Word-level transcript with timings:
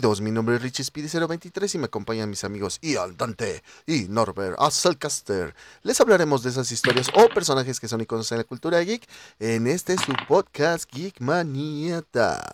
Bienvenidos, 0.00 0.22
mi 0.22 0.30
nombre 0.30 0.56
es 0.56 0.62
Richie 0.62 0.82
Speedy023 0.82 1.74
y 1.74 1.78
me 1.78 1.84
acompañan 1.84 2.30
mis 2.30 2.42
amigos 2.42 2.78
Ian 2.80 3.18
Dante 3.18 3.62
y 3.86 4.08
Norbert 4.08 4.56
Asselcaster. 4.58 5.54
Les 5.82 6.00
hablaremos 6.00 6.42
de 6.42 6.48
esas 6.48 6.72
historias 6.72 7.10
o 7.14 7.28
personajes 7.28 7.78
que 7.78 7.86
son 7.86 8.00
iconos 8.00 8.32
en 8.32 8.38
la 8.38 8.44
cultura 8.44 8.80
geek 8.80 9.06
en 9.38 9.66
este 9.66 9.98
su 9.98 10.14
podcast 10.26 10.90
Geek 10.90 11.20
Maníatas. 11.20 12.46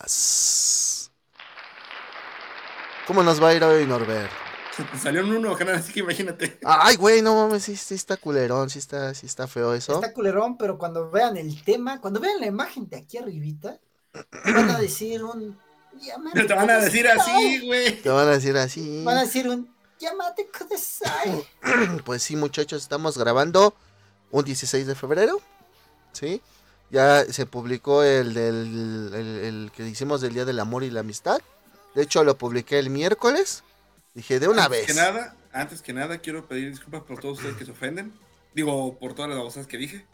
¿Cómo 3.06 3.22
nos 3.22 3.40
va 3.40 3.50
a 3.50 3.54
ir 3.54 3.62
hoy, 3.62 3.86
Norbert? 3.86 4.32
Salió 5.00 5.22
un 5.22 5.30
uno, 5.36 5.54
canal, 5.54 5.76
así 5.76 5.92
que 5.92 6.00
imagínate. 6.00 6.58
Ay, 6.64 6.96
güey, 6.96 7.22
no 7.22 7.36
mames, 7.36 7.62
sí, 7.62 7.76
sí 7.76 7.94
está 7.94 8.16
culerón, 8.16 8.70
sí 8.70 8.80
está, 8.80 9.14
sí 9.14 9.26
está 9.26 9.46
feo 9.46 9.72
eso. 9.72 9.94
Está 9.94 10.12
culerón, 10.12 10.58
pero 10.58 10.76
cuando 10.78 11.12
vean 11.12 11.36
el 11.36 11.62
tema, 11.62 12.00
cuando 12.00 12.18
vean 12.18 12.40
la 12.40 12.46
imagen 12.46 12.88
de 12.88 12.96
aquí 12.96 13.18
arribita, 13.18 13.78
van 14.44 14.70
a 14.70 14.80
decir 14.80 15.22
un... 15.22 15.64
"Llámate 16.00 16.44
Te 16.44 16.54
van 16.54 16.70
a 16.70 16.78
decir 16.78 17.06
así, 17.08 17.30
Kudasai". 17.30 17.66
güey. 17.66 18.02
Te 18.02 18.08
van 18.08 18.28
a 18.28 18.30
decir 18.32 18.56
así. 18.56 19.02
Van 19.04 19.16
a 19.18 19.22
decir 19.22 19.48
un... 19.48 19.74
Llámate 19.98 20.48
Kudasai. 20.56 21.46
Pues 22.04 22.22
sí, 22.22 22.36
muchachos, 22.36 22.82
estamos 22.82 23.16
grabando 23.18 23.74
un 24.30 24.44
16 24.44 24.86
de 24.86 24.94
febrero. 24.94 25.40
¿Sí? 26.12 26.40
Ya 26.90 27.24
se 27.24 27.46
publicó 27.46 28.02
el, 28.02 28.32
del, 28.34 29.12
el, 29.14 29.24
el 29.44 29.72
que 29.74 29.86
hicimos 29.88 30.20
del 30.20 30.34
Día 30.34 30.44
del 30.44 30.60
Amor 30.60 30.84
y 30.84 30.90
la 30.90 31.00
Amistad. 31.00 31.40
De 31.94 32.02
hecho, 32.02 32.22
lo 32.24 32.36
publiqué 32.38 32.78
el 32.78 32.90
miércoles. 32.90 33.62
Dije, 34.14 34.38
de 34.38 34.48
una 34.48 34.64
antes 34.66 34.78
vez. 34.78 34.86
que 34.86 34.94
nada, 34.94 35.36
antes 35.52 35.82
que 35.82 35.92
nada, 35.92 36.18
quiero 36.18 36.46
pedir 36.46 36.70
disculpas 36.70 37.02
por 37.02 37.18
todos 37.20 37.38
ustedes 37.38 37.56
que 37.56 37.64
se 37.64 37.72
ofenden. 37.72 38.12
Digo, 38.54 38.98
por 38.98 39.14
todas 39.14 39.28
las 39.30 39.38
babosas 39.38 39.66
que 39.66 39.76
dije. 39.76 40.06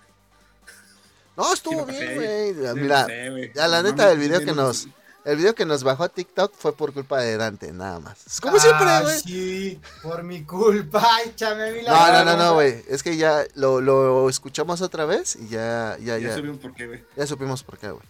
No, 1.37 1.53
estuvo 1.53 1.85
bien, 1.87 2.15
güey. 2.17 2.53
Sí, 2.55 2.61
Mira, 2.81 3.07
sé, 3.07 3.31
güey. 3.31 3.53
ya 3.55 3.67
la 3.69 3.83
No 3.83 3.91
neta, 3.91 4.03
mames, 4.05 4.13
el 4.15 4.19
video 4.19 4.41
que 4.41 4.53
nos, 4.53 4.87
el 5.25 5.37
video 5.37 5.55
que 5.55 5.65
nos 5.67 5.85
bajó 5.85 6.05
a 6.05 6.09
TikTok 6.09 6.53
fue 6.55 6.75
por 6.75 6.93
culpa 6.93 7.21
de 7.21 7.37
Dante, 7.37 7.73
nada 7.73 8.01
más. 8.01 8.27
Es 8.27 8.41
como 8.41 8.57
Ah, 8.57 8.61
siempre, 8.61 9.01
güey. 9.03 9.19
Sí, 9.21 9.81
por 10.03 10.23
mi 10.23 10.45
culpa. 10.45 11.07
Échame 11.27 11.69
a 11.69 11.73
mí 11.73 11.83
la 11.83 11.91
No, 11.93 12.13
no, 12.13 12.25
no, 12.37 12.45
no, 12.45 12.55
güey. 12.55 12.83
Es 12.89 13.03
que 13.03 13.17
ya 13.17 13.45
lo, 13.55 13.81
lo 13.81 14.29
escuchamos 14.29 14.81
otra 14.83 15.05
vez 15.05 15.37
y 15.37 15.49
ya, 15.49 15.97
ya, 16.01 16.19
Ya 16.19 16.29
ya. 16.29 16.35
subí 16.37 16.49
un 16.49 16.59
porqué, 16.59 16.87
güey. 16.87 17.05
Ya 17.17 17.27
supimos 17.27 17.63
por 17.63 17.79
qué, 17.79 17.91
güey. 17.91 18.05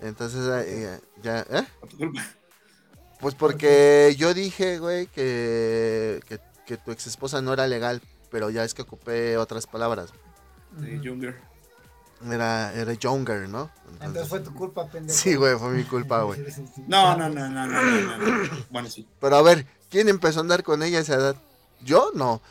Entonces, 0.00 0.40
eh, 0.66 0.98
ya, 1.22 1.40
¿eh? 1.50 1.64
Por 1.80 1.88
tu 1.88 1.96
culpa. 1.98 2.22
Pues 3.20 3.34
porque 3.34 4.14
yo 4.16 4.32
dije, 4.32 4.78
güey, 4.78 5.06
que, 5.08 6.20
que, 6.26 6.40
que 6.66 6.76
tu 6.78 6.90
ex 6.90 7.06
esposa 7.06 7.42
no 7.42 7.52
era 7.52 7.66
legal, 7.66 8.00
pero 8.30 8.48
ya 8.48 8.64
es 8.64 8.72
que 8.72 8.80
ocupé 8.82 9.36
otras 9.36 9.66
palabras. 9.66 10.10
De 10.78 10.96
Ujú. 10.96 11.34
Era, 12.28 12.72
era 12.74 12.92
younger, 12.94 13.48
¿no? 13.48 13.70
Entonces 14.00 14.28
fue 14.28 14.40
tu 14.40 14.54
culpa, 14.54 14.86
pendejo. 14.88 15.18
Sí, 15.18 15.34
güey, 15.36 15.56
fue 15.58 15.70
mi 15.70 15.84
culpa, 15.84 16.22
güey. 16.22 16.40
No, 16.86 17.16
no, 17.16 17.28
no, 17.28 17.48
no, 17.48 17.66
no, 17.66 17.82
no, 17.82 18.18
no, 18.18 18.18
no. 18.18 18.50
Bueno, 18.70 18.88
sí. 18.90 19.06
Pero 19.20 19.36
a 19.36 19.42
ver, 19.42 19.66
¿quién 19.88 20.08
empezó 20.08 20.40
a 20.40 20.42
andar 20.42 20.62
con 20.62 20.82
ella 20.82 20.98
a 20.98 21.02
esa 21.02 21.14
edad? 21.14 21.36
¿Yo? 21.82 22.10
No. 22.14 22.42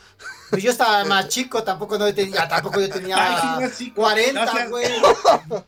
Pues 0.50 0.64
yo 0.64 0.72
estaba 0.72 1.06
más 1.06 1.28
chico, 1.28 1.64
tampoco, 1.64 2.00
no 2.00 2.12
tenía, 2.14 2.48
tampoco 2.48 2.80
yo 2.80 2.90
tenía 2.90 3.16
Ay, 3.20 3.38
sí, 3.42 3.64
no, 3.64 3.70
sí. 3.70 3.92
40, 3.92 4.46
No 4.46 4.52
seas- 4.52 4.70
güey. 4.70 4.88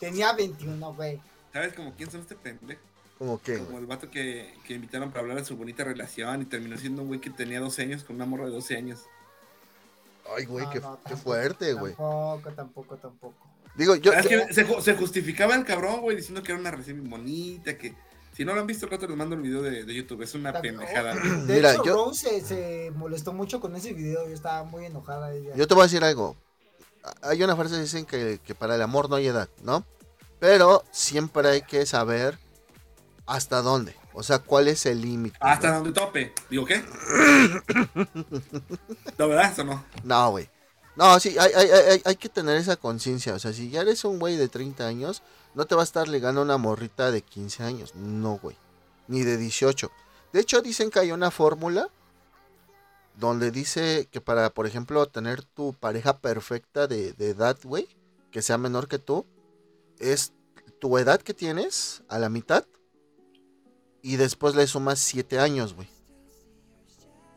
Tenía 0.00 0.32
21, 0.32 0.94
güey. 0.94 1.20
¿Sabes 1.52 1.72
como 1.74 1.92
quién 1.94 2.10
son 2.10 2.20
este 2.20 2.34
pendejo? 2.36 2.80
¿Cómo 3.18 3.40
que? 3.42 3.58
Como 3.58 3.78
el 3.78 3.86
vato 3.86 4.10
que, 4.10 4.54
que 4.64 4.74
invitaron 4.74 5.10
para 5.10 5.22
hablar 5.22 5.38
de 5.38 5.44
su 5.44 5.56
bonita 5.56 5.82
relación 5.82 6.42
y 6.42 6.44
terminó 6.44 6.76
siendo 6.78 7.02
un 7.02 7.08
güey 7.08 7.20
que 7.20 7.30
tenía 7.30 7.58
12 7.58 7.82
años 7.82 8.04
con 8.04 8.16
una 8.16 8.26
morra 8.26 8.44
de 8.46 8.52
12 8.52 8.76
años. 8.76 9.00
Ay, 10.36 10.44
güey, 10.46 10.64
No, 10.66 10.70
qué, 10.70 10.80
no, 10.80 10.96
qué 10.96 11.02
tampoco, 11.10 11.16
fuerte, 11.22 11.72
güey. 11.74 11.94
Tampoco, 11.94 12.50
tampoco, 12.52 12.96
tampoco. 12.96 13.46
Digo, 13.76 13.94
yo... 13.96 14.12
Es 14.12 14.26
que 14.26 14.52
se, 14.52 14.66
ju- 14.66 14.80
se 14.80 14.94
justificaba 14.96 15.54
el 15.54 15.64
cabrón, 15.64 16.00
güey, 16.00 16.16
diciendo 16.16 16.42
que 16.42 16.52
era 16.52 16.60
una 16.60 16.70
bien 16.72 17.08
bonita, 17.08 17.78
que 17.78 17.94
si 18.34 18.44
no 18.44 18.54
lo 18.54 18.60
han 18.60 18.66
visto, 18.66 18.86
al 18.86 18.92
rato 18.92 19.06
les 19.06 19.16
mando 19.16 19.34
el 19.36 19.42
video 19.42 19.62
de, 19.62 19.84
de 19.84 19.94
YouTube, 19.94 20.22
es 20.22 20.34
una 20.34 20.52
También- 20.52 20.76
pendejada. 20.78 21.14
De 21.14 21.20
Mira, 21.54 21.72
hecho, 21.72 21.84
yo- 21.84 21.94
Rose 21.94 22.40
se, 22.40 22.46
se 22.46 22.90
molestó 22.94 23.32
mucho 23.32 23.60
con 23.60 23.74
ese 23.76 23.92
video. 23.92 24.26
Yo 24.28 24.34
estaba 24.34 24.64
muy 24.64 24.84
enojada. 24.84 25.32
Ella. 25.34 25.54
Yo 25.54 25.66
te 25.68 25.74
voy 25.74 25.82
a 25.82 25.86
decir 25.86 26.02
algo. 26.04 26.36
Hay 27.22 27.42
una 27.42 27.56
frase 27.56 27.76
que 27.76 27.80
dicen 27.82 28.04
que, 28.04 28.40
que 28.44 28.54
para 28.54 28.74
el 28.74 28.82
amor 28.82 29.08
no 29.08 29.16
hay 29.16 29.28
edad, 29.28 29.48
¿no? 29.62 29.84
Pero 30.40 30.84
siempre 30.90 31.48
hay 31.48 31.62
que 31.62 31.86
saber 31.86 32.38
hasta 33.26 33.62
dónde. 33.62 33.94
O 34.12 34.22
sea, 34.22 34.38
cuál 34.38 34.68
es 34.68 34.86
el 34.86 35.00
límite. 35.00 35.36
Hasta 35.40 35.74
donde 35.74 35.92
tope. 35.92 36.32
¿Digo 36.50 36.64
qué? 36.64 36.82
¿No, 39.18 39.28
verdad? 39.28 39.52
Eso 39.52 39.64
no. 39.64 39.84
No, 40.02 40.30
güey. 40.30 40.48
No, 40.96 41.20
sí, 41.20 41.36
hay, 41.38 41.52
hay, 41.54 41.70
hay, 41.70 42.02
hay 42.04 42.16
que 42.16 42.28
tener 42.28 42.56
esa 42.56 42.76
conciencia. 42.76 43.34
O 43.34 43.38
sea, 43.38 43.52
si 43.52 43.70
ya 43.70 43.82
eres 43.82 44.04
un 44.04 44.18
güey 44.18 44.36
de 44.36 44.48
30 44.48 44.86
años, 44.86 45.22
no 45.54 45.66
te 45.66 45.74
va 45.74 45.82
a 45.82 45.84
estar 45.84 46.08
ligando 46.08 46.42
una 46.42 46.56
morrita 46.56 47.10
de 47.10 47.22
15 47.22 47.62
años. 47.62 47.94
No, 47.94 48.38
güey. 48.38 48.56
Ni 49.06 49.22
de 49.22 49.36
18. 49.36 49.90
De 50.32 50.40
hecho, 50.40 50.60
dicen 50.62 50.90
que 50.90 50.98
hay 50.98 51.12
una 51.12 51.30
fórmula 51.30 51.88
donde 53.16 53.50
dice 53.50 54.08
que 54.10 54.20
para, 54.20 54.50
por 54.50 54.66
ejemplo, 54.66 55.06
tener 55.06 55.42
tu 55.42 55.72
pareja 55.74 56.18
perfecta 56.18 56.86
de, 56.86 57.12
de 57.12 57.30
edad, 57.30 57.56
güey, 57.62 57.88
que 58.30 58.42
sea 58.42 58.58
menor 58.58 58.88
que 58.88 58.98
tú, 58.98 59.26
es 59.98 60.32
tu 60.80 60.98
edad 60.98 61.20
que 61.20 61.34
tienes 61.34 62.02
a 62.08 62.18
la 62.18 62.28
mitad 62.28 62.64
y 64.02 64.16
después 64.16 64.54
le 64.54 64.66
sumas 64.66 64.98
7 64.98 65.38
años, 65.38 65.74
güey. 65.74 65.88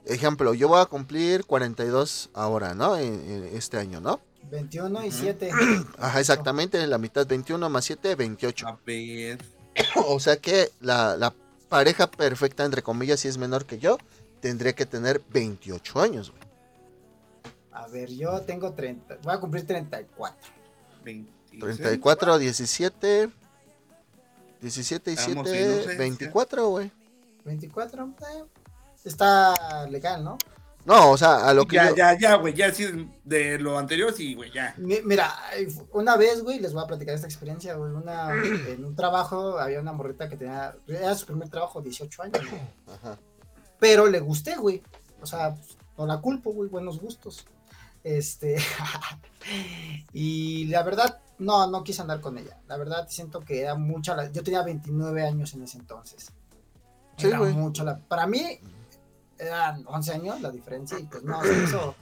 Ejemplo, 0.05 0.53
yo 0.53 0.67
voy 0.67 0.81
a 0.81 0.85
cumplir 0.85 1.45
42 1.45 2.31
ahora, 2.33 2.73
¿no? 2.73 2.97
En- 2.97 3.21
en 3.29 3.43
este 3.55 3.77
año, 3.77 4.01
¿no? 4.01 4.19
21 4.49 5.03
y 5.05 5.09
Ujú. 5.09 5.17
7. 5.21 5.51
Ajá, 5.99 6.19
exactamente, 6.19 6.85
la 6.87 6.97
mitad 6.97 7.27
21 7.27 7.69
más 7.69 7.85
7, 7.85 8.15
28. 8.15 8.67
A 8.67 8.79
ver. 8.85 9.37
O 10.07 10.19
sea 10.19 10.37
que 10.37 10.69
la, 10.81 11.15
la 11.15 11.33
pareja 11.69 12.09
perfecta, 12.09 12.65
entre 12.65 12.81
comillas, 12.81 13.19
si 13.21 13.27
es 13.27 13.37
menor 13.37 13.65
que 13.65 13.77
yo, 13.79 13.97
tendría 14.41 14.73
que 14.73 14.85
tener 14.85 15.21
28 15.29 16.01
años, 16.01 16.31
güey. 16.31 16.41
A 17.71 17.87
ver, 17.87 18.09
yo 18.09 18.41
tengo 18.41 18.73
30. 18.73 19.17
Voy 19.23 19.33
a 19.33 19.39
cumplir 19.39 19.65
34. 19.65 20.35
26. 21.05 21.59
34, 21.61 22.37
17, 22.39 23.29
17 24.61 25.11
y 25.11 25.13
Estamos 25.15 25.49
7, 25.49 25.65
inocentes. 25.65 25.97
24, 25.97 26.67
güey. 26.69 26.91
24. 27.45 28.05
eh, 28.05 28.43
está 29.03 29.87
legal, 29.89 30.23
¿no? 30.23 30.37
No, 30.83 31.11
o 31.11 31.17
sea, 31.17 31.47
a 31.47 31.53
lo 31.53 31.65
que 31.65 31.75
Ya, 31.75 31.89
yo... 31.89 31.95
ya, 31.95 32.17
ya, 32.17 32.35
güey. 32.35 32.53
Ya, 32.55 32.73
sí, 32.73 32.85
de 33.23 33.59
lo 33.59 33.77
anterior, 33.77 34.11
sí, 34.13 34.33
güey, 34.33 34.51
ya. 34.51 34.73
Mi- 34.77 35.01
Mira, 35.03 35.31
una 35.93 36.17
vez, 36.17 36.41
güey, 36.43 36.59
les 36.59 36.73
voy 36.73 36.83
a 36.83 36.87
platicar 36.87 37.13
esta 37.13 37.27
experiencia, 37.27 37.75
güey. 37.75 37.91
Una, 37.91 38.31
en 38.67 38.83
un 38.83 38.95
trabajo 38.95 39.59
había 39.59 39.79
una 39.79 39.93
morrita 39.93 40.27
que 40.27 40.37
tenía, 40.37 40.75
era 40.87 41.13
su 41.15 41.27
primer 41.27 41.49
trabajo, 41.49 41.81
18 41.81 42.23
años, 42.23 42.41
güey. 42.49 42.61
Ajá. 42.95 43.17
Pero 43.79 44.07
le 44.07 44.19
gusté, 44.19 44.55
güey. 44.55 44.81
O 45.21 45.25
sea, 45.27 45.53
pues, 45.55 45.77
no 45.97 46.07
la 46.07 46.19
culpo, 46.19 46.51
güey, 46.51 46.67
buenos 46.69 46.99
gustos. 46.99 47.45
Este. 48.03 48.57
y 50.13 50.65
la 50.65 50.83
verdad, 50.83 51.19
no, 51.39 51.67
no 51.67 51.83
quise 51.83 52.01
andar 52.01 52.21
con 52.21 52.37
ella. 52.37 52.59
La 52.67 52.77
verdad, 52.77 53.07
siento 53.09 53.41
que 53.41 53.61
era 53.61 53.75
mucha 53.75 54.15
la. 54.15 54.31
Yo 54.31 54.43
tenía 54.43 54.63
29 54.63 55.25
años 55.25 55.53
en 55.53 55.63
ese 55.63 55.77
entonces. 55.77 56.31
Sí, 57.17 57.27
Era 57.27 57.39
güey. 57.39 57.53
mucho 57.53 57.83
la. 57.83 57.99
Para 57.99 58.27
mí, 58.27 58.59
eran 59.37 59.83
11 59.87 60.13
años 60.13 60.41
la 60.41 60.51
diferencia 60.51 60.99
y 60.99 61.03
pues 61.03 61.23
no, 61.23 61.41
se 61.43 61.63
hizo. 61.63 61.95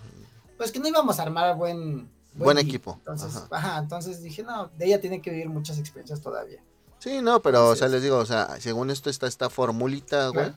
Pues 0.58 0.72
que 0.72 0.80
no 0.80 0.88
íbamos 0.88 1.20
a 1.20 1.24
armar 1.24 1.56
buen. 1.56 2.10
Buen 2.34 2.58
equipo, 2.60 2.94
Entonces, 3.00 3.36
ajá. 3.36 3.48
ajá. 3.50 3.78
entonces 3.80 4.22
dije, 4.22 4.44
no, 4.44 4.70
de 4.78 4.86
ella 4.86 5.02
tiene 5.02 5.20
que 5.20 5.32
vivir 5.32 5.50
muchas 5.50 5.80
experiencias 5.80 6.22
todavía. 6.22 6.64
Sí, 7.00 7.22
no, 7.22 7.42
pero, 7.42 7.70
o 7.70 7.76
sea, 7.76 7.88
es. 7.88 7.94
les 7.94 8.04
digo, 8.04 8.18
o 8.18 8.26
sea, 8.26 8.56
según 8.60 8.92
esto 8.92 9.10
está 9.10 9.26
esta 9.28 9.50
formulita, 9.50 10.30
güey. 10.30 10.54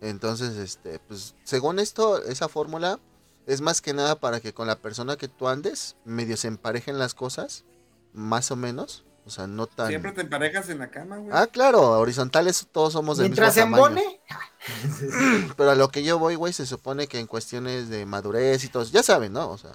Entonces, 0.00 0.56
este, 0.56 0.98
pues, 0.98 1.34
según 1.44 1.78
esto, 1.78 2.22
esa 2.24 2.48
fórmula 2.48 2.98
es 3.46 3.60
más 3.60 3.80
que 3.80 3.92
nada 3.94 4.18
para 4.20 4.40
que 4.40 4.52
con 4.54 4.66
la 4.66 4.76
persona 4.78 5.16
que 5.16 5.28
tú 5.28 5.48
andes, 5.48 5.96
medio 6.04 6.36
se 6.36 6.48
emparejen 6.48 6.98
las 6.98 7.14
cosas, 7.14 7.64
más 8.12 8.50
o 8.50 8.56
menos. 8.56 9.04
O 9.26 9.30
sea, 9.30 9.46
no 9.46 9.66
tan... 9.66 9.88
Siempre 9.88 10.12
te 10.12 10.20
emparejas 10.20 10.68
en 10.68 10.78
la 10.80 10.90
cama, 10.90 11.16
güey. 11.16 11.30
Ah, 11.34 11.46
claro, 11.46 11.92
horizontales 11.92 12.66
todos 12.70 12.92
somos 12.92 13.16
del 13.16 13.28
Mientras 13.28 13.54
se 13.54 13.60
tamaño. 13.60 13.86
embone. 13.86 14.20
Pero 15.56 15.70
a 15.70 15.74
lo 15.74 15.88
que 15.88 16.02
yo 16.04 16.18
voy, 16.18 16.34
güey, 16.34 16.52
se 16.52 16.66
supone 16.66 17.06
que 17.06 17.18
en 17.18 17.26
cuestiones 17.26 17.88
de 17.88 18.04
madurez 18.04 18.64
y 18.64 18.68
todo, 18.68 18.84
ya 18.84 19.02
saben, 19.02 19.32
¿no? 19.32 19.48
O 19.50 19.56
sea, 19.58 19.70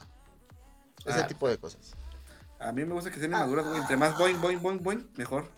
ese 1.05 1.21
Ah. 1.21 1.27
tipo 1.27 1.47
de 1.47 1.57
cosas. 1.57 1.79
A 2.59 2.71
mí 2.71 2.85
me 2.85 2.93
gusta 2.93 3.09
que 3.09 3.19
sean 3.19 3.31
inmaduras, 3.31 3.65
güey. 3.65 3.79
Entre 3.79 3.97
más 3.97 4.15
boing, 4.17 4.39
boing, 4.39 4.61
boing, 4.61 4.83
boing, 4.83 5.09
mejor. 5.15 5.49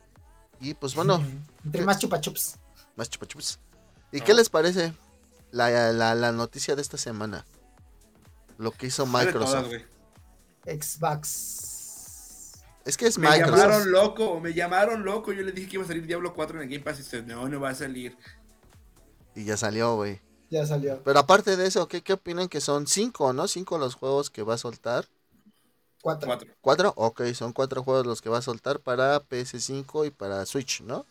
Y 0.62 0.74
pues 0.74 0.96
bueno, 0.96 1.22
Entre 1.66 1.84
más 1.84 2.00
chupa 2.00 2.22
chups. 2.22 2.58
más 2.96 3.10
chupachups. 3.10 3.60
¿Y 4.14 4.20
No. 4.20 4.26
qué 4.26 4.34
les 4.34 4.50
parece 4.50 4.94
la, 5.52 5.92
la, 5.92 6.16
la 6.16 6.32
noticia 6.32 6.76
de 6.78 6.82
esta 6.82 6.98
semana? 6.98 7.46
Lo 8.62 8.72
que 8.72 8.88
hizo 8.88 9.08
Microsoft. 9.08 9.72
Xbox. 10.66 12.62
es 12.86 12.96
que 12.96 13.08
es 13.08 13.18
Me 13.18 13.28
Microsoft. 13.28 13.58
llamaron 13.60 13.92
loco, 13.92 14.40
me 14.40 14.54
llamaron 14.54 15.04
loco. 15.04 15.34
Yo 15.34 15.42
les 15.42 15.56
dije 15.56 15.68
que 15.68 15.76
iba 15.78 15.84
a 15.84 15.88
salir 15.88 16.06
Diablo 16.06 16.36
4 16.36 16.58
en 16.58 16.64
el 16.64 16.70
Game 16.70 16.84
Pass 16.84 17.00
y 17.00 17.02
ustedes, 17.02 17.26
no, 17.26 17.50
no 17.50 17.60
va 17.60 17.70
a 17.70 17.76
salir. 17.76 18.16
Y 19.34 19.46
ya 19.46 19.58
salió, 19.58 19.96
güey. 19.96 20.22
Ya 20.52 20.64
salió. 20.68 21.02
Pero 21.04 21.18
aparte 21.18 21.58
de 21.58 21.66
eso, 21.66 21.88
¿qué, 21.88 22.04
qué 22.04 22.14
opinan 22.14 22.50
que 22.50 22.62
son 22.62 22.86
cinco, 22.86 23.34
no? 23.34 23.48
Cinco 23.48 23.80
los 23.80 23.96
juegos 23.96 24.30
que 24.30 24.44
va 24.44 24.54
a 24.54 24.60
soltar. 24.60 25.08
Cuatro. 26.04 26.28
Cuatro. 26.28 26.54
¿Cuatro? 26.62 26.94
Ok, 26.98 27.24
son 27.34 27.54
cuatro 27.54 27.82
juegos 27.84 28.06
los 28.06 28.22
que 28.22 28.30
va 28.30 28.38
a 28.38 28.44
soltar 28.44 28.80
para 28.80 29.24
PS5 29.24 30.06
y 30.06 30.12
para 30.12 30.46
Switch, 30.46 30.82
¿no? 30.82 31.08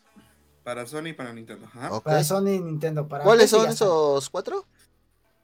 Para 0.63 0.85
Sony 0.85 1.07
y 1.07 1.13
para 1.13 1.33
Nintendo. 1.33 1.65
Ajá. 1.65 1.99
Para 1.99 2.23
Sony 2.23 2.51
y 2.51 2.59
Nintendo. 2.61 3.09
Para 3.09 3.25
¿Cuáles 3.25 3.51
PC 3.51 3.57
son 3.57 3.69
esos 3.71 4.29
cuatro? 4.29 4.65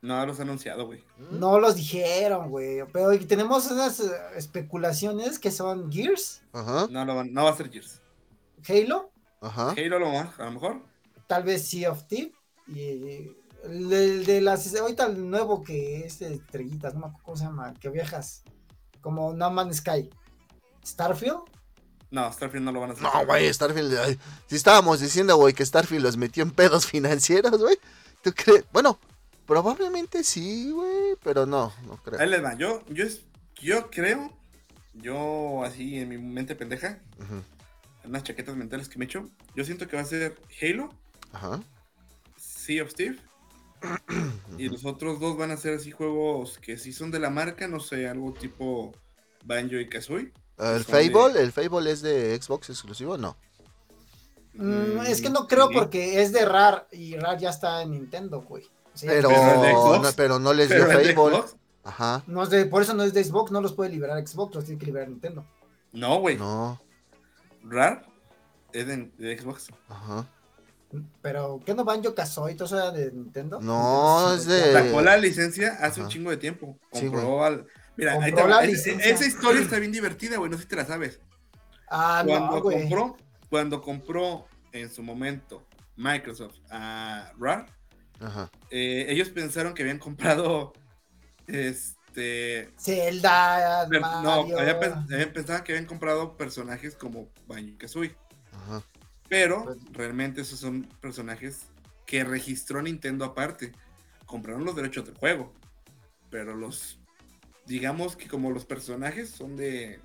No 0.01 0.25
los 0.25 0.39
ha 0.39 0.43
anunciado, 0.43 0.85
güey. 0.85 1.03
No 1.31 1.59
los 1.59 1.75
dijeron, 1.75 2.49
güey. 2.49 2.79
Pero 2.93 3.17
tenemos 3.25 3.69
unas 3.71 3.99
eh, 3.99 4.11
especulaciones 4.35 5.39
que 5.39 5.51
son 5.51 5.91
Gears, 5.91 6.41
Ajá, 6.53 6.87
No, 6.89 7.03
lo 7.05 7.15
van- 7.15 7.33
no 7.33 7.43
va 7.43 7.51
a 7.51 7.57
ser 7.57 7.69
Gears. 7.71 8.01
Halo, 8.67 9.11
ajá. 9.41 9.71
Halo 9.71 9.99
lo 9.99 10.09
más, 10.11 10.39
a 10.39 10.45
lo 10.45 10.51
mejor. 10.51 10.81
tal 11.27 11.43
vez 11.43 11.67
Sea 11.67 11.91
of 11.91 12.03
Thieves 12.07 12.33
y 12.67 12.81
el 12.81 13.01
de, 13.01 13.35
el 13.63 14.25
de 14.25 14.41
las 14.41 14.73
ahorita 14.75 15.05
el 15.07 15.29
nuevo 15.29 15.63
que 15.63 16.05
es 16.05 16.19
de 16.19 16.33
estrellitas, 16.35 16.93
no 16.93 16.99
me 17.01 17.05
acuerdo 17.07 17.23
cómo 17.25 17.37
se 17.37 17.43
llama, 17.45 17.73
que 17.79 17.89
viajas 17.89 18.43
como 19.01 19.33
No 19.33 19.49
Man's 19.51 19.77
Sky. 19.77 20.09
Starfield, 20.85 21.39
No, 22.11 22.31
Starfield 22.31 22.63
no 22.65 22.71
lo 22.71 22.79
van 22.81 22.91
a 22.91 22.93
hacer. 22.93 23.03
No, 23.03 23.25
güey, 23.25 23.53
Starfield. 23.53 23.97
ay, 23.97 24.19
si 24.47 24.55
estábamos 24.55 24.99
diciendo, 24.99 25.35
güey, 25.37 25.53
que 25.53 25.65
Starfield 25.65 26.03
los 26.03 26.17
metió 26.17 26.43
en 26.43 26.51
pedos 26.51 26.85
financieros, 26.87 27.57
güey. 27.59 27.77
¿Tú 28.21 28.31
crees? 28.33 28.63
Bueno, 28.71 28.99
probablemente 29.47 30.23
sí, 30.23 30.69
güey, 30.71 31.15
pero 31.23 31.45
no, 31.47 31.73
no 31.87 31.97
creo. 32.03 32.19
Ahí 32.19 32.29
les 32.29 32.43
va. 32.43 32.55
Yo, 32.55 32.83
yo, 32.89 33.03
es- 33.05 33.21
yo 33.59 33.89
creo, 33.89 34.31
yo 34.93 35.63
así 35.63 35.97
en 35.97 36.09
mi 36.09 36.17
mente 36.19 36.53
pendeja, 36.55 36.99
en 38.03 38.09
unas 38.09 38.23
chaquetas 38.23 38.55
mentales 38.55 38.87
que 38.89 38.99
me 38.99 39.05
echo, 39.05 39.27
yo 39.55 39.63
siento 39.65 39.87
que 39.87 39.95
va 39.95 40.03
a 40.03 40.05
ser 40.05 40.37
Halo, 40.61 40.93
Ajá. 41.31 41.59
Sea 42.37 42.83
of 42.83 42.91
Steve. 42.91 43.17
y 44.57 44.69
los 44.69 44.85
otros 44.85 45.19
dos 45.19 45.37
van 45.37 45.51
a 45.51 45.57
ser 45.57 45.75
así 45.75 45.91
juegos 45.91 46.57
que 46.59 46.77
sí 46.77 46.91
son 46.93 47.09
de 47.11 47.19
la 47.19 47.29
marca, 47.29 47.67
no 47.67 47.79
sé, 47.79 48.07
algo 48.07 48.33
tipo 48.33 48.91
Banjo 49.45 49.75
y 49.75 49.87
Kazooie. 49.87 50.31
El 50.57 50.83
Son 50.83 50.95
de- 50.95 51.09
Fable, 51.11 51.41
el 51.41 51.51
Fable 51.51 51.91
es 51.91 52.01
de 52.01 52.39
Xbox 52.41 52.69
exclusivo, 52.71 53.17
no. 53.17 53.37
Mm, 54.55 55.01
es 55.05 55.21
que 55.21 55.29
no 55.29 55.47
creo 55.47 55.67
sí. 55.67 55.75
porque 55.75 56.21
es 56.23 56.31
de 56.31 56.43
RAR 56.45 56.87
y 56.91 57.15
RAR 57.15 57.37
ya 57.37 57.51
está 57.51 57.83
en 57.83 57.91
Nintendo, 57.91 58.41
güey. 58.41 58.65
Pero, 59.05 59.29
Pero 59.29 59.71
Xbox. 59.71 60.01
no, 60.01 60.09
pero 60.15 60.39
no 60.39 60.53
les 60.53 60.69
dio 60.73 60.85
Fable. 60.87 61.43
Ajá. 61.83 62.23
no 62.27 62.43
es 62.43 62.49
de, 62.49 62.65
por 62.65 62.81
eso 62.81 62.93
no 62.93 63.03
es 63.03 63.13
de 63.13 63.23
Xbox, 63.23 63.51
no 63.51 63.61
los 63.61 63.73
puede 63.73 63.89
liberar 63.91 64.25
Xbox, 64.27 64.55
los 64.55 64.65
tiene 64.65 64.79
que 64.79 64.87
liberar 64.87 65.07
Nintendo. 65.07 65.45
No, 65.93 66.19
güey. 66.19 66.37
No. 66.37 66.81
RAR 67.63 68.05
es 68.73 68.87
de, 68.87 69.11
de 69.17 69.37
Xbox. 69.39 69.69
Ajá. 69.89 70.27
Pero, 71.21 71.59
¿qué 71.65 71.73
no 71.73 71.83
Banjo 71.83 72.15
Kazooie? 72.15 72.55
¿Todo 72.55 72.65
eso 72.65 72.77
era 72.77 72.91
de 72.91 73.11
Nintendo? 73.11 73.59
No, 73.61 74.33
es 74.33 74.45
de- 74.45 74.71
Sacó 74.73 75.01
la 75.01 75.17
licencia 75.17 75.77
hace 75.81 76.01
un 76.01 76.07
chingo 76.07 76.29
de 76.29 76.37
tiempo. 76.37 76.77
Sí, 76.93 77.07
Compró 77.07 77.43
al. 77.43 77.67
Mira, 77.97 78.13
ahí 78.13 78.31
Compró 78.31 78.35
te 78.35 78.41
va. 78.43 78.55
la 78.57 78.63
Es- 78.63 78.71
licencia. 78.71 79.09
esa 79.13 79.25
historia 79.25 79.61
está 79.61 79.79
bien 79.79 79.91
divertida, 79.91 80.37
güey. 80.37 80.49
No 80.49 80.57
sé 80.57 80.63
si 80.63 80.69
te 80.69 80.75
la 80.77 80.85
sabes. 80.85 81.19
Ah, 81.89 82.23
Cuando 82.25 82.55
no, 82.55 82.61
güey. 82.61 82.79
compró, 82.81 83.17
cuando 83.49 83.81
compró 83.81 84.45
en 84.71 84.89
su 84.89 85.03
momento 85.03 85.63
Microsoft 85.97 86.55
a 86.69 87.31
RAR, 87.39 87.65
Ajá. 88.19 88.49
eh, 88.71 89.05
ellos 89.09 89.29
pensaron 89.29 89.73
que 89.73 89.83
habían 89.83 89.99
comprado 89.99 90.73
este. 91.47 92.71
Zelda, 92.79 93.87
per- 93.89 94.01
no, 94.01 94.21
Mario. 94.43 94.59
habían, 94.59 94.79
pen- 94.79 94.93
habían 95.13 95.33
pensado 95.33 95.63
que 95.63 95.71
habían 95.73 95.85
comprado 95.85 96.35
personajes 96.35 96.95
como 96.95 97.29
Banjo 97.47 97.77
Kazooie. 97.77 98.15
Ajá. 98.51 98.81
Pero 99.29 99.63
Pues- 99.65 99.77
realmente 99.93 100.41
esos 100.41 100.59
son 100.59 100.83
personajes 101.01 101.67
que 102.05 102.23
registró 102.23 102.81
Nintendo 102.81 103.25
aparte. 103.25 103.71
Compraron 104.25 104.65
los 104.65 104.75
derechos 104.75 105.05
del 105.05 105.15
juego. 105.17 105.53
Pero 106.29 106.55
los. 106.55 106.99
Digamos 107.65 108.15
que 108.15 108.27
como 108.27 108.51
los 108.51 108.65
personajes 108.65 109.29
son 109.29 109.55
de 109.57 109.99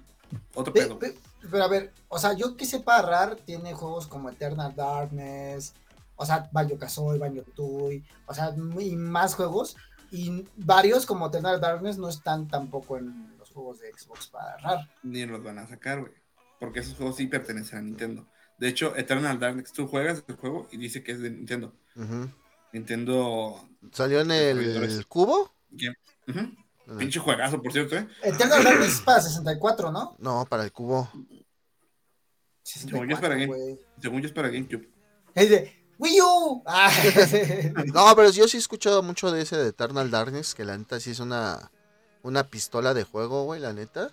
otro 0.54 0.72
Pe- 0.72 0.82
pedo. 0.82 0.98
pe- 0.98 1.14
pero 1.50 1.62
a 1.62 1.68
ver, 1.68 1.92
o 2.08 2.18
sea, 2.18 2.32
yo 2.34 2.56
que 2.56 2.64
sepa, 2.66 3.00
RAR 3.02 3.36
tiene 3.36 3.72
juegos 3.74 4.06
como 4.08 4.28
Eternal 4.30 4.74
Darkness, 4.74 5.74
o 6.22 6.26
sea, 6.26 6.48
Banjo 6.52 6.78
Kazooie, 6.78 7.18
Banjo 7.18 7.42
Tooie, 7.54 8.04
o 8.26 8.32
sea, 8.32 8.54
y 8.78 8.96
más 8.96 9.34
juegos. 9.34 9.76
Y 10.12 10.44
varios 10.56 11.04
como 11.04 11.26
Eternal 11.26 11.60
Darkness 11.60 11.98
no 11.98 12.08
están 12.08 12.46
tampoco 12.46 12.98
en 12.98 13.36
los 13.38 13.50
juegos 13.50 13.80
de 13.80 13.90
Xbox 13.92 14.28
para 14.28 14.56
RAR. 14.58 14.90
Ni 15.02 15.26
los 15.26 15.42
van 15.42 15.58
a 15.58 15.66
sacar, 15.66 16.00
güey. 16.00 16.12
Porque 16.60 16.80
esos 16.80 16.96
juegos 16.96 17.16
sí 17.16 17.26
pertenecen 17.26 17.78
a 17.78 17.82
Nintendo. 17.82 18.28
De 18.58 18.68
hecho, 18.68 18.94
Eternal 18.94 19.40
Darkness, 19.40 19.72
tú 19.72 19.88
juegas 19.88 20.22
el 20.28 20.36
juego 20.36 20.68
y 20.70 20.76
dice 20.76 21.02
que 21.02 21.12
es 21.12 21.20
de 21.20 21.30
Nintendo. 21.30 21.74
Ujú. 21.96 22.28
Nintendo. 22.72 23.68
¿Salió 23.90 24.20
en 24.20 24.30
el 24.30 25.06
cubo? 25.06 25.52
Pinche 26.98 27.18
juegazo, 27.18 27.60
por 27.60 27.72
cierto, 27.72 27.96
¿eh? 27.96 28.06
Eternal 28.22 28.62
Darkness 28.62 28.94
es 28.94 29.00
para 29.00 29.20
64, 29.20 29.90
¿no? 29.90 30.14
No, 30.18 30.46
para 30.46 30.62
el 30.62 30.72
cubo. 30.72 31.10
Según 32.62 33.08
yo 33.08 33.14
es 33.14 33.20
para 33.20 33.34
64, 33.34 33.66
Game-. 33.66 33.78
Según 33.98 34.20
yo 34.20 34.26
es 34.28 34.32
para 34.32 34.48
GameCube. 34.48 34.88
Es 35.34 35.50
de 35.50 35.81
Wii 36.02 36.20
U. 36.20 36.62
Ah. 36.66 36.90
No, 37.94 38.14
pero 38.16 38.30
yo 38.30 38.48
sí 38.48 38.56
he 38.56 38.60
escuchado 38.60 39.02
mucho 39.02 39.30
de 39.30 39.42
ese 39.42 39.56
de 39.56 39.68
Eternal 39.68 40.10
Darkness, 40.10 40.54
que 40.54 40.64
la 40.64 40.76
neta 40.76 40.98
sí 40.98 41.12
es 41.12 41.20
una, 41.20 41.70
una 42.22 42.48
pistola 42.48 42.92
de 42.92 43.04
juego, 43.04 43.44
güey, 43.44 43.60
la 43.60 43.72
neta. 43.72 44.10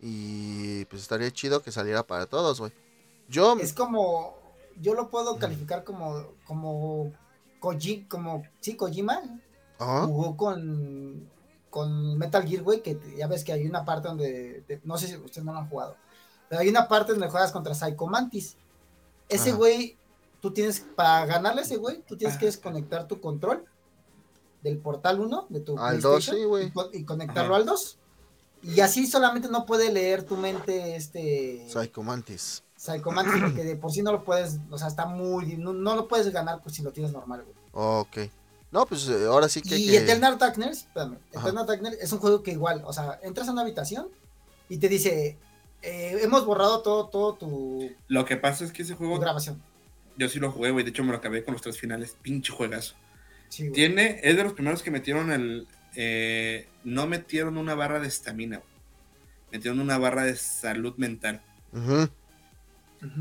Y 0.00 0.84
pues 0.86 1.02
estaría 1.02 1.30
chido 1.30 1.62
que 1.62 1.72
saliera 1.72 2.02
para 2.02 2.26
todos, 2.26 2.60
güey. 2.60 2.72
Yo, 3.28 3.56
es 3.58 3.72
como, 3.72 4.34
yo 4.80 4.94
lo 4.94 5.08
puedo 5.08 5.38
calificar 5.38 5.84
como, 5.84 6.26
como, 6.46 7.12
Koji, 7.60 8.04
como, 8.04 8.42
sí, 8.60 8.76
Kojima, 8.76 9.22
Ajá, 9.78 10.06
jugó 10.06 10.36
con, 10.36 11.30
con 11.70 12.18
Metal 12.18 12.46
Gear, 12.46 12.62
güey, 12.62 12.82
que 12.82 12.98
ya 13.16 13.28
ves 13.28 13.44
que 13.44 13.52
hay 13.52 13.66
una 13.66 13.84
parte 13.84 14.08
donde, 14.08 14.80
no 14.84 14.98
sé 14.98 15.06
si 15.06 15.16
ustedes 15.16 15.44
no 15.44 15.52
lo 15.52 15.60
han 15.60 15.68
jugado, 15.68 15.96
pero 16.48 16.60
hay 16.60 16.68
una 16.68 16.88
parte 16.88 17.12
donde 17.12 17.28
juegas 17.28 17.52
contra 17.52 17.74
Psycho 17.74 18.06
Mantis. 18.06 18.56
Ese 19.28 19.52
güey, 19.52 19.96
tú 20.40 20.52
tienes, 20.52 20.80
para 20.80 21.26
ganarle 21.26 21.60
a 21.62 21.64
ese 21.64 21.76
güey, 21.76 22.02
tú 22.02 22.16
tienes 22.16 22.36
que 22.38 22.46
desconectar 22.46 23.06
tu 23.08 23.20
control 23.20 23.64
del 24.62 24.78
portal 24.78 25.20
1 25.20 25.46
de 25.48 25.60
tu 25.60 25.78
Al 25.78 26.00
dos, 26.00 26.24
PlayStation 26.26 26.36
sí, 26.36 26.44
güey. 26.44 26.66
y, 26.66 26.70
co- 26.70 26.90
y 26.92 27.04
conectarlo 27.04 27.54
Ajá. 27.54 27.60
al 27.62 27.66
2. 27.66 27.98
Y 28.62 28.80
así 28.80 29.06
solamente 29.06 29.48
no 29.48 29.64
puede 29.64 29.90
leer 29.90 30.24
tu 30.24 30.36
mente 30.36 30.94
este 30.96 31.66
Psycho 31.68 32.02
Mantis. 32.02 32.62
Psycho 32.76 33.10
Mantis, 33.10 33.34
porque 33.42 33.64
de 33.64 33.76
por 33.76 33.90
sí 33.92 34.02
no 34.02 34.12
lo 34.12 34.22
puedes, 34.24 34.58
o 34.70 34.76
sea, 34.78 34.88
está 34.88 35.06
muy, 35.06 35.56
no, 35.56 35.72
no 35.72 35.94
lo 35.96 36.08
puedes 36.08 36.30
ganar 36.30 36.60
pues, 36.62 36.74
si 36.74 36.82
lo 36.82 36.92
tienes 36.92 37.12
normal, 37.12 37.42
güey. 37.44 37.56
Ok. 37.72 38.18
No, 38.70 38.86
pues 38.86 39.08
eh, 39.08 39.24
ahora 39.26 39.48
sí 39.48 39.62
que. 39.62 39.76
Y 39.78 39.86
que- 39.88 39.96
Eternal 39.96 40.38
Darkness, 40.38 40.78
espérame, 40.82 41.18
Ajá. 41.34 41.48
Eternal 41.48 41.66
Darkness 41.66 41.98
es 42.00 42.12
un 42.12 42.18
juego 42.20 42.42
que 42.42 42.52
igual, 42.52 42.82
o 42.86 42.92
sea, 42.92 43.18
entras 43.22 43.48
a 43.48 43.52
una 43.52 43.62
habitación 43.62 44.08
y 44.68 44.76
te 44.78 44.88
dice, 44.88 45.38
eh, 45.82 46.18
hemos 46.22 46.44
borrado 46.44 46.80
todo, 46.82 47.06
todo 47.08 47.34
tu, 47.34 47.90
Lo 48.08 48.24
que 48.26 48.36
pasa 48.36 48.64
es 48.64 48.72
que 48.72 48.82
ese 48.82 48.92
tu 48.92 48.98
juego, 48.98 49.18
grabación. 49.18 49.60
Yo 50.20 50.28
sí 50.28 50.38
lo 50.38 50.52
jugué, 50.52 50.70
güey. 50.70 50.84
De 50.84 50.90
hecho, 50.90 51.02
me 51.02 51.10
lo 51.12 51.16
acabé 51.18 51.42
con 51.42 51.54
los 51.54 51.62
tres 51.62 51.78
finales. 51.78 52.16
Pinche 52.22 52.52
juegazo. 52.52 52.94
Sí. 53.48 53.70
Tiene, 53.72 54.20
es 54.22 54.36
de 54.36 54.44
los 54.44 54.52
primeros 54.52 54.82
que 54.82 54.90
metieron 54.90 55.32
el. 55.32 55.66
eh, 55.96 56.68
no 56.84 57.06
metieron 57.06 57.56
una 57.56 57.74
barra 57.74 57.98
de 57.98 58.06
estamina, 58.08 58.58
güey. 58.58 58.70
Metieron 59.52 59.80
una 59.80 59.98
barra 59.98 60.22
de 60.24 60.36
salud 60.36 60.94
mental. 60.98 61.42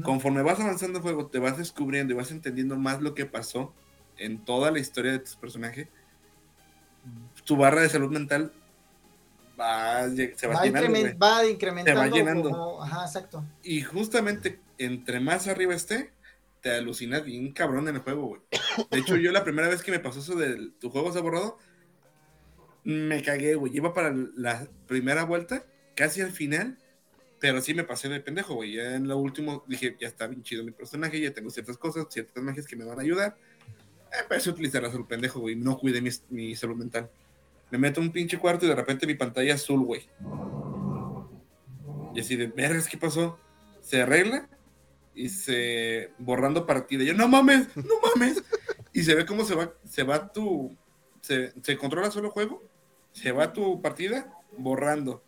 Conforme 0.03 0.41
vas 0.41 0.60
avanzando 0.60 0.98
el 1.00 1.03
juego, 1.03 1.27
te 1.27 1.39
vas 1.39 1.58
descubriendo 1.58 2.13
y 2.13 2.18
vas 2.18 2.32
entendiendo 2.32 2.75
más 2.77 3.01
lo 3.01 3.15
que 3.15 3.25
pasó 3.25 3.74
en 4.18 4.44
toda 4.44 4.72
la 4.72 4.79
historia 4.79 5.13
de 5.13 5.20
tus 5.20 5.38
personajes. 5.38 5.88
Tu 7.46 7.56
barra 7.56 7.82
de 7.82 7.89
salud 7.89 8.12
mental 8.12 8.51
va, 9.60 10.08
se 10.10 10.48
va, 10.48 10.56
va, 10.56 10.63
llenando, 10.65 10.89
incremen- 10.89 11.01
güey. 11.01 11.18
va 11.18 11.46
incrementando. 11.46 12.15
llenando. 12.15 12.50
como- 12.51 12.84
ajá, 12.84 13.06
exacto. 13.06 13.46
Y 13.63 13.82
justamente 13.82 14.60
entre 14.77 15.22
más 15.22 15.48
arriba 15.48 15.74
esté, 15.74 16.12
te 16.62 16.72
alucinas 16.72 17.24
bien 17.24 17.51
cabrón 17.51 17.88
en 17.88 17.96
el 17.96 18.01
juego, 18.01 18.28
güey. 18.28 18.42
De 18.92 19.00
hecho, 19.00 19.16
yo 19.16 19.32
la 19.32 19.44
primera 19.44 19.68
vez 19.68 19.82
que 19.82 19.92
me 19.92 20.00
pasó 20.00 20.20
eso 20.20 20.36
de 20.36 20.72
tu 20.80 20.89
juego 20.89 21.12
se 21.12 21.20
ha 21.20 21.22
borrado, 21.22 21.58
me 22.84 23.22
cagué, 23.24 23.56
güey. 23.56 23.75
Iba 23.75 23.94
para 23.94 24.13
la 24.36 24.68
primera 24.88 25.24
vuelta, 25.24 25.66
casi 25.96 26.22
al 26.22 26.32
final, 26.32 26.78
pero 27.39 27.62
sí 27.62 27.74
me 27.74 27.84
pasé 27.84 28.10
de 28.10 28.20
pendejo, 28.20 28.56
güey. 28.56 28.74
Ya 28.74 28.96
en 28.96 29.08
lo 29.08 29.18
último 29.18 29.63
dije, 29.68 29.96
ya 30.00 30.08
está 30.08 30.28
bien 30.28 30.44
chido 30.44 30.63
mi 30.63 30.72
personaje, 30.72 31.20
ya 31.20 31.34
tengo 31.34 31.50
ciertas 31.50 31.78
cosas, 31.78 32.08
ciertas 32.10 32.44
magias 32.44 32.66
que 32.66 32.75
me 32.75 32.86
van 32.86 33.00
a 33.00 33.04
ayudar. 33.04 33.38
Empecé 34.22 34.50
a 34.50 34.54
utilizar 34.54 34.84
a 34.84 35.08
pendejo, 35.08 35.39
güey. 35.39 35.56
No 35.56 35.78
cuidé 35.78 36.01
mi, 36.01 36.10
mi 36.30 36.56
salud 36.56 36.75
mental. 36.75 37.10
Me 37.72 37.78
meto 37.78 38.01
un 38.01 38.12
pinche 38.12 38.39
cuarto 38.39 38.66
y 38.66 38.70
de 38.70 38.75
repente 38.75 39.06
mi 39.06 39.13
pantalla 39.13 39.54
azul, 39.54 39.82
güey. 39.82 40.10
Y 42.16 42.20
así 42.20 42.36
de, 42.36 42.48
vergas, 42.48 42.88
¿qué 42.88 42.98
pasó? 42.98 43.38
Se 43.82 44.01
arregla 44.01 44.50
y 45.13 45.30
se 45.30 46.12
borrando 46.18 46.66
partida. 46.66 47.04
Yo, 47.04 47.13
no 47.13 47.28
mames, 47.28 47.68
no 47.75 47.96
mames. 48.16 48.44
Y 48.94 49.04
se 49.04 49.16
ve 49.16 49.25
cómo 49.25 49.46
se 49.46 49.56
va, 49.56 49.72
se 49.88 50.04
va 50.04 50.32
tu, 50.32 50.75
se, 51.22 51.54
se 51.62 51.78
controla 51.78 52.12
solo 52.12 52.32
juego, 52.32 52.63
se 53.13 53.32
va 53.32 53.54
tu 53.54 53.82
partida 53.82 54.34
borrando. 54.58 55.24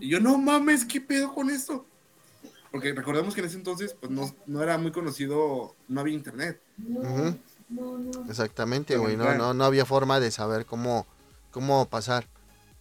Y 0.00 0.08
yo, 0.08 0.20
no 0.20 0.38
mames, 0.38 0.84
¿qué 0.84 1.00
pedo 1.00 1.34
con 1.34 1.50
esto? 1.50 1.86
Porque 2.70 2.92
recordemos 2.94 3.34
que 3.34 3.40
en 3.40 3.46
ese 3.46 3.56
entonces, 3.56 3.94
pues 3.98 4.10
no, 4.10 4.34
no 4.46 4.62
era 4.62 4.78
muy 4.78 4.92
conocido, 4.92 5.74
no 5.88 6.00
había 6.00 6.14
internet. 6.14 6.60
ujú. 6.78 7.36
Exactamente, 8.28 8.94
Pero 8.94 9.02
güey. 9.02 9.16
No, 9.16 9.34
no, 9.34 9.54
no 9.54 9.64
había 9.64 9.84
forma 9.84 10.20
de 10.20 10.30
saber 10.30 10.66
cómo, 10.66 11.06
cómo 11.50 11.88
pasar. 11.88 12.26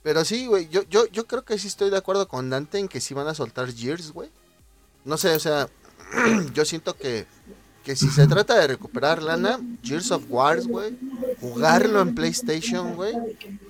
Pero 0.03 0.25
sí, 0.25 0.47
güey. 0.47 0.67
Yo, 0.69 0.83
yo, 0.83 1.05
yo 1.07 1.27
creo 1.27 1.43
que 1.43 1.57
sí 1.59 1.67
estoy 1.67 1.89
de 1.89 1.97
acuerdo 1.97 2.27
con 2.27 2.49
Dante 2.49 2.79
en 2.79 2.87
que 2.87 3.01
sí 3.01 3.13
van 3.13 3.27
a 3.27 3.35
soltar 3.35 3.71
Gears, 3.71 4.11
güey. 4.11 4.29
No 5.05 5.17
sé, 5.17 5.35
o 5.35 5.39
sea, 5.39 5.69
yo 6.53 6.65
siento 6.65 6.95
que, 6.95 7.25
que 7.83 7.95
si 7.95 8.09
se 8.09 8.27
trata 8.27 8.59
de 8.59 8.67
recuperar 8.67 9.21
lana, 9.21 9.59
Gears 9.83 10.11
of 10.11 10.23
Wars, 10.29 10.67
güey, 10.67 10.97
jugarlo 11.39 12.01
en 12.01 12.15
PlayStation, 12.15 12.95
güey, 12.95 13.13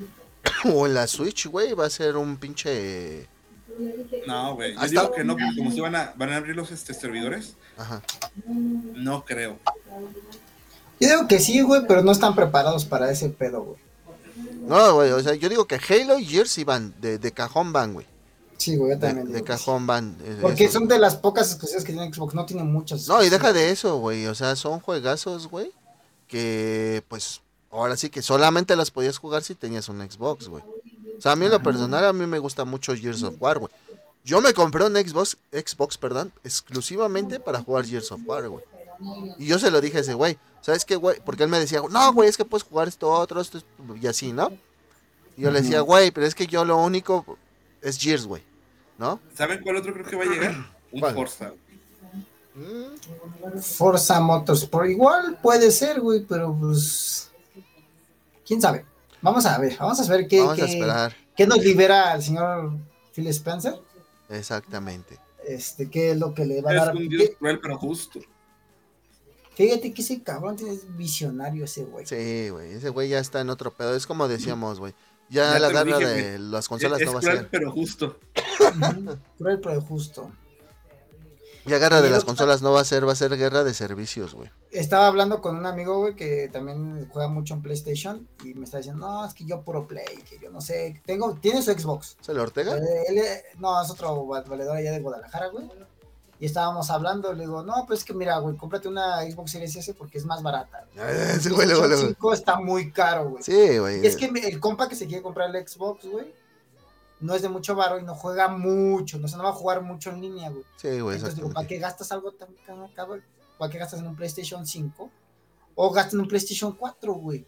o 0.74 0.86
en 0.86 0.94
la 0.94 1.08
Switch, 1.08 1.48
güey, 1.48 1.74
va 1.74 1.86
a 1.86 1.90
ser 1.90 2.18
un 2.18 2.38
pinche. 2.38 3.28
No, 4.28 4.56
güey. 4.56 4.74
Yo 4.74 4.80
Hasta- 4.80 5.02
digo 5.02 5.12
que 5.14 5.24
no, 5.24 5.34
porque 5.34 5.56
como 5.58 5.72
si 5.72 5.80
van 5.80 5.96
a, 5.96 6.14
van 6.18 6.34
a 6.34 6.38
abrir 6.38 6.56
los 6.56 6.72
este, 6.72 6.94
servidores, 6.94 7.56
Ajá. 7.78 8.02
no 8.46 9.24
creo. 9.26 9.58
Yo 11.00 11.10
digo 11.10 11.28
que 11.28 11.40
sí, 11.40 11.62
güey, 11.62 11.82
pero 11.88 12.04
no 12.04 12.12
están 12.12 12.36
preparados 12.36 12.86
para 12.86 13.10
ese 13.10 13.30
pedo, 13.30 13.64
güey. 13.64 13.78
No, 14.68 14.96
güey, 14.96 15.12
o 15.12 15.20
sea, 15.22 15.34
yo 15.34 15.50
digo 15.50 15.66
que 15.66 15.76
Halo 15.76 16.20
y 16.20 16.26
Gears 16.26 16.64
van, 16.66 16.94
de, 17.02 17.18
de 17.18 17.32
cajón 17.32 17.74
van, 17.74 17.94
güey. 17.94 18.06
Sí, 18.62 18.76
güey, 18.76 18.92
yo 18.92 18.96
De, 19.00 19.08
también. 19.08 19.32
de 19.32 19.44
cajón 19.44 19.88
van. 19.88 20.16
eh, 20.24 20.38
Porque 20.42 20.66
eso. 20.66 20.74
son 20.80 20.88
de 20.88 21.00
las 21.00 21.16
pocas 21.16 21.48
exclusivas 21.50 21.84
que 21.84 21.94
tiene 21.94 22.14
Xbox, 22.14 22.34
no 22.36 22.46
tiene 22.46 22.64
muchas. 22.64 23.08
No, 23.08 23.24
y 23.24 23.30
deja 23.30 23.52
de 23.54 23.72
eso, 23.72 23.98
güey. 23.98 24.28
O 24.28 24.36
sea, 24.36 24.56
son 24.56 24.80
juegazos, 24.80 25.48
güey. 25.48 25.72
Que, 26.28 27.04
pues, 27.08 27.42
ahora 27.72 27.98
sí 27.98 28.10
que 28.10 28.22
solamente 28.22 28.76
las 28.76 28.92
podías 28.92 29.18
jugar 29.18 29.44
si 29.44 29.56
tenías 29.56 29.90
un 29.90 30.00
Xbox, 30.10 30.48
güey. 30.48 30.64
O 31.18 31.22
sea, 31.22 31.34
a 31.34 31.36
mí 31.36 31.46
en 31.46 31.52
lo 31.52 31.62
personal, 31.64 32.06
a 32.06 32.14
mí 32.14 32.26
me 32.28 32.40
gusta 32.40 32.64
mucho 32.66 32.96
Gears 32.96 33.24
of 33.24 33.36
War, 33.40 33.60
güey. 33.60 33.72
Yo 34.24 34.40
me 34.42 34.54
compré 34.54 34.86
un 34.86 34.96
Xbox, 34.96 35.38
Xbox, 35.52 35.98
perdón, 35.98 36.32
exclusivamente 36.44 37.40
para 37.40 37.62
jugar 37.64 37.86
Gears 37.86 38.12
of 38.12 38.22
War, 38.26 38.48
güey. 38.48 38.64
Y 39.40 39.48
yo 39.48 39.58
se 39.58 39.72
lo 39.72 39.82
dije 39.82 39.98
a 39.98 40.02
ese 40.02 40.14
güey. 40.14 40.38
¿Sabes 40.62 40.86
qué, 40.86 40.96
güey? 40.96 41.20
Porque 41.26 41.42
él 41.44 41.50
me 41.50 41.60
decía, 41.60 41.82
no, 41.90 42.14
güey, 42.14 42.30
es 42.30 42.38
que 42.38 42.46
puedes 42.46 42.64
jugar 42.64 42.88
esto, 42.88 43.10
otro, 43.12 43.42
esto, 43.42 43.58
esto", 43.58 43.70
y 44.00 44.06
así, 44.06 44.32
¿no? 44.32 44.52
Y 45.36 45.42
yo 45.42 45.50
le 45.52 45.62
decía, 45.64 45.82
güey, 45.82 46.12
pero 46.12 46.28
es 46.28 46.36
que 46.36 46.46
yo 46.46 46.64
lo 46.66 46.78
único 46.78 47.26
es 47.82 47.98
Gears, 47.98 48.26
güey. 48.28 48.44
¿No? 49.02 49.20
¿Saben 49.36 49.62
cuál 49.64 49.78
otro 49.78 49.94
creo 49.94 50.06
que 50.06 50.16
va 50.16 50.24
a 50.24 50.28
llegar? 50.28 50.56
Un 50.92 51.00
¿Cuál? 51.00 51.16
Forza. 51.16 51.52
Mm, 52.54 53.60
Forza 53.60 54.20
Motorsport. 54.20 54.90
Igual 54.92 55.40
puede 55.42 55.72
ser, 55.72 56.00
güey, 56.00 56.20
pero 56.24 56.54
pues. 56.56 57.32
¿Quién 58.46 58.62
sabe? 58.62 58.86
Vamos 59.20 59.44
a 59.48 59.58
ver, 59.58 59.76
vamos 59.80 60.00
a 60.08 60.12
ver 60.12 60.28
qué, 60.28 60.40
Vamos 60.42 60.54
a 60.54 60.66
qué- 60.68 60.72
esperar. 60.72 61.16
qué 61.36 61.48
nos 61.48 61.58
libera 61.64 62.14
el 62.14 62.22
señor 62.22 62.74
Phil 63.16 63.26
Spencer. 63.30 63.74
Exactamente. 64.30 65.18
Este, 65.48 65.90
qué 65.90 66.12
es 66.12 66.18
lo 66.20 66.36
que 66.36 66.46
le 66.46 66.62
va 66.62 66.70
a 66.70 66.76
Es 66.76 66.86
dar. 66.86 66.96
un 66.96 67.10
dios 67.10 67.24
¿Qué- 67.24 67.36
cruel 67.36 67.60
pero 67.60 67.80
justo. 67.80 68.20
Fíjate 69.56 69.94
que 69.94 70.02
ese 70.04 70.22
cabrón 70.22 70.58
tiene- 70.58 70.74
es 70.74 70.96
visionario 70.96 71.66
ese 71.66 71.86
güey. 71.86 72.06
Sí, 72.06 72.50
güey, 72.50 72.74
ese 72.74 72.90
güey 72.90 73.10
ya 73.10 73.18
está 73.20 73.42
en 73.42 73.50
otro 73.50 73.74
pedo. 73.74 73.96
Es 73.96 74.06
como 74.06 74.28
decíamos, 74.28 74.80
güey. 74.80 74.94
Ya, 75.32 75.54
Ya 75.54 75.60
la 75.60 75.70
garra 75.70 75.98
dije, 75.98 76.32
de 76.34 76.40
las 76.40 76.68
consolas 76.68 77.00
es 77.02 77.08
no 77.08 77.14
va 77.14 77.20
a 77.20 77.22
cruel 77.22 77.38
ser. 77.38 77.50
pero 77.50 77.72
justo. 77.72 78.18
Cruel 79.38 79.60
pero 79.62 79.82
justo. 79.82 80.32
Ya 81.66 81.78
guerra 81.78 82.02
de 82.02 82.10
las 82.10 82.24
consolas 82.26 82.64
no 82.64 82.72
va 82.72 82.82
a 82.82 82.84
ser, 82.86 83.08
va 83.08 83.12
a 83.12 83.16
ser 83.16 83.38
guerra 83.38 83.64
de 83.64 83.74
servicios, 83.76 84.34
güey. 84.34 84.50
Estaba 84.72 85.06
hablando 85.06 85.42
con 85.42 85.56
un 85.56 85.66
amigo, 85.68 86.00
güey, 86.00 86.16
que 86.16 86.50
también 86.52 87.08
juega 87.14 87.28
mucho 87.30 87.54
en 87.54 87.62
PlayStation 87.62 88.28
y 88.44 88.56
me 88.56 88.66
está 88.66 88.78
diciendo, 88.78 89.06
no, 89.08 89.26
es 89.26 89.34
que 89.36 89.46
yo 89.46 89.62
puro 89.62 89.88
Play, 89.88 90.24
que 90.28 90.40
yo 90.40 90.50
no 90.50 90.60
sé, 90.60 91.00
tengo, 91.06 91.36
tiene 91.36 91.62
su 91.62 91.72
Xbox. 91.72 92.18
¿Se 92.20 92.32
Ortega? 92.32 92.76
Eh, 92.78 93.04
él, 93.10 93.18
eh, 93.20 93.44
no, 93.60 93.80
es 93.82 93.92
otro 93.92 94.26
va- 94.28 94.42
valedor 94.42 94.76
allá 94.76 94.92
de 94.92 95.00
Guadalajara, 95.02 95.48
güey. 95.50 95.70
Y 96.42 96.46
estábamos 96.48 96.90
hablando, 96.90 97.32
le 97.34 97.42
digo, 97.44 97.62
no, 97.64 97.86
pues 97.86 98.00
es 98.00 98.06
que 98.06 98.14
mira, 98.16 98.40
güey, 98.40 98.58
cómprate 98.58 98.88
una 98.90 99.22
Xbox 99.22 99.52
Series 99.52 99.76
S 99.76 99.94
porque 99.94 100.18
es 100.18 100.26
más 100.26 100.42
barata. 100.42 100.88
Güey, 100.96 101.06
luego, 101.46 101.56
PlayStation 101.56 101.88
luego. 101.90 102.08
5 102.08 102.34
está 102.34 102.60
muy 102.60 102.92
caro, 102.92 103.30
güey. 103.30 103.44
Sí, 103.44 103.78
güey. 103.78 104.02
Y 104.04 104.08
es 104.08 104.18
que 104.18 104.26
el 104.26 104.60
compa 104.60 104.90
que 104.90 104.96
se 104.96 105.06
quiere 105.06 105.22
comprar 105.22 105.56
el 105.56 105.68
Xbox, 105.68 106.04
güey, 106.06 106.34
no 107.20 107.36
es 107.36 107.44
de 107.44 107.50
mucho 107.50 107.76
varo 107.76 108.00
y 108.00 108.04
no 108.04 108.16
juega 108.16 108.48
mucho, 108.48 109.20
no, 109.20 109.26
o 109.26 109.28
sea, 109.28 109.38
no 109.38 109.44
va 109.44 109.52
a 109.52 109.54
jugar 109.54 109.84
mucho 109.84 110.10
en 110.10 110.20
línea, 110.22 110.50
güey. 110.50 110.64
Sí, 110.78 111.00
güey, 111.00 111.16
Entonces 111.18 111.36
digo, 111.36 111.52
¿para 111.52 111.68
qué 111.68 111.78
gastas 111.78 112.12
algo 112.12 112.32
tan 112.32 112.50
caro, 112.66 112.90
cabrón? 112.96 113.24
¿Para 113.60 113.72
qué 113.72 113.78
gastas 113.78 114.00
en 114.00 114.08
un 114.08 114.16
PlayStation 114.16 114.66
5? 114.66 115.12
O 115.76 115.92
gastas 115.92 116.16
en 116.16 116.22
un 116.22 116.28
PlayStation 116.28 116.72
4, 116.76 117.14
güey. 117.14 117.46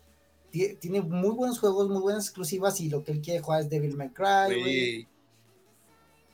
Tie- 0.52 0.78
Tiene 0.80 1.02
muy 1.02 1.32
buenos 1.32 1.58
juegos, 1.60 1.90
muy 1.90 2.00
buenas 2.00 2.26
exclusivas 2.26 2.80
y 2.80 2.90
lo 2.90 3.04
que 3.04 3.12
él 3.12 3.22
quiere 3.22 3.40
jugar 3.42 3.62
es 3.62 3.70
Devil 3.72 3.98
May 3.98 4.10
Cry, 4.10 4.62
güey. 4.62 5.08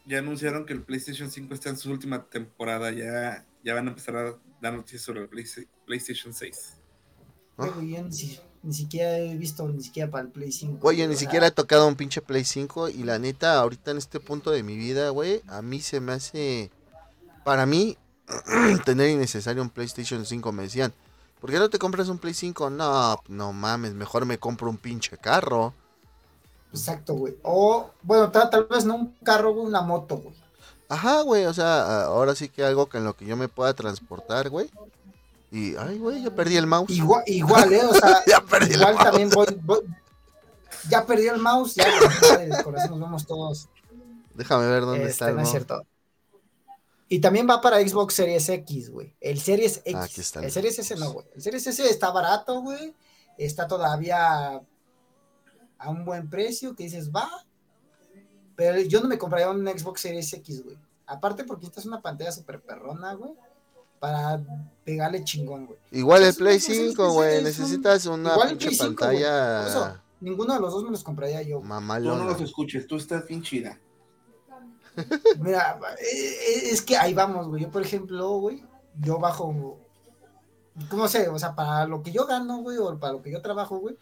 Ya 0.09 0.17
anunciaron 0.19 0.65
que 0.65 0.73
el 0.73 0.81
PlayStation 0.81 1.29
5 1.29 1.53
está 1.53 1.69
en 1.69 1.77
su 1.77 1.91
última 1.91 2.25
temporada. 2.25 2.91
Ya, 2.91 3.45
ya 3.63 3.75
van 3.75 3.85
a 3.85 3.89
empezar 3.91 4.15
a 4.15 4.35
dar 4.59 4.73
noticias 4.73 5.03
sobre 5.03 5.21
el 5.21 5.29
Play- 5.29 5.45
PlayStation 5.85 6.33
6. 6.33 6.73
Güey, 7.57 7.71
güey, 7.71 7.89
yo 7.91 8.03
ni, 8.03 8.11
si- 8.11 8.39
ni 8.63 8.73
siquiera 8.73 9.19
he 9.19 9.37
visto 9.37 9.67
ni 9.69 9.83
siquiera 9.83 10.09
para 10.09 10.23
el 10.23 10.31
Play 10.31 10.51
5. 10.51 10.79
Oye, 10.87 11.07
ni 11.07 11.15
siquiera 11.15 11.45
he 11.45 11.51
tocado 11.51 11.87
un 11.87 11.95
pinche 11.95 12.21
Play 12.23 12.43
5 12.43 12.89
y 12.89 13.03
la 13.03 13.19
neta, 13.19 13.59
ahorita 13.59 13.91
en 13.91 13.97
este 13.99 14.19
punto 14.19 14.49
de 14.49 14.63
mi 14.63 14.77
vida, 14.77 15.09
güey, 15.09 15.43
a 15.47 15.61
mí 15.61 15.79
se 15.79 15.99
me 15.99 16.13
hace... 16.13 16.71
Para 17.45 17.67
mí, 17.67 17.95
tener 18.85 19.09
innecesario 19.11 19.61
un 19.61 19.69
PlayStation 19.69 20.25
5, 20.25 20.51
me 20.51 20.63
decían. 20.63 20.91
¿Por 21.39 21.51
qué 21.51 21.59
no 21.59 21.69
te 21.69 21.77
compras 21.77 22.09
un 22.09 22.17
Play 22.17 22.33
5? 22.33 22.71
No, 22.71 23.17
no 23.27 23.53
mames, 23.53 23.93
mejor 23.93 24.25
me 24.25 24.39
compro 24.39 24.69
un 24.71 24.77
pinche 24.77 25.17
carro. 25.19 25.73
Exacto, 26.71 27.13
güey. 27.15 27.35
O, 27.43 27.89
bueno, 28.03 28.31
tal, 28.31 28.49
tal 28.49 28.65
vez 28.65 28.85
no 28.85 28.95
un 28.95 29.15
carro, 29.23 29.53
güey, 29.53 29.65
una 29.65 29.81
moto, 29.81 30.17
güey. 30.17 30.35
Ajá, 30.87 31.21
güey, 31.21 31.45
o 31.45 31.53
sea, 31.53 32.03
ahora 32.05 32.35
sí 32.35 32.49
que 32.49 32.63
algo 32.63 32.89
que 32.89 32.97
en 32.97 33.05
lo 33.05 33.15
que 33.15 33.25
yo 33.25 33.35
me 33.37 33.47
pueda 33.47 33.73
transportar, 33.73 34.49
güey. 34.49 34.69
Y, 35.51 35.75
ay, 35.77 35.97
güey, 35.97 36.21
yo 36.23 36.33
perdí 36.35 36.57
el 36.57 36.67
mouse. 36.67 36.89
Igual, 36.91 37.23
igual, 37.27 37.73
¿eh? 37.73 37.83
O 37.83 37.93
sea, 37.93 38.21
Ya 38.27 38.41
perdí 38.41 38.73
el 38.73 38.79
igual 38.81 38.93
mouse. 38.95 39.03
también 39.05 39.29
voy, 39.29 39.45
voy- 39.63 39.83
Ya 40.89 41.05
perdió 41.05 41.33
el 41.33 41.41
mouse, 41.41 41.75
ya, 41.75 41.85
eso 41.87 42.69
nos 42.91 42.99
vamos 42.99 43.25
todos. 43.25 43.67
Déjame 44.35 44.67
ver 44.67 44.81
dónde 44.81 44.99
Este, 44.99 45.09
está 45.11 45.29
el 45.29 45.35
no 45.35 45.41
es 45.41 45.49
cierto. 45.49 45.83
Y 47.07 47.19
también 47.19 47.49
va 47.49 47.59
para 47.59 47.79
Xbox 47.81 48.13
Series 48.13 48.47
X, 48.49 48.91
güey. 48.91 49.15
El 49.19 49.39
Series 49.39 49.77
X. 49.83 49.95
Ah, 49.95 50.03
aquí 50.03 50.21
está. 50.21 50.41
El 50.41 50.51
Series 50.51 50.77
S 50.77 50.95
no, 50.95 51.11
güey. 51.13 51.25
El 51.35 51.41
Series 51.41 51.65
S 51.65 51.89
está 51.89 52.11
barato, 52.11 52.61
güey. 52.61 52.93
Está 53.37 53.67
todavía 53.67 54.61
a 55.79 55.89
un 55.89 56.05
buen 56.05 56.29
precio, 56.29 56.75
que 56.75 56.83
dices, 56.83 57.09
va. 57.11 57.27
Pero 58.55 58.79
yo 58.81 59.01
no 59.01 59.07
me 59.07 59.17
compraría 59.17 59.49
un 59.49 59.65
Xbox 59.67 60.01
Series 60.01 60.31
X, 60.33 60.63
güey. 60.63 60.77
Aparte 61.07 61.43
porque 61.45 61.65
esta 61.65 61.79
es 61.79 61.85
una 61.87 62.01
pantalla 62.01 62.31
súper 62.31 62.61
perrona, 62.61 63.13
güey. 63.13 63.31
Para 63.99 64.39
pegarle 64.85 65.23
chingón, 65.23 65.65
güey. 65.65 65.79
Igual 65.91 66.23
el 66.23 66.33
Play 66.35 66.57
una- 66.57 66.65
pues, 66.65 66.77
es- 66.77 66.89
5, 66.91 67.07
es- 67.07 67.13
güey. 67.13 67.43
Necesitas 67.43 68.05
una 68.05 68.35
pinche 68.47 68.67
Play 68.67 68.75
5, 68.77 68.85
güey. 68.87 68.95
Por 68.95 69.05
pantalla 69.07 69.67
eso, 69.67 69.97
ninguno 70.21 70.53
de 70.53 70.59
los 70.59 70.71
dos 70.73 70.83
me 70.83 70.91
los 70.91 71.03
compraría 71.03 71.41
yo. 71.41 71.59
Tú 71.59 71.63
no 72.17 72.25
los 72.25 72.41
escuches, 72.41 72.85
tú 72.87 72.97
estás 72.97 73.25
bien 73.27 73.41
chida. 73.41 73.79
Mira, 75.39 75.79
eh, 76.01 76.69
es 76.71 76.81
que 76.81 76.97
ahí 76.97 77.13
vamos, 77.13 77.47
güey. 77.47 77.61
Yo, 77.63 77.69
por 77.71 77.81
ejemplo, 77.81 78.29
güey, 78.39 78.63
yo 79.01 79.17
bajo, 79.19 79.77
¿cómo 80.89 81.07
sé? 81.07 81.29
O 81.29 81.39
sea, 81.39 81.55
para 81.55 81.85
lo 81.85 82.01
que 82.03 82.11
yo 82.11 82.25
gano, 82.25 82.57
güey, 82.57 82.77
o 82.77 82.97
para 82.99 83.13
lo 83.13 83.21
que 83.21 83.31
yo 83.31 83.41
trabajo, 83.41 83.77
güey, 83.79 83.97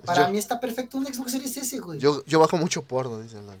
para 0.00 0.26
Yo- 0.26 0.32
mí 0.32 0.38
está 0.38 0.58
perfecto 0.60 0.98
un 0.98 1.06
Xbox 1.06 1.32
Series 1.32 1.56
S, 1.56 1.78
güey. 1.80 1.98
Yo, 1.98 2.24
yo 2.26 2.38
bajo 2.40 2.56
mucho 2.56 2.82
porno, 2.82 3.20
dicen. 3.20 3.46
¿no? 3.46 3.52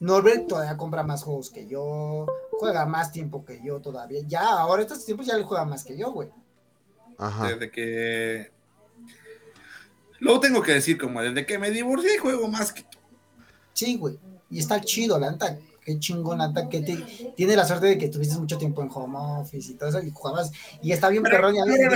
Norbert 0.00 0.46
todavía 0.46 0.76
compra 0.76 1.02
más 1.02 1.24
juegos 1.24 1.50
que 1.50 1.66
yo, 1.66 2.26
juega 2.52 2.86
más 2.86 3.10
tiempo 3.10 3.44
que 3.44 3.60
yo 3.64 3.80
todavía. 3.80 4.20
Ya, 4.26 4.48
ahora 4.48 4.82
estos 4.82 5.04
tiempos 5.04 5.26
ya 5.26 5.36
le 5.36 5.42
juega 5.42 5.64
más 5.64 5.82
que 5.84 5.96
yo, 5.96 6.12
güey. 6.12 6.28
Ajá. 7.18 7.48
Desde 7.48 7.70
que. 7.70 8.52
Luego 10.20 10.40
tengo 10.40 10.62
que 10.62 10.72
decir, 10.72 10.98
como 10.98 11.20
desde 11.22 11.46
que 11.46 11.58
me 11.58 11.70
divorcié, 11.70 12.18
juego 12.18 12.46
más 12.48 12.72
que 12.72 12.82
tú. 12.82 12.98
Sí, 13.72 13.96
güey. 13.96 14.18
Y 14.50 14.58
está 14.60 14.80
chido, 14.80 15.18
la 15.18 15.30
neta. 15.32 15.58
Qué 15.84 15.98
chingón, 15.98 16.38
la 16.38 16.48
neta, 16.48 16.68
que 16.68 16.80
te- 16.80 17.32
tiene 17.34 17.56
la 17.56 17.64
suerte 17.66 17.86
de 17.86 17.96
que 17.98 18.08
tuviste 18.08 18.36
mucho 18.36 18.58
tiempo 18.58 18.82
en 18.82 18.90
home 18.92 19.16
office 19.18 19.72
y 19.72 19.74
todo 19.74 19.88
eso, 19.88 20.02
y 20.02 20.10
jugabas, 20.10 20.52
y 20.82 20.92
está 20.92 21.08
bien 21.08 21.22
perrón. 21.22 21.56
y 21.56 21.60
a 21.60 21.64
veces 21.64 21.88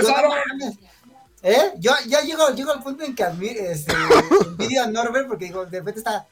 ¿Eh? 1.43 1.73
Yo 1.77 1.91
ya 2.07 2.21
llego, 2.21 2.47
llego 2.49 2.71
al 2.71 2.81
punto 2.81 3.03
en 3.03 3.13
que 3.13 3.23
admiro, 3.23 3.59
este, 3.65 3.93
envidio 4.45 4.81
a 4.81 4.87
Norbert 4.87 5.27
porque 5.27 5.45
digo, 5.45 5.65
de 5.65 5.79
repente 5.79 5.99
está, 5.99 6.25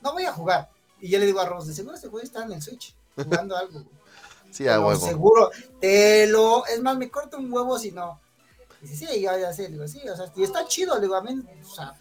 no 0.00 0.12
voy 0.12 0.24
a 0.24 0.32
jugar. 0.32 0.70
Y 1.00 1.08
yo 1.08 1.18
le 1.18 1.26
digo 1.26 1.40
a 1.40 1.46
Rose, 1.46 1.68
de 1.68 1.74
seguro 1.74 1.96
ese 1.96 2.06
güey 2.06 2.24
está 2.24 2.44
en 2.44 2.52
el 2.52 2.62
Switch, 2.62 2.94
jugando 3.16 3.56
algo. 3.56 3.80
güey. 3.80 3.86
Sí, 4.52 4.68
a 4.68 4.78
huevo. 4.78 5.00
Seguro, 5.00 5.50
te 5.80 6.26
lo, 6.26 6.66
es 6.66 6.82
más, 6.82 6.94
me 6.98 7.10
corto 7.10 7.38
un 7.38 7.50
huevo 7.50 7.78
si 7.78 7.90
no. 7.90 8.20
Dice, 8.82 9.06
sí, 9.06 9.20
ya, 9.22 9.38
ya 9.38 9.50
sé, 9.50 9.68
digo, 9.68 9.88
sí, 9.88 10.06
o 10.06 10.14
sea, 10.14 10.30
y 10.36 10.42
está 10.42 10.66
chido, 10.66 11.00
digo, 11.00 11.14
a 11.14 11.22
mí, 11.22 11.42
o 11.64 11.74
sea, 11.74 11.94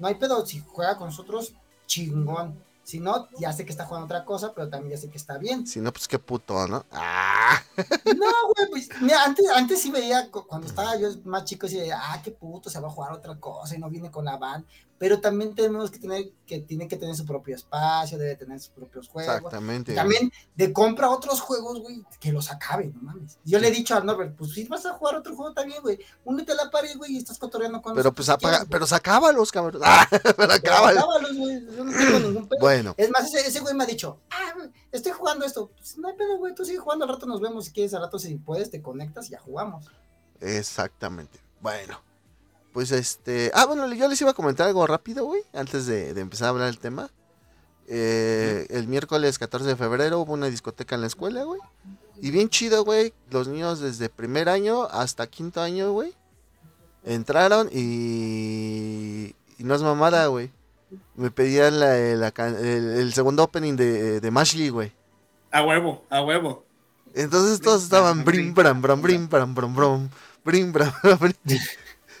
no 0.00 0.08
hay 0.08 0.16
pedo, 0.16 0.44
si 0.44 0.64
juega 0.66 0.96
con 0.96 1.06
nosotros, 1.06 1.52
chingón. 1.86 2.60
Si 2.86 3.00
no, 3.00 3.26
ya 3.40 3.52
sé 3.52 3.64
que 3.64 3.72
está 3.72 3.84
jugando 3.84 4.04
otra 4.04 4.24
cosa, 4.24 4.52
pero 4.54 4.68
también 4.68 4.92
ya 4.92 5.00
sé 5.00 5.10
que 5.10 5.16
está 5.18 5.38
bien. 5.38 5.66
Si 5.66 5.80
no, 5.80 5.92
pues 5.92 6.06
qué 6.06 6.20
puto, 6.20 6.68
¿no? 6.68 6.86
Ah, 6.92 7.60
No, 8.16 8.26
güey, 8.54 8.70
pues, 8.70 8.88
mira, 9.00 9.24
antes, 9.24 9.44
antes 9.50 9.82
sí 9.82 9.90
veía, 9.90 10.30
cu- 10.30 10.46
cuando 10.46 10.68
estaba 10.68 10.94
yo 10.96 11.08
más 11.24 11.44
chico, 11.46 11.66
sí 11.66 11.78
veía, 11.78 11.98
ah, 12.00 12.22
qué 12.22 12.30
puto, 12.30 12.70
se 12.70 12.78
va 12.78 12.86
a 12.86 12.90
jugar 12.92 13.10
otra 13.10 13.34
cosa 13.40 13.74
y 13.74 13.80
no 13.80 13.90
viene 13.90 14.12
con 14.12 14.24
la 14.24 14.36
van. 14.36 14.64
Pero 14.98 15.20
también 15.20 15.54
tenemos 15.54 15.90
que 15.90 15.98
tener 15.98 16.30
que 16.46 16.60
tiene 16.60 16.86
que 16.88 16.96
tener 16.96 17.14
su 17.14 17.26
propio 17.26 17.56
espacio, 17.56 18.18
debe 18.18 18.36
tener 18.36 18.58
sus 18.60 18.70
propios 18.70 19.08
juegos. 19.08 19.36
Exactamente. 19.36 19.94
También 19.94 20.32
de 20.54 20.72
compra 20.72 21.10
otros 21.10 21.40
juegos, 21.40 21.80
güey, 21.80 22.04
que 22.20 22.32
los 22.32 22.50
acabe, 22.50 22.92
no 22.94 23.02
mames. 23.02 23.38
Yo 23.44 23.58
le 23.58 23.68
he 23.68 23.70
dicho 23.70 23.94
a 23.94 24.00
Norbert, 24.00 24.36
pues 24.36 24.52
si 24.52 24.64
vas 24.64 24.86
a 24.86 24.92
jugar 24.92 25.16
otro 25.16 25.34
juego 25.34 25.52
también, 25.52 25.82
güey, 25.82 25.98
únete 26.24 26.52
a 26.52 26.54
la 26.54 26.70
pared, 26.70 26.96
güey, 26.96 27.14
y 27.14 27.18
estás 27.18 27.38
cotorreando 27.38 27.82
con 27.82 27.94
Pero 27.94 28.12
pues 28.12 28.28
apaga, 28.28 28.58
quieres, 28.58 28.70
pero 28.70 28.86
sacábalos, 28.86 29.52
cabrón. 29.52 29.82
Ah, 29.88 30.06
pero 30.36 30.52
acábalos. 30.52 31.02
Acábalos, 31.02 31.36
güey, 31.36 31.66
yo 31.76 31.84
no 31.84 31.92
tengo 31.92 32.18
ningún 32.18 32.48
pedo. 32.48 32.60
Bueno, 32.60 32.94
Es 32.96 33.10
más, 33.10 33.26
ese, 33.26 33.46
ese 33.46 33.60
güey 33.60 33.74
me 33.74 33.84
ha 33.84 33.86
dicho, 33.86 34.20
ah, 34.30 34.52
güey, 34.56 34.70
estoy 34.92 35.12
jugando 35.12 35.44
esto. 35.44 35.70
Pues 35.76 35.98
no 35.98 36.08
hay 36.08 36.14
pedo, 36.14 36.38
güey, 36.38 36.54
tú 36.54 36.64
sigue 36.64 36.78
jugando, 36.78 37.04
al 37.04 37.10
rato 37.10 37.26
nos 37.26 37.40
vemos 37.40 37.66
si 37.66 37.72
quieres, 37.72 37.92
al 37.94 38.02
rato 38.02 38.18
si 38.18 38.36
puedes, 38.36 38.70
te 38.70 38.80
conectas 38.80 39.26
y 39.28 39.30
ya 39.30 39.40
jugamos. 39.40 39.90
exactamente. 40.40 41.40
Bueno. 41.60 42.05
Pues 42.76 42.92
este. 42.92 43.50
Ah, 43.54 43.64
bueno, 43.64 43.90
yo 43.94 44.06
les 44.06 44.20
iba 44.20 44.32
a 44.32 44.34
comentar 44.34 44.66
algo 44.66 44.86
rápido, 44.86 45.24
güey. 45.24 45.40
Antes 45.54 45.86
de, 45.86 46.12
de 46.12 46.20
empezar 46.20 46.48
a 46.48 46.50
hablar 46.50 46.66
del 46.66 46.78
tema. 46.78 47.08
Eh, 47.88 48.66
el 48.68 48.86
miércoles 48.86 49.38
14 49.38 49.66
de 49.66 49.76
febrero 49.76 50.20
hubo 50.20 50.34
una 50.34 50.48
discoteca 50.48 50.94
en 50.94 51.00
la 51.00 51.06
escuela, 51.06 51.44
güey. 51.44 51.58
Y 52.20 52.30
bien 52.32 52.50
chido, 52.50 52.84
güey. 52.84 53.14
Los 53.30 53.48
niños 53.48 53.80
desde 53.80 54.10
primer 54.10 54.50
año 54.50 54.82
hasta 54.90 55.26
quinto 55.26 55.62
año, 55.62 55.92
güey. 55.92 56.12
Entraron 57.02 57.70
y. 57.72 59.34
Y 59.56 59.64
no 59.64 59.74
es 59.74 59.80
mamada, 59.80 60.26
güey. 60.26 60.50
Me 61.14 61.30
pedían 61.30 61.80
la, 61.80 61.96
el, 61.96 62.22
el 62.22 63.14
segundo 63.14 63.42
opening 63.44 63.76
de, 63.76 64.20
de 64.20 64.30
Mashley, 64.30 64.68
güey. 64.68 64.92
A 65.50 65.62
huevo, 65.62 66.04
a 66.10 66.20
huevo. 66.20 66.66
Entonces 67.14 67.58
todos 67.58 67.84
estaban 67.84 68.22
brim, 68.22 68.52
bram, 68.52 68.82
bram, 68.82 69.00
brim, 69.00 69.30
bram, 69.30 69.54
bram, 69.54 69.74
bram, 69.74 70.10
brim, 70.44 70.72
bram, 70.74 70.92
bram, 71.02 71.18
brim. 71.18 71.58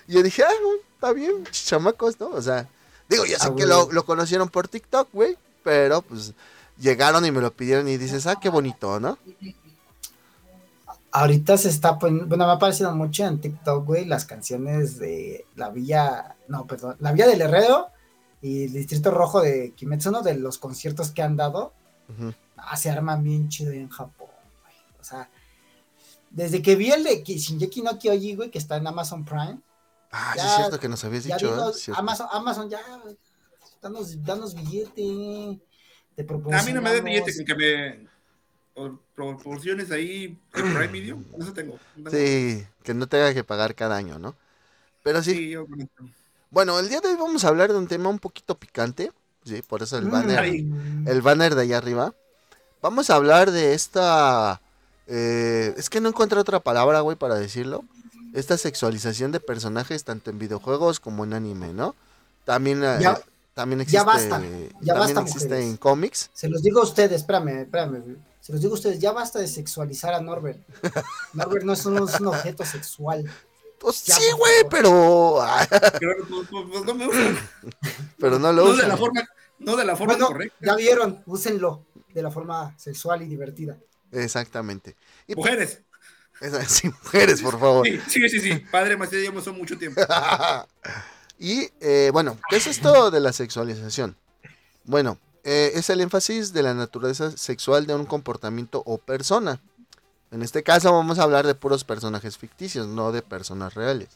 Y 0.08 0.14
yo 0.14 0.22
dije, 0.22 0.42
ah, 0.44 0.52
güey, 0.62 0.78
está 0.94 1.12
bien, 1.12 1.44
chamacos, 1.50 2.18
¿no? 2.20 2.28
O 2.28 2.42
sea, 2.42 2.68
digo, 3.08 3.24
ya 3.26 3.38
sé 3.38 3.48
Ah, 3.50 3.54
que 3.56 3.66
lo, 3.66 3.90
lo 3.92 4.04
conocieron 4.04 4.48
por 4.48 4.68
TikTok, 4.68 5.08
güey, 5.12 5.36
pero 5.64 6.02
pues 6.02 6.32
llegaron 6.78 7.24
y 7.26 7.30
me 7.32 7.40
lo 7.40 7.52
pidieron 7.52 7.88
y 7.88 7.96
dices, 7.96 8.26
ah, 8.26 8.36
qué 8.40 8.48
bonito, 8.48 9.00
¿no? 9.00 9.18
Ahorita 11.12 11.56
se 11.56 11.70
está 11.70 11.98
poniendo, 11.98 12.26
bueno, 12.26 12.46
me 12.46 12.52
ha 12.52 12.58
parecido 12.58 12.94
mucho 12.94 13.24
en 13.24 13.40
TikTok, 13.40 13.86
güey, 13.86 14.04
las 14.04 14.26
canciones 14.26 14.98
de 14.98 15.46
la 15.54 15.70
Villa, 15.70 16.36
no, 16.48 16.66
perdón, 16.66 16.96
la 17.00 17.12
Villa 17.12 17.26
del 17.26 17.40
Herrero 17.40 17.88
y 18.42 18.64
el 18.64 18.72
Distrito 18.74 19.10
Rojo 19.10 19.40
de 19.40 19.72
Kimetsu, 19.74 20.10
uno 20.10 20.20
de 20.22 20.34
los 20.34 20.58
conciertos 20.58 21.10
que 21.12 21.22
han 21.22 21.36
dado, 21.36 21.72
Ujú. 22.10 22.34
ah, 22.58 22.76
se 22.76 22.90
arman 22.90 23.22
bien 23.24 23.48
chido 23.48 23.72
en 23.72 23.88
Japón, 23.88 24.28
güey. 24.62 24.74
O 25.00 25.04
sea, 25.04 25.30
desde 26.30 26.60
que 26.60 26.76
vi 26.76 26.90
el 26.90 27.02
de 27.02 27.22
Ki- 27.22 27.38
Shinjeki 27.38 27.80
no 27.80 27.98
Kyoji, 27.98 28.34
güey, 28.34 28.50
que 28.50 28.58
está 28.58 28.76
en 28.76 28.86
Amazon 28.86 29.24
Prime, 29.24 29.58
Ah, 30.18 30.32
sí 30.34 30.40
es 30.46 30.54
cierto 30.56 30.80
que 30.80 30.88
nos 30.88 31.04
habías 31.04 31.24
ya 31.24 31.36
dicho, 31.36 31.48
¿eh? 31.54 31.92
Amazon, 31.94 32.26
Amazon 32.32 32.70
ya, 32.70 32.80
danos, 33.82 34.22
danos 34.24 34.54
billete, 34.54 35.60
te 36.14 36.26
A 36.52 36.62
mí 36.62 36.72
no 36.72 36.80
me 36.80 36.92
da 36.92 37.00
billete 37.00 37.44
que 37.44 37.54
me 37.54 38.08
por- 38.74 38.98
proporciones 39.14 39.90
ahí 39.90 40.38
Prime 40.52 40.88
Video. 40.88 41.18
Eso 41.38 41.52
tengo. 41.52 41.78
no 41.96 42.10
tengo. 42.10 42.10
Sí, 42.10 42.66
que 42.82 42.94
no 42.94 43.06
tenga 43.08 43.34
que 43.34 43.44
pagar 43.44 43.74
cada 43.74 43.96
año, 43.96 44.18
¿no? 44.18 44.34
Pero 45.02 45.22
sí, 45.22 45.32
Sí, 45.32 45.50
yo 45.50 45.66
con 45.66 45.80
esto. 45.80 46.04
bueno, 46.50 46.78
el 46.78 46.88
día 46.88 47.00
de 47.00 47.08
hoy 47.08 47.16
vamos 47.16 47.44
a 47.44 47.48
hablar 47.48 47.70
de 47.72 47.78
un 47.78 47.86
tema 47.88 48.08
un 48.08 48.18
poquito 48.18 48.56
picante, 48.58 49.12
sí, 49.44 49.60
por 49.62 49.82
eso 49.82 49.98
el 49.98 50.06
Mm, 50.06 50.10
banner, 50.10 50.64
el 51.04 51.22
banner 51.22 51.54
de 51.54 51.62
allá 51.62 51.78
arriba. 51.78 52.14
Vamos 52.82 53.10
a 53.10 53.16
hablar 53.16 53.50
de 53.50 53.74
esta. 53.74 54.60
eh, 55.06 55.74
es 55.76 55.88
que 55.90 56.00
no 56.00 56.08
encuentro 56.08 56.40
otra 56.40 56.60
palabra, 56.60 57.00
güey, 57.00 57.16
para 57.16 57.34
decirlo. 57.36 57.84
Esta 58.36 58.58
sexualización 58.58 59.32
de 59.32 59.40
personajes, 59.40 60.04
tanto 60.04 60.28
en 60.28 60.38
videojuegos 60.38 61.00
como 61.00 61.24
en 61.24 61.32
anime, 61.32 61.72
¿no? 61.72 61.94
También, 62.44 62.84
eh, 62.84 62.98
también 63.54 63.80
existe, 63.80 63.96
ya 63.96 64.04
basta, 64.04 64.28
ya 64.28 64.38
también 64.38 64.98
basta, 64.98 65.20
existe 65.22 65.48
mujeres. 65.48 65.64
en 65.70 65.76
cómics. 65.78 66.30
Se 66.34 66.46
los 66.50 66.62
digo 66.62 66.80
a 66.80 66.84
ustedes, 66.84 67.22
espérame, 67.22 67.62
espérame. 67.62 68.16
Se 68.42 68.52
los 68.52 68.60
digo 68.60 68.74
a 68.74 68.76
ustedes, 68.76 68.98
ya 68.98 69.12
basta 69.12 69.38
de 69.38 69.48
sexualizar 69.48 70.12
a 70.12 70.20
Norbert. 70.20 70.60
Norbert 71.32 71.64
no 71.64 71.72
es 71.72 71.86
un, 71.86 71.96
es 71.96 72.20
un 72.20 72.26
objeto 72.26 72.62
sexual. 72.66 73.24
Pues 73.78 74.04
Ya, 74.04 74.16
sí, 74.16 74.24
güey, 74.36 74.66
pero. 74.70 75.42
Pero 75.98 76.16
pues, 76.28 76.46
pues, 76.50 76.64
pues, 76.70 76.84
no 76.84 76.94
me 76.94 77.06
gustan. 77.06 77.38
pero 78.20 78.38
no 78.38 78.52
lo 78.52 78.66
No 78.66 78.76
de 78.76 78.86
la 78.86 78.96
forma, 78.98 79.28
no 79.60 79.76
de 79.76 79.84
la 79.86 79.96
forma 79.96 80.12
Bueno, 80.12 80.26
correcta. 80.28 80.56
ya 80.60 80.76
vieron, 80.76 81.22
úsenlo 81.24 81.86
de 82.12 82.22
la 82.22 82.30
forma 82.30 82.76
sexual 82.78 83.22
y 83.22 83.26
divertida. 83.28 83.78
Exactamente. 84.12 84.94
Y 85.26 85.34
pues, 85.34 85.46
Mujeres. 85.46 85.80
Esa- 86.40 86.64
sí, 86.64 86.88
mujeres, 86.88 87.42
por 87.42 87.58
favor. 87.58 87.86
Sí, 87.86 88.00
sí, 88.08 88.28
sí, 88.28 88.40
sí. 88.40 88.54
Padre 88.70 88.96
Macías 88.96 89.22
ya 89.24 89.32
pasó 89.32 89.52
mucho 89.52 89.76
tiempo. 89.78 90.00
y 91.38 91.68
eh, 91.80 92.10
bueno, 92.12 92.38
¿qué 92.48 92.56
es 92.56 92.66
esto 92.66 93.10
de 93.10 93.20
la 93.20 93.32
sexualización? 93.32 94.16
Bueno, 94.84 95.18
eh, 95.44 95.72
es 95.74 95.90
el 95.90 96.00
énfasis 96.00 96.52
de 96.52 96.62
la 96.62 96.74
naturaleza 96.74 97.30
sexual 97.36 97.86
de 97.86 97.94
un 97.94 98.06
comportamiento 98.06 98.82
o 98.86 98.98
persona. 98.98 99.60
En 100.30 100.42
este 100.42 100.62
caso 100.62 100.92
vamos 100.92 101.18
a 101.18 101.22
hablar 101.22 101.46
de 101.46 101.54
puros 101.54 101.84
personajes 101.84 102.36
ficticios, 102.36 102.86
no 102.88 103.12
de 103.12 103.22
personas 103.22 103.74
reales. 103.74 104.08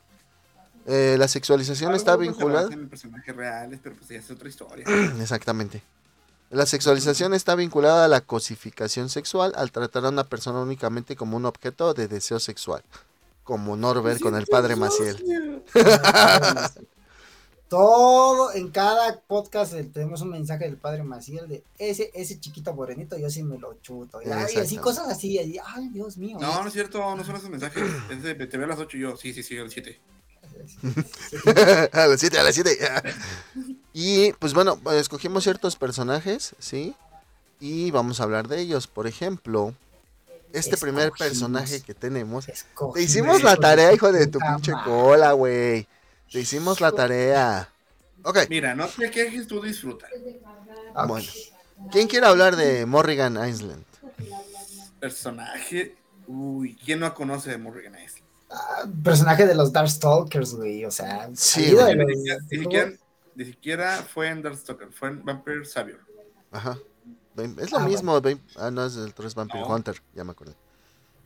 Eh, 0.87 1.16
la 1.18 1.28
sexualización 1.28 1.94
está 1.94 2.16
vinculada... 2.16 2.72
en 2.72 2.88
personajes 2.88 3.37
reales, 3.37 3.78
pero 3.83 3.94
pues 3.94 4.09
ya 4.09 4.16
es 4.18 4.30
otra 4.30 4.48
historia. 4.48 4.85
Exactamente. 5.20 5.83
La 6.50 6.66
sexualización 6.66 7.32
está 7.32 7.54
vinculada 7.54 8.04
a 8.04 8.08
la 8.08 8.22
cosificación 8.22 9.08
sexual 9.08 9.52
al 9.54 9.70
tratar 9.70 10.04
a 10.04 10.08
una 10.08 10.24
persona 10.24 10.60
únicamente 10.60 11.14
como 11.14 11.36
un 11.36 11.46
objeto 11.46 11.94
de 11.94 12.08
deseo 12.08 12.40
sexual. 12.40 12.82
Como 13.44 13.76
Norbert 13.76 14.20
con 14.20 14.34
el 14.34 14.46
padre 14.46 14.74
Maciel. 14.74 15.62
Todo, 17.68 18.52
en 18.52 18.70
cada 18.70 19.20
podcast 19.20 19.74
tenemos 19.92 20.22
un 20.22 20.30
mensaje 20.30 20.64
del 20.64 20.76
padre 20.76 21.04
Maciel 21.04 21.46
de 21.46 21.62
ese, 21.78 22.10
ese 22.14 22.40
chiquito 22.40 22.74
morenito, 22.74 23.16
yo 23.16 23.30
sí 23.30 23.44
me 23.44 23.56
lo 23.56 23.74
chuto. 23.80 24.20
Y, 24.20 24.28
ay, 24.28 24.56
así 24.56 24.76
cosas 24.76 25.08
así, 25.08 25.38
y, 25.38 25.56
ay, 25.64 25.88
Dios 25.90 26.16
mío. 26.16 26.36
No, 26.40 26.62
no 26.62 26.66
es 26.66 26.72
cierto, 26.72 27.14
no 27.14 27.22
son 27.22 27.36
esos 27.36 27.48
mensajes. 27.48 27.84
Es 28.10 28.24
de, 28.24 28.34
te 28.34 28.56
veo 28.58 28.66
a 28.66 28.70
las 28.70 28.80
8 28.80 28.96
y 28.96 29.00
yo. 29.00 29.16
Sí, 29.16 29.32
sí, 29.32 29.44
sí, 29.44 29.56
a 29.58 29.62
las 29.62 29.72
7. 29.72 30.00
a 31.92 32.08
las 32.08 32.20
7, 32.20 32.38
a 32.38 32.42
las 32.42 32.54
7. 32.56 32.78
Y 33.92 34.33
pues 34.35 34.55
bueno, 34.55 34.79
escogimos 34.92 35.44
ciertos 35.44 35.76
personajes, 35.76 36.55
¿sí? 36.59 36.94
Y 37.61 37.90
vamos 37.90 38.20
a 38.20 38.24
hablar 38.24 38.48
de 38.48 38.61
ellos. 38.61 38.87
Por 38.87 39.07
ejemplo, 39.07 39.74
este 40.53 40.76
primer 40.76 41.12
personaje 41.12 41.81
que 41.83 41.94
tenemos. 41.94 42.48
Escogimos, 42.48 42.94
Te 42.94 43.03
hicimos 43.03 43.42
la 43.42 43.57
tarea, 43.57 43.92
hijo 43.92 44.11
de 44.12 44.26
tu 44.26 44.38
pinche 44.38 44.72
cola, 44.85 45.33
güey. 45.33 45.87
Te 46.33 46.40
hicimos 46.40 46.81
la 46.81 46.92
tarea. 46.92 47.68
Ok, 48.22 48.38
Mira, 48.48 48.74
no 48.74 48.87
te 48.87 49.11
quejes, 49.11 49.46
tú 49.46 49.61
disfruta. 49.62 50.07
Bueno. 51.07 51.26
¿Quién 51.90 52.09
quiere 52.09 52.26
hablar 52.26 52.57
de 52.57 52.85
Morrigan 52.85 53.38
Island? 53.48 53.85
Personaje. 55.00 55.96
Uy, 56.26 56.76
¿quién 56.85 57.00
no 57.00 57.12
conoce 57.14 57.50
de 57.50 57.59
Morrigan 57.59 57.94
Island? 57.94 58.24
Ah, 58.50 58.85
personaje 59.03 59.46
de 59.46 59.55
los 59.55 59.72
Darkstalkers, 59.72 60.55
güey, 60.55 60.85
o 60.85 60.90
sea, 60.90 61.31
Sí, 61.35 61.72
güey. 61.72 61.94
los- 61.94 62.99
ni 63.40 63.46
siquiera 63.46 63.96
fue 64.03 64.29
en 64.29 64.42
Darkstalker, 64.42 64.92
fue 64.92 65.09
en 65.09 65.24
Vampire 65.24 65.64
Savior. 65.64 65.98
Ajá. 66.53 66.76
Es 67.57 67.72
lo 67.72 67.79
Ah, 67.79 67.87
mismo. 67.87 68.20
Vaim- 68.20 68.38
Ah, 68.57 68.70
no, 68.70 68.85
es 68.85 68.96
el 68.96 69.14
3 69.14 69.35
Vampire 69.35 69.61
No. 69.61 69.68
Hunter. 69.68 70.03
Ya 70.14 70.24
me 70.24 70.33
acordé. 70.33 70.55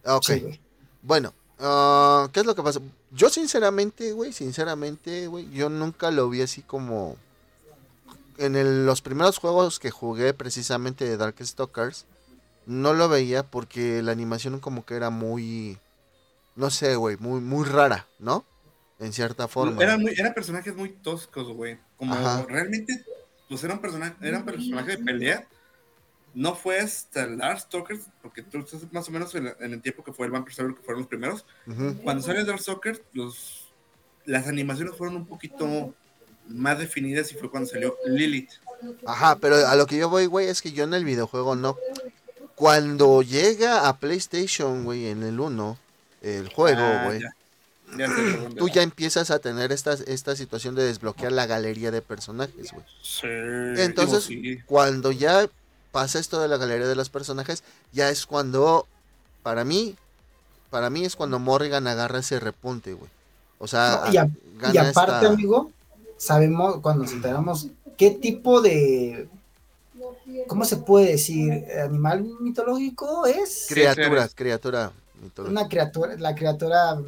Ah, 0.05 0.15
Ok. 0.17 0.25
Sí. 0.27 0.61
Bueno, 1.03 1.35
ah, 1.59 2.29
¿qué 2.33 2.39
es 2.41 2.47
lo 2.47 2.55
que 2.55 2.63
pasa? 2.63 2.79
Yo 3.11 3.29
sinceramente, 3.31 4.13
güey, 4.13 4.33
sinceramente, 4.33 5.27
güey, 5.27 5.51
yo 5.51 5.69
nunca 5.69 6.13
lo 6.13 6.29
vi 6.29 6.43
así 6.43 6.63
como... 6.63 7.17
En 8.39 8.55
el- 8.55 8.87
los 8.87 9.01
primeros 9.03 9.39
juegos 9.39 9.81
que 9.81 9.91
jugué 9.91 10.35
precisamente 10.35 11.05
de 11.05 11.17
Darkstalkers, 11.17 12.07
no 12.67 12.93
lo 12.95 13.09
veía 13.09 13.43
porque 13.43 14.01
la 14.03 14.13
animación 14.13 14.61
como 14.61 14.85
que 14.87 14.95
era 14.95 15.11
muy... 15.11 15.79
No 16.55 16.71
sé, 16.71 16.95
güey, 16.95 17.17
muy, 17.17 17.41
muy 17.41 17.65
rara, 17.65 18.07
¿no? 18.21 18.45
En 19.01 19.13
cierta 19.13 19.49
forma. 19.49 19.83
Eran, 19.83 20.01
muy, 20.01 20.13
eran 20.17 20.33
personajes 20.35 20.75
muy 20.77 20.91
toscos, 20.91 21.49
güey. 21.53 21.79
Como 22.09 22.27
Ajá. 22.27 22.47
realmente, 22.49 23.05
pues 23.49 23.63
eran 23.65 23.81
personajes, 23.81 24.17
eran 24.23 24.45
personajes 24.45 24.99
de 24.99 25.05
pelea. 25.05 25.47
No 26.35 26.57
fue 26.57 26.81
hasta 26.81 27.25
el 27.25 27.39
Darkstalkers, 27.39 28.07
porque 28.21 28.43
tú 28.43 28.59
estás 28.59 28.81
más 28.93 29.09
o 29.09 29.13
menos 29.13 29.33
en, 29.37 29.53
en 29.61 29.73
el 29.73 29.81
tiempo 29.81 30.03
que 30.03 30.13
fue 30.13 30.27
el 30.27 30.33
Vampire 30.33 30.55
Savior, 30.57 30.75
que 30.75 30.83
fueron 30.83 31.03
los 31.03 31.09
primeros. 31.09 31.47
Cuando 32.03 32.23
salió 32.23 32.41
el 32.41 32.47
Darkstalkers, 32.47 33.03
los, 33.13 33.69
las 34.25 34.49
animaciones 34.49 34.97
fueron 34.97 35.15
un 35.17 35.27
poquito 35.27 35.95
más 36.49 36.79
definidas 36.79 37.31
y 37.31 37.37
fue 37.37 37.51
cuando 37.51 37.69
salió 37.71 37.97
Lilith. 38.05 38.51
Ajá, 39.07 39.37
pero 39.37 39.65
a 39.67 39.77
lo 39.77 39.87
que 39.87 39.97
yo 39.97 40.09
voy, 40.11 40.27
güey, 40.27 40.49
es 40.49 40.61
que 40.61 40.73
yo 40.73 40.83
en 40.85 40.95
el 40.95 41.05
videojuego 41.05 41.55
no. 41.55 41.77
Cuando 42.57 43.23
llega 43.23 43.89
a 43.89 43.99
PlayStation, 43.99 44.85
güey, 44.85 45.07
en 45.07 45.23
el 45.23 45.39
1, 45.41 45.79
el 46.23 46.49
juego, 46.53 46.81
Ah, 46.83 47.05
güey. 47.07 47.21
Tú 48.59 48.69
ya 48.69 48.83
empiezas 48.83 49.31
a 49.31 49.39
tener 49.39 49.73
esta, 49.73 49.93
esta 50.07 50.35
situación 50.37 50.75
de 50.75 50.85
desbloquear 50.85 51.33
la 51.33 51.47
galería 51.47 51.91
de 51.91 52.03
personajes, 52.03 52.73
güey. 52.73 52.85
Sí, 53.03 53.27
Entonces, 53.81 54.25
sí. 54.25 54.59
Cuando 54.67 55.13
ya 55.13 55.49
pasa 55.93 56.19
esto 56.19 56.41
de 56.41 56.49
la 56.49 56.57
galería 56.57 56.89
de 56.89 56.97
los 56.97 57.09
personajes, 57.09 57.63
ya 57.93 58.09
es 58.11 58.27
cuando, 58.27 58.87
para 59.43 59.65
mí, 59.65 59.95
para 60.71 60.91
mí 60.91 61.05
es 61.05 61.15
cuando 61.15 61.39
Morrigan 61.39 61.87
agarra 61.87 62.19
ese 62.19 62.41
repunte, 62.41 62.95
güey. 62.95 63.11
O 63.59 63.69
sea, 63.69 64.03
No, 64.07 64.13
y, 64.13 64.17
a- 64.17 64.29
gana 64.59 64.75
y 64.75 64.79
aparte, 64.79 65.13
esta- 65.17 65.29
amigo, 65.29 65.71
sabemos, 66.17 66.81
cuando 66.81 67.05
nos 67.05 67.13
enteramos, 67.13 67.69
qué 67.97 68.11
tipo 68.11 68.61
de, 68.61 69.29
¿cómo 70.49 70.65
se 70.65 70.79
puede 70.79 71.13
decir? 71.13 71.65
¿Animal 71.81 72.25
mitológico 72.41 73.25
es? 73.27 73.67
Criatura, 73.69 74.29
criatura 74.35 74.93
mitológica. 75.23 75.61
Una 75.61 75.69
criatura, 75.69 76.17
la 76.17 76.35
criatura... 76.35 76.99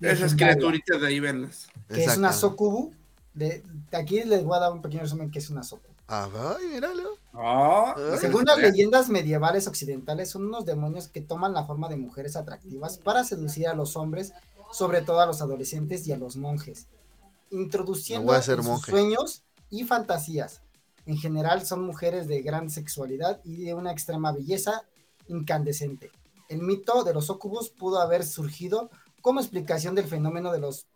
Esas 0.00 0.34
criaturitas 0.34 1.00
de 1.00 1.06
ahí, 1.06 1.20
verlas. 1.20 1.68
Que 1.88 2.04
es 2.04 2.16
una 2.16 2.32
sokubu. 2.32 2.92
De, 3.34 3.62
de 3.90 3.96
aquí 3.96 4.24
les 4.24 4.42
voy 4.42 4.56
a 4.56 4.60
dar 4.60 4.72
un 4.72 4.82
pequeño 4.82 5.02
resumen 5.02 5.30
que 5.30 5.38
es 5.38 5.50
una 5.50 5.62
sokubu. 5.62 5.90
Ah, 6.12 6.28
ay, 6.58 6.66
míralo. 6.66 7.16
Ay, 7.32 8.18
Según 8.18 8.44
las 8.44 8.58
leyendas 8.58 9.08
medievales 9.08 9.68
occidentales, 9.68 10.28
son 10.28 10.46
unos 10.46 10.64
demonios 10.64 11.06
que 11.06 11.20
toman 11.20 11.54
la 11.54 11.64
forma 11.64 11.88
de 11.88 11.96
mujeres 11.96 12.34
atractivas 12.34 12.98
para 12.98 13.22
seducir 13.22 13.68
a 13.68 13.74
los 13.74 13.96
hombres, 13.96 14.32
sobre 14.72 15.02
todo 15.02 15.20
a 15.20 15.26
los 15.26 15.40
adolescentes 15.40 16.08
y 16.08 16.12
a 16.12 16.16
los 16.16 16.36
monjes, 16.36 16.88
introduciendo 17.50 18.34
sus 18.42 18.82
sueños 18.82 19.44
y 19.70 19.84
fantasías. 19.84 20.62
En 21.06 21.16
general 21.16 21.64
son 21.64 21.84
mujeres 21.84 22.26
de 22.26 22.42
gran 22.42 22.70
sexualidad 22.70 23.40
y 23.44 23.62
de 23.62 23.74
una 23.74 23.92
extrema 23.92 24.32
belleza 24.32 24.82
incandescente. 25.28 26.10
El 26.48 26.62
mito 26.62 27.04
de 27.04 27.14
los 27.14 27.30
ócubos 27.30 27.70
pudo 27.70 28.00
haber 28.00 28.24
surgido 28.26 28.90
como 29.20 29.40
explicación 29.40 29.94
del 29.94 30.06
fenómeno 30.06 30.52
de 30.52 30.60
las 30.60 30.86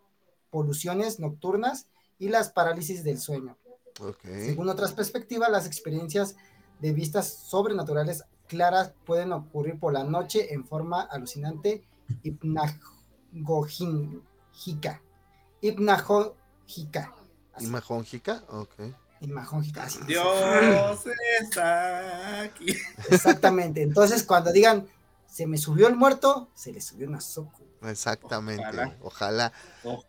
poluciones 0.49 1.19
nocturnas 1.19 1.87
y 2.17 2.29
las 2.29 2.51
parálisis 2.51 3.03
del 3.03 3.19
sueño. 3.19 3.57
Según 4.23 4.69
otras 4.69 4.93
perspectivas, 4.93 5.49
las 5.49 5.65
experiencias 5.65 6.35
de 6.79 6.91
vistas 6.91 7.27
sobrenaturales 7.27 8.23
claras 8.47 8.93
pueden 9.05 9.31
ocurrir 9.31 9.79
por 9.79 9.93
la 9.93 10.03
noche 10.03 10.53
en 10.53 10.65
forma 10.65 11.01
alucinante 11.01 11.87
hipnagogica. 12.23 15.01
Hipnagogica. 15.61 17.15
Así, 17.53 17.65
¿Imajóngica? 17.65 18.43
Ok. 18.49 18.81
dice. 19.85 20.03
Dios 20.05 21.05
está 21.41 22.41
aquí. 22.41 22.67
Exactamente. 23.09 23.81
Entonces, 23.81 24.23
cuando 24.23 24.51
digan, 24.51 24.87
se 25.25 25.47
me 25.47 25.57
subió 25.57 25.87
el 25.87 25.95
muerto, 25.95 26.49
se 26.53 26.73
le 26.73 26.81
subió 26.81 27.07
una 27.07 27.21
soco. 27.21 27.64
Exactamente. 27.89 28.63
Ojalá. 28.65 28.95
Ojalá. 29.01 29.53
Oh. 29.83 30.03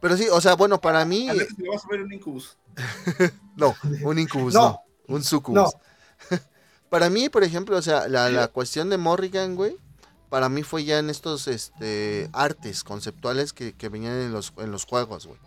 Pero 0.00 0.16
sí, 0.16 0.28
o 0.30 0.40
sea, 0.40 0.54
bueno, 0.54 0.80
para 0.80 1.04
mí. 1.04 1.28
A 1.28 1.34
veces 1.34 1.54
vas 1.70 1.84
a 1.84 1.88
ver 1.88 2.02
un 2.02 2.12
incubus. 2.12 2.56
No, 3.56 3.74
un 4.04 4.18
incubus, 4.18 4.54
no. 4.54 4.60
No. 4.60 5.14
Un 5.14 5.22
sucubus. 5.22 5.74
No. 6.30 6.38
para 6.88 7.10
mí, 7.10 7.28
por 7.28 7.44
ejemplo, 7.44 7.76
o 7.76 7.82
sea, 7.82 8.08
la, 8.08 8.30
la 8.30 8.48
cuestión 8.48 8.88
de 8.88 8.96
Morrigan, 8.96 9.54
güey, 9.54 9.76
para 10.30 10.48
mí 10.48 10.62
fue 10.62 10.84
ya 10.84 10.98
en 10.98 11.10
estos 11.10 11.46
este, 11.46 12.30
artes 12.32 12.84
conceptuales 12.84 13.52
que, 13.52 13.74
que 13.74 13.90
venían 13.90 14.14
en 14.14 14.32
los, 14.32 14.54
en 14.56 14.70
los 14.70 14.86
juegos, 14.86 15.26
güey. 15.26 15.38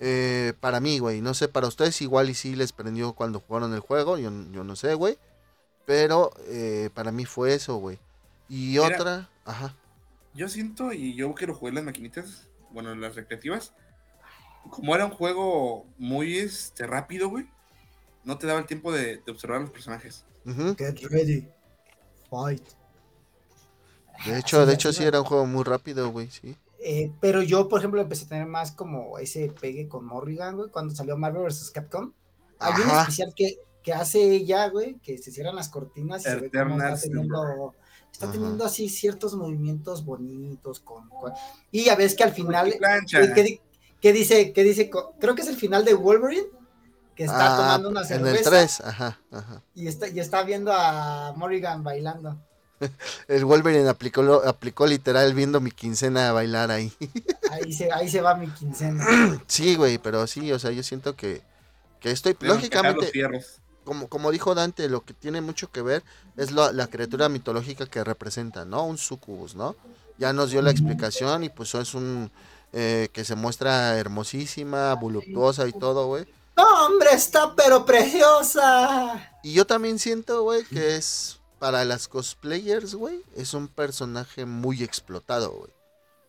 Eh, 0.00 0.52
para 0.60 0.80
mí, 0.80 0.98
güey, 0.98 1.22
no 1.22 1.32
sé, 1.32 1.48
para 1.48 1.68
ustedes 1.68 2.02
igual 2.02 2.28
y 2.28 2.34
sí 2.34 2.54
les 2.54 2.72
prendió 2.72 3.14
cuando 3.14 3.40
jugaron 3.40 3.72
el 3.72 3.80
juego, 3.80 4.18
yo, 4.18 4.30
yo 4.50 4.64
no 4.64 4.76
sé, 4.76 4.94
güey. 4.94 5.18
Pero 5.86 6.32
eh, 6.48 6.90
para 6.92 7.12
mí 7.12 7.24
fue 7.24 7.54
eso, 7.54 7.76
güey. 7.76 7.98
Y 8.48 8.78
Mira. 8.78 8.86
otra, 8.86 9.30
ajá. 9.44 9.74
Yo 10.36 10.48
siento, 10.48 10.92
y 10.92 11.14
yo 11.14 11.34
quiero 11.34 11.54
jugar 11.54 11.74
las 11.74 11.84
maquinitas, 11.84 12.48
bueno, 12.70 12.94
las 12.94 13.14
recreativas. 13.14 13.74
Como 14.70 14.94
era 14.94 15.06
un 15.06 15.12
juego 15.12 15.86
muy 15.96 16.38
este, 16.38 16.86
rápido, 16.86 17.28
güey, 17.28 17.46
no 18.24 18.36
te 18.36 18.46
daba 18.46 18.60
el 18.60 18.66
tiempo 18.66 18.92
de, 18.92 19.18
de 19.18 19.32
observar 19.32 19.60
los 19.60 19.70
personajes. 19.70 20.24
Get 20.76 21.00
ready. 21.10 21.48
Fight. 22.30 22.62
De 24.26 24.38
hecho, 24.38 24.60
Así, 24.60 24.68
de 24.68 24.74
hecho 24.74 24.92
sí 24.92 25.04
era 25.04 25.20
un 25.20 25.26
juego 25.26 25.46
muy 25.46 25.64
rápido, 25.64 26.10
güey, 26.10 26.30
sí. 26.30 26.56
Eh, 26.80 27.12
pero 27.20 27.42
yo, 27.42 27.68
por 27.68 27.80
ejemplo, 27.80 28.00
empecé 28.00 28.26
a 28.26 28.28
tener 28.28 28.46
más 28.46 28.72
como 28.72 29.18
ese 29.18 29.52
pegue 29.60 29.88
con 29.88 30.04
Morrigan, 30.04 30.56
güey, 30.56 30.70
cuando 30.70 30.94
salió 30.94 31.16
Marvel 31.16 31.42
vs. 31.44 31.70
Capcom. 31.70 32.12
Hay 32.58 32.82
un 32.82 32.90
especial 32.90 33.32
que, 33.34 33.58
que 33.82 33.92
hace 33.92 34.22
ella, 34.22 34.68
güey, 34.68 34.94
que 35.00 35.18
se 35.18 35.30
cierran 35.30 35.56
las 35.56 35.68
cortinas 35.68 36.22
y 36.22 36.24
se 36.24 36.36
ve 36.36 36.50
cómo 36.50 36.64
Eternal 36.64 36.94
está 36.94 37.08
teniendo, 37.08 37.74
está 38.16 38.24
Ajá. 38.26 38.32
teniendo 38.32 38.64
así 38.64 38.88
ciertos 38.88 39.34
movimientos 39.34 40.02
bonitos. 40.06 40.80
Con, 40.80 41.06
con- 41.10 41.32
Y 41.70 41.84
ya 41.84 41.96
ves 41.96 42.14
que 42.14 42.24
al 42.24 42.32
final, 42.32 42.74
Plancha. 42.78 43.20
eh, 43.22 43.32
¿qué, 43.34 43.42
di- 43.42 43.60
qué 44.00 44.12
dice? 44.14 44.52
¿Qué 44.54 44.64
dice? 44.64 44.88
Creo 45.20 45.34
que 45.34 45.42
es 45.42 45.48
el 45.48 45.56
final 45.56 45.84
de 45.84 45.92
Wolverine, 45.92 46.46
que 47.14 47.24
está 47.24 47.52
Ah, 47.52 47.56
tomando 47.58 47.90
una 47.90 48.00
en 48.00 48.06
cerveza 48.06 48.38
el 48.38 48.44
3, 48.44 48.80
ajá, 48.80 49.20
ajá. 49.30 49.62
y, 49.74 49.86
está, 49.86 50.08
y 50.08 50.18
está 50.18 50.42
viendo 50.44 50.72
a 50.72 51.34
Morrigan 51.36 51.84
bailando. 51.84 52.38
El 53.28 53.44
Wolverine 53.44 53.86
aplicó, 53.88 54.22
lo- 54.22 54.46
aplicó 54.48 54.86
literal 54.86 55.34
viendo 55.34 55.60
mi 55.60 55.70
quincena 55.70 56.30
a 56.30 56.32
bailar 56.32 56.70
ahí. 56.70 56.90
Ahí 57.50 57.72
se, 57.72 57.90
ahí 57.92 58.08
se 58.08 58.20
va 58.22 58.34
mi 58.34 58.48
quincena. 58.48 59.06
Sí, 59.46 59.76
güey, 59.76 59.98
pero 59.98 60.26
sí, 60.26 60.50
o 60.52 60.58
sea, 60.58 60.70
yo 60.72 60.82
siento 60.82 61.14
que, 61.16 61.42
que 62.00 62.10
estoy, 62.10 62.32
Tenemos 62.34 62.58
que 62.58 62.66
lógicamente, 62.68 63.06
fierros. 63.06 63.60
Como, 63.86 64.08
como 64.08 64.30
dijo 64.30 64.54
Dante, 64.54 64.90
lo 64.90 65.02
que 65.02 65.14
tiene 65.14 65.40
mucho 65.40 65.70
que 65.72 65.80
ver 65.80 66.04
es 66.36 66.50
lo- 66.52 66.70
la 66.72 66.88
criatura 66.88 67.30
mitológica 67.30 67.86
que 67.86 68.04
representa, 68.04 68.66
¿no? 68.66 68.84
Un 68.84 68.98
sucubus, 68.98 69.54
¿no? 69.54 69.74
Ya 70.18 70.34
nos 70.34 70.50
dio 70.50 70.60
la 70.60 70.70
explicación 70.70 71.44
y 71.44 71.48
pues 71.48 71.74
es 71.74 71.94
un 71.94 72.30
eh, 72.72 73.08
que 73.12 73.24
se 73.24 73.36
muestra 73.36 73.96
hermosísima, 73.96 74.92
voluptuosa 74.94 75.66
y 75.66 75.72
todo, 75.72 76.08
güey. 76.08 76.26
¡No, 76.56 76.86
hombre, 76.86 77.10
está 77.12 77.54
pero 77.54 77.86
preciosa! 77.86 79.30
Y 79.42 79.52
yo 79.54 79.66
también 79.66 79.98
siento, 79.98 80.42
güey, 80.42 80.64
que 80.64 80.96
es 80.96 81.40
para 81.58 81.84
las 81.84 82.08
cosplayers, 82.08 82.94
güey, 82.94 83.22
es 83.34 83.54
un 83.54 83.68
personaje 83.68 84.44
muy 84.44 84.82
explotado, 84.82 85.52
güey. 85.52 85.70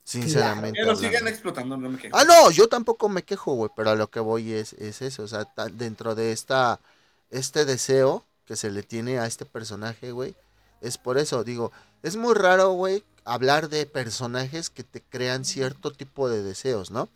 Sinceramente. 0.03 0.79
Lo 0.83 0.91
hablando. 0.91 1.09
sigan 1.09 1.27
explotando, 1.27 1.75
no 1.75 1.89
me 1.89 1.97
quejo. 1.97 2.15
Ah, 2.17 2.23
no, 2.23 2.49
yo 2.51 2.69
tampoco 2.69 3.09
me 3.09 3.23
quejo, 3.23 3.53
güey, 3.55 3.69
pero 3.75 3.89
a 3.89 3.95
lo 3.95 4.09
que 4.09 4.21
voy 4.21 4.53
es, 4.53 4.71
es 4.73 5.01
eso, 5.01 5.23
o 5.23 5.27
sea, 5.27 5.45
dentro 5.73 6.15
de 6.15 6.31
esta, 6.31 6.79
este 7.29 7.65
deseo 7.65 8.25
que 8.45 8.55
se 8.55 8.71
le 8.71 8.83
tiene 8.83 9.19
a 9.19 9.25
este 9.25 9.45
personaje, 9.45 10.11
güey, 10.11 10.35
es 10.81 10.97
por 10.97 11.17
eso, 11.17 11.43
digo, 11.43 11.71
es 12.03 12.15
muy 12.15 12.33
raro, 12.33 12.71
güey, 12.71 13.03
hablar 13.25 13.69
de 13.69 13.85
personajes 13.85 14.69
que 14.69 14.83
te 14.83 15.01
crean 15.01 15.43
cierto 15.43 15.91
tipo 15.91 16.29
de 16.29 16.43
deseos, 16.43 16.91
¿no? 16.91 17.09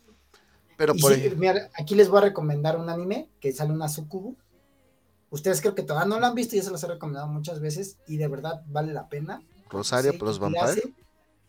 Pero 0.76 0.94
por 0.94 1.14
sí, 1.14 1.32
mira, 1.36 1.70
aquí 1.74 1.94
les 1.94 2.08
voy 2.08 2.18
a 2.18 2.22
recomendar 2.22 2.76
un 2.76 2.90
anime 2.90 3.28
que 3.40 3.52
sale 3.52 3.72
una 3.72 3.88
Sukubu. 3.88 4.36
Ustedes 5.30 5.60
creo 5.60 5.74
que 5.74 5.82
todavía 5.82 6.08
no 6.08 6.20
lo 6.20 6.26
han 6.26 6.34
visto, 6.34 6.56
ya 6.56 6.62
se 6.62 6.70
los 6.70 6.82
he 6.82 6.88
recomendado 6.88 7.28
muchas 7.28 7.60
veces 7.60 7.96
y 8.06 8.16
de 8.16 8.28
verdad 8.28 8.62
vale 8.66 8.92
la 8.92 9.08
pena. 9.08 9.42
Rosario 9.70 10.12
Sí, 10.12 10.18
plus 10.18 10.38
Vampire. 10.38 10.92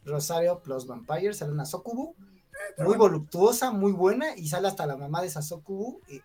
Rosario 0.06 0.60
plus 0.60 0.86
Vampire, 0.86 1.34
sale 1.34 1.52
una 1.52 1.66
Sokubu, 1.66 2.16
muy 2.78 2.96
voluptuosa, 2.96 3.72
muy 3.72 3.92
buena 3.92 4.36
y 4.38 4.48
sale 4.48 4.68
hasta 4.68 4.86
la 4.86 4.96
mamá 4.96 5.22
de 5.22 5.28
esa 5.28 5.42
Sokubu. 5.42 6.02
Y, 6.08 6.12
Dios. 6.14 6.24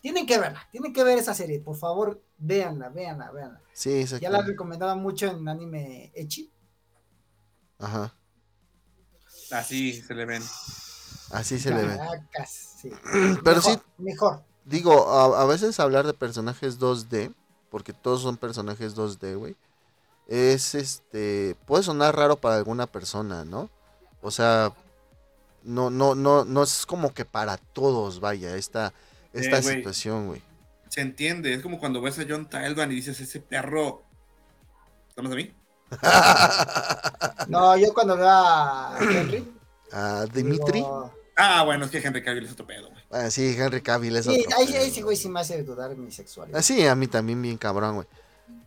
Tienen 0.00 0.26
que 0.26 0.38
verla, 0.38 0.66
tienen 0.70 0.92
que 0.92 1.04
ver 1.04 1.18
esa 1.18 1.34
serie, 1.34 1.60
por 1.60 1.76
favor, 1.76 2.22
véanla, 2.38 2.88
véanla, 2.90 3.30
véanla. 3.30 3.60
Sí, 3.72 4.00
exacto. 4.00 4.22
Ya 4.22 4.30
la 4.30 4.42
recomendaba 4.42 4.94
mucho 4.94 5.26
en 5.26 5.48
anime 5.48 6.12
Echi. 6.14 6.50
Ajá, 7.78 8.14
Así 9.50 10.00
se 10.00 10.14
le 10.14 10.24
ven. 10.24 10.42
así 11.30 11.58
se 11.58 11.70
le 11.72 11.84
ve. 11.84 11.96
Caracas, 11.96 12.76
sí. 12.80 12.90
Pero 13.44 13.56
mejor, 13.56 13.62
sí, 13.62 13.78
Mejor. 13.98 14.42
digo, 14.64 15.10
a, 15.10 15.42
a 15.42 15.44
veces 15.46 15.78
hablar 15.80 16.06
de 16.06 16.14
personajes 16.14 16.78
2D, 16.78 17.34
porque 17.70 17.92
todos 17.92 18.22
son 18.22 18.36
personajes 18.36 18.94
2D, 18.96 19.36
güey, 19.36 19.56
es 20.26 20.74
este, 20.74 21.56
puede 21.66 21.82
sonar 21.82 22.16
raro 22.16 22.36
para 22.40 22.56
alguna 22.56 22.86
persona, 22.86 23.44
¿no? 23.44 23.68
O 24.22 24.30
sea, 24.30 24.72
no, 25.62 25.90
no, 25.90 26.14
no, 26.14 26.44
no 26.44 26.62
es 26.62 26.86
como 26.86 27.12
que 27.12 27.24
para 27.24 27.56
todos, 27.58 28.20
vaya, 28.20 28.56
esta, 28.56 28.94
esta 29.32 29.58
Eh, 29.58 29.62
güey. 29.62 29.76
situación, 29.76 30.26
güey. 30.28 30.42
Se 30.88 31.00
entiende. 31.00 31.54
Es 31.54 31.62
como 31.62 31.78
cuando 31.78 32.00
ves 32.02 32.18
a 32.18 32.24
John 32.28 32.48
Talban 32.48 32.92
y 32.92 32.96
dices, 32.96 33.18
ese 33.20 33.40
perro. 33.40 34.02
¿Estamos 35.08 35.32
a 35.32 35.34
mí? 35.36 35.54
No, 37.48 37.76
yo 37.76 37.92
cuando 37.92 38.16
veo 38.16 38.28
a 38.28 38.96
Henry. 39.00 39.52
Ah, 39.94 40.24
Dimitri, 40.32 40.78
digo, 40.78 41.12
Ah, 41.36 41.64
bueno, 41.64 41.84
es 41.84 41.90
que 41.90 41.98
Henry 41.98 42.22
Cavill 42.24 42.46
es 42.46 42.52
otro 42.52 42.66
pedo, 42.66 42.88
güey. 42.88 43.02
ah, 43.10 43.30
sí, 43.30 43.54
Henry 43.58 43.82
Cavill 43.82 44.16
es 44.16 44.24
Sí, 44.24 44.30
otro 44.46 44.56
ahí, 44.58 44.66
pedo, 44.66 44.78
ahí 44.80 44.90
sí, 44.90 45.02
güey, 45.02 45.16
sí 45.18 45.28
me 45.28 45.40
hace 45.40 45.62
dudar 45.64 45.94
mi 45.96 46.10
sexualidad. 46.10 46.58
Ah, 46.58 46.62
sí, 46.62 46.86
a 46.86 46.94
mí 46.94 47.08
también 47.08 47.42
bien 47.42 47.58
cabrón, 47.58 47.96
güey. 47.96 48.06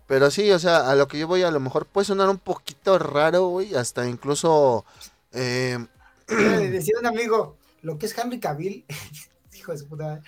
Pero 0.05 0.29
sí, 0.29 0.51
o 0.51 0.59
sea, 0.59 0.87
a 0.87 0.93
lo 0.93 1.07
que 1.07 1.17
yo 1.17 1.27
voy 1.27 1.41
a 1.41 1.49
lo 1.49 1.59
mejor 1.59 1.87
puede 1.87 2.05
sonar 2.05 2.29
un 2.29 2.37
poquito 2.37 2.99
raro, 2.99 3.47
güey, 3.47 3.73
hasta 3.73 4.07
incluso... 4.07 4.85
eh, 5.31 5.83
Decía 6.27 6.93
un 6.99 7.07
amigo, 7.07 7.57
lo 7.81 7.97
que 7.97 8.05
es 8.05 8.15
Henry 8.15 8.39
Cavill, 8.39 8.85
hijo 9.65 9.71
de 9.73 9.77
su 9.79 9.87
puta, 9.87 10.21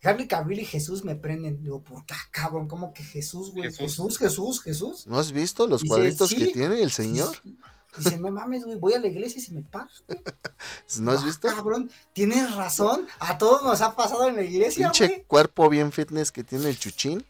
Henry 0.00 0.26
Cavill 0.28 0.60
y 0.60 0.64
Jesús 0.64 1.04
me 1.04 1.16
prenden. 1.16 1.62
Digo, 1.62 1.82
puta 1.82 2.16
cabrón, 2.30 2.68
¿cómo 2.68 2.92
que 2.94 3.02
Jesús, 3.02 3.52
güey? 3.52 3.64
Jesús. 3.64 3.78
Jesús, 3.80 4.18
Jesús, 4.18 4.62
Jesús. 4.62 5.06
¿No 5.06 5.18
has 5.18 5.32
visto 5.32 5.66
los 5.66 5.82
Dice, 5.82 5.88
cuadritos 5.94 6.32
que 6.34 6.46
tiene 6.46 6.80
el 6.82 6.90
señor? 6.90 7.36
Dice, 7.98 8.18
no 8.18 8.30
mames, 8.30 8.64
güey, 8.64 8.78
voy 8.78 8.92
a 8.92 8.98
la 8.98 9.06
iglesia 9.08 9.38
y 9.38 9.42
se 9.42 9.52
me 9.54 9.62
pasa. 9.62 10.02
¿No 11.00 11.12
has 11.12 11.22
Ah, 11.22 11.26
visto? 11.26 11.48
Cabrón, 11.48 11.90
tienes 12.12 12.54
razón. 12.54 13.06
A 13.18 13.38
todos 13.38 13.62
nos 13.62 13.80
ha 13.80 13.96
pasado 13.96 14.28
en 14.28 14.36
la 14.36 14.42
iglesia, 14.42 14.88
Pinche 14.90 15.06
güey. 15.08 15.24
cuerpo 15.26 15.68
bien 15.70 15.92
fitness 15.92 16.30
que 16.30 16.44
tiene 16.44 16.68
el 16.68 16.78
chuchín. 16.78 17.24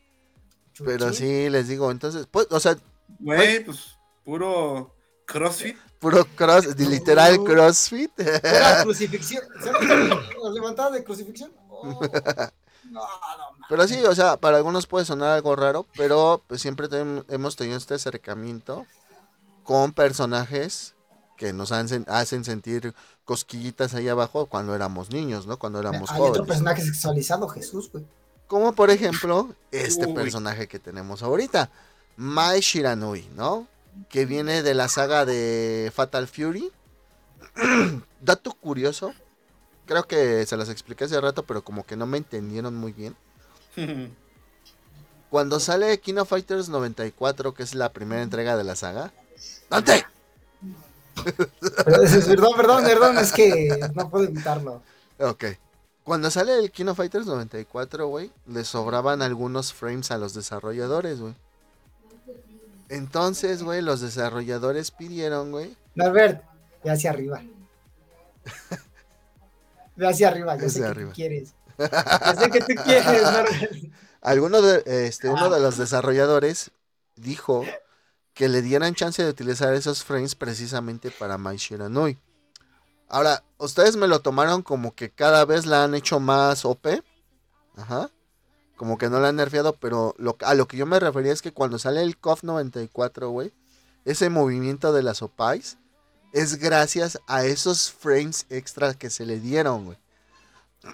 Pero 0.85 1.09
Chuchín. 1.11 1.27
sí, 1.29 1.51
les 1.51 1.69
digo, 1.69 1.91
entonces, 1.91 2.27
pues, 2.31 2.49
o 2.51 2.61
sea, 2.61 2.77
Güey, 3.21 3.65
pues 3.65 3.97
puro 4.25 4.93
CrossFit. 5.25 5.77
Puro 5.99 6.25
cross, 6.37 6.67
literal 6.79 7.43
crossfit. 7.43 8.11
Era 8.21 8.83
crucifixión. 8.85 9.43
¿Las 10.43 10.53
levantadas 10.53 10.93
de 10.93 11.05
crucifixión? 11.05 11.53
Oh. 11.79 12.01
No, 12.85 13.01
no, 13.01 13.01
no. 13.01 13.67
Pero 13.69 13.87
sí, 13.87 14.03
o 14.05 14.15
sea, 14.15 14.39
para 14.39 14.57
algunos 14.57 14.87
puede 14.87 15.05
sonar 15.05 15.31
algo 15.33 15.55
raro, 15.57 15.87
pero 15.97 16.41
pues 16.47 16.63
siempre 16.63 16.87
hemos 17.29 17.57
tenido 17.57 17.77
este 17.77 17.95
acercamiento 17.95 18.87
con 19.63 19.93
personajes 19.93 20.95
que 21.37 21.53
nos 21.53 21.73
hacen, 21.73 22.07
hacen 22.09 22.45
sentir 22.45 22.95
cosquillitas 23.27 23.93
ahí 23.95 24.09
abajo 24.09 24.47
cuando 24.47 24.75
éramos 24.75 25.11
niños, 25.11 25.47
¿no? 25.47 25.59
Cuando 25.59 25.81
éramos 25.81 26.11
Hay 26.11 26.21
otro 26.21 26.29
jóvenes. 26.29 26.47
personaje 26.49 26.83
sexualizado, 26.83 27.49
Jesús, 27.49 27.91
güey. 27.93 28.07
Como 28.47 28.73
por 28.73 28.91
ejemplo, 28.91 29.55
este 29.73 30.07
Uy. 30.07 30.15
personaje 30.15 30.67
que 30.69 30.79
tenemos 30.79 31.23
ahorita, 31.23 31.69
Mai 32.17 32.61
Shiranui, 32.61 33.29
¿no? 33.35 33.67
Que 34.09 34.27
viene 34.27 34.63
de 34.63 34.75
la 34.75 34.89
saga 34.89 35.25
de 35.25 35.93
Fatal 35.95 36.29
Fury. 36.29 36.71
Dato 38.21 38.53
curioso, 38.53 39.15
creo 39.87 40.05
que 40.05 40.45
se 40.47 40.57
las 40.57 40.69
expliqué 40.69 41.05
hace 41.05 41.21
rato, 41.21 41.45
pero 41.45 41.63
como 41.63 41.85
que 41.85 41.97
no 41.97 42.07
me 42.07 42.19
entendieron 42.19 42.75
muy 42.75 42.93
bien. 42.93 43.17
Cuando 45.31 45.61
sale 45.61 45.99
Kino 46.01 46.25
Fighters 46.25 46.69
94, 46.69 47.55
que 47.55 47.63
es 47.63 47.75
la 47.75 47.93
primera 47.93 48.23
entrega 48.23 48.57
de 48.57 48.65
la 48.65 48.77
saga. 48.77 49.13
¡Dante! 49.69 50.07
Perdón, 52.25 52.53
perdón, 52.57 52.85
perdón, 52.85 53.19
es 53.19 53.33
que 53.33 53.91
no 53.95 54.09
puedo 54.09 54.25
evitarlo. 54.25 54.83
Ok. 55.19 55.45
Cuando 56.05 56.31
sale 56.31 56.59
el 56.59 56.71
Kino 56.71 56.95
Fighters 56.95 57.27
94, 57.27 58.07
güey, 58.07 58.31
le 58.47 58.65
sobraban 58.65 59.23
algunos 59.23 59.73
frames 59.73 60.11
a 60.13 60.19
los 60.19 60.35
desarrolladores, 60.35 61.21
güey. 61.21 61.35
Entonces, 62.89 63.63
güey, 63.63 63.83
los 63.83 64.01
desarrolladores 64.01 64.91
pidieron, 64.91 65.51
güey. 65.51 65.77
Norbert, 65.95 66.43
ve 66.85 66.91
hacia 66.91 67.11
arriba. 67.11 67.43
Ve 69.97 70.07
hacia 70.09 70.29
arriba, 70.29 70.57
yo 70.57 70.61
sé 70.63 70.67
Hacia 70.67 70.83
que 70.83 70.89
arriba. 70.91 71.09
tú 71.11 71.15
quieres. 71.15 71.55
Yo 71.79 72.41
sé 72.41 72.51
que 72.51 72.61
tú 72.61 72.83
quieres, 72.85 73.23
Norbert. 73.33 73.73
Alguno 74.21 74.61
de, 74.61 75.07
este, 75.07 75.29
uno 75.31 75.49
de 75.49 75.59
los 75.61 75.79
desarrolladores 75.79 76.71
dijo 77.17 77.65
que 78.35 78.49
le 78.49 78.61
dieran 78.61 78.95
chance 78.95 79.23
de 79.25 79.31
utilizar 79.31 79.73
esos 79.73 80.05
frames 80.05 80.35
precisamente 80.35 81.11
para 81.11 81.39
Mai 81.39 81.57
Shiranui. 81.57 82.19
Ahora, 83.09 83.43
ustedes 83.59 83.97
me 83.97 84.09
lo 84.09 84.21
tomaron 84.21 84.63
como 84.63 84.95
que 84.95 85.11
cada 85.11 85.45
vez 85.45 85.65
la 85.65 85.85
han 85.85 85.95
hecho 85.95 86.21
más 86.21 86.65
OP. 86.65 86.87
Ajá. 87.77 88.11
Como 88.77 88.99
que 88.99 89.09
no 89.09 89.21
la 89.21 89.29
han 89.29 89.37
nerfeado, 89.37 89.75
pero 89.75 90.15
lo, 90.19 90.37
a 90.41 90.55
lo 90.55 90.69
que 90.69 90.77
yo 90.77 90.87
me 90.87 91.01
refería 91.01 91.33
es 91.33 91.43
que 91.43 91.53
cuando 91.53 91.79
sale 91.79 92.03
el 92.03 92.19
KOF 92.19 92.45
94, 92.45 93.31
güey, 93.31 93.53
ese 94.05 94.31
movimiento 94.31 94.93
de 94.93 95.03
las 95.03 95.23
OPAIs 95.23 95.79
es 96.33 96.57
gracias 96.57 97.19
a 97.27 97.45
esos 97.45 97.91
frames 97.91 98.47
extra 98.51 98.95
que 98.95 99.11
se 99.11 99.25
le 99.25 99.41
dieron, 99.41 99.87
güey. 99.87 99.99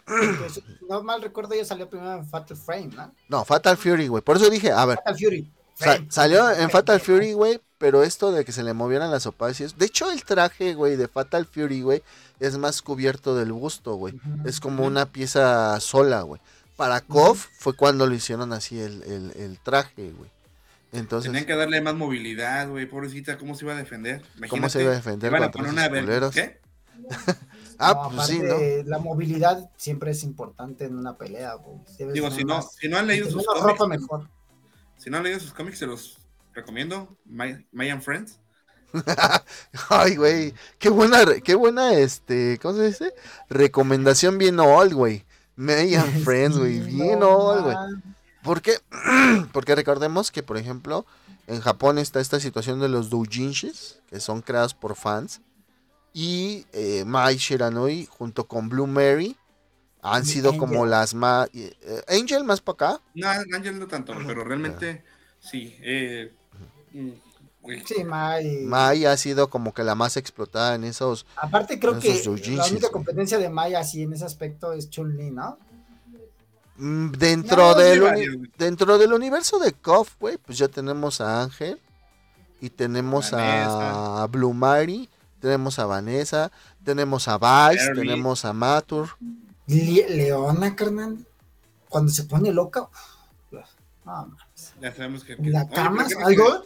Pues, 0.07 0.62
no 0.88 1.03
mal 1.03 1.21
recuerdo, 1.21 1.55
yo 1.55 1.64
salió 1.64 1.88
primero 1.88 2.14
en 2.14 2.27
Fatal 2.27 2.57
Frame, 2.57 2.88
¿no? 2.95 3.12
No, 3.29 3.45
Fatal 3.45 3.77
Fury, 3.77 4.09
güey. 4.09 4.23
Por 4.23 4.37
eso 4.37 4.49
dije, 4.49 4.71
a 4.71 4.87
ver, 4.87 4.97
Fatal 4.99 5.18
Fury. 5.18 5.53
Salió 6.09 6.51
en. 6.51 6.71
Fatal 6.71 7.01
Fury, 7.01 7.33
güey, 7.33 7.61
pero 7.79 8.03
esto 8.03 8.33
de 8.33 8.45
que 8.45 8.53
se 8.53 8.62
le 8.62 8.73
movieran 8.73 9.11
las 9.11 9.27
opacias. 9.27 9.77
De 9.77 9.87
hecho, 9.87 10.11
el 10.11 10.25
traje, 10.25 10.75
güey, 10.75 10.97
de 10.97 11.09
Fatal 11.09 11.47
Fury, 11.47 11.83
güey, 11.83 12.03
es 12.40 12.57
más 12.57 12.83
cubierto 12.83 13.35
del 13.35 13.53
busto, 13.53 13.95
güey. 13.95 14.14
Es 14.45 14.61
como 14.61 14.85
una 14.85 15.07
pieza 15.07 15.79
sola, 15.81 16.23
güey. 16.23 16.40
Para 16.76 17.00
KOF 17.00 17.46
fue 17.58 17.74
cuando 17.76 18.06
lo 18.06 18.14
hicieron 18.14 18.52
así 18.52 18.80
el, 18.80 19.02
el- 19.02 19.32
el 19.37 19.58
traje, 19.58 20.11
güey. 20.12 20.30
Entonces, 20.92 21.30
Tenían 21.30 21.46
que 21.46 21.54
darle 21.54 21.80
más 21.80 21.94
movilidad, 21.94 22.68
güey. 22.68 22.87
Pobrecita, 22.87 23.38
¿cómo 23.38 23.54
se 23.54 23.64
iba 23.64 23.72
a 23.74 23.76
defender? 23.76 24.22
¿cómo 24.50 24.68
se 24.68 24.82
iba 24.82 24.92
a 24.92 24.96
defender 24.96 25.30
Iban 25.30 25.44
a 25.44 25.50
poner 25.50 25.72
una 25.72 25.88
ver-? 25.88 26.30
¿Qué? 26.30 26.61
Ah, 27.78 27.94
No, 27.94 28.14
pues 28.14 28.28
sí, 28.28 28.40
La 28.85 28.98
movilidad 28.98 29.68
siempre 29.76 30.12
es 30.12 30.22
importante 30.22 30.85
en 30.85 30.96
una 30.96 31.16
pelea, 31.16 31.54
güey. 31.54 31.78
Digo, 32.12 32.30
si 32.30 32.44
no, 32.44 32.56
más- 32.56 32.74
si 32.78 32.87
no 32.88 32.96
han 32.98 33.06
leído 33.08 33.28
sus 33.28 33.44
ropa 33.44 33.76
cómics, 33.76 34.02
mejor. 34.02 34.28
si 34.98 35.11
no 35.11 35.16
han 35.16 35.24
leído 35.24 35.40
sus 35.40 35.52
cómics, 35.52 35.78
se 35.78 35.87
los 35.87 36.18
recomiendo. 36.52 37.08
My, 37.24 37.66
My 37.72 37.88
and 37.90 38.02
Friends. 38.02 38.38
Ay, 39.88 40.16
güey. 40.16 40.54
Qué 40.78 40.90
buena, 40.90 41.24
qué 41.42 41.54
buena, 41.54 41.94
este, 41.94 42.58
¿cómo 42.62 42.76
se 42.76 42.87
dice? 42.88 43.14
Recomendación 43.48 44.38
bien 44.38 44.61
old, 44.61 44.92
güey. 44.92 45.24
May 45.56 45.94
and 45.94 46.12
Friends, 46.24 46.58
güey. 46.58 46.80
Bien 46.80 47.18
no, 47.20 47.28
old, 47.30 47.62
güey. 47.64 47.76
¿Por 48.42 48.60
qué? 48.62 48.74
Porque 49.52 49.74
recordemos 49.74 50.30
que, 50.30 50.42
por 50.42 50.56
ejemplo, 50.56 51.06
en 51.46 51.60
Japón 51.60 51.98
está 51.98 52.20
esta 52.20 52.40
situación 52.40 52.80
de 52.80 52.88
los 52.88 53.10
doujinshis, 53.10 54.00
que 54.08 54.20
son 54.20 54.42
creados 54.42 54.74
por 54.74 54.96
fans. 54.96 55.40
Y 56.12 56.66
eh, 56.72 57.04
Mai 57.06 57.36
Shiranui, 57.36 58.06
junto 58.06 58.46
con 58.46 58.68
Blue 58.68 58.86
Mary, 58.86 59.36
han 60.02 60.26
sido 60.26 60.56
como 60.58 60.78
Angel. 60.78 60.90
las 60.90 61.14
más... 61.14 61.48
eh, 61.54 62.02
Angel 62.08 62.44
más 62.44 62.60
para 62.60 62.74
acá. 62.74 63.02
No, 63.14 63.28
Ángel 63.28 63.78
no 63.78 63.86
tanto, 63.86 64.12
pero 64.26 64.44
realmente 64.44 65.04
sí. 65.40 65.76
Eh, 65.80 66.32
güey. 67.62 67.83
Sí, 67.87 68.05
Mai. 68.05 68.59
Mai 68.64 69.05
ha 69.07 69.16
sido 69.16 69.48
como 69.48 69.72
que 69.72 69.83
la 69.85 69.94
más 69.94 70.16
explotada 70.16 70.75
en 70.75 70.85
esos... 70.85 71.25
Aparte, 71.37 71.79
creo 71.79 71.96
Esos 71.96 72.40
que 72.40 72.51
la 72.57 72.64
única 72.64 72.79
güey. 72.88 72.92
competencia 72.92 73.38
de 73.38 73.48
Mai 73.48 73.75
así 73.75 74.03
en 74.03 74.12
ese 74.12 74.25
aspecto 74.25 74.72
es 74.72 74.90
Chun-Li, 74.90 75.31
¿no? 75.31 75.59
Mm, 76.77 77.11
Dentro, 77.12 77.57
No, 77.68 77.75
del, 77.75 78.51
dentro 78.59 78.98
del 78.98 79.12
universo 79.12 79.59
de 79.59 79.72
KOF, 79.72 80.14
güey, 80.18 80.38
pues 80.38 80.59
ya 80.59 80.68
tenemos 80.68 81.20
a 81.20 81.42
Ángel. 81.42 81.81
Y 82.61 82.70
tenemos 82.70 83.33
a. 83.33 84.27
Blue 84.31 84.55
Mary. 84.55 85.09
Tenemos 85.40 85.79
a 85.81 85.87
Vanessa. 85.87 86.51
Tenemos 86.85 87.27
a 87.27 87.37
Vice. 87.37 87.87
Barry. 87.88 88.01
Tenemos 88.01 88.44
a 88.44 88.53
Matur. 88.53 89.09
Le- 89.66 90.09
Leona, 90.09 90.75
carnal. 90.77 91.18
Cuando 91.88 92.12
se 92.12 92.22
pone 92.25 92.53
loca. 92.53 92.83
uf, 92.83 93.59
No, 94.05 94.12
mames. 94.12 94.75
Ya 94.81 94.94
sabemos 94.94 95.25
que. 95.25 95.37
que- 95.37 95.51
¿La 95.51 95.62
Oye, 95.64 95.75
cama? 95.75 96.05
¿pero 96.09 96.18
qué 96.20 96.25
¿Algo? 96.25 96.64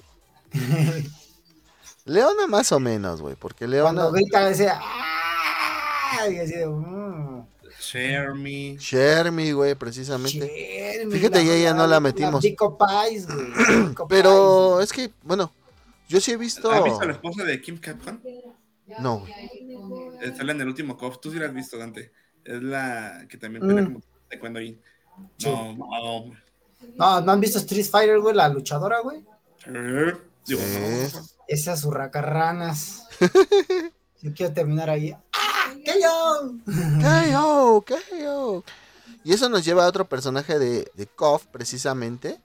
Leona 2.04 2.46
más 2.46 2.70
o 2.72 2.80
menos, 2.80 3.20
güey. 3.20 3.34
Porque 3.34 3.66
Leona... 3.66 4.02
Cuando 4.02 4.12
grita 4.12 4.48
ese. 4.50 4.68
¡ah! 4.70 6.28
Y 6.30 6.38
así 6.38 6.52
de. 6.54 6.66
mm, 6.66 7.46
Share 7.80 8.34
me. 8.34 8.76
Shermie, 8.78 9.52
güey, 9.52 9.74
precisamente. 9.74 10.48
Jeremy, 10.48 11.12
Fíjate, 11.12 11.42
y 11.42 11.50
ella 11.50 11.74
no 11.74 11.86
la 11.86 12.00
metimos. 12.00 12.40
Pico 12.42 12.78
Pies, 12.78 13.26
güey. 13.26 13.88
Pico 13.88 14.08
Pero 14.08 14.76
Pies. 14.78 14.84
es 14.90 14.92
que, 14.96 15.12
bueno, 15.22 15.52
yo 16.08 16.20
sí 16.20 16.32
he 16.32 16.36
visto... 16.36 16.70
¿Has 16.70 16.84
visto 16.84 17.00
a 17.00 17.06
la 17.06 17.12
esposa 17.12 17.44
de 17.44 17.60
Kim 17.60 17.78
Capcom? 17.78 18.18
No, 19.00 19.18
güey. 19.20 19.32
Eh, 20.22 20.32
Sale 20.36 20.52
en 20.52 20.60
el 20.60 20.68
último 20.68 20.96
KOF. 20.96 21.20
Tú 21.20 21.32
sí 21.32 21.38
la 21.38 21.46
has 21.46 21.54
visto, 21.54 21.76
Dante. 21.76 22.12
Es 22.44 22.62
la 22.62 23.26
que 23.28 23.36
también 23.36 23.66
pelea 23.66 23.82
Mm. 23.82 23.86
como 23.86 24.00
taekwondo 24.28 24.58
ahí. 24.60 24.80
Sí. 25.38 25.48
No, 25.50 25.74
no. 25.74 26.32
No, 26.96 27.20
¿no 27.20 27.32
han 27.32 27.40
visto 27.40 27.58
Street 27.58 27.84
Fighter, 27.90 28.20
güey? 28.20 28.34
La 28.34 28.48
luchadora, 28.48 29.00
güey. 29.00 29.18
Eh, 29.66 30.12
Digo, 30.46 30.60
Sí. 30.60 31.16
no. 31.16 31.26
Esas 31.48 31.84
urracarranas. 31.84 33.04
Yo 34.22 34.32
quiero 34.34 34.52
terminar 34.52 34.90
ahí. 34.90 35.12
¡Ah! 35.12 35.72
¡Qué 35.84 35.94
yo! 36.00 36.54
KO, 37.02 37.84
KO. 37.86 38.64
Y 39.22 39.32
eso 39.32 39.48
nos 39.48 39.64
lleva 39.64 39.84
a 39.84 39.88
otro 39.88 40.04
personaje 40.08 40.58
de, 40.58 40.90
de 40.94 41.06
KOF, 41.06 41.46
precisamente. 41.46 42.40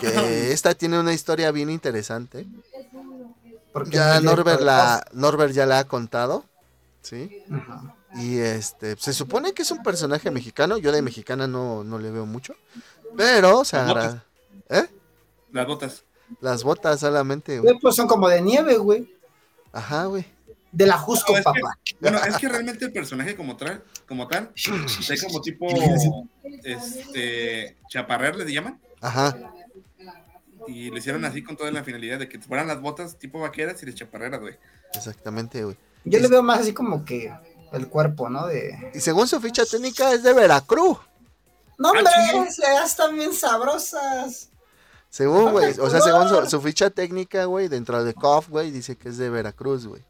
Que 0.00 0.52
esta 0.52 0.74
tiene 0.74 0.98
una 0.98 1.12
historia 1.14 1.50
bien 1.50 1.70
interesante. 1.70 2.46
Porque 3.72 3.96
Ya 3.96 4.20
Norbert, 4.20 4.60
la, 4.60 5.04
Norbert 5.12 5.52
ya 5.52 5.66
la 5.66 5.78
ha 5.80 5.84
contado. 5.84 6.44
¿Sí? 7.02 7.42
Ajá. 7.50 7.94
Y 8.16 8.38
este, 8.38 8.96
se 8.96 9.12
supone 9.12 9.52
que 9.52 9.62
es 9.62 9.70
un 9.70 9.82
personaje 9.82 10.30
mexicano. 10.30 10.78
Yo 10.78 10.92
de 10.92 11.02
mexicana 11.02 11.46
no, 11.46 11.84
no 11.84 11.98
le 11.98 12.10
veo 12.10 12.26
mucho. 12.26 12.54
Pero, 13.16 13.60
o 13.60 13.64
sea, 13.64 13.92
Las. 13.92 14.16
¿eh? 14.68 14.88
Las 15.52 15.66
botas. 15.66 16.03
Las 16.40 16.62
botas 16.64 17.00
solamente, 17.00 17.58
güey. 17.60 17.78
Pues 17.80 17.94
son 17.94 18.06
como 18.06 18.28
de 18.28 18.40
nieve, 18.42 18.76
güey. 18.76 19.12
Ajá, 19.72 20.04
güey. 20.06 20.24
De 20.72 20.86
la 20.86 20.98
Jusco, 20.98 21.32
No, 21.32 21.38
es 21.38 21.44
que- 21.44 21.60
papá. 21.60 21.78
Bueno, 22.00 22.18
es 22.24 22.36
que 22.36 22.48
realmente 22.48 22.84
el 22.84 22.92
personaje 22.92 23.36
como 23.36 23.56
tal, 23.56 23.82
como 24.08 24.26
tal, 24.26 24.50
es 24.54 25.22
como 25.22 25.40
tipo 25.40 25.66
este 26.64 27.76
chaparrer 27.88 28.36
le 28.36 28.52
llaman. 28.52 28.80
Ajá. 29.00 29.36
Y 30.66 30.90
lo 30.90 30.96
hicieron 30.96 31.24
así 31.24 31.42
con 31.44 31.56
toda 31.56 31.70
la 31.70 31.84
finalidad 31.84 32.18
de 32.18 32.28
que 32.28 32.38
fueran 32.40 32.66
las 32.66 32.80
botas 32.80 33.18
tipo 33.18 33.38
vaqueras 33.38 33.82
y 33.82 33.86
de 33.86 33.94
chaparreras, 33.94 34.40
güey. 34.40 34.56
Exactamente, 34.94 35.62
güey. 35.64 35.76
Yo 36.04 36.18
le 36.18 36.28
veo 36.28 36.42
más 36.42 36.60
así 36.60 36.72
como 36.72 37.04
que 37.04 37.32
el 37.72 37.88
cuerpo, 37.88 38.28
¿no? 38.30 38.46
De. 38.46 38.90
Y 38.94 39.00
según 39.00 39.28
su 39.28 39.40
ficha 39.40 39.64
técnica 39.66 40.12
es 40.12 40.22
de 40.22 40.32
Veracruz. 40.32 40.98
¡No, 41.78 41.90
hombre! 41.90 42.04
Ya 42.58 42.84
están 42.84 43.14
bien 43.16 43.32
sabrosas. 43.32 44.50
Según, 45.14 45.52
güey, 45.52 45.72
o 45.78 45.88
sea, 45.88 46.00
según 46.00 46.28
su, 46.28 46.50
su 46.50 46.60
ficha 46.60 46.90
técnica, 46.90 47.44
güey, 47.44 47.68
dentro 47.68 48.02
de 48.02 48.14
KOF, 48.14 48.48
güey, 48.48 48.72
dice 48.72 48.96
que 48.96 49.10
es 49.10 49.16
de 49.16 49.30
Veracruz, 49.30 49.86
güey. 49.86 50.02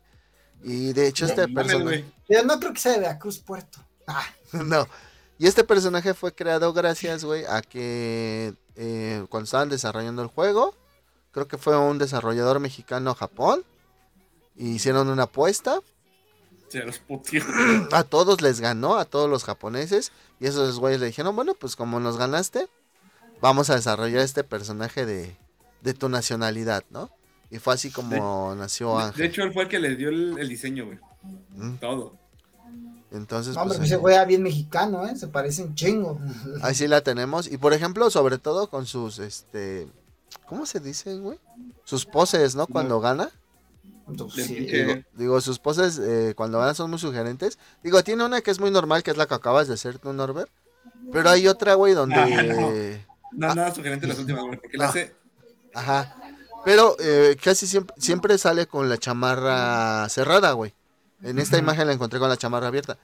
Y 0.63 0.95
de 0.95 1.09
hecho 1.09 1.27
este 1.27 1.47
personaje... 1.47 2.07
Yo 2.27 2.43
no 2.43 2.59
creo 2.59 2.73
que 2.73 2.81
sea 2.81 2.93
de 2.93 3.01
Veracruz 3.01 3.39
Puerto. 3.39 3.81
Ah, 4.07 4.25
No. 4.53 4.89
Y 5.37 5.47
este 5.47 5.63
personaje 5.63 6.15
fue 6.15 6.35
creado 6.35 6.73
gracias, 6.73 7.23
güey, 7.23 7.45
a 7.45 7.61
que 7.61 8.55
eh, 8.77 9.27
cuando 9.29 9.45
estaban 9.45 9.69
desarrollando 9.69 10.23
el 10.23 10.29
juego, 10.29 10.75
creo 11.33 11.49
que 11.49 11.59
fue 11.59 11.77
un 11.77 11.99
desarrollador 11.99 12.59
mexicano 12.59 13.11
a 13.11 13.15
Japón, 13.15 13.63
Hicieron 14.57 15.09
una 15.09 15.25
apuesta. 15.25 15.81
Se 16.69 16.83
los. 16.83 17.03
A 17.93 18.05
todos 18.05 18.41
les 18.41 18.61
ganó, 18.61 18.97
a 18.97 19.05
todos 19.05 19.29
los 19.29 19.45
japoneses. 19.45 20.13
Y 20.41 20.47
esos 20.47 20.79
güeyes 20.79 21.01
le 21.01 21.07
dijeron, 21.09 21.37
bueno, 21.37 21.55
pues 21.55 21.77
como 21.77 21.99
nos 22.01 22.17
ganaste, 22.17 22.69
vamos 23.45 23.69
a 23.69 23.75
desarrollar 23.75 24.23
este 24.23 24.43
personaje 24.43 25.05
de, 25.05 25.37
de 25.83 25.93
tu 25.93 26.09
nacionalidad, 26.09 26.83
¿no? 26.89 27.11
Y 27.51 27.59
fue 27.59 27.75
así 27.75 27.91
como 27.91 28.55
nació 28.55 28.97
De, 28.97 29.05
Ángel. 29.05 29.21
de 29.21 29.27
hecho, 29.27 29.43
él 29.43 29.53
fue 29.53 29.65
el 29.65 29.69
que 29.69 29.79
le 29.79 29.97
dio 29.97 30.09
el, 30.09 30.39
el 30.39 30.49
diseño, 30.49 30.87
güey. 30.87 30.99
Mm, 31.51 31.75
Todo. 31.75 32.17
Entonces, 33.13 33.55
No, 33.55 33.61
hombre, 33.63 33.77
pues, 33.77 33.91
ese 33.91 33.97
güey 33.99 34.15
era 34.15 34.25
bien 34.25 34.43
mexicano, 34.43 35.07
¿eh? 35.07 35.15
Se 35.15 35.29
parece 35.29 35.63
un 35.63 35.75
chingo. 35.75 36.19
Ahí 36.63 36.75
sí 36.75 36.89
la 36.89 37.03
tenemos. 37.03 37.47
Y 37.47 37.59
por 37.59 37.75
ejemplo, 37.75 38.09
sobre 38.09 38.39
todo 38.39 38.71
con 38.71 38.87
sus, 38.87 39.19
este, 39.19 39.89
¿cómo 40.47 40.65
se 40.65 40.81
dice, 40.81 41.19
güey? 41.19 41.39
Sus 41.85 42.07
poses, 42.07 42.57
¿no? 42.57 42.67
Cuando 42.67 42.99
gana. 42.99 43.29
Entonces, 44.09 44.49
Del 44.49 44.57
sí. 44.57 44.65
Digo, 44.73 45.03
digo, 45.17 45.41
sus 45.43 45.59
poses 45.59 45.99
eh, 45.99 46.33
cuando 46.35 46.59
gana 46.61 46.73
son 46.73 46.89
muy 46.89 46.99
sugerentes. 46.99 47.59
Digo, 47.83 48.03
tiene 48.03 48.25
una 48.25 48.41
que 48.41 48.51
es 48.51 48.59
muy 48.59 48.71
normal, 48.71 49.03
que 49.03 49.11
es 49.11 49.19
la 49.19 49.27
que 49.27 49.35
acabas 49.35 49.69
de 49.69 49.75
hacer 49.75 49.99
tú, 49.99 50.15
Norbert. 50.15 50.51
Pero 51.13 51.29
hay 51.29 51.47
otra, 51.47 51.75
güey, 51.75 51.93
donde... 51.93 52.17
Ah, 52.27 52.43
No, 52.43 53.14
nada 53.37 53.75
sugerente 53.75 54.07
las 54.07 54.19
últimas, 54.19 54.45
güey. 54.45 54.59
Porque 54.61 54.77
le 54.79 54.85
Ah. 54.85 54.89
hace. 54.89 55.15
Ajá. 55.75 56.17
Pero 56.65 56.97
eh, 56.99 57.37
casi 57.43 57.67
siempre, 57.67 57.95
siempre 57.99 58.39
sale 58.39 58.67
con 58.67 58.89
la 58.89 58.97
chamarra 58.99 60.09
cerrada, 60.09 60.53
güey. 60.53 60.73
En 61.23 61.39
esta 61.39 61.59
imagen 61.59 61.87
la 61.87 61.93
encontré 61.93 62.19
con 62.19 62.29
la 62.29 62.37
chamarra 62.37 62.69
abierta. 62.69 62.97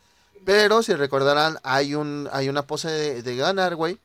Pero 0.44 0.82
si 0.82 0.94
recordarán, 0.94 1.58
hay 1.62 1.94
un 1.94 2.28
hay 2.32 2.48
una 2.48 2.62
pose 2.66 2.88
de, 2.90 3.22
de 3.22 3.36
ganar, 3.36 3.76
güey, 3.76 3.98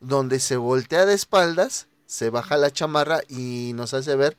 donde 0.00 0.40
se 0.40 0.56
voltea 0.56 1.04
de 1.04 1.14
espaldas, 1.14 1.86
se 2.06 2.30
baja 2.30 2.56
la 2.56 2.70
chamarra 2.70 3.20
y 3.28 3.72
nos 3.74 3.92
hace 3.92 4.16
ver 4.16 4.36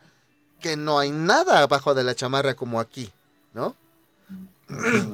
que 0.59 0.75
no 0.77 0.97
hay 0.97 1.11
nada 1.11 1.59
abajo 1.61 1.93
de 1.93 2.03
la 2.03 2.15
chamarra 2.15 2.55
como 2.55 2.79
aquí, 2.79 3.11
¿no? 3.53 3.75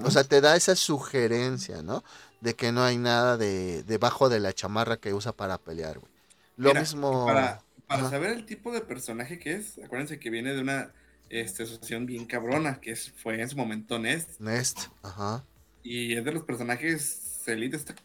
O 0.05 0.11
sea, 0.11 0.23
te 0.23 0.39
da 0.41 0.55
esa 0.55 0.75
sugerencia, 0.75 1.81
¿no? 1.81 2.03
De 2.39 2.53
que 2.55 2.71
no 2.71 2.83
hay 2.83 2.97
nada 2.97 3.35
de 3.35 3.83
debajo 3.83 4.29
de 4.29 4.39
la 4.39 4.53
chamarra 4.53 4.95
que 4.97 5.13
usa 5.13 5.33
para 5.33 5.57
pelear, 5.57 5.99
güey. 5.99 6.11
Lo 6.59 6.71
Mira, 6.71 6.81
mismo. 6.81 7.25
Para, 7.25 7.63
para 7.87 8.01
Ajá. 8.01 8.09
saber 8.09 8.31
el 8.31 8.45
tipo 8.45 8.73
de 8.73 8.81
personaje 8.81 9.39
que 9.39 9.53
es, 9.53 9.79
acuérdense 9.81 10.19
que 10.19 10.29
viene 10.29 10.53
de 10.53 10.59
una 10.59 10.91
este, 11.29 11.63
asociación 11.63 12.05
bien 12.05 12.25
cabrona, 12.25 12.81
que 12.81 12.91
es, 12.91 13.13
fue 13.15 13.41
en 13.41 13.49
su 13.49 13.55
momento 13.55 13.97
Nest. 13.97 14.37
Nest, 14.41 14.87
ajá. 15.01 15.45
Y 15.83 16.15
es 16.15 16.25
de 16.25 16.33
los 16.33 16.43
personajes 16.43 17.47
elite. 17.47 17.77
Está... 17.77 17.95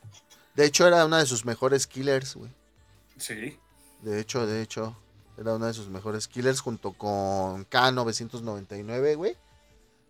De 0.55 0.65
hecho, 0.65 0.87
era 0.87 1.05
una 1.05 1.19
de 1.19 1.27
sus 1.27 1.45
mejores 1.45 1.89
killers, 1.89 2.37
güey. 2.37 2.53
Sí. 3.17 3.59
De 4.03 4.21
hecho, 4.21 4.47
de 4.47 4.63
hecho, 4.63 4.97
era 5.37 5.57
una 5.57 5.67
de 5.67 5.75
sus 5.75 5.89
mejores 5.89 6.29
killers 6.29 6.61
junto 6.61 6.93
con 6.93 7.69
K999, 7.69 9.17
güey. 9.17 9.37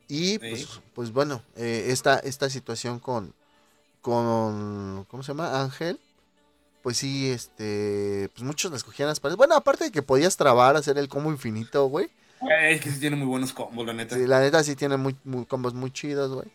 Y 0.07 0.39
pues, 0.39 0.83
pues 0.95 1.13
bueno, 1.13 1.43
eh, 1.57 1.87
esta, 1.89 2.19
esta 2.19 2.51
situación 2.51 2.99
con, 2.99 3.33
con, 4.03 5.07
¿cómo 5.09 5.23
se 5.23 5.29
llama? 5.29 5.63
Ángel. 5.63 5.99
Pues 6.85 6.99
sí, 6.99 7.31
este, 7.31 8.29
pues 8.35 8.43
muchos 8.45 8.71
la 8.71 8.77
escogían 8.77 9.09
las 9.09 9.19
paredes. 9.19 9.39
Bueno, 9.39 9.57
aparte 9.57 9.85
de 9.85 9.91
que 9.91 10.03
podías 10.03 10.37
trabar, 10.37 10.77
hacer 10.77 10.99
el 10.99 11.09
combo 11.09 11.31
infinito, 11.31 11.87
güey. 11.87 12.11
Es 12.61 12.83
que 12.83 12.91
sí 12.91 13.01
tiene 13.01 13.17
muy 13.17 13.27
buenos 13.27 13.55
combos, 13.55 13.87
la 13.87 13.95
neta. 13.95 14.15
Sí, 14.15 14.27
la 14.27 14.39
neta 14.41 14.63
sí 14.63 14.77
tiene 14.77 14.99
muy, 14.99 15.17
muy- 15.25 15.47
combos 15.47 15.73
muy 15.73 15.91
chidos, 15.91 16.31
güey. 16.33 16.47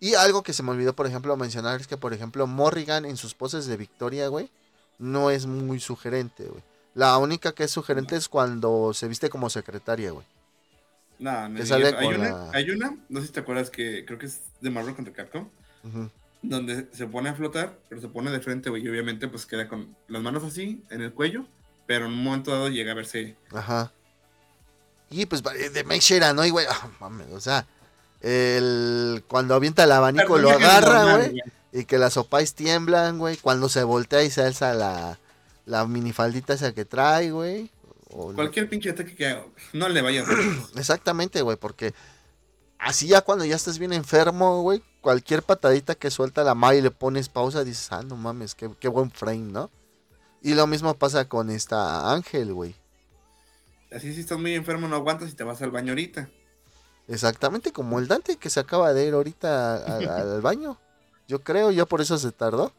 Y 0.00 0.14
algo 0.14 0.42
que 0.42 0.54
se 0.54 0.62
me 0.62 0.70
olvidó, 0.70 0.94
por 0.94 1.06
ejemplo, 1.06 1.36
mencionar 1.36 1.78
es 1.80 1.86
que, 1.86 1.98
por 1.98 2.14
ejemplo, 2.14 2.46
Morrigan 2.46 3.04
en 3.04 3.18
sus 3.18 3.34
poses 3.34 3.66
de 3.66 3.76
victoria, 3.76 4.28
güey, 4.28 4.50
no 4.98 5.28
es 5.30 5.44
muy 5.44 5.80
sugerente, 5.80 6.44
güey. 6.44 6.62
La 6.94 7.18
única 7.18 7.52
que 7.52 7.64
es 7.64 7.70
sugerente 7.70 8.16
es 8.16 8.26
cuando 8.28 8.94
se 8.94 9.06
viste 9.06 9.28
como 9.28 9.50
secretaria, 9.50 10.12
güey. 10.12 10.24
No, 11.18 11.46
no 11.48 11.56
Que 11.56 11.66
sale 11.66 11.88
hay, 11.88 11.92
con 12.06 12.14
una, 12.14 12.30
la- 12.30 12.50
hay 12.54 12.70
una, 12.70 12.96
no 13.10 13.20
sé 13.20 13.26
si 13.26 13.32
te 13.34 13.40
acuerdas 13.40 13.68
que 13.68 14.04
creo 14.06 14.18
que 14.18 14.26
es 14.26 14.40
de 14.62 14.70
Marvel 14.70 14.94
contra 14.94 15.12
Capcom, 15.12 15.46
Ujú. 15.84 16.10
Donde 16.48 16.88
se 16.92 17.06
pone 17.06 17.28
a 17.30 17.34
flotar, 17.34 17.78
pero 17.88 18.00
se 18.00 18.08
pone 18.08 18.30
de 18.30 18.40
frente, 18.40 18.70
güey, 18.70 18.84
y 18.84 18.88
obviamente 18.88 19.28
pues 19.28 19.46
queda 19.46 19.68
con 19.68 19.96
las 20.08 20.22
manos 20.22 20.44
así 20.44 20.82
en 20.90 21.00
el 21.02 21.12
cuello, 21.12 21.46
pero 21.86 22.06
en 22.06 22.12
un 22.12 22.22
momento 22.22 22.50
dado 22.50 22.68
llega 22.68 22.92
a 22.92 22.94
verse. 22.94 23.36
Ajá. 23.52 23.92
Y 25.10 25.26
pues 25.26 25.42
va- 25.42 25.52
de 25.54 25.84
Mike 25.84 26.00
Shera, 26.00 26.32
¿no? 26.32 26.44
Y, 26.44 26.50
güey, 26.50 26.66
ah, 26.70 26.88
mames, 27.00 27.28
o 27.32 27.40
sea, 27.40 27.66
el, 28.20 29.22
cuando 29.28 29.54
avienta 29.54 29.84
el 29.84 29.92
abanico 29.92 30.38
lo 30.38 30.50
agarra, 30.50 31.16
güey. 31.16 31.40
Y 31.72 31.84
que 31.86 31.98
las 31.98 32.14
sopais 32.14 32.54
tiemblan, 32.54 33.18
güey. 33.18 33.36
Cuando 33.36 33.68
se 33.68 33.82
voltea 33.82 34.22
y 34.22 34.30
se 34.30 34.42
alza 34.42 34.74
la, 34.74 35.18
la 35.66 35.86
minifaldita 35.86 36.54
esa 36.54 36.72
que 36.72 36.84
trae, 36.84 37.32
güey. 37.32 37.70
Cualquier 38.08 38.68
pinche 38.68 38.90
ataque 38.90 39.16
que 39.16 39.26
haga, 39.26 39.44
no 39.72 39.88
le 39.88 40.00
vaya 40.00 40.22
a. 40.22 40.26
Exactamente, 40.78 41.42
güey, 41.42 41.56
porque 41.56 41.92
así 42.84 43.06
ya 43.08 43.20
cuando 43.22 43.44
ya 43.44 43.56
estás 43.56 43.78
bien 43.78 43.92
enfermo, 43.92 44.62
güey, 44.62 44.82
cualquier 45.00 45.42
patadita 45.42 45.94
que 45.94 46.10
suelta 46.10 46.44
la 46.44 46.54
ma 46.54 46.74
y 46.74 46.80
le 46.82 46.90
pones 46.90 47.28
pausa, 47.28 47.64
dices, 47.64 47.88
ah, 47.92 48.02
no 48.02 48.16
mames, 48.16 48.54
qué, 48.54 48.70
qué 48.80 48.88
buen 48.88 49.10
frame, 49.10 49.52
¿no? 49.52 49.70
Y 50.42 50.54
lo 50.54 50.66
mismo 50.66 50.94
pasa 50.94 51.26
con 51.28 51.50
esta 51.50 52.12
Ángel, 52.12 52.52
güey. 52.52 52.74
Así 53.92 54.12
si 54.14 54.20
estás 54.20 54.38
muy 54.38 54.54
enfermo 54.54 54.88
no 54.88 54.96
aguantas 54.96 55.30
y 55.30 55.34
te 55.34 55.44
vas 55.44 55.62
al 55.62 55.70
baño 55.70 55.92
ahorita. 55.92 56.28
Exactamente 57.08 57.72
como 57.72 57.98
el 57.98 58.08
Dante 58.08 58.36
que 58.36 58.50
se 58.50 58.60
acaba 58.60 58.92
de 58.92 59.06
ir 59.06 59.14
ahorita 59.14 59.76
al, 59.76 60.08
al 60.08 60.40
baño. 60.42 60.78
Yo 61.28 61.42
creo, 61.42 61.70
yo 61.70 61.86
por 61.86 62.00
eso 62.00 62.18
se 62.18 62.32
tardó. 62.32 62.72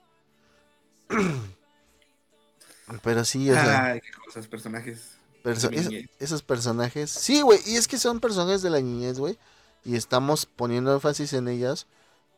Pero 3.04 3.26
sí, 3.26 3.50
o 3.50 3.54
sea, 3.54 3.86
Ay, 3.86 4.02
qué 4.02 4.12
cosas, 4.26 4.48
personajes. 4.48 5.12
perso- 5.44 5.72
es- 5.72 5.90
esos 6.20 6.44
personajes. 6.44 7.10
Sí, 7.10 7.42
güey, 7.42 7.60
y 7.66 7.76
es 7.78 7.88
que 7.88 7.98
son 7.98 8.20
personajes 8.20 8.62
de 8.62 8.70
la 8.70 8.80
niñez, 8.80 9.18
güey. 9.18 9.38
Y 9.86 9.96
estamos 9.96 10.46
poniendo 10.48 10.94
énfasis 10.94 11.34
en 11.34 11.48
ellas 11.48 11.88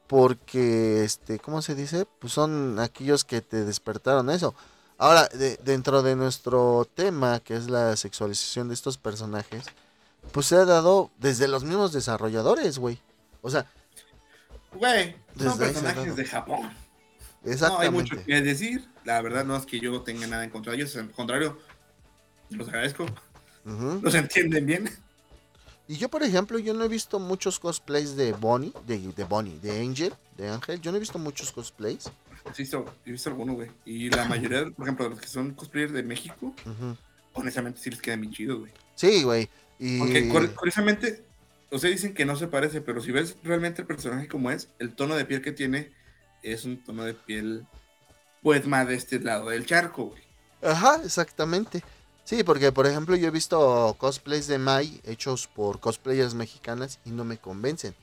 porque, 0.07 1.03
este, 1.03 1.39
¿cómo 1.39 1.61
se 1.61 1.75
dice? 1.75 2.05
Pues 2.19 2.33
son 2.33 2.77
aquellos 2.79 3.23
que 3.25 3.41
te 3.41 3.65
despertaron 3.65 4.29
eso. 4.29 4.53
Ahora, 4.97 5.27
de- 5.27 5.57
dentro 5.63 6.01
de 6.01 6.15
nuestro 6.15 6.87
tema, 6.93 7.39
que 7.39 7.55
es 7.55 7.69
la 7.69 7.95
sexualización 7.95 8.67
de 8.67 8.73
estos 8.73 8.97
personajes, 8.97 9.65
pues 10.31 10.47
se 10.47 10.55
ha 10.55 10.65
dado 10.65 11.11
desde 11.19 11.47
los 11.47 11.63
mismos 11.63 11.93
desarrolladores, 11.93 12.79
güey. 12.79 12.99
O 13.41 13.49
sea, 13.49 13.65
Güey, 14.73 15.15
son 15.39 15.57
personajes 15.57 16.15
de 16.15 16.25
Japón. 16.25 16.61
No 16.61 16.69
hay 17.49 17.53
exactamente. 17.53 17.91
mucho 17.91 18.25
que 18.25 18.41
decir. 18.41 18.87
La 19.05 19.21
verdad 19.21 19.45
no 19.45 19.55
es 19.55 19.65
que 19.65 19.79
yo 19.79 20.01
tenga 20.01 20.27
nada 20.27 20.43
en 20.43 20.49
contra 20.49 20.71
de 20.73 20.79
ellos. 20.79 20.95
Al 20.97 21.09
contrario, 21.11 21.57
los 22.49 22.67
agradezco. 22.67 23.05
Los 24.01 24.13
entienden 24.15 24.65
bien. 24.65 24.89
Y 25.87 25.95
yo, 25.97 26.09
por 26.09 26.21
ejemplo, 26.23 26.59
yo 26.59 26.73
no 26.73 26.83
he 26.83 26.87
visto 26.89 27.17
muchos 27.19 27.59
cosplays 27.59 28.15
de 28.15 28.33
Bonnie, 28.33 28.73
de, 28.85 28.99
de 28.99 29.23
Bonnie, 29.23 29.57
de 29.59 29.79
Angel, 29.79 30.13
de 30.35 30.49
Ángel. 30.49 30.81
Yo 30.81 30.91
no 30.91 30.97
he 30.97 30.99
visto 30.99 31.17
muchos 31.17 31.51
cosplays. 31.51 32.03
Sí, 32.03 32.09
he 32.57 32.61
visto, 32.63 32.85
he 33.05 33.11
visto 33.11 33.29
alguno, 33.29 33.53
güey. 33.53 33.69
Y 33.85 34.09
la 34.09 34.25
mayoría, 34.25 34.69
por 34.71 34.85
ejemplo, 34.85 35.05
de 35.05 35.11
los 35.11 35.21
que 35.21 35.27
son 35.27 35.53
cosplayers 35.53 35.93
de 35.93 36.03
México, 36.03 36.53
honestamente 37.33 37.79
sí 37.79 37.89
les 37.89 38.01
queda 38.01 38.17
bien 38.17 38.31
chido, 38.33 38.59
güey. 38.59 38.71
Sí, 38.95 39.23
güey. 39.23 39.49
Y... 39.79 39.99
Porque 39.99 40.29
cur- 40.29 40.53
curiosamente, 40.55 41.23
o 41.71 41.79
sea, 41.79 41.89
dicen 41.89 42.13
que 42.13 42.25
no 42.25 42.35
se 42.35 42.47
parece, 42.47 42.81
pero 42.81 43.01
si 43.01 43.11
ves 43.11 43.37
realmente 43.43 43.81
el 43.81 43.87
personaje 43.87 44.27
como 44.27 44.51
es, 44.51 44.69
el 44.79 44.93
tono 44.93 45.15
de 45.15 45.25
piel 45.25 45.41
que 45.41 45.51
tiene 45.51 45.91
es 46.43 46.65
un 46.65 46.83
tono 46.83 47.03
de 47.03 47.13
piel, 47.13 47.65
pues 48.41 48.65
más 48.67 48.87
de 48.87 48.95
este 48.95 49.19
lado 49.19 49.49
del 49.49 49.65
charco, 49.65 50.07
güey. 50.07 50.21
Ajá, 50.61 50.99
exactamente. 51.03 51.83
Sí, 52.27 52.43
porque 52.43 52.73
por 52.73 52.85
ejemplo 52.85 53.15
yo 53.15 53.29
he 53.29 53.31
visto 53.31 53.95
cosplays 53.97 54.47
de 54.47 54.57
Mai 54.57 54.99
hechos 55.05 55.47
por 55.47 55.79
cosplayers 55.79 56.33
mexicanas 56.33 56.99
y 57.05 57.11
no 57.11 57.23
me 57.23 57.37
convencen. 57.37 57.95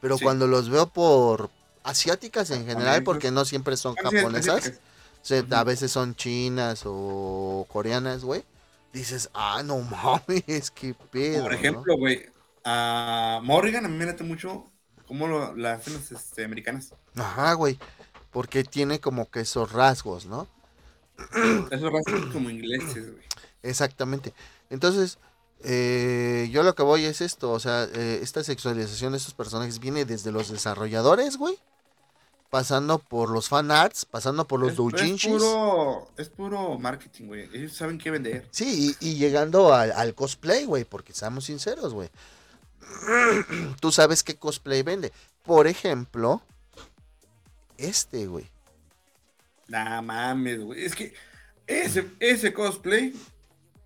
Pero 0.00 0.16
Sí. 0.18 0.22
cuando 0.22 0.46
los 0.46 0.70
veo 0.70 0.86
por 0.86 1.50
asiáticas 1.82 2.52
en 2.52 2.64
general, 2.64 3.02
porque 3.02 3.32
no 3.32 3.44
siempre 3.44 3.76
son 3.76 3.96
japonesas, 3.96 4.74
a 5.50 5.64
veces 5.64 5.90
son 5.90 6.14
chinas 6.14 6.82
o 6.84 7.66
coreanas, 7.72 8.22
güey. 8.22 8.44
Dices, 8.92 9.30
ah, 9.34 9.64
no 9.64 9.80
mames, 9.80 10.70
qué 10.76 10.94
pedo. 11.10 11.42
Por 11.42 11.54
ejemplo, 11.54 11.96
güey, 11.96 12.26
a 12.64 13.40
Morrigan 13.42 13.84
a 13.84 13.88
mí 13.88 13.96
me 13.96 14.06
late 14.06 14.22
mucho 14.22 14.70
cómo 15.08 15.26
lo, 15.26 15.56
la 15.56 15.72
hacen 15.72 15.94
las 15.94 16.12
este, 16.12 16.44
americanas. 16.44 16.94
Ajá, 17.16 17.54
güey. 17.54 17.80
Porque 18.30 18.62
tiene 18.62 19.00
como 19.00 19.28
que 19.28 19.40
esos 19.40 19.72
rasgos, 19.72 20.26
¿no? 20.26 20.46
Esos 21.72 21.92
rasgos 21.92 22.26
como 22.32 22.48
ingleses, 22.48 23.10
güey. 23.10 23.31
Exactamente. 23.62 24.34
Entonces, 24.70 25.18
eh, 25.64 26.48
yo 26.50 26.62
lo 26.62 26.74
que 26.74 26.82
voy 26.82 27.04
es 27.04 27.20
esto, 27.20 27.52
o 27.52 27.60
sea, 27.60 27.84
eh, 27.84 28.20
esta 28.22 28.42
sexualización 28.42 29.12
de 29.12 29.18
estos 29.18 29.34
personajes 29.34 29.78
viene 29.78 30.04
desde 30.04 30.32
los 30.32 30.50
desarrolladores, 30.50 31.36
güey, 31.36 31.56
pasando 32.50 32.98
por 32.98 33.30
los 33.30 33.48
fanarts, 33.48 34.04
pasando 34.04 34.46
por 34.46 34.60
los 34.60 34.72
es, 34.72 34.76
doujinshis, 34.76 35.32
puro, 35.32 36.10
es 36.16 36.28
puro 36.28 36.78
marketing, 36.78 37.26
güey. 37.26 37.48
Ellos 37.54 37.74
saben 37.74 37.98
qué 37.98 38.10
vender. 38.10 38.48
sí, 38.50 38.96
y, 39.00 39.10
y 39.10 39.14
llegando 39.14 39.72
al, 39.72 39.92
al 39.92 40.14
cosplay, 40.14 40.64
güey, 40.64 40.84
porque 40.84 41.12
seamos 41.12 41.44
sinceros, 41.44 41.94
güey. 41.94 42.10
Tú 43.80 43.92
sabes 43.92 44.22
qué 44.22 44.36
cosplay 44.36 44.82
vende. 44.82 45.12
Por 45.44 45.66
ejemplo, 45.66 46.42
este, 47.78 48.26
güey. 48.26 48.50
Nah, 49.68 50.02
mames, 50.02 50.60
güey. 50.60 50.84
Es 50.84 50.94
que 50.94 51.14
ese, 51.66 52.10
ese 52.20 52.52
cosplay 52.52 53.14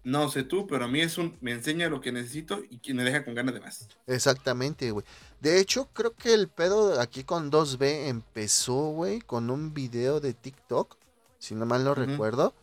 No 0.07 0.29
sé 0.31 0.45
tú, 0.45 0.69
pero 0.69 0.85
a 0.85 0.89
mí 0.89 1.01
es 1.01 1.19
un. 1.19 1.37
Me 1.41 1.51
enseña 1.51 1.89
lo 1.89 2.01
que 2.01 2.13
necesito 2.13 2.61
y 2.71 2.79
que 2.79 2.95
me 2.95 3.03
deja 3.03 3.25
con 3.25 3.35
ganas 3.35 3.55
de 3.55 3.61
más. 3.61 3.89
Exactamente, 4.07 4.93
güey. 4.93 5.05
De 5.41 5.59
hecho, 5.59 5.89
creo 5.93 6.15
que 6.15 6.33
el 6.33 6.47
pedo 6.47 7.01
aquí 7.01 7.25
con 7.25 7.51
2B 7.51 8.07
empezó, 8.07 8.91
güey, 8.91 9.19
con 9.21 9.51
un 9.51 9.75
video 9.75 10.21
de 10.21 10.33
TikTok, 10.33 10.97
si 11.41 11.57
no 11.57 11.67
mal 11.67 11.83
no 11.83 11.93
recuerdo, 11.97 12.55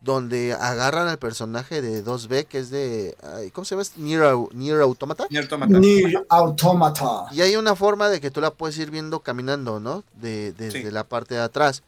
donde 0.00 0.52
agarran 0.52 1.08
al 1.08 1.18
personaje 1.18 1.82
de 1.82 2.04
2B, 2.04 2.46
que 2.46 2.58
es 2.58 2.70
de. 2.70 3.16
ay, 3.34 3.50
¿Cómo 3.50 3.64
se 3.64 3.74
llama? 3.74 3.88
Nier, 3.96 4.22
Nier 4.54 4.80
Automata. 4.80 5.26
Nier 5.28 5.42
Automata. 5.42 5.78
Nier 5.80 6.24
Automata. 6.28 7.26
Y 7.32 7.40
hay 7.40 7.56
una 7.56 7.74
forma 7.74 8.10
de 8.10 8.20
que 8.20 8.30
tú 8.30 8.40
la 8.40 8.52
puedes 8.54 8.78
ir 8.78 8.92
viendo 8.92 9.18
caminando, 9.20 9.80
¿no? 9.80 10.04
De, 10.20 10.52
desde 10.52 10.82
Sí. 10.84 10.90
la 10.92 11.02
parte 11.02 11.34
de 11.34 11.40
atrás. 11.40 11.82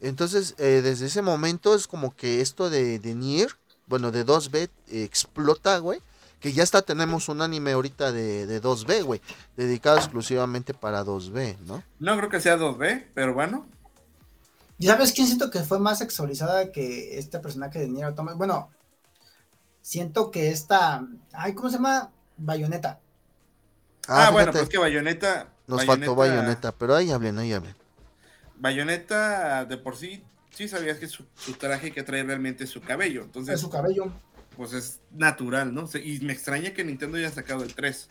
Entonces, 0.00 0.54
eh, 0.58 0.80
desde 0.80 1.06
ese 1.06 1.22
momento 1.22 1.74
es 1.74 1.88
como 1.88 2.14
que 2.14 2.40
esto 2.40 2.70
de, 2.70 3.00
de 3.00 3.16
Nier, 3.16 3.56
bueno, 3.90 4.12
de 4.12 4.24
2B, 4.24 4.70
eh, 4.88 5.04
explota, 5.04 5.76
güey. 5.78 6.00
Que 6.38 6.54
ya 6.54 6.62
hasta 6.62 6.80
tenemos 6.80 7.28
un 7.28 7.42
anime 7.42 7.72
ahorita 7.72 8.12
de, 8.12 8.46
de 8.46 8.62
2B, 8.62 9.02
güey. 9.02 9.20
Dedicado 9.56 9.98
exclusivamente 9.98 10.72
para 10.72 11.04
2B, 11.04 11.58
¿no? 11.66 11.82
No 11.98 12.16
creo 12.16 12.30
que 12.30 12.40
sea 12.40 12.56
2B, 12.56 13.08
pero 13.12 13.34
bueno. 13.34 13.66
¿Y 14.78 14.86
sabes 14.86 15.12
quién 15.12 15.26
siento 15.26 15.50
que 15.50 15.60
fue 15.60 15.78
más 15.78 15.98
sexualizada 15.98 16.72
que 16.72 17.18
este 17.18 17.40
personaje 17.40 17.80
de 17.80 17.88
Nier 17.88 18.06
Automata? 18.06 18.38
Bueno, 18.38 18.70
siento 19.82 20.30
que 20.30 20.50
esta. 20.50 21.04
Ay, 21.32 21.52
¿cómo 21.52 21.68
se 21.68 21.76
llama? 21.76 22.10
Bayonetta. 22.38 23.00
Ah, 24.08 24.30
bueno, 24.30 24.52
fíjate, 24.52 24.58
pues 24.60 24.68
que 24.70 24.78
Bayonetta. 24.78 25.48
Nos 25.66 25.84
faltó 25.84 26.14
Bayonetta, 26.14 26.72
pero 26.72 26.94
ahí 26.94 27.10
hablen, 27.10 27.38
ahí 27.38 27.52
hablen. 27.52 27.74
Bayonetta 28.56 29.64
de 29.66 29.76
por 29.76 29.96
sí, 29.96 30.24
sí 30.60 30.68
sabías 30.68 30.98
que 30.98 31.08
su, 31.08 31.24
su 31.36 31.54
traje 31.54 31.90
que 31.90 32.02
trae 32.02 32.22
realmente 32.22 32.64
es 32.64 32.70
su 32.70 32.82
cabello. 32.82 33.20
Es 33.20 33.26
Entonces, 33.28 33.58
su 33.58 33.70
cabello. 33.70 34.12
pues 34.58 34.74
es 34.74 35.00
natural, 35.10 35.72
¿no? 35.72 35.88
Y 35.94 36.20
me 36.20 36.34
extraña 36.34 36.74
que 36.74 36.84
Nintendo 36.84 37.16
haya 37.16 37.30
sacado 37.30 37.62
el 37.64 37.74
3. 37.74 38.10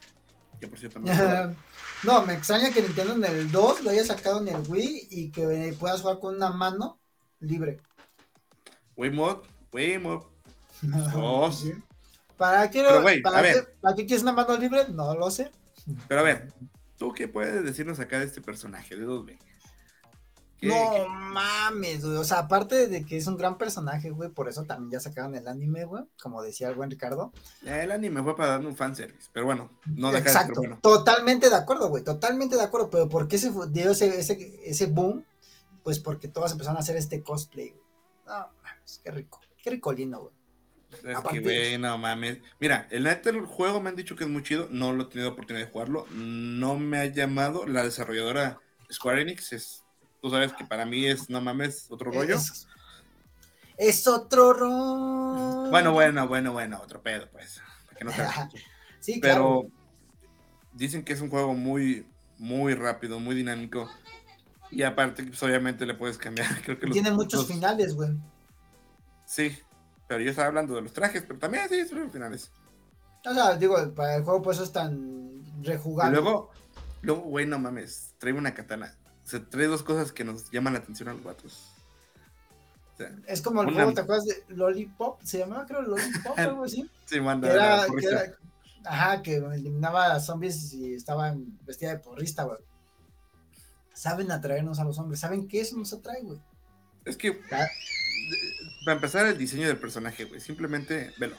Que 0.59 0.67
por 0.67 0.79
cierto, 0.79 0.99
no. 0.99 1.05
no, 2.03 2.25
me 2.25 2.33
extraña 2.33 2.71
que 2.71 2.81
Nintendo 2.81 3.13
en 3.13 3.23
el 3.23 3.51
2 3.51 3.83
lo 3.83 3.91
haya 3.91 4.03
sacado 4.03 4.41
en 4.41 4.47
el 4.47 4.67
Wii 4.67 5.07
y 5.11 5.29
que 5.29 5.75
puedas 5.79 6.01
jugar 6.01 6.17
con 6.17 6.35
una 6.35 6.49
mano 6.49 6.99
libre. 7.39 7.79
Wiimote, 8.97 9.47
Wiimote. 9.71 10.25
Dos. 10.81 11.59
Sí. 11.59 11.73
¿Para 12.35 12.67
qué, 12.71 12.81
Pero, 12.81 13.03
güey, 13.03 13.21
para, 13.21 13.39
a 13.39 13.43
qué, 13.43 13.53
ver. 13.53 13.75
¿Para 13.79 13.95
qué 13.95 14.05
quieres 14.07 14.23
una 14.23 14.33
mano 14.33 14.57
libre? 14.57 14.87
No 14.89 15.13
lo 15.13 15.29
sé. 15.29 15.51
Pero 16.07 16.21
a 16.21 16.23
ver, 16.23 16.51
¿tú 16.97 17.13
qué 17.13 17.27
puedes 17.27 17.63
decirnos 17.63 17.99
acá 17.99 18.17
de 18.17 18.25
este 18.25 18.41
personaje 18.41 18.95
de 18.95 19.05
2B? 19.05 19.37
¿Qué- 20.59 20.67
No 20.67 20.91
qué- 20.91 21.05
mames, 21.07 22.03
güey. 22.05 22.17
O 22.17 22.23
sea, 22.23 22.39
aparte 22.39 22.87
de 22.87 23.05
que 23.05 23.17
es 23.17 23.27
un 23.27 23.37
gran 23.37 23.57
personaje, 23.57 24.09
güey, 24.09 24.29
por 24.29 24.49
eso 24.49 24.65
también 24.65 24.91
ya 24.91 24.99
sacaron 24.99 25.33
el 25.35 25.47
anime, 25.47 25.85
güey. 25.85 26.03
Como 26.21 26.41
decía 26.41 26.67
el 26.69 26.75
buen 26.75 26.89
Ricardo. 26.91 27.31
Ya, 27.61 27.81
el 27.83 27.91
anime 27.91 28.21
fue 28.23 28.35
para 28.35 28.49
darle 28.51 28.67
un 28.67 28.75
fanservice, 28.75 29.29
pero 29.31 29.45
bueno, 29.45 29.71
no 29.85 30.11
deja 30.11 30.23
de 30.25 30.29
ser 30.31 30.41
Exacto. 30.41 30.59
bueno. 30.61 30.79
Totalmente 30.81 31.49
de 31.49 31.55
acuerdo, 31.55 31.87
güey. 31.89 32.03
Totalmente 32.03 32.55
de 32.57 32.63
acuerdo. 32.63 32.89
Pero 32.89 33.07
¿por 33.09 33.27
qué 33.27 33.37
se 33.37 33.51
dio 33.69 33.91
ese, 33.91 34.19
ese, 34.19 34.59
ese 34.65 34.85
boom? 34.87 35.23
Pues 35.83 35.99
porque 35.99 36.27
todas 36.27 36.51
empezaron 36.51 36.77
a 36.77 36.81
hacer 36.81 36.97
este 36.97 37.23
cosplay, 37.23 37.69
güey. 37.69 37.83
No 38.27 38.33
mames, 38.63 39.01
qué 39.03 39.11
rico. 39.11 39.39
Qué 39.63 39.69
ricolino, 39.71 40.19
güey. 40.21 40.33
Es 40.91 41.15
Aparte- 41.15 41.37
que, 41.37 41.41
güey, 41.43 41.77
no 41.77 41.97
mames. 41.97 42.39
Mira, 42.59 42.87
el 42.91 43.03
neta 43.03 43.29
el 43.29 43.45
juego 43.45 43.79
me 43.79 43.89
han 43.89 43.95
dicho 43.95 44.15
que 44.15 44.23
es 44.25 44.29
muy 44.29 44.43
chido. 44.43 44.67
No 44.71 44.91
lo 44.91 45.03
he 45.03 45.05
tenido 45.05 45.29
oportunidad 45.29 45.65
de 45.67 45.71
jugarlo. 45.71 46.05
No 46.11 46.77
me 46.79 46.99
ha 46.99 47.05
llamado. 47.05 47.65
La 47.67 47.83
desarrolladora 47.83 48.59
Square 48.91 49.21
Enix 49.21 49.53
es. 49.53 49.83
Tú 50.21 50.29
sabes 50.29 50.53
que 50.53 50.65
para 50.65 50.85
mí 50.85 51.05
es, 51.05 51.29
no 51.29 51.39
mames, 51.41 51.87
otro 51.89 52.11
rollo. 52.11 52.35
Es, 52.35 52.67
es 53.77 54.07
otro 54.07 54.53
rollo. 54.53 55.69
Bueno, 55.69 55.93
bueno, 55.93 56.27
bueno, 56.27 56.51
bueno, 56.53 56.79
otro 56.83 57.01
pedo, 57.01 57.29
pues. 57.31 57.61
para 57.85 57.97
que 57.97 58.03
no. 58.05 58.11
Sí, 58.99 59.21
claro. 59.21 59.61
Pero 59.63 59.71
dicen 60.73 61.03
que 61.05 61.13
es 61.13 61.21
un 61.21 61.29
juego 61.29 61.53
muy, 61.53 62.05
muy 62.37 62.73
rápido, 62.73 63.19
muy 63.19 63.33
dinámico. 63.33 63.89
Y 64.71 64.83
aparte, 64.83 65.23
pues, 65.23 65.41
obviamente 65.41 65.85
le 65.85 65.93
puedes 65.93 66.17
cambiar. 66.17 66.47
Creo 66.65 66.77
que 66.77 66.85
los- 66.87 66.93
Tiene 66.93 67.11
muchos 67.11 67.41
los- 67.41 67.47
finales, 67.47 67.95
güey. 67.95 68.09
Sí, 69.25 69.57
pero 70.07 70.21
yo 70.21 70.31
estaba 70.31 70.47
hablando 70.49 70.75
de 70.75 70.81
los 70.81 70.91
trajes, 70.91 71.23
pero 71.25 71.39
también 71.39 71.69
sí, 71.69 71.87
son 71.87 71.99
los 72.03 72.11
finales. 72.11 72.51
O 73.25 73.33
sea, 73.33 73.55
digo, 73.55 73.75
para 73.93 74.15
el 74.17 74.23
juego, 74.23 74.41
pues 74.41 74.57
eso 74.57 74.65
es 74.65 74.71
tan 74.73 75.41
Y 75.61 75.65
rejugable. 75.65 76.19
luego, 76.19 76.51
luego, 77.01 77.21
güey, 77.21 77.45
no 77.45 77.57
mames, 77.59 78.15
trae 78.17 78.33
una 78.33 78.53
katana. 78.53 78.95
O 79.29 79.31
sea, 79.31 79.47
trae 79.47 79.67
dos 79.67 79.83
cosas 79.83 80.11
que 80.11 80.23
nos 80.23 80.49
llaman 80.49 80.73
la 80.73 80.79
atención 80.79 81.07
a 81.07 81.13
los 81.13 81.23
vatos. 81.23 81.69
O 82.95 82.97
sea, 82.97 83.15
Es 83.27 83.43
como 83.43 83.61
el 83.61 83.67
una- 83.67 83.75
juego, 83.75 83.93
¿te 83.93 84.01
acuerdas 84.01 84.25
de 84.25 84.43
Lollipop? 84.55 85.21
Se 85.21 85.37
llamaba, 85.37 85.67
creo, 85.67 85.83
Lollipop, 85.83 86.33
algo 86.39 86.63
así. 86.63 86.89
sí, 87.05 87.21
manda. 87.21 87.47
Que 87.47 87.53
era, 87.53 87.77
la 87.77 87.83
que 87.83 87.89
porrista. 87.89 88.23
era- 88.23 88.37
ajá, 88.85 89.21
que 89.21 89.35
eliminaba 89.35 90.13
a 90.15 90.19
zombies 90.19 90.73
y 90.73 90.95
estaban 90.95 91.59
vestida 91.63 91.91
de 91.91 91.99
porrista, 91.99 92.41
güey. 92.45 92.57
Saben 93.93 94.31
atraernos 94.31 94.79
a 94.79 94.83
los 94.83 94.97
hombres, 94.97 95.19
saben 95.19 95.47
que 95.47 95.61
eso 95.61 95.77
nos 95.77 95.93
atrae, 95.93 96.23
güey. 96.23 96.41
Es 97.05 97.15
que, 97.15 97.39
Ah. 97.51 97.67
para 98.83 98.95
empezar, 98.95 99.27
el 99.27 99.37
diseño 99.37 99.67
del 99.67 99.77
personaje, 99.77 100.25
güey, 100.25 100.41
simplemente 100.41 101.13
velo. 101.19 101.35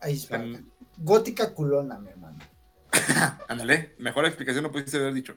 Ahí 0.00 0.14
está. 0.14 0.38
Tan- 0.38 0.68
Gótica 0.98 1.54
culona, 1.54 2.00
mi 2.00 2.10
hermano. 2.10 2.38
Ándale, 3.48 3.94
mejor 3.98 4.26
explicación 4.26 4.64
no 4.64 4.72
pudiste 4.72 4.96
haber 4.96 5.14
dicho. 5.14 5.36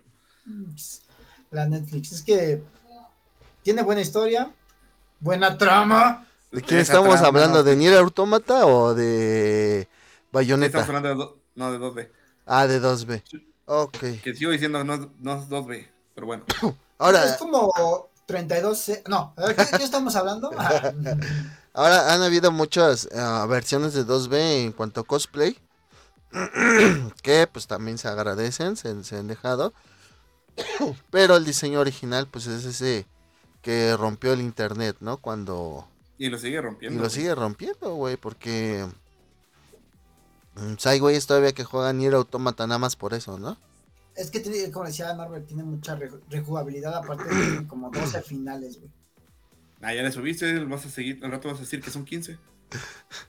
La 1.51 1.65
Netflix, 1.65 2.11
es 2.11 2.21
que 2.21 2.61
tiene 3.63 3.81
buena 3.83 4.01
historia, 4.01 4.51
buena 5.19 5.57
trama. 5.57 6.25
¿De 6.51 6.61
quién 6.61 6.79
Esa 6.79 6.93
estamos 6.93 7.15
trama, 7.15 7.27
hablando? 7.27 7.57
no, 7.59 7.63
¿De 7.63 7.75
Nier 7.75 7.95
Automata 7.95 8.65
o 8.65 8.93
de 8.93 9.81
Estamos 9.81 9.89
Bayonetta? 10.31 10.83
hablando 10.83 11.09
de, 11.09 11.15
do- 11.15 11.37
no, 11.55 11.71
de 11.71 11.79
2B. 11.79 12.09
Ah, 12.45 12.67
de 12.67 12.81
2B. 12.81 13.23
Ok. 13.65 13.97
Que 14.23 14.33
sigo 14.35 14.51
diciendo 14.51 14.83
no, 14.83 15.11
no 15.19 15.35
es 15.41 15.49
2B, 15.49 15.87
pero 16.15 16.27
bueno. 16.27 16.43
Ahora, 16.97 17.25
Es 17.25 17.37
como 17.37 17.71
32. 18.25 18.77
ce- 18.79 19.03
No, 19.07 19.33
ver, 19.37 19.55
¿qué, 19.55 19.65
qué 19.77 19.83
estamos 19.83 20.15
hablando? 20.15 20.51
Ah, 20.57 20.91
ahora 21.73 22.13
han 22.13 22.21
habido 22.21 22.51
muchas 22.51 23.07
ah, 23.15 23.45
versiones 23.49 23.93
de 23.93 24.05
2B 24.05 24.63
en 24.65 24.71
cuanto 24.71 25.01
a 25.01 25.03
cosplay. 25.03 25.57
que 27.23 27.47
pues 27.51 27.67
también 27.67 27.97
se 27.97 28.07
agradecen, 28.07 28.75
se, 28.75 29.03
se 29.03 29.17
han 29.17 29.27
dejado. 29.27 29.73
Pero 31.11 31.35
el 31.37 31.45
diseño 31.45 31.79
original 31.79 32.27
pues 32.27 32.47
es 32.47 32.65
ese 32.65 33.05
que 33.61 33.95
rompió 33.97 34.33
el 34.33 34.41
internet, 34.41 34.97
¿no? 35.01 35.17
Cuando... 35.17 35.87
Y 36.17 36.29
lo 36.29 36.37
sigue 36.39 36.57
Y 36.57 36.61
rompiendo. 36.61 37.03
lo 37.03 37.09
güey. 37.09 37.11
sigue 37.11 37.35
rompiendo, 37.35 37.93
güey, 37.95 38.17
porque... 38.17 38.87
mm, 40.55 40.73
pues, 40.73 40.85
hay 40.87 40.99
güeyes 40.99 41.27
todavía 41.27 41.53
que 41.53 41.63
juegan 41.63 41.97
Nier 41.97 42.13
Automata 42.15 42.65
nada 42.67 42.79
más 42.79 42.95
por 42.95 43.13
eso, 43.13 43.37
¿no? 43.39 43.57
es 44.15 44.31
que, 44.31 44.39
tiene, 44.39 44.71
como 44.71 44.85
decía 44.87 45.13
Norbert, 45.13 45.45
tiene 45.45 45.61
mucha 45.63 45.95
re- 45.95 46.09
rejugabilidad. 46.29 46.95
Aparte, 46.95 47.25
tiene 47.29 47.67
como 47.67 47.91
12 47.91 48.23
finales, 48.23 48.79
güey. 48.79 48.89
Ah, 49.79 49.93
ya 49.93 50.01
le 50.01 50.11
subiste, 50.11 50.57
vas 50.65 50.87
a 50.87 50.89
seguir, 50.89 51.23
al 51.23 51.29
rato 51.31 51.49
vas 51.49 51.57
a 51.57 51.61
decir 51.61 51.81
que 51.83 51.91
son 51.91 52.03
15. 52.05 52.37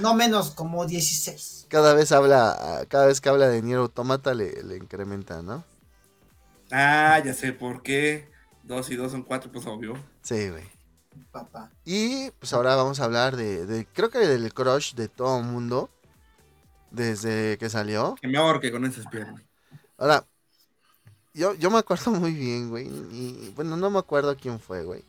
No 0.00 0.14
menos, 0.14 0.50
como 0.52 0.86
16. 0.86 1.66
Cada 1.68 1.94
vez 1.94 2.12
habla, 2.12 2.50
ah, 2.56 2.84
cada 2.86 3.06
vez 3.06 3.20
que 3.20 3.30
habla 3.30 3.48
de 3.48 3.62
Nier 3.62 3.78
Automata 3.78 4.32
le, 4.34 4.62
le 4.62 4.76
incrementa, 4.76 5.42
¿no? 5.42 5.64
Ah, 6.70 7.20
ya 7.24 7.34
sé 7.34 7.52
por 7.52 7.82
qué. 7.82 8.28
Dos 8.62 8.90
y 8.90 8.96
dos 8.96 9.12
son 9.12 9.22
cuatro, 9.22 9.50
pues 9.50 9.66
obvio. 9.66 9.94
Sí, 10.22 10.50
güey. 10.50 10.64
Papá. 11.32 11.70
Y 11.84 12.30
pues 12.32 12.52
ahora 12.52 12.76
vamos 12.76 13.00
a 13.00 13.04
hablar 13.04 13.36
de, 13.36 13.66
de- 13.66 13.86
creo 13.86 14.10
que 14.10 14.18
del 14.18 14.52
crush 14.52 14.94
de 14.94 15.08
todo 15.08 15.38
el 15.38 15.44
mundo 15.46 15.90
desde 16.90 17.58
que 17.58 17.68
salió. 17.70 18.14
Que 18.20 18.28
me 18.28 18.38
ahorque 18.38 18.70
con 18.70 18.84
esas 18.84 19.06
piernas. 19.06 19.42
Ahora, 19.96 20.24
yo, 21.34 21.54
yo 21.54 21.70
me 21.70 21.78
acuerdo 21.78 22.10
muy 22.12 22.32
bien, 22.32 22.70
güey. 22.70 22.86
Y 22.86 23.52
bueno, 23.54 23.76
no 23.76 23.90
me 23.90 23.98
acuerdo 23.98 24.36
quién 24.36 24.58
fue, 24.60 24.82
güey. 24.84 25.04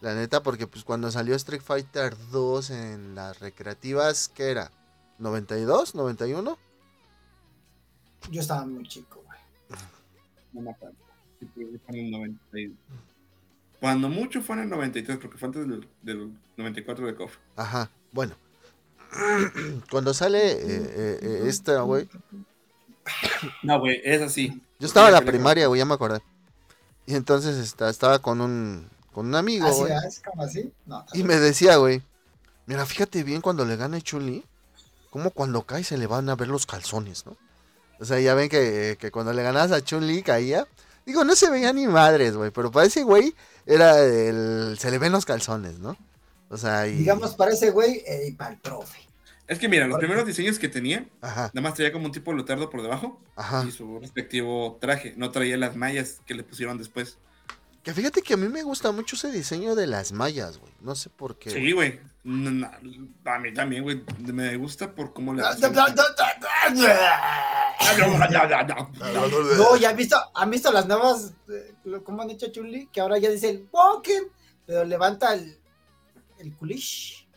La 0.00 0.14
neta, 0.14 0.42
porque 0.42 0.66
pues 0.66 0.84
cuando 0.84 1.10
salió 1.10 1.34
Street 1.36 1.62
Fighter 1.62 2.14
2 2.30 2.70
en 2.70 3.14
las 3.14 3.38
recreativas, 3.40 4.28
¿qué 4.28 4.50
era? 4.50 4.70
¿92? 5.18 5.94
¿91? 5.94 6.58
Yo 8.30 8.40
estaba 8.40 8.66
muy 8.66 8.86
chico. 8.86 9.15
No 10.56 10.62
me 10.62 10.70
acuerdo. 10.70 10.96
Sí, 11.38 11.48
pero 11.54 11.68
fue 11.86 11.98
en 11.98 12.06
el 12.06 12.10
92. 12.12 12.76
Cuando 13.78 14.08
mucho 14.08 14.40
fue 14.40 14.56
en 14.56 14.62
el 14.62 14.68
93, 14.70 15.18
porque 15.18 15.36
fue 15.36 15.46
antes 15.48 15.68
del, 15.68 15.86
del 16.02 16.30
94 16.56 17.06
de 17.06 17.14
KOF. 17.14 17.36
Ajá, 17.56 17.90
bueno. 18.10 18.34
Cuando 19.90 20.14
sale 20.14 20.52
eh, 20.52 20.58
eh, 20.62 21.18
eh, 21.22 21.42
esta, 21.46 21.80
güey. 21.82 22.08
No, 23.62 23.78
güey, 23.78 24.00
es 24.02 24.22
así. 24.22 24.62
Yo 24.78 24.86
estaba 24.86 25.08
en 25.08 25.14
la 25.14 25.20
primaria, 25.20 25.66
güey, 25.66 25.78
ya 25.78 25.84
me 25.84 25.94
acordé. 25.94 26.20
Y 27.06 27.14
entonces 27.14 27.56
esta- 27.56 27.88
estaba 27.90 28.18
con 28.18 28.40
un, 28.40 28.88
con 29.12 29.26
un 29.26 29.34
amigo, 29.34 29.66
¿Así 29.66 29.80
güey. 29.80 29.92
es? 30.08 30.20
¿Como 30.24 30.42
así? 30.42 30.72
No. 30.86 31.04
Y 31.12 31.22
me 31.22 31.36
decía, 31.36 31.76
güey, 31.76 32.02
mira, 32.66 32.84
fíjate 32.86 33.22
bien 33.22 33.40
cuando 33.42 33.64
le 33.64 33.76
gana 33.76 34.00
Chuli, 34.00 34.42
como 35.10 35.30
cuando 35.30 35.62
cae 35.62 35.84
se 35.84 35.98
le 35.98 36.06
van 36.06 36.28
a 36.30 36.34
ver 36.34 36.48
los 36.48 36.66
calzones, 36.66 37.26
¿no? 37.26 37.36
O 37.98 38.04
sea, 38.04 38.20
ya 38.20 38.34
ven 38.34 38.48
que, 38.48 38.96
que 39.00 39.10
cuando 39.10 39.32
le 39.32 39.42
ganas 39.42 39.72
a 39.72 39.82
Chun-Li 39.82 40.22
caía. 40.22 40.66
Digo, 41.04 41.24
no 41.24 41.36
se 41.36 41.50
veía 41.50 41.72
ni 41.72 41.86
madres, 41.86 42.34
güey, 42.36 42.50
pero 42.50 42.70
para 42.70 42.86
ese 42.86 43.04
güey 43.04 43.34
era 43.64 44.00
el... 44.00 44.76
se 44.78 44.90
le 44.90 44.98
ven 44.98 45.12
los 45.12 45.24
calzones, 45.24 45.78
¿no? 45.78 45.96
O 46.48 46.56
sea, 46.56 46.88
y... 46.88 46.96
Digamos 46.96 47.34
para 47.34 47.52
ese 47.52 47.70
güey 47.70 48.02
eh, 48.06 48.28
y 48.28 48.32
para 48.32 48.52
el 48.52 48.58
profe. 48.58 49.06
Es 49.46 49.60
que 49.60 49.68
mira, 49.68 49.86
los 49.86 49.98
primeros 49.98 50.26
diseños 50.26 50.58
que 50.58 50.68
tenía, 50.68 51.06
Ajá, 51.20 51.52
nada 51.54 51.60
más 51.68 51.74
traía 51.74 51.92
como 51.92 52.06
un 52.06 52.12
tipo 52.12 52.32
de 52.32 52.38
leotardo 52.38 52.68
por 52.68 52.82
debajo 52.82 53.20
ajá. 53.36 53.64
y 53.66 53.70
su 53.70 54.00
respectivo 54.00 54.76
traje. 54.80 55.14
No 55.16 55.30
traía 55.30 55.56
las 55.56 55.76
mallas 55.76 56.20
que 56.26 56.34
le 56.34 56.42
pusieron 56.42 56.78
después. 56.78 57.18
Que 57.84 57.94
fíjate 57.94 58.22
que 58.22 58.34
a 58.34 58.36
mí 58.36 58.48
me 58.48 58.64
gusta 58.64 58.90
mucho 58.90 59.14
ese 59.14 59.30
diseño 59.30 59.76
de 59.76 59.86
las 59.86 60.10
mallas, 60.10 60.58
güey. 60.58 60.72
No 60.80 60.96
sé 60.96 61.08
por 61.08 61.38
qué. 61.38 61.50
Sí, 61.50 61.70
güey. 61.70 62.00
No, 62.28 62.50
no, 62.50 62.66
a 63.24 63.38
mí 63.38 63.54
también, 63.54 63.84
güey. 63.84 64.02
Me 64.18 64.56
gusta 64.56 64.92
por 64.92 65.12
cómo 65.12 65.32
le. 65.32 65.42
No, 69.56 69.76
ya 69.76 69.90
han 69.90 69.96
visto, 69.96 70.16
han 70.34 70.50
visto 70.50 70.72
las 70.72 70.88
nuevas, 70.88 71.34
eh, 71.48 71.74
cómo 72.02 72.22
han 72.22 72.30
hecho 72.30 72.50
Chuli, 72.50 72.88
que 72.88 73.00
ahora 73.00 73.18
ya 73.18 73.30
dice 73.30 73.48
el 73.50 73.60
Pokémon, 73.60 74.28
pero 74.66 74.84
levanta 74.84 75.34
el, 75.34 75.56
el 76.40 76.56
culish. 76.56 77.28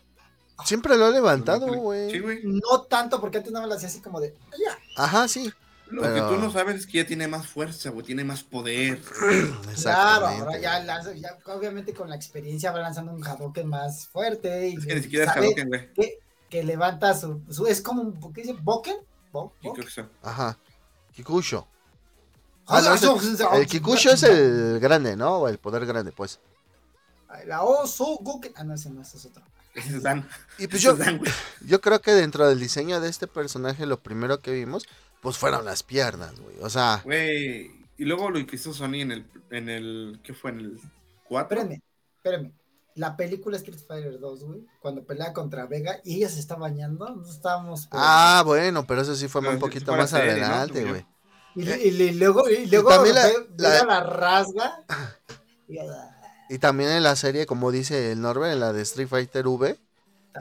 Siempre 0.66 0.98
lo 0.98 1.10
he 1.10 1.12
levantado, 1.12 1.68
güey. 1.68 2.10
Sí, 2.10 2.18
güey. 2.18 2.42
No 2.46 2.82
tanto, 2.82 3.22
porque 3.22 3.38
antes 3.38 3.54
no 3.54 3.62
me 3.62 3.68
lo 3.68 3.76
hacía 3.76 3.90
así 3.90 4.02
como 4.02 4.20
de. 4.20 4.36
Ajá, 4.98 5.28
sí. 5.28 5.54
Lo 5.90 6.02
Pero- 6.04 6.14
que 6.14 6.36
tú 6.36 6.40
no 6.42 6.52
sabes 6.52 6.76
es 6.76 6.86
que 6.88 7.00
ya 7.00 7.06
tiene 7.08 7.28
más 7.28 7.48
fuerza, 7.48 7.90
güey. 7.90 8.06
Tiene 8.06 8.24
más 8.24 8.44
poder. 8.44 9.02
Claro, 9.82 10.28
ahora 10.28 10.60
ya, 10.60 10.80
lanza- 10.84 11.14
ya 11.14 11.38
obviamente 11.46 11.94
con 11.94 12.10
la 12.10 12.16
experiencia 12.16 12.72
va 12.72 12.80
lanzando 12.80 13.12
un 13.14 13.26
Hadouken 13.26 13.68
más 13.68 14.08
fuerte 14.08 14.70
y 14.70 14.76
Es 14.76 14.86
que 14.86 14.96
ni 14.96 15.02
siquiera 15.04 15.26
es 15.26 15.32
sabe 15.34 15.46
Hadouken, 15.48 15.68
güey. 15.70 15.94
que, 15.94 16.20
que 16.50 16.64
levanta 16.64 17.14
su, 17.16 17.42
su- 17.50 17.66
es 17.68 17.82
como 17.82 18.02
un, 18.04 18.34
¿qué 18.34 18.42
dice? 18.42 18.54
¿Boken? 18.62 18.98
Bo-. 19.32 19.54
Ajá. 20.24 20.58
Kikusho. 21.14 21.68
Ah, 22.68 22.82
no, 22.82 23.18
Ah, 23.50 23.58
El 23.58 23.66
Kikusho 23.68 24.12
es 24.12 24.22
el 24.24 24.80
grande, 24.80 25.16
¿no? 25.16 25.38
O 25.40 25.48
el 25.48 25.58
poder 25.58 25.86
grande, 25.88 26.12
pues. 26.12 26.40
La 27.48 27.64
Oso 27.64 28.18
Goken. 28.22 28.54
Ah, 28.56 28.64
no, 28.64 28.76
ese 28.76 28.90
no, 28.92 29.02
ese 29.02 29.18
es 29.18 29.26
otro. 29.26 29.44
Ese 29.74 29.98
es 29.98 30.04
Dan. 30.04 30.28
Y 30.60 30.68
pues 30.68 30.82
yo, 30.82 30.92
es 30.94 31.00
Dan, 31.00 31.18
güey. 31.20 31.32
yo 31.62 31.80
creo 31.82 32.00
que 32.02 32.12
dentro 32.12 32.48
del 32.48 32.60
diseño 32.60 33.00
de 33.02 33.10
este 33.10 33.26
personaje, 33.28 33.86
lo 33.86 34.00
primero 34.00 34.40
que 34.40 34.52
vimos, 34.52 34.86
pues 35.22 35.38
fueron 35.38 35.66
las 35.66 35.84
piernas, 35.84 36.40
güey. 36.40 36.56
O 36.62 36.70
sea, 36.70 37.02
Güey. 37.04 37.72
Y 37.98 38.06
luego 38.06 38.30
lo 38.30 38.46
que 38.46 38.56
hizo 38.56 38.74
Sony 38.74 38.96
en 39.02 39.12
el. 39.12 39.26
En 39.50 39.68
el 39.70 40.20
¿Qué 40.24 40.34
fue? 40.34 40.52
En 40.52 40.60
el 40.60 40.80
4. 41.28 41.58
Espérenme, 41.60 41.82
espérenme. 42.18 42.54
La 42.96 43.16
película 43.16 43.56
Street 43.58 43.80
Fighter 43.88 44.20
2, 44.20 44.44
güey, 44.44 44.66
cuando 44.82 45.04
pelea 45.04 45.32
contra 45.32 45.66
Vega 45.66 46.00
y 46.04 46.18
ella 46.18 46.30
se 46.30 46.40
está 46.40 46.56
bañando, 46.56 47.10
no 47.10 47.30
estábamos. 47.30 47.88
pero- 47.88 48.02
ah, 48.04 48.42
bueno, 48.46 48.86
pero 48.86 49.02
eso 49.02 49.16
sí 49.16 49.28
fue 49.28 49.42
Pero 49.42 49.54
un 49.54 49.60
poquito 49.60 49.96
más 49.96 50.14
adelante, 50.14 50.84
güey. 50.86 51.06
y, 51.56 51.70
y- 51.70 51.88
y 52.04 52.12
luego, 52.16 52.50
y 52.50 52.66
luego 52.68 52.90
también 52.90 53.16
la- 53.16 53.26
Ve- 53.28 53.48
la- 53.58 53.86
la 53.86 54.00
rasga. 54.04 54.84
y- 55.68 55.78
Y 56.54 56.58
también 56.60 56.90
en 56.92 57.04
la 57.04 57.16
serie, 57.16 57.46
como 57.46 57.72
dice 57.72 58.12
el 58.12 58.22
Norbert, 58.22 58.54
en 58.54 58.60
la 58.60 58.74
de 58.74 58.82
Street 58.82 59.08
Fighter 59.08 59.48
V, 59.48 59.78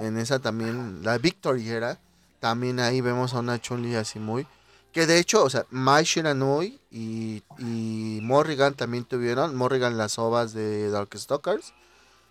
en 0.01 0.19
esa 0.19 0.39
también, 0.41 1.03
la 1.05 1.19
Victory 1.19 1.69
era, 1.69 1.99
también 2.41 2.81
ahí 2.81 3.01
vemos 3.01 3.35
a 3.35 3.41
una 3.41 3.61
Chun-Li 3.61 3.95
así 3.95 4.19
muy... 4.19 4.47
Que 4.93 5.07
de 5.07 5.19
hecho, 5.19 5.45
o 5.45 5.51
sea, 5.51 5.67
Mai 5.71 6.05
Shiranui 6.05 6.81
y, 6.91 7.43
y 7.59 8.21
Morrigan 8.23 8.75
también 8.75 9.05
tuvieron, 9.05 9.55
Morrigan 9.55 9.99
las 9.99 10.19
ovas 10.19 10.53
de 10.55 10.91
Darkstalkers 10.91 11.75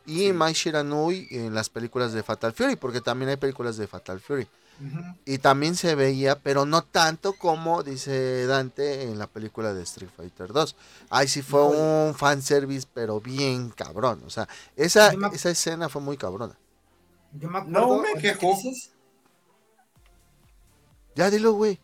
y 0.05 0.28
Sí. 0.28 0.34
Mai 0.34 0.53
Shiranui 0.53 1.28
en 1.32 1.53
las 1.53 1.70
películas 1.70 2.14
de 2.14 2.24
Fatal 2.24 2.53
Fury, 2.53 2.76
porque 2.76 3.01
también 3.01 3.30
hay 3.30 3.38
películas 3.38 3.78
de 3.78 3.88
Fatal 3.88 4.20
Fury. 4.20 4.47
Y 5.26 5.39
también 5.39 5.76
se 5.76 5.95
veía, 5.95 6.38
pero 6.39 6.66
no 6.68 6.84
tanto 6.84 7.34
como 7.34 7.82
dice 7.82 8.45
Dante 8.45 9.03
en 9.03 9.18
la 9.18 9.26
película 9.26 9.74
de 9.74 9.82
Street 9.82 10.12
Fighter 10.16 10.53
2. 10.53 10.76
Ahí 11.10 11.28
sí 11.28 11.41
fue 11.41 11.64
un 11.66 12.14
fanservice, 12.14 12.88
pero 12.93 13.20
bien 13.20 13.72
cabrón. 13.72 14.22
O 14.26 14.30
sea, 14.30 14.47
esa, 14.76 15.14
me- 15.14 15.30
esa 15.30 15.49
escena 15.49 15.89
fue 15.89 16.01
muy 16.03 16.16
cabrona. 16.16 16.55
Yo 17.34 17.49
me 17.49 17.62
No 17.66 17.88
me 18.01 18.10
ahorita 18.10 18.14
que 18.22 18.34
quejo. 18.34 18.53
dices- 18.53 18.91
Ya 21.16 21.30
dilo, 21.32 21.53
güey. 21.53 21.80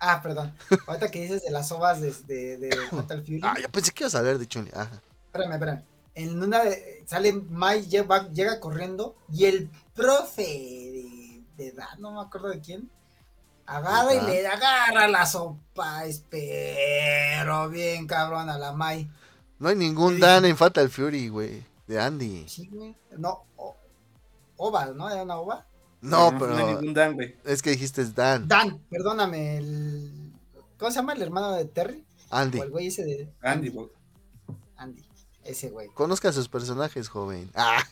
Ah, 0.00 0.20
perdón. 0.22 0.52
Ahorita 0.86 1.10
que 1.10 1.22
dices 1.22 1.42
de 1.44 1.50
las 1.50 1.70
ovas 1.72 2.00
de, 2.00 2.12
de, 2.26 2.56
de 2.58 2.76
Fatal 2.90 3.22
Fury. 3.22 3.40
Ah, 3.42 3.54
yo 3.60 3.68
pensé 3.70 3.92
que 3.92 4.02
ibas 4.04 4.14
a 4.14 4.18
hablar 4.18 4.38
de 4.38 4.46
Chun-Li. 4.48 4.70
Ajá. 4.74 5.00
Espérame, 5.26 5.52
espérame. 5.52 5.82
En 6.14 6.42
una 6.42 6.64
de, 6.64 7.04
sale 7.06 7.32
Mai, 7.32 7.86
llega, 7.86 8.28
llega 8.30 8.58
corriendo 8.60 9.14
y 9.32 9.44
el 9.44 9.70
profe 9.94 10.42
de, 10.42 11.42
de 11.56 11.72
Dan, 11.72 12.00
no 12.00 12.12
me 12.12 12.20
acuerdo 12.20 12.48
de 12.48 12.60
quién, 12.60 12.90
agarra 13.66 14.14
y 14.14 14.20
le 14.26 14.44
agarra 14.46 15.06
la 15.06 15.24
sopa, 15.24 16.04
espero 16.06 17.68
bien 17.68 18.06
cabrón 18.06 18.50
a 18.50 18.58
la 18.58 18.72
Mai. 18.72 19.08
No 19.60 19.68
hay 19.68 19.76
ningún 19.76 20.14
Sí. 20.16 20.20
Dan 20.20 20.44
en 20.46 20.56
Fatal 20.56 20.90
Fury, 20.90 21.28
güey. 21.28 21.64
De 21.86 22.00
Andy. 22.00 22.48
Sí, 22.48 22.68
güey. 22.72 22.94
No, 23.16 23.44
o- 23.56 23.76
ova, 24.56 24.86
¿no? 24.86 25.08
¿Era 25.10 25.22
una 25.22 25.36
ova? 25.36 25.66
No, 26.02 26.30
No 26.30 26.36
hay 26.36 26.38
pero 26.40 26.66
ningún 26.80 26.94
Dan, 26.94 27.14
güey. 27.14 27.36
es 27.44 27.62
que 27.62 27.70
dijiste 27.70 28.02
es 28.02 28.14
Dan. 28.14 28.48
Dan, 28.48 28.78
perdóname, 28.90 29.58
el... 29.58 30.32
¿Cómo 30.78 30.90
se 30.90 30.96
llama 30.96 31.12
el 31.12 31.22
hermano 31.22 31.52
de 31.52 31.64
Terry? 31.66 32.04
Andy. 32.30 32.58
O 32.58 32.62
el 32.64 32.70
güey 32.70 32.86
ese 32.86 33.04
de... 33.04 33.28
Andy, 33.42 33.68
güey. 33.68 33.88
Andy, 34.76 35.04
ese 35.44 35.68
güey. 35.68 35.88
Conozca 35.88 36.30
a 36.30 36.32
sus 36.32 36.48
personajes, 36.48 37.08
joven. 37.08 37.50
Ah, 37.54 37.82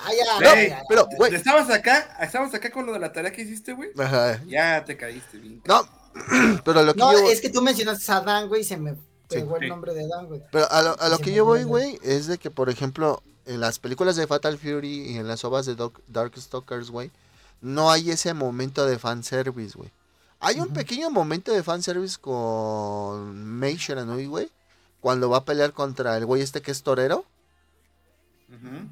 Ah, 0.00 0.10
ya, 0.40 0.54
No, 0.78 0.82
pero, 0.88 1.06
güey. 1.16 1.34
Estabas 1.34 1.68
acá, 1.70 2.16
estabas 2.22 2.54
acá 2.54 2.70
con 2.70 2.86
lo 2.86 2.92
de 2.92 2.98
la 3.00 3.12
tarea 3.12 3.32
que 3.32 3.42
hiciste, 3.42 3.72
güey. 3.74 3.90
ajá. 3.98 4.40
Ya 4.46 4.84
te 4.84 4.96
caíste, 4.96 5.38
bien. 5.38 5.60
No, 5.66 5.82
pero 6.64 6.82
lo 6.82 6.94
que 6.94 7.00
No, 7.00 7.12
yo... 7.12 7.30
es 7.30 7.40
que 7.40 7.50
tú 7.50 7.60
mencionaste 7.60 8.10
a 8.12 8.20
Dan, 8.20 8.48
güey, 8.48 8.62
y 8.62 8.64
se 8.64 8.76
me 8.76 8.94
pegó 9.28 9.56
el 9.58 9.68
nombre 9.68 9.92
de 9.92 10.06
Dan, 10.08 10.26
güey. 10.28 10.40
Pero 10.50 10.70
a 10.70 10.82
lo, 10.82 10.98
a 11.00 11.08
lo 11.08 11.18
que 11.18 11.32
yo 11.32 11.44
voy, 11.44 11.64
güey, 11.64 11.98
es 12.02 12.26
de 12.28 12.38
que, 12.38 12.50
por 12.50 12.70
ejemplo, 12.70 13.22
en 13.48 13.60
las 13.60 13.78
películas 13.78 14.16
de 14.16 14.26
Fatal 14.26 14.56
Fury 14.58 15.10
y 15.12 15.16
en 15.18 15.26
las 15.26 15.44
obras 15.44 15.66
de 15.66 15.74
Doc- 15.74 16.00
Darkstalkers, 16.08 16.90
güey, 16.90 17.10
no 17.60 17.90
hay 17.90 18.10
ese 18.10 18.34
momento 18.34 18.86
de 18.86 18.98
fanservice, 18.98 19.76
güey. 19.76 19.90
Hay 20.40 20.60
un 20.60 20.68
pequeño 20.68 21.10
momento 21.10 21.52
de 21.52 21.64
fanservice 21.64 22.18
con 22.20 23.44
Mei 23.58 23.76
Shiranui, 23.76 24.26
güey, 24.26 24.50
cuando 25.00 25.28
va 25.30 25.38
a 25.38 25.44
pelear 25.44 25.72
contra 25.72 26.16
el 26.16 26.26
güey 26.26 26.42
este 26.42 26.62
que 26.62 26.70
es 26.70 26.82
torero, 26.84 27.24
Ujú. 28.48 28.88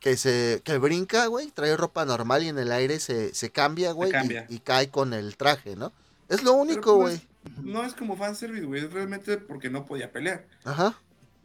que 0.00 0.16
se 0.16 0.60
que 0.64 0.78
brinca, 0.78 1.26
güey, 1.26 1.50
trae 1.50 1.76
ropa 1.76 2.04
normal 2.04 2.42
y 2.42 2.48
en 2.48 2.58
el 2.58 2.72
aire 2.72 2.98
se, 3.00 3.34
se 3.34 3.50
cambia, 3.50 3.92
güey, 3.92 4.10
y- 4.48 4.58
cae 4.58 4.90
con 4.90 5.14
el 5.14 5.36
traje, 5.36 5.76
¿no? 5.76 5.92
Es 6.28 6.42
lo 6.42 6.52
único, 6.54 6.96
güey. 6.96 7.20
pues, 7.42 7.58
No 7.64 7.84
es 7.84 7.94
como 7.94 8.16
fanservice, 8.16 8.64
güey. 8.64 8.84
Es 8.84 8.92
realmente 8.92 9.36
porque 9.36 9.68
no 9.70 9.84
podía 9.84 10.10
pelear. 10.12 10.46
Ajá. 10.64 10.94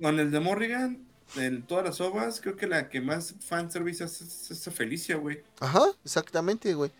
Con 0.01 0.19
el 0.19 0.31
de 0.31 0.39
Morrigan, 0.39 1.06
en 1.35 1.61
todas 1.63 1.83
las 1.85 2.01
ovas, 2.01 2.39
creo 2.41 2.55
que 2.55 2.67
la 2.67 2.89
que 2.89 3.01
más 3.01 3.35
fanservice 3.45 4.03
hace 4.03 4.23
es 4.23 4.49
esa 4.51 4.71
Felicia, 4.71 5.17
güey. 5.17 5.43
Ajá, 5.59 5.83
exactamente, 6.05 6.73
güey. 6.73 6.91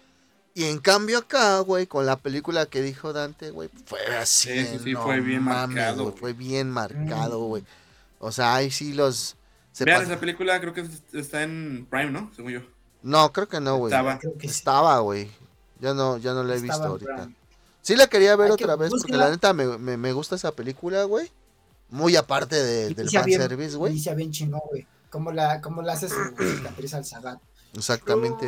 Y 0.54 0.66
en 0.66 0.80
cambio 0.80 1.20
acá, 1.20 1.60
güey, 1.60 1.86
con 1.88 2.06
la 2.06 2.18
película 2.18 2.66
que 2.66 2.82
dijo 2.82 3.14
Dante, 3.14 3.52
güey, 3.52 3.70
fue 3.86 4.00
así. 4.18 4.50
Sí, 4.50 4.66
sí, 4.66 4.80
sí, 4.84 4.94
no 4.94 5.04
fue 5.04 5.20
bien 5.22 5.44
mames, 5.44 5.76
marcado. 5.76 6.12
Fue 6.14 6.34
bien 6.34 6.70
marcado, 6.70 7.40
Mm. 7.42 7.48
güey. 7.48 7.64
O 8.20 8.32
sea, 8.32 8.56
ahí 8.56 8.72
sí 8.72 8.94
los... 8.94 9.36
se 9.72 9.86
Vean 9.86 10.02
esa 10.04 10.20
película, 10.20 10.60
creo 10.60 10.74
que 10.74 10.82
es- 10.82 11.04
está 11.14 11.44
en 11.44 11.86
Prime, 11.90 12.10
¿no? 12.12 12.32
Según 12.36 12.52
yo. 12.54 12.62
No, 13.04 13.32
creo 13.32 13.48
que 13.48 13.60
no, 13.62 13.78
güey. 13.78 13.94
Estaba. 13.94 14.18
Creo 14.18 14.34
que 14.34 14.48
sí. 14.48 14.56
Estaba, 14.56 15.00
güey. 15.00 15.30
Ya 15.80 15.94
no, 15.94 16.18
ya 16.18 16.34
no 16.34 16.44
la 16.44 16.54
he 16.54 16.58
Estaba 16.58 16.74
visto 16.74 16.88
ahorita. 16.88 17.16
Prime. 17.24 17.36
Sí 17.84 17.96
la 17.96 18.08
quería 18.08 18.36
ver 18.36 18.50
Hay 18.52 18.58
que- 18.58 18.64
otra 18.64 18.76
vez, 18.76 18.90
porque 18.90 19.14
la 19.16 19.30
neta 19.30 19.54
me, 19.54 19.78
me, 19.78 19.96
me 19.96 20.12
gusta 20.12 20.36
esa 20.36 20.52
película, 20.52 21.04
güey. 21.04 21.32
Muy 21.90 22.16
aparte 22.16 22.56
de- 22.56 22.94
del 22.94 23.10
fanservice, 23.10 23.78
güey. 23.78 23.94
inicia 23.94 24.14
bien 24.14 24.32
chingón, 24.32 24.62
güey. 24.70 24.86
Como 25.10 25.32
la, 25.32 25.62
como 25.62 25.82
la 25.82 25.94
hace 25.94 26.10
su 26.10 26.16
cicatriz 26.38 26.94
al 26.94 27.06
Sagat. 27.06 27.40
Exactamente. 27.74 28.46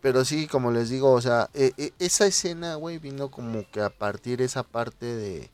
Pero 0.00 0.24
sí, 0.24 0.46
como 0.46 0.70
les 0.72 0.88
digo, 0.90 1.12
o 1.12 1.20
sea, 1.20 1.48
e- 1.54 1.72
e- 1.76 1.92
esa 1.98 2.26
escena, 2.26 2.74
güey, 2.74 2.98
vino 2.98 3.30
como 3.30 3.64
que 3.70 3.80
a 3.80 3.90
partir 3.90 4.42
esa 4.42 4.62
parte 4.62 5.06
de... 5.06 5.50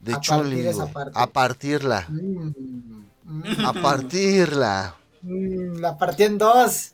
De 0.00 0.14
A 0.14 0.20
Chun-Li, 0.20 0.42
partir 0.56 0.66
esa 0.66 0.82
güey. 0.82 0.92
parte. 0.94 1.12
A 1.18 1.26
partirla. 1.26 2.06
Mm, 2.08 2.52
mm, 3.24 3.66
A 3.66 3.72
partirla. 3.72 4.96
mm, 5.22 5.78
la 5.78 5.98
partió 5.98 6.26
en 6.26 6.38
dos. 6.38 6.92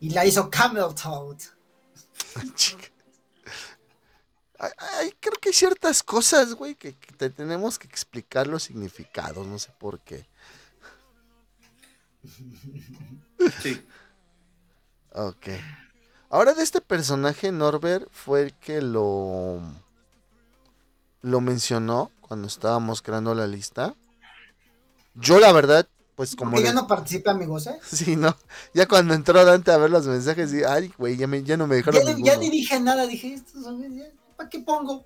Y 0.00 0.10
la 0.10 0.26
hizo 0.26 0.50
Camel 0.50 0.94
Toad. 1.00 1.36
Chica. 2.56 2.88
Ay, 4.98 5.14
creo 5.20 5.34
que 5.40 5.48
hay 5.50 5.54
ciertas 5.54 6.02
cosas, 6.02 6.54
güey, 6.54 6.74
que, 6.74 6.94
que 6.94 7.12
te 7.14 7.30
tenemos 7.30 7.78
que 7.78 7.86
explicar 7.86 8.46
los 8.46 8.62
significados, 8.62 9.46
no 9.46 9.58
sé 9.58 9.70
por 9.78 10.00
qué. 10.00 10.26
Sí. 13.62 13.84
Ok. 15.12 15.46
Ahora 16.30 16.54
de 16.54 16.62
este 16.62 16.80
personaje, 16.80 17.52
Norbert 17.52 18.08
fue 18.10 18.42
el 18.42 18.54
que 18.54 18.80
lo, 18.82 19.60
lo 21.22 21.40
mencionó 21.40 22.10
cuando 22.20 22.48
estábamos 22.48 23.02
creando 23.02 23.34
la 23.34 23.46
lista. 23.46 23.94
Yo 25.14 25.38
la 25.38 25.52
verdad, 25.52 25.86
pues 26.16 26.34
como... 26.34 26.56
Que 26.56 26.62
ya 26.62 26.68
les- 26.72 26.74
no 26.74 26.86
participa, 26.88 27.30
amigos, 27.30 27.66
¿eh? 27.68 27.78
Sí, 27.88 28.16
no. 28.16 28.36
Ya 28.72 28.88
cuando 28.88 29.14
entró 29.14 29.44
Dante 29.44 29.70
a 29.70 29.76
ver 29.76 29.90
los 29.90 30.06
mensajes, 30.06 30.52
y, 30.52 30.64
ay, 30.64 30.92
güey, 30.98 31.16
ya, 31.16 31.26
me- 31.28 31.44
ya 31.44 31.56
no 31.56 31.66
me 31.68 31.76
dejaron 31.76 32.00
Ya, 32.00 32.06
ninguno. 32.14 32.26
ya 32.26 32.38
ni 32.38 32.50
dije 32.50 32.80
nada, 32.80 33.06
dije, 33.06 33.34
estos 33.34 33.62
son, 33.62 33.80
ya, 33.96 34.06
¿para 34.36 34.48
qué 34.48 34.60
pongo? 34.60 35.04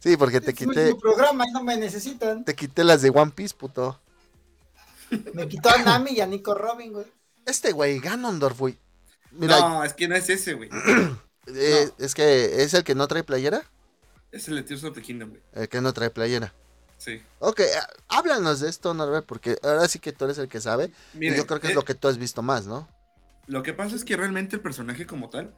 Sí, 0.00 0.16
porque 0.16 0.40
te 0.40 0.50
Es 0.50 0.60
mi 0.60 0.74
quité, 0.74 0.94
programa 0.96 1.44
y 1.48 1.52
no 1.52 1.62
me 1.62 1.76
necesitan. 1.76 2.44
te 2.44 2.54
quité 2.54 2.84
las 2.84 3.00
de 3.02 3.10
One 3.10 3.32
Piece, 3.34 3.54
puto. 3.54 3.98
Me 5.32 5.48
quitó 5.48 5.70
a 5.70 5.78
Nami 5.78 6.12
y 6.12 6.20
a 6.20 6.26
Nico 6.26 6.54
Robin, 6.54 6.92
güey. 6.92 7.06
Este 7.46 7.72
güey, 7.72 8.00
Ganondorf, 8.00 8.58
güey. 8.58 8.78
Mira, 9.32 9.58
No, 9.60 9.84
es 9.84 9.94
que 9.94 10.08
no 10.08 10.14
es 10.14 10.28
ese, 10.28 10.54
güey. 10.54 10.68
eh, 11.46 11.90
es 11.98 12.14
que 12.14 12.62
es 12.62 12.74
el 12.74 12.84
que 12.84 12.94
no 12.94 13.08
trae 13.08 13.24
playera. 13.24 13.62
Es 14.32 14.48
el 14.48 14.56
de 14.56 14.62
Tears 14.62 14.84
of 14.84 14.94
the 14.94 15.02
Kingdom, 15.02 15.30
güey. 15.30 15.42
El 15.52 15.68
que 15.68 15.80
no 15.80 15.92
trae 15.92 16.10
playera. 16.10 16.52
Sí. 16.98 17.22
Ok, 17.38 17.60
eh, 17.60 17.66
háblanos 18.08 18.60
de 18.60 18.70
esto, 18.70 18.94
Norbert, 18.94 19.26
porque 19.26 19.58
ahora 19.62 19.86
sí 19.88 19.98
que 19.98 20.12
tú 20.12 20.24
eres 20.24 20.38
el 20.38 20.48
que 20.48 20.60
sabe. 20.60 20.90
y 21.18 21.34
yo 21.34 21.46
creo 21.46 21.60
que 21.60 21.68
es 21.68 21.72
eh, 21.72 21.76
lo 21.76 21.84
que 21.84 21.94
tú 21.94 22.08
has 22.08 22.18
visto 22.18 22.42
más, 22.42 22.66
¿no? 22.66 22.88
Lo 23.46 23.62
que 23.62 23.74
pasa 23.74 23.94
es 23.94 24.04
que 24.04 24.16
realmente 24.16 24.56
el 24.56 24.62
personaje 24.62 25.06
como 25.06 25.28
tal, 25.28 25.52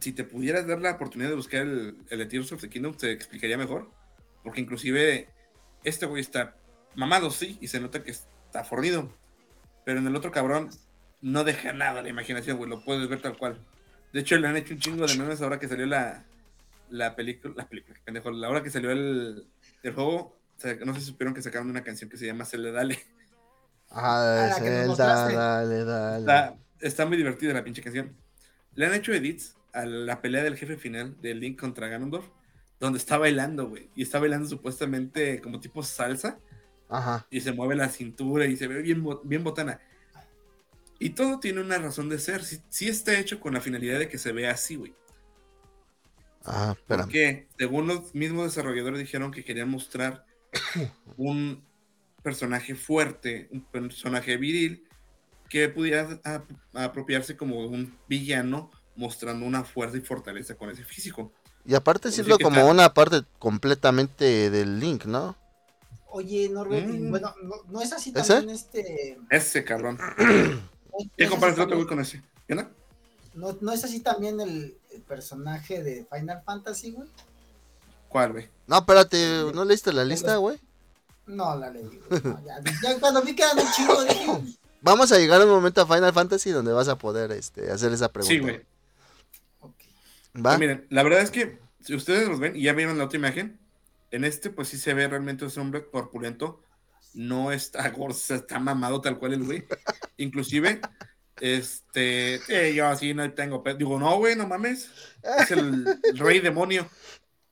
si 0.00 0.12
te 0.12 0.24
pudieras 0.24 0.66
dar 0.66 0.80
la 0.80 0.92
oportunidad 0.92 1.30
de 1.30 1.36
buscar 1.36 1.62
el, 1.62 1.96
el 2.08 2.18
de 2.18 2.26
Tears 2.26 2.52
of 2.52 2.60
the 2.60 2.68
Kingdom, 2.68 2.94
te 2.94 3.12
explicaría 3.12 3.58
mejor. 3.58 3.90
Porque 4.42 4.60
inclusive 4.60 5.28
este 5.84 6.06
güey 6.06 6.20
está 6.20 6.56
mamado, 6.94 7.30
sí, 7.30 7.58
y 7.60 7.68
se 7.68 7.80
nota 7.80 8.02
que 8.02 8.10
está 8.10 8.64
fornido. 8.64 9.14
Pero 9.84 9.98
en 10.00 10.06
el 10.06 10.16
otro 10.16 10.30
cabrón 10.30 10.70
no 11.20 11.44
deja 11.44 11.72
nada 11.72 12.00
a 12.00 12.02
la 12.02 12.08
imaginación, 12.08 12.56
güey, 12.56 12.70
lo 12.70 12.84
puedes 12.84 13.08
ver 13.08 13.20
tal 13.20 13.36
cual. 13.36 13.58
De 14.12 14.20
hecho, 14.20 14.36
le 14.38 14.48
han 14.48 14.56
hecho 14.56 14.74
un 14.74 14.80
chingo 14.80 15.06
de 15.06 15.16
memes 15.16 15.40
ahora 15.42 15.60
que 15.60 15.68
salió 15.68 15.86
la, 15.86 16.24
la 16.88 17.14
película, 17.14 17.54
la 17.56 17.68
película, 17.68 17.98
pendejo, 18.04 18.30
la 18.30 18.48
hora 18.48 18.62
que 18.62 18.70
salió 18.70 18.90
el, 18.90 19.46
el 19.82 19.94
juego, 19.94 20.16
o 20.16 20.60
sea, 20.60 20.74
no 20.84 20.94
sé 20.94 21.00
si 21.00 21.06
supieron 21.06 21.34
que 21.34 21.42
sacaron 21.42 21.70
una 21.70 21.84
canción 21.84 22.10
que 22.10 22.16
se 22.16 22.26
llama 22.26 22.44
Se 22.44 22.58
le 22.58 22.72
dale. 22.72 22.98
Ah, 23.90 24.56
nos 24.86 24.96
Zelda, 24.96 25.26
dale, 25.34 25.84
dale. 25.84 26.20
Está, 26.20 26.56
está 26.80 27.06
muy 27.06 27.16
divertida 27.16 27.52
la 27.52 27.64
pinche 27.64 27.82
canción. 27.82 28.16
Le 28.74 28.86
han 28.86 28.94
hecho 28.94 29.12
edits 29.12 29.56
a 29.72 29.84
la 29.86 30.20
pelea 30.22 30.42
del 30.42 30.56
jefe 30.56 30.76
final 30.76 31.16
de 31.20 31.34
Link 31.34 31.58
contra 31.58 31.88
Ganondorf, 31.88 32.26
donde 32.78 32.98
está 32.98 33.18
bailando, 33.18 33.68
güey. 33.68 33.90
Y 33.94 34.02
está 34.02 34.18
bailando 34.18 34.48
supuestamente 34.48 35.40
como 35.40 35.60
tipo 35.60 35.82
salsa, 35.82 36.38
Ajá. 36.88 37.26
y 37.30 37.40
se 37.40 37.52
mueve 37.52 37.76
la 37.76 37.88
cintura 37.88 38.46
y 38.46 38.56
se 38.56 38.66
ve 38.66 38.82
bien, 38.82 39.02
bo- 39.02 39.20
bien 39.24 39.44
botana. 39.44 39.80
Y 40.98 41.10
todo 41.10 41.40
tiene 41.40 41.60
una 41.60 41.78
razón 41.78 42.08
de 42.08 42.18
ser. 42.18 42.44
Sí, 42.44 42.60
sí 42.68 42.88
está 42.88 43.18
hecho 43.18 43.40
con 43.40 43.54
la 43.54 43.60
finalidad 43.60 43.98
de 43.98 44.08
que 44.08 44.18
se 44.18 44.32
vea 44.32 44.50
así, 44.52 44.76
güey. 44.76 44.94
Ah, 46.44 46.74
espérame. 46.76 47.04
Porque 47.04 47.48
según 47.58 47.86
los 47.86 48.14
mismos 48.14 48.44
desarrolladores 48.46 48.98
dijeron 48.98 49.30
que 49.30 49.44
querían 49.44 49.68
mostrar 49.70 50.24
un 51.16 51.62
personaje 52.22 52.74
fuerte, 52.74 53.48
un 53.50 53.62
personaje 53.62 54.36
viril, 54.36 54.84
que 55.48 55.68
pudiera 55.68 56.20
ap- 56.24 56.50
apropiarse 56.74 57.36
como 57.36 57.66
un 57.66 57.96
villano, 58.08 58.70
mostrando 59.00 59.46
una 59.46 59.64
fuerza 59.64 59.96
y 59.96 60.00
fortaleza 60.02 60.54
con 60.54 60.70
ese 60.70 60.84
físico. 60.84 61.32
Y 61.64 61.74
aparte 61.74 62.10
que 62.10 62.22
como 62.42 62.56
está- 62.58 62.64
una 62.70 62.92
parte 62.94 63.22
completamente 63.38 64.50
del 64.50 64.78
link, 64.78 65.06
¿no? 65.06 65.36
Oye, 66.12 66.48
Norbert, 66.48 66.86
Mm. 66.88 67.10
bueno, 67.10 67.34
no, 67.42 67.54
no 67.68 67.80
es 67.80 67.92
así 67.92 68.12
¿Ese? 68.14 68.34
también 68.34 68.54
este. 68.54 69.18
Ese 69.30 69.64
cabrón. 69.64 69.98
no- 69.98 70.24
no 70.92 71.10
¿Qué 71.16 71.24
es 71.24 71.30
comparas 71.30 71.54
así 71.54 71.60
el 71.62 71.66
otro 71.66 71.76
güey 71.76 71.86
también- 71.86 71.88
con 71.88 72.00
ese? 72.00 72.22
¿Qué? 72.46 72.54
No, 73.34 73.56
no 73.60 73.72
es 73.72 73.84
así 73.84 74.00
también 74.00 74.40
el, 74.40 74.76
el 74.92 75.00
personaje 75.02 75.82
de 75.82 76.06
Final 76.12 76.42
Fantasy, 76.44 76.90
güey. 76.92 77.08
¿Cuál, 78.08 78.32
güey? 78.32 78.48
No, 78.66 78.78
espérate, 78.78 79.52
¿no 79.54 79.64
leíste 79.64 79.92
la 79.92 80.04
lista, 80.04 80.36
güey? 80.36 80.58
No, 81.26 81.56
la 81.56 81.70
leí, 81.70 81.84
güey. 81.84 82.22
no, 82.24 82.44
ya, 82.44 82.56
ya 82.82 82.98
cuando 82.98 83.22
vi 83.22 83.36
que 83.36 83.42
eran 83.44 83.58
un 83.60 83.72
chingo, 83.72 84.02
dije, 84.04 84.26
Vamos 84.82 85.12
a 85.12 85.18
llegar 85.18 85.40
a 85.42 85.44
un 85.44 85.50
momento 85.50 85.82
a 85.82 85.86
Final 85.86 86.12
Fantasy 86.12 86.50
donde 86.50 86.72
vas 86.72 86.88
a 86.88 86.96
poder 86.96 87.30
este, 87.32 87.70
hacer 87.70 87.92
esa 87.92 88.10
pregunta. 88.10 88.32
Sí, 88.32 88.38
güey. 88.40 88.62
Pues 90.32 90.58
miren, 90.58 90.86
la 90.90 91.02
verdad 91.02 91.20
es 91.20 91.30
que 91.30 91.58
si 91.80 91.94
ustedes 91.94 92.28
los 92.28 92.38
ven 92.38 92.56
y 92.56 92.62
ya 92.62 92.72
vieron 92.72 92.98
la 92.98 93.04
otra 93.04 93.18
imagen, 93.18 93.58
en 94.10 94.24
este 94.24 94.50
pues 94.50 94.68
sí 94.68 94.78
se 94.78 94.94
ve 94.94 95.08
realmente 95.08 95.46
ese 95.46 95.60
hombre 95.60 95.88
corpulento. 95.90 96.62
No 97.14 97.52
está 97.52 97.88
gordo, 97.90 98.16
está 98.16 98.58
mamado 98.58 99.00
tal 99.00 99.18
cual 99.18 99.34
el 99.34 99.44
güey. 99.44 99.64
Inclusive, 100.16 100.80
este, 101.40 102.40
eh, 102.48 102.74
yo 102.74 102.86
así 102.86 103.14
no 103.14 103.32
tengo 103.32 103.62
Digo, 103.76 103.98
no, 103.98 104.16
güey, 104.18 104.36
no 104.36 104.46
mames. 104.46 104.90
Es 105.22 105.50
el 105.50 105.84
rey 106.14 106.40
demonio. 106.40 106.88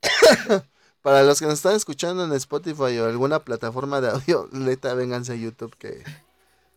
Para 1.03 1.23
los 1.23 1.39
que 1.39 1.47
nos 1.47 1.55
están 1.55 1.77
escuchando 1.77 2.25
en 2.25 2.33
Spotify 2.33 2.99
o 2.99 3.07
alguna 3.07 3.45
plataforma 3.45 4.01
de 4.01 4.11
audio, 4.11 4.49
neta, 4.53 4.95
vénganse 4.95 5.33
a 5.33 5.37
YouTube 5.37 5.75
que, 5.77 6.03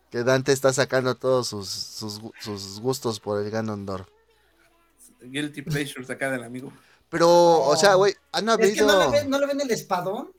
que 0.10 0.24
Dante 0.24 0.52
está 0.52 0.72
sacando 0.74 1.16
todos 1.16 1.48
sus, 1.48 1.70
sus 1.70 2.80
gustos 2.80 3.20
por 3.20 3.44
el 3.44 3.52
Ganondorf. 3.52 4.08
Guilty 5.22 5.62
pleasures 5.62 6.10
acá 6.10 6.30
del 6.32 6.44
amigo. 6.44 6.72
Pero, 7.10 7.30
o 7.64 7.76
sea, 7.76 7.96
güey, 7.96 8.16
han 8.32 8.48
Es 8.50 8.58
que 8.58 8.64
habido, 8.64 8.88
no 8.88 9.00
le, 9.12 9.20
ven, 9.20 9.30
no 9.30 9.40
le 9.40 9.48
ven 9.48 9.62
el 9.62 9.72
espadón. 9.72 10.32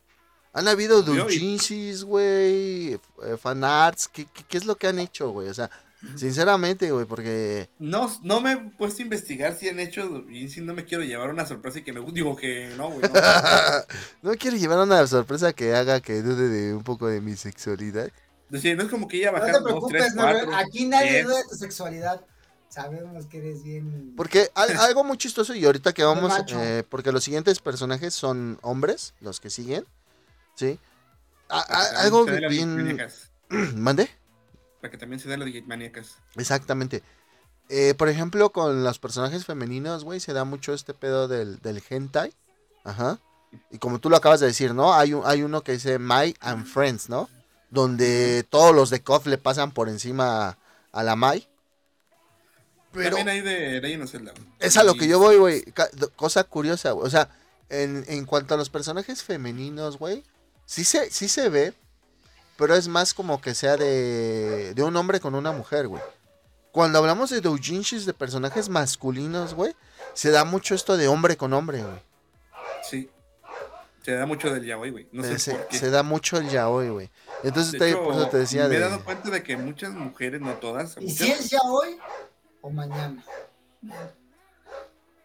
han 0.55 0.69
habido 0.69 1.03
doujinshis, 1.03 2.03
güey, 2.05 2.95
eh, 2.95 3.37
fanarts, 3.41 4.09
¿qué, 4.09 4.27
qué, 4.27 4.45
qué 4.49 4.57
es 4.59 4.65
lo 4.65 4.77
que 4.77 4.87
han 4.89 4.99
hecho, 4.99 5.31
güey? 5.31 5.49
O 5.49 5.55
sea, 5.55 5.71
sinceramente, 6.17 6.91
güey, 6.91 7.05
porque... 7.07 7.69
No, 7.79 8.11
no 8.23 8.41
me 8.41 8.53
he 8.53 8.57
puesto 8.57 9.03
a 9.03 9.05
investigar 9.05 9.55
si 9.57 9.69
han 9.69 9.81
hecho 9.81 10.25
y 10.31 10.49
si 10.49 10.61
no 10.63 10.75
me 10.75 10.85
quiero 10.85 11.05
llevar 11.05 11.31
una 11.31 11.47
sorpresa 11.47 11.79
y 11.81 11.85
que 11.85 11.93
me 11.93 12.01
digo 12.13 12.35
que 12.37 12.73
no, 12.77 12.91
güey. 12.91 13.03
No. 13.03 13.11
no 14.23 14.37
quiero 14.37 14.57
llevar 14.57 14.79
una 14.81 15.07
sorpresa 15.07 15.53
que 15.53 15.75
haga 15.75 16.01
que 16.01 16.23
dude 16.23 16.49
de 16.49 16.75
un 16.75 16.85
poco 16.85 17.07
de 17.07 17.21
mi 17.21 17.37
sexualidad. 17.37 18.11
Decir, 18.49 18.77
no 18.77 18.83
es 18.85 18.89
como 18.91 19.09
que 19.09 19.19
ella 19.19 19.33
No 19.39 19.39
bajar 19.39 19.53
te 19.53 19.61
dos, 19.61 19.63
preocupes, 19.63 20.03
tres, 20.03 20.15
Norbert. 20.15 20.45
cuatro. 20.47 20.67
Aquí 20.67 20.85
nadie 20.87 21.11
diez. 21.13 21.25
duda 21.25 21.37
de 21.39 21.45
tu 21.51 21.55
sexualidad. 21.57 22.25
Sabemos 22.73 23.27
que 23.27 23.37
eres 23.39 23.63
bien. 23.63 24.15
Porque 24.17 24.51
al- 24.55 24.77
algo 24.81 25.05
muy 25.05 25.19
chistoso 25.19 25.55
y 25.55 25.63
ahorita 25.65 25.93
que 25.93 26.05
vamos, 26.05 26.33
eh, 26.57 26.85
porque 26.89 27.13
los 27.13 27.23
siguientes 27.23 27.59
personajes 27.61 28.15
son 28.15 28.59
hombres, 28.63 29.13
los 29.21 29.41
que 29.41 29.51
siguen, 29.51 29.85
¿sí? 30.55 30.79
A- 31.51 31.61
a- 31.61 32.01
algo 32.03 32.25
bien... 32.25 32.77
maníacas. 32.77 33.31
¿Mande? 33.77 34.09
Para 34.81 34.91
que 34.91 34.97
también 34.97 35.21
se 35.21 35.29
den 35.29 35.41
las 35.41 35.67
maníacas. 35.67 36.17
Exactamente. 36.37 37.03
Eh, 37.69 37.93
por 37.95 38.09
ejemplo, 38.09 38.51
con 38.53 38.83
los 38.85 38.99
personajes 38.99 39.45
femeninos, 39.45 40.03
güey, 40.05 40.19
se 40.19 40.33
da 40.33 40.45
mucho 40.45 40.73
este 40.73 40.95
pedo 40.95 41.29
del, 41.29 41.61
del 41.61 41.83
hentai. 41.89 42.33
Ajá. 42.85 43.19
Y 43.71 43.77
como 43.79 43.99
tú 43.99 44.09
lo 44.09 44.17
acabas 44.17 44.41
de 44.41 44.47
decir, 44.47 44.75
¿no? 44.75 44.95
Hay, 44.95 45.13
un, 45.13 45.23
hay 45.27 45.43
uno 45.43 45.61
que 45.63 45.73
dice 45.73 45.99
My 45.99 46.35
and 46.41 46.65
Friends, 46.67 47.11
¿no? 47.11 47.29
Donde 47.69 48.45
todos 48.49 48.75
los 48.75 48.89
de 48.89 49.03
KOF 49.03 49.27
le 49.27 49.37
pasan 49.37 49.73
por 49.73 49.91
encima 49.91 50.57
a 50.91 51.03
la 51.03 51.17
Mai. 51.17 51.47
Pero 52.93 53.17
También 53.17 53.29
hay 53.29 53.41
de 53.41 53.81
Legend 53.81 54.03
of 54.05 54.11
Zelda. 54.11 54.33
güey. 54.33 54.47
es 54.61 54.77
a 54.77 54.85
lo 54.85 54.95
que 54.95 55.09
yo 55.09 55.19
voy, 55.19 55.37
güey. 55.37 55.65
Cosa 56.17 56.45
curiosa, 56.45 56.91
güey. 56.93 57.07
O 57.07 57.11
sea, 57.11 57.29
en, 57.69 58.05
en 58.09 58.27
cuanto 58.27 58.55
a 58.55 58.57
los 58.59 58.69
personajes 58.71 59.23
femeninos, 59.23 59.99
güey, 59.99 60.23
sí 60.67 60.85
se, 60.85 61.11
sí 61.11 61.29
se 61.29 61.49
ve, 61.49 61.73
pero 62.59 62.75
es 62.75 62.89
más 62.89 63.15
como 63.15 63.41
que 63.41 63.55
sea 63.55 63.77
de, 63.77 64.75
de 64.75 64.83
un 64.83 64.95
hombre 64.97 65.21
con 65.21 65.35
una 65.35 65.53
mujer, 65.53 65.89
güey. 65.89 66.03
Cuando 66.71 66.99
hablamos 66.99 67.31
de 67.31 67.41
doujinshis 67.41 68.07
de 68.07 68.15
personajes 68.15 68.69
masculinos, 68.69 69.55
güey, 69.55 69.75
se 70.15 70.31
da 70.31 70.45
mucho 70.45 70.75
esto 70.75 70.97
de 70.97 71.09
hombre 71.09 71.37
con 71.37 71.53
hombre, 71.55 71.83
güey. 71.83 71.99
Sí. 72.89 73.09
Se 74.05 74.13
da 74.13 74.27
mucho 74.27 74.53
del 74.53 74.65
yaoi, 74.65 74.91
güey. 74.91 75.09
No 75.13 75.23
sé 75.23 75.35
Eh, 75.35 75.39
se, 75.39 75.51
por 75.53 75.69
qué. 75.69 75.79
se 75.79 75.91
da 75.91 76.03
mucho 76.03 76.37
el 76.37 76.49
yaoi, 76.49 76.89
güey. 76.89 77.11
Entonces, 77.45 77.73
De 77.73 77.79
te, 77.79 77.91
hecho, 77.91 78.03
por 78.05 78.15
eso 78.15 78.29
te 78.29 78.39
decía 78.39 78.67
me 78.69 78.77
he 78.77 78.81
dado 78.81 79.05
cuenta 79.05 79.31
de 79.31 79.43
que 79.43 79.57
muchas 79.57 79.93
mujeres, 79.93 80.41
no 80.41 80.55
todas, 80.55 80.97
¿Y 80.99 81.05
muchas, 81.05 81.19
si 81.19 81.31
es 81.31 81.51
ya 81.51 81.61
hoy 81.65 81.97
o 82.63 82.71
mañana? 82.71 83.23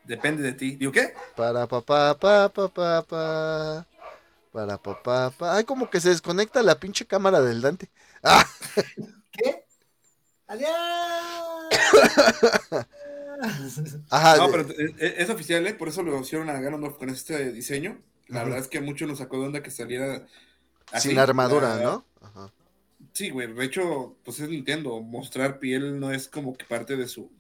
depende 0.04 0.42
de 0.44 0.54
ti. 0.54 0.76
¿Digo 0.76 0.92
qué? 0.92 1.14
Para 1.36 1.68
papá, 1.68 2.18
pa, 2.18 2.50
pa, 2.50 2.68
pa, 2.70 3.02
pa. 3.04 3.86
Para 4.52 4.78
papá, 4.78 5.32
pa. 5.32 5.56
Ay, 5.56 5.64
como 5.66 5.90
que 5.90 6.00
se 6.00 6.10
desconecta 6.10 6.64
la 6.64 6.80
pinche 6.80 7.06
cámara 7.06 7.42
del 7.42 7.62
Dante. 7.62 7.90
Ah, 8.24 8.46
¿Qué? 9.32 9.64
¡Adiós! 10.48 10.70
ajá. 14.10 14.38
no, 14.38 14.50
pero 14.52 14.64
eh, 14.70 14.96
eh, 14.98 15.16
es 15.18 15.30
oficial, 15.30 15.66
¿eh? 15.68 15.74
Por 15.74 15.90
eso 15.90 16.02
lo 16.04 16.20
hicieron 16.20 16.50
a 16.50 16.60
Ganondorf 16.60 16.98
con 16.98 17.10
este 17.10 17.52
diseño. 17.52 18.02
La 18.28 18.44
verdad 18.44 18.60
es 18.60 18.68
que 18.68 18.82
mucho 18.82 19.06
nos 19.08 19.20
sacó 19.20 19.40
de 19.40 19.46
onda 19.48 19.64
que 19.64 19.72
saliera 19.72 20.26
así. 20.92 21.10
sin 21.10 21.20
armadura, 21.20 21.76
La- 21.78 21.84
¿no? 21.84 22.06
Ajá. 22.22 22.52
Sí, 23.18 23.32
güey. 23.32 23.52
De 23.52 23.66
hecho, 23.66 24.16
pues 24.24 24.40
es 24.40 24.48
Nintendo. 24.48 25.02
Mostrar 25.02 25.58
piel 25.58 26.00
no 26.00 26.12
es 26.12 26.28
como 26.28 26.56
que 26.56 26.66
parte 26.66 26.96
de 26.96 27.08
su 27.08 27.32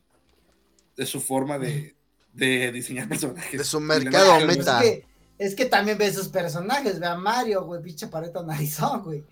de 0.96 1.06
su 1.06 1.22
forma 1.22 1.60
de, 1.60 1.96
de 2.34 2.72
diseñar 2.72 3.08
personajes. 3.08 3.60
De 3.60 3.64
su 3.64 3.80
mercado 3.80 4.40
meta. 4.48 4.84
es, 4.84 4.90
que, 4.90 5.06
es 5.38 5.54
que 5.56 5.66
también 5.66 6.00
ves 6.00 6.16
sus 6.16 6.30
personajes. 6.30 7.00
Ve 7.00 7.06
a 7.06 7.14
Mario, 7.16 7.64
güey, 7.66 7.80
pinche 7.84 8.08
pareto 8.08 8.44
narizón, 8.44 9.04
güey. 9.04 9.24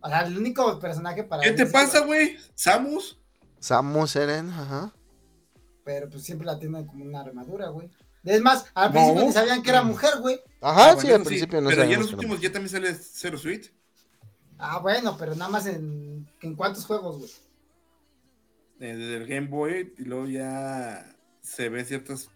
O 0.00 0.08
sea, 0.08 0.20
el 0.20 0.38
único 0.38 0.78
personaje 0.80 1.24
para. 1.24 1.42
¿Qué 1.42 1.52
te 1.52 1.66
pasa, 1.66 2.00
güey? 2.06 2.38
Samus. 2.54 3.18
Samus 3.60 4.16
Eren, 4.16 4.48
ajá. 4.48 4.94
Pero 5.84 6.08
pues 6.08 6.22
siempre 6.24 6.46
la 6.46 6.58
tiene 6.58 6.86
como 6.86 7.04
una 7.04 7.20
armadura, 7.20 7.68
güey. 7.68 7.90
Es 8.24 8.40
más, 8.40 8.64
al 8.72 8.88
No. 8.88 8.92
principio 8.94 9.26
ni 9.26 9.32
sabían 9.32 9.62
que 9.62 9.68
era 9.68 9.82
mujer, 9.82 10.20
güey. 10.20 10.40
Ajá, 10.62 10.92
Ah, 10.92 10.96
sí, 10.96 11.02
bueno, 11.08 11.16
al 11.16 11.22
principio 11.24 11.60
no 11.60 11.68
Pero 11.68 11.84
ya 11.84 11.94
en 11.96 12.00
los 12.00 12.12
últimos 12.14 12.40
ya 12.40 12.50
también 12.50 12.70
sale 12.70 12.94
Zero 12.94 13.36
Suite. 13.36 13.74
Ah, 14.64 14.78
bueno, 14.78 15.16
pero 15.18 15.34
nada 15.34 15.50
más 15.50 15.66
en, 15.66 16.28
en 16.40 16.54
cuántos 16.54 16.86
juegos, 16.86 17.18
güey. 17.18 17.30
desde 18.78 19.16
el 19.16 19.26
Game 19.26 19.48
Boy 19.48 19.92
y 19.98 20.04
luego 20.04 20.26
ya 20.26 21.04
se 21.40 21.68
ven 21.68 21.84
ciertas 21.84 22.28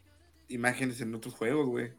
imágenes 0.48 1.00
en 1.00 1.14
otros 1.14 1.34
juegos, 1.34 1.66
güey. 1.66 1.92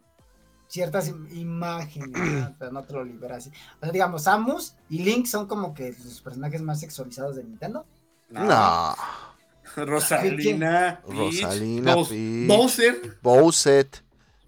ciertas 0.67 1.09
im- 1.09 1.29
imágenes, 1.33 2.49
pero 2.59 2.71
no 2.71 2.83
te 2.83 2.93
lo 2.93 3.03
libera 3.05 3.37
así. 3.37 3.49
O 3.77 3.79
sea, 3.83 3.91
digamos, 3.91 4.23
Samus 4.23 4.75
y 4.89 4.99
Link 4.99 5.25
son 5.27 5.47
como 5.47 5.73
que 5.73 5.95
los 6.03 6.21
personajes 6.21 6.61
más 6.61 6.79
sexualizados 6.81 7.35
de 7.37 7.43
Nintendo. 7.45 7.85
No. 8.29 8.95
Rosalina, 9.75 11.01
Peach, 11.07 11.15
Rosalina, 11.43 11.95
Peach. 11.95 12.47
Bowser. 12.47 13.17
Bowset. 13.21 14.03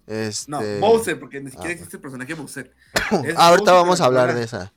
Este... 0.06 0.50
No, 0.50 0.60
Bowser, 0.80 1.18
porque 1.20 1.40
ni 1.40 1.50
siquiera 1.50 1.70
Ah, 1.70 1.72
existe 1.72 1.96
el 1.96 2.02
personaje 2.02 2.34
Bowser. 2.34 2.74
Ahorita 3.10 3.38
Bowser, 3.72 3.74
vamos 3.74 4.00
a 4.00 4.04
hablar 4.06 4.34
de 4.34 4.42
esa. 4.42 4.72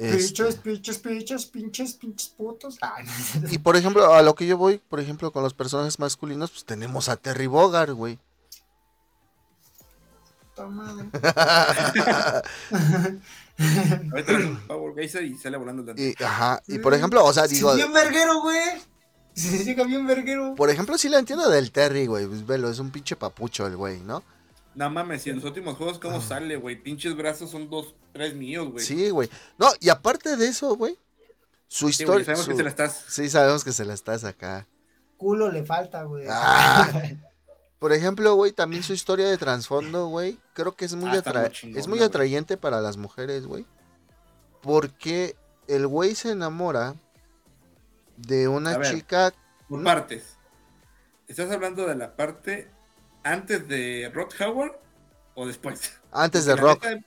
Este, 0.00 0.16
Pichos, 0.16 0.54
pichos, 0.56 0.98
pichos, 0.98 1.46
pinches, 1.46 1.94
pinches 1.94 2.28
putos. 2.30 2.78
Ay, 2.80 3.04
Y 3.50 3.58
por 3.58 3.76
ejemplo, 3.76 4.14
a 4.14 4.22
lo 4.22 4.34
que 4.34 4.46
yo 4.46 4.56
voy, 4.56 4.78
por 4.78 4.98
ejemplo, 4.98 5.30
con 5.30 5.42
los 5.42 5.52
personajes 5.52 5.98
masculinos, 5.98 6.50
pues 6.50 6.64
tenemos 6.64 7.10
a 7.10 7.16
Terry 7.16 7.46
Bogard, 7.46 7.92
güey. 7.92 8.18
puta 10.54 10.66
madre. 10.68 11.04
Ahorita 14.12 14.32
le 14.32 14.38
hace 14.38 14.56
Power 14.66 14.94
Geyser 14.94 15.22
y 15.24 15.36
sale 15.36 15.56
volando. 15.58 15.92
Y, 15.96 16.14
ajá, 16.22 16.62
y 16.66 16.78
por 16.78 16.94
ejemplo, 16.94 17.22
o 17.24 17.32
sea, 17.32 17.46
digo, 17.46 17.70
Sí, 17.72 17.76
bien 17.76 17.92
verguero, 17.92 18.40
güey. 18.40 18.58
Sí, 19.34 19.64
llega 19.64 19.84
bien 19.84 20.06
verguero. 20.06 20.54
por 20.54 20.70
ejemplo, 20.70 20.96
sí 20.98 21.08
la 21.08 21.18
entiendo 21.18 21.48
del 21.48 21.70
Terry, 21.72 22.06
güey. 22.06 22.26
Pues 22.26 22.46
velo, 22.46 22.70
es 22.70 22.78
un 22.78 22.90
pinche 22.90 23.16
papucho 23.16 23.66
el 23.66 23.76
güey, 23.76 24.00
¿no? 24.00 24.22
No 24.74 24.88
mames, 24.88 25.26
y 25.26 25.30
en 25.30 25.36
los 25.36 25.44
últimos 25.44 25.76
juegos, 25.76 25.98
¿cómo 25.98 26.20
sale, 26.20 26.56
güey? 26.56 26.80
Pinches 26.80 27.16
brazos 27.16 27.50
son 27.50 27.68
dos, 27.68 27.94
tres 28.12 28.34
míos, 28.34 28.68
güey. 28.70 28.84
Sí, 28.84 29.10
güey. 29.10 29.28
No, 29.58 29.68
y 29.80 29.88
aparte 29.88 30.36
de 30.36 30.48
eso, 30.48 30.76
güey, 30.76 30.98
su 31.68 31.86
Sí, 31.90 32.02
historia. 32.02 32.24
sabemos 32.24 32.44
su- 32.44 32.50
que 32.52 32.56
se 32.56 32.62
la 32.62 32.68
estás. 32.70 33.04
Sí, 33.08 33.28
sabemos 33.30 33.64
que 33.64 33.72
se 33.72 33.84
la 33.84 33.94
estás 33.94 34.24
acá. 34.24 34.66
Culo 35.16 35.50
le 35.50 35.64
falta, 35.64 36.02
güey. 36.04 36.26
Ah. 36.28 36.88
Por 37.78 37.92
ejemplo, 37.92 38.34
güey, 38.34 38.52
también 38.52 38.82
su 38.82 38.92
historia 38.92 39.26
de 39.28 39.38
trasfondo, 39.38 40.08
güey, 40.08 40.38
creo 40.52 40.74
que 40.76 40.84
es 40.84 40.94
muy, 40.94 41.10
Ah, 41.10 41.22
atra- 41.22 41.50
muy 41.66 41.78
es 41.78 41.88
muy 41.88 42.02
atrayente 42.02 42.56
para 42.56 42.80
las 42.80 42.96
mujeres, 42.98 43.46
güey. 43.46 43.64
Porque 44.62 45.36
el 45.66 45.86
güey 45.86 46.14
se 46.14 46.32
enamora 46.32 46.94
de 48.16 48.48
una 48.48 48.76
ver. 48.76 48.90
chica. 48.94 49.32
Por 49.68 49.80
¿Mm? 49.80 49.84
partes. 49.84 50.36
¿Estás 51.28 51.50
hablando 51.50 51.86
de 51.86 51.94
la 51.94 52.16
parte 52.16 52.68
antes 53.22 53.66
de 53.68 54.10
Rod 54.12 54.28
Howard 54.40 54.72
o 55.34 55.46
después? 55.46 55.92
Antes 56.12 56.44
de 56.44 56.56
Porque 56.56 56.66
Rock. 56.66 56.84
neta- 56.84 57.06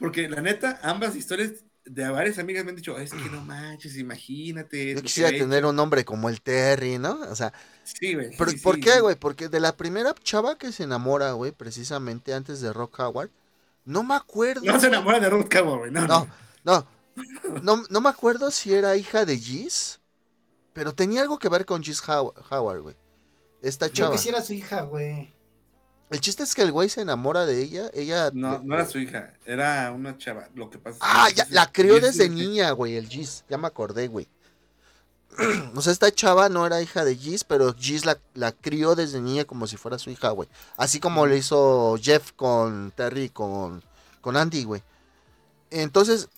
porque 0.00 0.28
la 0.28 0.40
neta, 0.42 0.80
ambas 0.82 1.14
historias 1.14 1.52
de 1.84 2.08
varias 2.08 2.38
amigas 2.38 2.64
me 2.64 2.70
han 2.70 2.76
dicho, 2.76 2.98
es 2.98 3.12
que 3.12 3.28
no 3.30 3.40
manches, 3.42 3.96
imagínate. 3.96 4.94
Yo 4.94 5.02
quisiera 5.02 5.28
ha 5.28 5.32
hecho". 5.32 5.44
tener 5.44 5.64
un 5.64 5.78
hombre 5.78 6.04
como 6.04 6.28
el 6.28 6.40
Terry, 6.40 6.98
¿no? 6.98 7.20
O 7.30 7.36
sea, 7.36 7.52
Sí, 7.84 8.14
güey. 8.14 8.36
¿por, 8.36 8.50
sí, 8.50 8.56
por 8.58 8.74
sí. 8.76 8.80
qué, 8.82 9.00
güey? 9.00 9.16
Porque 9.16 9.48
de 9.48 9.60
la 9.60 9.76
primera 9.76 10.14
chava 10.22 10.56
que 10.58 10.72
se 10.72 10.84
enamora, 10.84 11.32
güey, 11.32 11.52
precisamente 11.52 12.34
antes 12.34 12.60
de 12.60 12.72
Rock 12.72 12.98
Howard, 13.00 13.30
no 13.84 14.02
me 14.02 14.14
acuerdo. 14.14 14.62
No 14.64 14.78
se 14.78 14.86
enamora 14.88 15.18
de 15.20 15.30
Rod 15.30 15.46
Howard, 15.56 15.78
güey. 15.80 15.90
No, 15.90 16.06
No, 16.06 16.28
no. 16.64 16.86
no. 16.86 17.00
No, 17.62 17.82
no 17.90 18.00
me 18.00 18.08
acuerdo 18.08 18.50
si 18.50 18.72
era 18.72 18.96
hija 18.96 19.24
de 19.24 19.36
Giz, 19.36 20.00
pero 20.72 20.94
tenía 20.94 21.22
algo 21.22 21.38
que 21.38 21.48
ver 21.48 21.66
con 21.66 21.82
Giz 21.82 22.00
How- 22.06 22.32
Howard, 22.50 22.80
güey. 22.82 22.96
Esta 23.62 23.88
Yo 23.88 23.92
chava. 23.94 24.12
quisiera 24.12 24.40
su 24.42 24.52
hija, 24.54 24.82
güey. 24.82 25.34
El 26.10 26.20
chiste 26.20 26.42
es 26.42 26.54
que 26.54 26.62
el 26.62 26.72
güey 26.72 26.88
se 26.88 27.00
enamora 27.02 27.46
de 27.46 27.62
ella. 27.62 27.90
Ella. 27.94 28.30
No, 28.34 28.60
no 28.64 28.74
era 28.74 28.84
su 28.86 28.98
hija, 28.98 29.32
era 29.46 29.92
una 29.92 30.18
chava. 30.18 30.48
Lo 30.54 30.68
que 30.68 30.78
pasa 30.78 30.96
es 30.96 31.00
que- 31.00 31.06
Ah, 31.08 31.28
ya, 31.34 31.46
la 31.50 31.70
crió 31.70 32.00
desde 32.00 32.28
lo 32.28 32.34
niña, 32.34 32.70
güey, 32.72 32.96
el 32.96 33.08
Giz. 33.08 33.44
Ya 33.48 33.56
me 33.58 33.68
acordé, 33.68 34.08
güey. 34.08 34.26
O 35.76 35.80
sea, 35.82 35.92
esta 35.92 36.10
chava 36.10 36.48
no 36.48 36.66
era 36.66 36.82
hija 36.82 37.04
de 37.04 37.14
Giz, 37.16 37.44
pero 37.44 37.72
Giz 37.74 38.04
la, 38.04 38.18
la 38.34 38.50
crió 38.52 38.94
desde 38.96 39.20
niña 39.20 39.44
como 39.44 39.66
si 39.68 39.76
fuera 39.76 39.98
su 39.98 40.10
hija, 40.10 40.30
güey. 40.30 40.48
Así 40.76 40.98
como 40.98 41.26
le 41.26 41.36
hizo 41.38 41.96
Jeff 42.02 42.32
con 42.32 42.92
Terry 42.96 43.28
con, 43.28 43.82
con 44.20 44.36
Andy, 44.36 44.64
güey. 44.64 44.82
Entonces, 45.70 46.28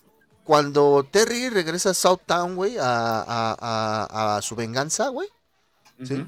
cuando 0.44 1.06
Terry 1.10 1.48
regresa 1.48 1.90
a 1.90 1.94
Southtown, 1.94 2.56
güey, 2.56 2.76
a, 2.76 2.84
a- 3.22 3.56
a- 3.58 4.36
a 4.36 4.42
su 4.42 4.54
venganza, 4.54 5.08
güey, 5.08 5.28
¿sí? 6.04 6.26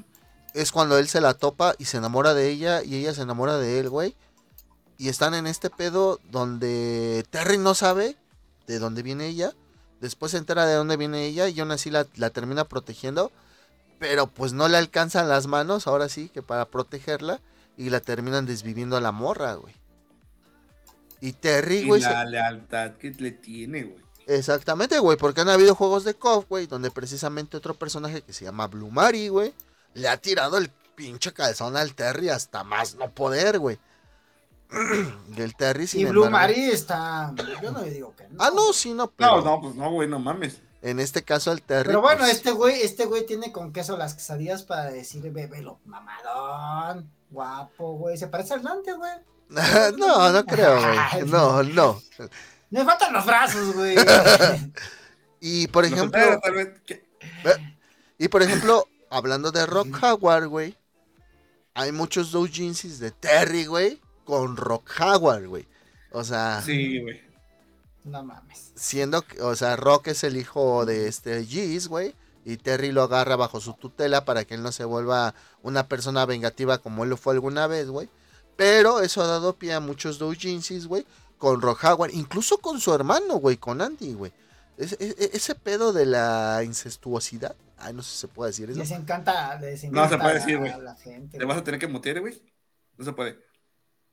Es 0.55 0.73
cuando 0.73 0.97
él 0.99 1.09
se 1.09 1.21
la 1.21 1.35
topa 1.35 1.75
y 1.79 1.85
se 1.85 1.97
enamora 1.99 2.33
de 2.33 2.49
ella 2.49 2.83
y 2.83 2.95
ella 2.95 3.13
se 3.13 3.23
enamora 3.23 3.59
de 3.59 3.81
él, 3.81 3.91
güey. 3.91 4.17
Y 4.97 5.09
están 5.09 5.35
en 5.35 5.47
este 5.47 5.69
pedo 5.69 6.21
donde 6.31 7.27
Terry 7.31 7.59
no 7.59 7.75
sabe 7.75 8.17
de 8.67 8.79
dónde 8.79 9.03
viene 9.03 9.27
ella. 9.27 9.53
Después 10.01 10.33
se 10.33 10.39
entera 10.39 10.65
de 10.67 10.75
dónde 10.75 10.97
viene 10.97 11.25
ella 11.27 11.49
y 11.49 11.59
aún 11.61 11.73
así 11.73 11.91
la, 11.91 12.07
la 12.15 12.31
termina 12.31 12.65
protegiendo. 12.65 13.33
Pero 13.99 14.29
pues 14.29 14.53
no 14.53 14.69
le 14.69 14.77
alcanzan 14.77 15.29
las 15.29 15.47
manos, 15.47 15.87
ahora 15.87 16.09
sí, 16.09 16.29
que 16.29 16.43
para 16.43 16.67
protegerla. 16.67 17.41
Y 17.77 17.91
la 17.91 17.99
terminan 18.01 18.47
desviviendo 18.47 18.97
a 18.97 19.01
la 19.01 19.11
morra, 19.11 19.55
güey. 19.55 19.75
Y 21.21 21.33
Terry, 21.33 21.79
Y 21.79 21.87
güey, 21.87 22.03
se- 22.03 22.11
la 22.11 22.25
lealtad 22.25 22.93
que 22.93 23.11
le 23.11 23.33
tiene, 23.33 23.85
güey. 23.85 24.05
Exactamente, 24.27 24.99
güey, 25.01 25.19
porque 25.19 25.41
han 25.43 25.49
habido 25.49 25.75
juegos 25.75 26.05
de 26.05 26.15
KOF, 26.15 26.49
güey, 26.49 26.67
donde 26.67 26.91
precisamente 26.91 27.57
otro 27.57 27.75
personaje 27.75 28.23
que 28.23 28.33
se 28.33 28.45
llama 28.45 28.69
Blue 28.69 28.91
Mari, 28.91 29.29
güey, 29.29 29.53
le 29.95 30.09
ha 30.09 30.17
tirado 30.17 30.59
el 30.59 30.71
pinche 30.95 31.33
calzón 31.33 31.77
al 31.77 31.95
Terry 31.95 32.29
hasta 32.29 32.63
más 32.65 32.95
no 32.95 33.11
poder, 33.11 33.59
güey. 33.59 33.79
y 35.37 35.41
el 35.41 35.55
Terry, 35.57 35.87
sin 35.87 36.01
Y 36.01 36.05
Blue 36.07 36.25
embargo- 36.27 36.49
Mari 36.55 36.71
está. 36.71 37.33
Yo 37.63 37.71
no 37.73 37.83
le 37.83 37.91
digo 37.91 38.15
que 38.17 38.29
no. 38.29 38.43
Ah, 38.43 38.51
no, 38.55 38.73
sí, 38.73 38.93
no, 38.95 39.11
pero 39.11 39.37
No, 39.41 39.43
no, 39.45 39.61
pues 39.61 39.75
no, 39.75 39.91
güey, 39.91 40.09
no 40.09 40.19
mames. 40.19 40.61
en 40.83 41.01
este 41.01 41.23
caso 41.23 41.53
el 41.53 41.63
Terry. 41.63 41.89
Pero 41.89 42.01
bueno, 42.01 42.21
pues, 42.21 42.33
este 42.33 42.51
güey, 42.53 42.83
este 42.83 43.07
güey 43.07 43.25
tiene 43.27 43.53
con 43.53 43.73
queso 43.73 43.97
las 43.97 44.15
quesadillas 44.15 44.63
para 44.65 44.85
decir, 44.91 45.23
bebelo, 45.31 45.79
mamadón, 45.85 47.11
guapo, 47.31 47.95
güey. 47.97 48.17
Se 48.17 48.27
parece 48.29 48.55
al 48.55 48.63
Dante, 48.63 48.93
güey. 48.95 49.13
no, 49.99 50.31
no 50.33 50.45
creo, 50.45 50.77
güey. 50.81 51.25
No, 51.27 51.63
no. 51.63 52.03
Me 52.71 52.85
faltan 52.85 53.13
los 53.13 53.25
brazos, 53.27 53.75
güey. 53.75 53.97
Y 55.41 55.67
por 55.69 55.85
ejemplo, 55.85 56.19
soldados, 56.21 56.41
tal 56.43 56.55
vez, 56.55 56.81
que- 56.87 57.05
y 58.17 58.29
por 58.29 58.43
ejemplo, 58.43 58.89
hablando 59.15 59.51
de 59.53 59.65
Rock 59.67 59.97
Howard, 60.03 60.49
güey, 60.49 60.77
hay 61.75 61.93
muchos 61.93 62.31
doujinsis 62.33 62.99
de 62.99 63.11
Terry, 63.11 63.67
güey, 63.67 64.01
con 64.25 64.57
Rock 64.57 64.91
Howard, 65.01 65.47
güey. 65.47 65.67
O 66.13 66.25
sea, 66.25 66.63
Sí, 66.65 67.01
güey. 67.01 67.21
no 68.05 68.23
mames. 68.25 68.73
siendo 68.75 69.23
que, 69.23 69.41
o 69.43 69.55
sea, 69.57 69.77
Rock 69.77 70.09
es 70.09 70.25
el 70.25 70.37
hijo 70.37 70.85
de 70.87 71.09
este 71.09 71.45
Giz, 71.45 71.89
güey, 71.89 72.15
y 72.45 72.57
Terry 72.59 72.93
lo 72.93 73.03
agarra 73.03 73.37
bajo 73.37 73.61
su 73.61 73.73
tutela 73.75 74.25
para 74.25 74.45
que 74.45 74.55
él 74.55 74.63
no 74.63 74.71
se 74.73 74.85
vuelva 74.85 75.35
una 75.63 75.87
persona 75.89 76.27
vengativa 76.27 76.79
como 76.79 77.05
él 77.05 77.11
lo 77.11 77.17
fue 77.17 77.35
alguna 77.35 77.67
vez, 77.67 77.89
güey. 77.89 78.09
Pero 78.57 79.01
eso 79.01 79.23
ha 79.23 79.27
dado 79.27 79.55
pie 79.57 79.73
a 79.75 79.81
muchos 79.81 80.19
doujinsis, 80.19 80.87
güey, 80.87 81.07
con 81.39 81.61
Rock 81.61 81.85
Howard, 81.85 82.13
incluso 82.13 82.59
con 82.59 82.81
su 82.81 82.95
hermano, 82.95 83.37
güey, 83.37 83.57
con 83.57 83.81
Andy, 83.81 84.13
güey. 84.15 84.33
Ese, 84.77 84.97
ese- 85.33 85.55
pedo 85.55 85.93
de 85.93 86.05
la 86.07 86.63
incestuosidad, 86.65 87.55
ay, 87.79 87.93
no 87.95 88.03
sé 88.03 88.11
si 88.11 88.17
se 88.19 88.29
puede 88.29 88.51
decir 88.51 88.71
eso. 88.71 88.79
Les 88.79 88.91
encanta, 88.91 89.59
les 89.61 89.83
No 89.85 89.91
encanta 89.91 90.09
se 90.17 90.19
puede 90.23 90.35
decir, 90.35 90.59
güey. 90.59 90.71
a 90.73 90.79
la 90.79 90.95
gente. 90.97 91.39
¿Te 91.39 91.45
vas 91.45 91.59
a 91.59 91.65
tener 91.65 91.79
que 91.81 91.87
mutear, 91.87 92.21
güey? 92.21 92.43
No 92.97 93.05
se 93.05 93.13
puede. 93.13 93.39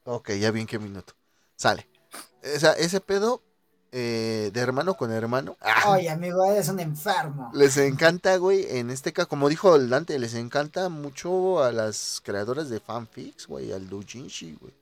Ok, 0.03 0.31
ya 0.33 0.51
vi 0.51 0.61
en 0.61 0.67
qué 0.67 0.79
minuto. 0.79 1.13
Sale. 1.55 1.87
O 2.55 2.59
sea, 2.59 2.73
ese 2.73 2.99
pedo 3.01 3.41
eh, 3.91 4.51
de 4.53 4.59
hermano 4.61 4.95
con 4.95 5.11
hermano. 5.11 5.57
ah, 5.61 5.91
Oye, 5.91 6.09
amigo, 6.09 6.45
eres 6.45 6.69
un 6.69 6.79
enfermo. 6.79 7.51
Les 7.53 7.75
encanta, 7.77 8.37
güey, 8.37 8.65
en 8.77 8.89
este 8.89 9.11
caso, 9.13 9.27
como 9.27 9.49
dijo 9.49 9.75
el 9.75 9.89
Dante, 9.89 10.17
les 10.17 10.33
encanta 10.33 10.87
mucho 10.89 11.61
a 11.63 11.71
las 11.71 12.21
creadoras 12.23 12.69
de 12.69 12.79
fanfics, 12.79 13.47
güey, 13.47 13.71
al 13.73 13.89
doujinshi, 13.89 14.57
güey. 14.61 14.73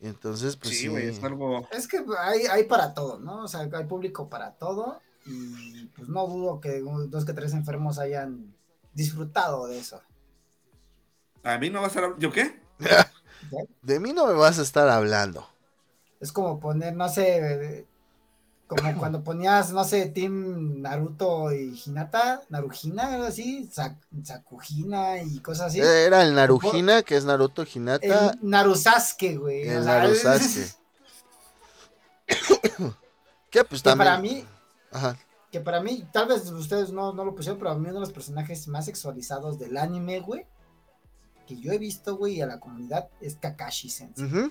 Entonces, 0.00 0.56
pues 0.56 0.78
sí. 0.78 0.86
es 0.94 1.22
algo. 1.24 1.68
Es 1.72 1.88
que 1.88 2.04
hay, 2.18 2.46
hay 2.46 2.64
para 2.64 2.94
todo, 2.94 3.18
¿no? 3.18 3.44
O 3.44 3.48
sea, 3.48 3.68
hay 3.72 3.84
público 3.84 4.28
para 4.28 4.52
todo. 4.52 5.00
Y 5.26 5.86
pues 5.86 6.08
no 6.08 6.26
dudo 6.26 6.60
que 6.60 6.80
dos 6.80 7.24
que 7.24 7.32
tres 7.32 7.52
enfermos 7.52 7.98
hayan 7.98 8.54
disfrutado 8.94 9.66
de 9.66 9.78
eso. 9.78 10.00
A 11.42 11.58
mí 11.58 11.70
no 11.70 11.82
vas 11.82 11.96
a. 11.96 12.14
¿Yo 12.18 12.32
qué? 12.32 12.60
De 13.82 14.00
mí 14.00 14.12
no 14.12 14.26
me 14.26 14.34
vas 14.34 14.58
a 14.58 14.62
estar 14.62 14.88
hablando. 14.88 15.48
Es 16.20 16.32
como 16.32 16.58
poner, 16.58 16.94
no 16.94 17.08
sé, 17.08 17.86
como 18.68 18.94
cuando 18.98 19.24
ponías, 19.24 19.72
no 19.72 19.82
sé, 19.82 20.06
Team 20.10 20.82
Naruto 20.82 21.50
y 21.52 21.80
Hinata, 21.86 22.42
Narujina, 22.50 23.14
algo 23.14 23.24
así, 23.24 23.66
Sak- 23.72 23.98
Sakujina 24.22 25.22
y 25.22 25.40
cosas 25.40 25.68
así. 25.68 25.80
Era 25.80 26.22
el 26.22 26.34
Narujina, 26.34 27.02
que 27.02 27.16
es 27.16 27.24
Naruto 27.24 27.64
Hinata, 27.64 28.30
el 28.30 28.38
Narusasuke, 28.42 29.36
güey. 29.38 29.62
el 29.68 29.78
o 29.78 29.84
sea, 29.84 29.98
Narusasuke. 30.02 30.74
que 33.50 33.64
pues 33.64 33.82
Que 33.82 33.88
también. 33.88 33.98
para 33.98 34.18
mí, 34.18 34.44
Ajá. 34.92 35.18
que 35.50 35.60
para 35.60 35.80
mí, 35.80 36.06
tal 36.12 36.28
vez 36.28 36.46
ustedes 36.50 36.92
no, 36.92 37.12
no 37.12 37.24
lo 37.24 37.34
pusieron, 37.34 37.58
pero 37.58 37.70
a 37.70 37.74
mí 37.74 37.84
uno 37.86 37.94
de 37.94 38.00
los 38.00 38.12
personajes 38.12 38.68
más 38.68 38.84
sexualizados 38.84 39.58
del 39.58 39.76
anime, 39.76 40.20
güey, 40.20 40.46
que 41.46 41.58
yo 41.58 41.72
he 41.72 41.78
visto, 41.78 42.16
güey, 42.16 42.34
y 42.34 42.40
a 42.42 42.46
la 42.46 42.60
comunidad, 42.60 43.08
es 43.22 43.36
Kakashi 43.36 43.88
Sensei. 43.88 44.50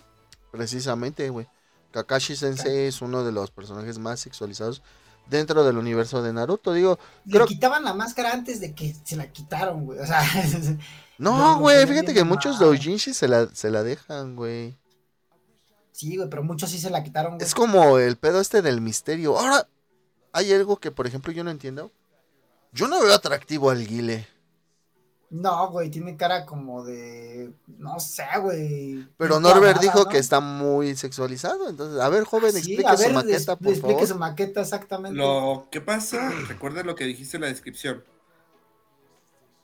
Precisamente, 0.51 1.29
güey. 1.29 1.47
Kakashi 1.91 2.35
Sensei 2.35 2.87
es 2.87 3.01
uno 3.01 3.23
de 3.23 3.31
los 3.31 3.51
personajes 3.51 3.97
más 3.99 4.19
sexualizados 4.19 4.81
dentro 5.29 5.63
del 5.63 5.77
universo 5.77 6.21
de 6.21 6.33
Naruto. 6.33 6.73
Digo, 6.73 6.99
Le 7.25 7.33
creo- 7.33 7.45
quitaban 7.47 7.83
la 7.83 7.93
máscara 7.93 8.31
antes 8.33 8.59
de 8.59 8.73
que 8.73 8.95
se 9.03 9.15
la 9.15 9.31
quitaron, 9.31 9.85
güey. 9.85 9.99
O 9.99 10.05
sea, 10.05 10.21
no, 11.17 11.59
güey, 11.59 11.81
no, 11.81 11.87
fíjate 11.87 12.13
que 12.13 12.23
muchos 12.23 12.59
mal. 12.59 12.69
doujinshi 12.69 13.13
se 13.13 13.27
la, 13.27 13.47
se 13.53 13.69
la 13.69 13.83
dejan, 13.83 14.35
güey. 14.35 14.77
Sí, 15.91 16.15
güey, 16.15 16.29
pero 16.29 16.43
muchos 16.43 16.69
sí 16.69 16.79
se 16.79 16.89
la 16.91 17.03
quitaron, 17.03 17.35
güey. 17.35 17.45
Es 17.45 17.55
como 17.55 17.97
el 17.97 18.17
pedo 18.17 18.39
este 18.39 18.61
del 18.61 18.81
misterio. 18.81 19.37
Ahora, 19.39 19.67
hay 20.31 20.53
algo 20.53 20.77
que, 20.77 20.91
por 20.91 21.07
ejemplo, 21.07 21.31
yo 21.33 21.43
no 21.43 21.49
entiendo. 21.51 21.91
Yo 22.71 22.87
no 22.87 23.01
veo 23.01 23.13
atractivo 23.15 23.69
al 23.71 23.87
Guile. 23.87 24.27
No, 25.29 25.69
güey, 25.71 25.89
tiene 25.89 26.15
cara 26.15 26.45
como 26.45 26.85
de. 26.85 27.51
No 27.67 27.99
sé, 27.99 28.25
güey. 28.41 29.05
Pero 29.17 29.39
Norbert 29.41 29.81
dijo 29.81 30.05
¿no? 30.05 30.05
que 30.05 30.19
está 30.19 30.39
muy 30.39 30.95
sexualizado. 30.95 31.69
Entonces, 31.69 31.99
a 31.99 32.07
ver, 32.07 32.23
joven, 32.23 32.51
Sí, 32.53 32.59
explique 32.59 32.87
a 32.87 32.95
su 32.95 33.11
maqueta, 33.11 33.55
por 33.57 33.67
explique 33.67 33.93
favor. 33.93 34.07
su 34.07 34.15
maqueta 34.15 34.61
exactamente. 34.61 35.17
Lo 35.17 35.67
que 35.69 35.81
pasa, 35.81 36.29
recuerda 36.47 36.83
lo 36.83 36.95
que 36.95 37.03
dijiste 37.03 37.35
en 37.37 37.41
la 37.41 37.47
descripción. 37.47 38.05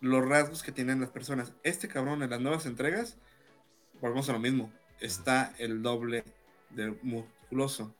Los 0.01 0.27
rasgos 0.27 0.63
que 0.63 0.73
tienen 0.73 0.99
las 0.99 1.11
personas. 1.11 1.53
Este 1.63 1.87
cabrón 1.87 2.23
en 2.23 2.29
las 2.29 2.41
nuevas 2.41 2.65
entregas, 2.65 3.15
volvemos 4.01 4.27
a 4.27 4.33
lo 4.33 4.39
mismo. 4.39 4.69
Está 4.99 5.53
el 5.59 5.81
doble 5.81 6.25
de 6.71 6.97
musculoso. 7.03 7.95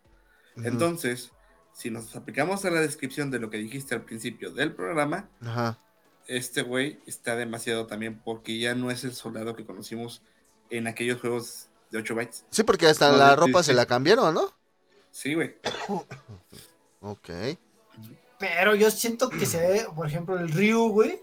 Entonces, 0.58 1.32
si 1.72 1.90
nos 1.90 2.14
aplicamos 2.18 2.66
a 2.66 2.72
la 2.72 2.82
descripción 2.82 3.32
de 3.32 3.40
lo 3.40 3.50
que 3.50 3.58
dijiste 3.58 3.96
al 3.96 4.04
principio 4.04 4.52
del 4.52 4.74
programa, 4.76 5.30
Ajá. 5.42 5.80
Este 6.28 6.62
güey 6.62 7.00
está 7.06 7.36
demasiado 7.36 7.86
también 7.88 8.22
porque 8.24 8.58
ya 8.60 8.76
no 8.76 8.92
es 8.92 9.04
el 9.04 9.14
soldado 9.14 9.56
que 9.56 9.66
conocimos 9.66 10.22
en 10.70 10.88
aquellos 10.88 11.20
juegos 11.22 11.68
de 11.92 12.00
8 12.00 12.16
bytes. 12.16 12.46
Sí, 12.50 12.64
porque 12.64 12.88
hasta 12.88 13.12
No, 13.12 13.18
la 13.18 13.36
ropa 13.36 13.62
sí. 13.64 13.68
se 13.68 13.74
la 13.74 13.86
cambiaron, 13.86 14.34
¿no? 14.34 14.54
Sí, 15.12 15.34
güey. 15.36 15.56
Ok. 17.02 17.30
Pero 18.40 18.76
yo 18.76 18.90
siento 18.92 19.30
que 19.30 19.46
se 19.46 19.60
ve, 19.60 19.88
por 19.96 20.08
ejemplo, 20.08 20.38
el 20.40 20.50
Ryu, 20.52 20.90
güey. 20.90 21.22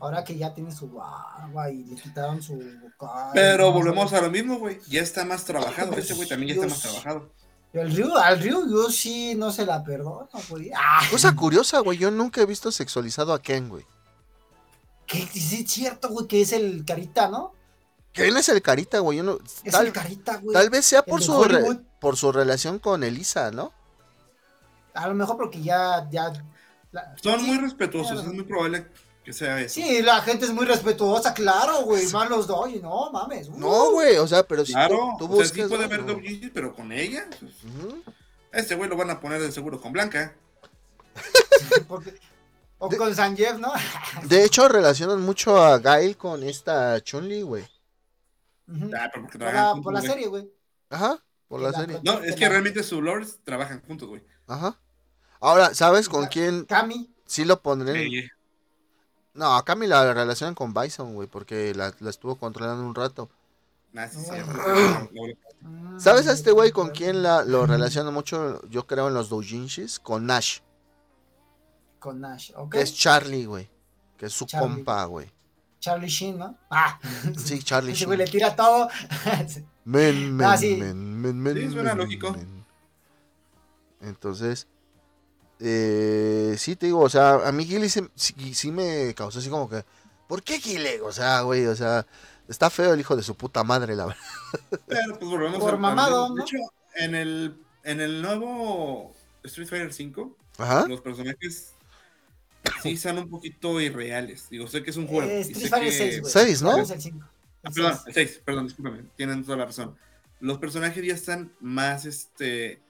Ahora 0.00 0.22
que 0.22 0.36
ya 0.36 0.54
tiene 0.54 0.70
su 0.70 0.88
barba 0.90 1.70
y 1.70 1.82
le 1.84 1.96
quitaron 1.96 2.40
su. 2.40 2.56
cara, 2.98 3.30
Pero 3.34 3.64
¿no? 3.66 3.72
volvemos 3.72 4.12
a 4.12 4.20
lo 4.20 4.30
mismo, 4.30 4.58
güey. 4.58 4.78
Ya 4.88 5.02
está 5.02 5.24
más 5.24 5.44
trabajado. 5.44 5.88
Pues, 5.90 6.02
Este 6.04 6.14
güey 6.14 6.28
también 6.28 6.56
ya 6.56 6.62
está 6.62 6.68
más 6.74 6.80
trabajado. 6.82 7.32
El 7.72 7.94
Ryu, 7.94 8.16
al 8.16 8.40
Ryu, 8.40 8.70
yo 8.70 8.90
sí 8.90 9.34
no 9.34 9.50
se 9.52 9.66
la 9.66 9.82
perdono, 9.84 10.28
güey. 10.48 10.70
Ah, 10.74 11.00
Cosa 11.10 11.34
curiosa, 11.34 11.80
güey. 11.80 11.98
Yo 11.98 12.10
nunca 12.12 12.40
he 12.40 12.46
visto 12.46 12.70
sexualizado 12.72 13.34
a 13.34 13.42
Ken, 13.42 13.68
güey. 13.68 13.84
Que 15.08 15.26
sí 15.26 15.62
es 15.64 15.70
cierto, 15.72 16.10
güey, 16.10 16.26
que 16.28 16.40
es 16.42 16.52
el 16.52 16.84
carita, 16.84 17.28
¿no? 17.28 17.52
Ken 18.12 18.36
es 18.36 18.48
el 18.48 18.62
carita, 18.62 18.98
güey. 19.00 19.18
Yo 19.18 19.24
no- 19.24 19.38
Es 19.64 19.72
tal, 19.72 19.86
el 19.86 19.92
carita, 19.92 20.36
güey. 20.36 20.52
tal 20.54 20.70
vez 20.70 20.84
sea 20.86 21.02
por 21.04 21.22
su, 21.22 21.42
re- 21.44 21.80
por 22.00 22.16
su 22.16 22.30
relación 22.32 22.78
con 22.78 23.02
Elisa, 23.02 23.50
¿no? 23.50 23.72
A 24.94 25.06
lo 25.08 25.14
mejor 25.14 25.36
porque 25.36 25.62
ya. 25.62 26.08
ya 26.10 26.32
la- 26.92 27.14
Son 27.22 27.38
sí, 27.40 27.46
muy 27.46 27.58
respetuosos. 27.58 28.12
claro. 28.12 28.28
Es 28.28 28.34
muy 28.34 28.44
probable 28.44 28.86
que 29.24 29.32
sea 29.32 29.60
eso. 29.60 29.74
Sí, 29.74 30.02
la 30.02 30.20
gente 30.22 30.46
es 30.46 30.52
muy 30.52 30.64
respetuosa, 30.66 31.32
claro, 31.34 31.82
güey. 31.82 32.06
Más 32.08 32.28
los 32.30 32.46
dos, 32.46 32.68
y 32.70 32.80
no 32.80 33.10
mames. 33.12 33.48
uh. 33.48 33.58
No, 33.58 33.90
güey. 33.92 34.16
O 34.16 34.26
sea, 34.26 34.42
pero 34.42 34.64
si 34.66 34.72
Claro, 34.72 35.14
tú, 35.18 35.28
tú 35.28 35.34
o 35.34 35.44
sea, 35.44 35.46
sí 35.46 35.62
puede 35.68 35.86
¿no? 35.88 35.94
haber 35.94 36.06
doujinshi, 36.06 36.50
pero 36.50 36.74
con 36.74 36.90
ella, 36.92 37.26
pues, 37.38 37.52
este 38.52 38.74
güey 38.74 38.88
lo 38.90 38.96
van 38.96 39.10
a 39.10 39.20
poner 39.20 39.40
de 39.40 39.52
seguro 39.52 39.80
con 39.80 39.92
Blanca. 39.92 40.34
Porque- 41.86 42.14
o 42.78 42.88
De- 42.88 42.96
con 42.96 43.14
Sanjeev, 43.14 43.58
¿no? 43.58 43.72
De 44.24 44.44
hecho, 44.44 44.68
relacionan 44.68 45.20
mucho 45.22 45.56
a 45.62 45.78
Gail 45.78 46.16
con 46.16 46.42
esta 46.42 47.00
Chun-Li, 47.02 47.42
güey. 47.42 47.64
Ah, 48.94 49.10
por 49.12 49.40
la, 49.40 49.68
juntos, 49.70 49.84
por 49.84 49.92
la 49.94 50.00
güey. 50.00 50.10
serie, 50.12 50.26
güey. 50.28 50.50
Ajá, 50.90 51.18
por 51.48 51.60
la 51.60 51.70
La- 51.70 51.78
serie. 51.78 52.00
No, 52.02 52.20
es 52.20 52.36
que 52.36 52.48
realmente 52.48 52.82
sus 52.82 53.02
lords 53.02 53.38
trabajan 53.44 53.82
juntos, 53.86 54.08
güey. 54.08 54.22
Ajá. 54.46 54.78
Ahora, 55.40 55.74
¿sabes 55.74 56.08
con 56.08 56.26
quién 56.26 56.64
Cami. 56.64 57.10
sí 57.24 57.44
lo 57.44 57.60
pondré? 57.62 58.06
Eh, 58.06 58.30
No, 59.34 59.56
a 59.56 59.64
Cami 59.64 59.86
la 59.86 60.12
relacionan 60.12 60.54
con 60.54 60.74
Bison, 60.74 61.14
güey, 61.14 61.28
porque 61.28 61.72
la, 61.74 61.94
la 62.00 62.10
estuvo 62.10 62.36
controlando 62.36 62.84
un 62.84 62.94
rato. 62.94 63.30
nah, 63.92 64.06
sí, 64.08 64.18
sí, 64.20 64.30
Ah. 64.32 65.06
Mm, 65.60 65.98
¿Sabes 65.98 66.26
a 66.28 66.32
este 66.32 66.50
güey 66.52 66.70
con 66.72 66.90
quién 66.90 67.22
la, 67.22 67.44
lo 67.44 67.64
relaciona 67.66 68.10
mucho, 68.10 68.60
yo 68.68 68.86
creo, 68.86 69.08
en 69.08 69.14
los 69.14 69.28
doujinshis? 69.28 69.98
Con 69.98 70.26
Nash, 70.26 70.58
Con 71.98 72.20
Nash, 72.20 72.52
¿ok? 72.56 72.72
que 72.72 72.80
es 72.82 72.94
Charlie, 72.94 73.44
güey. 73.46 73.68
Que 74.16 74.26
es 74.26 74.32
su 74.32 74.46
Charlie. 74.46 74.68
compa, 74.76 75.04
güey. 75.06 75.30
Charlie 75.80 76.08
Sheen, 76.08 76.38
¿no? 76.38 76.56
Ah, 76.70 76.98
Sí, 77.36 77.62
Charlie 77.62 77.92
ese 77.92 78.06
güey 78.06 78.18
le 78.18 78.24
Sheen. 78.26 78.32
tira 78.38 78.56
todo. 78.56 78.88
Men, 79.84 80.36
men, 80.36 80.46
Ah, 80.46 80.56
sí. 80.56 80.76
men, 80.76 81.20
men, 81.20 81.40
men, 81.40 81.54
Sí, 81.56 81.70
suena 81.70 81.94
men, 81.94 81.98
lógico. 81.98 82.32
men. 82.32 82.64
Entonces, 84.00 84.66
eh, 85.60 86.54
sí 86.58 86.76
te 86.76 86.86
digo, 86.86 87.00
o 87.00 87.08
sea, 87.08 87.46
a 87.48 87.52
mí 87.52 87.64
Gilly 87.64 87.88
sí, 87.88 88.00
sí- 88.14 88.54
sí 88.54 88.70
me 88.70 89.14
causó 89.14 89.38
así 89.40 89.48
como 89.48 89.68
que, 89.68 89.84
¿por 90.28 90.42
qué 90.42 90.60
Gilly? 90.60 91.00
O 91.02 91.10
sea, 91.12 91.40
güey, 91.40 91.66
o 91.66 91.74
sea, 91.74 92.06
está 92.48 92.70
feo 92.70 92.92
el 92.92 93.00
hijo 93.00 93.16
de 93.16 93.22
su 93.22 93.34
puta 93.34 93.64
madre, 93.64 93.96
la 93.96 94.06
verdad. 94.06 94.20
Pero 94.86 95.18
pues 95.18 95.30
volvemos 95.30 95.58
Por 95.58 95.74
a- 95.74 95.78
mamado, 95.78 96.34
De 96.34 96.42
hecho, 96.42 96.56
en 96.96 97.14
el, 97.14 97.58
en 97.84 98.00
el 98.00 98.22
nuevo 98.22 99.12
Street 99.44 99.68
Fighter 99.68 99.92
5, 99.92 100.36
Ajá. 100.58 100.86
los 100.86 101.00
personajes 101.00 101.72
sí 102.82 102.96
son 102.96 103.18
un 103.18 103.28
poquito 103.30 103.80
irreales. 103.80 104.48
Digo, 104.50 104.66
sé 104.66 104.82
que 104.82 104.90
es 104.90 104.96
un 104.96 105.06
juego. 105.06 105.28
Eh, 105.28 105.40
Street 105.40 105.68
Fighter 105.68 105.88
que- 105.90 105.96
6, 105.96 106.20
güey. 106.20 106.32
Seis, 106.32 106.62
¿no? 106.62 106.76
Es 106.78 106.90
el 106.90 107.00
5. 107.00 107.18
Ah, 107.64 107.70
perdón, 107.74 107.98
el 108.06 108.14
6, 108.14 108.40
perdón, 108.44 108.64
discúlpame, 108.66 109.04
tienen 109.16 109.44
toda 109.44 109.56
la 109.58 109.66
razón. 109.66 109.96
Los 110.40 110.58
personajes 110.58 111.04
ya 111.04 111.14
están 111.14 111.52
más, 111.60 112.04
este, 112.06 112.80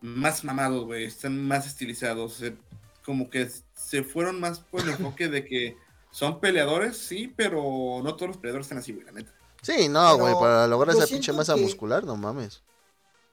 más 0.00 0.44
mamados, 0.44 0.84
güey, 0.84 1.04
están 1.04 1.46
más 1.46 1.66
estilizados, 1.66 2.40
eh, 2.42 2.56
como 3.04 3.28
que 3.28 3.48
se 3.74 4.02
fueron 4.02 4.40
más 4.40 4.60
por 4.60 4.80
el 4.80 4.88
enfoque 5.16 5.28
de 5.28 5.44
que 5.44 5.76
son 6.10 6.40
peleadores, 6.40 6.96
sí, 6.96 7.32
pero 7.36 8.00
no 8.02 8.14
todos 8.16 8.28
los 8.28 8.36
peleadores 8.38 8.66
están 8.66 8.78
así, 8.78 8.92
güey, 8.92 9.04
la 9.04 9.12
neta. 9.12 9.32
Sí, 9.62 9.88
no, 9.88 10.16
güey, 10.18 10.34
para 10.34 10.66
lograr 10.66 10.94
esa 10.96 11.06
pinche 11.06 11.32
masa 11.32 11.54
que- 11.54 11.60
muscular, 11.62 12.04
no 12.04 12.16
mames. 12.16 12.62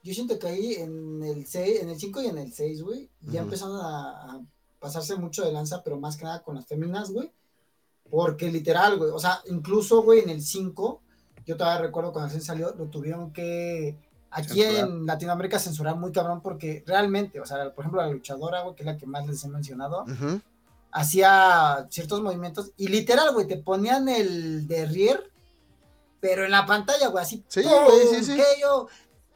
Yo 0.03 0.13
siento 0.15 0.39
que 0.39 0.47
ahí 0.47 0.73
en 0.75 1.21
el 1.23 1.45
6, 1.45 1.81
en 1.81 1.89
el 1.89 1.99
5 1.99 2.21
y 2.23 2.27
en 2.27 2.37
el 2.39 2.51
6, 2.51 2.81
güey, 2.81 3.07
ya 3.21 3.41
Ujú. 3.41 3.43
empezaron 3.43 3.77
a, 3.77 4.33
a 4.33 4.41
pasarse 4.81 5.15
mucho 5.15 5.45
de 5.45 5.53
lanza, 5.53 5.81
pero 5.83 5.97
más 5.97 6.17
que 6.17 6.25
nada 6.25 6.41
con 6.43 6.55
las 6.55 6.65
féminas, 6.65 7.11
güey. 7.11 7.31
Porque 8.09 8.51
literal, 8.51 8.97
güey, 8.97 9.11
o 9.11 9.19
sea, 9.19 9.41
incluso, 9.45 10.01
güey, 10.03 10.19
en 10.19 10.29
el 10.29 10.41
5, 10.41 11.01
yo 11.45 11.55
todavía 11.55 11.81
recuerdo 11.85 12.11
cuando 12.11 12.27
recién 12.27 12.43
salió, 12.43 12.73
lo 12.77 12.87
tuvieron 12.87 13.31
que 13.31 13.95
aquí 14.31 14.61
Censurar. 14.61 14.89
en 14.89 15.05
Latinoamérica 15.05 15.59
censurar 15.59 15.95
muy 15.95 16.11
cabrón 16.11 16.41
porque 16.41 16.83
realmente, 16.85 17.39
o 17.39 17.45
sea, 17.45 17.73
por 17.73 17.83
ejemplo, 17.85 18.01
la 18.01 18.09
luchadora, 18.09 18.61
güey, 18.63 18.75
que 18.75 18.83
es 18.83 18.87
la 18.87 18.97
que 18.97 19.05
más 19.05 19.25
les 19.27 19.41
he 19.45 19.47
mencionado, 19.49 20.05
hacía 20.91 21.87
ciertos 21.89 22.21
movimientos 22.21 22.71
y 22.77 22.87
literal, 22.87 23.33
güey, 23.33 23.47
te 23.47 23.57
ponían 23.57 24.09
el 24.09 24.67
derrier, 24.67 25.31
pero 26.19 26.43
en 26.45 26.51
la 26.51 26.65
pantalla, 26.65 27.07
güey, 27.07 27.23
así. 27.23 27.43
Sí, 27.47 27.61
que 27.61 28.43
yo- 28.61 28.87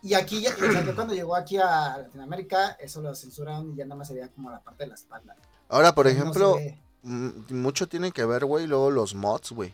Y 0.05 0.13
aquí, 0.13 0.39
ya, 0.41 0.51
o 0.51 0.71
sea, 0.71 0.83
que 0.85 0.93
cuando 0.93 1.15
llegó 1.15 1.35
aquí 1.35 1.57
a 1.57 1.97
Latinoamérica, 1.97 2.73
eso 2.79 3.01
lo 3.01 3.15
censuraron 3.15 3.73
y 3.73 3.77
ya 3.77 3.85
nada 3.85 3.95
más 3.95 4.07
se 4.07 4.13
veía 4.13 4.27
como 4.29 4.51
la 4.51 4.59
parte 4.59 4.83
de 4.83 4.89
la 4.89 4.95
espalda. 4.95 5.35
Ahora, 5.67 5.95
por 5.95 6.05
no 6.05 6.11
ejemplo, 6.11 6.57
mm, 7.01 7.29
mucho 7.49 7.87
tiene 7.87 8.11
que 8.11 8.23
ver, 8.23 8.45
güey, 8.45 8.67
luego 8.67 8.91
los 8.91 9.15
mods, 9.15 9.51
güey. 9.51 9.73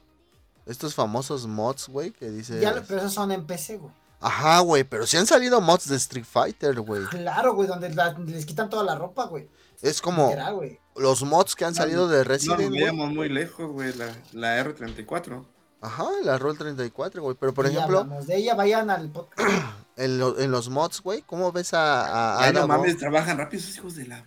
Estos 0.66 0.96
famosos 0.96 1.48
mods, 1.48 1.90
güey, 1.90 2.12
que 2.12 2.30
dice... 2.30 2.62
Ya, 2.62 2.82
pero 2.88 3.00
esos 3.02 3.14
son 3.14 3.34
en 3.34 3.46
PC, 3.46 3.76
güey. 3.78 3.92
Ajá, 4.22 4.60
güey, 4.60 4.86
pero 4.86 5.06
sí 5.06 5.18
han 5.18 5.26
salido 5.28 5.60
mods 5.60 5.90
de 5.90 5.98
Street 5.98 6.24
Fighter, 6.24 6.80
güey. 6.80 7.04
Claro, 7.08 7.54
güey, 7.54 7.68
donde 7.68 7.94
la- 7.94 8.14
les 8.20 8.46
quitan 8.46 8.70
toda 8.70 8.84
la 8.86 8.96
ropa, 8.96 9.26
güey. 9.26 9.50
Es 9.82 10.02
como 10.02 10.28
Literal, 10.30 10.80
los 10.96 11.24
mods 11.24 11.56
que 11.56 11.66
han 11.66 11.76
salido 11.76 12.08
de 12.08 12.20
No 12.20 12.24
Resident, 12.24 12.60
nos 12.62 12.70
güey. 12.70 12.82
vayamos 12.82 13.10
muy 13.14 13.28
lejos, 13.28 13.70
güey, 13.70 13.94
la, 13.98 14.16
la 14.32 14.64
R34. 14.64 15.44
Ajá, 15.82 16.06
la 16.24 16.38
Roll 16.38 16.58
34, 16.58 17.22
güey. 17.24 17.36
Pero, 17.38 17.54
por 17.54 17.66
Y 17.66 17.70
ejemplo, 17.70 18.04
de 18.04 18.38
ella, 18.38 18.54
vayan 18.54 18.90
al 18.92 19.10
podcast. 19.10 19.50
en, 20.04 20.18
lo- 20.20 20.40
en 20.40 20.52
los 20.52 20.70
mods, 20.70 21.02
güey, 21.02 21.22
¿cómo 21.22 21.52
ves 21.52 21.74
a, 21.74 22.38
a 22.38 22.44
Ay, 22.44 22.54
no 22.54 22.68
mames, 22.68 22.98
trabajan 22.98 23.38
rápido 23.38 23.64
esos 23.64 23.76
hijos 23.78 23.96
de 23.96 24.08
la... 24.08 24.26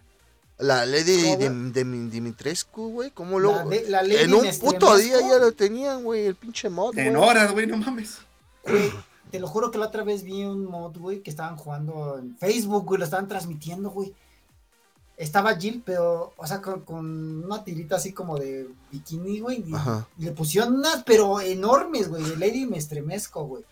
La 0.59 0.87
Lady 0.87 1.35
Dim- 1.37 2.11
Dimitrescu, 2.11 2.91
güey? 2.91 3.11
¿Cómo 3.11 3.41
lo...? 3.41 3.53
La 3.57 3.65
de- 3.65 3.89
la 3.89 4.03
Lady 4.03 4.23
en 4.25 4.35
un 4.35 4.47
puto 4.61 4.97
día 4.97 5.21
ya 5.21 5.39
lo 5.39 5.53
tenían, 5.53 6.05
güey, 6.05 6.27
el 6.27 6.37
pinche 6.37 6.71
mod, 6.71 6.97
En 6.97 7.17
horas, 7.17 7.53
güey, 7.53 7.67
no 7.67 7.77
mames. 7.77 8.19
Güey, 8.63 8.93
te 9.33 9.41
lo 9.41 9.49
juro 9.49 9.71
que 9.73 9.79
la 9.79 9.87
otra 9.87 10.05
vez 10.05 10.23
vi 10.23 10.45
un 10.45 10.65
mod, 10.65 10.97
güey, 10.97 11.21
que 11.23 11.31
estaban 11.31 11.57
jugando 11.57 12.19
en 12.19 12.37
Facebook, 12.39 12.85
güey, 12.87 12.99
lo 13.01 13.05
estaban 13.05 13.27
transmitiendo, 13.27 13.91
güey. 13.91 14.15
Estaba 15.17 15.55
Jill, 15.57 15.83
pero, 15.85 16.33
o 16.37 16.47
sea, 16.47 16.61
con, 16.61 16.81
con 16.81 17.45
una 17.45 17.63
tirita 17.63 17.97
así 17.97 18.13
como 18.13 18.37
de 18.37 18.69
bikini, 18.91 19.39
güey. 19.41 19.59
Y, 19.59 19.73
y 20.19 20.25
le 20.25 20.33
pusieron 20.33 20.75
unas, 20.75 21.05
pero 21.05 21.41
enormes, 21.41 22.09
güey, 22.09 22.23
de 22.25 22.37
Lady 22.37 22.67
me 22.67 22.79
estremezco, 22.79 23.45
güey. 23.45 23.65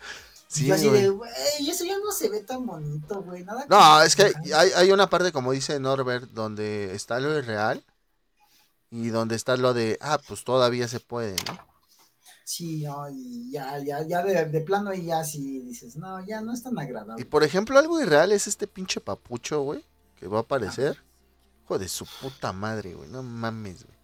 Sí, 0.52 0.66
y 0.66 0.66
yo 0.66 0.74
así 0.74 0.88
güey. 0.88 1.02
de, 1.02 1.08
güey, 1.08 1.30
eso 1.68 1.84
ya 1.84 1.98
no 1.98 2.12
se 2.12 2.28
ve 2.28 2.42
tan 2.42 2.66
bonito, 2.66 3.22
güey. 3.22 3.44
Nada 3.44 3.66
No, 3.68 4.02
es 4.02 4.14
que 4.16 4.32
hay, 4.54 4.70
hay 4.76 4.92
una 4.92 5.08
parte, 5.08 5.32
como 5.32 5.52
dice 5.52 5.80
Norbert, 5.80 6.30
donde 6.30 6.94
está 6.94 7.20
lo 7.20 7.38
irreal 7.38 7.82
y 8.90 9.08
donde 9.08 9.36
está 9.36 9.56
lo 9.56 9.74
de, 9.74 9.98
ah, 10.00 10.20
pues 10.26 10.44
todavía 10.44 10.86
se 10.88 11.00
puede, 11.00 11.42
¿no? 11.44 11.58
Sí, 12.44 12.82
no, 12.84 13.08
y 13.10 13.50
ya, 13.52 13.78
ya, 13.78 14.06
ya 14.06 14.22
de, 14.22 14.44
de 14.46 14.60
plano 14.60 14.90
ahí 14.90 15.06
ya 15.06 15.24
sí 15.24 15.60
dices, 15.60 15.96
no, 15.96 16.24
ya 16.26 16.40
no 16.40 16.52
es 16.52 16.62
tan 16.62 16.76
Y 16.76 16.80
agradable. 16.80 17.24
por 17.26 17.44
ejemplo, 17.44 17.78
algo 17.78 18.00
irreal 18.00 18.32
es 18.32 18.46
este 18.46 18.66
pinche 18.66 19.00
papucho, 19.00 19.62
güey, 19.62 19.84
que 20.16 20.26
va 20.28 20.38
a 20.38 20.42
aparecer. 20.42 21.02
Hijo 21.64 21.78
de 21.78 21.88
su 21.88 22.06
puta 22.20 22.52
madre, 22.52 22.94
güey, 22.94 23.08
no 23.08 23.22
mames, 23.22 23.84
güey. 23.84 23.96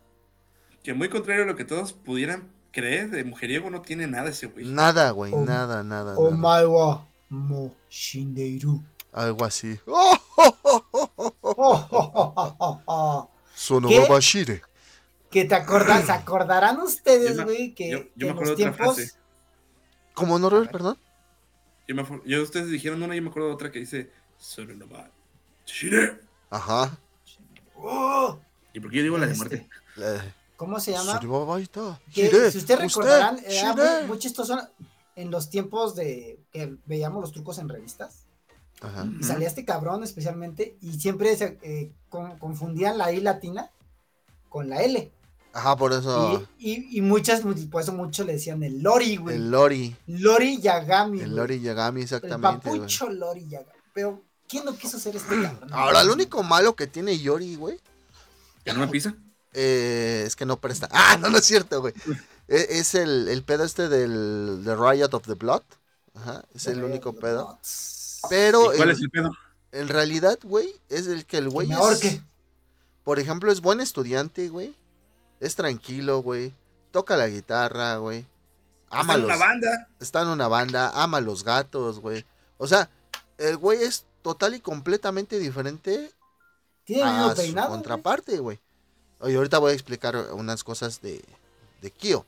Que 0.83 0.95
muy 0.95 1.09
contrario 1.11 1.43
a 1.45 1.47
lo 1.47 1.57
que 1.57 1.65
todos 1.65 1.93
pudieran 1.93 2.51
creer, 2.73 3.11
de 3.11 3.25
mujeriego 3.25 3.71
no 3.71 3.81
tiene 3.83 4.07
nada 4.07 4.31
ese 4.31 4.47
güey. 4.47 4.67
Nada, 4.67 5.11
güey, 5.11 5.33
Oh, 5.35 5.45
nada, 5.45 5.83
nada. 5.83 6.15
Oh 6.17 6.31
nada. 6.31 6.61
my 6.61 6.67
god. 6.67 6.99
Mo 7.31 7.75
Shinderu. 7.91 8.83
Algo 9.13 9.45
así. 9.45 9.79
¡Oh, 9.87 10.17
oh, 10.37 10.59
oh, 10.63 10.89
oh, 10.93 11.13
oh, 11.17 11.35
oh! 11.41 11.55
Oh, 11.57 11.89
oh, 11.91 12.13
oh, 12.15 12.33
oh, 12.37 12.57
oh, 12.59 12.83
oh. 12.87 13.31
Sonoba 13.55 13.93
¿Qué? 13.93 14.09
Bashire. 14.09 14.63
Que 15.31 15.45
te 15.45 15.55
acordan, 15.55 16.07
se 16.07 16.13
acordarán 16.13 16.79
ustedes, 16.81 17.43
güey, 17.43 17.75
que, 17.75 17.91
yo- 17.91 17.99
yo 17.99 18.05
que 18.17 18.25
me 18.25 18.27
en 18.27 18.31
acuerdo 18.33 18.51
los 18.53 18.59
de 18.59 18.65
otra 18.65 18.77
tiempos. 18.77 18.97
frase. 18.97 19.13
¿Cómo 20.15 20.39
no, 20.39 20.49
Robert? 20.49 20.71
Perdón. 20.73 20.99
Yo, 21.87 21.95
me, 21.95 22.05
yo 22.25 22.43
ustedes 22.43 22.71
dijeron 22.71 23.03
una 23.03 23.15
y 23.15 23.19
yo 23.19 23.23
me 23.23 23.29
acuerdo 23.31 23.49
de 23.49 23.55
otra 23.55 23.71
que 23.71 23.81
dice 23.81 24.11
Soronoma 24.39 25.11
Shire. 25.67 26.21
Ajá. 26.51 26.99
Oh, 27.77 28.39
¿Y 28.73 28.81
por 28.81 28.91
qué 28.91 28.97
yo 28.99 29.03
digo 29.05 29.19
la 29.19 29.27
de 29.27 29.33
Este, 29.33 29.45
muerte? 29.45 29.69
Eh, 29.99 30.33
¿Cómo 30.59 30.81
se 30.81 30.91
llama? 30.91 31.21
Que, 31.21 31.27
Shire, 32.11 32.51
si 32.51 32.59
ustedes 32.59 32.67
usted, 32.67 32.79
recordarán, 32.81 33.39
era 33.47 33.75
muy, 33.77 34.09
muy 34.09 34.19
chistoso 34.19 34.59
en 35.15 35.31
los 35.31 35.51
tiempos 35.51 35.95
de 35.95 36.41
que 36.51 36.77
veíamos 36.85 37.21
los 37.21 37.31
trucos 37.31 37.59
en 37.59 37.69
revistas. 37.69 38.25
Ajá. 38.81 39.07
Y 39.21 39.23
salía 39.23 39.47
este 39.47 39.65
cabrón 39.65 40.03
especialmente 40.03 40.77
y 40.81 40.99
siempre 40.99 41.37
se 41.37 41.59
eh, 41.63 41.93
con- 42.09 42.39
confundían 42.41 42.99
la 42.99 43.13
I 43.13 43.21
latina 43.21 43.71
con 44.49 44.69
la 44.69 44.83
L. 44.83 45.13
Ajá, 45.53 45.77
por 45.77 45.93
eso. 45.93 46.45
Y, 46.59 46.71
y, 46.73 46.99
y 46.99 47.01
muchas, 47.03 47.43
por 47.71 47.81
eso 47.81 47.93
muchos 47.93 48.27
le 48.27 48.33
decían 48.33 48.61
el 48.65 48.83
Lori, 48.83 49.17
güey. 49.17 49.37
El 49.37 49.51
Lori. 49.53 49.97
Lori 50.09 50.61
Yagami. 50.61 51.21
El 51.21 51.27
güey. 51.27 51.37
Lori 51.37 51.61
Yagami, 51.61 52.01
El 52.01 52.05
exactamente. 52.05 52.69
güey. 52.69 52.81
papucho 52.81 53.09
Lori 53.11 53.47
Yagami. 53.49 53.79
Pero, 53.95 54.23
¿quién 54.49 54.65
no 54.65 54.77
quiso 54.77 54.99
ser 54.99 55.15
este 55.15 55.41
cabrón? 55.41 55.73
Ahora, 55.73 56.03
lo 56.03 56.13
único 56.15 56.43
malo 56.43 56.75
que 56.75 56.89
tiene 56.89 57.17
Yori, 57.17 57.55
güey, 57.55 57.79
¿Ya 58.65 58.75
no 58.75 58.81
me 58.81 58.89
pisa? 58.89 59.15
Eh, 59.53 60.25
es 60.27 60.37
que 60.37 60.47
no 60.47 60.61
presta. 60.61 60.89
Ah, 60.93 61.17
no, 61.21 61.31
no 61.31 61.39
es 61.39 61.45
cierto, 61.45 61.81
güey. 61.81 61.95
E- 62.49 62.67
Es 62.79 62.95
el, 62.95 63.29
el 63.29 63.43
pedo 63.43 63.65
este 63.65 63.89
del 63.89 64.63
the 64.65 64.75
Riot 64.75 65.11
of 65.13 65.27
the 65.27 65.35
Blood. 65.35 65.63
Ajá, 66.15 66.45
es 66.55 66.67
el 66.67 66.83
único 66.83 67.13
pedo. 67.13 67.59
Pero 68.29 68.73
¿Y 68.75 68.77
¿Cuál 68.79 68.91
en, 68.91 68.97
es 68.97 69.01
el 69.03 69.11
pedo? 69.11 69.31
en 69.73 69.89
realidad, 69.89 70.39
güey, 70.43 70.75
es 70.89 71.07
el 71.07 71.25
que 71.27 71.39
el 71.39 71.49
güey 71.49 71.71
es, 71.71 72.21
por 73.05 73.19
ejemplo, 73.21 73.53
es 73.53 73.61
buen 73.61 73.81
estudiante, 73.81 74.49
güey. 74.49 74.75
Es 75.41 75.55
tranquilo, 75.55 76.21
güey. 76.23 76.53
Toca 76.91 77.17
la 77.17 77.29
guitarra, 77.29 77.97
güey. 77.99 78.27
Ama 78.91 79.15
Está 79.15 79.19
en 79.19 79.25
una 79.25 79.37
banda. 79.37 79.89
está 80.01 80.23
en 80.23 80.29
una 80.29 80.49
banda, 80.49 80.91
ama 80.95 81.19
a 81.19 81.21
los 81.21 81.45
gatos, 81.45 82.01
güey. 82.01 82.25
O 82.57 82.67
sea, 82.67 82.89
el 83.37 83.57
güey 83.59 83.83
es 83.83 84.07
total 84.23 84.55
y 84.55 84.61
completamente 84.61 85.39
diferente 85.39 86.11
Tiene 86.85 87.03
a 87.05 87.31
su 87.31 87.37
peinado. 87.37 87.69
güey. 87.69 87.79
contraparte, 87.79 88.39
güey. 88.39 88.59
Oye, 89.21 89.37
ahorita 89.37 89.59
voy 89.59 89.73
a 89.73 89.75
explicar 89.75 90.17
unas 90.33 90.63
cosas 90.65 91.01
de, 91.03 91.25
de 91.83 91.91
Kyo. 91.91 92.25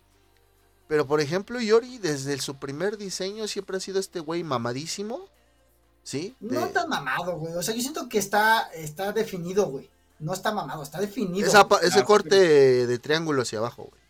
Pero, 0.88 1.07
por 1.07 1.20
ejemplo, 1.20 1.61
Yori, 1.61 1.99
desde 1.99 2.36
su 2.41 2.57
primer 2.57 2.97
diseño, 2.99 3.47
siempre 3.47 3.76
ha 3.76 3.80
sido 3.80 4.01
este 4.01 4.18
güey 4.20 4.43
mamadísimo. 4.43 5.20
¿Sí? 6.03 6.34
De- 6.41 6.57
No 6.59 6.66
tan 6.68 6.88
mamado, 6.88 7.36
güey. 7.36 7.55
O 7.55 7.62
sea, 7.62 7.74
yo 7.74 7.80
siento 7.80 8.09
que 8.09 8.18
está, 8.18 8.62
está 8.74 9.12
definido, 9.12 9.66
güey. 9.66 9.88
No 10.18 10.34
está 10.34 10.53
mamado, 10.53 10.82
está 10.82 11.01
definido. 11.01 11.47
esa 11.47 11.66
ese 11.82 12.05
corte 12.05 12.86
de 12.86 12.99
triángulo 12.99 13.43
hacia 13.43 13.59
abajo, 13.59 13.84
güey. 13.84 14.01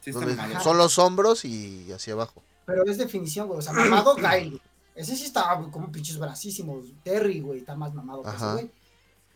Sí, 0.00 0.10
está 0.10 0.60
son 0.60 0.78
los 0.78 0.98
hombros 0.98 1.44
y 1.44 1.90
hacia 1.92 2.12
abajo. 2.12 2.42
Pero 2.66 2.84
es 2.84 2.98
definición, 2.98 3.48
güey. 3.48 3.58
O 3.58 3.62
sea, 3.62 3.72
mamado 3.72 4.14
Gail. 4.20 4.60
Ese 4.94 5.16
sí 5.16 5.24
está 5.24 5.54
güey, 5.54 5.70
como 5.70 5.90
pinches 5.90 6.18
bracísimos. 6.18 6.84
Terry, 7.02 7.40
güey, 7.40 7.60
está 7.60 7.74
más 7.74 7.94
mamado 7.94 8.22
que 8.22 8.30
ese 8.30 8.52
güey. 8.52 8.70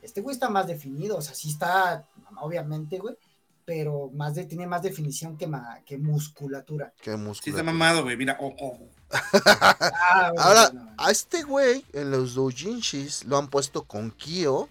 Este 0.03 0.21
güey 0.21 0.35
está 0.35 0.51
más 0.51 0.67
definido, 0.67 1.17
o 1.17 1.23
sea, 1.23 1.35
sí 1.35 1.51
está, 1.51 2.05
obviamente, 2.41 2.99
güey, 2.99 3.17
pero 3.65 4.11
más 4.15 4.35
de, 4.35 4.45
tiene 4.45 4.67
más 4.67 4.83
definición 4.83 5.37
que, 5.37 5.47
ma- 5.47 5.81
que 5.87 5.99
musculatura. 5.99 6.93
Sí, 7.03 7.51
está 7.51 7.63
mamado, 7.63 8.03
güey. 8.03 8.17
Mira, 8.17 8.37
oh, 8.41 8.55
oh. 8.61 8.79
Ah, 9.11 10.33
Ahora, 10.39 10.71
no, 10.73 10.85
no. 10.85 10.95
a 10.99 11.11
este 11.11 11.43
güey, 11.43 11.85
en 11.93 12.11
los 12.11 12.35
doujinshis, 12.35 13.25
lo 13.25 13.37
han 13.39 13.49
puesto 13.49 13.85
con 13.85 14.11
Kyo. 14.13 14.69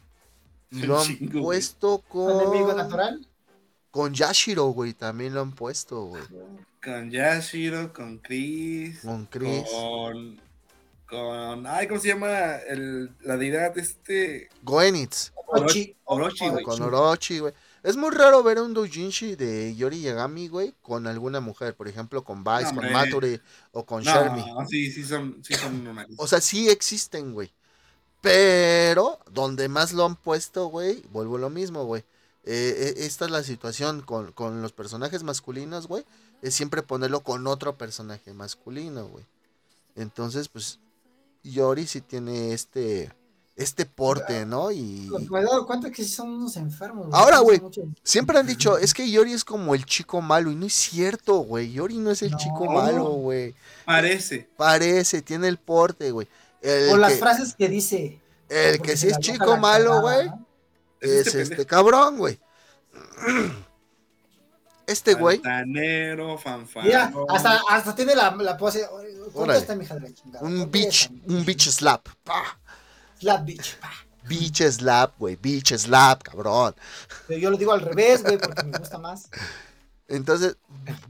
Lo 0.72 1.00
han 1.00 1.06
Chingo, 1.08 1.42
puesto 1.44 2.04
¿Un 2.12 2.32
enemigo 2.42 2.68
con. 2.68 2.78
natural? 2.78 3.28
Con 3.92 4.14
Yashiro, 4.14 4.68
güey. 4.68 4.94
También 4.94 5.34
lo 5.34 5.42
han 5.42 5.52
puesto, 5.52 6.06
güey. 6.06 6.24
Con 6.82 7.12
Yashiro, 7.12 7.92
con 7.94 8.20
Chris. 8.20 9.02
Con 9.02 9.26
Chris. 9.26 9.64
Con. 9.70 10.40
Con. 11.12 11.68
Ay, 11.68 11.88
¿cómo 11.88 12.00
se 12.00 12.08
llama? 12.08 12.56
El, 12.56 13.12
la 13.20 13.36
deidad 13.36 13.78
este. 13.78 14.50
Goenitz. 14.64 15.34
Orochi. 15.46 15.94
Orochi, 16.06 16.48
güey. 16.48 16.64
Con 16.64 16.82
Orochi, 16.82 17.40
güey. 17.40 17.54
Es 17.84 17.98
muy 17.98 18.12
raro 18.12 18.42
ver 18.44 18.60
un 18.60 18.74
doujinshi 18.74 19.36
de 19.36 19.76
Yori 19.76 20.02
Yagami, 20.02 20.48
güey, 20.48 20.74
con 20.82 21.08
alguna 21.08 21.42
mujer. 21.42 21.76
Por 21.76 21.90
ejemplo, 21.90 22.24
con 22.24 22.46
Vice, 22.46 22.74
No, 22.74 22.82
con. 22.82 22.92
Mature 22.94 23.42
o 23.74 23.86
con 23.86 24.04
Shermie. 24.04 24.46
No, 24.46 24.66
sí, 24.66 24.90
sí 24.90 25.04
son, 25.04 25.44
sí 25.44 25.54
son 25.56 25.84
normales. 25.84 26.16
O 26.18 26.28
sea, 26.28 26.40
sí 26.40 26.70
existen, 26.70 27.34
güey. 27.34 27.52
Pero 28.22 29.20
donde 29.30 29.68
más 29.68 29.92
lo 29.92 30.06
han 30.06 30.16
puesto, 30.16 30.68
güey, 30.68 31.04
vuelvo 31.12 31.36
a 31.36 31.40
lo 31.40 31.50
mismo, 31.50 31.84
güey. 31.84 32.04
Eh, 32.46 32.76
eh, 32.78 32.94
esta 33.06 33.26
es 33.26 33.32
la 33.32 33.44
situación 33.44 34.02
con, 34.02 34.32
con 34.32 34.62
los 34.62 34.72
personajes 34.72 35.24
masculinos, 35.24 35.88
güey. 35.88 36.06
Es 36.42 36.54
siempre 36.54 36.84
ponerlo 36.84 37.22
con 37.22 37.46
otro 37.48 37.78
personaje 37.78 38.34
masculino, 38.34 39.08
güey. 39.08 39.26
Entonces, 39.96 40.48
pues, 40.48 40.80
Yori 41.44 41.88
sí 41.88 42.02
tiene 42.02 42.54
este, 42.54 43.12
este 43.56 43.86
porte, 43.86 44.46
¿no? 44.46 44.72
Y 44.72 45.10
Me 45.30 45.40
he 45.40 45.44
dado 45.44 45.66
cuenta 45.66 45.90
que 45.92 46.04
sí 46.04 46.10
son 46.12 46.30
unos 46.30 46.56
enfermos. 46.58 47.08
Ahora, 47.12 47.40
güey. 47.40 47.62
siempre 48.04 48.38
han 48.38 48.48
dicho, 48.48 48.78
es 48.78 48.94
que 48.94 49.10
Yori 49.10 49.34
es 49.34 49.44
como 49.44 49.74
el 49.76 49.86
chico 49.86 50.22
malo. 50.22 50.52
Y 50.52 50.56
no 50.56 50.66
es 50.66 50.74
cierto, 50.74 51.38
güey. 51.40 51.72
Yori 51.72 51.98
no 51.98 52.12
es 52.12 52.22
el 52.22 52.32
No. 52.32 52.38
chico 52.38 52.66
malo, 52.66 53.06
güey. 53.06 53.56
Parece. 53.86 54.50
Parece, 54.58 55.22
tiene 55.22 55.48
el 55.48 55.58
porte, 55.58 56.12
güey. 56.12 56.28
El 56.62 56.92
O 56.92 56.98
las 56.98 57.20
frases 57.20 57.56
que 57.56 57.68
dice. 57.70 58.22
El 58.50 58.82
que 58.82 58.98
sí 58.98 59.08
es 59.08 59.18
chico 59.20 59.58
malo, 59.58 60.02
güey, 60.02 60.28
¿no? 60.28 60.46
Es 61.00 61.12
es 61.12 61.28
este 61.28 61.42
este 61.42 61.66
cabrón, 61.66 62.18
güey. 62.18 62.40
Este 64.88 65.14
güey, 65.14 65.38
Altanero, 65.38 66.38
fanfarrón. 66.38 66.88
Mira, 66.88 67.14
hasta, 67.30 67.62
hasta 67.70 67.96
tiene 67.96 68.14
la, 68.14 68.36
la 68.36 68.58
pose. 68.58 68.86
Un 70.42 70.58
¿Cuánto 70.58 70.68
bitch, 70.68 71.12
un 71.28 71.46
bitch 71.46 71.70
slap. 71.70 72.08
pa. 72.24 72.60
Slap 73.20 73.46
bitch. 73.46 73.78
pa. 73.80 73.92
Bitch 74.28 74.62
slap, 74.72 75.18
güey, 75.18 75.36
bitch 75.36 75.76
slap, 75.78 76.24
cabrón. 76.24 76.76
Pero 77.28 77.40
yo 77.40 77.50
lo 77.50 77.58
digo 77.58 77.72
al 77.72 77.82
revés, 77.82 78.24
güey, 78.24 78.38
porque 78.38 78.64
me 78.64 78.78
gusta 78.78 78.98
más. 78.98 79.30
Entonces, 80.08 80.58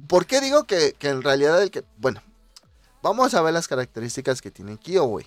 ¿por 0.08 0.26
qué 0.26 0.40
digo 0.42 0.64
que, 0.66 0.94
que 0.94 1.10
en 1.10 1.22
realidad 1.22 1.62
el 1.62 1.72
que... 1.72 1.84
Bueno, 1.98 2.22
vamos 3.02 3.34
a 3.34 3.42
ver 3.42 3.54
las 3.54 3.68
características 3.68 4.42
que 4.42 4.52
tiene 4.52 4.78
Kyo, 4.78 5.04
güey. 5.06 5.26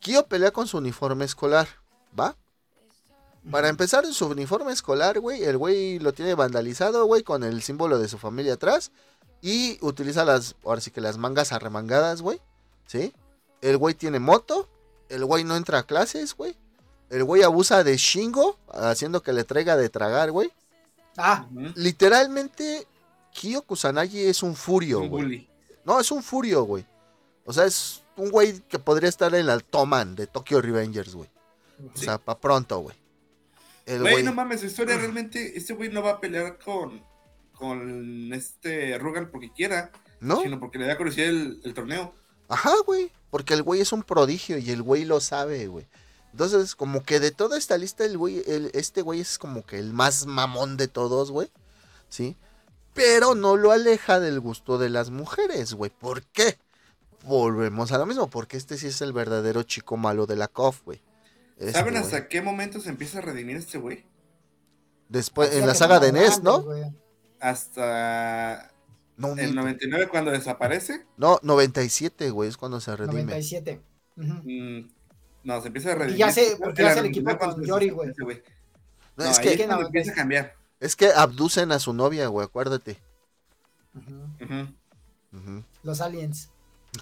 Kyo 0.00 0.26
pelea 0.26 0.50
con 0.50 0.66
su 0.66 0.78
uniforme 0.78 1.24
escolar, 1.24 1.68
¿va? 2.18 2.36
Para 3.50 3.68
empezar, 3.68 4.04
en 4.04 4.12
su 4.12 4.26
uniforme 4.26 4.72
escolar, 4.72 5.20
güey, 5.20 5.44
el 5.44 5.56
güey 5.56 5.98
lo 6.00 6.12
tiene 6.12 6.34
vandalizado, 6.34 7.06
güey, 7.06 7.22
con 7.22 7.44
el 7.44 7.62
símbolo 7.62 7.98
de 7.98 8.08
su 8.08 8.18
familia 8.18 8.54
atrás. 8.54 8.90
Y 9.40 9.78
utiliza 9.82 10.24
las, 10.24 10.56
ahora 10.64 10.80
sí 10.80 10.90
que 10.90 11.00
las 11.00 11.16
mangas 11.18 11.52
arremangadas, 11.52 12.22
güey. 12.22 12.40
¿Sí? 12.86 13.12
El 13.60 13.76
güey 13.76 13.94
tiene 13.94 14.18
moto. 14.18 14.68
El 15.08 15.24
güey 15.24 15.44
no 15.44 15.56
entra 15.56 15.78
a 15.80 15.82
clases, 15.84 16.34
güey. 16.36 16.56
El 17.10 17.24
güey 17.24 17.42
abusa 17.42 17.84
de 17.84 17.96
Shingo, 17.96 18.58
haciendo 18.72 19.22
que 19.22 19.32
le 19.32 19.44
traiga 19.44 19.76
de 19.76 19.88
tragar, 19.88 20.30
güey. 20.30 20.52
Ah. 21.16 21.46
Literalmente, 21.74 22.86
Kyo 23.32 23.62
Kusanagi 23.62 24.20
es 24.26 24.42
un 24.42 24.54
furio, 24.54 25.00
Un 25.00 25.08
güey. 25.08 25.22
bully. 25.24 25.48
No, 25.84 25.98
es 26.00 26.10
un 26.10 26.22
furio, 26.22 26.64
güey. 26.64 26.84
O 27.44 27.52
sea, 27.52 27.64
es 27.64 28.02
un 28.16 28.30
güey 28.30 28.60
que 28.68 28.78
podría 28.78 29.08
estar 29.08 29.34
en 29.34 29.48
el 29.48 29.64
Toman 29.64 30.14
de 30.14 30.26
Tokyo 30.26 30.60
Revengers, 30.60 31.14
güey. 31.14 31.30
O 31.94 31.96
sea, 31.96 32.18
pa' 32.18 32.38
pronto, 32.38 32.80
güey. 32.80 32.96
El 33.86 34.00
Güey, 34.02 34.12
güey. 34.14 34.24
no 34.24 34.34
mames, 34.34 34.60
su 34.60 34.66
historia 34.66 34.98
realmente, 34.98 35.56
este 35.56 35.72
güey 35.72 35.88
no 35.90 36.02
va 36.02 36.10
a 36.12 36.20
pelear 36.20 36.58
con, 36.58 37.02
con 37.58 38.32
este 38.32 38.96
Rugal 38.98 39.28
porque 39.30 39.50
quiera, 39.52 39.90
¿No? 40.20 40.40
sino 40.42 40.58
porque 40.60 40.78
le 40.78 40.86
da 40.86 40.96
curiosidad 40.96 41.28
el, 41.28 41.60
el 41.64 41.74
torneo. 41.74 42.14
Ajá, 42.48 42.72
güey. 42.86 43.10
Porque 43.30 43.54
el 43.54 43.62
güey 43.62 43.80
es 43.80 43.92
un 43.92 44.02
prodigio 44.02 44.56
y 44.58 44.70
el 44.70 44.82
güey 44.82 45.04
lo 45.04 45.20
sabe, 45.20 45.66
güey. 45.66 45.86
Entonces, 46.32 46.74
como 46.74 47.02
que 47.02 47.20
de 47.20 47.30
toda 47.30 47.58
esta 47.58 47.76
lista, 47.76 48.04
el 48.04 48.16
güey, 48.16 48.42
el- 48.46 48.70
este 48.74 49.02
güey 49.02 49.20
es 49.20 49.38
como 49.38 49.64
que 49.66 49.78
el 49.78 49.92
más 49.92 50.26
mamón 50.26 50.76
de 50.76 50.88
todos, 50.88 51.30
güey. 51.30 51.50
¿Sí? 52.08 52.36
Pero 52.94 53.34
no 53.34 53.56
lo 53.56 53.70
aleja 53.72 54.18
del 54.20 54.40
gusto 54.40 54.78
de 54.78 54.88
las 54.88 55.10
mujeres, 55.10 55.74
güey. 55.74 55.90
¿Por 55.90 56.22
qué? 56.22 56.58
Volvemos 57.24 57.92
a 57.92 57.98
lo 57.98 58.06
mismo, 58.06 58.28
porque 58.30 58.56
este 58.56 58.78
sí 58.78 58.86
es 58.86 59.00
el 59.02 59.12
verdadero 59.12 59.62
chico 59.62 59.96
malo 59.96 60.26
de 60.26 60.36
la 60.36 60.48
COF, 60.48 60.84
güey. 60.84 61.02
Este, 61.58 61.72
¿Saben 61.72 61.94
güey. 61.94 62.04
hasta 62.04 62.28
qué 62.28 62.40
momento 62.40 62.80
se 62.80 62.88
empieza 62.88 63.18
a 63.18 63.22
redimir 63.22 63.56
este 63.56 63.78
güey? 63.78 64.04
Después, 65.08 65.52
en 65.54 65.66
la 65.66 65.74
saga 65.74 65.98
de 66.00 66.12
NES, 66.12 66.42
¿no? 66.42 66.62
güey. 66.62 66.84
Hasta 67.40 68.70
No, 69.16 69.28
el 69.28 69.34
miento. 69.36 69.54
99 69.60 70.08
cuando 70.08 70.30
desaparece. 70.30 71.06
no, 71.16 71.38
97, 71.42 72.30
güey, 72.30 72.48
es 72.48 72.56
cuando 72.56 72.80
se 72.80 72.94
redime. 72.96 73.22
97. 73.24 73.80
Ujú. 74.16 74.32
mm, 74.44 74.88
no, 75.44 75.60
se 75.60 75.66
empieza 75.68 75.92
a 75.92 75.94
redimir. 75.94 76.18
ya 76.18 76.32
sé, 76.32 76.56
porque 76.62 76.82
ya 76.82 76.92
sé 76.94 77.00
el 77.00 77.06
equipo 77.06 77.30
99 77.30 77.38
cuando 77.38 77.54
con 77.56 77.64
se 77.64 77.68
Yori, 77.68 77.90
güey. 77.90 78.08
No, 79.16 79.24
No, 79.24 79.30
es, 79.30 79.38
que, 79.38 79.50
es 79.52 79.56
cuando 79.58 79.80
no, 79.80 79.86
empieza 79.86 80.12
a 80.12 80.14
cambiar. 80.14 80.54
es 80.80 80.96
que 80.96 81.08
abducen 81.12 81.72
a 81.72 81.78
su 81.78 81.92
novia, 81.92 82.26
güey, 82.28 82.44
acuérdate. 82.46 82.98
Ujú. 83.94 84.68
Ujú. 85.32 85.64
Los 85.82 86.00
aliens. 86.00 86.50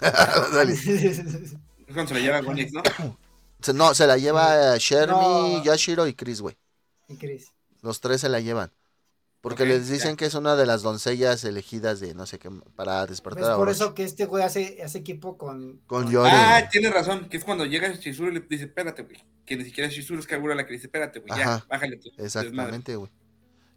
Es 0.01 1.93
cuando 1.93 2.07
se 2.07 2.13
la 2.15 2.19
lleva 2.19 2.41
Gonix, 2.41 2.73
¿no? 2.73 2.83
Se- 3.61 3.73
No, 3.73 3.93
se 3.95 4.05
la 4.07 4.17
lleva 4.17 4.75
No. 5.07 5.63
Yashiro 5.63 6.07
y 6.07 6.13
Chris, 6.13 6.41
güey. 6.41 6.57
Y 7.07 7.15
Chris. 7.15 7.51
Los 7.81 8.01
tres 8.01 8.21
se 8.21 8.29
la 8.29 8.39
llevan. 8.39 8.71
Porque 9.47 9.65
les 9.65 9.87
dicen 9.87 10.11
ya. 10.11 10.15
que 10.17 10.25
es 10.25 10.33
una 10.33 10.55
de 10.55 10.65
las 10.65 10.81
doncellas 10.81 11.43
elegidas 11.43 11.99
de 11.99 12.13
no 12.13 12.25
sé 12.25 12.37
qué, 12.39 12.49
para 12.75 13.05
despertar 13.05 13.43
Es 13.43 13.49
a 13.49 13.55
por 13.55 13.69
eso 13.69 13.93
que 13.93 14.03
este 14.03 14.25
güey 14.25 14.43
hace, 14.43 14.81
hace 14.83 14.97
equipo 14.97 15.37
con. 15.37 15.79
Con 15.87 16.09
Yori. 16.11 16.29
Ah, 16.33 16.67
tienes 16.71 16.93
razón, 16.93 17.29
que 17.29 17.37
es 17.37 17.43
cuando 17.43 17.65
llega 17.65 17.87
Shizuru 17.93 18.31
y 18.31 18.33
le 18.33 18.39
dice, 18.41 18.65
espérate, 18.65 19.03
güey. 19.03 19.23
Que 19.45 19.55
ni 19.55 19.63
siquiera 19.63 19.89
es 19.89 19.95
Shizuru, 19.95 20.19
es 20.19 20.27
Kagura 20.27 20.55
la 20.55 20.65
que 20.65 20.73
dice, 20.73 20.87
espérate, 20.87 21.19
güey, 21.19 21.39
ya, 21.39 21.65
bájale 21.69 21.95
desmadre". 21.95 22.25
Exactamente, 22.25 22.95
güey. 22.95 23.11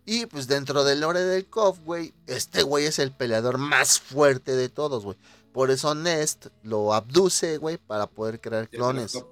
Y 0.06 0.26
pues 0.26 0.48
dentro 0.48 0.82
del 0.82 1.00
lore 1.00 1.20
del 1.20 1.46
KOF, 1.46 1.78
güey, 1.84 2.12
este 2.26 2.62
güey 2.62 2.86
es 2.86 2.98
el 2.98 3.12
peleador 3.12 3.58
más 3.58 4.00
fuerte 4.00 4.56
de 4.56 4.68
todos, 4.68 5.04
güey. 5.04 5.16
Por 5.52 5.70
eso 5.70 5.94
Nest 5.94 6.46
lo 6.62 6.94
abduce, 6.94 7.58
güey, 7.58 7.76
para 7.76 8.06
poder 8.06 8.40
crear 8.40 8.68
clones. 8.68 9.14
los. 9.14 9.24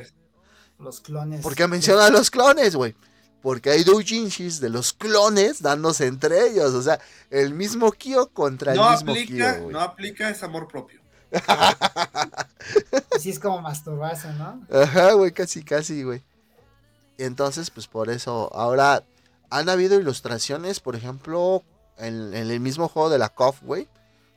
Los 0.78 1.00
clones. 1.00 1.40
¿Por 1.42 1.56
qué 1.56 1.66
menciona 1.66 2.06
a 2.06 2.10
los 2.10 2.30
clones, 2.30 2.76
güey? 2.76 2.94
Porque 3.42 3.70
hay 3.70 3.84
doujinshis 3.84 4.60
de 4.60 4.68
los 4.68 4.92
clones 4.92 5.62
dándose 5.62 6.06
entre 6.06 6.48
ellos. 6.48 6.74
O 6.74 6.82
sea, 6.82 6.98
el 7.30 7.54
mismo 7.54 7.92
Kyo 7.92 8.28
contra 8.30 8.72
el 8.72 8.78
No 8.78 8.90
mismo 8.90 9.12
aplica, 9.12 9.54
Kyo, 9.54 9.62
güey. 9.62 9.72
no 9.72 9.80
aplica, 9.80 10.30
es 10.30 10.42
amor 10.42 10.66
propio. 10.68 11.00
Así 13.14 13.30
es 13.30 13.38
como 13.38 13.60
masturbarse, 13.60 14.28
¿no? 14.34 14.60
Ajá, 14.70 15.12
güey, 15.12 15.32
casi, 15.32 15.62
casi, 15.62 16.02
güey. 16.02 16.22
Y 17.16 17.24
entonces, 17.24 17.70
pues 17.70 17.86
por 17.86 18.10
eso, 18.10 18.50
ahora 18.54 19.04
han 19.50 19.68
habido 19.68 19.98
ilustraciones, 19.98 20.80
por 20.80 20.94
ejemplo, 20.96 21.62
en, 21.96 22.34
en 22.34 22.50
el 22.50 22.60
mismo 22.60 22.88
juego 22.88 23.10
de 23.10 23.18
la 23.18 23.28
KOF, 23.28 23.62
güey, 23.62 23.88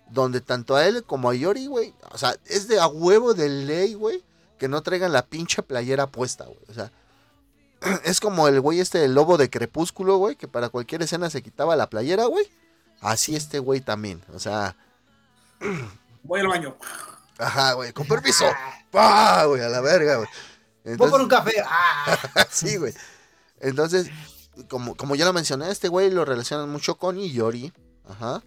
donde 0.09 0.41
tanto 0.41 0.75
a 0.75 0.85
él 0.85 1.03
como 1.03 1.29
a 1.29 1.35
Yori, 1.35 1.67
güey, 1.67 1.93
o 2.11 2.17
sea, 2.17 2.35
es 2.45 2.67
de 2.67 2.79
a 2.79 2.87
huevo 2.87 3.33
de 3.33 3.49
ley, 3.49 3.93
güey, 3.93 4.23
que 4.57 4.67
no 4.67 4.81
traigan 4.81 5.13
la 5.13 5.25
pinche 5.25 5.61
playera 5.63 6.07
puesta, 6.07 6.45
güey. 6.45 6.59
O 6.69 6.73
sea, 6.73 6.91
es 8.03 8.19
como 8.19 8.47
el 8.47 8.59
güey 8.61 8.79
este, 8.79 9.03
el 9.05 9.13
lobo 9.13 9.37
de 9.37 9.49
crepúsculo, 9.49 10.17
güey, 10.17 10.35
que 10.35 10.47
para 10.47 10.69
cualquier 10.69 11.01
escena 11.01 11.29
se 11.29 11.41
quitaba 11.41 11.75
la 11.75 11.89
playera, 11.89 12.25
güey. 12.25 12.45
Así 13.01 13.35
este 13.35 13.59
güey 13.59 13.81
también, 13.81 14.21
o 14.33 14.39
sea, 14.39 14.75
Voy 16.23 16.39
al 16.39 16.47
baño. 16.47 16.75
ajá, 17.39 17.73
güey, 17.73 17.91
con 17.93 18.07
permiso. 18.07 18.45
Ah, 18.47 18.73
¡Pah, 18.91 19.45
güey! 19.45 19.61
A 19.61 19.69
la 19.69 19.81
verga, 19.81 20.17
güey. 20.17 20.27
Voy 20.97 21.09
por 21.09 21.21
un 21.21 21.27
café. 21.27 21.53
Ah. 21.65 22.17
sí, 22.51 22.77
güey. 22.77 22.93
Entonces, 23.59 24.09
como, 24.69 24.95
como 24.95 25.15
ya 25.15 25.25
lo 25.25 25.33
mencioné, 25.33 25.71
este 25.71 25.87
güey 25.87 26.11
lo 26.11 26.25
relacionan 26.25 26.69
mucho 26.69 26.95
con 26.95 27.17
Iyori. 27.17 27.71
Ajá. 28.09 28.43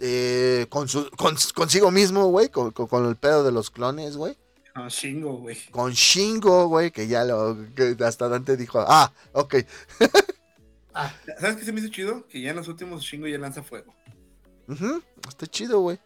Eh, 0.00 0.66
con 0.68 0.88
su, 0.88 1.08
con- 1.16 1.36
consigo 1.54 1.90
mismo, 1.90 2.26
güey. 2.26 2.48
Con, 2.48 2.70
con- 2.72 2.86
con 2.86 3.06
el 3.06 3.16
pedo 3.16 3.42
de 3.44 3.52
los 3.52 3.70
clones, 3.70 4.16
güey. 4.16 4.36
No, 4.74 4.88
chingo, 4.88 5.36
güey. 5.38 5.56
Con 5.70 5.92
Shingo, 5.92 6.66
güey. 6.68 6.90
Que 6.90 7.06
ya 7.06 7.24
lo. 7.24 7.56
que 7.74 7.94
hasta 8.04 8.28
Dante 8.28 8.56
dijo, 8.56 8.84
ah, 8.86 9.12
ok. 9.32 9.56
Ah, 10.94 11.10
¿Sabes 11.40 11.56
qué 11.56 11.64
se 11.64 11.72
me 11.72 11.80
hizo 11.80 11.88
chido? 11.88 12.26
Que 12.28 12.42
ya 12.42 12.50
en 12.50 12.56
los 12.56 12.68
últimos 12.68 13.02
chingo 13.02 13.26
ya 13.26 13.38
lanza 13.38 13.62
fuego. 13.62 13.94
Ujú, 14.68 15.02
Está 15.26 15.46
chido, 15.46 15.80
güey. 15.80 15.98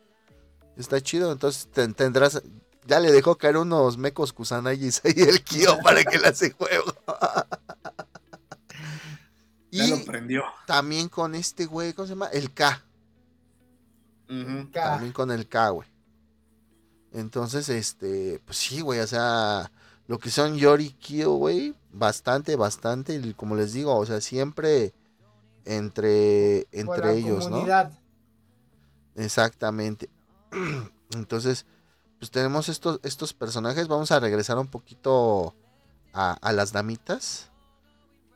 Está 0.77 1.01
chido. 1.01 1.33
Entonces 1.33 1.69
ten- 1.73 1.93
tendrás. 1.93 2.41
Ya 2.87 3.01
le 3.01 3.11
dejó 3.11 3.35
caer 3.37 3.57
unos 3.57 3.99
mecos 3.99 4.33
kusanagis 4.33 5.01
ahí 5.05 5.15
el 5.17 5.43
Kyo 5.43 5.77
para 5.83 6.05
que 6.05 6.19
le 6.21 6.29
hace 6.29 6.53
juego. 6.53 6.95
Ya 9.73 9.85
y 9.87 9.91
lo 9.91 10.05
prendió. 10.05 10.45
también 10.67 11.09
con 11.09 11.35
este 11.35 11.67
güey, 11.67 11.93
¿cómo 11.93 12.07
se 12.07 12.13
llama? 12.15 12.29
El 12.29 12.53
K. 12.55 12.85
También 14.73 15.13
con 15.13 15.33
el 15.33 15.49
K, 15.49 15.69
güey. 15.71 15.89
Entonces, 17.17 17.69
este, 17.71 18.41
pues 18.45 18.59
sí, 18.59 18.81
güey, 18.83 19.01
o 19.01 19.07
sea, 19.07 19.71
lo 20.07 20.19
que 20.19 20.31
son 20.31 20.57
Yori 20.57 20.85
y 20.87 20.91
Kyo, 20.93 21.33
güey, 21.33 21.75
bastante, 21.93 22.57
bastante, 22.57 23.15
y 23.15 23.33
como 23.35 23.57
les 23.57 23.73
digo, 23.73 23.97
o 23.97 24.05
sea, 24.05 24.21
siempre 24.21 24.93
entre, 25.65 26.67
por 26.85 26.97
entre 26.97 27.07
la 27.07 27.13
ellos, 27.13 27.45
¿no? 27.47 27.51
comunidad. 27.53 27.91
Exactamente. 29.15 30.11
Entonces, 31.15 31.65
pues 32.19 32.31
tenemos 32.31 32.69
estos, 32.69 33.01
estos 33.03 33.33
personajes, 33.33 33.89
vamos 33.89 34.11
a 34.13 34.21
regresar 34.21 34.59
un 34.59 34.69
poquito 34.69 35.55
a, 36.13 36.33
a 36.41 36.53
las 36.53 36.73
damitas. 36.73 37.51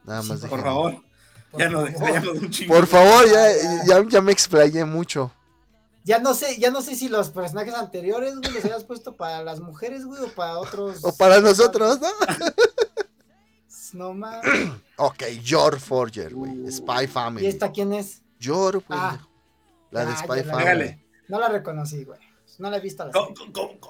Nada 0.04 0.22
Sí, 0.22 0.28
más 0.30 0.40
por 0.40 0.48
Por 0.50 0.58
déjenme- 0.58 0.64
favor, 0.64 1.02
Por 1.50 1.60
ya 1.60 1.68
nos 1.68 1.72
favor. 1.82 1.90
explayamos 1.90 2.38
un 2.42 2.50
chingo. 2.50 2.74
Por 2.74 2.86
favor, 2.86 3.24
ya, 3.28 3.48
ya, 3.86 4.08
ya 4.08 4.20
me 4.22 4.32
explayé 4.32 4.84
mucho. 4.84 5.30
Ya 6.04 6.18
no 6.18 6.32
sé, 6.34 6.58
ya 6.58 6.70
no 6.70 6.80
sé 6.82 6.94
si 6.96 7.08
los 7.08 7.28
personajes 7.30 7.74
anteriores, 7.74 8.34
güey, 8.36 8.52
los 8.52 8.64
hayas 8.64 8.84
puesto 8.84 9.16
para 9.16 9.42
las 9.44 9.60
mujeres, 9.60 10.04
güey, 10.06 10.22
o 10.22 10.28
para 10.28 10.58
otros. 10.58 11.00
O 11.04 11.14
para 11.16 11.40
nosotros, 11.40 12.00
¿no? 12.00 12.08
No 13.92 14.14
mames. 14.14 14.42
Ok, 14.96 15.24
Yor 15.42 15.80
Forger, 15.80 16.34
güey. 16.34 16.70
Spy 16.70 17.04
¿Y 17.04 17.06
Family. 17.06 17.46
esta 17.46 17.72
quién 17.72 17.92
es? 17.94 18.20
Yor, 18.38 18.74
güey. 18.86 18.98
Ah. 19.02 19.18
la 19.90 20.04
de 20.04 20.12
Ah, 20.12 20.16
Spy 20.16 20.44
la- 20.44 20.52
Family. 20.54 21.02
No 21.28 21.40
la 21.40 21.48
reconocí, 21.48 22.04
güey. 22.04 22.20
No 22.58 22.70
la 22.70 22.76
he 22.76 22.80
visto 22.80 23.04
la 23.06 23.10
Co- 23.12 23.32
serie. 23.34 23.80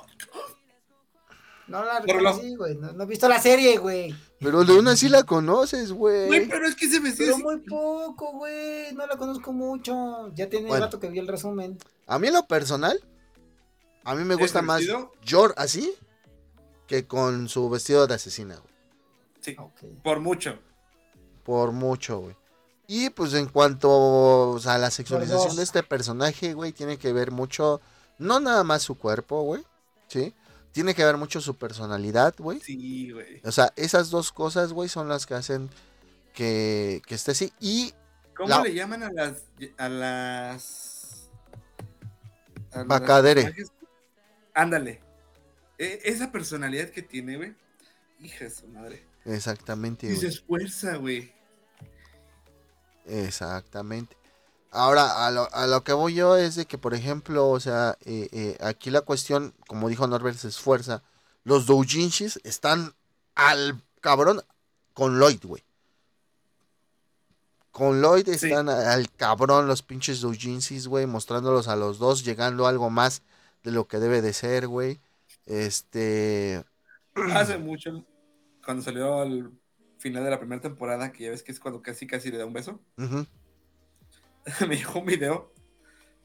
No 1.67 1.85
la 1.85 1.99
reconocí, 2.01 2.55
güey. 2.57 2.77
No, 2.77 2.93
no 2.93 3.03
he 3.03 3.07
visto 3.07 3.29
la 3.29 3.41
serie, 3.41 3.77
güey. 3.79 4.15
Pero 4.41 4.65
de 4.65 4.73
una 4.79 4.97
sí 4.97 5.09
la 5.11 5.23
conoces, 5.25 5.93
Güey, 5.93 6.27
güey. 6.29 6.49
pero 6.49 6.67
es 6.67 6.75
que 6.75 6.87
ese 6.87 6.99
vestido 6.99 7.37
Pero 7.37 7.45
muy 7.51 7.59
poco, 7.59 8.33
güey. 8.33 8.93
No 8.95 9.07
la 9.07 9.17
conozco 9.17 9.53
mucho. 9.53 10.33
Ya 10.35 10.49
tiene 10.49 10.69
Bueno. 10.69 10.87
rato 10.87 10.99
que 10.99 11.11
vi 11.11 11.19
el 11.19 11.29
resumen. 11.29 11.79
A 12.07 12.19
mí 12.19 12.29
en 12.29 12.35
lo 12.35 12.47
personal, 12.47 12.99
a 14.03 14.15
mí 14.15 14.25
me 14.25 14.35
¿El 14.35 14.41
gusta 14.41 14.63
más 14.63 14.79
vestido? 14.79 15.13
Yor 15.25 15.55
así 15.59 15.93
que 16.87 17.07
con 17.07 17.49
su 17.49 17.69
vestido 17.69 18.07
de 18.07 18.15
asesina, 18.15 18.57
güey. 18.57 18.75
Sí, 19.41 19.57
por 20.03 20.21
mucho. 20.21 20.59
Por 21.45 21.73
mucho, 21.73 22.19
güey. 22.21 22.37
Y 22.87 23.11
pues 23.11 23.35
en 23.35 23.47
cuanto 23.47 23.91
o 24.53 24.59
sea, 24.59 24.75
a 24.75 24.79
la 24.79 24.91
sexualización 24.91 25.55
de 25.57 25.63
este 25.63 25.83
personaje, 25.83 26.55
güey, 26.55 26.73
tiene 26.73 26.97
que 26.99 27.13
ver 27.13 27.31
mucho, 27.31 27.81
no 28.19 28.41
nada 28.41 28.65
más 28.65 28.83
su 28.83 28.97
cuerpo, 28.97 29.43
güey, 29.43 29.63
¿sí? 30.09 30.35
Tiene 30.73 30.95
que 30.95 31.05
ver 31.05 31.17
mucho 31.17 31.41
su 31.41 31.57
personalidad, 31.57 32.35
güey. 32.39 32.61
Sí, 32.61 33.11
güey. 33.11 33.41
O 33.45 33.51
sea, 33.53 33.73
esas 33.77 34.11
dos 34.11 34.31
cosas, 34.33 34.73
güey, 34.73 34.89
son 34.89 35.09
las 35.09 35.27
que 35.27 35.35
hacen 35.35 35.69
que, 36.35 37.03
que 37.07 37.15
esté 37.17 37.33
así. 37.33 37.53
Y 37.61 37.93
¿Cómo 38.37 38.49
La- 38.51 38.63
le 38.63 38.73
llaman 38.75 39.03
a 39.03 39.11
las. 39.11 39.43
a 39.77 39.89
las. 39.89 41.29
a 42.73 42.85
Bacadere. 42.85 43.53
Ándale. 44.55 45.01
E- 45.79 46.01
esa 46.05 46.31
personalidad 46.31 46.89
que 46.91 47.03
tiene, 47.03 47.37
güey. 47.37 47.55
Hija 48.21 48.45
de 48.45 48.51
su 48.51 48.67
madre. 48.69 49.05
exactamente, 49.25 50.07
Y 50.11 50.17
se 50.17 50.29
esfuerza, 50.29 50.97
güey. 50.97 51.33
Exactamente. 53.07 54.17
Ahora, 54.73 55.27
a 55.27 55.31
lo, 55.33 55.53
a 55.53 55.67
lo 55.67 55.83
que 55.83 55.93
voy 55.93 56.15
yo 56.15 56.37
es 56.37 56.55
de 56.55 56.65
que, 56.65 56.79
por 56.79 56.95
ejemplo, 56.95 57.49
o 57.49 57.59
sea, 57.59 57.99
eh, 58.05 58.29
eh, 58.33 58.57
aquí 58.61 58.91
la 58.91 59.01
cuestión, 59.01 59.53
como 59.67 59.89
dijo 59.89 60.07
Norbert, 60.07 60.39
se 60.39 60.49
esfuerza. 60.49 61.03
Los 61.43 61.67
doujinshis 61.67 62.39
están 62.45 62.95
al 63.35 63.83
cabrón 64.01 64.43
con 64.95 65.19
Lloyd, 65.19 65.41
güey. 65.43 65.65
Con 67.73 68.01
Lloyd 68.01 68.29
están 68.29 68.69
al 68.69 69.11
cabrón 69.11 69.67
los 69.67 69.83
pinches 69.83 70.21
doujinshis, 70.21 70.87
güey, 70.87 71.07
mostrándolos 71.07 71.67
a 71.67 71.77
los 71.77 71.99
dos, 71.99 72.25
llegando 72.25 72.67
a 72.67 72.69
algo 72.69 72.91
más 72.91 73.23
de 73.65 73.73
lo 73.73 73.89
que 73.89 73.99
debe 73.99 74.23
de 74.23 74.33
ser, 74.33 74.69
güey. 74.69 75.01
Este... 75.47 76.65
Hace 77.35 77.59
mucho, 77.59 78.05
cuando 78.65 78.83
salió 78.83 79.21
al 79.21 79.51
final 79.99 80.25
de 80.25 80.31
la 80.31 80.39
primera 80.39 80.63
temporada, 80.63 81.11
que 81.11 81.25
ya 81.25 81.31
ves 81.31 81.43
que 81.43 81.53
es 81.53 81.59
cuando 81.59 81.83
casi 81.83 82.07
casi 82.07 82.31
le 82.31 82.39
da 82.39 82.47
un 82.47 82.53
beso, 82.53 82.81
ujú, 82.97 83.27
me 84.69 84.77
llegó 84.77 85.01
un 85.01 85.07
video 85.07 85.53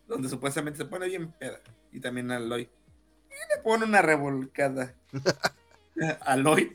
donde 0.08 0.30
supuestamente 0.30 0.78
se 0.78 0.86
pone 0.86 1.08
bien 1.08 1.32
peda. 1.32 1.60
Y 1.92 2.00
también 2.00 2.32
a 2.32 2.40
Lloyd. 2.40 2.68
Y 3.30 3.56
le 3.56 3.62
pone 3.64 3.86
una 3.86 4.02
revolcada. 4.02 4.96
a 6.22 6.36
Lloyd. 6.36 6.74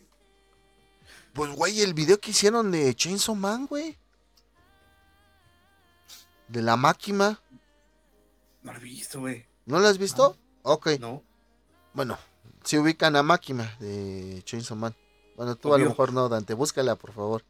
Pues, 1.33 1.51
güey, 1.53 1.81
el 1.81 1.95
video 1.95 2.19
que 2.19 2.31
hicieron 2.31 2.71
de 2.71 2.95
Chainsaw 2.95 3.35
Man, 3.35 3.67
güey. 3.67 3.97
De 6.49 6.63
la 6.63 6.77
máquina. 6.77 7.41
No 8.63 8.73
lo 8.73 8.79
he 8.79 8.83
visto, 8.83 9.21
güey. 9.21 9.47
¿No 9.67 9.79
lo 9.79 9.87
has 9.87 9.99
visto? 9.99 10.37
Ok. 10.63 10.89
No. 10.99 11.23
Bueno, 11.95 12.19
si 12.65 12.79
ubican 12.79 13.15
a 13.17 13.23
máquina 13.23 13.77
de 13.79 14.43
Chainsaw 14.45 14.77
Man. 14.77 14.97
Bueno, 15.37 15.55
tú 15.57 15.73
a 15.73 15.79
lo 15.79 15.89
mejor 15.89 16.13
no, 16.13 16.29
Dante. 16.29 16.55
Búscala, 16.55 16.97
por 16.97 17.13
favor. 17.13 17.45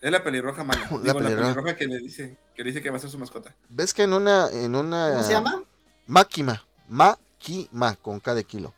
Es 0.00 0.10
la 0.10 0.24
pelirroja 0.24 0.64
mala. 0.64 0.88
La 0.90 0.98
Digo, 0.98 1.20
la 1.20 1.28
pelirroja 1.28 1.76
que 1.76 1.86
le 1.86 1.98
dice 1.98 2.38
que 2.54 2.64
dice 2.64 2.82
que 2.82 2.90
va 2.90 2.96
a 2.96 3.00
ser 3.00 3.10
su 3.10 3.18
mascota. 3.18 3.54
¿Ves 3.68 3.92
que 3.94 4.02
en 4.04 4.12
una... 4.12 4.48
En 4.50 4.74
una 4.76 5.10
¿Cómo 5.10 5.22
se 5.24 5.32
llama? 5.32 5.62
Máquina. 6.06 6.64
Máquina, 6.88 7.96
con 7.96 8.20
K 8.20 8.34
de 8.34 8.44
kilo. 8.44 8.72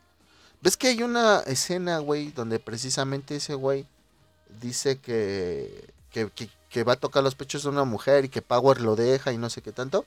¿Ves 0.61 0.77
que 0.77 0.87
hay 0.87 1.03
una 1.03 1.39
escena, 1.41 1.99
güey, 1.99 2.31
donde 2.31 2.59
precisamente 2.59 3.35
ese 3.35 3.53
güey 3.53 3.85
dice 4.61 4.97
que, 4.99 5.93
que, 6.11 6.29
que- 6.31 6.49
que 6.69 6.83
va 6.83 6.93
a 6.93 6.97
tocar 6.97 7.23
los 7.23 7.35
pechos 7.35 7.63
de 7.63 7.69
una 7.69 7.85
mujer 7.85 8.25
y 8.25 8.29
que 8.29 8.41
Power 8.41 8.81
lo 8.81 8.95
deja 8.97 9.31
y 9.31 9.37
no 9.37 9.49
sé 9.49 9.61
qué 9.61 9.71
tanto? 9.71 10.05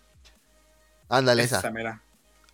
Ándale, 1.09 1.43
esa. 1.45 1.59
Esa 1.59 1.71
mera. 1.71 2.03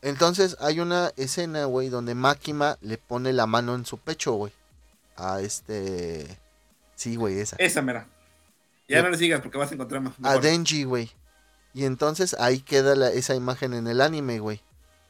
Entonces 0.02 0.56
hay 0.60 0.78
una 0.80 1.10
escena, 1.16 1.64
güey, 1.64 1.88
donde 1.88 2.14
Makima 2.14 2.78
le 2.82 2.98
pone 2.98 3.32
la 3.32 3.46
mano 3.46 3.74
en 3.74 3.84
su 3.84 3.98
pecho, 3.98 4.34
güey. 4.34 4.52
A 5.16 5.40
este... 5.40 6.38
Sí, 6.94 7.16
güey, 7.16 7.40
esa. 7.40 7.56
Esa, 7.58 7.82
mera. 7.82 8.06
Ya 8.88 9.02
no 9.02 9.10
le 9.10 9.18
sigas 9.18 9.40
porque 9.40 9.58
vas 9.58 9.70
a 9.70 9.74
encontrar 9.74 10.00
más. 10.00 10.14
A 10.22 10.38
Denji, 10.38 10.84
güey. 10.84 11.10
Y 11.74 11.84
entonces 11.84 12.34
ahí 12.38 12.60
queda 12.60 12.94
la- 12.94 13.10
esa 13.10 13.34
imagen 13.34 13.74
en 13.74 13.86
el 13.86 14.00
anime, 14.00 14.38
güey. 14.38 14.62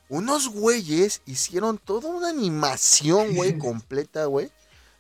Unos 0.09 0.49
güeyes 0.49 1.23
hicieron 1.27 1.79
toda 1.79 2.09
una 2.09 2.29
animación, 2.29 3.35
güey, 3.35 3.59
completa, 3.59 4.25
güey. 4.27 4.51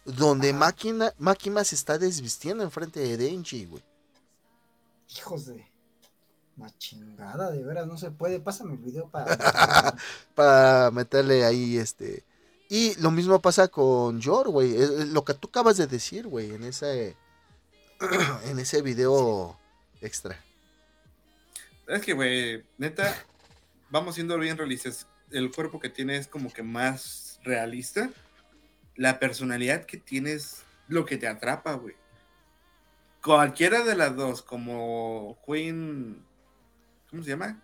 Donde. 0.05 0.53
Makima, 0.53 1.12
Makima 1.19 1.65
se 1.65 1.74
está 1.74 1.98
desvistiendo 1.98 2.62
enfrente 2.65 3.01
de 3.01 3.16
Denji, 3.16 3.66
güey. 3.66 3.82
Hijos 5.16 5.47
de. 5.47 5.66
La 6.57 6.70
chingada, 6.78 7.51
de 7.51 7.62
veras, 7.62 7.86
no 7.86 7.98
se 7.98 8.11
puede. 8.11 8.40
Pásame 8.40 8.73
el 8.74 8.78
video 8.78 9.09
para. 9.11 9.36
Para 10.35 10.90
meterle 10.90 11.44
ahí, 11.44 11.77
este... 11.77 12.24
Y 12.69 12.94
lo 13.01 13.11
mismo 13.11 13.40
pasa 13.40 13.69
con 13.69 14.20
Yor, 14.20 14.48
güey. 14.48 14.74
Lo 15.12 15.24
que 15.24 15.35
tú 15.35 15.48
acabas 15.48 15.77
de 15.77 15.86
decir, 15.86 16.27
güey, 16.27 16.55
en 16.55 16.65
ese... 16.65 17.16
en 18.44 18.59
ese 18.59 18.82
video 18.82 19.59
extra. 20.01 20.39
Es 21.86 22.02
que, 22.02 22.12
güey, 22.12 22.64
neta, 22.78 23.14
vamos 23.90 24.14
siendo 24.16 24.39
bien 24.39 24.59
realistas. 24.59 25.06
El 25.31 25.51
cuerpo 25.51 25.81
que 25.81 25.89
tiene 25.89 26.16
es 26.16 26.28
como 26.28 26.52
que 26.52 26.62
más 26.62 27.40
realista. 27.44 28.10
La 28.97 29.18
personalidad 29.18 29.85
que 29.85 29.97
tiene 29.97 30.32
es 30.32 30.62
lo 30.89 31.05
que 31.05 31.16
te 31.16 31.28
atrapa, 31.28 31.74
güey. 31.74 31.94
Cualquiera 33.23 33.82
de 33.82 33.97
las 33.97 34.14
dos, 34.14 34.43
como 34.43 35.39
Queen. 35.47 36.24
¿Cómo 37.10 37.23
se 37.23 37.31
llama? 37.31 37.60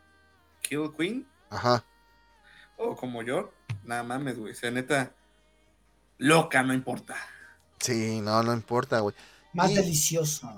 Kill 0.60 0.92
Queen. 0.96 1.26
Ajá. 1.50 1.84
O 2.76 2.96
como 2.96 3.22
yo. 3.22 3.52
Nada 3.84 4.02
mames, 4.02 4.38
güey. 4.38 4.52
O 4.52 4.54
sea, 4.56 4.70
neta. 4.70 5.12
Loca, 6.18 6.62
no 6.62 6.72
importa. 6.72 7.16
Sí, 7.80 8.20
no, 8.20 8.42
no 8.42 8.52
importa, 8.52 9.00
güey. 9.00 9.14
Más 9.52 9.70
Y- 9.70 9.74
delicioso. 9.74 10.50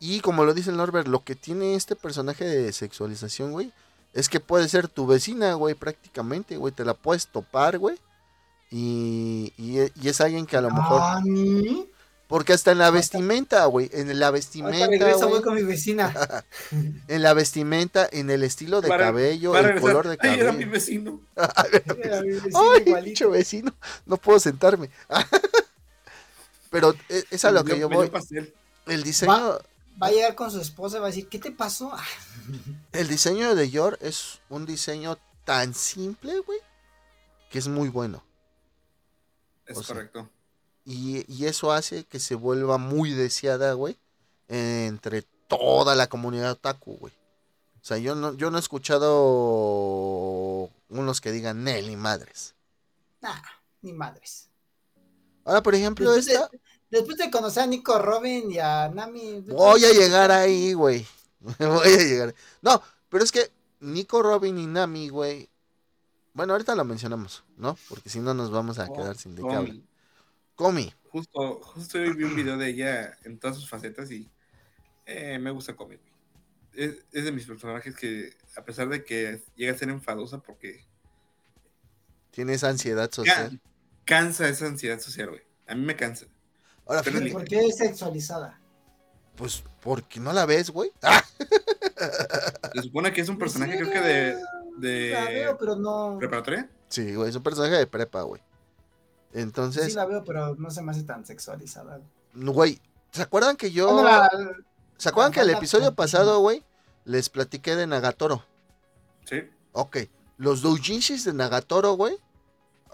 Y 0.00 0.20
como 0.20 0.44
lo 0.44 0.52
dice 0.54 0.70
el 0.70 0.76
Norbert, 0.76 1.06
lo 1.06 1.22
que 1.22 1.36
tiene 1.36 1.74
este 1.76 1.94
personaje 1.94 2.44
de 2.44 2.72
sexualización, 2.72 3.52
güey, 3.52 3.72
es 4.14 4.28
que 4.28 4.40
puede 4.40 4.68
ser 4.68 4.88
tu 4.88 5.06
vecina, 5.06 5.54
güey, 5.54 5.74
prácticamente, 5.74 6.56
güey. 6.56 6.72
Te 6.72 6.84
la 6.84 6.94
puedes 6.94 7.28
topar, 7.28 7.78
güey. 7.78 7.96
Y, 8.70 9.52
y, 9.56 9.78
y 10.02 10.08
es 10.08 10.20
alguien 10.20 10.46
que 10.46 10.56
a 10.56 10.60
lo 10.60 10.70
mejor... 10.70 11.00
Ah, 11.02 11.20
¿ni? 11.24 11.86
Porque 12.26 12.54
hasta 12.54 12.72
en 12.72 12.78
la 12.78 12.90
vestimenta, 12.90 13.64
güey. 13.66 13.90
En 13.92 14.18
la 14.18 14.30
vestimenta, 14.30 14.86
regreso, 14.86 15.28
güey. 15.28 15.42
con 15.42 15.54
mi 15.54 15.62
vecina. 15.62 16.12
En 17.08 17.22
la 17.22 17.34
vestimenta, 17.34 18.08
en 18.10 18.30
el 18.30 18.42
estilo 18.42 18.80
de 18.80 18.88
Para- 18.88 19.04
cabello, 19.04 19.52
Para 19.52 19.68
el 19.68 19.74
regresar. 19.74 19.90
color 20.02 20.08
de 20.08 20.18
Ay, 20.28 20.30
era 20.40 20.52
mi 20.52 20.60
cabello. 20.64 20.70
vecino. 20.72 21.20
Era 22.02 22.22
mi 22.22 22.30
vecina 22.30 22.58
Ay, 22.74 22.82
igualito. 22.86 23.30
vecino. 23.30 23.74
No 24.06 24.16
puedo 24.16 24.40
sentarme. 24.40 24.88
Pero 26.72 26.96
e- 27.08 27.24
es 27.30 27.44
a 27.44 27.52
lo 27.52 27.62
que 27.62 27.78
yo 27.78 27.88
voy. 27.88 28.10
El 28.86 29.04
diseño, 29.04 29.60
Va 30.02 30.06
a 30.06 30.10
llegar 30.10 30.34
con 30.34 30.50
su 30.50 30.58
esposa 30.60 30.96
y 30.96 31.00
va 31.00 31.06
a 31.06 31.10
decir, 31.10 31.28
¿qué 31.28 31.38
te 31.38 31.52
pasó? 31.52 31.92
el 32.92 33.08
diseño 33.08 33.54
de 33.54 33.70
Yor 33.70 33.98
es 34.00 34.40
un 34.48 34.66
diseño 34.66 35.18
tan 35.44 35.74
simple, 35.74 36.40
güey, 36.40 36.58
que 37.50 37.58
es 37.58 37.68
muy 37.68 37.88
bueno. 37.88 38.24
Es 39.66 39.76
O 39.76 39.82
sea, 39.82 39.94
correcto. 39.94 40.28
Y, 40.84 41.30
y 41.32 41.46
eso 41.46 41.70
hace 41.72 42.04
que 42.04 42.18
se 42.18 42.34
vuelva 42.34 42.78
muy 42.78 43.12
deseada, 43.12 43.74
güey, 43.74 43.96
entre 44.48 45.22
toda 45.46 45.94
la 45.94 46.08
comunidad 46.08 46.52
otaku, 46.52 46.96
güey. 46.96 47.12
O 47.82 47.84
sea, 47.84 47.98
yo 47.98 48.14
no, 48.14 48.32
yo 48.34 48.50
no 48.50 48.56
he 48.56 48.60
escuchado 48.60 49.10
unos 50.88 51.20
que 51.20 51.32
digan 51.32 51.64
Nelly 51.64 51.96
madres. 51.96 52.54
Nah, 53.20 53.42
ni 53.82 53.92
madres. 53.92 54.48
Ahora, 55.44 55.62
por 55.62 55.74
ejemplo, 55.74 56.12
de, 56.12 56.20
esta, 56.20 56.48
después 56.92 57.16
de 57.18 57.30
conocer 57.30 57.64
a 57.64 57.66
Nico 57.66 57.98
Robin 57.98 58.50
y 58.52 58.58
a 58.58 58.88
Nami. 58.88 59.40
voy 59.48 59.84
a 59.84 59.92
llegar 59.92 60.30
ahí, 60.30 60.72
güey. 60.74 61.04
voy 61.58 61.88
a 61.88 61.96
llegar. 61.98 62.34
No, 62.60 62.80
pero 63.08 63.24
es 63.24 63.32
que 63.32 63.50
Nico 63.80 64.22
Robin 64.22 64.56
y 64.58 64.66
Nami, 64.66 65.08
güey. 65.08 65.48
Bueno, 66.34 66.52
ahorita 66.54 66.74
lo 66.76 66.84
mencionamos, 66.84 67.42
¿no? 67.56 67.76
Porque 67.88 68.08
si 68.08 68.20
no 68.20 68.32
nos 68.32 68.50
vamos 68.52 68.78
a 68.78 68.88
quedar 68.92 69.16
sin 69.16 69.34
de. 69.34 69.42
Con- 69.42 69.86
Comi. 70.54 70.94
Justo, 71.10 71.60
justo 71.62 71.98
hoy 71.98 72.12
vi 72.14 72.24
un 72.24 72.36
video 72.36 72.56
de 72.56 72.68
ella 72.68 73.18
en 73.24 73.38
todas 73.38 73.56
sus 73.56 73.68
facetas 73.68 74.10
y 74.10 74.30
eh, 75.06 75.38
me 75.38 75.50
gusta 75.50 75.74
Comi. 75.74 75.96
güey. 75.96 76.12
Es, 76.74 77.04
es 77.12 77.24
de 77.24 77.32
mis 77.32 77.44
personajes 77.46 77.94
que, 77.96 78.34
a 78.56 78.64
pesar 78.64 78.88
de 78.88 79.04
que 79.04 79.42
llega 79.56 79.72
a 79.72 79.76
ser 79.78 79.90
enfadosa 79.90 80.38
porque 80.38 80.86
Tienes 82.30 82.64
ansiedad 82.64 83.10
ca- 83.10 83.14
social. 83.16 83.60
cansa 84.04 84.48
esa 84.48 84.66
ansiedad 84.66 84.98
social, 85.00 85.30
güey. 85.30 85.42
A 85.66 85.74
mí 85.74 85.84
me 85.84 85.96
cansa. 85.96 86.26
Ahora, 86.92 87.02
pero 87.02 87.32
¿Por 87.32 87.44
qué 87.44 87.66
es 87.66 87.76
sexualizada? 87.76 88.58
pues, 89.36 89.64
porque 89.80 90.20
no 90.20 90.32
la 90.32 90.44
ves, 90.46 90.70
güey. 90.70 90.92
¡Ah! 91.02 91.22
Se 92.74 92.82
supone 92.82 93.12
que 93.12 93.20
es 93.20 93.28
un 93.28 93.38
personaje, 93.38 93.72
Sí, 93.72 93.78
creo 93.78 93.90
que 93.92 94.00
de, 94.00 94.34
La 95.12 95.24
de 95.24 95.32
veo, 95.34 95.56
pero 95.58 95.76
no. 95.76 96.16
preparatoria. 96.18 96.70
Sí, 96.88 97.14
güey, 97.14 97.30
es 97.30 97.36
un 97.36 97.42
personaje 97.42 97.74
de 97.76 97.86
prepa, 97.86 98.22
güey. 98.22 98.42
Entonces, 99.32 99.86
Sí 99.86 99.92
la 99.92 100.04
veo, 100.04 100.22
pero 100.24 100.54
no 100.56 100.70
se 100.70 100.82
me 100.82 100.90
hace 100.92 101.04
tan 101.04 101.24
sexualizada. 101.24 102.00
güey, 102.34 102.80
¿se 103.12 103.22
acuerdan 103.22 103.56
que 103.56 103.70
yo... 103.70 103.92
Bueno, 103.92 104.08
la- 104.08 104.30
¿Se 104.98 105.08
acuerdan 105.08 105.32
que 105.32 105.40
el 105.40 105.46
la- 105.48 105.56
episodio 105.56 105.86
la- 105.86 105.94
pasado, 105.96 106.38
güey, 106.40 106.62
les 107.04 107.28
platiqué 107.30 107.74
de 107.74 107.86
Nagatoro? 107.86 108.44
Sí. 109.24 109.42
Ok, 109.72 109.96
los 110.36 110.60
doujinshis 110.62 111.24
de 111.24 111.32
Nagatoro, 111.32 111.94
güey, 111.94 112.16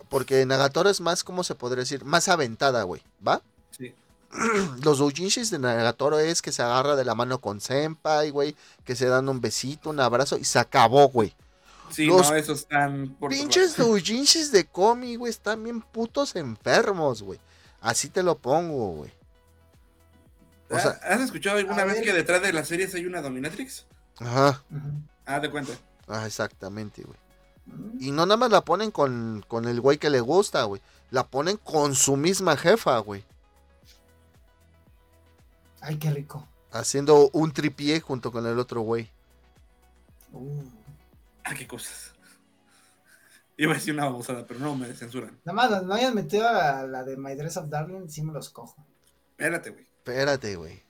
porque 0.09 0.47
Nagatoro 0.47 0.89
es 0.89 1.01
más, 1.01 1.25
¿cómo 1.25 1.43
se 1.45 1.55
podría 1.57 1.81
decir? 1.83 2.05
Más 2.05 2.29
aventada, 2.29 2.85
güey, 2.85 3.03
¿va? 3.27 3.43
Los 4.85 4.99
doujinshis 4.99 5.51
de 5.51 5.59
Nagatoro 5.59 6.19
es 6.19 6.43
que 6.43 6.53
se 6.53 6.63
agarra 6.63 6.97
de 6.97 7.05
la 7.05 7.15
mano 7.15 7.41
con 7.41 7.61
Senpai, 7.61 8.31
güey, 8.31 8.55
que 8.85 8.95
se 8.95 9.07
dan 9.07 9.29
un 9.29 9.41
besito, 9.41 9.91
un 9.91 10.01
abrazo 10.01 10.37
y 10.37 10.45
se 10.45 10.59
acabó, 10.59 11.09
güey. 11.09 11.35
Sí, 11.91 12.05
Los 12.07 12.31
no, 12.31 12.37
esos 12.37 12.61
están 12.61 13.17
por 13.19 13.31
Pinches 13.31 13.77
doujinshis 13.77 14.53
de 14.53 14.67
Komi, 14.67 15.17
güey, 15.17 15.31
están 15.31 15.65
bien 15.65 15.81
putos 15.81 16.37
enfermos, 16.37 17.23
güey. 17.23 17.41
Así 17.81 18.11
te 18.11 18.23
lo 18.23 18.37
pongo, 18.37 18.93
güey. 18.93 19.13
O 20.71 20.79
sea, 20.79 20.91
¿Has 21.03 21.23
escuchado 21.23 21.57
alguna 21.59 21.85
vez 21.85 21.95
ver. 21.95 22.05
que 22.05 22.13
detrás 22.13 22.43
de 22.43 22.53
las 22.53 22.69
series 22.69 22.95
hay 22.95 23.07
una 23.07 23.23
dominatrix? 23.23 23.87
ajá. 24.19 24.63
Ah, 25.25 25.41
de 25.41 25.51
cuenta. 25.51 25.73
ah, 26.09 26.27
exactamente, 26.27 27.03
güey. 27.03 27.19
Y 28.01 28.11
no 28.11 28.25
nada 28.27 28.37
más 28.39 28.51
la 28.51 28.65
ponen 28.65 28.91
con, 28.91 29.45
con 29.47 29.67
el 29.67 29.81
güey 29.81 29.99
que 29.99 30.11
le 30.11 30.21
gusta, 30.21 30.65
güey. 30.65 30.81
La 31.11 31.27
ponen 31.27 31.57
con 31.59 31.95
su 31.95 32.17
misma 32.17 32.57
jefa, 32.57 32.99
güey. 32.99 33.25
Ay, 35.81 35.97
qué 35.99 36.11
rico. 36.11 36.47
Haciendo 36.73 37.31
un 37.33 37.53
tripié 37.53 38.01
junto 38.01 38.31
con 38.33 38.47
el 38.47 38.59
otro 38.59 38.81
güey. 38.83 39.11
Uh. 40.33 40.63
Ah, 41.45 41.55
qué 41.55 41.67
cosas. 41.67 42.13
Iba 43.57 43.73
a 43.73 43.75
decir 43.77 43.95
una 43.95 44.05
babosada, 44.05 44.47
pero 44.47 44.61
no 44.61 44.77
me 44.77 44.93
censuran. 44.95 45.41
Nada 45.45 45.53
más, 45.57 45.83
no 45.83 45.95
hayas 45.95 46.15
metido 46.15 46.47
a 46.49 46.85
la 46.87 47.03
de 47.03 47.17
My 47.17 47.35
Dress 47.35 47.57
of 47.57 47.69
Darling, 47.69 48.09
sí 48.09 48.23
me 48.23 48.33
los 48.33 48.51
cojo. 48.51 48.77
Espérate, 49.31 49.71
güey. 49.71 49.85
Espérate, 49.97 50.57
güey. 50.57 50.83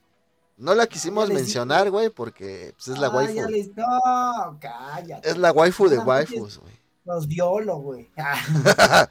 No 0.59 0.75
la 0.75 0.87
quisimos 0.87 1.29
ya 1.29 1.35
les 1.35 1.43
mencionar, 1.45 1.91
güey, 1.91 2.11
porque 2.11 2.75
pues, 2.75 2.89
es 2.89 2.99
la 2.99 3.07
Ah, 3.07 3.11
waifu. 3.17 3.35
ya 3.35 3.47
les- 3.49 3.75
No, 3.77 4.59
cállate. 4.61 5.31
Es 5.31 5.39
la 5.39 5.53
waifu 5.53 5.89
de 5.89 5.99
waifus, 5.99 6.59
güey. 6.59 6.75
Los 7.05 7.27
violo, 7.29 7.77
güey. 7.79 8.11
Ah, 8.19 9.09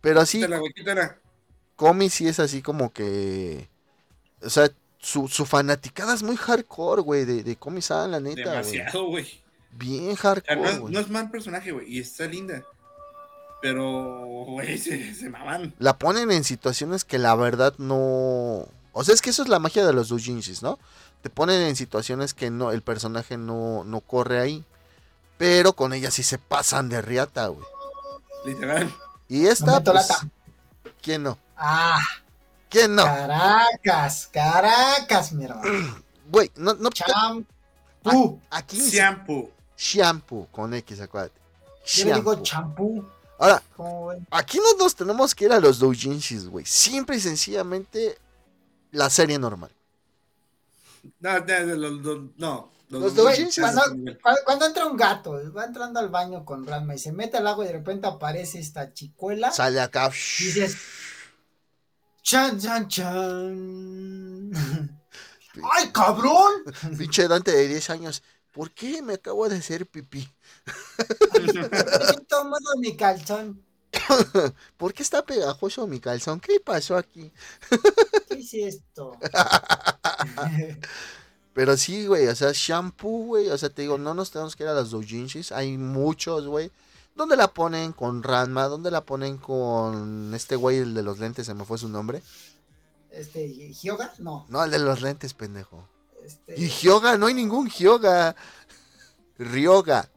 Pero 0.00 0.26
sí, 0.26 0.38
Quítala, 0.38 0.58
güey, 0.58 0.72
quítala. 0.74 1.18
Comi 1.76 2.10
sí 2.10 2.26
es 2.28 2.40
así 2.40 2.60
como 2.62 2.92
que. 2.92 3.68
O 4.42 4.50
sea, 4.50 4.68
su, 4.98 5.28
su 5.28 5.46
fanaticada 5.46 6.14
es 6.14 6.22
muy 6.22 6.36
hardcore, 6.36 7.02
güey, 7.02 7.24
de, 7.24 7.42
de 7.42 7.56
Comi-san, 7.56 8.10
la 8.10 8.20
neta. 8.20 8.50
Demasiado, 8.50 9.06
güey. 9.06 9.26
Bien 9.72 10.10
O 10.12 10.16
sea, 10.16 10.34
no, 10.34 10.62
hardcore, 10.62 10.92
no 10.92 11.00
es 11.00 11.08
mal 11.08 11.30
personaje, 11.30 11.72
güey, 11.72 11.86
y 11.88 12.00
está 12.00 12.26
linda. 12.26 12.64
Pero, 13.60 14.44
güey, 14.46 14.78
se, 14.78 15.14
se 15.14 15.28
maman. 15.30 15.74
La 15.78 15.98
ponen 15.98 16.30
en 16.30 16.44
situaciones 16.44 17.04
que 17.04 17.18
la 17.18 17.34
verdad 17.34 17.74
no. 17.78 18.66
O 18.92 19.04
sea, 19.04 19.14
es 19.14 19.22
que 19.22 19.30
eso 19.30 19.42
es 19.42 19.48
la 19.48 19.58
magia 19.58 19.86
de 19.86 19.92
los 19.92 20.08
doujinshis, 20.08 20.62
¿no? 20.62 20.78
Te 21.22 21.30
ponen 21.30 21.62
en 21.62 21.76
situaciones 21.76 22.34
que 22.34 22.50
no, 22.50 22.70
el 22.70 22.82
personaje 22.82 23.36
no, 23.36 23.84
no 23.84 24.00
corre 24.00 24.40
ahí. 24.40 24.64
Pero 25.36 25.72
con 25.72 25.92
ella 25.92 26.10
sí 26.10 26.22
se 26.22 26.38
pasan 26.38 26.88
de 26.88 27.00
riata, 27.00 27.46
güey. 27.46 27.66
Literal. 28.44 28.92
Y 29.28 29.46
esta, 29.46 29.82
pues. 29.82 30.08
¿quién 31.02 31.22
no? 31.22 31.38
ah, 31.56 32.00
¿Quién 32.68 32.94
no? 32.94 33.04
Caracas, 33.04 34.28
Caracas, 34.32 35.32
mi 35.32 35.44
hermano. 35.44 36.02
Güey, 36.30 36.50
no, 36.56 36.74
no. 36.74 36.90
Champú. 36.90 38.38
Aquí 38.50 38.78
Shampoo. 38.90 39.50
shampoo 39.76 40.46
con 40.52 40.74
X, 40.74 41.00
acuérdate. 41.00 41.40
Yo 41.86 42.04
le 42.04 42.14
digo 42.16 42.34
Shampoo. 42.34 42.44
champú. 42.44 43.08
Ahora, 43.38 43.62
aquí 44.30 44.58
no 44.58 44.76
nos 44.84 44.94
tenemos 44.94 45.34
que 45.34 45.46
ir 45.46 45.52
a 45.52 45.60
los 45.60 45.78
doujinshis, 45.78 46.46
güey. 46.48 46.66
Simple 46.66 47.16
y 47.16 47.20
sencillamente 47.20 48.18
la 48.90 49.08
serie 49.08 49.38
normal. 49.38 49.70
No, 51.20 51.38
los- 51.38 52.30
no. 52.36 52.70
Los 52.90 53.14
doujinshis. 53.14 53.64
Cuando, 54.44 54.66
entra 54.66 54.86
un 54.86 54.96
gato, 54.96 55.38
va 55.54 55.64
entrando 55.64 56.00
al 56.00 56.08
baño 56.08 56.44
con 56.44 56.66
Ranma 56.66 56.94
y 56.94 56.98
se 56.98 57.12
mete 57.12 57.36
al 57.36 57.46
agua 57.46 57.64
y 57.64 57.68
de 57.68 57.74
repente 57.74 58.06
aparece 58.06 58.58
esta 58.58 58.92
chicuela, 58.92 59.50
Sale 59.52 59.80
acá. 59.80 60.08
dices, 60.10 60.76
chan, 62.28 62.60
chan, 62.60 62.88
chan. 62.88 64.52
¡Ay, 65.72 65.90
cabrón! 65.92 66.62
Pinche 66.98 67.26
Dante 67.26 67.52
de 67.52 67.68
10 67.68 67.90
años. 67.90 68.22
¿Por 68.52 68.70
qué 68.72 69.00
me 69.00 69.14
acabo 69.14 69.48
de 69.48 69.56
hacer 69.56 69.86
pipí? 69.86 70.28
Húmedo 71.34 72.76
mi 72.80 72.94
calzón. 72.96 73.64
¿Por 74.76 74.92
qué 74.92 75.02
está 75.02 75.24
pegajoso 75.24 75.86
mi 75.86 76.00
calzón? 76.00 76.38
¿Qué 76.38 76.60
pasó 76.60 76.98
aquí? 76.98 77.32
¿Qué 78.28 78.40
es 78.40 78.52
esto? 78.52 79.18
Pero 81.54 81.78
sí, 81.78 82.06
güey, 82.06 82.26
o 82.28 82.36
sea, 82.36 82.50
shampoo, 82.52 83.24
güey, 83.24 83.48
o 83.48 83.56
sea, 83.56 83.70
te 83.70 83.82
digo, 83.82 83.96
no 83.96 84.12
nos 84.12 84.30
tenemos 84.30 84.54
que 84.54 84.64
ir 84.64 84.68
a 84.68 84.74
los 84.74 84.90
doujinshis, 84.90 85.50
hay 85.50 85.78
muchos, 85.78 86.46
güey. 86.46 86.70
¿Dónde 87.18 87.36
la 87.36 87.48
ponen 87.52 87.92
con 87.92 88.22
Ranma? 88.22 88.64
¿Dónde 88.68 88.90
la 88.90 89.02
ponen 89.04 89.36
con 89.38 90.32
este 90.34 90.54
güey, 90.56 90.78
el 90.78 90.94
de 90.94 91.02
los 91.02 91.18
lentes, 91.18 91.44
se 91.46 91.52
me 91.54 91.64
fue 91.64 91.76
su 91.76 91.88
nombre? 91.88 92.22
Este, 93.10 93.72
¿Hyoga? 93.74 94.12
No. 94.20 94.46
No, 94.48 94.62
el 94.64 94.70
de 94.70 94.78
los 94.78 95.02
lentes, 95.02 95.34
pendejo. 95.34 95.86
Este, 96.24 96.54
Y 96.58 96.68
Hyoga, 96.68 97.18
no 97.18 97.26
hay 97.26 97.34
ningún 97.34 97.68
Hyoga. 97.68 98.36
Ryoga, 99.38 100.08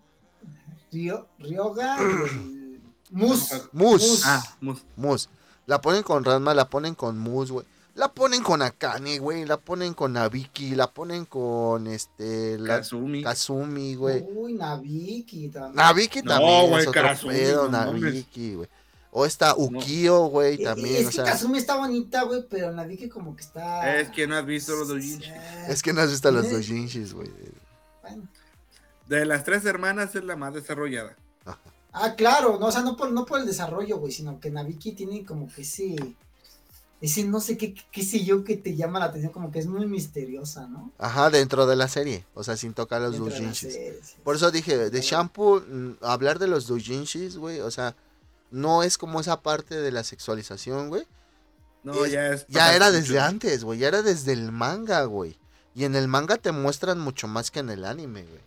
Ryo- 0.92 1.28
Ryoga. 1.40 1.98
Mus, 3.12 3.50
Mus. 3.74 4.22
Ah, 4.26 4.42
mus. 4.62 4.84
Mus. 4.96 5.30
La 5.66 5.82
ponen 5.82 6.02
con 6.04 6.24
Ranma, 6.24 6.54
la 6.54 6.70
ponen 6.70 6.96
con 6.96 7.18
Mus, 7.18 7.52
güey. 7.52 7.66
La 7.96 8.08
ponen 8.14 8.42
con 8.42 8.62
Akane, 8.62 9.20
güey. 9.20 9.46
La 9.46 9.58
ponen 9.58 9.94
con 9.94 10.14
Nabiki, 10.14 10.76
la 10.76 10.92
ponen 10.92 11.26
con 11.26 11.88
este. 11.88 12.58
La 12.58 12.78
Kazumi. 12.78 13.22
Kazumi, 13.24 13.96
güey. 13.96 14.24
Uy, 14.34 14.54
Nabiki 14.54 15.50
también. 15.50 15.76
Nabiki 15.76 16.22
No, 16.22 16.32
también 16.32 16.70
güey, 16.70 16.82
es 16.84 16.88
otro 16.88 17.02
Kazumi, 17.02 17.34
pedo, 17.34 17.64
no. 17.70 17.72
Nabiki, 17.72 18.56
güey. 18.56 18.70
O 19.14 19.26
esta 19.26 19.56
Ukio, 19.58 20.28
güey, 20.28 20.56
Eh, 20.62 20.64
también, 20.64 20.96
es 21.02 21.08
o 21.08 21.10
que 21.10 21.16
sea. 21.18 21.26
Kazumi 21.26 21.58
está 21.58 21.76
bonita, 21.76 22.24
güey, 22.24 22.46
pero 22.50 22.72
Nabiki 22.72 23.10
como 23.10 23.36
que 23.36 23.42
está... 23.42 23.98
Es 24.00 24.10
que 24.10 24.26
no 24.26 24.38
has 24.38 24.46
visto 24.46 24.74
los 24.74 24.88
doujinshis. 24.88 25.30
Es 25.68 25.82
que 25.84 25.92
no 25.92 26.00
has 26.00 26.12
visto 26.12 26.32
los 26.32 26.46
Eh. 26.46 26.50
doujinshis, 26.54 27.14
güey. 27.14 27.30
Bueno. 28.02 28.24
De 29.10 29.26
las 29.26 29.44
tres 29.44 29.66
hermanas 29.66 30.16
es 30.16 30.24
la 30.24 30.38
más 30.38 30.54
desarrollada. 30.54 31.18
Ah, 31.92 32.16
claro, 32.16 32.58
no, 32.58 32.68
o 32.68 32.72
sea, 32.72 32.84
no 32.84 32.96
por, 32.96 33.12
no 33.12 33.26
por 33.26 33.42
el 33.42 33.46
desarrollo, 33.46 33.98
güey, 33.98 34.14
sino 34.14 34.40
que 34.40 34.50
Nabiki 34.50 34.94
tiene 34.94 35.26
como 35.26 35.50
que 35.54 35.64
ese, 35.64 35.98
ese 37.02 37.24
no 37.26 37.40
sé 37.42 37.58
qué, 37.58 37.74
qué 37.92 38.04
sé 38.04 38.24
yo 38.24 38.44
que 38.44 38.56
te 38.58 38.76
llama 38.76 39.00
la 39.00 39.06
atención, 39.06 39.32
como 39.34 39.52
que 39.52 39.60
es 39.60 39.66
muy 39.66 39.86
misteriosa, 39.88 40.68
¿no? 40.68 40.92
Ajá, 41.00 41.30
dentro 41.32 41.66
de 41.66 41.76
la 41.76 41.88
serie. 41.88 42.26
O 42.36 42.44
sea, 42.44 42.56
sin 42.58 42.74
tocar 42.74 43.02
los 43.02 43.18
doujinshis. 43.18 43.74
sí. 43.74 44.16
Por 44.24 44.36
eso 44.36 44.52
dije, 44.52 44.90
de 44.90 45.02
shampoo, 45.02 45.62
mm, 45.62 45.94
hablar 46.02 46.38
de 46.40 46.48
los 46.48 46.68
doujinshis, 46.68 47.38
güey, 47.38 47.60
o 47.60 47.72
sea, 47.72 47.96
no 48.52 48.84
es 48.84 48.98
como 48.98 49.20
esa 49.20 49.42
parte 49.42 49.76
de 49.82 49.92
la 49.92 50.04
sexualización, 50.04 50.90
güey. 50.90 51.08
No, 51.84 52.06
Es- 52.06 52.12
ya 52.12 52.28
es. 52.34 52.46
Ya 52.48 52.76
era 52.76 52.88
mucho. 52.88 53.00
desde 53.00 53.20
antes, 53.20 53.64
güey, 53.64 53.80
ya 53.80 53.88
era 53.88 54.04
desde 54.04 54.34
el 54.34 54.52
manga, 54.52 55.04
güey. 55.06 55.38
Y 55.74 55.86
en 55.86 55.96
el 55.96 56.08
manga 56.08 56.38
te 56.38 56.52
muestran 56.52 57.00
mucho 57.00 57.28
más 57.28 57.50
que 57.50 57.60
en 57.62 57.70
el 57.72 57.86
anime, 57.86 58.24
güey. 58.24 58.42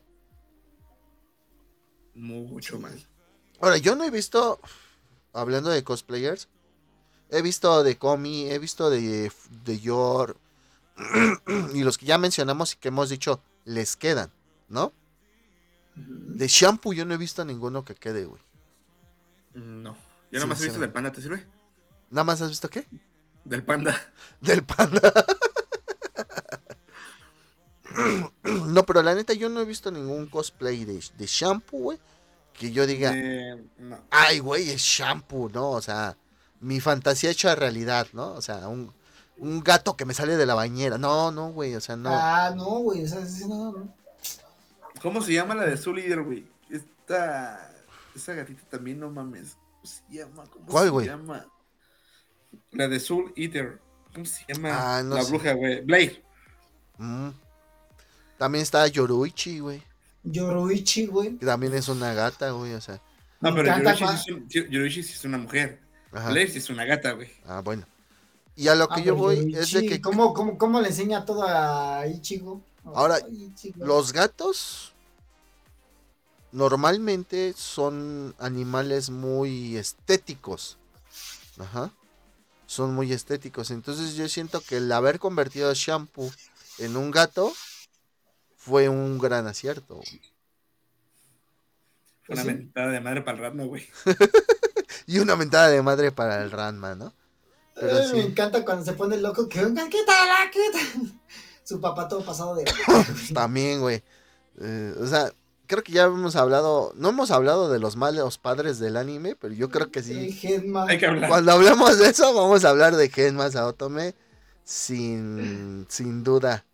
Mucho 2.14 2.78
más. 2.78 2.94
Ahora, 3.60 3.78
yo 3.78 3.97
no 3.97 4.05
he 4.05 4.10
visto, 4.10 4.60
hablando 5.32 5.70
de 5.70 5.82
cosplayers, 5.82 6.48
he 7.36 7.43
visto 7.43 7.82
de 7.82 7.97
Komi, 7.98 8.51
he 8.51 8.59
visto 8.59 8.90
de, 8.90 9.31
de 9.65 9.81
Yor, 9.81 10.36
y 11.74 11.82
los 11.82 11.98
que 11.98 12.06
ya 12.06 12.19
mencionamos 12.19 12.74
y 12.74 12.77
que 12.77 12.89
hemos 12.89 13.09
dicho, 13.11 13.40
les 13.65 13.97
quedan, 13.97 14.31
¿no? 14.69 14.93
De 15.97 16.47
shampoo 16.48 16.93
yo 16.93 17.05
no 17.05 17.15
he 17.15 17.19
visto 17.19 17.44
ninguno 17.44 17.85
que 17.85 17.94
quede, 17.94 18.24
güey. 18.24 18.43
No. 19.55 19.97
Yo 20.32 20.40
nomás 20.40 20.61
he 20.61 20.65
visto 20.65 20.81
del 20.81 20.90
panda, 20.90 21.12
¿te 21.12 21.23
sirve? 21.23 21.47
¿Nada 22.11 22.24
más 22.24 22.40
has 22.40 22.48
visto 22.48 22.69
qué? 22.69 22.86
Del 23.44 23.62
panda. 23.62 24.01
Del 24.40 24.65
panda. 24.65 25.12
No, 28.43 28.85
pero 28.85 29.02
la 29.02 29.15
neta 29.15 29.35
yo 29.35 29.48
no 29.48 29.61
he 29.61 29.65
visto 29.65 29.90
ningún 29.90 30.27
cosplay 30.27 30.85
de, 30.85 31.02
de 31.16 31.27
shampoo, 31.27 31.78
güey. 31.78 31.98
Que 32.52 32.73
yo 32.73 32.86
diga, 32.86 33.12
Eh, 33.15 33.65
no. 33.78 34.01
ay, 34.11 34.40
güey, 34.40 34.70
es 34.70 34.81
shampoo, 34.81 35.48
¿no? 35.48 35.70
O 35.70 35.82
sea, 35.82 36.16
mi 36.60 36.81
fantasía 36.81 37.31
hecha 37.31 37.55
realidad, 37.55 38.06
¿no? 38.12 38.32
O 38.32 38.43
sea, 38.43 38.68
un, 38.68 38.93
un 39.36 39.62
gato 39.62 39.97
que 39.97 40.05
me 40.05 40.14
sale 40.14 40.36
de 40.36 40.47
la 40.47 40.55
bañera. 40.55 40.98
No, 40.98 41.31
no, 41.31 41.48
güey, 41.51 41.74
o 41.74 41.81
sea, 41.81 41.97
no. 41.97 42.10
Ah, 42.12 42.52
no, 42.56 42.64
güey, 42.81 43.05
o 43.05 43.09
sea, 43.09 43.24
sí, 43.26 43.47
no, 43.48 43.72
no. 43.72 43.94
¿Cómo 45.02 45.20
se 45.20 45.32
llama 45.32 45.55
la 45.55 45.66
de 45.66 45.76
Soul 45.76 45.98
Eater, 45.98 46.22
güey? 46.22 46.47
Esta. 46.70 47.70
Esa 48.14 48.32
gatita 48.35 48.62
también, 48.70 49.01
no 49.01 49.10
mames. 49.10 49.56
¿Cómo 49.72 49.86
se 49.86 50.02
llama? 50.09 50.44
¿Cómo 50.51 50.66
¿Cuál, 50.66 50.85
se 50.85 50.90
güey? 50.90 51.06
llama? 51.06 51.47
La 52.70 52.89
de 52.89 53.01
Soul 53.01 53.32
Eater. 53.36 53.81
¿Cómo 54.12 54.24
se 54.24 54.44
llama? 54.48 54.70
Ah, 54.98 55.02
no 55.02 55.16
la 55.16 55.22
sé. 55.24 55.31
bruja, 55.31 55.52
güey. 55.55 55.81
Blade. 55.82 56.22
Mm. 56.98 57.31
También 58.39 58.62
está 58.62 58.86
Yoruichi, 58.86 59.59
güey. 59.59 59.82
Yoruichi, 60.22 61.06
güey. 61.06 61.36
Que 61.36 61.47
también 61.47 61.74
es 61.74 61.89
una 61.89 62.14
gata, 62.14 62.51
güey, 62.52 62.74
o 62.74 62.81
sea. 62.81 63.01
No, 63.40 63.55
pero 63.55 63.74
sí, 63.74 64.05
es 64.05 64.28
un- 64.28 64.48
Yoroishi 64.48 65.02
sí 65.02 65.12
es 65.12 65.24
una 65.24 65.36
mujer. 65.39 65.81
Ajá. 66.14 66.38
Es 66.38 66.70
una 66.70 66.84
gata, 66.84 67.12
güey. 67.12 67.30
Ah, 67.46 67.60
bueno. 67.60 67.86
Y 68.56 68.68
a 68.68 68.74
lo 68.76 68.88
que 68.88 69.00
Ah, 69.00 69.04
yo 69.04 69.16
voy 69.16 69.54
es 69.56 69.72
de 69.72 69.86
que 69.86 70.00
¿Cómo, 70.00 70.32
cómo, 70.32 70.56
cómo 70.56 70.80
le 70.80 70.88
enseña 70.88 71.24
todo 71.24 71.42
a 71.46 72.06
Ichigo? 72.06 72.62
Ahora, 72.84 73.18
Ichigo. 73.28 73.84
Los 73.84 74.12
gatos 74.12 74.92
normalmente 76.52 77.52
son 77.56 78.34
animales 78.38 79.10
muy 79.10 79.76
estéticos. 79.76 80.78
Ajá. 81.58 81.90
Son 82.66 82.94
muy 82.94 83.12
estéticos. 83.12 83.70
Entonces 83.72 84.14
yo 84.14 84.28
siento 84.28 84.60
que 84.60 84.76
el 84.76 84.90
haber 84.92 85.18
convertido 85.18 85.68
a 85.68 85.74
Shampoo 85.74 86.30
en 86.78 86.96
un 86.96 87.10
gato 87.10 87.52
fue 88.56 88.88
un 88.88 89.18
gran 89.18 89.46
acierto. 89.48 89.96
Una 89.96 90.02
Pues 92.26 92.40
sí. 92.40 92.46
mentada 92.46 92.90
de 92.90 93.00
madre 93.00 93.22
para 93.22 93.36
el 93.38 93.42
ratno, 93.44 93.66
güey. 93.66 93.86
Y 95.06 95.18
una 95.18 95.36
mentada 95.36 95.68
de 95.68 95.82
madre 95.82 96.12
para 96.12 96.43
el 96.43 96.51
Ranma, 96.51 96.94
¿no? 96.94 97.12
Pero 97.74 97.98
Ay, 97.98 98.12
Me 98.12 98.20
encanta 98.20 98.64
cuando 98.64 98.85
se 98.85 98.93
pone 98.93 99.16
loco 99.16 99.48
que 99.48 99.64
venga, 99.64 99.89
¿qué 99.90 99.98
tal? 100.06 100.51
¿Qué 100.51 100.60
tal? 100.72 101.20
Su 101.64 101.81
papá 101.81 102.09
todo 102.09 102.24
pasado 102.24 102.55
de... 102.55 102.64
También, 103.35 103.81
güey. 103.81 104.02
Eh, 104.60 104.94
o 105.01 105.06
sea, 105.06 105.32
creo 105.66 105.82
que 105.82 105.93
ya 105.93 106.05
hemos 106.05 106.36
hablado, 106.36 106.93
no 106.97 107.09
hemos 107.09 107.31
hablado 107.31 107.70
de 107.70 107.78
los 107.78 107.97
malos 107.97 108.39
padres 108.39 108.78
del 108.78 108.97
anime, 108.97 109.35
pero 109.35 109.55
yo 109.55 109.70
creo 109.70 109.90
que 109.90 110.02
sí. 110.02 110.14
Hay 110.14 110.98
que 110.98 111.06
hablar. 111.06 111.28
Cuando 111.28 111.52
hablemos 111.52 111.98
de 111.98 112.09
eso, 112.09 112.35
vamos 112.35 112.64
a 112.64 112.70
hablar 112.70 112.97
de 112.97 113.09
Genma 113.09 113.51
Saotome 113.51 114.14
sin, 114.62 115.86
sin 115.89 116.22
duda. 116.22 116.64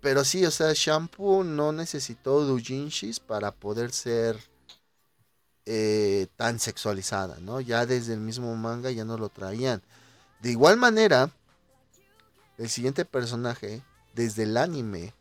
Pero 0.00 0.24
sí, 0.24 0.44
o 0.44 0.50
sea, 0.50 0.72
Shampoo 0.74 1.42
no 1.42 1.72
necesitó 1.72 2.44
doujinshis 2.44 3.20
para 3.20 3.52
poder 3.52 3.92
ser 3.92 4.36
eh, 5.66 6.28
tan 6.36 6.58
sexualizada, 6.60 7.38
¿no? 7.40 7.60
Ya 7.60 7.84
desde 7.86 8.14
el 8.14 8.20
mismo 8.20 8.54
manga 8.56 8.90
ya 8.90 9.04
no 9.04 9.18
lo 9.18 9.28
traían. 9.28 9.82
De 10.40 10.50
igual 10.50 10.76
manera, 10.76 11.30
el 12.58 12.68
siguiente 12.68 13.04
personaje, 13.04 13.82
desde 14.14 14.44
el 14.44 14.56
anime, 14.56 15.12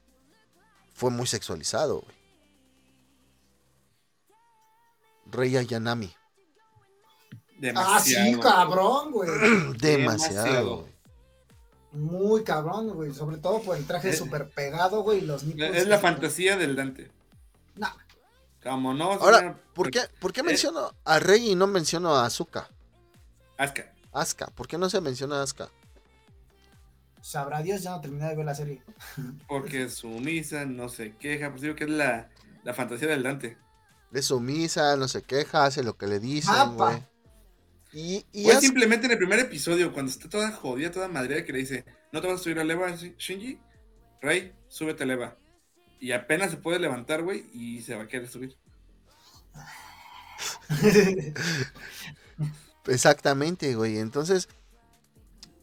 fue 0.94 1.10
muy 1.12 1.28
sexualizado, 1.28 2.02
güey. 2.02 2.16
Rey 5.32 5.58
Ayanami. 5.58 6.14
Ah, 7.76 8.00
sí, 8.04 8.14
Demasiado. 8.14 8.40
cabrón, 8.42 9.12
güey. 9.12 9.30
Demasiado, 9.80 10.44
Demasiado. 10.44 10.78
güey. 10.82 10.96
Muy 11.94 12.44
cabrón, 12.44 12.90
güey. 12.94 13.14
Sobre 13.14 13.38
todo 13.38 13.62
por 13.62 13.78
el 13.78 13.86
traje 13.88 14.10
Eh, 14.10 14.14
súper 14.14 14.50
pegado, 14.50 15.02
güey. 15.02 15.20
y 15.20 15.22
Los 15.22 15.44
nipples. 15.44 15.76
Es 15.76 15.88
la 15.88 15.98
fantasía 16.00 16.58
del 16.58 16.76
Dante. 16.76 17.10
No. 18.66 18.72
Como 18.72 18.94
no. 18.94 19.12
Ahora, 19.14 19.58
¿por 19.74 19.92
qué, 19.92 20.02
¿por 20.20 20.34
qué 20.34 20.44
menciono 20.44 20.94
a 21.06 21.20
Rey 21.20 21.52
y 21.52 21.56
no 21.56 21.68
menciono 21.68 22.16
a 22.16 22.26
Azuka? 22.26 22.68
Asuka. 23.58 23.94
Asuka, 24.12 24.48
¿por 24.48 24.68
qué 24.68 24.78
no 24.78 24.90
se 24.90 25.00
menciona 25.00 25.40
a 25.40 25.44
Asuka? 25.44 25.70
Sabrá 27.22 27.62
Dios, 27.62 27.82
ya 27.84 27.92
no 27.92 28.02
terminé 28.02 28.28
de 28.28 28.36
ver 28.36 28.46
la 28.46 28.54
serie. 28.56 28.84
Porque 29.48 29.84
es 29.84 29.96
sumisa, 29.96 30.66
no 30.66 30.90
se 30.90 31.16
queja. 31.16 31.50
Pues 31.50 31.62
digo 31.62 31.76
que 31.76 31.86
es 31.86 31.90
la, 31.90 32.30
la 32.64 32.74
fantasía 32.74 33.08
del 33.08 33.24
Dante. 33.24 33.58
Es 34.12 34.26
sumisa, 34.26 34.96
no 34.96 35.08
se 35.08 35.24
queja, 35.24 35.66
hace 35.66 35.84
lo 35.84 35.98
que 35.98 36.08
le 36.08 36.20
dicen, 36.20 36.76
güey. 36.76 37.04
Y, 37.94 38.26
y 38.32 38.52
simplemente 38.60 39.06
en 39.06 39.14
el 39.14 39.18
primer 39.18 39.40
episodio, 39.40 39.94
cuando 39.94 40.12
está 40.12 40.28
toda 40.28 40.52
jodida, 40.52 40.92
toda 40.92 41.08
madre, 41.08 41.46
que 41.46 41.54
le 41.54 41.60
dice, 41.60 41.86
¿no 42.12 42.22
te 42.22 42.28
vas 42.28 42.42
a 42.42 42.44
subir 42.44 42.60
a 42.60 42.64
Leva, 42.64 42.94
Shinji? 42.96 43.60
Rey, 44.22 44.54
súbete 44.68 45.04
a 45.04 45.06
Leva. 45.06 45.38
Y 46.00 46.12
apenas 46.12 46.52
se 46.52 46.58
puede 46.58 46.80
levantar, 46.80 47.24
güey, 47.24 47.46
y 47.54 47.82
se 47.82 47.96
va 47.96 48.04
a 48.04 48.08
querer 48.08 48.28
subir. 48.30 48.56
Exactamente, 52.88 53.76
güey. 53.76 53.98
Entonces, 53.98 54.48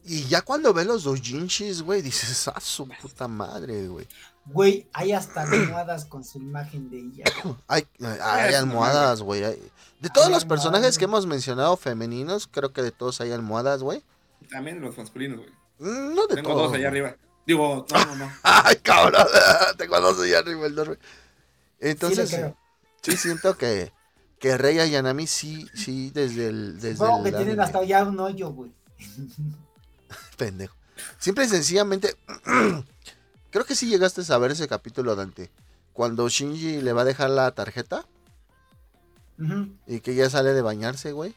y 0.05 0.23
ya 0.25 0.41
cuando 0.41 0.73
ve 0.73 0.83
los 0.85 1.03
doujinshis, 1.03 1.81
güey, 1.81 2.01
dices, 2.01 2.47
ah, 2.49 2.59
su 2.59 2.87
puta 2.87 3.27
madre, 3.27 3.87
güey. 3.87 4.07
Güey, 4.45 4.89
hay 4.91 5.13
hasta 5.13 5.43
almohadas 5.43 6.03
con 6.05 6.25
su 6.25 6.37
imagen 6.39 6.89
de 6.89 6.99
ella. 6.99 7.23
Hay, 7.67 7.87
hay 8.21 8.49
Es 8.49 8.55
almohadas, 8.57 9.21
güey. 9.21 9.41
hay- 9.45 9.71
De 10.01 10.09
todos 10.09 10.27
Hay 10.27 10.33
los 10.33 10.43
personajes 10.43 10.75
almohadas, 10.79 10.97
que 10.97 11.05
hemos 11.05 11.25
mencionado 11.27 11.77
femeninos, 11.77 12.47
creo 12.51 12.73
que 12.73 12.81
de 12.81 12.91
todos 12.91 13.21
hay 13.21 13.31
almohadas, 13.31 13.81
güey. 13.83 14.03
También 14.49 14.81
los 14.81 14.97
masculinos, 14.97 15.37
güey. 15.37 15.49
Mm, 15.79 16.13
No 16.13 16.27
de 16.27 16.35
Tengo 16.35 16.49
todos. 16.49 16.63
dos 16.63 16.73
allá 16.73 16.89
arriba. 16.89 17.15
Digo, 17.45 17.85
no, 17.91 18.05
no, 18.05 18.15
no. 18.15 18.31
Ay, 18.43 18.75
cabrón. 18.77 19.25
El 20.65 20.75
dorme. 20.75 20.95
sí, 20.95 21.01
le 21.81 21.91
Entonces, 21.91 22.29
sí, 23.01 23.17
siento 23.17 23.57
que, 23.57 23.91
que 24.39 24.57
Rey 24.57 24.79
Ayanami 24.79 25.27
sí, 25.27 25.67
sí, 25.73 26.11
desde 26.11 26.47
el. 26.47 26.75
Desde 26.79 26.97
Supongo 26.97 27.23
que 27.23 27.29
el 27.29 27.35
tienen 27.35 27.59
anime. 27.59 27.63
hasta 27.63 27.83
ya 27.83 28.03
un 28.03 28.19
hoyo, 28.19 28.49
güey. 28.51 28.71
Pendejo. 30.37 30.75
Simple 31.19 31.45
y 31.45 31.49
sencillamente. 31.49 32.15
creo 33.49 33.65
que 33.65 33.75
sí 33.75 33.87
llegaste 33.87 34.21
a 34.21 34.25
saber 34.25 34.51
ese 34.51 34.67
capítulo, 34.67 35.15
Dante. 35.15 35.51
Cuando 35.91 36.27
Shinji 36.29 36.81
le 36.81 36.93
va 36.93 37.01
a 37.01 37.05
dejar 37.05 37.29
la 37.29 37.51
tarjeta 37.51 38.05
y 39.87 39.99
que 39.99 40.15
ya 40.15 40.29
sale 40.29 40.53
de 40.53 40.61
bañarse, 40.61 41.11
güey. 41.11 41.35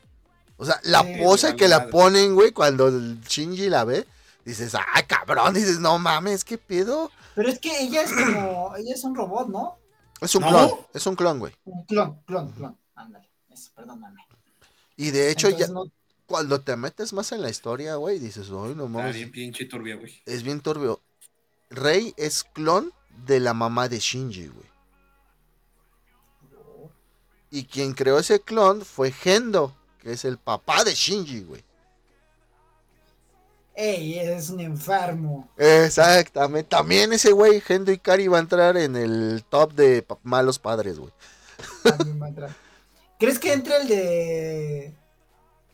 O 0.56 0.64
sea, 0.64 0.80
la 0.84 1.02
Sí, 1.02 1.14
pose 1.22 1.56
que 1.56 1.68
la 1.68 1.80
madre. 1.80 1.92
ponen, 1.92 2.34
güey, 2.34 2.52
cuando 2.52 2.90
Shinji 2.90 3.68
la 3.68 3.84
ve, 3.84 4.06
dices, 4.46 4.74
ay, 4.94 5.02
cabrón, 5.04 5.52
dices, 5.52 5.78
no 5.80 5.98
mames, 5.98 6.44
¿qué 6.44 6.56
pedo? 6.56 7.10
Pero 7.34 7.48
es 7.50 7.58
que 7.58 7.82
ella 7.82 8.00
es 8.02 8.12
como, 8.12 8.74
ella 8.78 8.94
es 8.94 9.04
un 9.04 9.14
robot, 9.14 9.48
¿no? 9.48 9.78
Es 10.22 10.34
un 10.34 10.42
¿No? 10.42 10.48
clon, 10.48 10.70
es 10.94 11.06
un 11.06 11.16
clon, 11.16 11.38
güey. 11.38 11.52
Un 11.66 11.84
clon, 11.84 12.18
clon, 12.24 12.50
clon. 12.52 12.78
Ándale, 12.94 13.28
eso, 13.50 13.70
perdóname. 13.74 14.24
Y 14.96 15.10
de 15.10 15.30
hecho, 15.30 15.48
Entonces, 15.48 15.68
ya 15.68 15.74
no- 15.74 15.84
cuando 16.26 16.60
te 16.62 16.74
metes 16.76 17.12
más 17.12 17.30
en 17.32 17.42
la 17.42 17.50
historia, 17.50 17.96
güey, 17.96 18.18
dices, 18.18 18.46
ay, 18.48 18.74
no 18.74 18.86
Está 18.86 18.88
mames, 18.88 19.14
bien 19.16 19.30
pinche 19.30 19.66
turbia, 19.66 19.96
güey. 19.96 20.22
es 20.24 20.42
bien 20.42 20.60
turbio. 20.60 21.00
Rey 21.68 22.14
es 22.16 22.44
clon 22.44 22.92
de 23.26 23.40
la 23.40 23.52
mamá 23.52 23.88
de 23.88 23.98
Shinji, 23.98 24.46
güey. 24.48 24.66
Y 27.50 27.64
quien 27.64 27.92
creó 27.92 28.18
ese 28.18 28.40
clon 28.40 28.82
fue 28.84 29.12
Gendo, 29.12 29.74
que 30.00 30.12
es 30.12 30.24
el 30.24 30.38
papá 30.38 30.84
de 30.84 30.94
Shinji, 30.94 31.42
güey. 31.42 31.62
Ey, 33.76 34.18
es 34.18 34.48
un 34.50 34.60
enfermo. 34.60 35.48
Exactamente. 35.56 36.68
También 36.70 37.12
ese 37.12 37.32
güey, 37.32 37.60
Gendo 37.60 37.92
Ikari, 37.92 38.26
va 38.28 38.38
a 38.38 38.40
entrar 38.40 38.76
en 38.78 38.96
el 38.96 39.44
top 39.50 39.74
de 39.74 40.02
pa- 40.02 40.18
malos 40.22 40.58
padres, 40.58 40.98
güey. 40.98 41.12
También 41.82 42.20
va 42.20 42.26
a 42.26 42.28
entrar. 42.30 42.50
¿Crees 43.18 43.38
que 43.38 43.52
entre 43.52 43.76
el 43.76 43.88
de 43.88 44.94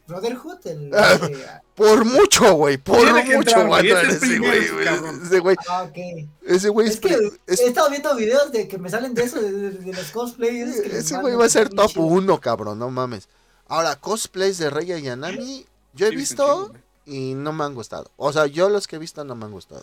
Brotherhood? 0.08 0.66
El 0.66 0.90
Ah. 0.94 1.16
de- 1.16 1.46
Por 1.76 2.04
mucho, 2.04 2.54
güey. 2.54 2.76
Por 2.76 2.98
mucho 2.98 3.32
entrar, 3.32 3.58
va 3.70 3.76
a 3.78 3.80
güey, 3.80 3.90
entrar 3.92 4.04
ese 4.06 4.26
ese 4.26 4.38
güey. 4.38 4.84
cabrón. 4.84 5.22
Ese 5.24 5.38
güey, 5.38 5.56
Ah, 5.68 5.82
ok. 5.84 5.98
ese 6.46 6.68
güey 6.68 6.88
es, 6.88 6.94
Es 6.94 7.00
que 7.00 7.14
es- 7.46 7.60
he 7.60 7.66
estado 7.68 7.88
viendo 7.88 8.14
videos 8.16 8.50
de 8.52 8.66
que 8.68 8.78
me 8.78 8.90
salen 8.90 9.14
de 9.14 9.22
eso, 9.22 9.40
de, 9.40 9.52
de- 9.52 9.70
de 9.70 9.92
los 9.92 10.10
cosplays. 10.10 10.80
que 10.80 10.98
ese 10.98 11.18
güey 11.18 11.34
va 11.36 11.44
a 11.46 11.48
ser 11.48 11.68
top 11.68 11.88
chido. 11.88 12.02
1, 12.04 12.40
cabrón, 12.40 12.78
no 12.78 12.90
mames. 12.90 13.28
Ahora, 13.68 13.96
cosplays 13.96 14.58
de 14.58 14.70
Rey 14.70 14.92
Ayanami, 14.92 15.64
yo 15.94 16.06
he 16.06 16.10
Sí, 16.10 16.16
visto. 16.16 16.72
Y 17.06 17.34
no 17.34 17.52
me 17.52 17.64
han 17.64 17.74
gustado. 17.74 18.10
O 18.16 18.32
sea, 18.32 18.46
yo 18.46 18.68
los 18.68 18.86
que 18.86 18.96
he 18.96 18.98
visto 18.98 19.24
no 19.24 19.34
me 19.34 19.44
han 19.44 19.52
gustado. 19.52 19.82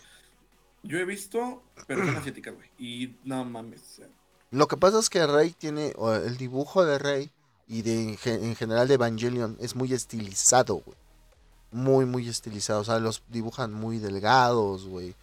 Yo 0.84 0.98
he 0.98 1.06
visto, 1.06 1.62
pero 1.88 2.06
son 2.06 2.16
asiáticas, 2.16 2.54
güey. 2.56 2.70
Y 2.78 3.16
no 3.26 3.44
mames. 3.44 4.02
Lo 4.52 4.68
que 4.68 4.78
pasa 4.78 5.00
es 5.00 5.10
que 5.10 5.26
Rey 5.28 5.52
tiene, 5.52 5.94
o 5.98 6.14
el 6.14 6.38
dibujo 6.38 6.86
de 6.86 6.98
Rey 6.98 7.32
y 7.68 7.82
de 7.82 8.18
en 8.26 8.56
general 8.56 8.88
de 8.88 8.94
Evangelion 8.96 9.58
es 9.60 9.76
muy 9.76 9.94
estilizado, 9.94 10.76
güey. 10.76 10.98
Muy, 11.72 12.06
muy 12.06 12.28
estilizado. 12.28 12.80
O 12.80 12.84
sea, 12.84 13.00
los 13.00 13.22
dibujan 13.30 13.74
muy 13.74 14.00
delgados, 14.00 14.88
güey. 14.88 15.16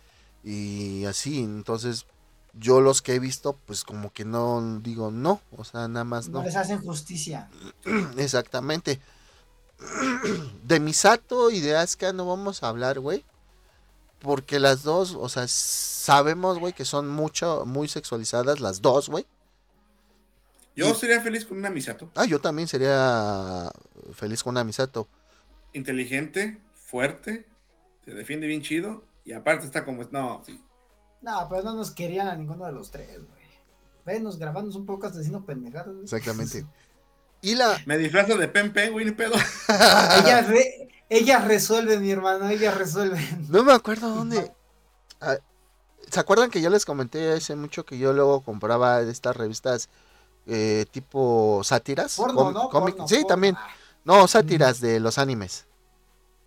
Y 0.45 1.05
así, 1.07 1.41
entonces 1.43 2.07
yo 2.53 2.81
los 2.81 3.03
que 3.03 3.15
he 3.15 3.19
visto, 3.19 3.59
pues 3.67 3.83
como 3.83 4.13
que 4.13 4.25
no 4.25 4.81
digo 4.81 5.11
no. 5.11 5.41
O 5.57 5.65
sea, 5.65 5.89
nada 5.89 6.05
más 6.05 6.29
No 6.29 6.39
no. 6.41 6.45
les 6.45 6.55
hacen 6.57 6.81
justicia. 6.83 7.51
Exactamente. 8.17 9.01
De 10.65 10.81
Misato 10.81 11.51
y 11.51 11.61
de 11.61 11.77
Asuka 11.77 12.13
no 12.13 12.27
vamos 12.27 12.63
a 12.63 12.69
hablar, 12.69 13.01
güey. 13.01 13.25
Porque 14.21 14.59
las 14.59 14.83
dos, 14.83 15.15
o 15.19 15.29
sea, 15.29 15.47
sabemos, 15.47 16.59
güey, 16.59 16.73
que 16.73 16.85
son 16.85 17.09
mucho, 17.09 17.65
muy 17.67 17.87
sexualizadas 17.87 18.61
las 18.61 18.81
dos, 18.83 19.09
güey. 19.09 19.27
Yo 20.75 20.91
Y- 20.91 20.95
sería 20.95 21.21
feliz 21.21 21.45
con 21.45 21.59
una 21.59 21.71
Misato. 21.71 22.11
Ah, 22.15 22.25
yo 22.25 22.41
también 22.41 22.67
sería 22.69 23.71
feliz 24.15 24.43
con 24.43 24.53
una 24.53 24.65
Misato. 24.65 25.07
Inteligente, 25.73 26.61
fuerte, 26.75 27.47
se 28.05 28.13
defiende 28.13 28.47
bien 28.47 28.63
chido. 28.63 29.05
Y 29.25 29.33
aparte 29.33 29.67
está 29.67 29.85
como. 29.85 30.05
No, 30.11 30.43
sí. 30.47 30.61
No, 31.21 31.47
pero 31.51 31.63
no 31.63 31.75
nos 31.75 31.91
querían 31.91 32.29
a 32.29 32.37
ninguno 32.37 32.65
de 32.67 32.73
los 32.73 32.91
tres, 32.91 33.17
güey. 33.19 33.43
Venos 34.05 34.39
grabando 34.39 34.77
un 34.79 34.87
poco 34.87 35.11
diciendo 35.11 35.45
pendejadas. 35.45 35.95
Exactamente. 36.03 36.65
Y 37.43 37.55
la. 37.55 37.81
Me 37.87 37.99
disfrazo 37.99 38.37
de 38.37 38.49
Pen 38.49 38.73
Pen, 38.73 38.93
güey, 38.93 39.05
ni 39.05 39.13
pedo. 39.13 39.35
Ellas, 39.69 40.49
re- 40.49 40.89
ellas 41.09 41.45
resuelven, 41.45 42.03
mi 42.03 42.11
hermano, 42.11 42.49
ellas 42.49 42.77
resuelven. 42.77 43.47
No 43.49 43.63
me 43.63 43.73
acuerdo 43.73 44.09
dónde. 44.15 44.53
Ah, 45.21 45.37
¿Se 46.11 46.21
acuerdan 46.21 46.51
que 46.51 46.61
yo 46.61 46.71
les 46.71 46.85
comenté 46.85 47.33
hace 47.33 47.55
mucho 47.57 47.85
que 47.85 47.99
yo 47.99 48.13
luego 48.13 48.41
compraba 48.43 49.01
estas 49.03 49.37
revistas 49.37 49.89
eh, 50.47 50.87
tipo 50.91 51.61
sátiras? 51.65 52.17
Porno, 52.17 52.35
Com- 52.45 52.55
¿no? 52.55 52.71
cómic- 52.71 52.95
Porno, 52.97 53.09
sí, 53.09 53.15
porno. 53.17 53.29
también. 53.29 53.57
No, 54.05 54.27
sátiras 54.29 54.81
de 54.81 55.01
los 55.01 55.19
animes. 55.19 55.67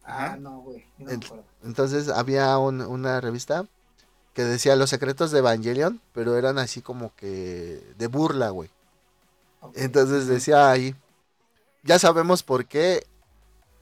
Ah, 0.03 0.37
no, 0.39 0.59
güey. 0.61 0.85
no 0.97 1.05
me. 1.05 1.19
Entonces 1.63 2.09
había 2.09 2.57
un- 2.57 2.81
una 2.81 3.21
revista 3.21 3.65
que 4.33 4.43
decía 4.43 4.75
Los 4.75 4.89
secretos 4.89 5.31
de 5.31 5.39
Evangelion, 5.39 6.01
pero 6.13 6.37
eran 6.37 6.57
así 6.57 6.81
como 6.81 7.13
que 7.15 7.83
de 7.97 8.07
burla, 8.07 8.49
güey. 8.49 8.69
Entonces 9.75 10.27
decía 10.27 10.69
ahí, 10.71 10.95
ya 11.83 11.99
sabemos 11.99 12.43
por 12.43 12.65
qué 12.65 13.05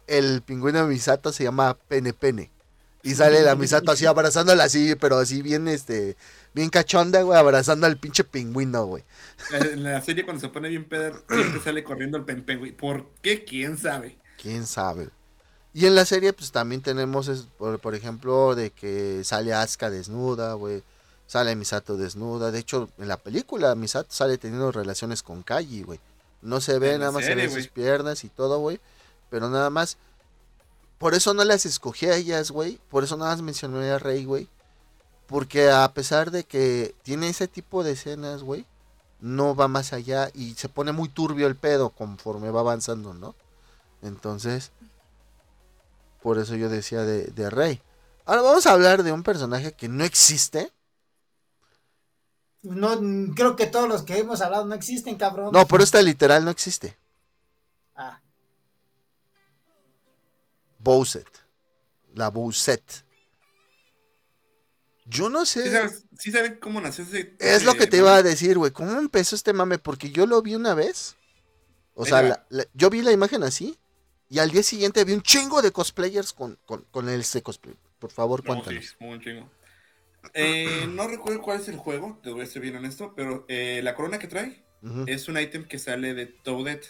el 0.07 0.41
pingüino 0.41 0.79
de 0.79 0.87
Misato 0.87 1.31
se 1.31 1.43
llama 1.43 1.75
Pene 1.87 2.13
Pene. 2.13 2.51
Y 3.03 3.15
sale 3.15 3.41
la 3.41 3.55
Misato 3.55 3.91
así 3.91 4.05
abrazándola 4.05 4.65
así, 4.65 4.95
pero 4.95 5.17
así 5.17 5.41
bien, 5.41 5.67
este, 5.67 6.17
bien 6.53 6.69
cachonda, 6.69 7.21
güey, 7.21 7.39
abrazando 7.39 7.87
al 7.87 7.97
pinche 7.97 8.23
pingüino, 8.23 8.85
güey. 8.85 9.03
En 9.51 9.83
la 9.83 10.01
serie, 10.01 10.25
cuando 10.25 10.41
se 10.41 10.49
pone 10.49 10.67
bien 10.69 10.87
siempre 10.89 11.13
sale 11.63 11.83
corriendo 11.83 12.17
el 12.17 12.25
Pen, 12.25 12.43
güey. 12.59 12.71
¿Por 12.71 13.07
qué? 13.21 13.45
¿Quién 13.45 13.77
sabe? 13.77 14.17
¿Quién 14.41 14.65
sabe? 14.65 15.09
Y 15.73 15.85
en 15.85 15.95
la 15.95 16.05
serie, 16.05 16.33
pues 16.33 16.51
también 16.51 16.81
tenemos, 16.81 17.27
es- 17.27 17.43
por, 17.57 17.79
por 17.79 17.95
ejemplo, 17.95 18.55
de 18.55 18.71
que 18.71 19.21
sale 19.23 19.53
Asuka 19.53 19.89
desnuda, 19.89 20.53
güey. 20.53 20.83
Sale 21.27 21.55
Misato 21.55 21.97
desnuda. 21.97 22.51
De 22.51 22.59
hecho, 22.59 22.89
en 22.97 23.09
la 23.09 23.17
película, 23.17 23.75
Misato 23.75 24.11
sale 24.11 24.37
teniendo 24.37 24.71
relaciones 24.71 25.21
con 25.21 25.43
Kaji, 25.43 25.83
güey. 25.83 25.99
No 26.41 26.61
se 26.61 26.79
ve, 26.79 26.97
nada 26.97 27.11
más 27.11 27.23
se 27.23 27.29
serie, 27.29 27.47
ven 27.47 27.55
sus 27.55 27.67
piernas 27.67 28.23
y 28.23 28.29
todo, 28.29 28.59
güey. 28.59 28.79
Pero 29.29 29.49
nada 29.49 29.69
más. 29.69 29.97
Por 30.97 31.13
eso 31.13 31.33
no 31.33 31.43
las 31.43 31.65
escogí 31.65 32.07
a 32.07 32.15
ellas, 32.15 32.49
güey. 32.49 32.79
Por 32.89 33.03
eso 33.03 33.17
nada 33.17 33.31
más 33.31 33.41
mencioné 33.41 33.91
a 33.91 33.99
Rey, 33.99 34.25
güey. 34.25 34.47
Porque 35.27 35.69
a 35.69 35.93
pesar 35.93 36.31
de 36.31 36.45
que 36.45 36.95
tiene 37.03 37.29
ese 37.29 37.47
tipo 37.47 37.83
de 37.83 37.91
escenas, 37.91 38.43
güey, 38.43 38.65
no 39.19 39.55
va 39.55 39.67
más 39.67 39.93
allá 39.93 40.31
y 40.33 40.53
se 40.55 40.69
pone 40.69 40.91
muy 40.93 41.09
turbio 41.09 41.47
el 41.47 41.55
pedo 41.55 41.89
conforme 41.89 42.49
va 42.49 42.61
avanzando, 42.61 43.13
¿no? 43.13 43.35
Entonces, 44.01 44.71
por 46.21 46.37
eso 46.37 46.55
yo 46.55 46.69
decía 46.69 47.01
de, 47.01 47.25
de 47.25 47.49
Rey. 47.49 47.81
Ahora 48.25 48.41
vamos 48.41 48.65
a 48.67 48.71
hablar 48.71 49.03
de 49.03 49.11
un 49.11 49.23
personaje 49.23 49.73
que 49.73 49.89
no 49.89 50.03
existe. 50.03 50.71
No, 52.75 53.33
creo 53.35 53.55
que 53.55 53.67
todos 53.67 53.87
los 53.87 54.03
que 54.03 54.17
hemos 54.17 54.41
hablado 54.41 54.65
no 54.65 54.75
existen, 54.75 55.15
cabrón. 55.15 55.51
No, 55.53 55.65
pero 55.67 55.83
esta 55.83 56.01
literal 56.01 56.43
no 56.45 56.51
existe. 56.51 56.97
Ah, 57.95 58.19
Bowset. 60.79 61.27
La 62.13 62.29
Bowset. 62.29 62.83
Yo 65.05 65.29
no 65.29 65.45
¿Sí, 65.45 65.61
sé. 65.61 65.71
sabes, 65.71 66.03
sí 66.17 66.31
saben 66.31 66.57
cómo 66.59 66.81
nació 66.81 67.03
ese. 67.05 67.35
Es 67.39 67.63
lo 67.63 67.71
ese 67.71 67.79
que 67.79 67.87
te 67.87 67.97
iba 67.97 68.15
a 68.15 68.23
decir, 68.23 68.57
güey. 68.57 68.71
¿Cómo 68.71 68.91
empezó 68.99 69.35
este 69.35 69.53
mame? 69.53 69.79
Porque 69.79 70.09
yo 70.11 70.25
lo 70.25 70.41
vi 70.41 70.55
una 70.55 70.73
vez. 70.73 71.15
O 71.93 72.05
sea, 72.05 72.21
va. 72.21 72.27
la- 72.29 72.45
la- 72.49 72.65
yo 72.73 72.89
vi 72.89 73.01
la 73.01 73.11
imagen 73.11 73.43
así. 73.43 73.77
Y 74.29 74.39
al 74.39 74.51
día 74.51 74.61
siguiente 74.63 75.03
vi 75.05 75.13
un 75.13 75.21
chingo 75.21 75.61
de 75.61 75.71
cosplayers 75.71 76.33
con, 76.33 76.57
con, 76.65 76.81
con 76.91 77.07
ese 77.07 77.41
cosplay. 77.41 77.75
Por 77.99 78.11
favor, 78.11 78.41
No, 78.43 78.47
cuéntanos. 78.55 78.85
sí, 78.85 78.95
un 78.99 79.21
chingo. 79.21 79.49
Eh, 80.33 80.87
no 80.93 81.07
recuerdo 81.07 81.41
cuál 81.41 81.59
es 81.59 81.67
el 81.67 81.77
juego, 81.77 82.19
te 82.21 82.29
voy 82.31 82.41
a 82.41 82.45
ser 82.45 82.61
bien 82.61 82.75
honesto, 82.75 83.13
pero 83.15 83.45
eh, 83.47 83.81
la 83.83 83.95
corona 83.95 84.19
que 84.19 84.27
trae 84.27 84.63
es 85.05 85.27
un 85.27 85.39
ítem 85.39 85.67
que 85.67 85.79
sale 85.79 86.13
de 86.13 86.27
Toadette. 86.27 86.87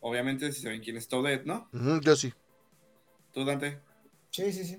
Obviamente, 0.00 0.50
si 0.52 0.62
saben 0.62 0.80
quién 0.82 0.96
es 0.96 1.08
Toadette, 1.08 1.44
¿no? 1.46 1.68
ujú, 1.72 2.00
yo 2.00 2.16
sí. 2.16 2.32
Tú, 3.32 3.44
Dante. 3.44 3.80
sí, 4.30 4.52
sí, 4.52 4.64
sí. 4.64 4.78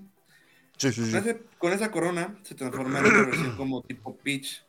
Sí, 0.78 0.92
sí, 0.92 1.00
Con, 1.00 1.10
sí. 1.10 1.16
ese- 1.16 1.40
con 1.58 1.72
esa 1.72 1.90
corona 1.90 2.38
se 2.42 2.54
transforma 2.54 2.98
en 2.98 3.06
una 3.06 3.22
versión 3.24 3.56
como 3.56 3.82
tipo 3.82 4.16
Peach 4.18 4.62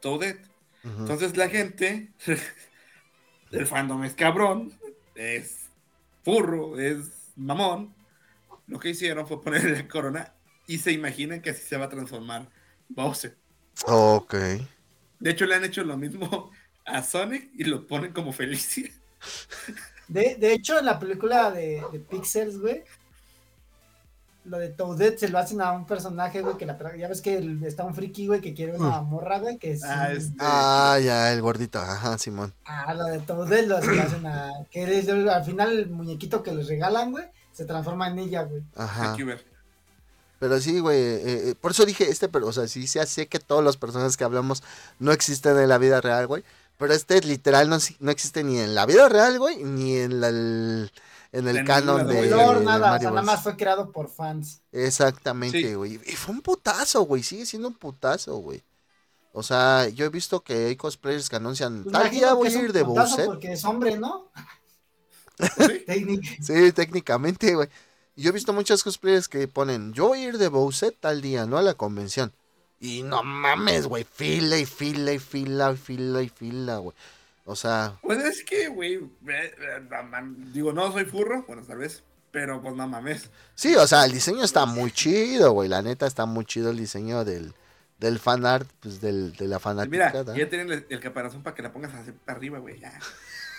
Toadette. 0.00 0.48
Entonces 0.84 1.36
la 1.36 1.48
gente, 1.48 2.12
el 3.52 3.66
fandom 3.66 4.02
es 4.04 4.14
cabrón, 4.14 4.72
es 5.14 5.70
furro, 6.24 6.78
es 6.78 7.32
mamón. 7.36 7.94
Lo 8.66 8.78
que 8.78 8.90
hicieron 8.90 9.26
fue 9.26 9.42
ponerle 9.42 9.72
la 9.72 9.88
corona 9.88 10.34
y 10.74 10.78
se 10.78 10.92
imaginan 10.92 11.40
que 11.42 11.50
así 11.50 11.62
se 11.62 11.76
va 11.76 11.86
a 11.86 11.88
transformar 11.88 12.48
Bowser. 12.88 13.36
Ok. 13.86 14.34
De 15.20 15.30
hecho, 15.30 15.46
le 15.46 15.54
han 15.54 15.64
hecho 15.64 15.84
lo 15.84 15.96
mismo 15.96 16.50
a 16.84 17.02
Sonic 17.02 17.50
y 17.54 17.64
lo 17.64 17.86
ponen 17.86 18.12
como 18.12 18.32
Felicia. 18.32 18.90
De, 20.08 20.36
de 20.36 20.52
hecho, 20.52 20.78
en 20.78 20.86
la 20.86 20.98
película 20.98 21.50
de, 21.50 21.82
de 21.92 21.98
Pixels, 22.00 22.58
güey, 22.58 22.82
lo 24.44 24.58
de 24.58 24.70
Toadette 24.70 25.20
se 25.20 25.28
lo 25.28 25.38
hacen 25.38 25.60
a 25.60 25.70
un 25.72 25.86
personaje, 25.86 26.42
güey, 26.42 26.56
que 26.56 26.66
la, 26.66 26.76
ya 26.96 27.06
ves 27.06 27.20
que 27.20 27.36
el- 27.36 27.62
está 27.62 27.84
un 27.84 27.94
friki, 27.94 28.26
güey, 28.26 28.40
que 28.40 28.54
quiere 28.54 28.76
una 28.76 29.00
morra, 29.02 29.38
güey, 29.38 29.56
que 29.58 29.70
es... 29.72 29.84
Ah, 29.84 30.12
este. 30.12 30.34
Ah, 30.40 30.98
ya, 31.02 31.32
el 31.32 31.40
gordito. 31.40 31.78
Ajá, 31.78 32.18
Simón. 32.18 32.52
Ah, 32.64 32.92
lo 32.94 33.04
de 33.04 33.20
Toadette 33.20 33.68
lo 33.68 33.80
se 33.80 33.94
lo 33.94 34.02
hacen 34.02 34.26
a... 34.26 34.50
Que 34.70 34.98
es, 34.98 35.08
al 35.08 35.44
final 35.44 35.78
el 35.78 35.90
muñequito 35.90 36.42
que 36.42 36.52
les 36.52 36.66
regalan, 36.66 37.12
güey, 37.12 37.26
se 37.52 37.64
transforma 37.64 38.08
en 38.08 38.18
ella, 38.18 38.42
güey. 38.42 38.62
Ajá. 38.74 39.12
Aquí 39.12 39.22
ver. 39.22 39.51
Pero 40.42 40.60
sí, 40.60 40.80
güey. 40.80 40.98
eh, 40.98 41.20
eh, 41.50 41.54
por 41.54 41.70
eso 41.70 41.86
dije 41.86 42.10
este, 42.10 42.28
pero, 42.28 42.48
o 42.48 42.52
sea, 42.52 42.66
sí, 42.66 42.84
ya 42.84 43.06
sé 43.06 43.28
que 43.28 43.38
todos 43.38 43.62
los 43.62 43.76
personajes 43.76 44.16
que 44.16 44.24
hablamos 44.24 44.64
no 44.98 45.12
existen 45.12 45.56
en 45.56 45.68
la 45.68 45.78
vida 45.78 46.00
real, 46.00 46.26
güey. 46.26 46.42
Pero 46.78 46.92
este 46.94 47.20
literal 47.20 47.68
no, 47.68 47.78
no 48.00 48.10
existe 48.10 48.42
ni 48.42 48.58
en 48.58 48.74
la 48.74 48.84
vida 48.84 49.08
real, 49.08 49.38
güey, 49.38 49.62
ni 49.62 49.98
en 49.98 50.20
la, 50.20 50.30
el, 50.30 50.90
en 51.30 51.46
el 51.46 51.58
En 51.58 51.64
canon 51.64 52.08
de, 52.08 52.22
de- 52.22 52.30
No, 52.30 52.54
de 52.58 52.64
nada, 52.64 52.90
Mario 52.90 53.10
sea, 53.10 53.10
nada 53.10 53.22
más 53.22 53.44
fue 53.44 53.54
creado 53.56 53.92
por 53.92 54.08
fans. 54.08 54.62
Exactamente, 54.72 55.60
Sí. 55.60 55.74
güey. 55.74 56.00
Y 56.06 56.16
fue 56.16 56.34
un 56.34 56.40
putazo, 56.42 57.02
güey. 57.02 57.22
Sigue 57.22 57.46
siendo 57.46 57.68
un 57.68 57.74
putazo, 57.74 58.34
güey. 58.38 58.64
O 59.32 59.44
sea, 59.44 59.88
yo 59.90 60.06
he 60.06 60.08
visto 60.08 60.40
que 60.40 60.66
hay 60.66 60.74
cosplayers 60.76 61.28
que 61.30 61.36
anuncian, 61.36 61.84
Pues 61.84 61.92
tal 61.92 62.10
día 62.10 62.34
voy 62.34 62.48
a 62.48 62.50
ir 62.62 62.72
de 62.72 62.82
Bowser. 62.82 63.26
Porque 63.26 63.52
es 63.52 63.64
hombre, 63.64 63.96
¿no? 63.96 64.28
Sí. 65.38 66.20
Sí, 66.42 66.72
técnicamente, 66.72 67.54
güey. 67.54 67.68
Yo 68.16 68.28
he 68.30 68.32
visto 68.32 68.52
muchos 68.52 68.82
cosplayers 68.84 69.28
que 69.28 69.48
ponen, 69.48 69.92
yo 69.94 70.08
voy 70.08 70.18
a 70.20 70.28
ir 70.28 70.38
de 70.38 70.48
Bowser 70.48 70.94
tal 70.98 71.22
día, 71.22 71.46
¿no? 71.46 71.56
A 71.58 71.62
la 71.62 71.74
convención. 71.74 72.32
Y 72.78 73.02
no 73.02 73.22
mames, 73.22 73.86
güey, 73.86 74.04
fila 74.04 74.58
y 74.58 74.66
fila 74.66 75.12
y 75.12 75.18
fila 75.18 75.72
y 75.72 75.76
fila 75.76 76.22
y 76.22 76.28
fila, 76.28 76.76
güey. 76.78 76.96
O 77.44 77.56
sea, 77.56 77.98
Pues 78.02 78.18
es 78.24 78.44
que, 78.44 78.68
güey, 78.68 79.00
digo, 80.52 80.72
no 80.72 80.92
soy 80.92 81.04
furro, 81.04 81.44
bueno, 81.46 81.62
tal 81.62 81.78
vez, 81.78 82.02
pero 82.30 82.60
pues 82.60 82.74
no 82.74 82.86
mames. 82.86 83.30
sí, 83.54 83.74
o 83.76 83.86
sea, 83.86 84.04
el 84.04 84.12
diseño 84.12 84.44
está 84.44 84.66
muy 84.66 84.90
chido, 84.92 85.52
güey. 85.52 85.68
La 85.68 85.82
neta 85.82 86.06
está 86.06 86.26
muy 86.26 86.44
chido 86.44 86.70
el 86.70 86.76
diseño 86.76 87.24
del, 87.24 87.54
del 87.98 88.18
fan 88.18 88.44
art, 88.46 88.68
pues 88.80 89.00
del, 89.00 89.32
de 89.34 89.46
la 89.48 89.56
Mira, 89.56 89.60
fanaticada. 89.60 90.36
ya 90.36 90.48
tienen 90.48 90.70
el, 90.72 90.86
el 90.88 91.00
caparazón 91.00 91.42
para 91.42 91.54
que 91.56 91.62
la 91.62 91.72
pongas 91.72 91.94
así 91.94 92.12
para 92.12 92.36
arriba, 92.36 92.58
güey, 92.58 92.78
ya. 92.80 92.92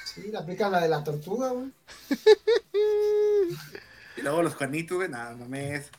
Sí, 0.05 0.29
le 0.31 0.37
aplican 0.37 0.71
la 0.71 0.79
de 0.81 0.89
la 0.89 1.03
tortuga, 1.03 1.49
güey. 1.49 1.71
Y 4.23 4.25
luego 4.25 4.41
los 4.41 4.55
cuernitos, 4.55 4.95
güey, 4.97 5.09
nada, 5.09 5.31
no 5.31 5.39
mames. 5.39 5.89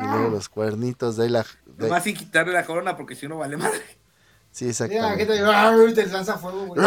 Y 0.00 0.02
luego 0.06 0.28
los 0.30 0.48
cuernitos 0.48 1.16
de 1.16 1.28
la... 1.28 1.42
de- 1.66 1.88
Nomás 1.88 2.04
sin 2.04 2.16
quitarle 2.16 2.52
la 2.52 2.64
corona 2.64 2.96
porque 2.96 3.16
si 3.16 3.26
no 3.26 3.38
vale 3.38 3.56
madre. 3.56 3.82
Sí, 4.52 4.66
Mira, 4.66 4.70
exactamente. 5.14 5.40
¡ah! 5.44 5.74
te 5.94 6.06
lanza 6.06 6.38
fuego, 6.38 6.66
güey. 6.66 6.80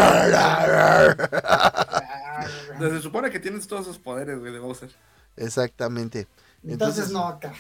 Entonces, 2.74 2.98
se 2.98 3.02
supone 3.02 3.30
que 3.32 3.40
tienes 3.40 3.68
todos 3.68 3.84
esos 3.84 4.00
poderes, 4.00 4.40
güey, 4.40 4.54
de 4.54 4.60
Bowser. 4.60 4.90
Exactamente. 5.36 6.28
Entonces 6.64 7.08
Entonces- 7.08 7.12
no 7.12 7.28
acá. 7.28 7.54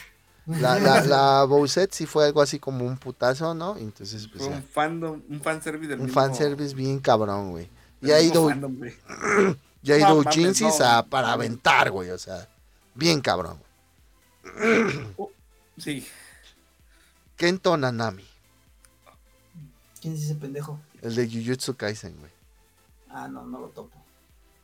La, 0.47 0.79
la, 0.79 1.01
la 1.05 1.43
Bowsette 1.43 1.91
sí 1.93 2.05
fue 2.05 2.25
algo 2.25 2.41
así 2.41 2.59
como 2.59 2.85
un 2.85 2.97
putazo, 2.97 3.53
¿no? 3.55 3.75
Entonces, 3.77 4.27
pues 4.27 4.43
Fue 4.45 4.53
un 4.55 4.63
fandom, 4.63 5.21
un 5.27 5.41
fanservice 5.41 5.89
del 5.89 5.99
Un 5.99 6.05
mismo- 6.07 6.21
fanservice 6.21 6.75
bien 6.75 6.99
cabrón, 6.99 7.51
güey. 7.51 7.69
Y 8.01 8.11
mismo 8.23 8.31
ido, 8.31 8.49
fandom, 8.49 8.75
güey. 8.77 8.93
ya 9.85 9.95
ha 9.95 9.99
No 9.99 10.21
ido 10.21 10.23
no. 10.23 10.85
a, 10.85 11.03
para 11.05 11.31
aventar, 11.31 11.91
güey. 11.91 12.09
O 12.09 12.17
sea, 12.17 12.47
bien 12.93 13.21
cabrón. 13.21 13.59
Sí. 15.77 16.07
Kento 17.35 17.75
Nanami, 17.75 18.25
¿Quién 20.01 20.13
es 20.13 20.23
ese 20.23 20.35
pendejo? 20.35 20.79
el 21.01 21.13
de 21.15 21.27
Jujutsu 21.27 21.75
Kaisen, 21.75 22.15
güey. 22.17 22.31
Ah, 23.09 23.27
no, 23.27 23.43
no 23.45 23.59
lo 23.59 23.67
topo. 23.67 23.91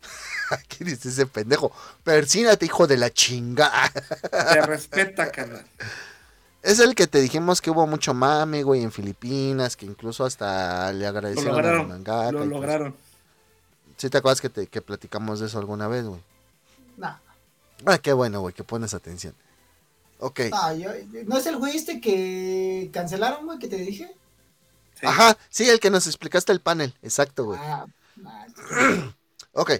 ¿Qué 0.69 0.85
dice 0.85 1.09
ese 1.09 1.25
pendejo? 1.25 1.73
Persínate, 2.05 2.65
hijo 2.65 2.87
de 2.87 2.95
la 2.95 3.09
chingada. 3.11 3.91
Te 3.91 4.61
respeta, 4.61 5.29
carnal. 5.33 5.65
Es 6.61 6.79
el 6.79 6.95
que 6.95 7.07
te 7.07 7.19
dijimos 7.19 7.59
que 7.59 7.71
hubo 7.71 7.85
mucho 7.87 8.13
mame, 8.13 8.63
güey, 8.63 8.81
en 8.83 8.91
Filipinas, 8.93 9.75
que 9.75 9.85
incluso 9.85 10.23
hasta 10.23 10.93
le 10.93 11.01
Lo 11.01 11.07
agradecieron 11.09 11.55
al 11.55 11.61
lograron. 11.61 11.87
mangaka. 11.89 12.31
Lo 12.31 12.45
lograron. 12.45 12.95
¿Sí 14.01 14.09
te 14.09 14.17
acuerdas 14.17 14.41
que, 14.41 14.49
te, 14.49 14.65
que 14.65 14.81
platicamos 14.81 15.39
de 15.39 15.45
eso 15.45 15.59
alguna 15.59 15.87
vez, 15.87 16.05
güey? 16.07 16.19
Nah. 16.97 17.17
Ah, 17.85 17.99
qué 17.99 18.13
bueno, 18.13 18.41
güey, 18.41 18.51
que 18.51 18.63
pones 18.63 18.95
atención. 18.95 19.35
Ok. 20.17 20.39
Ah, 20.51 20.73
yo- 20.73 20.89
¿No 21.27 21.37
es 21.37 21.45
el 21.45 21.57
güey 21.57 21.77
este 21.77 22.01
que 22.01 22.89
cancelaron, 22.91 23.45
güey, 23.45 23.59
que 23.59 23.67
te 23.67 23.75
dije? 23.77 24.11
Sí. 24.99 25.05
Ajá, 25.05 25.37
sí, 25.51 25.69
el 25.69 25.79
que 25.79 25.91
nos 25.91 26.07
explicaste 26.07 26.51
el 26.51 26.61
panel, 26.61 26.95
exacto, 27.03 27.45
güey. 27.45 27.59
Ah, 27.61 27.85
nah, 28.15 28.47
Ok. 29.53 29.73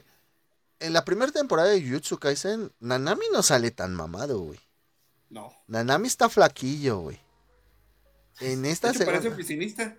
En 0.79 0.93
la 0.93 1.03
primera 1.03 1.31
temporada 1.31 1.69
de 1.69 1.81
Jujutsu 1.81 2.19
Kaisen, 2.19 2.71
Nanami 2.79 3.25
no 3.33 3.41
sale 3.41 3.71
tan 3.71 3.95
mamado, 3.95 4.37
güey. 4.41 4.59
No. 5.31 5.51
Nanami 5.65 6.05
está 6.05 6.29
flaquillo, 6.29 6.99
güey. 6.99 7.19
En 8.39 8.61
De 8.61 8.69
esta 8.69 8.91
hecho, 8.91 9.03
parece 9.03 9.29
oficinista. 9.29 9.95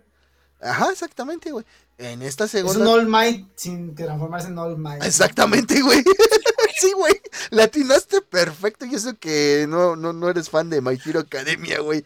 Ajá, 0.63 0.91
exactamente, 0.93 1.51
güey. 1.51 1.65
En 1.99 2.23
esta 2.23 2.45
es 2.45 2.55
un 2.55 2.61
segunda... 2.69 2.91
All 2.91 3.07
Might 3.07 3.47
sin 3.57 3.95
transformarse 3.95 4.49
en 4.49 4.59
All 4.59 4.79
Might. 4.79 5.05
Exactamente, 5.05 5.81
güey. 5.83 6.03
sí, 6.81 6.93
güey. 6.93 7.21
Latinaste 7.51 8.21
perfecto. 8.23 8.87
Y 8.87 8.95
eso 8.95 9.15
que 9.19 9.67
no, 9.69 9.97
no, 9.97 10.13
no 10.13 10.29
eres 10.31 10.49
fan 10.51 10.71
de 10.71 10.81
My 10.81 10.99
Hero 11.05 11.21
Academia, 11.21 11.81
güey. 11.81 12.05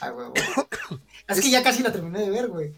Ay, 0.00 0.10
güey, 0.10 0.28
güey. 0.28 1.00
Es 1.28 1.40
que 1.40 1.50
ya 1.50 1.62
casi 1.62 1.82
la 1.82 1.92
terminé 1.92 2.20
de 2.20 2.30
ver, 2.30 2.48
güey. 2.48 2.74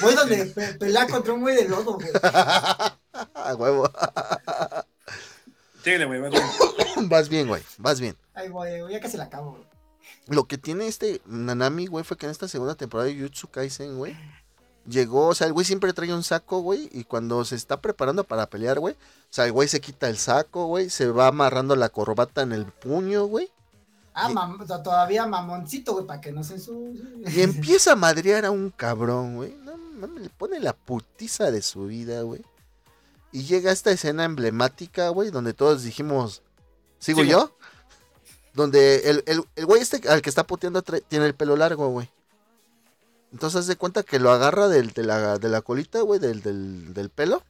Fue 0.00 0.14
donde 0.14 0.46
pe- 0.46 0.74
pelea 0.74 1.06
contra 1.06 1.32
un 1.34 1.40
güey 1.42 1.54
de 1.56 1.68
lodo, 1.68 1.94
güey. 1.94 2.08
A 2.22 3.54
huevo. 3.56 3.90
Síguele, 5.84 6.06
güey, 6.06 6.20
vas 6.20 6.30
bien. 6.30 7.08
Vas 7.08 7.28
bien, 7.28 7.48
güey. 7.48 7.62
Vas 7.78 8.00
bien. 8.00 8.16
Ay, 8.34 8.48
güey, 8.48 8.80
ya 8.90 9.00
casi 9.00 9.16
la 9.16 9.24
acabo, 9.24 9.52
güey. 9.52 9.64
Lo 10.28 10.44
que 10.44 10.56
tiene 10.58 10.86
este 10.86 11.20
Nanami, 11.26 11.86
güey, 11.86 12.04
fue 12.04 12.16
que 12.16 12.26
en 12.26 12.32
esta 12.32 12.48
segunda 12.48 12.74
temporada 12.74 13.08
de 13.08 13.16
Jujutsu 13.16 13.48
Kaisen, 13.48 13.96
güey, 13.98 14.16
llegó, 14.86 15.28
o 15.28 15.34
sea, 15.34 15.46
el 15.46 15.52
güey 15.52 15.66
siempre 15.66 15.92
trae 15.92 16.12
un 16.14 16.22
saco, 16.22 16.60
güey, 16.60 16.88
y 16.92 17.04
cuando 17.04 17.44
se 17.44 17.56
está 17.56 17.80
preparando 17.80 18.24
para 18.24 18.48
pelear, 18.48 18.78
güey, 18.80 18.94
o 18.94 18.98
sea, 19.30 19.46
el 19.46 19.52
güey 19.52 19.68
se 19.68 19.80
quita 19.80 20.08
el 20.08 20.16
saco, 20.18 20.66
güey, 20.66 20.90
se 20.90 21.08
va 21.08 21.26
amarrando 21.28 21.74
la 21.76 21.88
corbata 21.88 22.42
en 22.42 22.52
el 22.52 22.66
puño, 22.66 23.26
güey, 23.26 23.50
Ah, 24.14 24.30
Y- 24.30 24.34
mam- 24.34 24.82
todavía 24.82 25.24
mamoncito, 25.26 25.94
güey, 25.94 26.06
para 26.06 26.20
que 26.20 26.32
no 26.32 26.44
se 26.44 26.54
ensucie. 26.56 27.02
y 27.34 27.40
empieza 27.40 27.92
a 27.92 27.96
madrear 27.96 28.44
a 28.44 28.50
un 28.50 28.68
cabrón, 28.70 29.36
güey, 29.36 29.54
no 29.64 29.74
mames, 29.78 30.22
le 30.24 30.28
pone 30.28 30.60
la 30.60 30.74
putiza 30.74 31.50
de 31.50 31.62
su 31.62 31.86
vida, 31.86 32.20
güey, 32.22 32.42
y 33.32 33.44
llega 33.44 33.72
esta 33.72 33.90
escena 33.90 34.24
emblemática, 34.24 35.08
güey, 35.08 35.30
donde 35.30 35.54
todos 35.54 35.82
dijimos, 35.82 36.42
¿sigo 36.98 37.22
Sigo. 37.22 37.30
yo? 37.30 37.56
Donde 38.54 39.10
el, 39.10 39.22
el, 39.26 39.44
el 39.56 39.66
güey 39.66 39.80
este 39.80 40.06
al 40.08 40.20
que 40.22 40.28
está 40.28 40.46
puteando 40.46 40.82
tiene 40.82 41.26
el 41.26 41.34
pelo 41.34 41.56
largo, 41.56 41.88
güey. 41.88 42.08
Entonces 43.32 43.60
haz 43.60 43.66
de 43.66 43.76
cuenta 43.76 44.02
que 44.02 44.18
lo 44.18 44.30
agarra 44.30 44.68
del, 44.68 44.90
de, 44.92 45.04
la, 45.04 45.38
de 45.38 45.48
la 45.48 45.62
colita, 45.62 46.00
güey, 46.02 46.20
del, 46.20 46.42
del, 46.42 46.92
del 46.92 47.08
pelo. 47.08 47.42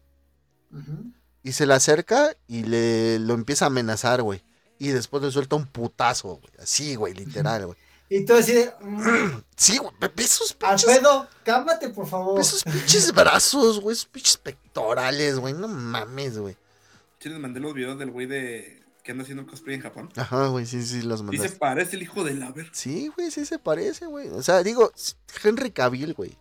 Y 1.42 1.52
se 1.52 1.66
le 1.66 1.74
acerca 1.74 2.36
y 2.46 2.62
le 2.62 3.18
lo 3.18 3.34
empieza 3.34 3.64
a 3.64 3.68
amenazar, 3.68 4.22
güey. 4.22 4.42
Y 4.78 4.88
después 4.88 5.22
le 5.22 5.30
suelta 5.32 5.56
un 5.56 5.66
putazo, 5.66 6.36
güey. 6.36 6.52
Así, 6.60 6.94
güey, 6.94 7.14
literal, 7.14 7.66
güey. 7.66 7.78
Y 8.08 8.26
tú 8.26 8.34
así 8.34 8.52
de, 8.52 8.70
Sí, 9.56 9.78
güey, 9.78 9.90
ve- 9.98 10.12
ve 10.14 10.22
esos 10.22 10.52
pinches, 10.52 10.86
Alfredo, 10.86 11.26
cálmate, 11.44 11.88
por 11.88 12.06
favor. 12.06 12.34
ve 12.36 12.42
esos 12.42 12.62
pinches 12.62 13.10
brazos, 13.14 13.80
güey. 13.80 13.94
Esos 13.94 14.04
pinches 14.06 14.36
pectorales, 14.36 15.38
güey. 15.38 15.54
No 15.54 15.66
mames, 15.66 16.36
güey. 16.38 16.54
Sí, 17.20 17.30
les 17.30 17.38
mandé 17.38 17.58
los 17.58 17.72
videos 17.72 17.98
del 17.98 18.10
güey 18.10 18.26
de 18.26 18.81
que 19.02 19.12
anda 19.12 19.22
haciendo 19.24 19.46
cosplay 19.46 19.74
en 19.76 19.82
Japón. 19.82 20.08
Ajá, 20.16 20.46
güey, 20.48 20.64
sí, 20.66 20.82
sí, 20.82 21.02
los 21.02 21.20
Y 21.20 21.24
se 21.24 21.24
mandaste. 21.24 21.58
parece 21.58 21.96
el 21.96 22.02
hijo 22.02 22.22
del 22.24 22.40
Laver. 22.40 22.68
Sí, 22.72 23.10
güey, 23.16 23.30
sí 23.30 23.44
se 23.44 23.58
parece, 23.58 24.06
güey. 24.06 24.28
O 24.28 24.42
sea, 24.42 24.62
digo, 24.62 24.92
Henry 25.42 25.70
Cavill, 25.72 26.14
güey. 26.14 26.38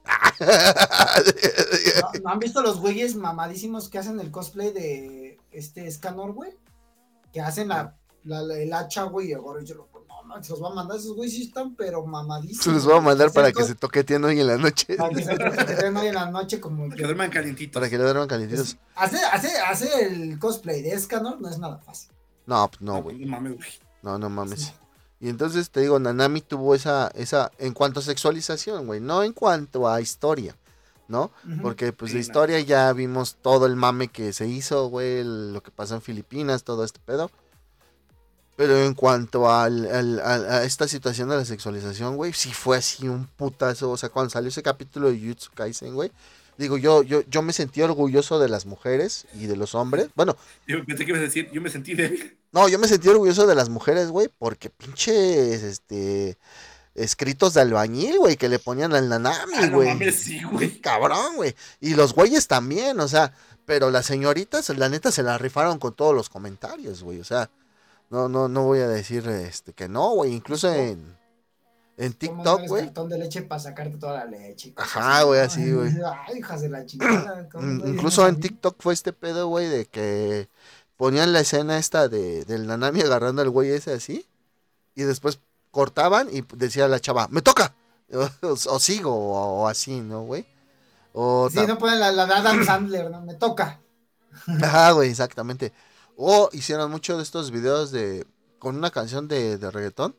¿No, 2.01 2.19
no 2.23 2.29
han 2.29 2.39
visto 2.39 2.61
los 2.61 2.79
güeyes 2.79 3.15
mamadísimos 3.15 3.89
que 3.89 3.97
hacen 3.99 4.19
el 4.19 4.31
cosplay 4.31 4.71
de 4.73 5.39
este 5.51 5.89
Scanor, 5.89 6.33
güey? 6.33 6.51
Que 7.33 7.41
hacen 7.41 7.69
la, 7.69 7.95
la- 8.23 8.41
la- 8.41 8.57
el 8.57 8.73
hacha, 8.73 9.03
güey, 9.03 9.27
y 9.27 9.31
y 9.31 9.33
yo 9.65 9.75
lo- 9.75 9.89
No, 10.27 10.35
no, 10.37 10.43
se 10.43 10.51
los 10.51 10.61
va 10.61 10.69
a 10.69 10.73
mandar. 10.73 10.97
Esos 10.97 11.15
güeyes 11.15 11.33
sí 11.35 11.43
están, 11.47 11.75
pero 11.75 12.05
mamadísimos. 12.05 12.63
Se 12.63 12.71
los 12.71 12.85
voy 12.85 12.95
a 12.97 13.01
mandar 13.01 13.31
para 13.31 13.51
que 13.51 13.63
se 13.63 13.73
toqueteen 13.73 14.23
hoy 14.23 14.39
en 14.39 14.45
la 14.47 14.57
noche. 14.57 14.95
Para 14.95 15.09
que 15.09 15.23
se 15.23 15.35
toquen 15.35 15.97
hoy 15.97 16.07
en 16.07 16.15
la 16.15 16.29
noche 16.29 16.59
como 16.59 16.89
Que 16.89 16.97
yo. 16.99 17.05
duerman 17.07 17.31
calientitos. 17.31 17.73
Para 17.73 17.89
que 17.89 17.97
le 17.97 18.03
duerman 18.03 18.27
calientitos. 18.27 18.77
Hacer, 18.95 19.19
hacer, 19.31 19.51
hacer 19.67 19.89
el 20.11 20.37
cosplay 20.37 20.83
de 20.83 20.99
Scanor 20.99 21.41
no 21.41 21.49
es 21.49 21.57
nada 21.57 21.79
fácil. 21.79 22.11
No, 22.51 22.67
pues 22.69 22.81
no, 22.81 23.01
güey. 23.01 23.17
No 23.19 23.27
mames, 23.31 23.55
güey. 23.55 23.69
No, 24.01 24.17
no 24.17 24.29
mames. 24.29 24.73
Y 25.19 25.29
entonces 25.29 25.69
te 25.69 25.79
digo, 25.81 25.99
Nanami 25.99 26.41
tuvo 26.41 26.75
esa, 26.75 27.09
esa, 27.15 27.51
en 27.59 27.73
cuanto 27.73 27.99
a 27.99 28.03
sexualización, 28.03 28.87
güey, 28.87 28.99
no 28.99 29.23
en 29.23 29.33
cuanto 29.33 29.87
a 29.87 30.01
historia, 30.01 30.55
¿no? 31.07 31.31
Porque 31.61 31.93
pues 31.93 32.11
Sí, 32.11 32.17
de 32.17 32.19
no. 32.23 32.25
historia 32.25 32.59
ya 32.59 32.91
vimos 32.91 33.37
todo 33.41 33.67
el 33.67 33.75
mame 33.75 34.07
que 34.09 34.33
se 34.33 34.47
hizo, 34.47 34.87
güey, 34.89 35.23
lo 35.23 35.61
que 35.63 35.71
pasó 35.71 35.95
en 35.95 36.01
Filipinas, 36.01 36.63
todo 36.63 36.83
este 36.83 36.99
pedo. 36.99 37.29
Pero 38.57 38.77
en 38.77 38.93
cuanto 38.93 39.49
al, 39.49 40.19
a 40.23 40.63
esta 40.65 40.87
situación 40.87 41.29
de 41.29 41.37
la 41.37 41.45
sexualización, 41.45 42.15
güey, 42.17 42.33
sí 42.33 42.51
fue 42.51 42.77
así 42.77 43.07
un 43.07 43.25
putazo. 43.25 43.89
O 43.91 43.97
sea, 43.97 44.09
cuando 44.09 44.29
salió 44.29 44.49
ese 44.49 44.61
capítulo 44.61 45.09
de 45.09 45.19
Jujutsu 45.19 45.51
Kaisen, 45.55 45.95
güey, 45.95 46.11
digo, 46.61 46.77
yo, 46.77 47.03
yo, 47.03 47.21
yo 47.29 47.41
me 47.41 47.51
sentí 47.53 47.81
orgulloso 47.81 48.39
de 48.39 48.47
las 48.49 48.65
mujeres 48.65 49.25
y 49.33 49.47
de 49.47 49.57
los 49.57 49.75
hombres. 49.75 50.07
Bueno, 50.15 50.37
Yo 50.67 50.83
pensé 50.85 51.03
que 51.05 51.11
ibas 51.11 51.21
a 51.21 51.25
decir, 51.25 51.49
yo 51.51 51.61
me 51.61 51.69
sentí 51.69 51.93
débil. 51.93 52.37
no, 52.53 52.69
yo 52.69 52.79
me 52.79 52.87
sentí 52.87 53.09
orgulloso 53.09 53.45
de 53.47 53.55
las 53.55 53.69
mujeres, 53.69 54.09
güey, 54.09 54.29
porque 54.39 54.69
pinches, 54.69 55.63
este, 55.63 56.37
escritos 56.95 57.53
de 57.53 57.61
albañil, 57.61 58.17
güey, 58.19 58.37
que 58.37 58.49
le 58.49 58.59
ponían 58.59 58.93
al 58.93 59.09
nanami, 59.09 59.53
Ah, 59.55 59.67
no 59.67 59.77
güey. 59.77 60.11
sí, 60.11 60.41
güey. 60.43 60.79
cabrón, 60.79 61.35
güey. 61.35 61.55
Y 61.79 61.95
los 61.95 62.13
güeyes 62.13 62.47
también, 62.47 62.99
o 62.99 63.07
sea, 63.07 63.33
pero 63.65 63.89
las 63.91 64.05
señoritas, 64.05 64.69
la 64.69 64.89
neta, 64.89 65.11
se 65.11 65.23
la 65.23 65.37
rifaron 65.37 65.79
con 65.79 65.93
todos 65.93 66.13
los 66.15 66.29
comentarios, 66.29 67.03
güey. 67.03 67.19
O 67.19 67.23
sea, 67.23 67.49
no, 68.09 68.27
no, 68.27 68.47
no 68.49 68.63
voy 68.63 68.79
a 68.79 68.87
decir 68.87 69.27
este 69.29 69.73
que 69.73 69.87
no, 69.87 70.09
güey. 70.11 70.33
Incluso 70.33 70.71
en, 70.73 71.17
en 72.05 72.13
¿Cómo 72.13 72.43
TikTok, 72.43 72.67
güey. 72.67 72.85
cartón 72.85 73.09
de 73.09 73.17
leche 73.17 73.41
para 73.43 73.59
sacarte 73.59 73.97
toda 73.97 74.13
la 74.13 74.25
leche. 74.25 74.73
Ajá, 74.75 75.23
güey, 75.23 75.39
así, 75.41 75.71
güey. 75.71 75.91
Ay, 76.27 76.39
hijas 76.39 76.61
de 76.61 76.69
la 76.69 76.85
chingada. 76.85 77.47
¿cómo 77.49 77.65
Mm, 77.65 77.87
Incluso 77.87 78.27
en? 78.27 78.39
TikTok 78.39 78.75
fue 78.79 78.93
este 78.93 79.13
pedo, 79.13 79.47
güey, 79.47 79.67
de 79.67 79.85
que 79.85 80.49
ponían 80.97 81.33
la 81.33 81.41
escena 81.41 81.77
esta 81.77 82.07
de, 82.07 82.43
del 82.45 82.67
Nanami 82.67 83.01
agarrando 83.01 83.41
al 83.41 83.49
güey 83.49 83.69
ese 83.71 83.93
así. 83.93 84.27
Y 84.95 85.03
después 85.03 85.39
cortaban 85.71 86.27
y 86.31 86.43
decía 86.55 86.87
la 86.87 86.99
chava, 86.99 87.27
¡me 87.29 87.41
toca! 87.41 87.75
O, 88.13 88.27
o 88.49 88.79
sigo, 88.79 89.13
o, 89.15 89.61
o 89.61 89.67
así, 89.69 90.01
¿no, 90.01 90.23
güey? 90.23 90.45
O 91.13 91.49
Sí, 91.49 91.59
no 91.65 91.77
ponen 91.77 91.97
la, 91.99 92.11
la 92.11 92.25
de 92.25 92.33
Adam 92.33 92.65
Sandler, 92.65 93.09
¿no? 93.09 93.21
Me 93.21 93.35
toca. 93.35 93.79
Ajá, 94.61 94.91
güey, 94.91 95.09
exactamente. 95.09 95.71
O 96.17 96.49
hicieron 96.51 96.91
muchos 96.91 97.17
de 97.17 97.23
estos 97.23 97.51
videos 97.51 97.91
de 97.91 98.27
con 98.59 98.75
una 98.75 98.91
canción 98.91 99.29
de, 99.29 99.57
de 99.57 99.71
reggaetón 99.71 100.15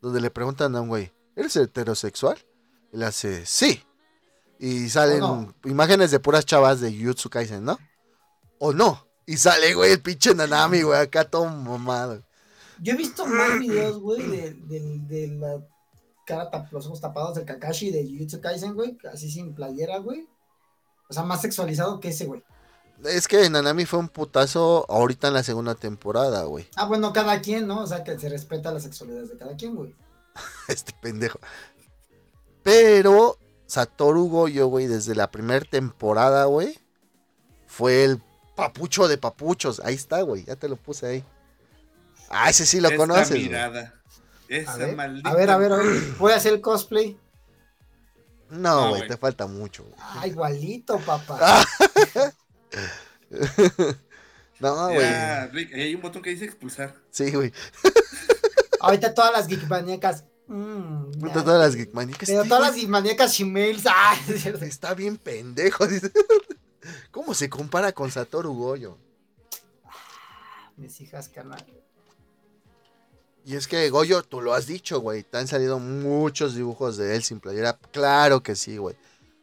donde 0.00 0.20
le 0.20 0.30
preguntan 0.30 0.74
a 0.74 0.80
un 0.80 0.88
güey, 0.88 1.12
¿eres 1.38 1.56
heterosexual? 1.56 2.36
Y 2.92 2.98
le 2.98 3.06
hace, 3.06 3.46
sí. 3.46 3.82
Y 4.58 4.88
salen 4.88 5.54
imágenes 5.64 6.10
de 6.10 6.18
puras 6.20 6.44
chavas 6.44 6.80
de 6.80 6.92
Jutsu 6.92 7.30
Kaisen, 7.30 7.64
¿no? 7.64 7.78
O 8.58 8.72
no. 8.72 9.06
Y 9.24 9.36
sale, 9.36 9.74
güey, 9.74 9.92
el 9.92 10.02
pinche 10.02 10.34
Nanami, 10.34 10.82
güey, 10.82 10.98
acá 11.00 11.24
todo 11.24 11.44
mamado. 11.46 12.22
Yo 12.80 12.94
he 12.94 12.96
visto 12.96 13.26
más 13.26 13.58
videos, 13.58 13.98
güey, 14.00 14.22
de, 14.22 14.54
de, 14.54 14.98
de 15.08 15.28
la 15.28 15.64
cara, 16.26 16.50
tap- 16.50 16.70
los 16.72 16.86
ojos 16.86 17.00
tapados 17.00 17.34
del 17.34 17.44
Kakashi 17.44 17.90
de 17.90 18.04
Jujutsu 18.04 18.40
Kaisen, 18.40 18.74
güey, 18.74 18.96
así 19.12 19.30
sin 19.30 19.54
playera, 19.54 19.98
güey. 19.98 20.26
O 21.08 21.12
sea, 21.12 21.22
más 21.22 21.40
sexualizado 21.40 22.00
que 22.00 22.08
ese, 22.08 22.26
güey. 22.26 22.42
Es 23.04 23.28
que 23.28 23.48
Nanami 23.48 23.84
fue 23.84 24.00
un 24.00 24.08
putazo 24.08 24.84
ahorita 24.88 25.28
en 25.28 25.34
la 25.34 25.42
segunda 25.44 25.74
temporada, 25.76 26.42
güey. 26.44 26.68
Ah, 26.74 26.86
bueno, 26.86 27.12
cada 27.12 27.40
quien, 27.40 27.66
¿no? 27.68 27.82
O 27.82 27.86
sea, 27.86 28.02
que 28.02 28.18
se 28.18 28.28
respeta 28.28 28.72
las 28.72 28.82
sexualidades 28.82 29.28
de 29.30 29.38
cada 29.38 29.56
quien, 29.56 29.76
güey. 29.76 29.94
este 30.68 30.92
pendejo. 31.00 31.38
Pero 32.62 33.38
Satoru 33.66 34.28
Goyo, 34.28 34.66
güey, 34.68 34.86
desde 34.86 35.14
la 35.14 35.30
primera 35.30 35.64
temporada, 35.64 36.44
güey, 36.46 36.78
fue 37.66 38.04
el 38.04 38.22
papucho 38.56 39.08
de 39.08 39.18
papuchos. 39.18 39.80
Ahí 39.84 39.94
está, 39.94 40.20
güey, 40.22 40.44
ya 40.44 40.56
te 40.56 40.68
lo 40.68 40.76
puse 40.76 41.06
ahí. 41.06 41.24
Ah, 42.30 42.50
ese 42.50 42.66
sí 42.66 42.80
lo 42.80 42.88
Esa 42.88 42.96
conoces. 42.96 43.30
mirada. 43.30 43.94
Esa 44.48 44.72
A 44.72 44.76
ver, 44.76 44.96
maldita. 44.96 45.28
a 45.30 45.34
ver, 45.34 45.50
a 45.50 45.56
ver, 45.58 45.72
a 45.72 45.76
ver. 45.76 46.02
Voy 46.18 46.32
a 46.32 46.36
hacer 46.36 46.52
el 46.54 46.60
cosplay. 46.60 47.18
No, 48.50 48.90
güey, 48.90 49.06
te 49.06 49.16
falta 49.18 49.46
mucho. 49.46 49.84
güey. 49.84 49.94
Ah, 49.98 50.26
igualito, 50.26 50.98
papá. 51.00 51.64
No, 54.60 54.86
güey. 54.88 55.04
Hay 55.06 55.94
un 55.94 56.02
botón 56.02 56.20
que 56.20 56.30
dice 56.30 56.44
expulsar. 56.44 56.92
Sí, 57.10 57.30
güey. 57.30 57.52
Ahorita 58.80 59.14
todas 59.14 59.32
las 59.32 59.46
geekmaníacas. 59.46 60.24
Mm, 60.48 61.32
todas 61.32 61.60
las 61.60 61.74
geekmaníacas. 61.74 62.28
Pero 62.28 62.44
todas 62.44 62.60
las 62.60 62.74
geekmaníacas 62.74 63.32
shemales. 63.32 63.84
Ah, 63.86 64.16
es 64.28 64.42
cierto. 64.42 64.64
Está 64.64 64.94
bien 64.94 65.16
pendejo. 65.16 65.84
¿Cómo 67.10 67.34
se 67.34 67.48
compara 67.48 67.92
con 67.92 68.10
Satoru 68.10 68.54
Goyo? 68.54 68.98
Mis 70.76 71.00
hijas, 71.00 71.28
carnal. 71.28 71.64
Y 73.44 73.56
es 73.56 73.66
que 73.66 73.88
Goyo, 73.90 74.22
tú 74.22 74.40
lo 74.40 74.52
has 74.52 74.66
dicho, 74.66 75.00
güey. 75.00 75.22
Te 75.22 75.38
han 75.38 75.48
salido 75.48 75.78
muchos 75.78 76.54
dibujos 76.54 76.96
de 76.96 77.16
él 77.16 77.22
sin 77.22 77.40
playera. 77.40 77.78
Claro 77.92 78.42
que 78.42 78.54
sí, 78.54 78.76
güey. 78.76 78.94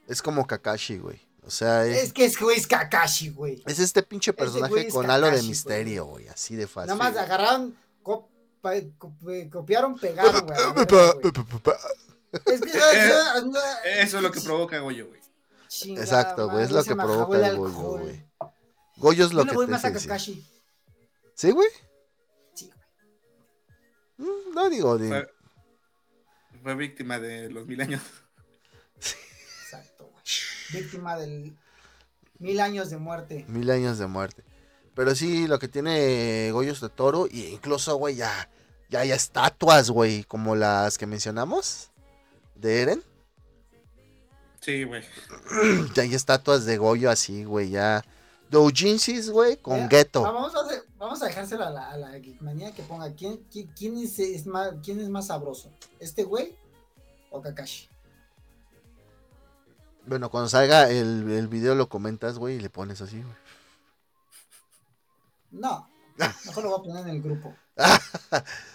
Es 0.07 0.21
como 0.21 0.45
Kakashi, 0.45 0.97
güey. 0.99 1.19
O 1.43 1.51
sea, 1.51 1.85
es, 1.85 2.03
Es 2.05 2.13
que 2.13 2.25
es 2.25 2.39
güey, 2.39 2.57
es 2.57 2.67
Kakashi, 2.67 3.29
güey. 3.29 3.61
es 3.65 3.79
este 3.79 4.01
pinche 4.03 4.33
personaje 4.33 4.87
es 4.87 4.93
con 4.93 5.09
halo 5.09 5.27
de 5.27 5.33
Kakashi, 5.33 5.47
misterio, 5.47 6.05
güey. 6.05 6.27
Así 6.27 6.55
de 6.55 6.67
fácil. 6.67 6.95
Nada 6.95 7.11
más 7.11 7.17
agarraron, 7.17 7.75
copiaron, 9.49 9.97
pegaron, 9.97 10.45
güey. 10.45 10.57
güey. 10.85 11.77
Es 12.45 12.61
que 12.61 14.01
Eso 14.01 14.17
es 14.17 14.23
lo 14.23 14.31
que 14.31 14.41
provoca 14.41 14.79
Goyo, 14.79 15.07
güey. 15.07 15.21
Exacto, 15.97 16.49
güey. 16.49 16.63
Es 16.63 16.71
lo 16.71 16.83
que 16.83 16.95
provoca 16.95 17.37
el 17.49 17.55
Goyo, 17.57 17.67
alcohol. 17.67 18.01
güey. 18.01 18.25
Goyo 18.97 19.25
es 19.25 19.31
Yo 19.31 19.37
lo 19.37 19.43
le 19.43 19.49
que 19.51 19.55
voy 19.55 19.65
te 19.65 19.71
más. 19.71 19.81
¿Sí, 21.33 21.51
güey? 21.51 21.67
Sí, 22.53 22.71
Mm, 24.17 24.53
No 24.53 24.69
digo, 24.69 24.97
di- 24.97 25.09
Fue, 25.09 25.29
fue 26.63 26.75
víctima 26.75 27.19
de 27.19 27.49
los 27.49 27.65
mil 27.67 27.81
años. 27.81 28.01
Exacto, 29.63 30.05
güey. 30.11 30.23
Víctima 30.81 31.17
del 31.17 31.57
mil 32.39 32.59
años 32.61 32.89
de 32.89 32.97
muerte. 32.97 33.45
mil 33.49 33.69
años 33.71 33.97
de 33.97 34.07
muerte. 34.07 34.43
Pero 34.93 35.13
sí, 35.13 35.47
lo 35.47 35.59
que 35.59 35.67
tiene 35.67 36.49
Goyos 36.53 36.79
de 36.79 36.87
Toro, 36.89 37.27
y 37.29 37.47
incluso, 37.47 37.97
güey, 37.97 38.15
ya, 38.15 38.49
ya 38.89 38.99
hay 39.01 39.11
estatuas, 39.11 39.89
güey, 39.89 40.23
como 40.23 40.55
las 40.55 40.97
que 40.97 41.05
mencionamos 41.05 41.89
de 42.55 42.81
Eren. 42.81 43.03
Sí, 44.61 44.83
güey. 44.83 45.03
Ya 45.95 46.03
hay 46.03 46.15
estatuas 46.15 46.65
de 46.65 46.77
Goyo 46.77 47.09
así, 47.09 47.43
güey, 47.43 47.69
ya. 47.69 48.03
Doujinsis, 48.49 49.29
güey, 49.31 49.57
con 49.57 49.75
Mira, 49.75 49.89
Geto. 49.89 50.21
Vamos 50.21 50.55
a, 50.55 50.59
hacer- 50.61 50.83
vamos 50.97 51.21
a 51.21 51.25
dejárselo 51.25 51.65
a 51.65 51.69
la, 51.71 51.89
a 51.91 51.97
la 51.97 52.11
geekmanía 52.11 52.71
que 52.73 52.83
ponga 52.83 53.11
quién, 53.13 53.37
quién, 53.51 53.67
quién 53.75 53.97
es, 53.97 54.17
es 54.19 54.45
más, 54.45 54.73
quién 54.83 54.99
es 54.99 55.09
más 55.09 55.27
sabroso. 55.27 55.71
¿Este 55.99 56.23
güey 56.23 56.55
o 57.31 57.41
Kakashi? 57.41 57.89
Bueno, 60.05 60.29
cuando 60.29 60.47
salga 60.47 60.89
el, 60.91 61.29
el 61.31 61.47
video 61.47 61.73
lo 61.73 61.89
comentas, 61.89 62.37
güey, 62.37 62.57
y 62.57 62.59
le 62.59 62.69
pones 62.69 63.01
así, 63.01 63.21
güey. 63.21 63.35
No. 65.51 65.89
Mejor 66.45 66.63
lo 66.63 66.69
voy 66.69 66.79
a 66.79 66.83
poner 66.83 67.03
en 67.07 67.15
el 67.15 67.21
grupo. 67.23 67.55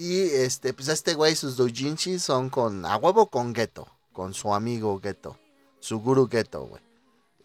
Y 0.00 0.20
este, 0.20 0.72
pues 0.74 0.86
este 0.86 1.14
güey, 1.14 1.34
sus 1.34 1.56
doujinshis 1.56 2.22
son 2.22 2.50
con, 2.50 2.86
a 2.86 2.96
huevo 2.98 3.26
con 3.30 3.52
Geto, 3.52 3.88
con 4.12 4.32
su 4.32 4.54
amigo 4.54 5.00
Geto, 5.02 5.36
su 5.80 5.98
guru 5.98 6.28
Geto, 6.28 6.66
güey. 6.66 6.80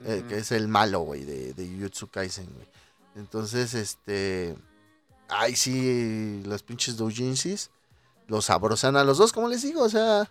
eh, 0.06 0.24
que 0.30 0.38
es 0.38 0.52
el 0.52 0.68
malo, 0.68 1.00
güey, 1.00 1.24
de, 1.24 1.54
de 1.56 1.68
Jujutsu 1.68 2.10
Kaisen, 2.10 2.48
güey. 2.54 2.68
Entonces, 3.16 3.74
este, 3.74 4.56
ay, 5.30 5.56
sí, 5.56 6.44
los 6.46 6.62
pinches 6.62 6.96
doujinshis 6.96 7.72
los 8.28 8.46
sabrosan 8.46 8.98
a 8.98 9.04
los 9.04 9.18
dos, 9.18 9.34
como 9.34 9.48
les 9.48 9.64
digo, 9.64 9.82
o 9.82 9.90
sea, 9.90 10.30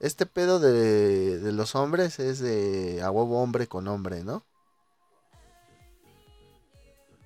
este 0.00 0.24
pedo 0.24 0.58
de, 0.58 1.38
de 1.38 1.52
los 1.52 1.74
hombres 1.74 2.18
es 2.18 2.38
de 2.38 3.02
a 3.02 3.10
huevo 3.10 3.42
hombre 3.42 3.66
con 3.66 3.88
hombre, 3.88 4.24
¿no? 4.24 4.42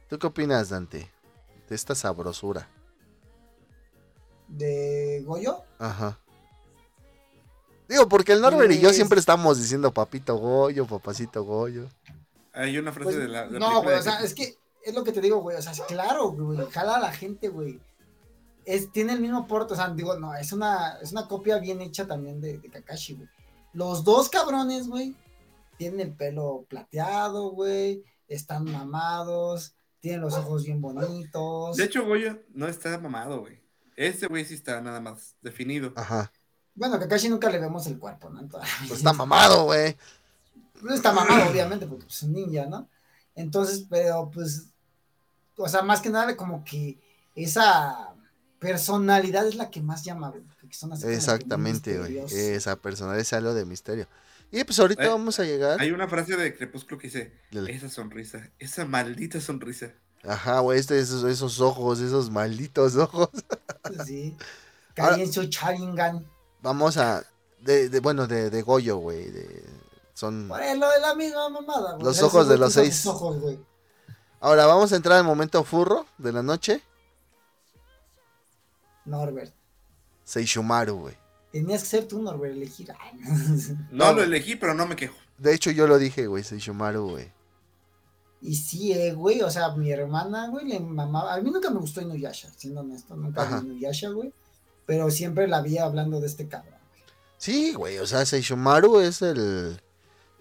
¿Tú 0.09 0.19
qué 0.19 0.27
opinas, 0.27 0.71
Dante? 0.71 1.13
De 1.69 1.77
esta 1.77 1.95
sabrosura. 1.95 2.69
¿De 4.49 5.23
Goyo? 5.25 5.63
Ajá. 5.79 6.19
Digo, 7.89 8.09
porque 8.09 8.33
el 8.33 8.41
Norbert 8.41 8.73
y 8.73 8.77
yo 8.77 8.89
Pues- 8.89 8.97
siempre 8.97 9.19
estamos 9.21 9.59
diciendo 9.59 9.93
papito 9.93 10.37
Goyo, 10.37 10.87
papacito 10.87 11.45
Goyo. 11.45 11.87
Hay 12.53 12.79
una 12.79 12.93
frase 12.93 13.05
Pues, 13.13 13.17
de 13.17 13.29
la. 13.29 13.47
de 13.49 13.59
no, 13.61 13.83
güey, 13.83 13.95
de 13.95 14.01
o 14.01 14.03
sea, 14.03 14.21
es 14.21 14.35
que 14.35 14.57
es 14.83 14.95
lo 14.95 15.05
que 15.05 15.13
te 15.13 15.21
digo, 15.21 15.39
güey. 15.41 15.57
O 15.57 15.63
sea, 15.63 15.73
es 15.73 15.81
claro, 15.83 16.31
güey. 16.31 16.59
Jala 16.71 16.97
a 16.97 17.01
la 17.01 17.13
gente, 17.13 17.49
güey. 17.49 17.79
Es, 18.65 18.91
tiene 18.91 19.13
el 19.13 19.21
mismo 19.21 19.47
porte, 19.47 19.75
o 19.75 19.77
sea, 19.77 19.89
digo, 19.91 20.19
no, 20.19 20.35
es 20.35 20.53
una, 20.53 20.99
es 21.01 21.13
una 21.13 21.29
copia 21.29 21.59
bien 21.59 21.81
hecha 21.81 22.07
también 22.07 22.41
de, 22.41 22.59
de 22.59 22.69
Kakashi, 22.69 23.15
güey. 23.15 23.29
Los 23.73 24.03
dos 24.03 24.29
cabrones, 24.29 24.89
güey, 24.89 25.15
tienen 25.77 26.01
el 26.01 26.13
pelo 26.13 26.65
plateado, 26.69 27.51
güey, 27.51 28.03
están 28.27 28.65
mamados, 28.65 29.75
tienen 30.01 30.21
los 30.23 30.35
ojos 30.35 30.65
bien 30.65 30.81
bonitos. 30.81 31.77
De 31.77 31.85
hecho, 31.85 32.05
Goyo 32.07 32.41
no 32.55 32.67
está 32.67 32.99
mamado, 32.99 33.41
güey. 33.41 33.61
Este 33.97 34.27
güey 34.27 34.45
sí 34.45 34.55
está 34.55 34.81
nada 34.81 35.01
más 35.01 35.35
definido. 35.41 35.93
Ajá. 35.97 36.31
Bueno, 36.75 36.99
Kakashi 36.99 37.31
nunca 37.31 37.49
le 37.51 37.59
vemos 37.59 37.87
el 37.87 37.99
cuerpo, 37.99 38.29
¿no? 38.29 38.41
Entonces, 38.41 38.71
Pues 38.87 38.99
está 39.01 39.13
mamado, 39.15 39.65
güey. 39.65 39.97
No 40.83 40.93
está 40.95 41.13
mamado, 41.13 41.51
obviamente, 41.51 41.87
porque 41.87 42.05
pues, 42.05 42.17
es 42.17 42.23
un 42.25 42.35
ninja, 42.35 42.67
¿no? 42.67 42.89
Entonces, 43.35 43.87
pero 43.89 44.31
pues, 44.31 44.69
o 45.57 45.69
sea, 45.69 45.83
más 45.83 46.01
que 46.03 46.11
nada 46.11 46.37
como 46.37 46.63
que 46.65 47.01
esa 47.35 48.15
personalidad 48.59 49.47
es 49.47 49.55
la 49.55 49.71
que 49.71 49.81
más 49.81 50.05
llama, 50.05 50.31
güey, 50.31 50.43
son 50.71 50.93
así 50.93 51.05
que 51.07 51.15
Exactamente, 51.15 51.99
güey. 51.99 52.19
Esa 52.19 52.77
persona 52.77 53.17
es 53.17 53.33
algo 53.33 53.55
de 53.55 53.65
misterio. 53.65 54.07
Y 54.51 54.63
pues 54.65 54.79
ahorita 54.79 55.05
Eh, 55.05 55.09
vamos 55.09 55.41
a 55.41 55.45
llegar. 55.45 55.81
Hay 55.81 55.91
una 55.91 56.09
frase 56.09 56.37
de 56.37 56.57
Crepúsculo 56.57 56.99
que 56.99 57.09
dice: 57.09 57.33
Dale. 57.51 57.73
Esa 57.73 57.89
sonrisa, 57.89 58.51
esa 58.59 58.85
maldita 58.85 59.41
sonrisa. 59.41 59.93
Ajá, 60.29 60.61
güey, 60.61 60.79
este, 60.79 60.99
esos, 60.99 61.25
esos 61.25 61.61
ojos, 61.61 62.01
esos 62.01 62.31
malditos 62.31 62.97
ojos. 62.97 63.29
Sí. 64.05 64.37
Ahora- 64.97 65.13
Caí 65.17 65.23
en 65.23 65.33
su 65.33 65.43
Sharingan. 65.45 66.27
Vamos 66.63 66.97
a. 66.97 67.25
De, 67.61 67.89
de- 67.89 68.01
bueno, 68.01 68.27
de, 68.27 68.51
de 68.51 68.63
Goyo, 68.63 68.97
güey. 68.99 69.31
De, 69.31 69.65
son. 70.15 70.47
Pues 70.49 70.79
lo 70.79 70.89
de 70.91 71.01
la 71.01 71.15
misma 71.15 71.49
mamada, 71.49 71.93
güey. 71.95 72.05
Los 72.05 72.23
ojos 72.23 72.49
de 72.49 72.57
los 72.59 72.73
seis. 72.73 73.05
ojos, 73.07 73.39
güey. 73.41 73.59
Ahora 74.41 74.67
vamos 74.67 74.93
a 74.93 74.97
entrar 74.97 75.19
al 75.19 75.25
momento 75.25 75.63
furro 75.65 76.07
de 76.19 76.33
la 76.33 76.43
noche. 76.43 76.83
Norbert. 79.05 79.53
Seishumaru, 80.25 80.97
güey. 80.99 81.17
Tenías 81.53 81.83
que 81.83 81.89
ser 81.89 82.09
tú, 82.09 82.21
Norbert, 82.21 82.55
elegir. 82.55 82.93
Ay, 82.99 83.13
no. 83.91 84.07
No 84.07 84.13
lo 84.13 84.23
elegí, 84.23 84.57
pero 84.57 84.75
no 84.75 84.87
me 84.87 84.97
quejo. 84.97 85.15
De 85.39 85.55
hecho, 85.55 85.71
yo 85.71 85.87
lo 85.87 85.99
dije, 85.99 86.27
güey, 86.27 86.43
Seishumaru, 86.43 87.11
güey. 87.11 87.33
Y 88.43 88.55
sí, 88.55 88.93
eh, 88.93 89.13
güey, 89.13 89.41
o 89.43 89.51
sea, 89.51 89.71
mi 89.75 89.91
hermana, 89.91 90.49
güey, 90.49 90.67
le 90.67 90.79
mamaba. 90.81 91.35
A 91.35 91.41
mí 91.41 91.51
nunca 91.51 91.71
me 91.71 91.81
gustó 91.81 92.01
Inuyasha, 92.03 92.51
siendo 92.57 92.81
honesto, 92.81 93.17
nunca 93.17 93.43
Ajá. 93.43 93.61
vi 93.61 93.67
Inuyasha, 93.71 94.11
güey. 94.11 94.33
Pero 94.85 95.11
siempre 95.11 95.49
la 95.49 95.63
vi 95.63 95.79
hablando 95.79 96.21
de 96.21 96.27
este 96.27 96.47
cabrón. 96.47 96.75
Sí, 97.39 97.73
güey, 97.75 97.99
o 97.99 98.07
sea, 98.07 98.25
Seishumaru 98.25 99.01
es 99.01 99.21
el. 99.23 99.81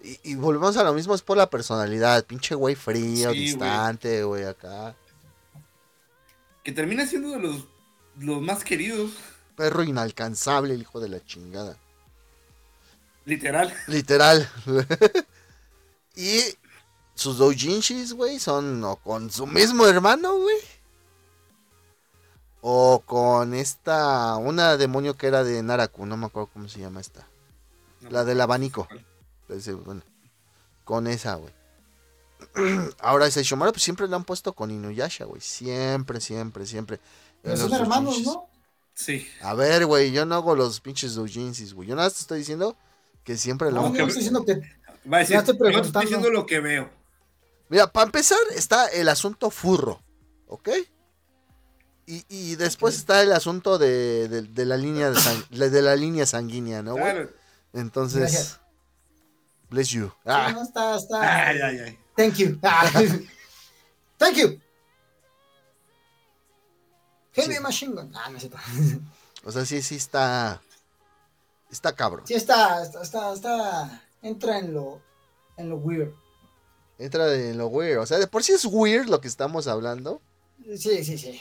Y, 0.02 0.20
y 0.32 0.34
volvemos 0.36 0.76
a 0.76 0.84
lo 0.84 0.92
mismo, 0.92 1.14
es 1.14 1.22
por 1.22 1.36
la 1.36 1.50
personalidad. 1.50 2.24
Pinche 2.24 2.54
güey 2.54 2.74
frío, 2.74 3.30
Sí, 3.32 3.36
güey. 3.36 3.40
distante, 3.40 4.22
güey, 4.22 4.44
acá. 4.44 4.94
Que 6.62 6.72
termina 6.72 7.06
siendo 7.06 7.30
de 7.30 7.38
los, 7.38 7.64
los 8.18 8.40
más 8.42 8.62
queridos, 8.62 9.10
Perro 9.56 9.82
inalcanzable, 9.82 10.74
el 10.74 10.82
hijo 10.82 11.00
de 11.00 11.08
la 11.08 11.24
chingada. 11.24 11.76
literal. 13.24 13.72
Literal. 13.88 14.48
y 16.16 16.40
sus 17.16 17.38
doujinshis, 17.38 18.12
güey, 18.12 18.38
son 18.38 18.84
o 18.84 18.94
con 18.96 19.30
su 19.32 19.46
mismo 19.46 19.84
hermano, 19.86 20.38
güey. 20.38 20.56
O 22.60 23.02
con 23.04 23.54
esta, 23.54 24.36
una 24.36 24.76
demonio 24.76 25.16
que 25.16 25.26
era 25.28 25.44
de 25.44 25.62
Naraku, 25.62 26.04
no 26.06 26.16
me 26.16 26.26
acuerdo 26.26 26.50
cómo 26.52 26.68
se 26.68 26.80
llama 26.80 27.00
esta. 27.00 27.26
La 28.10 28.24
del 28.24 28.40
abanico. 28.40 28.88
Ese, 29.48 29.72
bueno, 29.74 30.02
con 30.84 31.06
esa, 31.06 31.34
güey. 31.36 31.52
Ahora 33.00 33.26
ese 33.26 33.42
Shomaru, 33.42 33.72
pues 33.72 33.82
siempre 33.82 34.08
lo 34.08 34.16
han 34.16 34.24
puesto 34.24 34.52
con 34.52 34.70
Inuyasha, 34.70 35.24
güey. 35.24 35.40
Siempre, 35.40 36.20
siempre, 36.20 36.66
siempre. 36.66 37.00
Pero 37.42 37.56
son 37.56 37.72
hermanos. 37.72 38.20
¿no? 38.22 38.48
Sí. 38.94 39.26
A 39.42 39.54
ver, 39.54 39.86
güey, 39.86 40.10
yo 40.12 40.26
no 40.26 40.34
hago 40.34 40.54
los 40.56 40.80
pinches 40.80 41.14
doujinshis, 41.14 41.72
güey. 41.74 41.88
Yo 41.88 41.94
nada 41.94 42.06
más 42.08 42.14
te 42.14 42.20
estoy 42.20 42.38
diciendo 42.40 42.76
que 43.24 43.36
siempre 43.36 43.70
lo 43.70 43.80
No, 43.80 43.86
han 43.88 43.92
yo 43.92 43.92
que- 43.94 44.02
no 44.02 44.08
estoy 44.08 44.22
diciendo 44.22 44.44
que. 44.44 44.54
Va 45.10 45.18
a 45.18 45.20
decir, 45.20 45.34
Ya 45.34 45.40
estoy 45.40 45.40
yo 45.40 45.44
te 45.44 45.50
estoy 45.52 45.58
preguntando. 45.58 46.00
diciendo 46.00 46.30
lo 46.30 46.46
que 46.46 46.60
veo. 46.60 46.90
Mira, 47.68 47.86
para 47.92 48.06
empezar 48.06 48.38
está 48.54 48.86
el 48.88 49.08
asunto 49.08 49.50
furro, 49.50 50.00
¿ok? 50.46 50.68
Y, 52.06 52.24
y 52.28 52.54
después 52.54 52.94
está 52.96 53.20
el 53.22 53.32
asunto 53.32 53.78
de, 53.78 54.28
de- 54.28 54.42
de 54.42 54.64
la 54.64 54.76
línea 54.76 55.10
de, 55.10 55.16
sang- 55.16 55.48
de 55.48 55.82
la 55.82 55.96
línea 55.96 56.24
sanguínea, 56.26 56.82
¿no, 56.82 56.92
güey? 56.92 57.02
Claro. 57.04 57.30
Entonces, 57.72 58.20
Gracias. 58.20 58.60
bless 59.68 59.88
you. 59.88 60.12
Ah, 60.24 60.52
no, 60.52 60.62
está, 60.62 60.96
está. 60.96 61.48
Ay, 61.48 61.58
ay, 61.60 61.78
ay. 61.80 61.98
Thank 62.16 62.34
you. 62.36 62.58
Ah. 62.62 62.88
Thank 64.18 64.36
you. 64.36 64.60
Heavy 67.32 67.54
Sí. 67.54 67.60
Machine 67.60 67.92
Gun. 67.94 68.12
Ah, 68.16 68.30
no 68.30 68.38
cierto. 68.38 68.56
o 69.44 69.52
sea, 69.52 69.66
sí, 69.66 69.82
sí 69.82 69.96
está, 69.96 70.62
está 71.70 71.92
cabrón. 71.94 72.26
Sí, 72.26 72.34
está, 72.34 72.82
está, 72.82 73.02
está, 73.02 73.32
está. 73.34 74.02
Entra 74.22 74.58
en 74.58 74.72
lo, 74.72 75.02
en 75.56 75.68
lo 75.68 75.76
weird. 75.76 76.14
Entra 76.98 77.32
en 77.34 77.58
lo 77.58 77.66
weird, 77.68 78.00
o 78.00 78.06
sea, 78.06 78.18
de 78.18 78.26
por 78.26 78.42
sí 78.42 78.52
es 78.52 78.64
weird 78.64 79.06
lo 79.08 79.20
que 79.20 79.28
estamos 79.28 79.66
hablando, 79.66 80.20
Sí, 80.76 81.04
sí, 81.04 81.18
sí. 81.18 81.40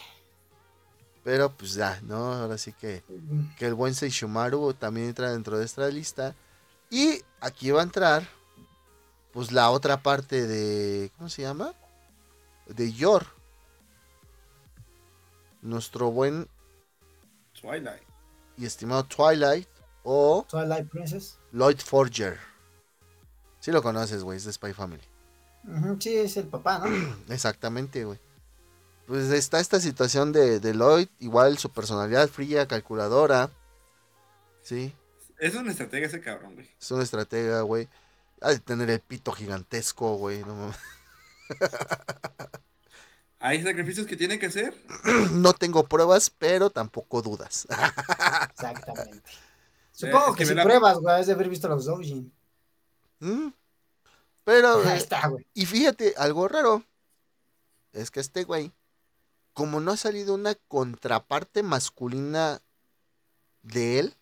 pero 1.23 1.49
pues 1.52 1.73
ya, 1.76 1.99
¿no? 2.03 2.34
Ahora 2.34 2.57
sí 2.57 2.73
que, 2.73 3.03
que 3.57 3.65
el 3.65 3.73
buen 3.73 3.95
Seishumaru 3.95 4.73
también 4.73 5.07
entra 5.07 5.32
dentro 5.32 5.57
de 5.57 5.65
esta 5.65 5.88
lista. 5.88 6.36
Y 6.90 7.22
aquí 7.40 7.72
va 7.72 7.80
a 7.80 7.84
entrar, 7.84 8.27
pues 9.32 9.52
la 9.52 9.69
otra 9.72 10.03
parte 10.03 10.45
de, 10.45 11.10
¿cómo 11.18 11.30
se 11.30 11.41
llama? 11.44 11.73
De 12.68 12.91
Yor. 12.91 13.26
Nuestro 15.61 16.11
buen 16.11 16.48
Twilight. 17.60 18.03
y 18.57 18.65
estimado 18.65 19.03
Twilight 19.06 19.68
o 20.03 20.45
Twilight 20.49 20.88
Princess. 20.90 21.38
Lloyd 21.52 21.80
Forger. 21.80 22.38
Sí 23.60 23.72
lo 23.72 23.82
conoces, 23.82 24.22
güey, 24.23 24.38
es 24.38 24.44
de 24.44 24.53
Spy 24.53 24.73
Family. 24.73 25.02
Sí, 26.00 26.16
es 26.16 26.38
el 26.38 26.48
papá, 26.48 26.80
¿no? 26.80 26.86
Exactamente, 27.34 28.04
güey. 28.06 28.20
Pues 29.08 29.32
está 29.32 29.60
esta 29.60 29.80
situación 29.80 30.32
de, 30.32 30.60
de 30.60 30.74
Lloyd, 30.74 31.08
igual 31.20 31.58
su 31.58 31.70
personalidad 31.72 32.28
fría, 32.28 32.68
calculadora. 32.68 33.50
Sí, 34.64 34.94
Es 35.38 35.54
una 35.56 35.72
estrategia 35.72 36.08
ese 36.08 36.22
cabrón, 36.22 36.56
güey. 36.56 36.70
es 36.80 36.92
una 36.92 37.04
estratega, 37.04 37.62
güey. 37.62 37.88
Ha 38.42 38.50
de 38.50 38.60
tener 38.60 38.90
el 38.90 39.00
pito 39.00 39.32
gigantesco, 39.32 40.16
güey. 40.18 40.40
no 40.44 40.56
mames. 40.56 40.78
Hay 43.40 43.62
sacrificios 43.64 44.08
que 44.08 44.16
tiene 44.18 44.40
que 44.40 44.48
hacer. 44.48 44.74
No 45.34 45.54
tengo 45.54 45.84
pruebas, 45.88 46.30
pero 46.32 46.70
tampoco 46.72 47.22
dudas. 47.22 47.68
Exactamente. 48.52 49.30
Supongo 49.92 50.30
es 50.30 50.34
que, 50.34 50.38
que 50.40 50.46
si 50.48 50.56
la- 50.56 50.64
pruebas, 50.64 50.98
güey, 50.98 51.20
has 51.20 51.28
de 51.28 51.34
haber 51.34 51.50
visto 51.50 51.68
los 51.68 51.86
Doujin. 51.86 52.32
Mm. 53.20 53.50
Pero, 54.46 54.78
Ahí 54.78 54.88
eh, 54.90 54.96
está, 54.96 55.28
güey. 55.28 55.46
y 55.54 55.66
fíjate, 55.66 56.14
algo 56.18 56.48
raro. 56.48 56.84
Es 57.92 58.12
que 58.12 58.20
este 58.22 58.44
güey, 58.46 58.72
como 59.54 59.82
no 59.82 59.92
ha 59.92 59.98
salido 59.98 60.34
una 60.34 60.56
contraparte 60.68 61.64
masculina 61.64 62.62
de 63.64 64.00
él, 64.00 64.16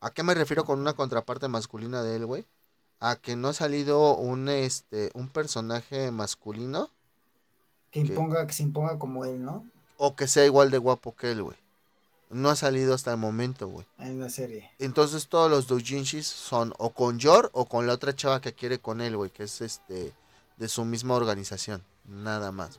¿a 0.00 0.10
qué 0.10 0.22
me 0.22 0.34
refiero 0.34 0.64
con 0.64 0.80
una 0.80 0.94
contraparte 0.94 1.48
masculina 1.48 2.02
de 2.02 2.16
él, 2.16 2.26
güey? 2.26 2.46
A 2.98 3.16
que 3.16 3.36
no 3.36 3.48
ha 3.48 3.52
salido 3.52 4.16
un, 4.16 4.48
este, 4.48 5.10
un 5.14 5.28
personaje 5.28 6.10
masculino 6.10 6.90
Que 7.90 8.00
imponga, 8.00 8.46
que 8.46 8.52
se 8.52 8.62
imponga 8.62 8.98
como 8.98 9.24
él, 9.24 9.42
¿no? 9.44 9.64
o 9.98 10.14
que 10.14 10.26
sea 10.28 10.44
igual 10.44 10.70
de 10.70 10.78
guapo 10.78 11.14
que 11.14 11.30
él, 11.32 11.42
güey. 11.42 11.56
No 12.28 12.50
ha 12.50 12.56
salido 12.56 12.94
hasta 12.94 13.12
el 13.12 13.18
momento, 13.18 13.68
güey. 13.68 13.86
En 13.98 14.18
la 14.18 14.28
serie. 14.28 14.70
Entonces 14.78 15.28
todos 15.28 15.50
los 15.50 15.68
doujinshis 15.68 16.26
son 16.26 16.74
o 16.78 16.90
con 16.90 17.18
Yor 17.18 17.50
o 17.52 17.66
con 17.66 17.86
la 17.86 17.92
otra 17.92 18.14
chava 18.14 18.40
que 18.40 18.52
quiere 18.52 18.80
con 18.80 19.00
él, 19.00 19.16
güey, 19.16 19.30
que 19.30 19.44
es 19.44 19.60
este 19.60 20.12
de 20.56 20.68
su 20.68 20.84
misma 20.84 21.14
organización, 21.14 21.84
nada 22.04 22.50
más. 22.50 22.78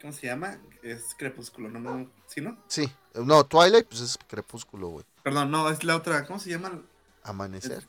¿Cómo 0.00 0.12
se 0.12 0.28
llama? 0.28 0.58
Es 0.82 1.14
Crepúsculo, 1.16 1.68
¿no? 1.68 1.80
no 1.80 2.08
¿Sí, 2.26 2.40
no? 2.40 2.56
Sí, 2.68 2.88
no, 3.14 3.44
Twilight 3.44 3.86
pues 3.86 4.00
es 4.00 4.18
crepúsculo, 4.28 4.88
güey. 4.88 5.04
Perdón, 5.22 5.50
no, 5.50 5.68
es 5.70 5.82
la 5.82 5.96
otra. 5.96 6.24
¿Cómo 6.26 6.38
se 6.38 6.50
llama? 6.50 6.82
Amanecer. 7.24 7.86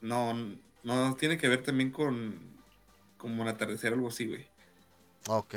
No, 0.00 0.34
no, 0.82 1.14
tiene 1.16 1.38
que 1.38 1.48
ver 1.48 1.62
también 1.62 1.90
con. 1.90 2.52
Como 3.16 3.42
un 3.42 3.48
atardecer 3.48 3.92
o 3.92 3.96
algo 3.96 4.08
así, 4.08 4.26
güey. 4.26 4.46
Ok. 5.28 5.54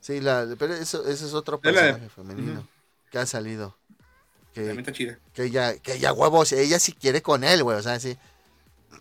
Sí, 0.00 0.20
la, 0.20 0.46
pero 0.58 0.74
eso, 0.74 1.06
ese 1.06 1.26
es 1.26 1.34
otro 1.34 1.60
la 1.62 1.72
personaje 1.72 2.08
femenino. 2.08 2.66
Que 3.10 3.18
ha 3.18 3.26
salido. 3.26 3.76
También 4.54 4.76
Que, 4.76 4.80
está 4.80 4.92
chida. 4.92 5.18
que 5.32 5.44
ella, 5.44 5.76
que 5.78 5.94
ella 5.94 6.12
huevos, 6.12 6.52
ella 6.52 6.78
sí 6.78 6.92
quiere 6.92 7.22
con 7.22 7.44
él, 7.44 7.62
güey. 7.62 7.78
O 7.78 7.82
sea, 7.82 7.98
sí. 8.00 8.16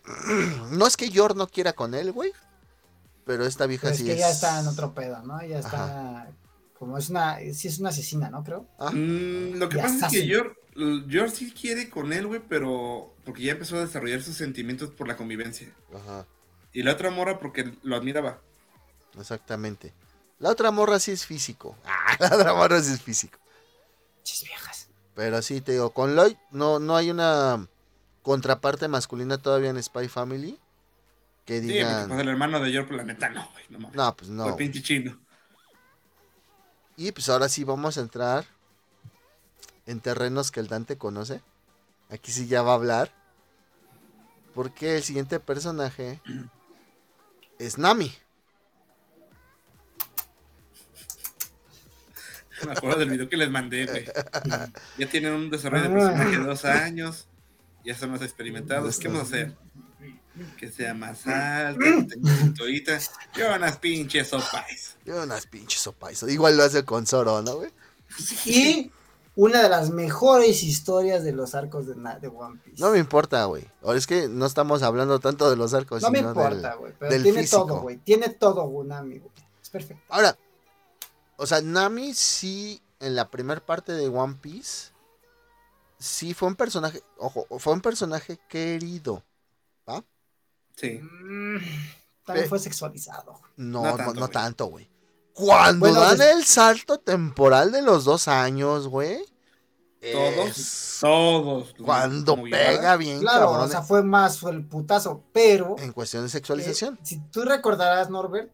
No 0.71 0.87
es 0.87 0.97
que 0.97 1.09
Yor 1.09 1.35
no 1.35 1.47
quiera 1.47 1.73
con 1.73 1.93
él, 1.93 2.11
güey. 2.11 2.31
Pero 3.25 3.45
esta 3.45 3.65
vieja 3.65 3.83
Pero 3.83 3.93
es 3.93 3.99
sí 3.99 4.05
que 4.05 4.13
es. 4.13 4.19
ya 4.19 4.29
está 4.29 4.59
en 4.59 4.67
otro 4.67 4.93
pedo, 4.93 5.21
¿no? 5.23 5.43
Ya 5.45 5.59
está. 5.59 6.29
Como 6.77 6.97
es 6.97 7.09
una. 7.09 7.37
Sí, 7.53 7.67
es 7.67 7.79
una 7.79 7.89
asesina, 7.89 8.29
¿no? 8.29 8.43
Creo. 8.43 8.65
Ah, 8.79 8.91
Mm, 8.91 9.55
lo 9.59 9.69
que 9.69 9.77
Ya 9.77 9.83
pasa 9.83 10.07
es 10.07 10.11
que. 10.13 10.27
Yor, 10.27 10.55
Yor 11.07 11.29
sí 11.29 11.51
quiere 11.51 11.89
con 11.89 12.13
él, 12.13 12.27
güey, 12.27 12.41
pero. 12.47 13.13
Porque 13.25 13.43
ya 13.43 13.51
empezó 13.53 13.77
a 13.77 13.81
desarrollar 13.85 14.21
sus 14.23 14.35
sentimientos 14.37 14.89
por 14.91 15.07
la 15.07 15.15
convivencia. 15.17 15.71
Ajá. 15.93 16.25
Y 16.73 16.83
la 16.83 16.93
otra 16.93 17.11
morra 17.11 17.37
porque 17.39 17.71
lo 17.83 17.95
admiraba. 17.95 18.39
Exactamente. 19.19 19.93
La 20.39 20.49
otra 20.49 20.71
morra 20.71 20.99
sí 20.99 21.11
es 21.11 21.25
físico. 21.25 21.75
Ah, 21.85 22.15
la 22.19 22.35
otra 22.35 22.53
morra 22.55 22.81
sí 22.81 22.91
es 22.93 23.01
físico. 23.01 23.38
Chis 24.23 24.43
viejas. 24.43 24.89
Pero 25.15 25.41
sí, 25.41 25.61
te 25.61 25.73
digo, 25.73 25.91
con 25.91 26.15
Lloyd 26.15 26.35
no, 26.51 26.79
no 26.79 26.95
hay 26.95 27.11
una 27.11 27.67
contraparte 28.21 28.87
masculina 28.87 29.37
todavía 29.37 29.69
en 29.69 29.81
Spy 29.81 30.07
Family. 30.07 30.59
Que 31.45 31.59
Sí, 31.61 31.67
digan. 31.67 32.07
pues, 32.09 32.19
el 32.21 32.29
hermano 32.29 32.59
de 32.59 32.71
Yor, 32.71 32.87
pues 32.87 32.97
la 32.97 33.03
neta 33.03 33.29
no, 33.29 33.49
güey. 33.51 33.65
No, 33.69 33.79
mames. 33.79 33.95
no, 33.95 34.15
pues 34.15 34.29
no. 34.29 34.55
pinche 34.55 34.81
chino. 34.81 35.19
Y 36.95 37.11
pues 37.11 37.27
ahora 37.29 37.49
sí 37.49 37.63
vamos 37.63 37.97
a 37.97 38.01
entrar 38.01 38.45
en 39.85 39.99
terrenos 40.01 40.51
que 40.51 40.59
el 40.59 40.67
Dante 40.67 40.97
conoce. 40.97 41.41
Aquí 42.09 42.31
sí 42.31 42.47
ya 42.47 42.61
va 42.61 42.71
a 42.71 42.75
hablar. 42.75 43.11
Porque 44.53 44.97
el 44.97 45.03
siguiente 45.03 45.39
personaje 45.39 46.21
es 47.59 47.77
Nami. 47.77 48.13
Me 52.65 52.71
acuerdo 52.73 52.99
del 52.99 53.09
video 53.09 53.29
que 53.29 53.37
les 53.37 53.49
mandé, 53.49 53.85
güey. 53.85 54.05
Ya 54.97 55.09
tienen 55.09 55.33
un 55.33 55.49
desarrollo 55.49 55.83
de 55.83 55.89
personaje 55.89 56.37
de 56.37 56.43
dos 56.43 56.65
años. 56.65 57.27
Ya 57.85 57.95
son 57.97 58.11
más 58.11 58.21
experimentados. 58.21 58.97
¿Qué 58.99 59.07
vamos 59.07 59.23
a 59.23 59.25
hacer? 59.25 59.55
Que 60.57 60.69
sea 60.71 60.93
más 60.93 61.27
alta, 61.27 61.79
que 61.83 62.03
tenga 62.03 62.35
cinturita. 62.35 62.97
Y 63.35 63.41
unas 63.41 63.77
pinches 63.77 64.29
sopais. 64.29 64.95
Y 65.05 65.09
unas 65.11 65.45
pinches 65.47 65.81
sopais. 65.81 66.23
Igual 66.23 66.55
lo 66.57 66.63
hace 66.63 66.85
con 66.85 67.05
Zoro, 67.05 67.41
¿no, 67.41 67.55
güey? 67.57 67.71
Y 68.45 68.91
una 69.35 69.61
de 69.63 69.69
las 69.69 69.89
mejores 69.89 70.63
historias 70.63 71.23
de 71.23 71.31
los 71.31 71.55
arcos 71.55 71.87
de, 71.87 71.93
One 71.93 72.59
Piece. 72.63 72.81
No 72.81 72.91
me 72.91 72.99
importa, 72.99 73.45
güey. 73.45 73.65
Ahora 73.81 73.97
es 73.97 74.07
que 74.07 74.27
no 74.27 74.45
estamos 74.45 74.81
hablando 74.83 75.19
tanto 75.19 75.49
de 75.49 75.55
los 75.55 75.73
arcos, 75.73 76.01
No 76.01 76.11
me 76.11 76.19
importa, 76.19 76.69
del- 76.71 76.77
güey. 76.77 76.93
Pero 76.97 77.11
del 77.11 77.23
tiene 77.23 77.41
físico. 77.41 77.65
todo, 77.65 77.81
güey. 77.81 77.97
Tiene 77.97 78.29
todo 78.29 78.63
Unami, 78.63 79.19
güey. 79.19 79.31
Es 79.61 79.69
perfecto. 79.69 80.03
Ahora, 80.09 80.37
o 81.39 81.47
sea, 81.47 81.61
Nami 81.61 82.13
sí, 82.13 82.81
en 82.99 83.15
la 83.15 83.29
primera 83.29 83.65
parte 83.65 83.93
de 83.93 84.07
One 84.07 84.37
Piece, 84.41 84.91
sí 85.97 86.33
fue 86.33 86.47
un 86.49 86.55
personaje, 86.55 87.01
ojo, 87.17 87.45
fue 87.59 87.73
un 87.73 87.81
personaje 87.81 88.39
querido. 88.47 89.23
Sí. 90.75 90.91
Mm, 91.01 91.57
también 92.25 92.47
fue 92.47 92.57
sexualizado. 92.57 93.41
No, 93.57 93.83
No 93.83 93.95
tanto, 93.97 94.13
no 94.13 94.19
güey. 94.21 94.31
tanto, 94.31 94.65
güey. 94.67 94.89
Cuando 95.33 95.79
Bueno, 95.87 95.99
dan 95.99 96.17
des- 96.17 96.35
el 96.37 96.45
salto 96.45 96.99
temporal 96.99 97.71
de 97.73 97.81
los 97.81 98.05
dos 98.05 98.27
años, 98.29 98.87
güey. 98.87 99.19
Todos. 100.01 100.57
es 100.57 100.97
Todos. 101.01 101.75
Cuando 101.83 102.41
pega 102.43 102.95
bien, 102.95 103.19
Claro, 103.19 103.47
cabrón. 103.47 103.65
o 103.65 103.67
sea, 103.67 103.81
fue 103.81 104.03
más 104.03 104.39
fue 104.39 104.51
el 104.51 104.65
putazo. 104.65 105.23
Pero, 105.33 105.75
en 105.79 105.91
cuestión 105.91 106.23
de 106.23 106.27
eh, 106.27 106.31
sexualización. 106.31 106.97
si 107.03 107.19
tú 107.29 107.41
recordarás, 107.41 108.09
Norbert, 108.09 108.49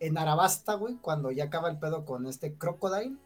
en 0.00 0.18
Arabasta, 0.18 0.74
güey, 0.74 0.96
cuando 0.96 1.30
ya 1.30 1.44
acaba 1.44 1.70
el 1.70 1.78
pedo 1.78 2.04
con 2.04 2.26
este 2.26 2.54
Crocodile, 2.54 3.16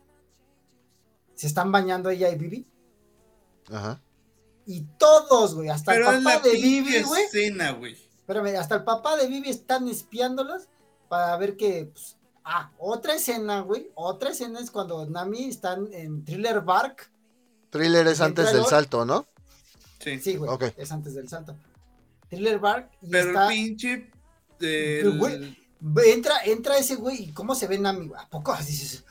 se 1.35 1.47
están 1.47 1.73
bañando 1.73 2.11
ella 2.11 2.29
y 2.31 2.37
Vivi. 2.37 2.67
Ajá. 3.71 4.01
Y 4.67 4.83
todos, 4.99 5.55
güey, 5.55 5.69
hasta 5.69 5.93
Pero 5.93 6.11
el 6.11 6.19
es 6.19 6.25
papá 6.25 6.37
la 6.37 6.43
de 6.43 6.53
Vivi, 6.53 7.03
güey. 7.03 7.23
escena, 7.25 7.73
güey. 7.73 7.93
Espérame, 7.95 8.57
hasta 8.59 8.77
el 8.77 8.85
papá 8.85 9.17
de 9.17 9.27
Vivi 9.27 9.49
están 9.51 9.89
espiándolas 9.89 10.69
para 11.09 11.37
ver 11.37 11.57
que. 11.57 11.91
pues, 11.93 12.17
ah, 12.45 12.71
otra 12.79 13.15
escena, 13.15 13.61
güey. 13.61 13.91
Otra 13.95 14.31
escena 14.31 14.61
es 14.61 14.71
cuando 14.71 15.05
Nami 15.07 15.45
están 15.49 15.89
en 15.93 16.25
Thriller 16.25 16.61
Bark. 16.61 17.11
Thriller 17.71 18.07
es 18.07 18.21
antes 18.21 18.47
del 18.53 18.61
el- 18.61 18.67
salto, 18.67 19.05
¿no? 19.05 19.27
Sí. 19.99 20.19
Sí, 20.21 20.37
güey. 20.37 20.51
Ok. 20.51 20.65
Es 20.77 20.93
antes 20.93 21.15
del 21.15 21.29
salto. 21.29 21.57
Thriller 22.29 22.59
Bark. 22.61 22.91
Y 23.03 23.11
Pero 23.11 23.29
está. 23.31 23.43
el 23.45 23.49
pinche. 23.49 24.11
del- 24.59 25.19
güey, 25.19 25.57
Entra, 26.05 26.43
entra 26.45 26.77
ese 26.79 26.97
güey. 26.97 27.25
¿Y 27.25 27.33
cómo 27.33 27.55
se 27.55 27.67
ve 27.67 27.79
Nami? 27.79 28.09
güey? 28.09 28.21
¿A 28.21 28.29
poco 28.29 28.55
dices? 28.67 29.05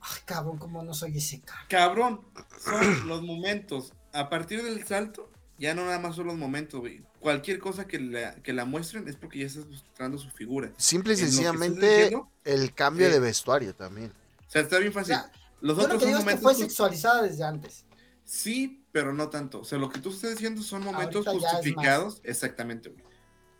Ay, 0.00 0.20
cabrón, 0.24 0.58
¿cómo 0.58 0.82
no 0.82 0.94
soy 0.94 1.16
ese 1.18 1.40
cabrón? 1.40 1.66
Cabrón, 1.68 2.20
son 2.62 3.08
los 3.08 3.22
momentos. 3.22 3.92
A 4.12 4.28
partir 4.28 4.62
del 4.62 4.86
salto, 4.86 5.30
ya 5.58 5.74
no 5.74 5.84
nada 5.84 5.98
más 5.98 6.16
son 6.16 6.26
los 6.28 6.36
momentos, 6.36 6.80
güey. 6.80 7.02
Cualquier 7.20 7.58
cosa 7.58 7.86
que 7.86 7.98
la, 7.98 8.36
que 8.36 8.52
la 8.52 8.64
muestren 8.64 9.08
es 9.08 9.16
porque 9.16 9.40
ya 9.40 9.46
estás 9.46 9.66
mostrando 9.66 10.16
su 10.16 10.30
figura. 10.30 10.72
Simple 10.76 11.14
y 11.14 11.16
En 11.16 11.20
lo 11.22 11.26
sencillamente 11.26 11.86
diciendo, 11.86 12.30
el 12.44 12.72
cambio 12.72 13.06
Sí. 13.08 13.12
de 13.12 13.18
vestuario 13.20 13.74
también. 13.74 14.12
O 14.46 14.50
sea, 14.50 14.62
está 14.62 14.78
bien 14.78 14.92
fácil. 14.92 15.14
O 15.14 15.18
sea, 15.18 15.32
los 15.60 15.76
Yo 15.76 15.82
lo 15.82 15.94
otros 15.94 15.98
que 16.02 16.04
son 16.04 16.08
digo 16.08 16.18
es 16.18 16.24
que 16.24 16.24
momentos. 16.24 16.42
fue 16.42 16.54
sexualizada 16.54 17.22
desde 17.22 17.42
antes. 17.44 17.84
Sí, 18.24 18.84
pero 18.92 19.12
no 19.12 19.28
tanto. 19.28 19.60
O 19.60 19.64
sea, 19.64 19.78
lo 19.78 19.88
que 19.90 19.98
tú 20.00 20.10
estás 20.10 20.30
diciendo 20.32 20.62
son 20.62 20.84
momentos 20.84 21.26
Ahorita 21.26 21.42
ya 21.42 21.48
es 21.48 21.54
justificados. 21.56 22.20
Exactamente, 22.22 22.88
güey. 22.90 23.04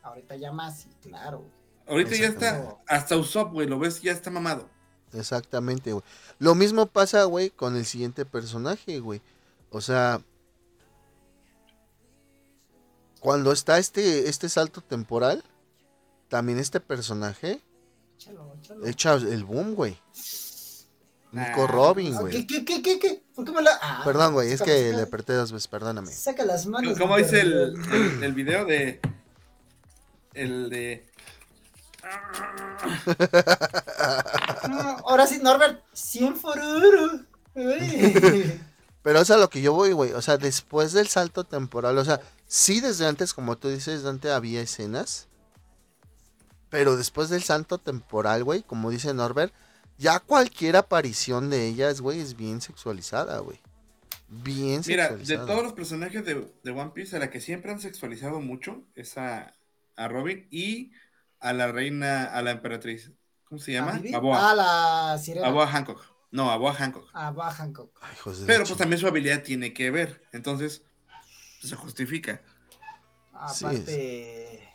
Ahorita 0.03 0.37
ya 0.37 0.53
más, 0.53 0.83
sí, 0.83 0.89
claro. 1.03 1.51
Ahorita 1.89 2.17
ya 2.17 2.27
está. 2.29 2.77
Hasta 2.89 3.17
Usopp, 3.17 3.53
güey, 3.53 3.67
lo 3.69 3.79
ves, 3.79 4.03
ya 4.03 4.13
está 4.13 4.31
mamado. 4.31 4.69
Exactamente, 5.13 5.93
güey. 5.93 6.05
Lo 6.39 6.55
mismo 6.55 6.87
pasa, 6.87 7.25
güey, 7.25 7.51
con 7.51 7.77
el 7.77 7.87
siguiente 7.87 8.25
personaje, 8.25 8.99
güey. 9.01 9.23
O 9.71 9.81
sea, 9.81 10.21
cuando 13.21 13.53
está 13.53 13.79
este, 13.79 14.29
este 14.29 14.49
salto 14.49 14.81
temporal, 14.81 15.43
también 16.29 16.59
este 16.59 16.81
personaje 16.81 17.61
Échalo, 18.19 18.55
échalo. 18.61 18.87
echa 18.87 19.15
el 19.15 19.45
boom, 19.45 19.75
güey. 19.75 19.99
Nico 21.33 21.65
Ah, 21.65 21.67
Robin, 21.67 22.15
güey. 22.17 22.33
¿Qué, 22.33 22.47
qué, 22.47 22.65
qué, 22.65 22.83
qué, 22.83 22.99
qué? 22.99 23.23
¿Por 23.35 23.45
qué 23.45 23.53
me 23.53 23.61
la.? 23.63 23.79
Ah, 23.83 24.03
Perdón, 24.05 24.33
güey, 24.35 24.53
es 24.53 24.63
que 24.63 24.91
saca- 24.91 24.97
le 24.97 25.03
apreté 25.03 25.33
dos 25.35 25.53
veces, 25.53 25.69
perdóname. 25.69 26.11
Saca 26.11 26.45
las 26.45 26.67
manos. 26.67 26.97
¿Cómo 26.99 27.17
dice 27.17 27.41
el, 27.41 27.75
el 28.23 28.33
video 28.33 28.65
de. 28.65 29.01
El 30.35 30.71
de. 30.71 31.07
Ah, 34.69 34.97
Ahora 35.05 35.27
sí, 35.27 35.39
Norbert, 35.43 35.83
100 35.93 36.37
foruro. 36.37 37.21
Pero 39.03 39.21
es 39.21 39.31
a 39.31 39.37
lo 39.37 39.49
que 39.49 39.63
yo 39.63 39.73
voy, 39.73 39.93
güey. 39.93 40.13
O 40.13 40.23
sea, 40.23 40.37
después 40.37 40.93
del 40.93 41.07
salto 41.07 41.45
temporal, 41.45 41.97
o 41.99 42.05
sea, 42.05 42.21
sí 42.47 42.81
desde 42.81 43.07
antes, 43.07 43.33
como 43.35 43.57
tú 43.57 43.69
dices, 43.69 44.03
Dante, 44.03 44.31
había 44.31 44.61
escenas. 44.61 45.29
Pero 46.71 46.97
después 46.97 47.29
del 47.29 47.43
salto 47.43 47.79
temporal, 47.79 48.45
güey, 48.45 48.63
como 48.63 48.91
dice 48.91 49.15
Norbert, 49.15 49.53
ya 49.99 50.19
cualquier 50.19 50.77
aparición 50.77 51.49
de 51.51 51.67
ellas, 51.67 52.01
güey, 52.01 52.21
es 52.21 52.37
bien 52.37 52.61
sexualizada, 52.61 53.39
güey. 53.39 53.61
Bien 54.29 54.83
Mira, 54.87 55.15
de 55.15 55.37
todos 55.39 55.63
los 55.63 55.73
personajes 55.73 56.25
de, 56.25 56.53
de 56.65 56.71
One 56.73 56.91
Piece, 56.93 57.15
a 57.15 57.21
la 57.21 57.31
que 57.31 57.41
siempre 57.41 57.71
han 57.71 57.81
sexualizado 57.81 58.41
mucho 58.41 58.83
es 58.97 59.17
a, 59.17 59.55
a 59.95 60.09
Robin 60.09 60.49
y 60.51 60.91
a 61.41 61.53
la 61.53 61.71
reina, 61.71 62.25
a 62.25 62.43
la 62.43 62.53
emperatriz. 62.53 63.13
¿Cómo 63.45 63.61
se 63.61 63.73
llama? 63.73 64.01
¿A? 64.13 64.17
Aboa. 64.17 64.51
Ah, 64.51 64.55
la 64.55 65.19
sirena. 65.19 65.47
Aboa 65.47 65.67
Hancock. 65.67 66.17
No, 66.31 66.51
Aboa 66.51 66.75
Hancock. 66.75 67.09
A 67.15 67.31
Boa 67.31 67.51
Hancock. 67.51 67.91
Ay, 68.03 68.17
Pero 68.47 68.65
pues 68.65 68.77
también 68.77 69.01
su 69.01 69.07
habilidad 69.07 69.43
tiene 69.43 69.73
que 69.73 69.91
ver. 69.91 70.23
Entonces, 70.33 70.83
pues, 71.61 71.71
se 71.71 71.77
justifica. 71.77 72.43
Sí, 73.55 73.65
Aparte. 73.65 74.69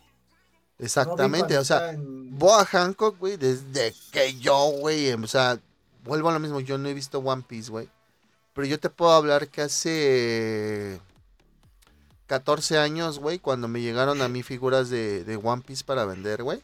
Exactamente, 0.79 1.53
Robin 1.53 1.57
o 1.57 1.63
sea, 1.63 1.91
en- 1.91 2.37
Boa 2.37 2.65
Hancock, 2.65 3.19
güey, 3.19 3.37
desde 3.37 3.93
que 4.11 4.39
yo, 4.39 4.71
güey, 4.79 5.09
em, 5.09 5.23
o 5.23 5.27
sea, 5.27 5.59
vuelvo 6.03 6.29
a 6.29 6.33
lo 6.33 6.39
mismo, 6.39 6.59
yo 6.59 6.77
no 6.77 6.89
he 6.89 6.93
visto 6.93 7.19
One 7.19 7.43
Piece, 7.47 7.69
güey. 7.69 7.87
Pero 8.53 8.65
yo 8.65 8.79
te 8.79 8.89
puedo 8.89 9.11
hablar 9.11 9.47
que 9.49 9.61
hace 9.61 10.99
14 12.31 12.77
años, 12.77 13.19
güey, 13.19 13.39
cuando 13.39 13.67
me 13.67 13.81
llegaron 13.81 14.21
a 14.21 14.29
mí 14.29 14.41
figuras 14.41 14.89
de, 14.89 15.25
de 15.25 15.35
One 15.35 15.63
Piece 15.67 15.83
para 15.83 16.05
vender, 16.05 16.43
güey. 16.43 16.63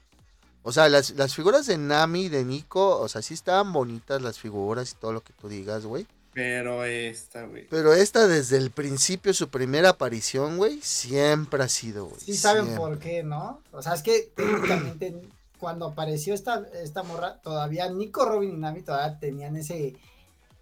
O 0.64 0.72
sea, 0.72 0.88
las, 0.88 1.10
las 1.10 1.36
figuras 1.36 1.68
de 1.68 1.78
Nami, 1.78 2.30
de 2.30 2.46
Nico, 2.46 2.98
o 2.98 3.10
sea, 3.10 3.22
sí 3.22 3.34
estaban 3.34 3.74
bonitas 3.74 4.22
las 4.22 4.40
figuras 4.40 4.94
y 4.94 4.96
todo 4.96 5.12
lo 5.12 5.20
que 5.20 5.34
tú 5.34 5.50
digas, 5.50 5.86
güey. 5.86 6.08
Pero 6.34 6.86
esta, 6.86 7.44
güey. 7.44 7.68
Pero 7.68 7.92
esta 7.92 8.28
desde 8.28 8.56
el 8.56 8.72
principio, 8.72 9.34
su 9.34 9.50
primera 9.50 9.90
aparición, 9.90 10.56
güey, 10.56 10.80
siempre 10.82 11.62
ha 11.62 11.68
sido, 11.68 12.06
güey. 12.06 12.22
Sí 12.22 12.38
saben 12.38 12.64
siempre. 12.64 12.86
por 12.86 13.00
qué, 13.00 13.24
¿no? 13.24 13.62
O 13.74 13.82
sea, 13.82 13.94
es 13.94 14.04
que 14.04 14.32
técnicamente 14.38 15.20
cuando 15.60 15.88
apareció 15.88 16.34
esta, 16.34 16.66
esta 16.82 17.04
morra, 17.04 17.42
todavía 17.42 17.90
Nico, 17.90 18.24
Robin 18.24 18.54
y 18.54 18.58
Nami 18.58 18.84
todavía 18.84 19.20
tenían 19.20 19.58
ese... 19.58 19.98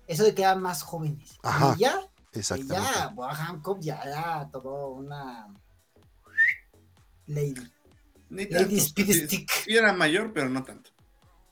Eso 0.08 0.24
de 0.24 0.34
que 0.34 0.42
eran 0.42 0.64
más 0.64 0.82
jóvenes. 0.82 1.38
Ajá, 1.44 1.76
Y 1.78 1.82
ya, 1.82 2.00
y 2.36 2.40
Exactamente. 2.40 2.76
ya, 2.96 3.08
Boa 3.10 3.34
Hancock 3.34 3.80
ya 3.80 4.02
era 4.02 4.50
todo 4.52 4.90
una... 4.90 5.48
Lady. 7.28 7.56
Ni 8.30 8.46
Lady. 8.46 8.78
Speed 8.78 9.06
Sí- 9.08 9.26
Stick. 9.26 9.52
sí 9.52 9.76
era 9.76 9.94
mayor, 9.94 10.32
pero 10.34 10.50
no 10.50 10.64
tanto. 10.64 10.92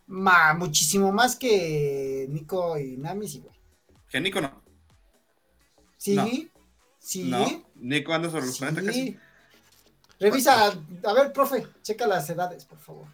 Ma, 0.07 0.53
muchísimo 0.53 1.11
más 1.11 1.35
que 1.35 2.27
Nico 2.29 2.77
y 2.77 2.97
Nami, 2.97 3.27
sí, 3.27 3.39
güey. 3.39 3.55
Que 4.09 4.19
Nico 4.21 4.41
no. 4.41 4.61
Sí, 5.97 6.15
No. 6.15 6.27
sí. 6.99 7.23
No. 7.29 7.45
Nico 7.75 8.13
anda 8.13 8.29
sobre 8.29 8.45
los 8.47 8.57
40 8.57 8.83
casi. 8.83 8.93
sí. 9.07 9.19
Revisa, 10.19 10.67
a 11.05 11.13
ver, 11.13 11.33
profe, 11.33 11.67
checa 11.81 12.05
las 12.07 12.29
edades, 12.29 12.65
por 12.65 12.79
favor. 12.79 13.07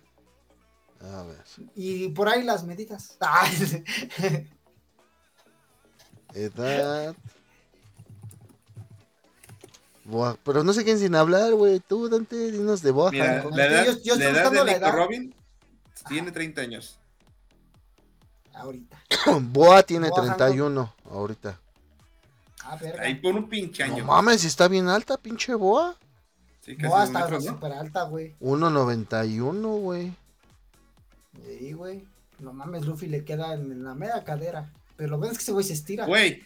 A 1.01 1.23
ver. 1.23 1.43
Y 1.75 2.09
por 2.09 2.27
ahí 2.27 2.43
las 2.43 2.63
medidas. 2.65 3.17
Edad. 6.33 7.15
Boa- 10.09 10.37
pero 10.43 10.63
no 10.63 10.73
sé 10.73 10.83
quién 10.83 10.97
sin 10.99 11.13
hablar, 11.15 11.53
güey. 11.53 11.79
Tú, 11.79 12.09
Dante, 12.09 12.51
dinos 12.51 12.81
de 12.81 12.91
Boa 12.91 13.11
Mira, 13.11 13.43
la 13.51 13.65
edad, 13.67 13.85
Yo- 13.85 13.91
yo 14.03 14.13
estoy 14.15 14.17
la 14.17 14.29
edad 14.29 14.51
de 14.51 14.57
Nico 14.63 14.69
edad. 14.77 14.93
Robin 14.93 15.35
tiene 16.07 16.31
30 16.31 16.61
años. 16.61 16.97
ahorita. 18.53 18.97
Boa 19.41 19.83
tiene 19.83 20.09
Boa 20.09 20.21
Hancock. 20.21 20.37
31 20.37 20.93
ahorita. 21.11 21.59
Ah, 22.63 22.75
verga. 22.75 23.03
Ahí 23.03 23.15
por 23.15 23.35
un 23.35 23.47
pinche 23.47 23.83
año. 23.83 23.99
No 23.99 24.05
mames, 24.05 24.41
si 24.41 24.47
está 24.47 24.67
bien 24.67 24.87
alta, 24.89 25.17
pinche 25.17 25.53
Boa. 25.53 25.95
Sí, 26.61 26.75
casi 26.75 26.87
Boa 26.87 27.03
está 27.05 27.19
metros, 27.21 27.45
¿no? 27.45 27.51
súper 27.53 27.71
alta, 27.73 28.03
güey. 28.03 28.35
1.91, 28.39 29.79
güey. 29.79 30.13
Sí, 31.45 31.73
güey. 31.73 32.03
No 32.39 32.53
mames, 32.53 32.85
Luffy 32.85 33.07
le 33.07 33.23
queda 33.23 33.53
en 33.53 33.83
la 33.83 33.93
media 33.95 34.23
cadera. 34.23 34.71
Pero 34.97 35.11
lo 35.11 35.19
ves 35.19 35.31
es 35.31 35.37
que 35.37 35.43
ese 35.43 35.51
güey 35.51 35.65
se 35.65 35.73
estira. 35.73 36.05
Güey, 36.05 36.43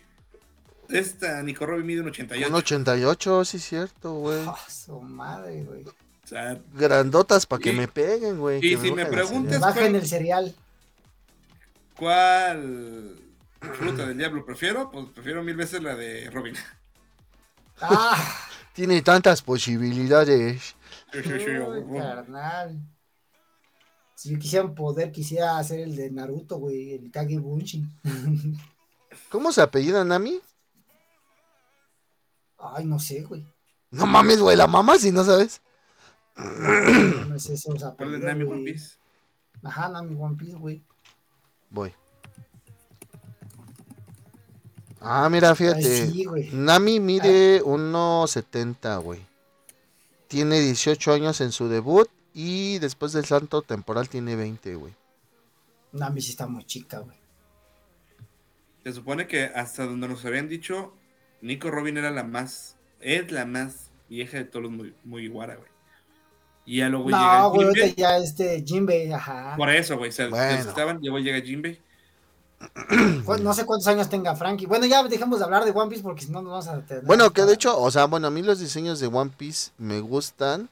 esta 0.99 1.41
Nico 1.43 1.65
Robin 1.65 1.85
mide 1.85 2.01
un 2.01 2.07
88. 2.09 2.49
1.88, 2.49 3.45
sí, 3.45 3.59
cierto, 3.59 4.13
güey. 4.15 4.43
Ah, 4.47 4.55
su 4.69 4.99
madre, 5.01 5.63
güey. 5.63 5.83
O 5.85 6.27
sea, 6.27 6.57
Grandotas 6.73 7.45
para 7.45 7.61
que 7.61 7.71
Y- 7.71 7.75
me 7.75 7.87
peguen, 7.87 8.39
güey. 8.39 8.57
y 8.59 8.75
que 8.75 8.81
si 8.81 8.91
me 8.91 9.01
el 9.03 9.09
preguntas- 9.09 9.59
bajen 9.59 9.95
el 9.95 10.07
cereal. 10.07 10.55
¿cuál 11.97 13.15
fruta 13.59 14.07
del 14.07 14.17
diablo 14.17 14.45
prefiero? 14.45 14.89
Pues 14.91 15.05
prefiero 15.13 15.43
mil 15.43 15.55
veces 15.55 15.81
la 15.83 15.95
de 15.95 16.29
Robin. 16.29 16.55
Ah, 17.81 18.47
Tiene 18.73 19.01
tantas 19.01 19.41
posibilidades. 19.41 20.75
Uy, 21.13 21.97
carnal. 21.99 22.79
Si 24.15 24.29
yo 24.31 24.39
quisiera 24.39 24.63
un 24.65 24.73
poder, 24.75 25.11
quisiera 25.11 25.57
hacer 25.57 25.79
el 25.81 25.95
de 25.95 26.09
Naruto, 26.11 26.57
güey, 26.57 26.93
el 26.93 27.11
Kage 27.11 27.39
Bunshin. 27.39 27.89
¿Cómo 29.29 29.51
se 29.51 29.61
apellida 29.61 30.05
Nami? 30.05 30.39
Ay, 32.63 32.85
no 32.85 32.99
sé, 32.99 33.23
güey. 33.23 33.45
No 33.91 34.05
mames, 34.05 34.39
güey, 34.39 34.55
la 34.55 34.67
mamá 34.67 34.97
si 34.97 35.11
no 35.11 35.23
sabes. 35.23 35.61
No 36.35 37.37
sé 37.37 37.53
esos 37.53 37.83
¿Cuál 37.95 38.15
es 38.15 38.21
Nami. 38.21 38.43
One 38.43 38.63
Piece? 38.63 38.95
Ajá, 39.61 39.89
Nami 39.89 40.15
One 40.19 40.35
Piece, 40.35 40.55
güey. 40.55 40.83
Voy. 41.69 41.93
Ah, 44.99 45.27
mira, 45.29 45.49
Ay, 45.49 45.55
fíjate. 45.55 46.07
sí, 46.07 46.25
güey. 46.25 46.49
Nami 46.53 46.99
mide 46.99 47.61
1.70, 47.63 49.01
güey. 49.03 49.19
Tiene 50.27 50.59
18 50.61 51.13
años 51.13 51.41
en 51.41 51.51
su 51.51 51.67
debut 51.67 52.09
y 52.33 52.79
después 52.79 53.11
del 53.11 53.25
salto 53.25 53.61
temporal 53.61 54.09
tiene 54.09 54.35
20, 54.35 54.75
güey. 54.75 54.95
Nami 55.91 56.21
sí 56.21 56.31
está 56.31 56.47
muy 56.47 56.63
chica, 56.65 56.99
güey. 56.99 57.17
Se 58.83 58.93
supone 58.93 59.27
que 59.27 59.43
hasta 59.45 59.85
donde 59.85 60.07
nos 60.07 60.25
habían 60.25 60.49
dicho, 60.49 60.93
Nico 61.43 61.69
Robin 61.69 61.97
era 61.97 62.09
la 62.09 62.23
más, 62.23 62.77
es 63.01 63.31
la 63.31 63.45
más 63.45 63.91
vieja 64.09 64.37
de 64.37 64.45
todos 64.45 64.63
los 64.63 64.71
muy, 64.71 64.95
muy 65.03 65.27
guara, 65.27 65.55
güey. 65.55 65.69
Y 66.65 66.77
ya 66.77 66.87
luego 66.87 67.09
No, 67.09 67.17
llega 67.17 67.45
güey, 67.47 67.95
ya 67.95 68.17
este 68.17 68.63
Jinbei, 68.65 69.11
ajá. 69.11 69.55
Por 69.57 69.69
eso, 69.69 69.97
güey, 69.97 70.11
se 70.13 70.27
Bueno. 70.27 70.69
estaban, 70.69 70.99
luego 71.01 71.19
llega 71.19 71.45
Jinbei. 71.45 71.79
No 73.41 73.53
sé 73.53 73.65
cuántos 73.65 73.87
años 73.87 74.07
tenga 74.09 74.35
Frankie. 74.35 74.65
Bueno, 74.67 74.85
ya 74.85 75.03
dejemos 75.03 75.39
de 75.39 75.45
hablar 75.45 75.65
de 75.65 75.71
One 75.71 75.89
Piece 75.89 76.01
porque 76.01 76.21
si 76.23 76.31
no 76.31 76.41
nos 76.41 76.51
vamos 76.51 76.67
a 76.69 76.85
tener. 76.85 77.03
Bueno, 77.03 77.31
que 77.31 77.43
de 77.43 77.53
hecho, 77.53 77.77
o 77.77 77.91
sea, 77.91 78.05
bueno, 78.05 78.27
a 78.27 78.31
mí 78.31 78.41
los 78.41 78.59
diseños 78.59 79.01
de 79.01 79.07
One 79.07 79.31
Piece 79.37 79.71
me 79.77 79.99
gustan, 79.99 80.69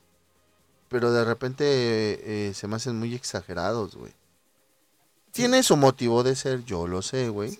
pero 0.87 1.11
de 1.11 1.25
repente 1.25 1.65
eh, 1.67 2.53
se 2.53 2.67
me 2.67 2.77
hacen 2.77 2.97
muy 2.97 3.13
exagerados, 3.13 3.95
güey. 3.95 4.13
Tiene 5.31 5.63
su 5.63 5.75
motivo 5.75 6.23
de 6.23 6.35
ser, 6.35 6.63
yo 6.63 6.87
lo 6.87 7.01
sé, 7.01 7.27
güey. 7.29 7.59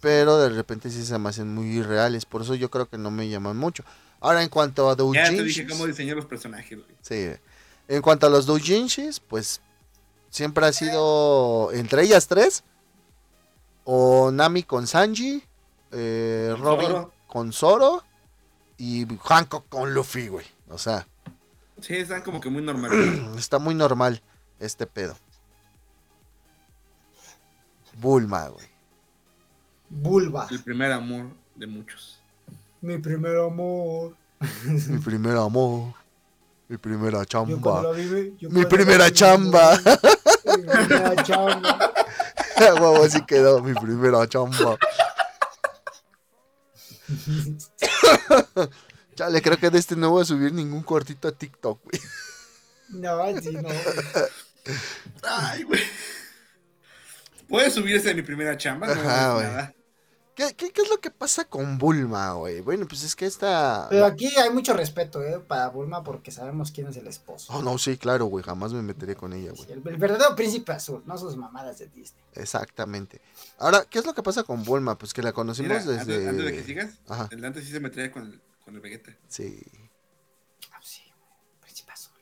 Pero 0.00 0.38
de 0.38 0.48
repente 0.50 0.90
sí 0.90 1.04
se 1.04 1.18
me 1.18 1.28
hacen 1.28 1.54
muy 1.54 1.66
irreales, 1.66 2.24
por 2.26 2.42
eso 2.42 2.54
yo 2.54 2.70
creo 2.70 2.88
que 2.88 2.98
no 2.98 3.10
me 3.10 3.28
llaman 3.28 3.56
mucho. 3.56 3.84
Ahora, 4.20 4.42
en 4.42 4.48
cuanto 4.48 4.88
a 4.88 4.92
Ya 4.92 4.96
te 4.96 5.02
dije 5.04 5.36
doujinshis, 5.36 5.68
cómo 5.68 5.86
diseñar 5.86 6.16
los 6.16 6.26
personajes, 6.26 6.78
güey. 6.78 6.90
sí, 7.00 7.28
en 7.88 8.02
cuanto 8.02 8.26
a 8.26 8.30
los 8.30 8.46
doujinshis, 8.46 9.20
pues 9.20 9.60
siempre 10.30 10.64
ha 10.66 10.72
sido 10.72 11.70
entre 11.72 12.02
ellas 12.04 12.28
tres, 12.28 12.62
o 13.84 14.30
Nami 14.30 14.62
con 14.62 14.86
Sanji, 14.86 15.42
eh, 15.90 16.50
Con 16.52 16.62
Robin 16.62 16.86
Zoro. 16.86 17.12
con 17.26 17.52
Zoro 17.52 18.04
y 18.78 19.06
Hancock 19.24 19.68
con 19.68 19.92
Luffy, 19.92 20.28
güey. 20.28 20.46
O 20.68 20.78
sea, 20.78 21.06
Sí, 21.80 21.96
están 21.96 22.22
como 22.22 22.40
que 22.40 22.48
muy 22.48 22.62
normales. 22.62 23.20
está 23.36 23.58
muy 23.58 23.74
normal 23.74 24.22
este 24.60 24.86
pedo. 24.86 25.16
Bulma, 27.94 28.48
güey. 28.48 28.66
Bulba. 29.92 30.46
El 30.50 30.62
primer 30.62 30.90
amor 30.92 31.26
de 31.54 31.66
muchos. 31.66 32.18
Mi 32.80 32.96
primer 32.98 33.36
amor. 33.36 34.16
Mi 34.64 34.98
primer 34.98 35.36
amor. 35.36 35.92
Mi 36.68 36.78
primera 36.78 37.24
chamba. 37.26 37.82
Mi 38.50 38.64
primera 38.64 39.12
chamba. 39.12 39.78
Mi 40.44 40.62
primera 40.62 41.22
chamba. 41.22 41.92
Huevo, 42.58 43.04
así 43.04 43.20
quedó. 43.26 43.62
Mi 43.62 43.74
primera 43.74 44.26
chamba. 44.26 44.78
Chale, 49.14 49.42
creo 49.42 49.58
que 49.58 49.68
de 49.68 49.78
este 49.78 49.94
no 49.94 50.08
voy 50.10 50.22
a 50.22 50.24
subir 50.24 50.54
ningún 50.54 50.82
cortito 50.82 51.28
a 51.28 51.32
TikTok, 51.32 51.82
güey. 51.84 52.00
No, 52.88 53.40
sí, 53.40 53.50
no. 53.52 53.68
Ay, 55.22 55.64
güey. 55.64 55.82
¿Puedes 57.48 57.74
subirse 57.74 58.08
de 58.08 58.14
mi 58.14 58.22
primera 58.22 58.56
chamba? 58.56 58.86
No, 58.86 58.92
Ajá, 58.94 59.34
güey. 59.34 59.46
nada. 59.46 59.74
¿Qué, 60.34 60.54
qué, 60.56 60.70
qué 60.70 60.80
es 60.80 60.88
lo 60.88 60.98
que 60.98 61.10
pasa 61.10 61.44
con 61.44 61.76
Bulma, 61.76 62.32
güey? 62.32 62.60
Bueno, 62.62 62.86
pues 62.88 63.02
es 63.02 63.14
que 63.14 63.26
esta... 63.26 63.86
Pero 63.90 64.06
aquí 64.06 64.28
hay 64.38 64.48
mucho 64.48 64.72
respeto, 64.72 65.22
¿eh? 65.22 65.38
Para 65.38 65.68
Bulma 65.68 66.02
porque 66.02 66.30
sabemos 66.30 66.70
quién 66.72 66.86
es 66.86 66.96
el 66.96 67.06
esposo. 67.06 67.52
Oh, 67.52 67.60
no, 67.60 67.76
sí, 67.76 67.98
claro, 67.98 68.24
güey. 68.24 68.42
Jamás 68.42 68.72
me 68.72 68.80
meteré 68.80 69.14
con 69.14 69.34
ella, 69.34 69.50
güey. 69.50 69.64
Sí, 69.66 69.72
el, 69.72 69.86
el 69.86 69.96
verdadero 69.98 70.34
príncipe 70.34 70.72
azul, 70.72 71.02
no 71.04 71.18
sus 71.18 71.36
mamadas 71.36 71.78
de 71.80 71.88
Disney. 71.88 72.22
Exactamente. 72.34 73.20
Ahora, 73.58 73.84
¿qué 73.90 73.98
es 73.98 74.06
lo 74.06 74.14
que 74.14 74.22
pasa 74.22 74.42
con 74.42 74.64
Bulma? 74.64 74.96
Pues 74.96 75.12
que 75.12 75.20
la 75.22 75.32
conocimos 75.34 75.68
Mira, 75.84 75.84
desde... 75.84 76.00
antes, 76.00 76.28
antes 76.28 76.44
de 76.46 76.52
que 76.54 76.62
sigas, 76.64 76.90
Ajá, 77.08 77.28
el 77.30 77.40
Dante 77.42 77.60
sí 77.60 77.70
se 77.70 77.80
metería 77.80 78.10
con 78.10 78.22
el, 78.22 78.40
con 78.64 78.74
el 78.74 78.80
Vegeta. 78.80 79.12
sí. 79.28 79.60
Ah, 80.72 80.78
sí, 80.82 81.02
príncipe 81.60 81.92
azul. 81.92 82.14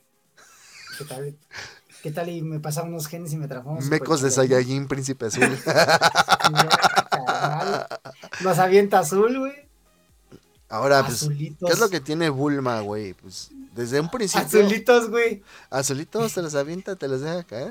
¿Qué 0.99 1.05
tal? 1.05 1.39
¿Qué 2.03 2.11
tal? 2.11 2.29
Y 2.31 2.43
me 2.43 2.59
pasan 2.61 2.89
unos 2.89 3.07
genes 3.07 3.33
y 3.35 3.37
me 3.37 3.47
transformo. 3.47 3.79
en 3.81 3.89
Mecos 3.89 4.21
de. 4.23 4.31
Saiyajin, 4.31 4.89
príncipe 4.89 5.27
azul. 5.27 5.57
Los 8.41 8.59
avienta 8.59 9.01
azul, 9.01 9.39
güey. 9.39 9.69
Ahora, 10.69 11.05
pues, 11.05 11.23
Azulitos. 11.23 11.69
¿qué 11.69 11.73
es 11.73 11.81
lo 11.81 11.91
que 11.91 12.01
tiene 12.01 12.31
Bulma, 12.31 12.81
güey? 12.81 13.15
Pues 13.15 13.51
desde 13.75 14.01
un 14.01 14.09
principio... 14.09 14.47
Azulitos, 14.47 15.11
güey. 15.11 15.43
Azulitos 15.69 16.33
te 16.33 16.43
los 16.43 16.55
avienta, 16.55 16.95
te 16.95 17.09
los 17.09 17.21
deja 17.21 17.43
caer. 17.43 17.71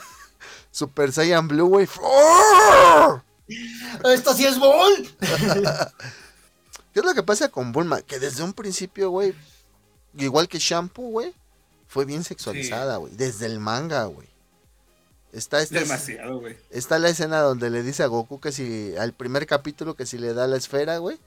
Super 0.70 1.12
Saiyan 1.12 1.48
Blue, 1.48 1.68
güey. 1.68 1.88
¡Oh! 2.02 3.20
Esto 4.04 4.34
sí 4.34 4.44
es 4.44 4.58
bol. 4.58 5.08
¿Qué 6.92 7.00
es 7.00 7.04
lo 7.04 7.14
que 7.14 7.22
pasa 7.22 7.48
con 7.48 7.72
Bulma? 7.72 8.02
Que 8.02 8.18
desde 8.18 8.42
un 8.42 8.52
principio, 8.52 9.10
güey, 9.10 9.34
igual 10.16 10.48
que 10.48 10.58
Shampoo, 10.58 11.10
güey, 11.10 11.34
fue 11.86 12.04
bien 12.04 12.24
sexualizada, 12.24 12.96
güey. 12.96 13.14
Desde 13.14 13.46
el 13.46 13.58
manga, 13.58 14.04
güey. 14.04 14.28
Está, 15.32 15.64
Demasiado, 15.66 16.40
güey. 16.40 16.56
está 16.70 16.98
la 16.98 17.10
escena 17.10 17.40
donde 17.40 17.68
le 17.70 17.82
dice 17.82 18.02
a 18.02 18.06
Goku 18.06 18.40
que 18.40 18.50
si, 18.50 18.94
al 18.96 19.12
primer 19.12 19.46
capítulo, 19.46 19.94
que 19.94 20.06
si 20.06 20.16
le 20.18 20.32
da 20.32 20.46
la 20.46 20.56
esfera, 20.56 20.98
güey, 20.98 21.18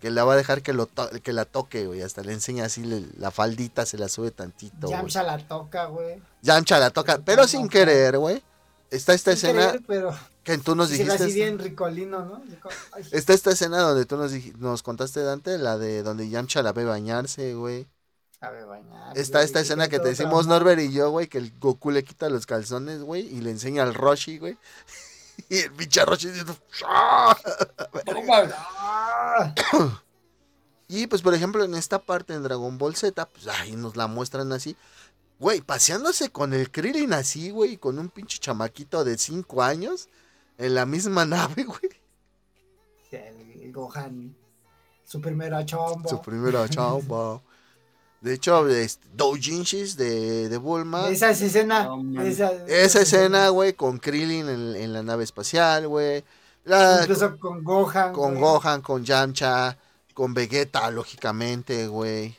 que 0.00 0.10
la 0.10 0.24
va 0.24 0.32
a 0.32 0.36
dejar 0.36 0.62
que, 0.62 0.72
lo 0.72 0.86
to- 0.86 1.10
que 1.22 1.32
la 1.34 1.44
toque, 1.44 1.86
güey. 1.86 2.00
Hasta 2.00 2.22
le 2.22 2.32
enseña 2.32 2.64
así 2.64 2.82
le- 2.84 3.04
la 3.18 3.30
faldita, 3.30 3.84
se 3.84 3.98
la 3.98 4.08
sube 4.08 4.30
tantito. 4.30 4.88
Yamcha 4.88 5.22
la 5.22 5.36
toca, 5.46 5.84
güey. 5.86 6.22
Yamcha 6.40 6.78
la 6.78 6.88
toca, 6.90 7.18
pero 7.24 7.46
sin 7.46 7.68
querer, 7.68 8.16
güey. 8.16 8.42
Está 8.90 9.12
esta 9.12 9.36
Sin 9.36 9.50
escena 9.50 9.66
querer, 9.72 9.82
pero 9.86 10.18
que 10.42 10.56
tú 10.58 10.74
nos 10.74 10.88
dijiste. 10.88 11.12
así 11.12 11.32
bien 11.34 11.58
ricolino, 11.58 12.24
¿no? 12.24 12.42
Rico- 12.48 12.70
ay, 12.92 13.04
Está 13.12 13.34
esta 13.34 13.50
escena 13.50 13.78
donde 13.80 14.06
tú 14.06 14.16
nos, 14.16 14.32
nos 14.58 14.82
contaste, 14.82 15.20
Dante, 15.22 15.58
la 15.58 15.76
de 15.76 16.02
donde 16.02 16.28
Yamcha 16.30 16.62
la 16.62 16.72
ve 16.72 16.84
bañarse, 16.86 17.52
güey. 17.54 17.86
Sabe 18.40 18.64
bañar. 18.64 19.16
Está 19.16 19.42
esta 19.42 19.60
escena 19.60 19.88
que 19.88 20.00
te 20.00 20.08
decimos. 20.08 20.46
Norbert 20.46 20.80
y 20.80 20.92
yo, 20.92 21.10
güey, 21.10 21.28
que 21.28 21.38
el 21.38 21.52
Goku 21.58 21.90
le 21.90 22.02
quita 22.02 22.28
los 22.30 22.46
calzones, 22.46 23.02
güey, 23.02 23.26
y 23.26 23.40
le 23.40 23.50
enseña 23.50 23.82
al 23.82 23.94
Roshi, 23.94 24.38
güey. 24.38 24.56
Y 25.48 25.60
el 25.60 25.72
pinche 25.72 26.04
Roshi 26.04 26.28
diciendo, 26.28 26.54
"¡Ah!". 26.86 27.34
Y 30.86 31.06
pues, 31.06 31.22
por 31.22 31.32
ejemplo, 31.34 31.64
en 31.64 31.74
esta 31.74 31.98
parte 32.00 32.34
en 32.34 32.42
Dragon 32.42 32.76
Ball 32.76 32.94
Z, 32.94 33.24
pues 33.26 33.46
ahí 33.46 33.74
nos 33.76 33.96
la 33.96 34.06
muestran 34.06 34.52
así. 34.52 34.76
Güey, 35.38 35.62
paseándose 35.62 36.30
con 36.30 36.52
el 36.52 36.70
Krillin 36.70 37.14
así, 37.14 37.50
güey, 37.50 37.78
con 37.78 37.98
un 37.98 38.10
pinche 38.10 38.38
chamaquito 38.38 39.02
de 39.04 39.16
5 39.16 39.62
años 39.62 40.08
en 40.58 40.74
la 40.74 40.84
misma 40.84 41.24
nave, 41.24 41.64
güey. 41.64 41.80
el, 43.12 43.62
el 43.62 43.72
Gohan. 43.72 44.36
Su 45.04 45.20
primera 45.22 45.64
chombo. 45.64 46.06
Su 46.08 46.20
primera 46.20 46.68
chamba. 46.68 47.40
De 48.20 48.34
hecho, 48.34 48.66
doujinshis 49.14 49.96
de, 49.96 50.48
de 50.48 50.56
Bulma. 50.58 51.08
Esa 51.08 51.30
es 51.30 51.40
escena. 51.40 51.84
No, 51.84 52.22
esa, 52.22 52.52
Esa 52.66 53.00
escena, 53.00 53.48
güey, 53.48 53.72
con 53.72 53.98
Krillin 53.98 54.48
en, 54.48 54.76
en 54.76 54.92
la 54.92 55.02
nave 55.02 55.24
espacial, 55.24 55.88
güey. 55.88 56.22
Incluso 56.66 57.38
con 57.38 57.64
Gohan. 57.64 58.12
con. 58.12 58.38
Gohan, 58.38 58.82
con 58.82 59.04
Yamcha, 59.04 59.76
con 60.12 60.34
Vegeta, 60.34 60.90
lógicamente, 60.90 61.86
güey. 61.88 62.36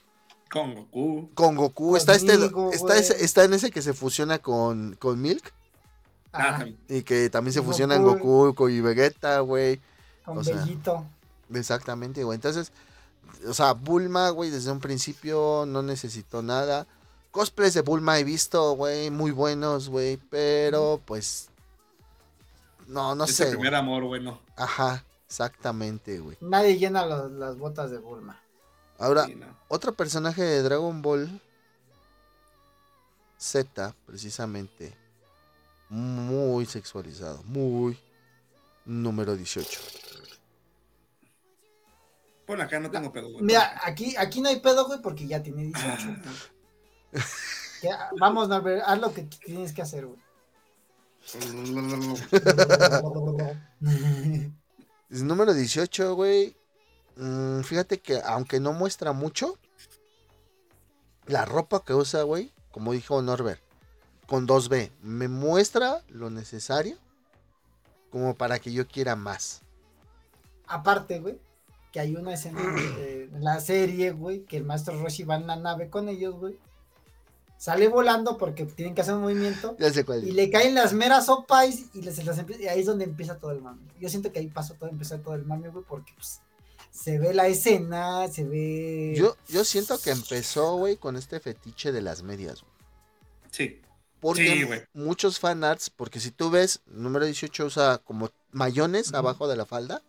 Con 0.52 0.76
Goku. 0.76 1.30
Con 1.34 1.56
Goku. 1.56 1.96
Está, 1.98 2.14
este, 2.14 2.34
está, 2.74 2.98
ese- 2.98 3.24
está 3.24 3.44
en 3.46 3.54
ese 3.54 3.72
que 3.72 3.82
se 3.82 3.94
fusiona 3.94 4.38
con, 4.40 4.96
con 5.00 5.20
Milk. 5.20 5.52
Ah, 6.34 6.50
Ajá, 6.56 6.68
Y 6.88 7.02
que 7.02 7.30
también 7.30 7.54
se 7.54 7.60
Goku. 7.60 7.72
fusionan 7.72 8.04
Goku 8.04 8.54
con- 8.54 8.72
y 8.72 8.82
Vegeta, 8.82 9.40
güey. 9.40 9.80
con 10.24 10.38
o 10.38 10.44
sea, 10.44 10.58
Bellito. 10.58 11.06
Exactamente, 11.54 12.24
güey. 12.24 12.36
Entonces, 12.36 12.72
o 13.48 13.54
sea, 13.54 13.74
Bulma, 13.74 14.30
güey, 14.30 14.50
desde 14.50 14.72
un 14.72 14.80
principio 14.80 15.66
no 15.68 15.82
necesitó 15.82 16.42
nada. 16.42 16.88
Cosplays 17.32 17.74
de 17.74 17.82
Bulma 17.82 18.20
he 18.20 18.24
visto, 18.24 18.74
güey, 18.74 19.10
muy 19.10 19.32
buenos, 19.32 19.90
güey, 19.90 20.18
pero 20.18 21.02
pues... 21.06 21.50
No, 22.88 23.16
no 23.16 23.24
es 23.24 23.36
sé. 23.36 23.44
el 23.44 23.50
güey. 23.50 23.60
primer 23.62 23.76
amor, 23.76 24.04
güey, 24.04 24.22
no. 24.22 24.40
Ajá, 24.58 25.06
exactamente, 25.28 26.20
güey. 26.20 26.38
Nadie 26.42 26.78
llena 26.78 27.06
los- 27.06 27.32
las 27.32 27.58
botas 27.58 27.90
de 27.90 28.00
Bulma. 28.00 28.38
Ahora, 29.00 29.26
Sí, 29.26 29.36
no. 29.36 29.46
otro 29.70 29.94
personaje 29.94 30.44
de 30.44 30.62
Dragon 30.62 31.02
Ball 31.02 31.42
Z, 33.38 33.96
precisamente, 34.06 34.94
muy 35.90 36.66
sexualizado, 36.66 37.42
muy 37.44 37.98
número 38.86 39.36
18. 39.36 39.80
Pon 42.52 42.60
acá, 42.60 42.82
no 42.82 42.92
tengo 42.92 43.14
pedo, 43.14 43.32
güey. 43.32 43.46
Mira, 43.46 43.80
aquí, 43.82 44.14
aquí 44.18 44.42
no 44.42 44.50
hay 44.50 44.60
pedo, 44.60 44.86
güey, 44.86 45.02
porque 45.02 45.26
ya 45.26 45.42
tiene 45.42 45.64
18. 45.64 45.82
Ah. 45.86 47.20
Ya, 47.82 48.10
vamos, 48.20 48.50
Norbert, 48.50 48.84
haz 48.86 49.00
lo 49.00 49.14
que 49.14 49.24
tienes 49.24 49.72
que 49.72 49.82
hacer, 49.82 50.06
güey. 50.06 50.20
Es 55.10 55.24
número 55.24 55.54
18, 55.54 56.14
güey. 56.14 56.54
Mm, 57.16 57.62
fíjate 57.62 58.02
que 58.02 58.22
aunque 58.22 58.60
no 58.60 58.74
muestra 58.74 59.14
mucho, 59.14 59.58
la 61.28 61.46
ropa 61.46 61.86
que 61.86 61.94
usa, 61.94 62.24
güey, 62.24 62.52
como 62.72 62.92
dijo 62.92 63.22
Norbert, 63.22 63.62
con 64.28 64.46
2B, 64.46 64.92
me 65.02 65.30
muestra 65.30 66.04
lo 66.10 66.30
necesario 66.30 66.98
como 68.12 68.36
para 68.36 68.60
que 68.60 68.74
yo 68.74 68.90
quiera 68.90 69.16
más. 69.16 69.62
Aparte, 70.68 71.22
güey, 71.22 71.40
que 71.92 72.00
hay 72.00 72.16
una 72.16 72.34
escena 72.34 72.62
de 72.62 73.30
la 73.40 73.60
serie, 73.60 74.12
güey, 74.12 74.44
que 74.46 74.58
el 74.58 74.64
maestro 74.64 75.02
Roshi 75.02 75.24
va 75.24 75.36
en 75.36 75.48
la 75.48 75.56
nave 75.56 75.90
con 75.90 76.10
ellos, 76.10 76.36
güey. 76.36 76.58
Sale 77.58 77.90
volando 77.90 78.38
porque 78.38 78.66
tienen 78.66 78.96
que 78.96 79.02
hacer 79.02 79.14
un 79.14 79.22
movimiento. 79.22 79.76
Ya 79.78 79.94
sé 79.94 80.04
cuál. 80.04 80.28
Y 80.28 80.32
le 80.32 80.50
caen 80.50 80.74
las 80.74 80.94
meras 80.94 81.30
opais 81.30 81.86
y, 81.94 82.02
les, 82.02 82.26
las 82.26 82.44
y 82.60 82.68
ahí 82.68 82.80
es 82.80 82.86
donde 82.88 83.04
empieza 83.06 83.38
todo 83.38 83.52
el 83.52 83.62
mame. 83.62 83.82
Yo 84.00 84.10
siento 84.10 84.32
que 84.32 84.40
ahí 84.40 84.48
pasó 84.48 84.74
todo, 84.74 84.90
empezó 84.90 85.20
todo 85.20 85.36
el 85.36 85.46
mame, 85.46 85.70
güey, 85.70 85.86
porque 85.88 86.12
pues 86.16 86.42
se 86.90 87.20
ve 87.20 87.34
la 87.34 87.48
escena, 87.48 88.28
se 88.30 88.46
ve... 88.46 89.14
Yo, 89.16 89.38
yo 89.48 89.64
siento 89.64 90.00
que 90.02 90.10
empezó, 90.10 90.76
güey, 90.78 90.98
con 90.98 91.16
este 91.16 91.40
fetiche 91.40 91.92
de 91.92 92.02
las 92.02 92.24
medias, 92.24 92.62
güey. 92.62 92.74
Sí. 93.52 93.82
Porque 94.20 94.48
Sí, 94.48 94.64
güey. 94.64 94.82
muchos 94.94 95.40
fanarts, 95.40 95.90
porque 95.90 96.20
si 96.20 96.32
tú 96.32 96.50
ves, 96.50 96.82
número 96.86 97.26
18 97.26 97.66
usa 97.66 97.98
como 98.00 98.30
mayones 98.52 99.14
abajo 99.14 99.48
de 99.48 99.56
la 99.56 99.66
falda. 99.66 100.02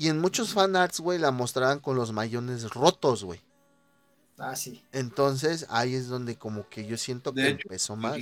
Y 0.00 0.08
en 0.08 0.18
muchos 0.18 0.54
fanarts, 0.54 0.98
güey, 1.00 1.18
la 1.18 1.30
mostraban 1.30 1.78
con 1.78 1.94
los 1.94 2.10
mayones 2.10 2.70
rotos, 2.70 3.22
güey. 3.22 3.38
Ah, 4.38 4.56
sí. 4.56 4.82
Entonces 4.92 5.66
ahí 5.68 5.94
es 5.94 6.08
donde 6.08 6.36
como 6.36 6.66
que 6.70 6.86
yo 6.86 6.96
siento 6.96 7.34
que 7.34 7.46
hecho, 7.46 7.68
empezó 7.68 7.96
mal, 7.96 8.18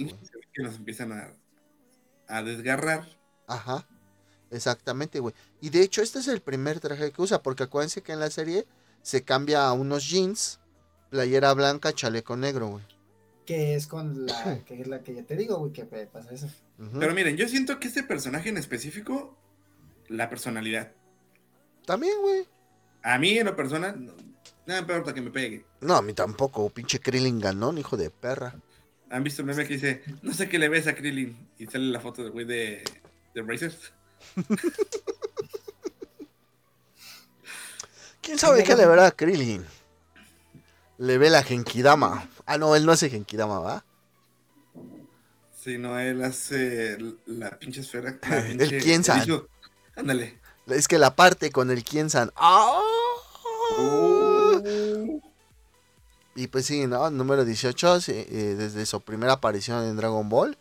que 0.53 0.63
nos 0.65 0.75
empiezan 0.75 1.13
a, 1.13 1.33
a 2.27 2.43
desgarrar. 2.43 3.07
Ajá. 3.47 3.87
Exactamente, 4.51 5.21
güey. 5.21 5.37
Y 5.61 5.71
de 5.71 5.83
hecho 5.83 6.03
este 6.03 6.19
es 6.19 6.27
el 6.27 6.43
primer 6.43 6.81
traje 6.81 7.13
que 7.13 7.23
usa, 7.23 7.45
porque 7.45 7.63
acuérdense 7.63 8.03
que 8.03 8.11
en 8.11 8.19
la 8.19 8.31
serie 8.33 8.67
se 9.03 9.23
cambia 9.23 9.69
a 9.69 9.73
unos 9.73 10.11
jeans, 10.11 10.59
playera 11.11 11.55
blanca, 11.55 11.93
chaleco 11.93 12.37
negro, 12.37 12.71
güey. 12.71 12.85
Que 13.47 13.77
es 13.77 13.87
con 13.87 14.27
la 14.27 14.65
que 14.67 14.81
es 14.81 14.89
la 14.89 15.05
que 15.05 15.15
ya 15.15 15.23
te 15.23 15.37
digo, 15.37 15.59
güey, 15.59 15.73
que 15.73 15.85
pasa 15.85 16.35
eso. 16.35 16.49
Pero 16.99 17.15
miren, 17.15 17.37
yo 17.37 17.47
siento 17.47 17.79
que 17.79 17.87
este 17.87 18.03
personaje 18.03 18.49
en 18.49 18.57
específico, 18.57 19.39
la 20.09 20.29
personalidad. 20.29 20.98
También, 21.89 22.21
güey. 22.21 22.47
A 23.03 23.17
mí, 23.19 23.39
en 23.39 23.47
lo 23.47 23.57
personal, 23.57 24.05
no, 24.05 24.13
nada 24.67 24.83
me 24.83 24.93
importa 24.93 25.15
que 25.15 25.23
me 25.23 25.31
pegue. 25.31 25.65
No, 25.81 25.95
a 25.97 26.03
mí 26.03 26.13
tampoco, 26.13 26.69
pinche 26.69 27.01
Krillin 27.01 27.41
ganón, 27.41 27.79
hijo 27.79 27.97
de 27.97 28.11
perra. 28.11 28.55
¿Han 29.11 29.25
visto 29.25 29.41
el 29.41 29.47
meme 29.47 29.67
que 29.67 29.73
dice, 29.75 30.03
no 30.21 30.35
sé 30.35 30.51
qué 30.51 30.59
le 30.59 30.69
ves 30.69 30.87
a 30.87 30.95
Krillin? 30.95 31.49
Y 31.59 31.65
sale 31.67 31.87
la 31.87 31.99
foto 31.99 32.23
del 32.23 32.31
güey 32.33 32.45
de, 32.45 32.85
de 33.35 33.41
Brazers. 33.41 33.95
¿Quién 38.21 38.39
sabe 38.39 38.63
qué 38.65 38.77
le 38.77 38.85
verá 38.87 39.07
a 39.07 39.11
Krillin? 39.13 39.65
Le 40.99 41.17
ve 41.19 41.31
la 41.31 41.43
Genkidama. 41.43 42.29
Ah, 42.45 42.59
no, 42.59 42.77
él 42.77 42.85
no 42.85 42.93
hace 42.93 43.09
Genkidama, 43.09 43.61
¿va? 43.61 43.85
Si 45.59 45.79
no, 45.79 45.99
él 45.99 46.23
hace 46.23 46.99
la 47.27 47.59
pinche 47.59 47.81
esfera. 47.81 48.19
la 48.29 48.39
El 48.49 48.59
pinche- 48.59 48.79
Kiensan. 48.83 49.19
erizo. 49.21 49.49
Ándale. 49.97 50.39
Es 50.69 50.89
que 50.89 50.99
la 50.99 51.15
parte 51.15 51.51
con 51.51 51.71
el 51.71 51.85
Kiensan. 51.85 52.33
¡Ah! 52.37 52.81
Uh. 53.79 55.21
Y 56.35 56.47
pues 56.47 56.67
sí, 56.67 56.87
¿no? 56.87 57.11
Número 57.11 57.45
18, 57.45 58.01
sí, 58.01 58.13
eh, 58.15 58.55
desde 58.57 58.87
su 58.87 59.01
primera 59.01 59.35
aparición 59.35 59.85
en 59.85 59.97
Dragon 59.97 60.29
Ball, 60.29 60.57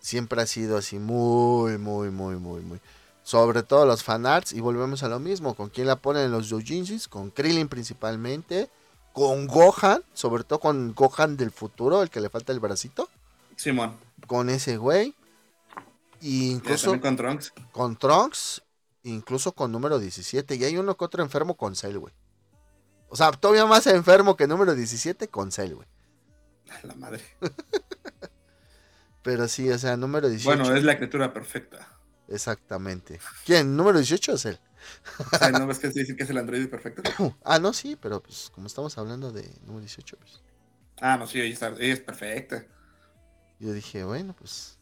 siempre 0.00 0.40
ha 0.40 0.46
sido 0.46 0.78
así 0.78 0.98
muy, 0.98 1.76
muy, 1.76 2.10
muy, 2.10 2.36
muy, 2.36 2.62
muy. 2.62 2.80
Sobre 3.22 3.62
todo 3.62 3.84
los 3.84 4.02
fanarts, 4.02 4.54
y 4.54 4.60
volvemos 4.60 5.02
a 5.02 5.08
lo 5.08 5.18
mismo. 5.18 5.54
¿Con 5.54 5.68
quién 5.68 5.86
la 5.86 5.96
ponen 5.96 6.24
en 6.24 6.30
los 6.30 6.48
doujinshis? 6.48 7.08
Con 7.08 7.30
Krillin 7.30 7.68
principalmente. 7.68 8.70
Con 9.12 9.46
Gohan, 9.46 10.02
sobre 10.14 10.44
todo 10.44 10.60
con 10.60 10.94
Gohan 10.94 11.36
del 11.36 11.50
futuro, 11.50 12.02
el 12.02 12.08
que 12.08 12.20
le 12.20 12.30
falta 12.30 12.52
el 12.52 12.60
bracito. 12.60 13.10
Simón. 13.56 13.96
Con 14.26 14.48
ese 14.48 14.78
güey. 14.78 15.14
Y 16.22 16.52
incluso 16.52 16.98
con 17.00 17.16
Trunks. 17.16 17.52
con 17.70 17.96
Trunks, 17.96 18.62
incluso 19.02 19.52
con 19.52 19.72
número 19.72 19.98
17. 19.98 20.54
Y 20.56 20.64
hay 20.64 20.76
uno 20.76 20.96
que 20.96 21.04
otro 21.04 21.22
enfermo 21.22 21.56
con 21.56 21.74
Cell, 21.76 21.98
güey. 21.98 22.14
O 23.08 23.16
sea, 23.16 23.30
todavía 23.32 23.66
más 23.66 23.86
enfermo 23.86 24.36
que 24.36 24.46
número 24.46 24.74
17 24.74 25.28
con 25.28 25.50
Cell, 25.52 25.74
güey. 25.74 25.88
A 26.82 26.86
la 26.86 26.94
madre. 26.94 27.22
Pero 29.22 29.48
sí, 29.48 29.68
o 29.70 29.78
sea, 29.78 29.96
número 29.96 30.28
18. 30.28 30.48
Bueno, 30.58 30.76
es 30.76 30.84
la 30.84 30.96
criatura 30.96 31.32
perfecta. 31.32 31.88
Exactamente. 32.28 33.20
¿Quién? 33.44 33.76
¿Número 33.76 33.98
18 33.98 34.32
o 34.32 34.38
Cell? 34.38 34.56
O 35.32 35.36
sea, 35.36 35.50
¿No 35.50 35.66
ves 35.66 35.78
que 35.78 35.90
se 35.90 36.00
dice 36.00 36.16
que 36.16 36.22
es 36.22 36.30
el 36.30 36.38
androide 36.38 36.68
perfecto? 36.68 37.02
Ah, 37.44 37.58
no, 37.58 37.72
sí, 37.72 37.96
pero 38.00 38.22
pues 38.22 38.50
como 38.54 38.66
estamos 38.66 38.96
hablando 38.96 39.32
de 39.32 39.42
número 39.62 39.80
18, 39.80 40.16
pues 40.18 40.42
Ah, 41.00 41.16
no, 41.16 41.26
sí, 41.26 41.40
ella, 41.40 41.52
está, 41.52 41.68
ella 41.68 41.94
es 41.94 42.00
perfecta. 42.00 42.64
yo 43.60 43.72
dije, 43.72 44.04
bueno, 44.04 44.34
pues 44.36 44.78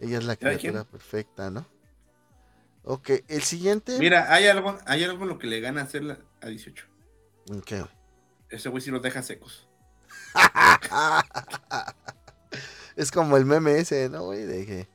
ella 0.00 0.18
es 0.18 0.24
la 0.24 0.36
¿Cada 0.36 0.56
criatura 0.58 0.84
perfecta, 0.84 1.50
¿no? 1.50 1.66
Ok, 2.84 3.10
el 3.28 3.42
siguiente. 3.42 3.98
Mira, 3.98 4.32
hay 4.32 4.46
algo, 4.46 4.78
hay 4.86 5.04
algo 5.04 5.22
en 5.24 5.30
lo 5.30 5.38
que 5.38 5.46
le 5.46 5.60
gana 5.60 5.82
hacer 5.82 6.04
la- 6.04 6.18
a 6.42 6.48
18. 6.48 6.84
¿Qué? 7.64 7.84
Ese 8.50 8.68
güey 8.68 8.82
sí 8.82 8.90
los 8.90 9.02
deja 9.02 9.22
secos. 9.22 9.66
es 12.96 13.10
como 13.10 13.36
el 13.36 13.44
meme 13.44 13.78
ese, 13.78 14.08
¿no, 14.08 14.24
güey? 14.24 14.44
De 14.44 14.66
que 14.66 14.88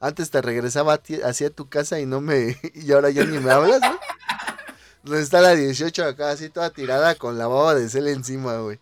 antes 0.00 0.30
te 0.30 0.42
regresaba 0.42 0.94
a 0.94 0.98
ti- 0.98 1.22
hacia 1.22 1.50
tu 1.50 1.68
casa 1.68 2.00
y 2.00 2.06
no 2.06 2.20
me. 2.20 2.56
Y 2.74 2.92
ahora 2.92 3.10
ya 3.10 3.24
ni 3.24 3.38
me 3.38 3.50
hablas, 3.50 3.80
¿no? 3.80 3.98
Donde 5.04 5.22
está 5.22 5.40
la 5.40 5.54
18 5.54 6.04
acá, 6.04 6.30
así 6.30 6.48
toda 6.50 6.70
tirada 6.70 7.14
con 7.14 7.38
la 7.38 7.46
baba 7.46 7.74
de 7.76 7.88
cel 7.88 8.08
encima, 8.08 8.58
güey. 8.58 8.80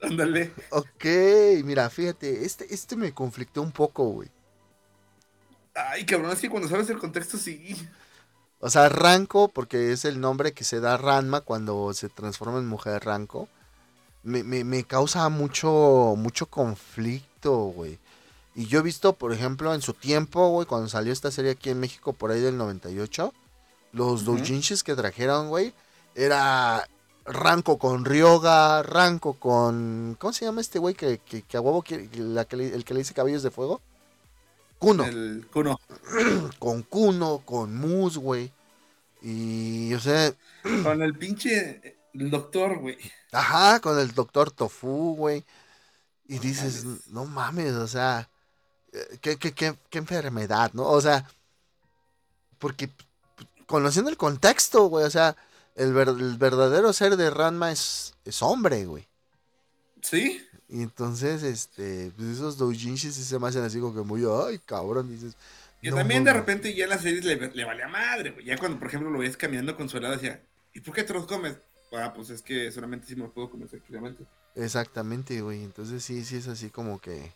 Ándale. 0.00 0.52
Ok, 0.70 1.04
mira, 1.64 1.90
fíjate, 1.90 2.44
este, 2.44 2.72
este 2.72 2.94
me 2.94 3.12
conflictó 3.12 3.62
un 3.62 3.72
poco, 3.72 4.04
güey. 4.10 4.30
Ay, 5.90 6.04
cabrón, 6.06 6.32
es 6.32 6.40
que 6.40 6.48
cuando 6.50 6.68
sabes 6.68 6.88
el 6.90 6.98
contexto, 6.98 7.36
sí. 7.38 7.76
O 8.60 8.70
sea, 8.70 8.88
Ranko, 8.88 9.48
porque 9.48 9.92
es 9.92 10.04
el 10.04 10.20
nombre 10.20 10.52
que 10.52 10.64
se 10.64 10.80
da 10.80 10.94
a 10.94 10.96
Ranma 10.96 11.42
cuando 11.42 11.92
se 11.92 12.08
transforma 12.08 12.58
en 12.58 12.66
mujer 12.66 13.04
Ranko. 13.04 13.48
Me, 14.22 14.42
me- 14.42 14.64
me 14.64 14.84
causa 14.84 15.28
mucho, 15.28 16.14
mucho 16.16 16.46
conflicto, 16.46 17.54
güey. 17.66 17.98
Y 18.54 18.66
yo 18.66 18.78
he 18.78 18.82
visto, 18.82 19.12
por 19.12 19.32
ejemplo, 19.34 19.74
en 19.74 19.82
su 19.82 19.92
tiempo, 19.92 20.48
güey, 20.48 20.66
cuando 20.66 20.88
salió 20.88 21.12
esta 21.12 21.30
serie 21.30 21.52
aquí 21.52 21.68
en 21.70 21.78
México 21.78 22.14
por 22.14 22.30
ahí 22.30 22.40
del 22.40 22.56
98, 22.56 23.34
los 23.92 24.22
Ujú. 24.22 24.36
doujinshis 24.38 24.82
que 24.82 24.94
trajeron, 24.96 25.48
güey, 25.50 25.74
era 26.14 26.88
Ranko 27.26 27.76
con 27.78 28.04
Ryoga, 28.06 28.82
Ranko 28.82 29.34
con... 29.34 30.16
¿Cómo 30.18 30.32
se 30.32 30.46
llama 30.46 30.62
este 30.62 30.78
güey 30.78 30.94
que, 30.94 31.18
que, 31.18 31.42
que 31.42 31.56
a 31.58 31.60
huevo 31.60 31.82
quiere- 31.82 32.08
la 32.16 32.46
que 32.46 32.56
le- 32.56 32.74
el 32.74 32.84
que 32.84 32.94
le 32.94 33.00
dice 33.00 33.12
cabellos 33.14 33.42
de 33.42 33.50
fuego? 33.50 33.82
Kuno 34.86 35.04
El 35.04 35.46
Kuno. 35.52 35.78
con 36.58 36.82
Kuno, 36.82 37.42
con 37.44 37.76
Mus, 37.76 38.16
güey. 38.18 38.52
Y, 39.22 39.92
o 39.94 40.00
sea, 40.00 40.32
Con 40.82 41.02
el 41.02 41.16
pinche 41.16 41.80
eh, 41.82 41.96
el 42.14 42.30
doctor, 42.30 42.78
güey. 42.78 42.96
ajá, 43.32 43.80
con 43.80 43.98
el 43.98 44.12
doctor 44.14 44.50
Tofu, 44.50 45.14
güey. 45.16 45.44
Y 46.28 46.38
dices, 46.38 46.84
mames. 46.84 47.06
no 47.08 47.24
mames, 47.24 47.72
o 47.74 47.86
sea, 47.88 48.28
eh, 48.92 49.18
¿qué, 49.20 49.36
qué, 49.38 49.52
qué, 49.54 49.76
qué 49.90 49.98
enfermedad, 49.98 50.72
¿no? 50.74 50.84
O 50.88 51.00
sea, 51.00 51.26
porque 52.58 52.90
conociendo 53.66 54.10
el 54.10 54.16
contexto, 54.16 54.86
güey, 54.88 55.04
o 55.04 55.10
sea, 55.10 55.36
el, 55.74 55.92
ver- 55.92 56.08
el 56.08 56.36
verdadero 56.36 56.92
ser 56.92 57.16
de 57.16 57.30
Ranma 57.30 57.72
es, 57.72 58.14
es 58.24 58.42
hombre, 58.42 58.86
güey. 58.86 59.06
¿Sí? 60.02 60.45
Y 60.68 60.82
entonces, 60.82 61.42
este, 61.42 62.12
pues 62.16 62.28
esos 62.28 62.58
doujinshis 62.58 63.14
sí 63.14 63.22
se 63.22 63.38
me 63.38 63.48
hacen 63.48 63.62
así 63.62 63.78
como 63.78 63.94
que 63.94 64.00
muy, 64.00 64.24
ay, 64.24 64.58
cabrón, 64.58 65.08
dices. 65.08 65.36
Y 65.80 65.90
no 65.90 65.96
también 65.96 66.24
de 66.24 66.32
repente 66.32 66.74
ya 66.74 66.84
en 66.84 66.90
las 66.90 67.02
series 67.02 67.24
le, 67.24 67.36
le 67.36 67.64
valía 67.64 67.86
madre, 67.86 68.30
güey. 68.30 68.46
Ya 68.46 68.58
cuando, 68.58 68.78
por 68.78 68.88
ejemplo, 68.88 69.10
lo 69.10 69.18
ves 69.20 69.36
caminando 69.36 69.76
con 69.76 69.88
su 69.88 69.98
helado, 69.98 70.14
decía, 70.14 70.40
¿y 70.74 70.80
por 70.80 70.94
qué 70.94 71.04
te 71.04 71.12
los 71.12 71.26
comes? 71.26 71.56
Ah, 71.92 72.12
pues 72.14 72.30
es 72.30 72.42
que 72.42 72.70
solamente 72.72 73.06
sí 73.06 73.14
me 73.14 73.22
los 73.22 73.32
puedo 73.32 73.50
comer 73.50 73.68
tranquilamente. 73.68 74.24
Exactamente, 74.56 75.40
güey. 75.40 75.62
Entonces 75.62 76.02
sí, 76.02 76.24
sí 76.24 76.36
es 76.36 76.48
así 76.48 76.70
como 76.70 76.98
que. 77.00 77.32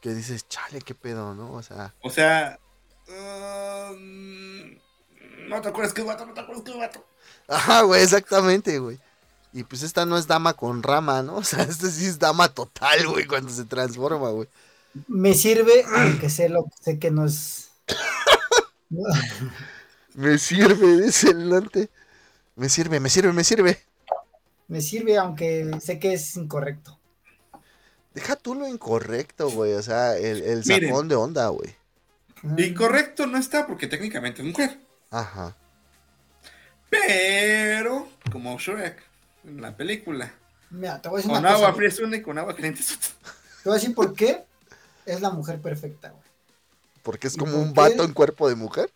Que 0.00 0.12
dices, 0.12 0.46
chale, 0.48 0.82
qué 0.82 0.94
pedo, 0.94 1.34
¿no? 1.34 1.52
O 1.52 1.62
sea, 1.62 1.94
O 2.02 2.10
sea, 2.10 2.58
um, 3.08 4.74
no 5.48 5.62
te 5.62 5.68
acuerdas 5.68 5.94
que 5.94 6.02
es 6.02 6.06
vato, 6.06 6.26
no 6.26 6.34
te 6.34 6.40
acuerdas 6.40 6.64
que 6.64 6.72
es 6.72 6.76
vato. 6.76 7.06
ajá, 7.48 7.82
güey, 7.82 8.02
exactamente, 8.02 8.78
güey. 8.78 8.98
Y 9.54 9.62
pues 9.62 9.84
esta 9.84 10.04
no 10.04 10.18
es 10.18 10.26
dama 10.26 10.54
con 10.54 10.82
rama, 10.82 11.22
¿no? 11.22 11.36
O 11.44 11.44
sea, 11.44 11.62
esta 11.62 11.88
sí 11.88 12.04
es 12.04 12.18
dama 12.18 12.48
total, 12.48 13.06
güey, 13.06 13.24
cuando 13.26 13.50
se 13.50 13.64
transforma, 13.64 14.30
güey. 14.30 14.48
Me 15.08 15.32
sirve, 15.34 15.84
aunque 15.96 16.28
sé, 16.28 16.48
lo, 16.48 16.66
sé 16.82 16.98
que 16.98 17.10
no 17.10 17.24
es... 17.24 17.70
Me 20.14 20.38
sirve, 20.38 21.02
dice 21.02 21.30
el 21.30 21.50
Dante. 21.50 21.90
Me 22.54 22.68
sirve, 22.68 23.00
me 23.00 23.10
sirve, 23.10 23.32
me 23.32 23.42
sirve. 23.42 23.80
me 24.68 24.80
sirve, 24.80 25.18
aunque 25.18 25.68
sé 25.80 25.98
que 25.98 26.12
es 26.12 26.36
incorrecto. 26.36 27.00
Deja 28.14 28.36
tú 28.36 28.54
lo 28.54 28.68
incorrecto, 28.68 29.50
güey. 29.50 29.72
O 29.72 29.82
sea, 29.82 30.16
el, 30.16 30.40
el 30.44 30.62
Miren. 30.64 30.90
sacón 30.90 31.08
de 31.08 31.16
onda, 31.16 31.48
güey. 31.48 31.74
Incorrecto 32.56 33.26
no 33.26 33.38
está 33.38 33.66
porque 33.66 33.88
técnicamente 33.88 34.42
es 34.42 34.46
mujer. 34.46 34.78
Ajá. 35.10 35.56
Pero, 36.88 38.08
como 38.30 38.56
Shrek, 38.56 39.02
en 39.44 39.60
la 39.60 39.76
película. 39.76 40.32
Mira, 40.70 41.00
te 41.00 41.08
voy 41.08 41.16
a 41.16 41.18
decir 41.18 41.30
Con 41.30 41.40
una 41.40 41.52
agua 41.52 41.72
fría 41.74 41.88
es 41.88 41.98
una 42.00 42.16
y 42.16 42.22
con 42.22 42.38
agua 42.38 42.54
caliente 42.54 42.80
es 42.80 42.92
otra. 42.92 43.10
Te 43.62 43.68
voy 43.68 43.72
a 43.72 43.80
decir 43.80 43.94
por 43.94 44.14
qué 44.14 44.44
es 45.06 45.20
la 45.20 45.30
mujer 45.30 45.60
perfecta, 45.60 46.10
güey. 46.10 46.22
Porque 47.02 47.28
es 47.28 47.34
¿Y 47.34 47.38
como 47.38 47.58
un 47.58 47.72
qué? 47.72 47.80
vato 47.80 48.04
en 48.04 48.12
cuerpo 48.12 48.48
de 48.48 48.54
mujer. 48.56 48.90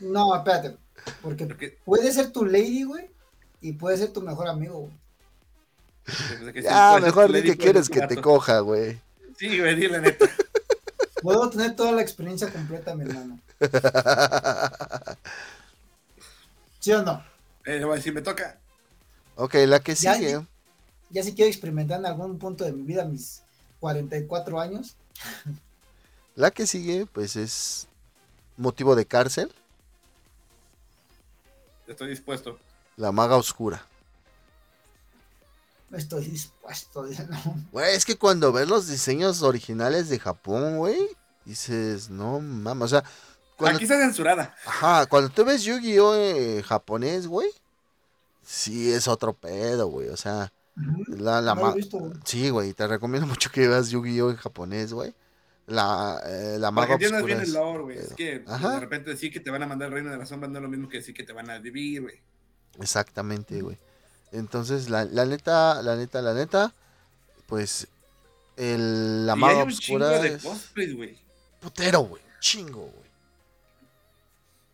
No, 0.00 0.34
espérate. 0.36 0.76
Porque 1.22 1.46
Porque, 1.46 1.78
puede 1.84 2.12
ser 2.12 2.30
tu 2.32 2.44
lady, 2.44 2.82
güey, 2.84 3.10
y 3.60 3.72
puede 3.72 3.96
ser 3.96 4.12
tu 4.12 4.20
mejor 4.20 4.48
amigo, 4.48 4.80
güey. 4.80 6.52
que 6.52 6.62
ser 6.62 7.02
mejor 7.02 7.26
di 7.28 7.32
lady, 7.32 7.50
que 7.50 7.56
quieres 7.56 7.88
que 7.88 8.00
te 8.06 8.20
coja, 8.20 8.60
güey. 8.60 9.00
Sí, 9.38 9.58
güey, 9.58 9.76
di 9.76 9.88
la 9.88 10.00
neta. 10.00 10.26
Puedo 11.22 11.48
tener 11.50 11.76
toda 11.76 11.92
la 11.92 12.02
experiencia 12.02 12.50
completa, 12.50 12.94
mi 12.94 13.04
hermano. 13.04 13.38
¿Sí 16.80 16.92
o 16.92 17.02
no? 17.02 17.22
Eh, 17.64 17.78
le 17.78 17.84
voy 17.84 17.94
a 17.94 17.96
decir, 17.96 18.12
me 18.14 18.22
toca. 18.22 18.58
Ok, 19.40 19.54
la 19.66 19.80
que 19.80 19.94
Ya, 19.94 20.14
sigue. 20.14 20.46
Ya 21.10 21.22
si 21.22 21.34
quiero 21.34 21.50
experimentar 21.50 21.98
en 21.98 22.06
algún 22.06 22.38
punto 22.38 22.64
de 22.64 22.72
mi 22.72 22.82
vida 22.82 23.04
mis 23.04 23.42
44 23.80 24.60
años. 24.60 24.96
La 26.36 26.50
que 26.50 26.66
sigue, 26.66 27.06
pues 27.06 27.36
es 27.36 27.88
motivo 28.56 28.94
de 28.94 29.06
cárcel. 29.06 29.52
Estoy 31.86 32.10
dispuesto. 32.10 32.58
La 32.96 33.10
maga 33.10 33.36
oscura. 33.36 33.84
Estoy 35.92 36.26
dispuesto. 36.26 37.04
no. 37.28 37.66
Güey, 37.72 37.96
es 37.96 38.04
que 38.04 38.16
cuando 38.16 38.52
ves 38.52 38.68
los 38.68 38.86
diseños 38.86 39.42
originales 39.42 40.08
de 40.08 40.20
Japón, 40.20 40.78
güey, 40.78 41.00
dices, 41.44 42.10
no 42.10 42.38
mames, 42.40 42.84
o 42.84 42.88
sea, 42.88 43.04
cuando, 43.56 43.76
Aquí 43.76 43.84
está 43.84 43.98
censurada. 43.98 44.54
ajá, 44.64 45.06
cuando 45.06 45.28
tú 45.30 45.44
ves 45.44 45.62
Yu-Gi-Oh 45.64 46.14
eh, 46.14 46.62
japonés, 46.62 47.26
güey, 47.26 47.50
sí 48.42 48.92
es 48.92 49.08
otro 49.08 49.32
pedo, 49.34 49.88
güey, 49.88 50.08
o 50.08 50.16
sea, 50.16 50.52
Ujú. 50.76 51.16
la, 51.16 51.40
la 51.40 51.54
No 51.54 51.72
visto, 51.74 51.98
güey. 51.98 52.12
sí, 52.24 52.50
güey, 52.50 52.72
te 52.74 52.86
recomiendo 52.86 53.26
mucho 53.34 53.50
que 53.50 53.66
veas 53.68 53.90
Yu-Gi-Oh 53.90 54.30
en 54.30 54.36
japonés, 54.36 54.92
güey. 54.92 55.14
La, 55.66 56.20
eh, 56.26 56.56
la 56.58 56.72
Para 56.72 56.86
maga 56.86 56.86
que 56.98 57.04
entiendas 57.04 57.24
bien 57.24 57.40
el 57.40 57.52
lore, 57.52 57.82
güey. 57.84 57.98
Es 57.98 58.14
que 58.14 58.42
Ajá. 58.48 58.70
de 58.74 58.80
repente 58.80 59.10
decir 59.10 59.32
que 59.32 59.38
te 59.38 59.50
van 59.50 59.62
a 59.62 59.66
mandar 59.68 59.88
el 59.88 59.94
reino 59.94 60.10
de 60.10 60.16
la 60.18 60.26
sombra 60.26 60.48
no 60.48 60.58
es 60.58 60.62
lo 60.62 60.68
mismo 60.68 60.88
que 60.88 60.96
decir 60.96 61.14
que 61.14 61.22
te 61.22 61.32
van 61.32 61.48
a 61.48 61.58
vivir, 61.58 62.02
güey. 62.02 62.20
Exactamente, 62.80 63.60
güey. 63.62 63.78
Entonces, 64.32 64.90
la, 64.90 65.04
la 65.04 65.24
neta, 65.26 65.80
la 65.82 65.94
neta, 65.94 66.22
la 66.22 66.34
neta, 66.34 66.72
pues, 67.46 67.86
el, 68.56 69.26
la 69.26 69.36
maga 69.36 69.58
hay 69.60 69.62
un 69.66 69.70
chingo 69.70 70.04
oscura 70.04 70.22
de 70.22 70.28
es 70.34 70.42
cosplays, 70.42 70.96
güey. 70.96 71.18
putero, 71.60 72.00
güey, 72.00 72.22
chingo, 72.40 72.80
güey. 72.86 73.10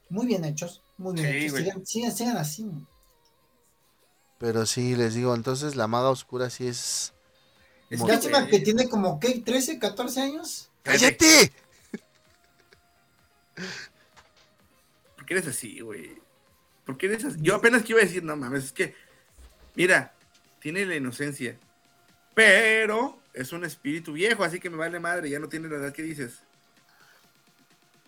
Muy 0.08 0.26
bien 0.26 0.44
hechos. 0.44 0.82
Muy 0.98 1.14
bien 1.14 1.26
Sí, 1.26 1.36
hechos. 1.38 1.50
güey. 1.52 1.64
Sigan, 1.64 1.86
sigan, 1.86 2.12
sigan 2.16 2.36
así. 2.38 2.62
güey. 2.64 2.86
Pero 4.38 4.66
sí, 4.66 4.94
les 4.94 5.14
digo, 5.14 5.34
entonces 5.34 5.76
la 5.76 5.86
maga 5.86 6.10
oscura 6.10 6.50
sí 6.50 6.66
es... 6.66 7.12
Es 7.88 8.00
Lástima 8.00 8.46
que 8.48 8.58
tiene 8.60 8.88
como, 8.88 9.20
¿qué? 9.20 9.44
¿13, 9.44 9.78
14 9.78 10.20
años? 10.20 10.70
¡Cállate! 10.82 11.52
¿Por 15.16 15.24
qué 15.24 15.34
eres 15.34 15.46
así, 15.46 15.80
güey? 15.80 16.18
¿Por 16.84 16.98
qué 16.98 17.06
eres 17.06 17.24
así? 17.24 17.38
Yo 17.40 17.54
apenas 17.54 17.82
que 17.82 17.92
iba 17.92 18.00
a 18.00 18.04
decir, 18.04 18.24
no 18.24 18.36
mames, 18.36 18.64
es 18.64 18.72
que, 18.72 18.94
mira, 19.74 20.14
tiene 20.60 20.84
la 20.84 20.96
inocencia, 20.96 21.56
pero 22.34 23.20
es 23.32 23.52
un 23.52 23.64
espíritu 23.64 24.12
viejo, 24.12 24.44
así 24.44 24.58
que 24.58 24.68
me 24.68 24.76
vale 24.76 24.98
madre, 24.98 25.30
ya 25.30 25.38
no 25.38 25.48
tiene 25.48 25.68
la 25.68 25.76
edad 25.76 25.92
que 25.92 26.02
dices. 26.02 26.42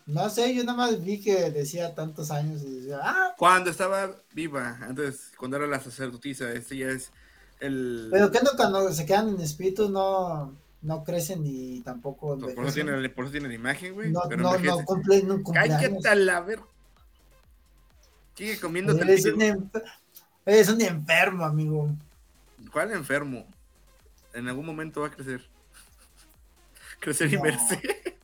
No 0.08 0.30
sé, 0.30 0.54
yo 0.54 0.64
nada 0.64 0.78
más 0.78 1.04
vi 1.04 1.20
que 1.20 1.50
decía 1.50 1.94
tantos 1.94 2.30
años 2.30 2.62
y 2.62 2.76
decía, 2.76 2.98
ah, 3.02 3.34
Cuando 3.36 3.68
estaba 3.70 4.10
viva, 4.32 4.78
antes, 4.80 5.32
cuando 5.36 5.58
era 5.58 5.66
la 5.66 5.80
sacerdotisa, 5.80 6.50
este 6.52 6.78
ya 6.78 6.88
es 6.88 7.12
el... 7.60 8.08
pero 8.10 8.30
que 8.30 8.40
no 8.40 8.50
cuando 8.56 8.90
se 8.90 9.04
quedan 9.04 9.28
en 9.28 9.40
espíritu 9.42 9.90
no, 9.90 10.56
no 10.80 11.04
crecen 11.04 11.42
ni 11.42 11.80
tampoco 11.82 12.38
por, 12.38 12.38
eso 12.38 12.48
envejecen. 12.48 12.86
tiene, 12.86 13.08
por 13.10 13.26
eso 13.26 13.36
imagen, 13.36 13.92
güey. 13.92 14.10
No, 14.10 14.22
pero 14.30 14.42
no, 14.44 14.58
no 14.58 14.84
cumplen 14.86 15.30
un 15.30 15.42
cumpleaños. 15.42 15.78
Cállate 15.78 16.08
a 16.08 16.14
la 16.14 16.40
ver. 16.40 16.60
Sigue 18.34 18.58
comiendo 18.60 18.96
Eres 18.96 19.26
un, 19.26 19.40
enfer- 19.40 19.84
eres 20.46 20.68
un 20.70 20.80
enfermo, 20.80 21.44
amigo. 21.44 21.90
¿Cuál 22.72 22.92
enfermo? 22.92 23.44
En 24.32 24.48
algún 24.48 24.64
momento 24.64 25.02
va 25.02 25.08
a 25.08 25.10
crecer. 25.10 25.46
Crecer 27.00 27.30
y 27.30 27.36
No. 27.36 27.42
verse. 27.42 28.17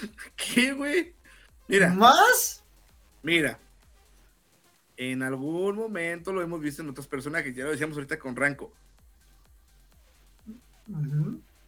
¿Qué, 0.36 0.72
güey? 0.72 1.14
Mira, 1.68 1.92
¿Más? 1.92 2.62
mira. 3.22 3.58
En 4.96 5.22
algún 5.22 5.76
momento 5.76 6.32
lo 6.32 6.42
hemos 6.42 6.60
visto 6.60 6.82
en 6.82 6.90
otros 6.90 7.06
personajes. 7.06 7.54
Ya 7.54 7.64
lo 7.64 7.70
decíamos 7.70 7.96
ahorita 7.96 8.18
con 8.18 8.36
Ranco. 8.36 8.72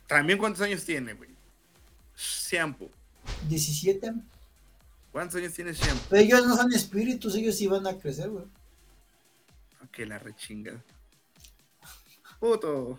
También, 0.06 0.38
¿cuántos 0.38 0.60
años 0.60 0.84
tiene, 0.84 1.14
güey? 1.14 1.30
Shampoo. 2.16 2.90
17. 3.48 4.12
¿Cuántos 5.12 5.36
años 5.36 5.54
tiene 5.54 5.72
Shampoo? 5.72 6.06
Pero 6.10 6.22
ellos 6.22 6.46
no 6.46 6.56
son 6.56 6.72
espíritus, 6.72 7.34
ellos 7.36 7.56
sí 7.56 7.66
van 7.66 7.86
a 7.86 7.98
crecer, 7.98 8.28
güey. 8.28 8.44
Que 9.90 10.04
la 10.04 10.18
rechinga. 10.18 10.82
Puto. 12.40 12.98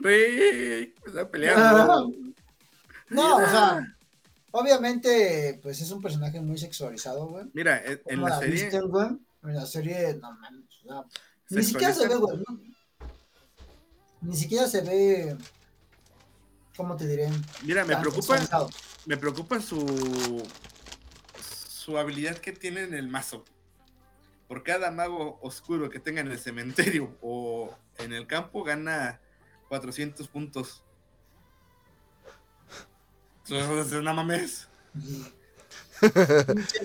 Güey, 0.00 0.94
me 1.02 1.06
está 1.06 1.28
peleando. 1.28 2.12
No, 3.08 3.36
o 3.36 3.40
sea, 3.46 3.96
obviamente, 4.50 5.58
pues 5.62 5.80
es 5.80 5.90
un 5.90 6.00
personaje 6.02 6.40
muy 6.40 6.58
sexualizado, 6.58 7.26
güey. 7.26 7.44
Mira, 7.52 7.82
en, 7.84 7.92
en 7.92 8.16
Como 8.16 8.28
la 8.28 8.34
la 8.36 8.40
serie. 8.40 8.80
güey. 8.80 9.08
En 9.42 9.54
la 9.54 9.66
serie, 9.66 10.14
no 10.20 10.32
mames, 10.32 10.64
o 10.84 10.88
sea, 10.88 11.04
ni 11.50 11.62
siquiera 11.62 11.92
se 11.92 12.08
ve, 12.08 12.14
güey. 12.16 12.38
¿no? 12.38 12.60
Ni 14.22 14.36
siquiera 14.36 14.66
se 14.66 14.80
ve, 14.80 15.36
¿cómo 16.76 16.96
te 16.96 17.06
diré? 17.06 17.28
Mira, 17.62 17.84
me 17.84 17.94
preocupa, 17.96 18.38
me 19.04 19.16
preocupa 19.18 19.60
su 19.60 20.42
su 21.84 21.98
habilidad 21.98 22.38
que 22.38 22.52
tiene 22.52 22.82
en 22.82 22.94
el 22.94 23.08
mazo. 23.08 23.44
Por 24.48 24.62
cada 24.62 24.90
mago 24.90 25.38
oscuro 25.42 25.90
que 25.90 26.00
tenga 26.00 26.22
en 26.22 26.30
el 26.30 26.38
cementerio 26.38 27.14
o 27.20 27.76
en 27.98 28.14
el 28.14 28.26
campo, 28.26 28.62
gana 28.64 29.20
400 29.68 30.26
puntos. 30.28 30.83
Entonces, 33.48 34.02
no 34.02 34.14
mames. 34.14 34.68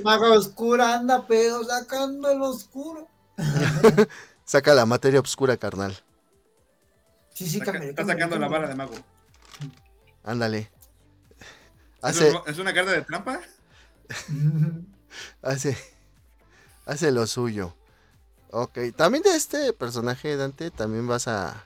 Maga 0.03 0.31
oscura 0.31 0.95
anda, 0.95 1.26
pero 1.27 1.64
sacando 1.64 2.30
el 2.30 2.41
oscuro. 2.41 3.07
Saca 4.45 4.73
la 4.73 4.86
materia 4.86 5.19
oscura, 5.19 5.57
carnal. 5.57 5.98
Sí, 7.34 7.49
sí, 7.49 7.60
Saca- 7.60 7.84
está 7.84 8.06
sacando 8.06 8.38
la 8.38 8.48
vara 8.48 8.68
de 8.68 8.76
mago. 8.76 8.95
Ándale. 10.23 10.69
¿Es 11.40 12.03
Hace, 12.03 12.34
¿Es 12.48 12.57
una 12.57 12.73
carta 12.73 12.91
de 12.91 13.02
trampa? 13.03 13.40
hace, 15.41 15.77
hace 16.86 17.11
lo 17.11 17.27
suyo. 17.27 17.73
Ok, 18.52 18.80
también 18.95 19.23
de 19.23 19.36
este 19.36 19.73
personaje, 19.73 20.36
Dante, 20.36 20.72
también 20.72 21.07
vas 21.07 21.27
a, 21.27 21.65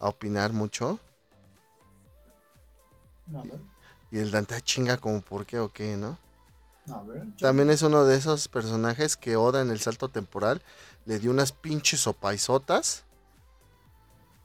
a 0.00 0.08
opinar 0.08 0.52
mucho. 0.52 0.98
No, 3.28 3.42
ver, 3.44 3.60
Y 4.12 4.18
el 4.18 4.30
Dante 4.30 4.54
ah, 4.54 4.60
chinga 4.60 4.98
como 4.98 5.22
por 5.22 5.46
qué 5.46 5.58
o 5.58 5.70
qué, 5.70 5.96
¿no? 5.96 6.18
no, 6.84 6.96
a 6.96 7.02
ver. 7.02 7.24
También 7.38 7.70
es 7.70 7.80
uno 7.80 8.04
de 8.04 8.16
esos 8.16 8.46
personajes 8.46 9.16
que 9.16 9.36
Oda 9.36 9.62
en 9.62 9.70
el 9.70 9.80
salto 9.80 10.10
temporal 10.10 10.60
le 11.06 11.18
dio 11.18 11.30
unas 11.30 11.52
pinches 11.52 12.00
sopaisotas. 12.00 13.04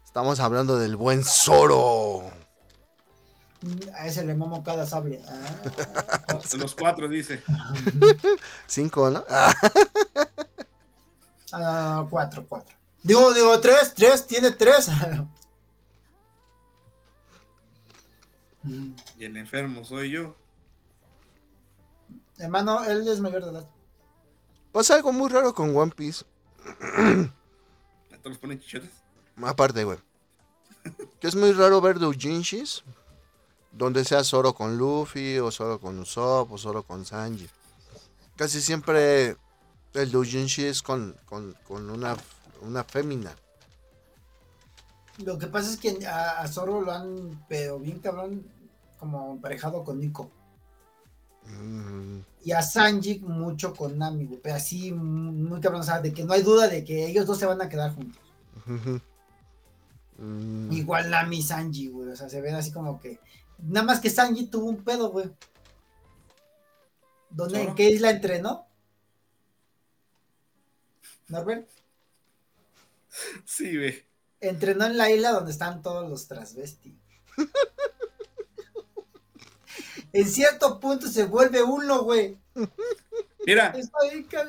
Estamos 0.05 0.39
hablando 0.39 0.77
del 0.77 0.95
buen 0.95 1.23
Zoro. 1.23 2.31
A 3.93 4.07
ese 4.07 4.23
le 4.23 4.35
mamo 4.35 4.63
cada 4.63 4.85
sable. 4.85 5.21
Ah, 5.27 6.39
Los 6.57 6.73
cuatro, 6.73 7.09
dice. 7.09 7.43
Cinco, 8.67 9.09
¿no? 9.09 9.25
Ah, 9.29 9.53
ah, 11.51 12.07
cuatro, 12.09 12.45
cuatro. 12.47 12.73
Digo, 13.03 13.33
digo, 13.33 13.59
tres, 13.59 13.93
tres, 13.93 14.25
tiene 14.25 14.51
tres. 14.51 14.89
Mm, 18.63 18.91
Y 19.19 19.25
el 19.25 19.37
enfermo 19.37 19.83
soy 19.85 20.11
yo. 20.11 20.35
Hermano, 22.37 22.83
él 22.85 23.07
es 23.07 23.19
mayor 23.19 23.43
de 23.45 23.51
edad. 23.51 23.69
pasa 24.71 24.95
algo 24.95 25.11
muy 25.11 25.29
raro 25.29 25.53
con 25.53 25.75
One 25.75 25.91
Piece. 25.95 26.23
¿A 26.63 28.17
todos 28.17 28.31
los 28.31 28.37
ponen 28.37 28.59
chichotes? 28.59 28.91
Aparte, 29.41 29.83
güey. 29.83 29.97
Que 31.19 31.27
es 31.27 31.35
muy 31.35 31.51
raro 31.53 31.81
ver 31.81 31.99
doujinshis 31.99 32.83
donde 33.71 34.03
sea 34.05 34.23
Zoro 34.23 34.53
con 34.53 34.77
Luffy, 34.77 35.37
o 35.37 35.51
Zoro 35.51 35.79
con 35.79 35.99
Usopp, 35.99 36.51
o 36.51 36.57
Zoro 36.57 36.81
con 36.83 37.05
Sanji. 37.05 37.47
Casi 38.35 38.59
siempre 38.61 39.35
el 39.93 40.11
doujinshi 40.11 40.63
es 40.65 40.81
con, 40.81 41.15
con, 41.25 41.55
con 41.67 41.89
una, 41.89 42.15
una 42.61 42.83
fémina. 42.83 43.35
Lo 45.25 45.37
que 45.37 45.47
pasa 45.47 45.71
es 45.71 45.77
que 45.77 46.05
a, 46.05 46.41
a 46.41 46.47
Zoro 46.47 46.81
lo 46.81 46.91
han, 46.91 47.43
pero 47.47 47.79
bien 47.79 47.99
cabrón, 47.99 48.45
como 48.99 49.33
emparejado 49.33 49.83
con 49.83 49.99
Nico. 49.99 50.31
Mm, 51.45 52.19
Y 52.43 52.51
a 52.51 52.61
Sanji 52.61 53.19
mucho 53.19 53.73
con 53.73 53.97
Nami, 53.97 54.25
güey. 54.25 54.39
Pero 54.41 54.55
así, 54.55 54.91
muy 54.91 55.59
cabrón, 55.61 55.81
o 55.81 55.83
sea, 55.83 56.01
de 56.01 56.13
que 56.13 56.23
no 56.23 56.33
hay 56.33 56.41
duda 56.43 56.67
de 56.67 56.83
que 56.83 57.05
ellos 57.07 57.25
dos 57.25 57.37
se 57.39 57.45
van 57.45 57.61
a 57.61 57.69
quedar 57.69 57.95
juntos. 57.95 58.21
Mm, 60.17 60.71
Igual 60.71 61.09
Nami 61.09 61.37
y 61.39 61.41
Sanji, 61.43 61.87
güey. 61.89 62.09
O 62.09 62.15
sea, 62.15 62.29
se 62.29 62.41
ven 62.41 62.55
así 62.55 62.71
como 62.71 62.99
que. 62.99 63.19
Nada 63.59 63.85
más 63.85 63.99
que 63.99 64.09
Sanji 64.09 64.47
tuvo 64.47 64.67
un 64.69 64.83
pedo, 64.83 65.09
güey. 65.11 65.29
¿Dónde, 67.29 67.61
¿En 67.61 67.75
qué 67.75 67.89
isla 67.89 68.09
entrenó? 68.11 68.67
¿Norbert? 71.29 71.69
Sí, 73.45 73.75
güey. 73.77 74.06
Entrenó 74.39 74.85
en 74.85 74.97
la 74.97 75.09
isla 75.09 75.31
donde 75.31 75.51
están 75.51 75.81
todos 75.81 76.09
los 76.09 76.27
transvestis. 76.27 76.93
en 80.13 80.27
cierto 80.27 80.79
punto 80.79 81.07
se 81.07 81.25
vuelve 81.25 81.63
uno, 81.63 82.03
güey. 82.03 82.37
Mira, 83.45 83.73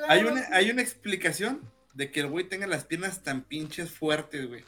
hay 0.08 0.24
una, 0.24 0.46
hay 0.50 0.70
una 0.70 0.82
explicación 0.82 1.60
de 1.94 2.10
que 2.10 2.20
el 2.20 2.28
güey 2.28 2.48
tenga 2.48 2.66
las 2.66 2.84
piernas 2.84 3.22
tan 3.22 3.42
pinches 3.42 3.90
fuertes, 3.90 4.48
güey. 4.48 4.64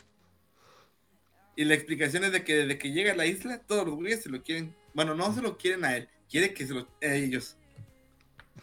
Y 1.56 1.64
la 1.64 1.74
explicación 1.74 2.24
es 2.24 2.32
de 2.32 2.44
que 2.44 2.56
desde 2.56 2.78
que 2.78 2.92
llega 2.92 3.12
a 3.12 3.16
la 3.16 3.26
isla, 3.26 3.58
todos 3.58 3.86
los 3.86 3.96
güeyes 3.96 4.22
se 4.22 4.30
lo 4.30 4.42
quieren. 4.42 4.74
Bueno, 4.94 5.14
no 5.14 5.34
se 5.34 5.42
lo 5.42 5.58
quieren 5.58 5.84
a 5.84 5.96
él, 5.96 6.08
quiere 6.28 6.54
que 6.54 6.66
se 6.66 6.74
lo 6.74 6.88
a 7.02 7.14
ellos. 7.14 7.56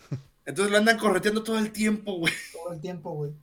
Entonces 0.45 0.71
lo 0.71 0.77
andan 0.77 0.97
correteando 0.97 1.43
todo 1.43 1.59
el 1.59 1.71
tiempo, 1.71 2.17
güey. 2.17 2.33
todo 2.53 2.73
el 2.73 2.81
tiempo, 2.81 3.11
güey. 3.11 3.33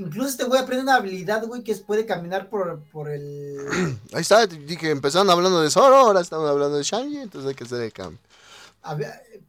Incluso 0.00 0.30
este 0.30 0.44
güey 0.44 0.58
aprende 0.58 0.82
una 0.84 0.94
habilidad, 0.96 1.44
güey, 1.46 1.62
que 1.62 1.72
es 1.72 1.80
puede 1.80 2.06
caminar 2.06 2.48
por, 2.48 2.80
por 2.90 3.10
el. 3.10 3.56
Ahí 4.14 4.22
está, 4.22 4.46
dije, 4.46 4.90
empezaron 4.90 5.28
hablando 5.28 5.60
de 5.60 5.70
Zoro, 5.70 5.94
ahora 5.94 6.22
estamos 6.22 6.48
hablando 6.48 6.78
de 6.78 6.82
Shanji, 6.82 7.18
entonces 7.18 7.50
hay 7.50 7.54
que 7.54 7.64
hacer 7.64 7.82
el 7.82 7.92
cambio. 7.92 8.18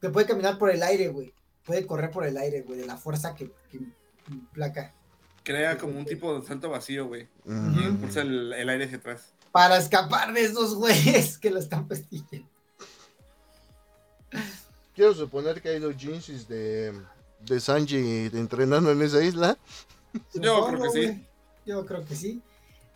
que 0.02 0.10
puede 0.10 0.28
caminar 0.28 0.58
por 0.58 0.70
el 0.70 0.84
aire, 0.84 1.08
güey. 1.08 1.34
Puede 1.66 1.88
correr 1.88 2.12
por 2.12 2.26
el 2.26 2.38
aire, 2.38 2.64
güey, 2.64 2.80
de 2.80 2.86
la 2.86 2.98
fuerza 2.98 3.34
que, 3.34 3.50
que 3.72 3.80
placa. 4.52 4.94
Crea 5.44 5.78
como 5.78 5.98
un 5.98 6.06
tipo 6.06 6.38
de 6.38 6.46
salto 6.46 6.70
vacío, 6.70 7.08
güey. 7.08 7.30
Y 7.46 7.52
Ujú. 7.52 7.80
impulsa 7.80 8.22
el, 8.22 8.52
el 8.52 8.68
aire 8.68 8.86
hacia 8.86 8.98
atrás. 8.98 9.32
Para 9.54 9.78
escapar 9.78 10.34
de 10.34 10.44
esos 10.44 10.76
güeyes 10.76 11.38
que 11.38 11.50
lo 11.50 11.60
están 11.60 11.88
persiguiendo. 11.88 12.46
Quiero 14.96 15.14
suponer 15.14 15.62
que 15.62 15.70
hay 15.70 15.80
los 15.80 15.96
jeans 15.96 16.48
de, 16.50 16.94
de 17.40 17.60
Sanji 17.60 18.30
entrenando 18.34 18.92
en 18.92 19.02
esa 19.02 19.24
isla. 19.24 19.58
Yo 20.34 20.68
creo 20.68 20.82
que 20.82 20.90
sí. 20.90 21.26
Yo 21.66 21.86
creo 21.86 22.06
que 22.06 22.16
sí. 22.16 22.42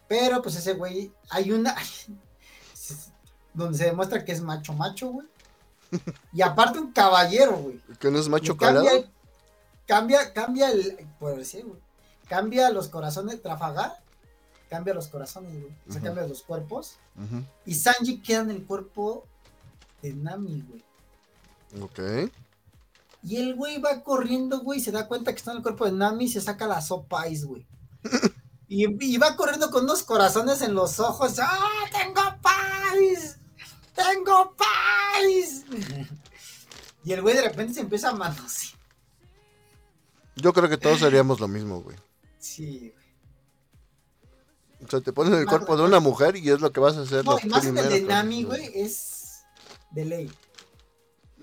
Pero 0.07 0.41
pues 0.41 0.55
ese 0.55 0.73
güey, 0.73 1.11
hay 1.29 1.51
una. 1.51 1.75
donde 3.53 3.77
se 3.77 3.85
demuestra 3.85 4.23
que 4.23 4.31
es 4.31 4.41
macho, 4.41 4.73
macho, 4.73 5.09
güey. 5.09 5.27
Y 6.33 6.41
aparte 6.41 6.79
un 6.79 6.91
caballero, 6.91 7.57
güey. 7.57 7.79
Que 7.99 8.11
no 8.11 8.19
es 8.19 8.27
macho 8.27 8.57
calado. 8.57 8.85
cambia, 9.85 10.33
cambia 10.33 10.71
el, 10.71 11.07
por 11.19 11.37
decir, 11.37 11.65
güey, 11.65 11.79
cambia 12.27 12.69
los 12.69 12.89
corazones, 12.89 13.41
Trafalgar, 13.41 13.97
cambia 14.69 14.93
los 14.93 15.07
corazones, 15.07 15.53
güey, 15.53 15.73
o 15.87 15.93
sea, 15.93 16.01
cambia 16.01 16.27
los 16.27 16.43
cuerpos, 16.43 16.97
y 17.65 17.75
Sanji 17.75 18.21
queda 18.21 18.41
en 18.41 18.51
el 18.51 18.65
cuerpo 18.65 19.25
de 20.01 20.13
Nami, 20.13 20.63
güey. 20.67 20.83
Ok. 21.81 22.31
Y 23.25 23.37
el 23.37 23.55
güey 23.55 23.81
va 23.81 24.03
corriendo, 24.03 24.59
güey, 24.59 24.79
se 24.79 24.91
da 24.91 25.07
cuenta 25.07 25.31
que 25.31 25.39
está 25.39 25.49
en 25.49 25.57
el 25.57 25.63
cuerpo 25.63 25.85
de 25.85 25.91
Nami 25.91 26.25
y 26.25 26.29
se 26.29 26.41
saca 26.41 26.67
la 26.67 26.79
sopa 26.79 27.27
ice, 27.27 27.45
güey. 27.45 27.67
Y, 28.67 28.87
y 29.05 29.17
va 29.17 29.35
corriendo 29.35 29.69
con 29.69 29.83
unos 29.83 30.01
corazones 30.01 30.59
en 30.63 30.73
los 30.73 30.99
ojos. 30.99 31.35
¡Ah, 31.37 31.69
tengo 31.91 32.21
paz! 32.41 33.37
¡Tengo 33.93 34.55
paz! 34.57 35.63
Y 37.03 37.13
el 37.13 37.21
güey 37.21 37.35
de 37.35 37.43
repente 37.43 37.75
se 37.75 37.81
empieza 37.81 38.09
a 38.09 38.13
manosear. 38.13 38.73
Yo 40.35 40.51
creo 40.51 40.67
que 40.67 40.77
todos 40.77 41.03
haríamos 41.03 41.39
lo 41.39 41.47
mismo, 41.47 41.83
güey. 41.83 41.95
Sí, 42.39 42.91
güey. 42.91 43.05
O 44.83 44.89
sea, 44.89 44.99
te 45.01 45.13
pones 45.13 45.33
en 45.33 45.41
el 45.41 45.45
cuerpo 45.45 45.77
de 45.77 45.83
una 45.83 45.99
mujer 45.99 46.35
y 46.35 46.49
es 46.49 46.59
lo 46.59 46.71
que 46.71 46.79
vas 46.79 46.97
a 46.97 47.01
hacer. 47.01 47.23
No, 47.23 47.37
y 47.41 47.47
más 47.47 47.65
en 47.65 47.77
el 47.77 47.87
de 47.87 48.01
Nami, 48.01 48.45
güey, 48.45 48.71
es 48.73 49.43
de 49.91 50.05
ley. 50.05 50.31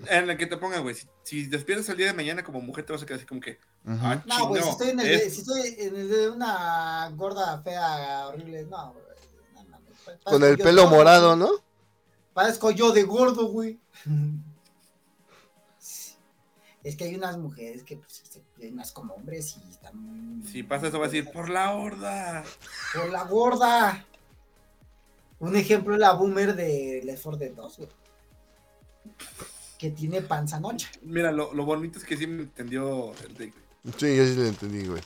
En 0.07 0.29
el 0.29 0.37
que 0.37 0.45
te 0.45 0.57
ponga, 0.57 0.79
güey. 0.79 0.93
Si, 0.93 1.07
si 1.23 1.45
despiertas 1.47 1.87
el 1.89 1.97
día 1.97 2.07
de 2.07 2.13
mañana 2.13 2.43
como 2.43 2.61
mujer, 2.61 2.85
te 2.85 2.93
vas 2.93 3.01
a 3.01 3.05
quedar 3.05 3.17
así 3.17 3.25
como 3.25 3.41
que. 3.41 3.59
Ah, 3.85 4.21
No, 4.25 4.47
güey, 4.47 4.61
si 4.61 4.69
estoy 4.69 4.89
en 4.89 4.99
el 4.99 5.07
es- 5.09 5.23
de, 5.23 5.29
si 5.29 5.41
estoy 5.41 5.75
en 5.79 5.95
el 5.95 6.09
de 6.09 6.29
una 6.29 7.09
gorda 7.15 7.61
fea 7.61 8.27
horrible, 8.27 8.65
no, 8.65 8.93
güey. 8.93 9.05
no 9.69 9.77
Con 10.23 10.43
el 10.43 10.57
pelo 10.57 10.87
morado. 10.89 11.35
¿no? 11.35 11.49
Parezco 12.33 12.71
yo 12.71 12.91
de 12.91 13.03
gordo, 13.03 13.47
güey. 13.47 13.79
Es 16.83 16.97
que 16.97 17.05
hay 17.05 17.15
unas 17.15 17.37
mujeres 17.37 17.81
que 17.83 17.95
pues, 17.95 18.23
se 18.29 18.41
ven 18.57 18.75
más 18.75 18.91
como 18.91 19.13
hombres 19.13 19.55
y 19.65 19.69
están 19.71 19.97
muy... 19.97 20.45
Si 20.45 20.63
pasa 20.63 20.87
eso, 20.87 20.99
va 20.99 21.05
a 21.05 21.07
decir, 21.07 21.31
por 21.31 21.47
la 21.47 21.71
horda. 21.71 22.43
Por 22.93 23.09
la 23.09 23.23
gorda. 23.23 24.05
Un 25.39 25.55
ejemplo 25.55 25.93
es 25.93 26.01
la 26.01 26.11
boomer 26.11 26.53
de 26.53 26.99
Left 27.05 27.23
4 27.23 27.39
Dead 27.39 27.51
2, 27.53 27.77
güey. 27.77 27.89
Que 29.83 29.89
tiene 29.91 30.21
panza 30.21 30.61
noche. 30.61 30.87
Mira, 31.01 31.29
lo, 31.33 31.53
lo 31.53 31.65
bonito 31.65 31.99
es 31.99 32.05
que 32.05 32.15
sí 32.15 32.25
me 32.25 32.43
entendió 32.43 33.11
el 33.27 33.35
Rick. 33.35 33.53
Sí, 33.97 34.15
yo 34.15 34.25
sí 34.25 34.33
lo 34.35 34.45
entendí, 34.45 34.87
güey. 34.87 35.01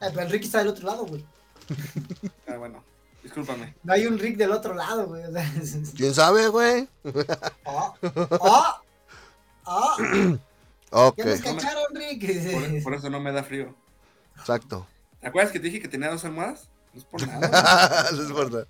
Ah, 0.00 0.06
pero 0.14 0.20
el 0.20 0.30
Rick 0.30 0.44
está 0.44 0.58
del 0.58 0.68
otro 0.68 0.86
lado, 0.86 1.04
güey. 1.04 1.24
Ah, 2.46 2.56
bueno, 2.56 2.84
discúlpame. 3.24 3.74
No 3.82 3.92
hay 3.92 4.06
un 4.06 4.16
Rick 4.16 4.36
del 4.36 4.52
otro 4.52 4.72
lado, 4.72 5.08
güey. 5.08 5.24
O 5.24 5.32
sea, 5.32 5.42
es- 5.60 5.74
es- 5.74 5.90
¿Quién 5.96 6.14
sabe, 6.14 6.46
güey? 6.46 6.88
¡Ah! 7.66 7.92
¡Ah! 8.40 8.82
¡Ah! 9.66 9.96
Ok, 10.96 11.16
¡Ya 11.18 11.24
nos 11.24 11.40
cacharon, 11.40 11.84
Rick! 11.92 12.52
Por, 12.52 12.82
por 12.84 12.94
eso 12.94 13.10
no 13.10 13.18
me 13.18 13.32
da 13.32 13.42
frío. 13.42 13.74
exacto. 14.38 14.86
¿Te 15.20 15.26
acuerdas 15.26 15.50
que 15.50 15.58
te 15.58 15.66
dije 15.66 15.80
que 15.80 15.88
tenía 15.88 16.08
dos 16.10 16.24
almohadas? 16.24 16.68
No 16.92 17.00
es 17.00 17.04
por 17.04 17.26
nada. 17.26 18.10
No 18.12 18.22
es 18.22 18.32
verdad. 18.32 18.68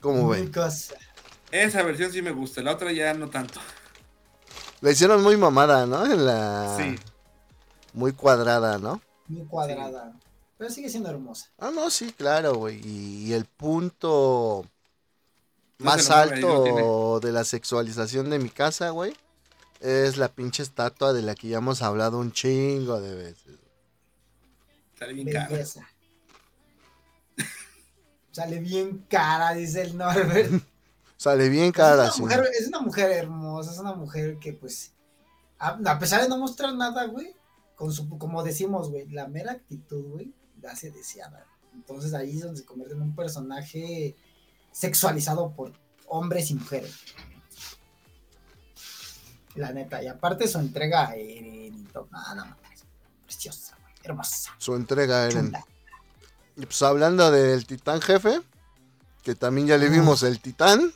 ¿Cómo 0.00 0.22
Muy 0.22 0.38
ven? 0.40 0.50
cosa. 0.52 0.94
Esa 1.52 1.82
versión 1.82 2.10
sí 2.10 2.22
me 2.22 2.32
gusta, 2.32 2.62
la 2.62 2.72
otra 2.72 2.90
ya 2.92 3.12
no 3.14 3.28
tanto. 3.28 3.60
La 4.80 4.90
hicieron 4.90 5.22
muy 5.22 5.36
mamada, 5.36 5.86
¿no? 5.86 6.04
En 6.04 6.26
la... 6.26 6.76
Sí. 6.76 6.98
Muy 7.92 8.12
cuadrada, 8.12 8.78
¿no? 8.78 9.00
Muy 9.28 9.46
cuadrada. 9.46 10.12
Pero 10.56 10.70
sigue 10.70 10.88
siendo 10.88 11.10
hermosa. 11.10 11.50
Ah, 11.58 11.70
no, 11.72 11.90
sí, 11.90 12.12
claro, 12.12 12.54
güey. 12.54 12.80
Y, 12.84 13.26
y 13.28 13.32
el 13.34 13.44
punto 13.44 14.64
No 15.78 15.84
más 15.84 16.10
alto 16.10 17.20
de 17.20 17.32
la 17.32 17.44
sexualización 17.44 18.30
de 18.30 18.38
mi 18.38 18.48
casa, 18.48 18.90
güey, 18.90 19.14
es 19.80 20.16
la 20.16 20.28
pinche 20.28 20.62
estatua 20.62 21.12
de 21.12 21.22
la 21.22 21.34
que 21.34 21.48
ya 21.48 21.58
hemos 21.58 21.82
hablado 21.82 22.18
un 22.18 22.32
chingo 22.32 23.00
de 23.00 23.14
veces. 23.14 23.58
Sale 24.98 25.12
bien 25.12 25.30
cara. 25.30 25.48
Belleza. 25.48 25.86
Sale 28.32 28.58
bien 28.58 29.04
cara, 29.08 29.52
dice 29.52 29.82
el 29.82 29.98
Norbert. 29.98 30.71
Sale 31.22 31.48
bien 31.48 31.70
cara, 31.70 32.08
es, 32.08 32.14
sí. 32.14 32.22
una 32.22 32.36
mujer, 32.36 32.52
es 32.58 32.66
una 32.66 32.80
mujer 32.80 33.10
hermosa, 33.12 33.70
es 33.70 33.78
una 33.78 33.94
mujer 33.94 34.38
que, 34.40 34.54
pues, 34.54 34.92
a, 35.56 35.78
a 35.86 35.98
pesar 36.00 36.20
de 36.20 36.28
no 36.28 36.36
mostrar 36.36 36.74
nada, 36.74 37.04
güey, 37.04 37.32
con 37.76 37.92
su, 37.92 38.08
como 38.18 38.42
decimos, 38.42 38.90
güey, 38.90 39.08
la 39.08 39.28
mera 39.28 39.52
actitud, 39.52 40.04
güey, 40.04 40.34
la 40.60 40.72
hace 40.72 40.90
deseada. 40.90 41.46
Entonces 41.74 42.12
ahí 42.12 42.38
es 42.38 42.42
donde 42.42 42.58
se 42.58 42.66
convierte 42.66 42.96
en 42.96 43.02
un 43.02 43.14
personaje 43.14 44.16
sexualizado 44.72 45.52
por 45.54 45.72
hombres 46.08 46.50
y 46.50 46.56
mujeres. 46.56 46.92
La 49.54 49.72
neta, 49.72 50.02
y 50.02 50.08
aparte 50.08 50.48
su 50.48 50.58
entrega 50.58 51.06
a 51.06 51.14
Eren 51.14 51.78
y 51.78 51.84
todo, 51.92 52.08
no, 52.10 52.34
no, 52.34 52.46
mames, 52.46 52.84
preciosa, 53.26 53.76
güey, 53.80 53.94
hermosa. 54.02 54.50
Su 54.58 54.74
entrega, 54.74 55.26
Eren. 55.26 55.46
chula. 55.46 55.64
Y 56.56 56.66
pues 56.66 56.82
hablando 56.82 57.30
del 57.30 57.64
titán 57.64 58.00
jefe, 58.00 58.40
que 59.22 59.36
también 59.36 59.68
ya 59.68 59.78
le 59.78 59.88
vimos 59.88 60.24
el 60.24 60.40
titán. 60.40 60.92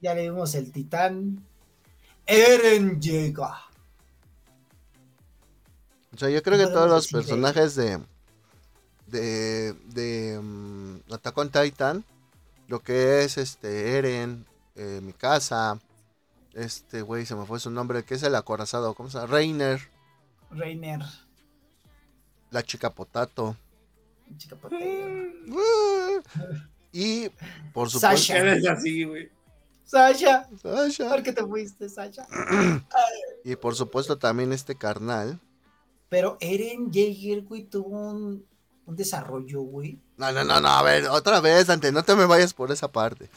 Ya 0.00 0.14
le 0.14 0.22
vimos 0.30 0.54
el 0.54 0.70
titán. 0.72 1.44
Eren 2.26 3.00
llega. 3.00 3.68
O 6.14 6.16
sea, 6.18 6.30
yo 6.30 6.42
creo 6.42 6.58
que 6.58 6.66
todos 6.66 6.88
los 6.88 7.08
personajes 7.08 7.74
de 7.74 8.00
de 9.06 9.72
de 9.86 10.38
mm, 10.40 11.12
Attack 11.12 11.38
on 11.38 11.50
Titan, 11.50 12.04
lo 12.66 12.80
que 12.80 13.22
es 13.22 13.38
este 13.38 13.96
Eren, 13.96 14.44
eh, 14.76 15.00
Mikasa, 15.02 15.78
este 16.54 17.02
güey 17.02 17.24
se 17.24 17.34
me 17.34 17.46
fue 17.46 17.60
su 17.60 17.70
nombre, 17.70 18.04
que 18.04 18.14
es 18.14 18.22
el 18.22 18.34
acorazado, 18.34 18.94
¿cómo 18.94 19.10
se 19.10 19.18
llama? 19.18 19.32
Reiner, 19.32 19.80
Reiner. 20.50 21.00
la 22.50 22.62
chica 22.62 22.90
potato. 22.90 23.56
Chica 24.36 24.56
potera. 24.56 25.32
Y 26.92 27.28
por 27.72 27.88
supuesto, 27.88 27.98
Sasha. 28.00 28.38
Eres 28.38 28.66
así, 28.66 29.04
güey. 29.04 29.30
Sasha. 29.88 30.48
Sasha. 30.62 31.08
¿Por 31.08 31.22
qué 31.22 31.32
te 31.32 31.44
fuiste, 31.44 31.88
Sasha? 31.88 32.26
Y 33.44 33.56
por 33.56 33.74
supuesto 33.74 34.18
también 34.18 34.52
este 34.52 34.76
carnal. 34.76 35.40
Pero 36.10 36.36
Eren 36.40 36.90
Jaeger, 36.92 37.42
güey, 37.42 37.64
tuvo 37.64 37.96
un 37.96 38.44
un 38.88 38.96
desarrollo, 38.96 39.60
güey. 39.60 40.00
No, 40.16 40.32
no, 40.32 40.42
no, 40.44 40.60
no, 40.60 40.68
a 40.68 40.82
ver, 40.82 41.08
otra 41.08 41.40
vez, 41.40 41.66
Dante, 41.66 41.92
no 41.92 42.02
te 42.02 42.16
me 42.16 42.24
vayas 42.24 42.54
por 42.54 42.72
esa 42.72 42.88
parte. 42.88 43.30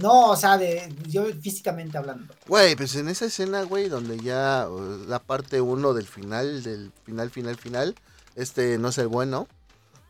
No, 0.00 0.30
o 0.30 0.36
sea, 0.36 0.56
de 0.56 0.88
yo 1.08 1.24
físicamente 1.34 1.98
hablando. 1.98 2.32
Güey, 2.46 2.76
pues 2.76 2.94
en 2.94 3.08
esa 3.08 3.26
escena, 3.26 3.64
güey, 3.64 3.88
donde 3.88 4.18
ya 4.20 4.68
la 5.08 5.18
parte 5.18 5.60
uno 5.60 5.92
del 5.94 6.06
final, 6.06 6.62
del 6.62 6.92
final, 7.04 7.30
final, 7.30 7.56
final, 7.56 7.94
este 8.36 8.78
no 8.78 8.88
es 8.88 8.98
el 8.98 9.08
bueno, 9.08 9.48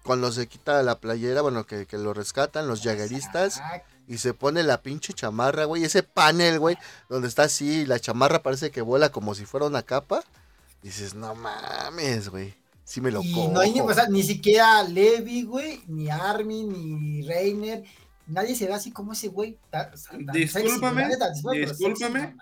cuando 0.04 0.30
se 0.30 0.46
quita 0.46 0.82
la 0.82 1.00
playera, 1.00 1.40
bueno, 1.40 1.64
que, 1.64 1.86
que 1.86 1.96
lo 1.96 2.12
rescatan 2.12 2.68
los 2.68 2.82
jagueristas 2.82 3.56
Exacto. 3.56 3.91
Y 4.08 4.18
se 4.18 4.34
pone 4.34 4.62
la 4.62 4.82
pinche 4.82 5.12
chamarra, 5.12 5.64
güey, 5.64 5.84
ese 5.84 6.02
panel, 6.02 6.58
güey, 6.58 6.76
donde 7.08 7.28
está 7.28 7.44
así, 7.44 7.86
la 7.86 7.98
chamarra 8.00 8.42
parece 8.42 8.70
que 8.70 8.80
vuela 8.82 9.10
como 9.12 9.34
si 9.34 9.44
fuera 9.46 9.66
una 9.66 9.82
capa. 9.82 10.22
Dices, 10.82 11.14
no 11.14 11.34
mames, 11.34 12.28
güey, 12.28 12.54
sí 12.84 13.00
me 13.00 13.10
lo 13.10 13.22
Y 13.22 13.32
cojo. 13.32 13.50
no 13.52 13.60
hay 13.60 13.72
ni, 13.72 13.80
o 13.80 13.94
sea, 13.94 14.08
ni 14.08 14.22
siquiera 14.22 14.82
Levi, 14.82 15.42
güey, 15.44 15.82
ni 15.86 16.10
Armin, 16.10 16.68
ni 17.00 17.22
Reiner. 17.22 17.84
Nadie 18.26 18.54
se 18.56 18.66
ve 18.66 18.74
así 18.74 18.90
como 18.92 19.12
ese 19.12 19.28
güey. 19.28 19.58
tan- 19.70 19.90
tan- 19.90 20.26
tan 20.26 20.34
sexy, 20.34 20.62
Discúlpame, 20.62 21.08
discúlpame. 21.66 22.36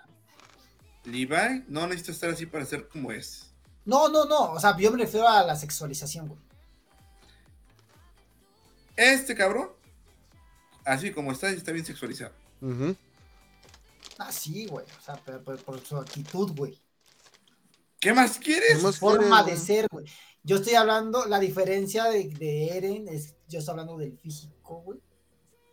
Levi 1.05 1.63
no 1.67 1.87
necesita 1.87 2.11
estar 2.11 2.29
así 2.31 2.45
para 2.45 2.65
ser 2.65 2.87
como 2.87 3.11
es. 3.11 3.47
No, 3.85 4.07
no, 4.09 4.25
no. 4.25 4.51
O 4.51 4.59
sea, 4.59 4.77
yo 4.77 4.91
me 4.91 4.97
refiero 4.99 5.27
a 5.27 5.43
la 5.43 5.55
sexualización, 5.55 6.27
güey. 6.27 6.39
Este 8.95 9.35
cabrón, 9.35 9.69
así 10.85 11.11
como 11.11 11.31
está, 11.31 11.49
está 11.49 11.71
bien 11.71 11.85
sexualizado. 11.85 12.33
Ah, 14.17 14.31
sí, 14.31 14.67
güey. 14.67 14.85
O 14.85 15.01
sea, 15.01 15.19
pero, 15.25 15.43
pero 15.43 15.57
por 15.59 15.79
su 15.81 15.97
actitud, 15.97 16.51
güey. 16.55 16.79
¿Qué 17.99 18.13
más 18.13 18.37
quieres? 18.39 18.77
¿Qué 18.77 18.83
más 18.83 18.97
Forma 18.97 19.43
quieres, 19.43 19.67
de 19.67 19.73
ser, 19.73 19.87
güey. 19.91 20.05
Yo 20.43 20.57
estoy 20.57 20.73
hablando, 20.73 21.25
la 21.25 21.39
diferencia 21.39 22.05
de, 22.05 22.29
de 22.29 22.77
Eren 22.77 23.07
es, 23.07 23.35
yo 23.47 23.59
estoy 23.59 23.73
hablando 23.73 23.97
del 23.97 24.17
físico, 24.17 24.81
güey. 24.81 24.99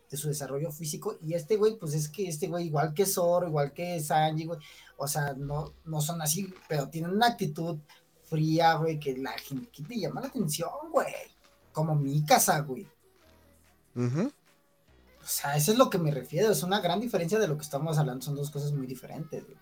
De 0.09 0.17
su 0.17 0.27
desarrollo 0.27 0.71
físico. 0.71 1.17
Y 1.21 1.33
este 1.33 1.55
güey, 1.55 1.77
pues 1.77 1.93
es 1.93 2.09
que 2.09 2.27
este 2.27 2.47
güey, 2.47 2.67
igual 2.67 2.93
que 2.93 3.05
Zoro, 3.05 3.47
igual 3.47 3.73
que 3.73 3.99
Sanji, 3.99 4.45
güey. 4.45 4.59
O 4.97 5.07
sea, 5.07 5.33
no, 5.33 5.73
no 5.85 6.01
son 6.01 6.21
así, 6.21 6.53
pero 6.67 6.89
tienen 6.89 7.11
una 7.11 7.27
actitud 7.27 7.77
fría, 8.25 8.75
güey, 8.75 8.99
que 8.99 9.17
la 9.17 9.31
gente 9.37 9.69
que 9.71 9.83
te 9.83 9.99
llama 9.99 10.21
la 10.21 10.27
atención, 10.27 10.69
güey. 10.91 11.13
Como 11.71 11.95
mi 11.95 12.23
casa, 12.25 12.59
güey. 12.61 12.87
O 13.95 14.38
sea, 15.29 15.55
eso 15.55 15.71
es 15.71 15.77
lo 15.77 15.89
que 15.89 15.97
me 15.97 16.11
refiero. 16.11 16.51
Es 16.51 16.63
una 16.63 16.79
gran 16.81 16.99
diferencia 16.99 17.39
de 17.39 17.47
lo 17.47 17.55
que 17.57 17.63
estamos 17.63 17.97
hablando. 17.97 18.23
Son 18.25 18.35
dos 18.35 18.49
cosas 18.49 18.71
muy 18.73 18.87
diferentes, 18.87 19.43
güey. 19.45 19.57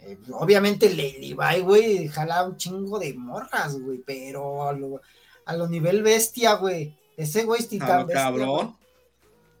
Eh, 0.00 0.18
obviamente, 0.32 0.88
Le- 0.90 1.18
Levi, 1.18 1.60
güey, 1.62 2.08
jala 2.08 2.44
un 2.44 2.56
chingo 2.56 2.98
de 2.98 3.14
morras, 3.14 3.78
güey. 3.80 3.98
Pero 3.98 4.68
a 4.68 4.72
lo, 4.72 5.00
a 5.44 5.56
lo 5.56 5.68
nivel 5.68 6.02
bestia, 6.02 6.54
güey. 6.54 6.94
Ese 7.16 7.44
güey 7.44 7.60
es 7.60 7.68
titán 7.68 8.00
lo 8.00 8.06
bestia. 8.06 8.22
cabrón. 8.24 8.66
güey. 8.66 8.76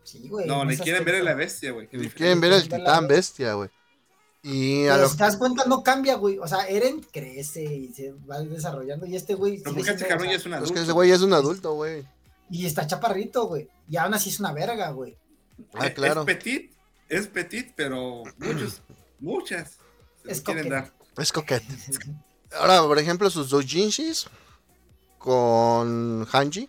Sí, 0.04 0.28
güey. 0.28 0.46
No, 0.46 0.64
le 0.64 0.78
quieren 0.78 1.04
ver 1.04 1.16
a 1.16 1.22
la 1.22 1.34
bestia, 1.34 1.72
güey. 1.72 1.86
diferente. 1.86 2.14
Quieren 2.16 2.40
ver 2.40 2.52
la 2.52 2.62
titán 2.62 3.08
bestia. 3.08 3.54
güey. 3.54 3.70
Y 4.42 4.86
a 4.86 4.92
Pero 4.92 5.02
lo 5.02 5.08
si 5.08 5.16
te 5.16 5.24
das 5.24 5.36
cuenta, 5.36 5.64
no 5.64 5.82
cambia, 5.82 6.14
güey. 6.14 6.38
O 6.38 6.46
sea, 6.46 6.68
Eren 6.68 7.00
crece 7.12 7.64
y 7.64 7.92
se 7.92 8.12
va 8.30 8.38
desarrollando. 8.40 9.04
Y 9.06 9.16
este 9.16 9.34
güey. 9.34 9.58
Pero 9.58 9.70
sigue 9.70 9.82
porque 9.82 9.90
este 9.90 10.06
cabrón 10.06 10.28
o 10.28 10.30
ya 10.30 10.36
es 10.36 10.46
un 10.46 10.52
Es 10.52 10.56
adulto. 10.58 10.74
que 10.74 10.80
ese 10.82 10.92
güey 10.92 11.10
es 11.10 11.22
un 11.22 11.32
adulto, 11.32 11.74
güey. 11.74 12.06
Y 12.48 12.64
está 12.66 12.86
chaparrito, 12.86 13.48
güey. 13.48 13.68
Y 13.90 13.96
aún 13.96 14.14
así 14.14 14.28
es 14.30 14.38
una 14.38 14.52
verga, 14.52 14.90
güey. 14.90 15.16
Ah, 15.74 15.86
Eh, 15.86 15.94
claro. 15.94 16.20
Es 16.22 16.26
petit, 16.26 16.72
es 17.08 17.26
petit, 17.28 17.72
pero 17.76 18.22
muchos, 18.38 18.82
muchas 19.20 19.78
se 20.24 20.32
Es 20.32 20.40
quieren 20.40 20.64
coquete. 20.70 20.82
dar. 20.82 20.92
Es 21.18 21.32
coquete. 21.32 21.66
Ahora, 22.52 22.82
por 22.82 22.98
ejemplo, 22.98 23.28
sus 23.30 23.50
doujinshis 23.50 24.26
con 25.18 26.26
Hanji. 26.30 26.68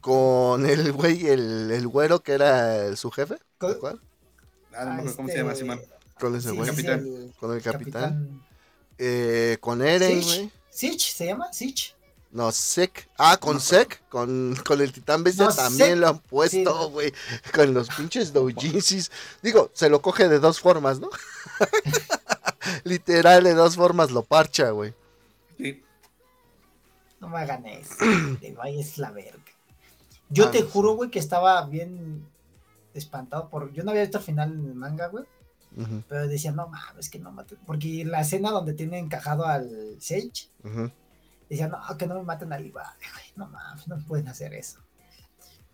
Con 0.00 0.66
el 0.66 0.92
güey, 0.92 1.26
el, 1.28 1.70
el 1.70 1.88
güero 1.88 2.22
que 2.22 2.32
era 2.32 2.94
su 2.96 3.10
jefe. 3.10 3.38
Co- 3.58 3.78
¿Cuál? 3.78 4.00
Ah, 4.76 4.84
no 4.84 4.90
me 4.90 4.90
Ah, 4.90 4.94
acuerdo 4.98 5.16
cómo 5.16 5.28
se 5.28 5.32
este, 5.34 5.42
llama, 5.42 5.54
Simón. 5.54 5.80
Con 6.20 6.36
ese 6.36 6.50
sí, 6.50 6.56
güey. 6.56 6.68
el 6.68 7.32
Con 7.40 7.54
el 7.56 7.62
capitán. 7.62 8.02
capitán. 8.02 8.46
Eh, 8.98 9.56
con 9.60 9.82
Eren, 9.82 10.20
güey. 10.22 10.52
Sich, 10.70 11.00
¿se 11.12 11.26
llama? 11.26 11.52
Sich. 11.52 11.93
No, 12.34 12.50
Sek. 12.50 13.08
Ah, 13.16 13.36
con 13.38 13.54
No. 13.54 13.60
Sek. 13.60 14.08
Con, 14.08 14.56
con 14.66 14.80
el 14.80 14.92
titán 14.92 15.22
bestia 15.22 15.46
No, 15.46 15.54
también 15.54 16.00
lo 16.00 16.08
han 16.08 16.18
puesto, 16.18 16.86
Sí. 16.86 16.90
güey. 16.92 17.12
Con 17.54 17.72
los 17.72 17.88
pinches 17.88 18.32
doujinshis. 18.32 19.10
Digo, 19.40 19.70
se 19.72 19.88
lo 19.88 20.02
coge 20.02 20.28
de 20.28 20.40
dos 20.40 20.58
formas, 20.60 20.98
¿no? 20.98 21.08
Literal, 22.84 23.44
de 23.44 23.54
dos 23.54 23.76
formas 23.76 24.10
lo 24.10 24.22
parcha, 24.22 24.70
güey. 24.70 24.94
Sí. 25.56 25.82
No 27.20 27.28
me 27.28 27.38
hagan 27.38 27.64
eso. 27.66 27.94
Levi 28.40 28.56
es 28.80 28.98
la 28.98 29.10
verga. 29.12 29.38
Yo 30.28 30.46
Ah, 30.48 30.50
te 30.50 30.62
juro, 30.62 30.94
güey, 30.96 31.10
que 31.10 31.18
estaba 31.20 31.64
bien 31.66 32.26
espantado 32.94 33.48
por. 33.48 33.72
Yo 33.72 33.84
no 33.84 33.90
había 33.92 34.02
visto 34.02 34.18
el 34.18 34.24
final 34.24 34.52
en 34.52 34.64
el 34.66 34.74
manga, 34.74 35.06
güey. 35.08 35.24
Pero 36.08 36.28
decía, 36.28 36.52
no 36.52 36.68
mames, 36.68 37.10
que 37.10 37.18
no 37.18 37.32
maten. 37.32 37.58
Porque 37.66 38.04
la 38.04 38.20
escena 38.20 38.50
donde 38.52 38.74
tiene 38.74 38.98
encajado 38.98 39.44
al 39.44 39.96
Sage, 40.00 40.48
ujú. 40.62 40.90
Decía, 41.48 41.68
no, 41.68 41.78
que 41.96 42.06
no 42.06 42.14
me 42.16 42.22
maten 42.22 42.52
a 42.52 42.58
Levi, 42.58 42.70
güey. 42.70 42.84
No 43.36 43.46
mames, 43.46 43.86
no 43.88 43.98
pueden 44.06 44.28
hacer 44.28 44.54
eso. 44.54 44.80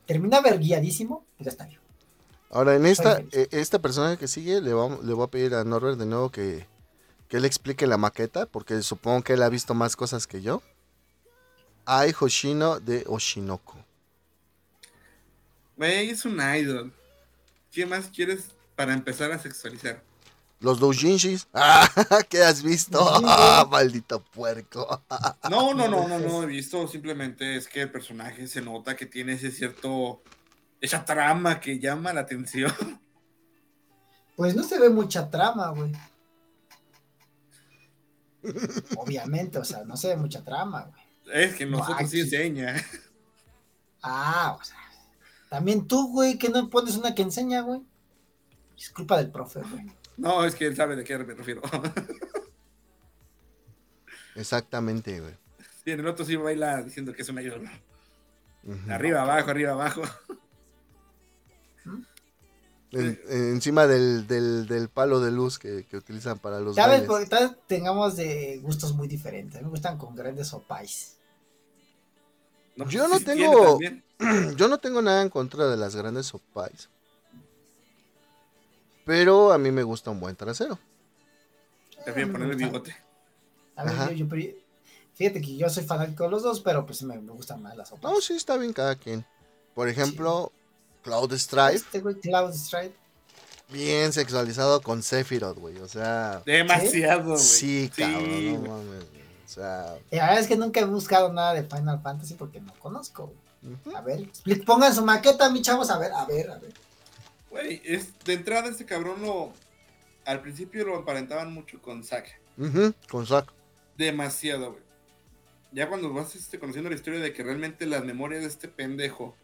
Termina 0.07 0.41
verguiadísimo, 0.41 1.25
pero 1.37 1.47
ya 1.47 1.51
está 1.51 1.67
bien. 1.67 1.81
Ahora, 2.51 2.75
en 2.75 2.85
esta, 2.85 3.21
eh, 3.31 3.49
esta 3.53 3.79
persona 3.79 4.17
que 4.17 4.27
sigue, 4.27 4.61
le, 4.61 4.73
vamos, 4.73 5.05
le 5.05 5.15
voy 5.15 5.25
a 5.25 5.31
pedir 5.31 5.55
a 5.55 5.63
Norbert 5.63 5.99
de 5.99 6.07
nuevo 6.07 6.31
que, 6.31 6.67
que 7.29 7.37
él 7.37 7.45
explique 7.45 7.87
la 7.87 7.97
maqueta, 7.97 8.47
porque 8.47 8.83
supongo 8.83 9.23
que 9.23 9.35
él 9.35 9.43
ha 9.43 9.49
visto 9.49 9.73
más 9.73 9.95
cosas 9.95 10.27
que 10.27 10.43
yo. 10.43 10.63
Ai 11.87 12.13
Hoshino 12.19 12.81
de 12.81 13.05
Oshinoko. 13.07 13.79
Güey, 15.77 16.11
es 16.11 16.25
un 16.25 16.41
idol. 16.41 16.93
¿Qué 17.71 17.87
más 17.87 18.09
quieres 18.09 18.49
para 18.75 18.93
empezar 18.93 19.31
a 19.31 19.39
sexualizar? 19.39 20.03
Los 20.61 20.79
doujinshis. 20.79 21.49
Ah, 21.55 21.89
¿qué 22.29 22.43
has 22.43 22.63
visto? 22.63 22.99
Ah, 23.03 23.67
maldito 23.71 24.23
puerco. 24.23 25.03
No, 25.51 25.75
no, 25.75 25.89
no, 25.89 26.07
no, 26.09 26.19
no 26.19 26.43
he 26.43 26.47
visto. 26.47 26.87
Simplemente 26.87 27.57
es 27.57 27.67
que 27.67 27.83
el 27.83 27.91
personaje 27.91 28.47
se 28.47 28.61
nota 28.61 28.95
que 28.97 29.07
tiene 29.07 29.33
ese 29.33 29.51
cierto. 29.51 30.23
Esa 30.81 31.05
trama 31.05 31.61
que 31.61 31.79
llama 31.79 32.13
la 32.13 32.21
atención. 32.21 32.73
Pues 34.37 34.57
no 34.57 34.63
se 34.63 34.79
ve 34.79 34.89
mucha 34.89 35.29
trama, 35.29 35.69
güey. 35.69 35.93
Obviamente, 38.97 39.59
o 39.59 39.65
sea, 39.65 39.85
no 39.85 39.99
se 39.99 40.09
ve 40.09 40.17
mucha 40.17 40.43
trama, 40.43 40.91
güey. 40.91 41.45
Es 41.45 41.57
que 41.57 41.67
nosotros 41.67 42.09
sí 42.09 42.21
enseña. 42.21 42.75
Ah, 44.01 44.57
o 44.59 44.65
sea. 44.65 44.79
También 45.51 45.87
tú, 45.87 46.11
güey, 46.11 46.39
que 46.39 46.49
no 46.49 46.71
pones 46.71 46.97
una 46.97 47.15
que 47.15 47.21
enseña, 47.21 47.61
güey. 47.61 47.83
Es 48.79 48.89
culpa 48.89 49.19
del 49.19 49.31
profe, 49.31 49.61
güey. 49.61 50.00
No, 50.21 50.45
es 50.45 50.55
que 50.55 50.67
él 50.67 50.77
sabe 50.77 50.97
de 50.97 51.05
qué 51.05 51.19
me 51.19 51.35
refiero. 51.35 51.63
Exactamente, 54.37 55.21
güey. 55.21 55.35
Sí, 55.85 55.91
en 55.93 56.01
el 56.01 56.07
otro 56.07 56.25
sí 56.25 56.37
baila 56.37 56.83
diciendo 56.83 57.13
que 57.13 57.23
es 57.23 57.29
un 57.29 57.41
idol. 57.41 57.69
Ujú. 58.65 58.93
Arriba, 58.93 59.23
abajo, 59.23 59.51
arriba, 59.51 59.73
abajo. 59.73 60.03
En- 62.93 63.21
en- 63.29 63.51
encima 63.53 63.87
del, 63.87 64.27
del, 64.27 64.67
del 64.67 64.89
palo 64.89 65.21
de 65.21 65.31
luz 65.31 65.59
que, 65.59 65.85
que 65.89 65.97
utilizan 65.97 66.39
para 66.39 66.61
los 66.61 66.77
¿Sabes? 66.77 67.03
Porque 67.03 67.27
tal 67.27 67.49
vez 67.49 67.57
tengamos 67.67 68.17
de 68.17 68.59
gustos 68.63 68.95
muy 68.95 69.09
diferentes. 69.09 69.57
A 69.57 69.59
mí 69.61 69.65
Me 69.65 69.71
gustan 69.71 69.97
con 69.97 70.15
grandes 70.15 70.53
opais. 70.53 71.17
No, 72.77 72.89
Yo 72.89 73.09
no 73.09 73.19
tengo-. 73.21 73.79
Yo 74.57 74.69
no 74.69 74.79
tengo 74.79 75.01
nada 75.01 75.23
en 75.23 75.31
contra 75.31 75.67
de 75.69 75.77
las 75.79 75.97
grandes 75.97 76.27
sopais. 76.27 76.91
Pero 79.11 79.53
a 79.53 79.59
mí 79.59 79.73
me 79.73 79.83
gusta 79.83 80.11
un 80.13 80.21
buen 80.21 80.37
trasero. 80.37 80.79
Prefiero 82.05 82.29
Eh, 82.29 82.33
ponerle 82.33 82.55
me 82.55 82.63
gusta. 82.71 82.79
bigote. 82.79 82.97
A 83.75 83.83
ver, 83.85 83.93
Ajá. 83.95 84.13
yo, 84.13 84.25
yo 84.25 84.53
fíjate 85.17 85.41
que 85.41 85.57
yo 85.57 85.69
soy 85.69 85.83
fanático 85.83 86.23
de 86.25 86.31
los 86.31 86.45
dos, 86.45 86.61
pero 86.61 86.87
pues 86.87 87.03
me, 87.03 87.19
me 87.19 87.33
gustan 87.33 87.61
más 87.61 87.77
las 87.77 87.91
opais. 87.91 88.15
No, 88.15 88.21
sí, 88.21 88.35
está 88.35 88.57
bien 88.57 88.73
cada 88.73 88.95
quien. 88.95 89.25
Por 89.75 89.89
ejemplo, 89.89 90.53
Cloud 91.03 91.33
Strife, 91.37 91.75
Este 91.75 91.99
güey, 92.01 92.15
Cloud 92.21 92.55
Stride. 92.55 92.93
bien 93.69 94.13
sexualizado 94.13 94.81
con 94.81 95.03
Sephiroth, 95.03 95.59
güey. 95.59 95.79
O 95.79 95.89
sea, 95.89 96.41
Demasiado, 96.47 97.31
güey. 97.33 97.39
sí, 97.39 97.91
cabrón, 97.97 98.23
no 98.23 98.59
güey. 98.61 98.69
mames. 98.71 99.11
güey. 99.11 99.23
O 99.45 99.49
sea, 99.49 99.99
Y 100.13 100.17
la 100.17 100.27
verdad 100.27 100.41
es 100.43 100.47
que 100.47 100.57
nunca 100.57 100.79
he 100.79 100.85
buscado 100.85 101.33
nada 101.33 101.53
de 101.55 101.65
Final 101.65 102.01
Fantasy 102.01 102.35
porque 102.35 102.61
no 102.61 102.73
conozco. 102.75 103.33
güey. 103.63 103.97
A 103.97 104.01
ver, 104.03 104.29
pongan 104.65 104.95
su 104.95 105.05
maqueta, 105.05 105.51
mi 105.51 105.63
chavos. 105.63 105.91
A 105.91 105.99
ver, 105.99 106.13
a 106.13 106.25
ver, 106.27 106.49
a 106.53 106.59
ver. 106.61 106.73
Güey, 107.51 107.83
es, 107.85 108.19
de 108.25 108.35
entrada 108.35 108.69
este 108.69 108.87
cabrón 108.87 109.23
lo... 109.23 109.53
Al 110.25 110.41
principio 110.41 110.85
lo 110.85 110.99
emparentaban 110.99 111.53
mucho 111.53 111.81
con 111.83 112.05
Zack. 112.05 112.41
Con 113.11 113.27
Zack. 113.27 113.53
Demasiado, 113.97 114.73
güey. 114.73 114.85
Ya 115.73 115.89
cuando 115.89 116.13
vas 116.13 116.35
este, 116.35 116.59
conociendo 116.59 116.91
la 116.91 116.97
historia 116.97 117.21
de 117.21 117.33
que 117.33 117.43
realmente 117.43 117.87
las 117.87 118.05
memorias 118.05 118.43
de 118.43 118.49
este 118.49 118.69
pendejo 118.69 119.37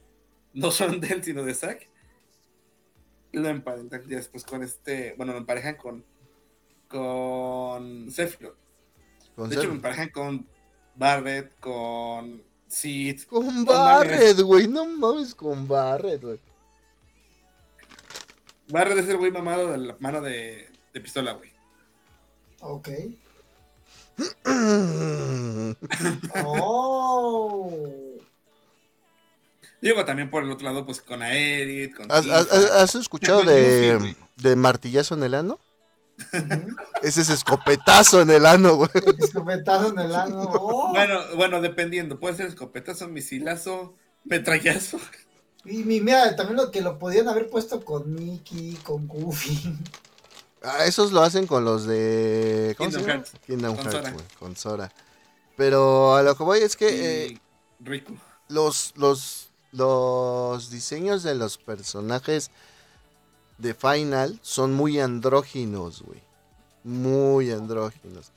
no 0.53 0.71
son 0.71 1.01
de 1.01 1.09
él, 1.09 1.25
sino 1.25 1.45
de 1.45 1.55
Zack, 1.55 1.89
lo 3.33 3.49
emparentan 3.49 4.03
ya 4.07 4.17
después 4.17 4.45
con 4.45 4.63
este... 4.63 5.15
Bueno, 5.17 5.33
lo 5.33 5.39
emparejan 5.39 5.77
con... 5.77 6.05
Con 6.89 8.11
Sephiroth. 8.11 8.57
Con 9.35 9.49
De 9.49 9.57
hecho, 9.57 9.67
lo 9.67 9.73
emparejan 9.73 10.11
con 10.11 10.47
Barret, 10.95 11.59
con 11.59 12.43
Sí. 12.69 13.17
Con 13.29 13.65
No 13.65 13.73
Barret, 13.73 14.41
güey. 14.41 14.69
No 14.69 14.87
mames 14.87 15.35
con 15.35 15.67
Barret, 15.69 16.23
güey. 16.23 16.39
Barret 18.69 18.99
es 18.99 19.09
el 19.09 19.17
güey 19.17 19.31
mamado 19.31 19.71
de 19.73 19.79
la 19.79 19.97
mano 20.01 20.21
de, 20.21 20.69
de 20.93 21.01
pistola, 21.01 21.33
güey. 21.33 21.51
Ok. 22.61 22.89
Oh. 26.45 27.71
Digo, 29.81 30.05
también 30.05 30.31
por 30.31 30.43
el 30.43 30.51
otro 30.51 30.65
lado, 30.67 30.85
pues 30.87 31.01
con 31.01 31.23
Aerith, 31.23 31.95
con 31.97 32.11
¿Has, 32.11 32.27
has- 32.29 32.51
has 32.53 32.95
escuchado 32.95 33.43
de, 33.45 34.17
de 34.37 34.57
martillazo 34.57 35.15
en 35.15 35.23
el 35.23 35.35
ano? 35.35 35.59
Ese 37.03 37.21
es 37.21 37.29
escopetazo 37.29 38.23
en 38.23 38.31
el 38.31 38.47
ano, 38.47 38.77
güey. 38.77 38.89
Escopetazo 39.19 39.89
en 39.91 39.99
el 39.99 40.15
ano. 40.15 40.43
Oh. 40.51 40.89
Bueno, 40.93 41.21
bueno, 41.37 41.61
dependiendo. 41.61 42.19
Puede 42.19 42.37
ser 42.37 42.47
escopetazo, 42.47 43.07
misilazo, 43.09 43.95
metrallazo. 44.25 44.99
Y 45.67 45.85
mi- 45.85 46.01
mira, 46.01 46.35
también 46.37 46.57
lo 46.57 46.71
que 46.71 46.81
lo 46.81 46.99
podían 46.99 47.29
haber 47.29 47.49
puesto 47.51 47.85
con 47.85 48.15
Mickey, 48.15 48.75
con 48.85 49.07
Goofy. 49.09 49.77
Ah, 50.63 50.85
esos 50.85 51.13
lo 51.13 51.21
hacen 51.23 51.47
con 51.47 51.65
los 51.65 51.87
de. 51.87 52.75
¿Cómo 52.79 52.91
se 52.91 52.97
Kingdom 52.97 53.09
llama? 53.13 53.25
Hearts. 53.25 53.41
Kingdom 53.47 53.77
Con 53.77 53.85
Hearts, 53.85 53.97
Sora. 53.99 54.11
güey. 54.13 54.25
Con 54.39 54.57
Sora. 54.57 54.93
Pero 55.57 56.17
a 56.17 56.23
lo 56.23 56.37
que 56.37 56.43
voy 56.43 56.59
es 56.61 56.77
que 56.77 57.27
eh, 57.27 57.41
Riku. 57.81 58.15
los, 58.49 58.93
los, 58.97 59.49
los 59.73 60.71
diseños 60.71 61.23
de 61.23 61.35
los 61.35 61.57
personajes 61.59 62.51
de 63.59 63.75
Final 63.75 64.39
son 64.43 64.75
muy 64.75 64.99
andróginos, 65.01 66.03
güey. 66.03 66.21
Muy 66.85 67.51
andróginos. 67.53 68.33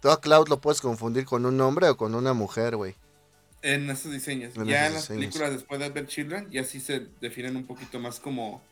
Tú 0.00 0.10
a 0.10 0.20
Cloud 0.20 0.48
lo 0.48 0.60
puedes 0.60 0.80
confundir 0.80 1.24
con 1.26 1.46
un 1.46 1.60
hombre 1.60 1.88
o 1.88 1.96
con 1.96 2.14
una 2.14 2.32
mujer, 2.32 2.76
güey. 2.76 2.94
En 3.66 3.90
esos 3.90 4.12
diseños. 4.12 4.56
En 4.56 4.66
ya 4.66 4.86
esos 4.86 4.86
en 4.86 4.94
las 4.94 5.08
diseños. 5.08 5.34
películas 5.34 5.52
después 5.52 5.80
de 5.80 5.86
Advent 5.86 6.08
Children, 6.08 6.50
ya 6.50 6.62
sí 6.64 6.80
se 6.80 7.08
definen 7.20 7.56
un 7.56 7.66
poquito 7.66 7.98
más 7.98 8.20
como. 8.20 8.62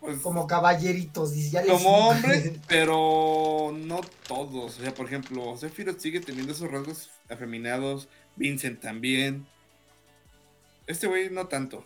Pues, 0.00 0.18
como, 0.20 0.22
Como 0.22 0.46
caballeritos. 0.46 1.34
ya 1.50 1.62
hicimos. 1.62 1.82
hombres, 1.84 2.52
pero 2.68 3.72
no 3.76 4.00
todos. 4.26 4.78
O 4.78 4.82
sea, 4.82 4.94
por 4.94 5.06
ejemplo, 5.06 5.56
Sephiroth 5.56 5.98
sigue 6.00 6.20
teniendo 6.20 6.52
esos 6.52 6.70
rasgos 6.70 7.10
afeminados. 7.28 8.08
Vincent 8.36 8.80
también. 8.80 9.46
Este 10.86 11.06
güey 11.06 11.30
no 11.30 11.48
tanto. 11.48 11.84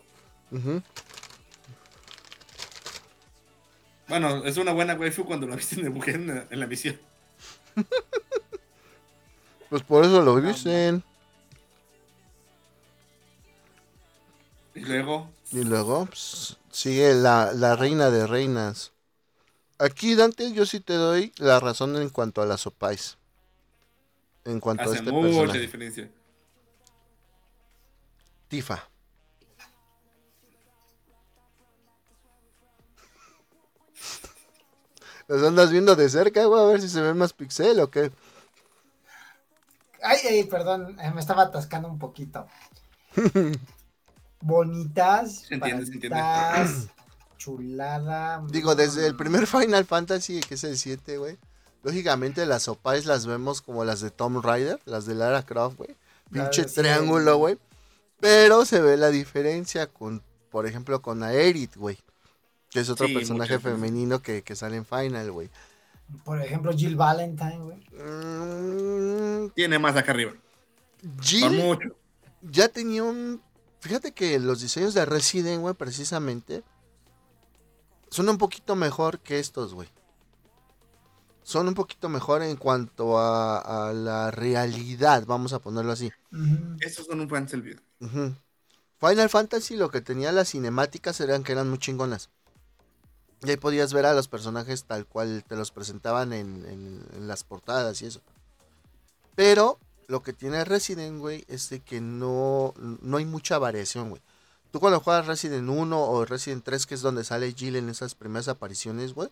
Bueno, 4.09 4.45
es 4.45 4.57
una 4.57 4.73
buena 4.73 4.95
waifu 4.95 5.25
cuando 5.25 5.47
lo 5.47 5.57
visten 5.57 5.83
de 5.83 5.91
mujer 5.91 6.17
en 6.17 6.27
la, 6.27 6.47
en 6.51 6.61
la 6.61 6.67
misión. 6.67 7.01
Pues 9.71 9.83
por 9.83 10.05
eso 10.05 10.21
lo 10.21 10.39
dicen. 10.41 11.03
Y 14.75 14.81
luego, 14.81 15.31
Y 15.53 15.65
luego 15.65 16.07
pues, 16.07 16.57
sigue 16.71 17.15
la, 17.15 17.53
la 17.53 17.77
reina 17.77 18.11
de 18.11 18.27
reinas. 18.27 18.93
Aquí, 19.79 20.15
Dante, 20.17 20.53
yo 20.53 20.67
sí 20.67 20.81
te 20.81 20.95
doy 20.95 21.33
la 21.39 21.61
razón 21.61 21.97
en 21.97 22.11
cuanto 22.11 22.43
a 22.43 22.47
las 22.47 22.67
opais. 22.67 23.19
En 24.45 24.61
cuanto 24.61 24.91
a 24.91 24.93
hace 24.93 24.97
este 24.97 25.13
mucha 25.13 25.23
personaje. 25.29 25.59
diferencia. 25.59 26.11
Tifa. 28.49 28.79
¿Los 35.29 35.43
andas 35.43 35.71
viendo 35.71 35.97
de 35.97 36.09
cerca, 36.09 36.45
güey? 36.45 36.63
A 36.63 36.67
ver 36.67 36.81
si 36.81 36.89
se 36.89 37.01
ve 37.01 37.15
más 37.15 37.33
pixel 37.33 37.81
o 37.81 37.91
qué. 37.91 38.11
Ay, 40.03 40.19
ay, 40.29 40.45
perdón, 40.45 40.99
eh, 41.01 41.11
me 41.13 41.21
estaba 41.21 41.43
atascando 41.45 41.89
un 41.89 41.99
poquito. 41.99 42.47
Bonitas, 44.41 45.49
Se 45.49 45.55
entiende, 45.55 45.87
se 45.87 45.93
entiende. 45.95 46.23
baratas, 46.23 46.89
chulada. 47.39 48.43
Digo, 48.49 48.75
desde 48.75 49.07
el 49.07 49.15
mm, 49.15 49.17
primer 49.17 49.47
Final 49.47 49.85
Fantasy, 49.85 50.41
que 50.41 50.55
es 50.55 50.65
el 50.65 50.79
7, 50.79 51.19
güey. 51.19 51.39
Lógicamente 51.83 52.45
las 52.47 52.69
opais 52.69 53.07
las 53.07 53.27
vemos 53.27 53.63
como 53.63 53.85
las 53.85 54.01
de 54.01 54.11
Tomb 54.11 54.45
Raider, 54.45 54.81
las 54.85 55.07
de 55.07 55.15
Lara 55.15 55.45
Croft, 55.45 55.79
güey. 55.79 55.97
Pinche 56.33 56.69
sí. 56.69 56.75
triángulo, 56.75 57.37
güey. 57.39 57.59
Pero 58.21 58.65
se 58.67 58.81
ve 58.81 58.97
la 58.97 59.11
diferencia 59.11 59.87
con, 59.87 60.23
por 60.51 60.67
ejemplo, 60.67 61.01
con 61.03 61.23
Aerith, 61.23 61.77
güey. 61.77 61.99
Que 62.71 62.81
es 62.81 62.91
otro 62.91 63.09
Sí, 63.09 63.15
personaje 63.15 63.59
femenino 63.59 64.21
que, 64.23 64.43
que 64.43 64.57
sale 64.57 64.77
en 64.77 64.85
Final, 64.87 65.33
güey. 65.33 65.51
Por 66.25 66.41
ejemplo, 66.43 66.73
Jill 66.73 66.97
Valentine, 66.97 67.59
güey. 67.59 67.79
Mm, 67.93 69.51
Tiene 69.55 69.79
más 69.79 69.97
acá 69.97 70.13
arriba. 70.13 70.33
Por 71.03 71.25
Jill 71.25 71.51
mucho. 71.51 71.89
ya 72.43 72.69
tenía 72.69 73.03
un... 73.05 73.43
Fíjate 73.81 74.13
que 74.13 74.39
los 74.39 74.61
diseños 74.61 74.93
de 74.95 75.05
Resident, 75.07 75.61
güey, 75.63 75.75
precisamente, 75.75 76.63
son 78.11 78.29
un 78.29 78.39
poquito 78.39 78.77
mejor 78.77 79.21
que 79.21 79.39
estos, 79.39 79.73
güey. 79.73 79.89
Son 81.43 81.67
un 81.67 81.75
poquito 81.75 82.09
mejor 82.09 82.43
en 82.43 82.57
cuanto 82.57 83.19
a, 83.19 83.89
a 83.89 83.93
la 83.93 84.31
realidad, 84.31 85.25
vamos 85.27 85.53
a 85.53 85.59
ponerlo 85.61 85.93
así. 85.93 86.11
Estos 86.81 87.07
son 87.07 87.21
un 87.21 87.29
fan 87.29 87.49
servido. 87.49 87.81
Ujú. 88.01 88.35
Final 89.01 89.31
Fantasy 89.31 89.77
lo 89.77 89.91
que 89.91 90.03
tenía 90.03 90.31
las 90.33 90.51
cinemáticas 90.51 91.19
eran 91.21 91.43
que 91.43 91.53
eran 91.53 91.69
muy 91.71 91.79
chingonas. 91.79 92.29
Y 93.43 93.51
ahí 93.51 93.57
podías 93.57 93.93
ver 93.93 94.05
a 94.07 94.13
los 94.13 94.29
personajes 94.29 94.85
tal 94.85 95.07
cual 95.07 95.45
te 95.49 95.57
los 95.57 95.71
presentaban 95.71 96.33
en, 96.33 96.67
en- 96.67 97.27
las 97.29 97.43
portadas 97.45 98.03
y 98.03 98.07
eso. 98.07 98.21
Pero 99.35 99.79
lo 100.09 100.23
que 100.23 100.33
tiene 100.33 100.65
Resident, 100.65 101.19
güey, 101.21 101.45
es 101.49 101.71
de 101.71 101.81
que 101.81 102.01
no, 102.01 102.75
no 102.77 103.17
hay 103.17 103.25
mucha 103.25 103.59
variación, 103.59 104.11
güey. 104.11 104.21
Tú 104.73 104.79
cuando 104.81 105.01
juegas 105.01 105.27
Resident 105.27 105.69
1 105.69 106.03
o 106.03 106.25
Resident 106.25 106.65
3, 106.65 106.87
que 106.87 106.95
es 106.95 107.01
donde 107.01 107.25
sale 107.25 107.53
Jill 107.53 107.77
en 107.77 107.89
esas 107.89 108.15
primeras 108.15 108.49
apariciones, 108.49 109.15
güey, 109.15 109.31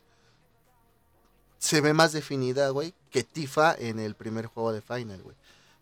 se 1.58 1.80
ve 1.80 1.92
más 1.92 2.12
definida, 2.12 2.70
güey, 2.70 2.94
que 3.10 3.24
Tifa 3.24 3.74
en 3.74 3.98
el 3.98 4.14
primer 4.14 4.46
juego 4.46 4.72
de 4.72 4.80
Final, 4.80 5.20
güey. 5.22 5.36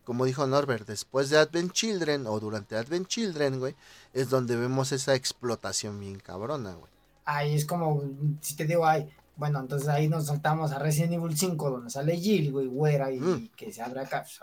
Como 0.05 0.24
dijo 0.24 0.47
Norbert, 0.47 0.86
después 0.86 1.31
de 1.31 1.39
Advent 1.39 1.73
Children 1.73 2.27
o 2.27 2.39
durante 2.40 2.77
Advent 2.77 3.09
Children, 3.09 3.59
güey, 3.59 3.74
es 4.15 4.31
donde 4.31 4.57
vemos 4.57 4.93
esa 4.93 5.15
explotación 5.15 5.98
bien 6.01 6.19
cabrona, 6.19 6.74
güey. 6.74 6.95
Ahí 7.27 7.55
es 7.55 7.66
como, 7.66 8.03
si 8.40 8.57
te 8.57 8.65
digo, 8.65 8.86
ay, 8.86 9.07
bueno, 9.36 9.61
entonces 9.61 9.89
ahí 9.89 10.09
nos 10.09 10.27
saltamos 10.27 10.73
a 10.73 10.78
Resident 10.78 11.12
Evil 11.12 11.36
5, 11.36 11.70
donde 11.70 11.90
sale 11.90 12.16
Jill, 12.16 12.53
güey, 12.53 12.66
güera, 12.69 13.12
y 13.12 13.20
Mm. 13.20 13.48
que 13.57 13.70
se 13.73 13.82
abre 13.82 14.01
acá. 14.01 14.23
pues. 14.23 14.40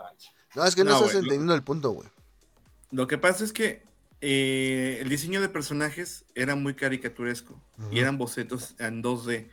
No, 0.55 0.63
es 0.65 0.75
que 0.75 0.83
no, 0.83 0.91
No, 0.91 0.97
estás 0.97 1.13
lo- 1.15 1.19
entendiendo 1.21 1.55
el 1.55 1.63
punto, 1.63 1.91
güey. 1.91 2.07
Lo 2.91 3.07
que 3.07 3.17
pasa 3.17 3.43
es 3.43 3.51
que 3.53 3.81
eh, 4.21 4.99
el 5.01 5.09
diseño 5.09 5.41
de 5.41 5.49
personajes 5.49 6.23
era 6.35 6.55
muy 6.55 6.75
caricaturesco 6.75 7.59
y 7.91 7.99
eran 7.99 8.17
bocetos 8.17 8.75
en 8.79 9.01
2D. 9.01 9.49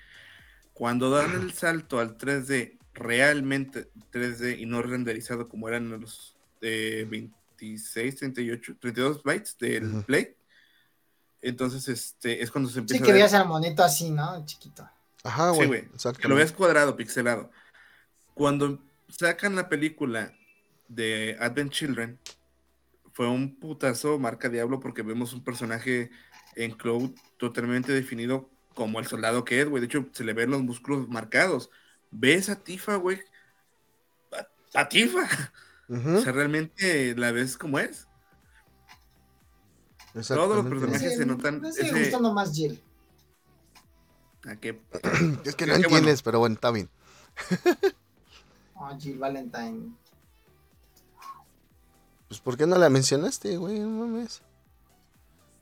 Cuando 0.75 1.11
dan 1.11 1.33
el 1.41 1.53
salto 1.53 1.99
al 1.99 2.17
3D, 2.19 2.79
realmente 2.95 3.89
3D 4.13 4.59
y 4.61 4.67
no 4.67 4.83
renderizado 4.83 5.49
como 5.49 5.69
eran 5.69 5.89
los 6.01 6.37
eh, 6.61 7.07
26, 7.11 8.15
38, 8.17 8.75
32 8.81 9.23
bytes 9.23 9.57
del 9.59 9.87
Ujú. 9.93 10.03
Play, 10.03 10.35
entonces 11.43 11.89
este 11.89 12.43
es 12.43 12.51
cuando 12.51 12.69
se 12.69 12.75
Sí, 12.75 12.81
empieza 12.81 13.05
que 13.05 13.11
a 13.11 13.15
ver- 13.15 13.23
veías 13.23 13.35
al 13.35 13.49
monito 13.49 13.83
así, 13.83 14.11
¿no? 14.11 14.45
Chiquito. 14.47 14.89
Ajá, 15.25 15.51
Sí, 15.51 15.57
güey. 15.57 15.69
güey. 15.69 15.81
exactamente. 15.95 16.23
que 16.23 16.29
lo 16.29 16.35
ves 16.37 16.53
cuadrado, 16.53 16.97
pixelado. 16.97 17.51
Cuando 18.35 18.79
sacan 19.09 19.55
la 19.57 19.69
película 19.69 20.33
de 20.89 21.37
Advent 21.41 21.73
Children, 21.73 22.19
fue 23.13 23.29
un 23.29 23.59
putazo 23.59 24.19
marca 24.19 24.49
Diablo 24.49 24.81
porque 24.81 25.03
vemos 25.03 25.33
un 25.33 25.45
personaje 25.45 26.11
en 26.57 26.73
Cloud 26.73 27.11
totalmente 27.39 27.93
definido 27.93 28.49
como 28.75 28.99
el 29.01 29.07
soldado 29.07 29.45
que 29.45 29.61
es, 29.61 29.69
güey. 29.69 29.81
De 29.81 29.87
hecho, 29.87 30.07
se 30.13 30.25
le 30.25 30.33
ven 30.33 30.51
los 30.51 30.63
músculos 30.63 31.09
marcados. 31.09 31.71
¿Ves 32.11 32.49
a 32.49 32.57
Tifa, 32.63 32.97
güey? 32.97 33.21
A, 34.33 34.81
a 34.81 34.89
Tifa. 34.89 35.29
O 35.89 36.21
sea, 36.21 36.33
realmente 36.33 37.15
la 37.17 37.33
ves 37.33 37.59
como 37.59 37.79
es. 37.81 38.07
Todos 40.13 40.57
los 40.57 40.67
personajes- 40.67 41.13
Sí, 41.13 41.19
se 41.19 41.27
notan 41.27 41.61
Me 41.61 41.73
sigue 41.73 41.89
ese- 41.91 42.01
gustando 42.05 42.33
más 42.33 42.53
Jill. 42.53 42.83
¿A 44.47 44.57
qué? 44.57 44.81
Es 45.45 45.55
que 45.55 45.67
no 45.67 45.75
entiendes, 45.75 46.23
pero 46.23 46.39
bueno, 46.39 46.55
está 46.55 46.71
bien. 46.71 46.89
Oh, 48.75 48.89
Jill 48.99 49.19
Valentine. 49.19 49.95
Pues, 52.29 52.41
¿por 52.41 52.57
qué 52.57 52.67
no 52.67 52.79
la 52.79 52.89
mencionaste, 52.89 53.57
güey? 53.57 53.81
No 53.81 53.89
mames. 53.89 54.41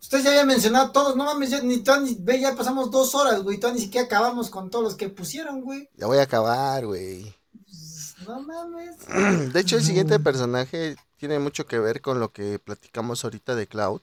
Ustedes 0.01 0.25
ya 0.25 0.31
habían 0.31 0.47
mencionado 0.47 0.93
todos, 0.93 1.17
no 1.17 1.25
mames, 1.25 1.51
ya, 1.51 1.61
ni, 1.61 1.79
tú, 1.83 1.93
ni- 2.01 2.17
ve, 2.21 2.41
ya 2.41 2.55
pasamos 2.55 2.91
dos 2.91 3.15
horas, 3.15 3.43
güey, 3.43 3.59
todavía 3.59 3.81
ni 3.81 3.85
siquiera 3.87 4.07
acabamos 4.07 4.49
con 4.51 4.71
todos 4.71 4.85
los 4.85 4.95
que 4.95 5.09
pusieron, 5.09 5.63
güey. 5.63 5.89
Ya 5.97 6.07
voy 6.07 6.19
a 6.19 6.23
acabar, 6.23 6.87
güey. 6.87 7.35
Pues, 7.65 8.15
No 8.27 8.41
mames. 8.43 8.97
De 9.53 9.61
hecho, 9.61 9.77
el 9.77 9.83
siguiente 9.85 10.21
personaje 10.21 10.97
tiene 11.17 11.39
mucho 11.41 11.67
que 11.67 11.79
ver 11.79 12.01
con 12.01 12.21
lo 12.21 12.33
que 12.33 12.59
platicamos 12.61 13.25
ahorita 13.25 13.55
de 13.57 13.67
Cloud. 13.67 14.03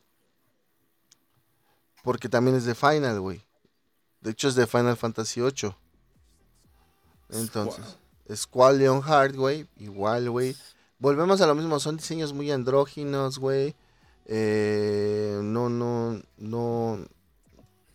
Porque 2.05 2.29
también 2.29 2.55
es 2.55 2.63
de 2.63 2.73
Final, 2.75 3.19
güey. 3.19 3.43
De 4.21 4.31
hecho, 4.31 4.47
es 4.47 4.55
de 4.55 4.65
Final 4.67 4.95
Fantasy 4.95 5.41
VIII. 5.41 5.75
Entonces, 7.29 7.97
Squall 8.35 8.77
Leonhard, 8.79 9.35
güey. 9.35 9.67
Igual, 9.77 10.29
güey. 10.29 10.55
volvemos 10.99 11.41
a 11.41 11.47
lo 11.47 11.55
mismo, 11.55 11.79
son 11.79 11.97
diseños 11.97 12.31
muy 12.33 12.49
andróginos, 12.51 13.37
güey. 13.39 13.75
Eh, 14.27 15.39
no, 15.43 15.69
no, 15.69 16.21
no. 16.37 16.99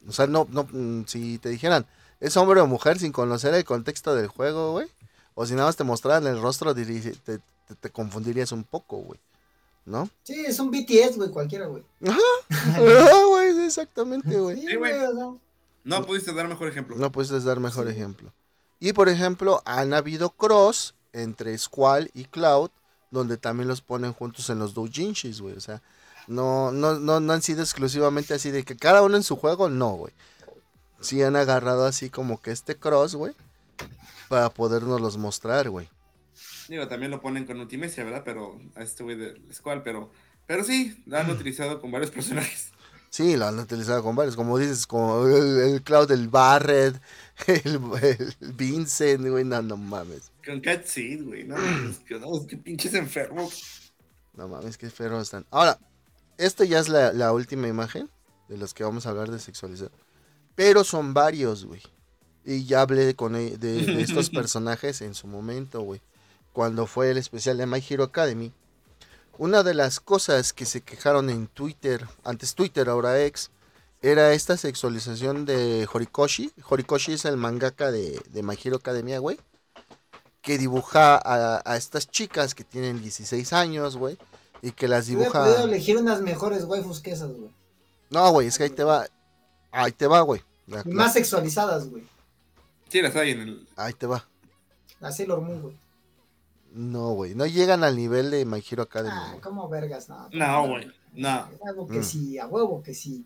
O 0.07 0.13
sea, 0.13 0.27
no, 0.27 0.47
no, 0.51 0.65
mm, 0.71 1.05
si 1.07 1.39
te 1.39 1.49
dijeran, 1.49 1.87
es 2.21 2.37
hombre 2.37 2.61
o 2.61 2.67
mujer 2.67 2.99
sin 2.99 3.13
conocer 3.13 3.55
el 3.55 3.65
contexto 3.65 4.15
del 4.15 4.29
juego, 4.29 4.73
güey. 4.73 4.89
O 5.35 5.47
si 5.47 5.55
nada 5.55 5.69
más 5.69 5.77
te 5.77 5.85
mostraran 5.85 6.27
el 6.27 6.41
rostro, 6.41 6.75
te, 6.75 6.85
te- 6.85 7.41
te 7.81 7.91
confundirías 7.91 8.53
un 8.53 8.65
poco, 8.65 8.99
güey. 8.99 9.21
¿No? 9.91 10.09
Sí, 10.23 10.45
es 10.47 10.61
un 10.61 10.71
BTS, 10.71 11.17
güey, 11.17 11.31
cualquiera, 11.31 11.67
güey. 11.67 11.83
Ah, 12.01 13.25
güey, 13.29 13.65
exactamente, 13.67 14.39
güey. 14.39 14.61
Sí, 14.61 14.77
güey. 14.77 14.93
No 15.83 16.07
pudiste 16.07 16.33
dar 16.33 16.47
mejor 16.47 16.69
ejemplo. 16.69 16.97
No 16.97 17.11
puedes 17.11 17.43
dar 17.45 17.59
mejor 17.59 17.87
Sí. 17.87 17.93
ejemplo. 17.93 18.33
Y 18.79 18.93
por 18.93 19.09
ejemplo, 19.09 19.63
han 19.65 19.93
habido 19.93 20.31
cross 20.31 20.95
entre 21.13 21.57
Squall 21.59 22.11
y 22.15 22.25
Cloud, 22.27 22.71
donde 23.11 23.37
también 23.37 23.69
los 23.69 23.81
ponen 23.81 24.13
juntos 24.13 24.49
en 24.51 24.61
los 24.61 24.75
doujinshis, 24.75 25.41
güey. 25.41 25.57
O 25.57 25.61
sea, 25.61 25.83
no, 26.29 26.71
no, 26.71 26.99
no, 27.01 27.19
no 27.19 27.33
han 27.33 27.43
sido 27.43 27.61
exclusivamente 27.63 28.33
así 28.35 28.51
de 28.53 28.63
que 28.65 28.77
cada 28.77 29.03
uno 29.03 29.17
en 29.17 29.25
su 29.25 29.35
juego, 29.37 29.69
no, 29.69 29.91
güey. 29.95 30.13
Sí 31.01 31.21
han 31.23 31.35
agarrado 31.35 31.85
así 31.87 32.11
como 32.11 32.41
que 32.41 32.53
este 32.53 32.77
cross, 32.77 33.17
güey, 33.17 33.35
para 34.29 34.51
podernos 34.51 35.01
los 35.01 35.17
mostrar, 35.17 35.69
güey. 35.69 35.89
Digo, 36.71 36.87
también 36.87 37.11
lo 37.11 37.21
ponen 37.21 37.47
con 37.47 37.59
Ultimecia, 37.59 38.05
¿verdad? 38.05 38.23
Pero 38.25 38.61
a 38.77 38.83
este 38.85 39.03
güey 39.03 39.17
del 39.17 39.43
Squall, 39.53 39.83
pero, 39.83 40.13
pero 40.47 40.63
sí, 40.63 41.03
lo 41.05 41.19
han 41.19 41.29
utilizado 41.29 41.81
con 41.81 41.91
varios 41.91 42.11
personajes. 42.13 42.69
Sí, 43.11 43.37
lo 43.37 43.47
han 43.47 43.59
utilizado 43.59 44.05
con 44.05 44.15
varios, 44.15 44.37
como 44.37 44.57
dices, 44.57 44.87
como 44.87 45.27
el, 45.27 45.59
el 45.59 45.83
Cloud, 45.83 46.13
el 46.13 46.29
Barret, 46.29 46.95
el, 47.49 47.81
el 48.41 48.53
Vincent, 48.53 49.27
güey, 49.27 49.43
no, 49.43 49.61
no 49.63 49.77
mames. 49.77 50.31
Con 50.47 50.61
Cat 50.61 50.85
Seed, 50.85 51.25
güey. 51.25 51.43
No, 51.43 51.57
es 51.57 51.99
que, 51.99 52.21
no, 52.21 52.37
es 52.39 52.47
que 52.47 52.57
pinches 52.57 52.95
enfermos. 52.95 53.93
No 54.35 54.47
mames, 54.47 54.79
qué 54.79 54.89
feros 54.91 55.23
están. 55.25 55.45
Ahora, 55.51 55.77
esta 56.39 56.65
ya 56.65 56.79
es 56.79 56.89
la, 56.89 57.13
la 57.13 57.33
última 57.33 57.67
imagen 57.67 58.09
de 58.49 58.59
los 58.59 58.75
que 58.75 58.85
vamos 58.85 59.07
a 59.07 59.11
hablar 59.11 59.29
de 59.33 59.41
sexualizar. 59.41 59.91
Pero 60.55 60.85
son 60.85 61.15
varios, 61.15 61.65
güey. 61.65 61.83
Y 62.45 62.65
ya 62.65 62.83
hablé 62.83 63.17
con 63.17 63.35
e- 63.35 63.57
de, 63.59 63.87
de 63.87 64.03
estos 64.03 64.31
personajes 64.31 65.01
en 65.03 65.15
su 65.17 65.27
momento, 65.27 65.81
güey. 65.81 66.01
Cuando 66.53 66.87
fue 66.87 67.11
el 67.11 67.19
especial 67.19 67.59
de 67.59 67.67
My 67.67 67.85
Hero 67.89 68.05
Academy. 68.05 68.53
Una 69.39 69.63
de 69.63 69.75
las 69.75 70.01
cosas 70.01 70.53
que 70.53 70.67
se 70.67 70.83
quejaron 70.83 71.31
en 71.31 71.47
Twitter, 71.47 72.07
antes 72.25 72.55
Twitter, 72.55 72.89
ahora 72.89 73.23
ex, 73.23 73.51
era 74.03 74.33
esta 74.33 74.57
sexualización 74.57 75.47
de 75.47 75.89
Horikoshi. 75.91 76.53
Horikoshi 76.69 77.13
es 77.13 77.25
el 77.25 77.37
mangaka 77.37 77.91
de, 77.91 78.21
de 78.31 78.43
My 78.43 78.59
Hero 78.63 78.77
Academia, 78.77 79.19
güey. 79.19 79.39
Que 80.43 80.59
dibuja 80.59 81.17
a, 81.17 81.63
a 81.65 81.77
estas 81.77 82.09
chicas 82.11 82.55
que 82.55 82.65
tienen 82.65 83.01
16 83.01 83.53
años, 83.53 83.97
güey. 83.97 84.19
Y 84.63 84.73
que 84.73 84.89
las 84.89 85.07
dibuja. 85.07 85.45
podido 85.45 85.65
elegir 85.65 85.97
unas 85.97 86.21
mejores 86.21 86.65
waifus 86.65 87.01
que 87.01 87.13
esas, 87.13 87.31
güey. 87.31 87.51
No, 88.11 88.31
güey, 88.33 88.49
es 88.49 88.59
que 88.59 88.65
ahí 88.65 88.71
te 88.71 88.85
va. 88.85 89.07
Ahí 89.71 89.93
te 89.93 90.07
va, 90.07 90.21
güey. 90.23 90.43
Más 90.85 91.13
sexualizadas, 91.13 91.89
güey. 91.89 92.05
Sí, 92.89 93.01
las 93.03 93.15
hay 93.17 93.31
en 93.31 93.41
el. 93.41 93.69
Ahí 93.77 93.93
te 93.93 94.07
va. 94.07 94.27
La 94.99 95.13
Sailor 95.13 95.41
Moon, 95.41 95.63
güey. 95.63 95.77
No, 96.73 97.11
güey. 97.13 97.35
No 97.35 97.47
llegan 97.47 97.83
al 97.85 97.97
nivel 97.97 98.31
de 98.31 98.45
My 98.45 98.63
Hero 98.69 98.85
Academy. 98.85 99.11
Ah, 99.15 99.37
como 99.43 99.69
vergas, 99.69 100.09
no. 100.09 100.29
No, 100.33 100.69
güey. 100.69 100.91
No. 101.15 101.29
A 101.29 101.51
huevo 101.61 101.89
que 101.89 101.99
Mm. 102.01 102.05
sí, 102.05 102.39
a 102.39 102.47
huevo 102.47 102.83
que 102.83 102.95
sí. 102.95 103.25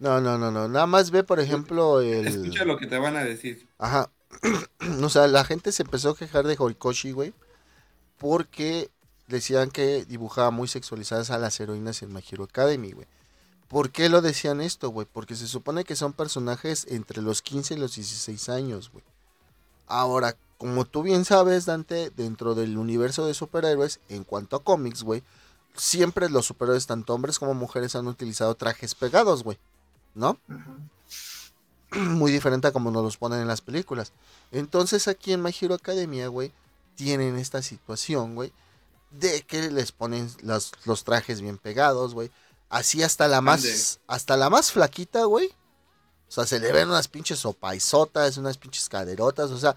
No, 0.00 0.20
no, 0.20 0.36
no, 0.36 0.50
no. 0.50 0.66
Nada 0.68 0.86
más 0.86 1.10
ve, 1.12 1.22
por 1.22 1.38
ejemplo, 1.38 2.00
Escucha 2.00 2.62
el. 2.62 2.68
lo 2.68 2.76
que 2.76 2.86
te 2.88 2.98
van 2.98 3.16
a 3.16 3.22
decir. 3.22 3.68
Ajá. 3.78 4.10
o 5.02 5.08
sea, 5.08 5.28
la 5.28 5.44
gente 5.44 5.70
se 5.70 5.84
empezó 5.84 6.10
a 6.10 6.16
quejar 6.16 6.46
de 6.46 6.56
Horikoshi, 6.58 7.12
güey. 7.12 7.32
Porque 8.18 8.90
decían 9.28 9.70
que 9.70 10.04
dibujaba 10.04 10.50
muy 10.50 10.68
sexualizadas 10.68 11.30
a 11.30 11.38
las 11.38 11.58
heroínas 11.60 12.02
en 12.02 12.12
My 12.12 12.22
Hero 12.28 12.44
Academy, 12.44 12.92
güey. 12.92 13.06
¿Por 13.68 13.90
qué 13.90 14.08
lo 14.08 14.20
decían 14.20 14.60
esto, 14.60 14.90
güey? 14.90 15.06
Porque 15.10 15.34
se 15.34 15.46
supone 15.48 15.84
que 15.84 15.96
son 15.96 16.12
personajes 16.12 16.86
entre 16.90 17.22
los 17.22 17.40
15 17.40 17.74
y 17.74 17.76
los 17.78 17.94
16 17.94 18.48
años, 18.50 18.90
güey. 18.92 19.04
Ahora, 19.86 20.36
como 20.62 20.84
tú 20.84 21.02
bien 21.02 21.24
sabes, 21.24 21.66
Dante, 21.66 22.10
dentro 22.10 22.54
del 22.54 22.78
universo 22.78 23.26
de 23.26 23.34
superhéroes, 23.34 23.98
en 24.08 24.22
cuanto 24.22 24.54
a 24.54 24.62
cómics, 24.62 25.02
güey, 25.02 25.24
siempre 25.74 26.30
los 26.30 26.46
superhéroes, 26.46 26.86
tanto 26.86 27.14
hombres 27.14 27.40
como 27.40 27.52
mujeres, 27.52 27.96
han 27.96 28.06
utilizado 28.06 28.54
trajes 28.54 28.94
pegados, 28.94 29.42
güey. 29.42 29.58
¿No? 30.14 30.38
Muy 31.90 32.30
diferente 32.30 32.68
a 32.68 32.72
como 32.72 32.92
nos 32.92 33.02
los 33.02 33.16
ponen 33.16 33.40
en 33.40 33.48
las 33.48 33.60
películas. 33.60 34.12
Entonces 34.52 35.08
aquí 35.08 35.32
en 35.32 35.42
My 35.42 35.52
Hero 35.60 35.74
Academia, 35.74 36.28
güey, 36.28 36.52
tienen 36.94 37.36
esta 37.38 37.60
situación, 37.60 38.36
güey, 38.36 38.52
de 39.10 39.42
que 39.42 39.68
les 39.68 39.90
ponen 39.90 40.30
los, 40.42 40.70
los 40.84 41.02
trajes 41.02 41.40
bien 41.40 41.58
pegados, 41.58 42.14
güey. 42.14 42.30
Así 42.70 43.02
hasta 43.02 43.26
la 43.26 43.40
más, 43.40 43.64
Ande. 43.64 43.76
hasta 44.06 44.36
la 44.36 44.48
más 44.48 44.70
flaquita, 44.70 45.24
güey. 45.24 45.48
O 45.48 46.30
sea, 46.30 46.46
se 46.46 46.60
le 46.60 46.70
ven 46.70 46.88
unas 46.88 47.08
pinches 47.08 47.40
sopaizotas, 47.40 48.36
unas 48.36 48.58
pinches 48.58 48.88
caderotas, 48.88 49.50
o 49.50 49.58
sea, 49.58 49.74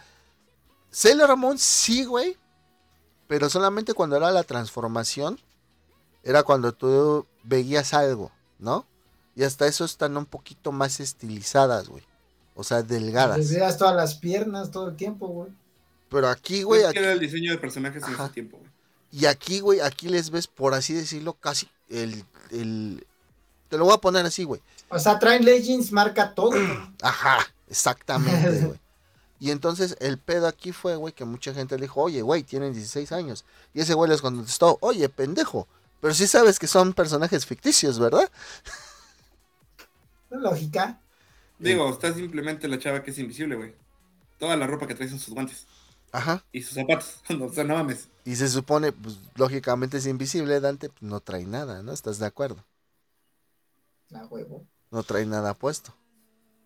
Sailor 0.95 1.35
Moon 1.35 1.57
sí, 1.59 2.05
güey, 2.05 2.37
pero 3.27 3.49
solamente 3.49 3.93
cuando 3.93 4.15
era 4.15 4.31
la 4.31 4.43
transformación, 4.43 5.37
era 6.23 6.43
cuando 6.43 6.71
tú 6.73 7.25
veías 7.43 7.93
algo, 7.93 8.31
¿no? 8.59 8.85
Y 9.35 9.43
hasta 9.43 9.67
eso 9.67 9.83
están 9.83 10.15
un 10.15 10.25
poquito 10.25 10.71
más 10.71 11.01
estilizadas, 11.01 11.89
güey. 11.89 12.03
O 12.55 12.63
sea, 12.63 12.81
delgadas. 12.81 13.37
Les 13.37 13.51
veas 13.53 13.77
todas 13.77 13.93
las 13.93 14.15
piernas 14.15 14.71
todo 14.71 14.87
el 14.87 14.95
tiempo, 14.95 15.27
güey. 15.27 15.51
Pero 16.07 16.29
aquí, 16.29 16.63
güey, 16.63 16.79
Es 16.83 16.87
aquí- 16.87 16.93
que 16.93 17.03
era 17.03 17.11
el 17.11 17.19
diseño 17.19 17.51
de 17.51 17.57
personajes 17.57 18.01
en 18.07 18.13
ese 18.13 18.29
tiempo, 18.29 18.57
güey. 18.57 18.71
y 19.11 19.25
aquí, 19.25 19.59
güey, 19.59 19.81
aquí 19.81 20.07
les 20.07 20.29
ves, 20.29 20.47
por 20.47 20.73
así 20.73 20.93
decirlo, 20.93 21.33
casi 21.33 21.67
el, 21.89 22.23
el... 22.51 23.05
Te 23.67 23.77
lo 23.77 23.83
voy 23.83 23.93
a 23.95 23.97
poner 23.97 24.25
así, 24.25 24.45
güey. 24.45 24.61
O 24.87 24.97
sea, 24.97 25.19
traen 25.19 25.43
Legends, 25.43 25.91
marca 25.91 26.33
todo. 26.33 26.51
güey. 26.51 26.65
Ajá, 27.01 27.39
exactamente, 27.67 28.61
güey. 28.65 28.79
Y 29.39 29.51
entonces 29.51 29.97
el 29.99 30.17
pedo 30.17 30.47
aquí 30.47 30.71
fue, 30.71 30.95
güey, 30.95 31.13
que 31.13 31.25
mucha 31.25 31.53
gente 31.53 31.75
le 31.75 31.83
dijo, 31.83 32.01
oye, 32.01 32.21
güey, 32.21 32.43
tienen 32.43 32.73
16 32.73 33.11
años. 33.11 33.45
Y 33.73 33.81
ese 33.81 33.93
güey 33.93 34.09
les 34.09 34.21
contestó, 34.21 34.77
oye, 34.81 35.09
pendejo, 35.09 35.67
pero 35.99 36.13
sí 36.13 36.27
sabes 36.27 36.59
que 36.59 36.67
son 36.67 36.93
personajes 36.93 37.45
ficticios, 37.45 37.99
¿verdad? 37.99 38.29
Lógica. 40.29 40.99
Digo, 41.59 41.89
está 41.89 42.13
simplemente 42.13 42.67
la 42.67 42.79
chava 42.79 43.03
que 43.03 43.11
es 43.11 43.17
invisible, 43.17 43.55
güey. 43.55 43.73
Toda 44.37 44.55
la 44.57 44.67
ropa 44.67 44.87
que 44.87 44.95
trae 44.95 45.07
son 45.07 45.19
sus 45.19 45.33
guantes 45.33 45.65
Ajá. 46.11 46.43
y 46.51 46.61
sus 46.61 46.75
zapatos. 46.75 47.21
o 47.41 47.51
sea, 47.51 47.63
no 47.63 47.75
mames. 47.75 48.09
Y 48.25 48.35
se 48.35 48.49
supone, 48.49 48.91
pues, 48.91 49.17
lógicamente 49.35 49.97
es 49.97 50.05
invisible, 50.05 50.59
Dante, 50.59 50.89
pues, 50.89 51.01
no 51.01 51.19
trae 51.21 51.45
nada, 51.45 51.81
¿no? 51.83 51.93
¿Estás 51.93 52.19
de 52.19 52.25
acuerdo? 52.25 52.63
A 54.13 54.25
huevo. 54.25 54.65
no 54.91 55.03
trae 55.03 55.25
nada 55.25 55.53
puesto. 55.53 55.93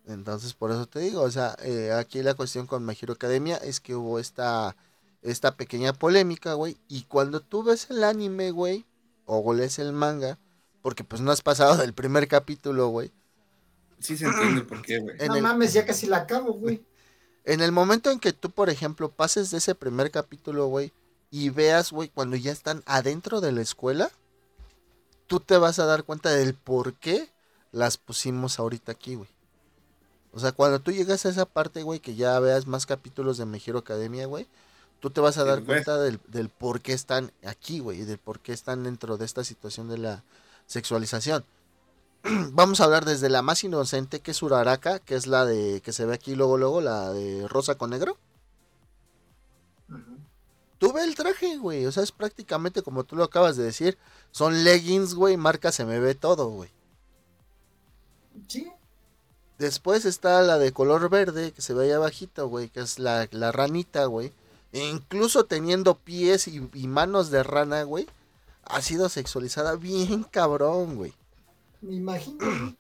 Entonces, 0.10 0.54
por 0.56 0.72
eso 0.72 0.88
te 0.88 1.00
digo, 1.00 1.22
o 1.22 1.30
sea, 1.30 1.56
eh, 1.62 1.92
aquí 1.94 2.22
la 2.24 2.34
cuestión 2.34 2.66
con 2.66 2.84
My 2.86 2.98
Hero 3.00 3.14
Academia 3.14 3.58
es 3.58 3.80
que 3.80 3.94
hubo 3.96 4.18
esta, 4.20 4.76
esta 5.22 5.56
pequeña 5.56 5.94
polémica, 5.94 6.54
güey. 6.56 6.78
Y 6.88 7.04
cuando 7.04 7.42
tú 7.42 7.64
ves 7.64 7.90
el 7.92 8.04
anime, 8.04 8.50
güey, 8.52 8.86
o 9.26 9.54
lees 9.54 9.78
el 9.78 9.94
manga, 9.94 10.40
porque 10.82 11.04
pues 11.04 11.22
no 11.22 11.32
has 11.32 11.42
pasado 11.42 11.78
del 11.78 11.94
primer 11.94 12.28
capítulo, 12.28 12.88
güey. 12.88 13.12
Sí 14.00 14.18
se 14.18 14.26
entiende 14.26 14.62
por 14.62 14.82
qué, 14.82 14.98
güey. 15.00 15.16
En 15.20 15.28
no 15.28 15.36
el- 15.36 15.44
mames, 15.44 15.74
ya 15.74 15.86
casi 15.86 16.08
la 16.08 16.18
acabo, 16.18 16.54
güey. 16.54 16.84
En 17.46 17.62
el 17.62 17.72
momento 17.72 18.12
en 18.12 18.20
que 18.20 18.34
tú, 18.34 18.52
por 18.52 18.70
ejemplo, 18.70 19.10
pases 19.10 19.50
de 19.50 19.58
ese 19.58 19.74
primer 19.74 20.12
capítulo, 20.12 20.68
güey, 20.68 20.92
y 21.32 21.50
veas, 21.50 21.92
güey, 21.92 22.10
cuando 22.10 22.36
ya 22.36 22.52
están 22.52 22.84
adentro 22.86 23.42
de 23.42 23.52
la 23.52 23.62
escuela, 23.62 24.12
tú 25.26 25.40
te 25.40 25.58
vas 25.58 25.80
a 25.80 25.86
dar 25.86 26.04
cuenta 26.04 26.30
del 26.32 26.54
por 26.54 26.94
qué 26.96 27.30
las 27.72 27.98
pusimos 27.98 28.60
ahorita 28.60 28.92
aquí, 28.92 29.16
güey. 29.16 29.30
O 30.32 30.40
sea, 30.40 30.52
cuando 30.52 30.80
tú 30.80 30.92
llegas 30.92 31.26
a 31.26 31.30
esa 31.30 31.46
parte, 31.46 31.84
güey, 31.84 32.00
que 32.00 32.16
ya 32.16 32.40
veas 32.40 32.68
más 32.68 32.86
capítulos 32.86 33.38
de 33.38 33.46
My 33.46 33.62
Hero 33.66 33.80
Academia, 33.80 34.26
güey, 34.28 34.48
tú 35.00 35.10
te 35.10 35.22
vas 35.22 35.38
a 35.38 35.44
dar 35.44 35.64
cuenta 35.64 35.98
del, 35.98 36.20
del 36.28 36.50
por 36.50 36.82
qué 36.82 36.94
están 36.94 37.32
aquí, 37.44 37.80
güey, 37.80 38.02
y 38.02 38.06
del 38.06 38.20
por 38.20 38.40
qué 38.40 38.54
están 38.54 38.84
dentro 38.84 39.18
de 39.18 39.26
esta 39.26 39.44
situación 39.44 39.90
de 39.90 39.98
la 39.98 40.24
sexualización. 40.68 41.44
Vamos 42.52 42.80
a 42.80 42.84
hablar 42.84 43.06
desde 43.06 43.30
la 43.30 43.42
más 43.42 43.64
inocente, 43.64 44.20
que 44.20 44.32
es 44.32 44.42
Uraraka, 44.42 45.00
que 45.00 45.16
es 45.16 45.26
la 45.28 45.46
de 45.46 45.82
que 45.82 45.94
se 45.94 46.06
ve 46.06 46.14
aquí 46.14 46.36
luego, 46.36 46.58
luego, 46.58 46.82
la 46.82 47.12
de 47.12 47.48
rosa 47.48 47.76
con 47.76 47.90
negro. 47.90 48.18
Tú 50.78 50.94
ve 50.94 51.04
el 51.04 51.16
traje, 51.16 51.58
güey. 51.58 51.86
O 51.86 51.92
sea, 51.92 52.04
es 52.04 52.12
prácticamente 52.12 52.82
como 52.82 53.04
tú 53.04 53.16
lo 53.16 53.26
acabas 53.26 53.58
de 53.58 53.64
decir. 53.64 53.98
Son 54.32 54.64
leggings, 54.64 55.14
güey. 55.14 55.36
Marca 55.36 55.74
se 55.74 55.86
me 55.86 56.00
ve 56.00 56.16
todo, 56.16 56.50
güey. 56.50 56.70
Sí. 58.48 58.72
Después 59.60 60.06
está 60.06 60.42
la 60.42 60.58
de 60.58 60.72
color 60.72 61.10
verde, 61.10 61.52
que 61.52 61.62
se 61.62 61.74
ve 61.74 61.86
ahí 61.86 61.92
abajito, 61.92 62.48
güey. 62.48 62.70
Que 62.70 62.80
es 62.80 62.98
la, 62.98 63.28
la 63.32 63.52
ranita, 63.52 64.06
güey. 64.06 64.32
E 64.72 64.88
incluso 64.88 65.44
teniendo 65.44 65.96
pies 65.96 66.48
y, 66.48 66.68
y 66.74 66.88
manos 66.88 67.30
de 67.30 67.44
rana, 67.44 67.84
güey. 67.84 68.08
Ha 68.64 68.82
sido 68.82 69.10
sexualizada 69.10 69.76
bien 69.76 70.24
cabrón, 70.24 70.96
güey. 70.96 71.14
Me 71.82 71.96
imagino. 71.96 72.40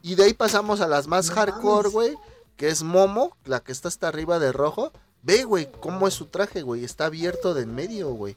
Y 0.00 0.14
de 0.14 0.22
ahí 0.22 0.32
pasamos 0.32 0.80
a 0.80 0.86
las 0.86 1.08
más 1.08 1.28
No 1.28 1.34
hardcore, 1.34 1.88
güey. 1.88 2.14
Que 2.56 2.68
es 2.68 2.84
Momo, 2.84 3.36
la 3.44 3.60
que 3.60 3.72
está 3.72 3.88
hasta 3.88 4.06
arriba 4.06 4.38
de 4.38 4.52
rojo. 4.52 4.92
Ve, 5.22 5.42
güey, 5.42 5.68
cómo 5.80 6.06
es 6.06 6.14
su 6.14 6.26
traje, 6.26 6.62
güey. 6.62 6.84
Está 6.84 7.06
abierto 7.06 7.52
de 7.52 7.64
en 7.64 7.74
medio, 7.74 8.10
güey. 8.10 8.36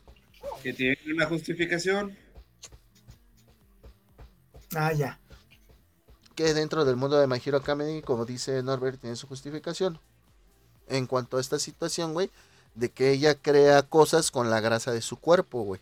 Que 0.63 0.73
tiene 0.73 0.97
una 1.13 1.27
justificación. 1.27 2.17
Ah, 4.75 4.91
ya. 4.91 5.20
Que 6.41 6.55
dentro 6.55 6.85
del 6.85 6.95
mundo 6.95 7.17
de 7.17 7.27
My 7.27 7.39
Hero 7.45 7.57
Academy, 7.57 8.01
como 8.01 8.25
dice 8.25 8.63
Norbert, 8.63 8.99
tiene 8.99 9.15
su 9.15 9.27
justificación. 9.27 9.99
En 10.87 11.05
cuanto 11.05 11.37
a 11.37 11.39
esta 11.41 11.59
situación, 11.59 12.13
güey, 12.13 12.31
de 12.73 12.89
que 12.89 13.11
ella 13.11 13.35
crea 13.35 13.83
cosas 13.83 14.31
con 14.31 14.49
la 14.49 14.59
grasa 14.59 14.91
de 14.91 15.03
su 15.03 15.17
cuerpo, 15.17 15.61
güey. 15.61 15.81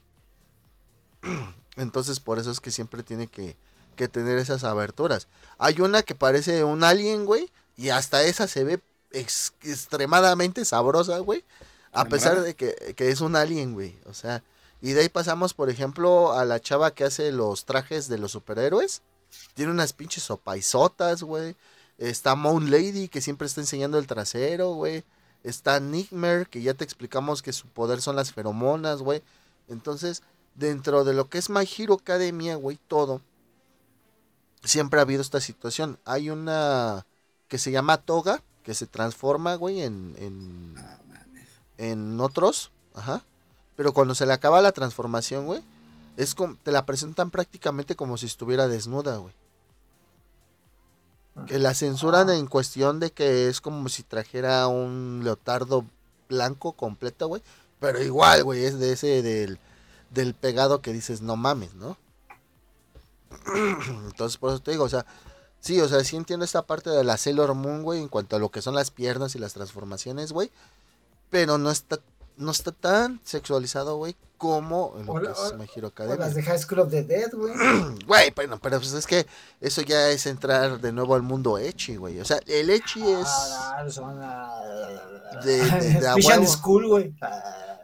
Entonces, 1.78 2.20
por 2.20 2.40
eso 2.40 2.52
es 2.52 2.60
que 2.60 2.72
siempre 2.72 3.04
tiene 3.04 3.28
que, 3.28 3.56
que 3.96 4.10
tener 4.10 4.38
esas 4.38 4.66
aberturas. 4.66 5.28
Hay 5.58 5.80
una 5.80 6.04
que 6.04 6.14
parece 6.14 6.66
un 6.66 6.84
alien, 6.84 7.26
güey, 7.26 7.50
y 7.78 7.90
hasta 7.90 8.24
esa 8.24 8.48
se 8.48 8.66
ve 8.66 8.82
ex- 9.12 9.54
extremadamente 9.64 10.66
sabrosa, 10.66 11.20
güey. 11.20 11.46
A 11.94 12.04
pesar 12.06 12.42
de 12.42 12.54
que, 12.54 12.94
que 12.98 13.10
es 13.12 13.22
un 13.22 13.38
alien, 13.38 13.74
güey. 13.74 13.98
O 14.06 14.14
sea, 14.14 14.44
y 14.82 14.92
de 14.92 15.02
ahí 15.02 15.10
pasamos, 15.10 15.54
por 15.54 15.70
ejemplo, 15.70 16.34
a 16.34 16.44
la 16.44 16.60
chava 16.60 16.92
que 16.92 17.06
hace 17.06 17.32
los 17.32 17.64
trajes 17.66 18.10
de 18.10 18.18
los 18.18 18.34
superhéroes. 18.34 19.02
Tiene 19.54 19.72
unas 19.72 19.94
pinches 19.94 20.24
sopaisotas, 20.24 21.24
güey. 21.24 21.56
Está 21.98 22.36
Moon 22.36 22.72
Lady, 22.72 23.08
que 23.10 23.22
siempre 23.22 23.48
está 23.48 23.62
enseñando 23.62 23.98
el 23.98 24.08
trasero, 24.08 24.74
güey. 24.74 25.04
Está 25.44 25.80
Nightmare, 25.80 26.46
que 26.46 26.62
ya 26.62 26.74
te 26.74 26.84
explicamos 26.84 27.42
que 27.42 27.54
su 27.54 27.68
poder 27.68 28.02
son 28.02 28.16
las 28.16 28.32
feromonas, 28.32 29.02
güey. 29.02 29.22
Entonces, 29.68 30.24
dentro 30.56 31.04
de 31.04 31.14
lo 31.14 31.30
que 31.30 31.38
es 31.38 31.50
My 31.50 31.68
Hero 31.78 31.96
Academia, 31.96 32.56
güey, 32.56 32.80
todo. 32.88 33.22
Siempre 34.64 35.00
ha 35.00 35.04
habido 35.04 35.22
esta 35.22 35.40
situación. 35.40 36.00
Hay 36.06 36.30
una 36.30 37.06
que 37.48 37.58
se 37.58 37.72
llama 37.72 37.98
Toga, 37.98 38.44
que 38.64 38.74
se 38.74 38.86
transforma, 38.86 39.56
güey, 39.56 39.82
en, 39.82 40.16
en, 40.20 40.74
mames. 40.74 41.48
en 41.78 42.20
otros. 42.20 42.72
Ajá. 42.94 43.24
Pero 43.76 43.94
cuando 43.94 44.16
se 44.16 44.26
le 44.26 44.34
acaba 44.34 44.62
la 44.62 44.74
transformación, 44.74 45.46
güey, 45.46 45.64
es 46.20 46.36
como, 46.36 46.56
te 46.58 46.72
la 46.72 46.86
presentan 46.86 47.32
prácticamente 47.32 47.96
como 47.96 48.18
si 48.18 48.26
estuviera 48.26 48.68
desnuda, 48.68 49.18
güey. 49.18 49.34
Que 51.48 51.58
la 51.60 51.74
censuran 51.74 52.30
Ah. 52.30 52.36
en 52.36 52.48
cuestión 52.48 53.00
de 53.00 53.12
que 53.12 53.48
es 53.48 53.62
como 53.62 53.88
si 53.88 54.04
trajera 54.04 54.68
un 54.68 55.22
leotardo 55.24 55.86
blanco 56.28 56.74
completo, 56.74 57.28
güey. 57.30 57.42
Pero 57.80 58.04
igual, 58.04 58.44
güey, 58.44 58.66
es 58.66 58.78
de 58.78 58.92
ese 58.92 59.22
del, 59.22 59.58
del 60.10 60.34
pegado 60.34 60.82
que 60.82 60.92
dices, 60.92 61.22
no 61.22 61.38
mames, 61.38 61.74
¿no? 61.76 61.98
Entonces, 64.08 64.38
por 64.38 64.52
eso 64.52 64.60
te 64.62 64.72
digo, 64.72 64.84
o 64.84 64.90
sea, 64.90 65.06
sí, 65.62 65.80
o 65.80 65.88
sea, 65.88 66.04
sí 66.04 66.18
entiendo 66.18 66.44
esta 66.44 66.64
parte 66.64 66.90
de 66.90 67.04
la 67.06 67.16
Sailor 67.16 67.54
Moon, 67.54 67.84
güey, 67.84 68.02
en 68.02 68.10
cuanto 68.10 68.36
a 68.36 68.40
lo 68.40 68.50
que 68.50 68.62
son 68.62 68.76
las 68.76 68.92
piernas 68.92 69.36
y 69.36 69.40
las 69.40 69.54
transformaciones, 69.54 70.34
güey. 70.34 70.52
Pero 71.30 71.58
no 71.58 71.72
está, 71.72 72.00
no 72.40 72.52
está 72.52 72.72
tan 72.72 73.20
sexualizado, 73.24 73.98
güey, 73.98 74.16
como 74.38 74.96
en 74.98 75.06
lo 75.06 75.12
Hola, 75.14 75.28
que 75.28 75.34
es 75.34 75.40
hola, 75.40 75.58
My 75.58 75.70
Hero 75.76 75.88
O 75.88 75.90
Academia. 75.92 76.18
las 76.26 76.34
de 76.34 76.42
High 76.44 76.60
School 76.60 76.80
of 76.80 76.90
the 76.90 77.04
Dead, 77.04 77.32
güey. 77.34 77.54
Güey, 78.08 78.32
bueno, 78.36 78.58
pero 78.60 78.78
pues 78.80 78.94
es 78.94 79.06
que 79.06 79.28
eso 79.62 79.82
ya 79.82 80.10
es 80.10 80.26
entrar 80.26 80.80
de 80.80 80.92
nuevo 80.92 81.14
al 81.16 81.22
mundo 81.22 81.58
Echi, 81.58 81.98
güey. 81.98 82.20
O 82.20 82.26
sea, 82.26 82.40
el 82.48 82.70
Echi 82.70 83.02
es 83.02 83.28
Ah, 83.28 83.86
ah, 83.86 85.40
De- 85.44 85.58
de- 85.58 86.00
de 86.00 86.14
huevo. 86.26 86.46
School, 86.48 86.88
güey. 86.88 87.14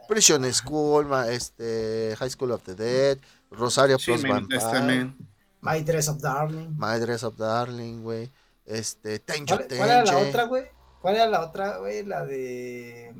Prison 0.08 0.52
School, 0.52 1.06
ma- 1.06 1.28
este, 1.28 2.14
High 2.18 2.30
School 2.30 2.52
of 2.52 2.62
the 2.62 2.74
Dead, 2.74 3.18
Rosario 3.50 3.98
Sí, 3.98 4.06
Plus 4.12 4.22
men, 4.22 4.32
Vampire, 4.32 4.58
Testament. 4.60 5.16
My 5.60 5.80
Dress 5.82 6.08
of 6.08 6.18
Darling. 6.20 6.68
My 6.78 6.98
Dress 7.00 7.22
of 7.24 7.36
Darling, 7.36 8.02
güey. 8.02 8.30
Este, 8.64 9.18
Tenjo 9.18 9.56
¿Cuál, 9.56 9.68
cuál 9.68 9.90
era 9.90 10.04
la 10.04 10.18
otra, 10.18 10.44
güey? 10.44 10.64
¿Cuál 11.00 11.14
era 11.16 11.26
la 11.26 11.40
otra, 11.44 11.78
güey? 11.78 12.04
La 12.04 12.24
de. 12.24 13.14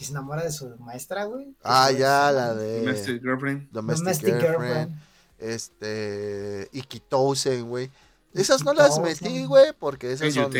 Que 0.00 0.06
se 0.06 0.12
enamora 0.12 0.42
de 0.42 0.50
su 0.50 0.66
maestra, 0.78 1.24
güey. 1.26 1.54
Ah, 1.62 1.90
ya, 1.92 2.30
es- 2.30 2.34
la 2.34 2.54
de 2.54 2.80
Domestic 2.80 3.20
Girlfriend. 3.20 3.70
Domestic, 3.70 4.04
Domestic 4.04 4.26
Girlfriend, 4.40 4.88
Girlfriend. 4.88 5.02
este, 5.38 6.68
Ikitosen, 6.72 7.68
güey. 7.68 7.90
Esas 8.32 8.64
no 8.64 8.72
las 8.72 8.98
metí, 8.98 9.44
güey, 9.44 9.74
porque 9.78 10.10
esas 10.12 10.32
son, 10.32 10.52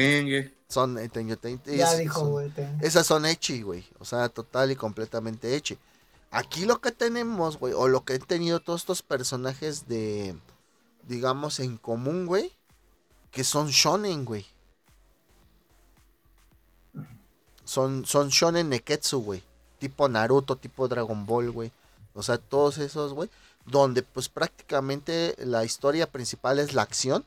son, 0.68 0.98
eh, 0.98 1.08
Ya 1.78 1.94
dijo, 1.94 2.26
güey. 2.28 2.52
Esas 2.82 3.06
son 3.06 3.24
Echi, 3.24 3.62
güey. 3.62 3.86
O 3.98 4.04
sea, 4.04 4.28
total 4.28 4.72
y 4.72 4.76
completamente 4.76 5.54
Echi. 5.56 5.78
Aquí 6.30 6.66
lo 6.66 6.82
que 6.82 6.92
tenemos, 6.92 7.58
güey, 7.58 7.72
o 7.72 7.88
lo 7.88 8.04
que 8.04 8.12
han 8.12 8.20
tenido 8.20 8.60
todos 8.60 8.82
estos 8.82 9.02
personajes 9.02 9.88
de, 9.88 10.36
digamos, 11.08 11.60
en 11.60 11.78
común, 11.78 12.26
güey, 12.26 12.52
que 13.30 13.42
son 13.42 13.68
shonen, 13.68 14.26
güey. 14.26 14.44
Son, 17.70 18.04
son 18.04 18.30
shonen 18.30 18.68
neketsu, 18.68 19.22
güey. 19.22 19.44
Tipo 19.78 20.08
Naruto, 20.08 20.56
tipo 20.56 20.88
Dragon 20.88 21.24
Ball, 21.24 21.52
güey. 21.52 21.70
O 22.14 22.22
sea, 22.24 22.36
todos 22.36 22.78
esos, 22.78 23.12
güey. 23.12 23.30
Donde 23.64 24.02
pues 24.02 24.28
prácticamente 24.28 25.36
la 25.38 25.64
historia 25.64 26.10
principal 26.10 26.58
es 26.58 26.74
la 26.74 26.82
acción. 26.82 27.24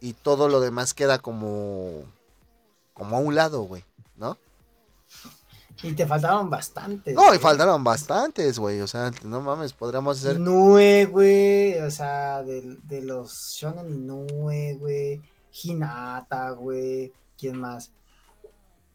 Y 0.00 0.12
todo 0.12 0.48
lo 0.48 0.60
demás 0.60 0.94
queda 0.94 1.18
como... 1.18 2.04
Como 2.94 3.16
a 3.16 3.18
un 3.18 3.34
lado, 3.34 3.62
güey. 3.62 3.84
¿No? 4.14 4.38
Y 5.82 5.92
te 5.94 6.06
faltaron 6.06 6.48
bastantes. 6.48 7.12
No, 7.12 7.34
y 7.34 7.38
faltaron 7.38 7.82
bastantes, 7.82 8.60
güey. 8.60 8.80
O 8.80 8.86
sea, 8.86 9.10
no 9.24 9.40
mames, 9.40 9.72
podríamos 9.72 10.18
hacer. 10.18 10.36
Inoue, 10.36 11.06
güey. 11.06 11.80
O 11.80 11.90
sea, 11.90 12.44
de, 12.44 12.78
de 12.84 13.02
los 13.02 13.56
Shonen 13.56 13.90
Inoue, 13.90 14.76
güey. 14.78 15.20
Hinata, 15.64 16.50
güey. 16.50 17.12
¿Quién 17.36 17.58
más? 17.58 17.90